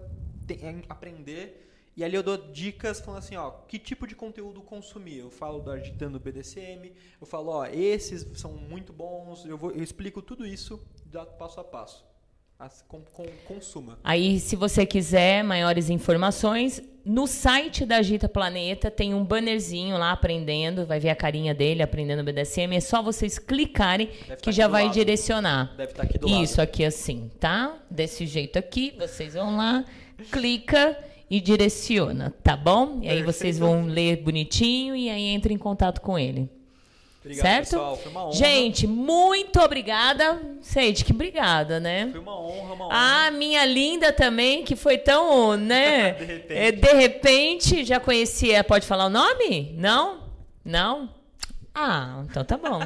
aprender. 0.88 1.70
E 1.96 2.02
ali 2.02 2.16
eu 2.16 2.22
dou 2.24 2.36
dicas 2.36 3.00
falando 3.00 3.18
assim, 3.18 3.36
ó, 3.36 3.50
que 3.68 3.78
tipo 3.78 4.06
de 4.06 4.16
conteúdo 4.16 4.60
consumir. 4.62 5.18
Eu 5.18 5.30
falo 5.30 5.60
do 5.60 5.70
agitando 5.70 6.18
BDSM, 6.18 6.92
eu 7.20 7.26
falo, 7.26 7.52
ó, 7.52 7.66
esses 7.66 8.26
são 8.38 8.52
muito 8.52 8.92
bons, 8.92 9.44
eu, 9.44 9.56
vou, 9.56 9.70
eu 9.70 9.82
explico 9.82 10.20
tudo 10.20 10.44
isso 10.46 10.84
passo 11.38 11.60
a 11.60 11.64
passo. 11.64 12.04
As- 12.58 12.82
com, 12.86 13.00
com, 13.12 13.24
consuma. 13.46 13.98
Aí, 14.04 14.38
se 14.38 14.54
você 14.56 14.86
quiser 14.86 15.42
maiores 15.42 15.90
informações, 15.90 16.80
no 17.04 17.26
site 17.26 17.84
da 17.84 17.96
Agita 17.96 18.28
Planeta 18.28 18.90
tem 18.90 19.12
um 19.12 19.24
bannerzinho 19.24 19.98
lá 19.98 20.12
aprendendo, 20.12 20.86
vai 20.86 20.98
ver 21.00 21.10
a 21.10 21.16
carinha 21.16 21.52
dele 21.52 21.82
aprendendo 21.82 22.22
BDSM. 22.24 22.74
É 22.76 22.80
só 22.80 23.02
vocês 23.02 23.38
clicarem 23.38 24.06
tá 24.06 24.12
que 24.26 24.32
aqui 24.32 24.52
já 24.52 24.68
vai 24.68 24.84
lado. 24.84 24.94
direcionar. 24.94 25.74
Deve 25.76 25.90
estar 25.92 26.02
aqui 26.04 26.16
do 26.18 26.28
Isso 26.28 26.58
lado. 26.58 26.68
aqui 26.68 26.84
assim, 26.84 27.30
tá? 27.40 27.76
Desse 27.90 28.24
jeito 28.26 28.58
aqui, 28.58 28.94
vocês 28.98 29.34
vão 29.34 29.56
lá, 29.56 29.84
clica 30.30 30.96
e 31.28 31.40
direciona, 31.40 32.32
tá 32.42 32.56
bom? 32.56 33.00
E 33.02 33.08
aí 33.08 33.22
vocês 33.22 33.58
vão 33.58 33.86
ler 33.86 34.18
bonitinho 34.22 34.94
e 34.94 35.10
aí 35.10 35.24
entra 35.26 35.52
em 35.52 35.58
contato 35.58 36.00
com 36.00 36.18
ele. 36.18 36.48
Obrigado, 37.24 37.42
certo? 37.42 37.70
pessoal. 37.70 37.96
Foi 37.96 38.10
uma 38.10 38.24
honra. 38.26 38.34
Gente, 38.34 38.86
muito 38.86 39.58
obrigada. 39.58 40.42
Seide, 40.60 41.06
que 41.06 41.12
obrigada, 41.12 41.80
né? 41.80 42.10
Foi 42.10 42.20
uma 42.20 42.38
honra, 42.38 42.74
uma 42.74 42.86
honra. 42.86 43.26
Ah, 43.26 43.30
minha 43.30 43.64
linda 43.64 44.12
também, 44.12 44.62
que 44.62 44.76
foi 44.76 44.98
tão, 44.98 45.56
né? 45.56 46.12
De 46.20 46.24
repente. 46.24 46.58
É, 46.58 46.72
de 46.72 46.92
repente, 46.92 47.84
já 47.84 47.98
conhecia. 47.98 48.62
Pode 48.62 48.86
falar 48.86 49.06
o 49.06 49.10
nome? 49.10 49.74
Não? 49.78 50.20
Não? 50.62 51.13
Ah, 51.76 52.22
então 52.30 52.44
tá 52.44 52.56
bom. 52.56 52.80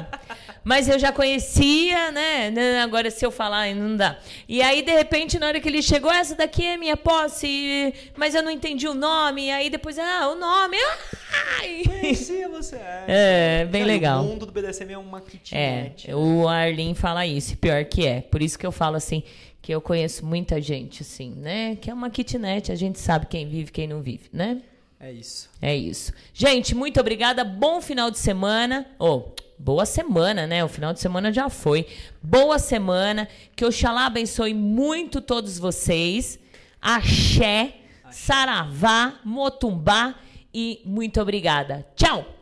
Mas 0.63 0.89
eu 0.89 0.97
já 0.97 1.11
conhecia, 1.11 2.11
né? 2.11 2.49
Né, 2.49 2.81
Agora, 2.81 3.11
se 3.11 3.23
eu 3.23 3.29
falar, 3.29 3.73
não 3.75 3.95
dá. 3.95 4.17
E 4.47 4.63
aí, 4.63 4.81
de 4.81 4.91
repente, 4.91 5.37
na 5.37 5.45
hora 5.47 5.59
que 5.59 5.69
ele 5.69 5.81
chegou, 5.81 6.11
essa 6.11 6.33
daqui 6.35 6.65
é 6.65 6.75
minha 6.75 6.97
posse, 6.97 7.93
mas 8.17 8.33
eu 8.33 8.41
não 8.41 8.49
entendi 8.49 8.87
o 8.87 8.95
nome. 8.95 9.45
E 9.45 9.51
aí 9.51 9.69
depois, 9.69 9.99
ah, 9.99 10.29
o 10.29 10.35
nome. 10.35 10.77
Ai! 11.61 11.83
Conhecia 11.85 12.49
você. 12.49 12.77
É, 13.07 13.65
bem 13.69 13.81
Cara, 13.81 13.93
legal. 13.93 14.23
O 14.23 14.27
mundo 14.27 14.45
do 14.47 14.51
BDSM 14.51 14.91
é 14.91 14.97
uma 14.97 15.19
É, 15.51 15.91
kitnet. 15.91 16.13
o 16.13 16.47
Arlin 16.47 16.95
fala 16.95 17.25
isso, 17.27 17.53
e 17.53 17.55
pior 17.57 17.85
que 17.85 18.07
é. 18.07 18.21
Por 18.21 18.41
isso 18.41 18.57
que 18.57 18.65
eu 18.65 18.71
falo 18.71 18.95
assim, 18.95 19.21
que 19.61 19.71
eu 19.71 19.79
conheço 19.81 20.25
muita 20.25 20.59
gente, 20.59 21.03
assim, 21.03 21.35
né? 21.37 21.77
Que 21.79 21.91
é 21.91 21.93
uma 21.93 22.09
kitnet, 22.09 22.71
a 22.71 22.75
gente 22.75 22.97
sabe 22.99 23.27
quem 23.27 23.47
vive, 23.47 23.71
quem 23.71 23.87
não 23.87 24.01
vive, 24.01 24.29
né? 24.33 24.61
É 24.99 25.11
isso. 25.11 25.49
É 25.61 25.75
isso. 25.75 26.11
Gente, 26.33 26.75
muito 26.75 26.99
obrigada. 26.99 27.43
Bom 27.43 27.79
final 27.79 28.11
de 28.11 28.19
semana. 28.19 28.85
Ou, 28.99 29.33
boa 29.57 29.85
semana, 29.85 30.45
né? 30.45 30.63
O 30.63 30.67
final 30.67 30.91
de 30.93 30.99
semana 30.99 31.31
já 31.31 31.49
foi. 31.49 31.87
Boa 32.21 32.59
semana. 32.59 33.27
Que 33.55 33.63
Oxalá 33.63 34.07
abençoe 34.07 34.53
muito 34.53 35.21
todos 35.21 35.57
vocês. 35.57 36.37
Axé, 36.81 37.75
Saravá, 38.11 39.19
Motumbá 39.23 40.15
e 40.53 40.81
muito 40.85 41.21
obrigada. 41.21 41.85
Tchau! 41.95 42.38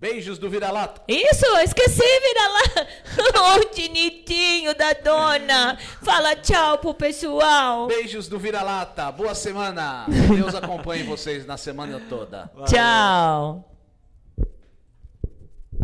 Beijos 0.00 0.38
do 0.38 0.48
vira-lata. 0.48 1.02
Isso, 1.08 1.44
eu 1.44 1.58
esqueci, 1.58 2.00
vira 2.00 2.48
lá. 2.48 3.56
o 3.58 3.64
tinitinho 3.64 4.72
da 4.72 4.92
dona. 4.92 5.76
Fala 6.02 6.36
tchau 6.36 6.78
pro 6.78 6.94
pessoal. 6.94 7.88
Beijos 7.88 8.28
do 8.28 8.38
vira-lata. 8.38 9.10
Boa 9.10 9.34
semana. 9.34 10.06
Deus 10.36 10.54
acompanhe 10.54 11.02
vocês 11.02 11.44
na 11.44 11.56
semana 11.56 12.00
toda. 12.08 12.48
Tchau. 12.66 13.68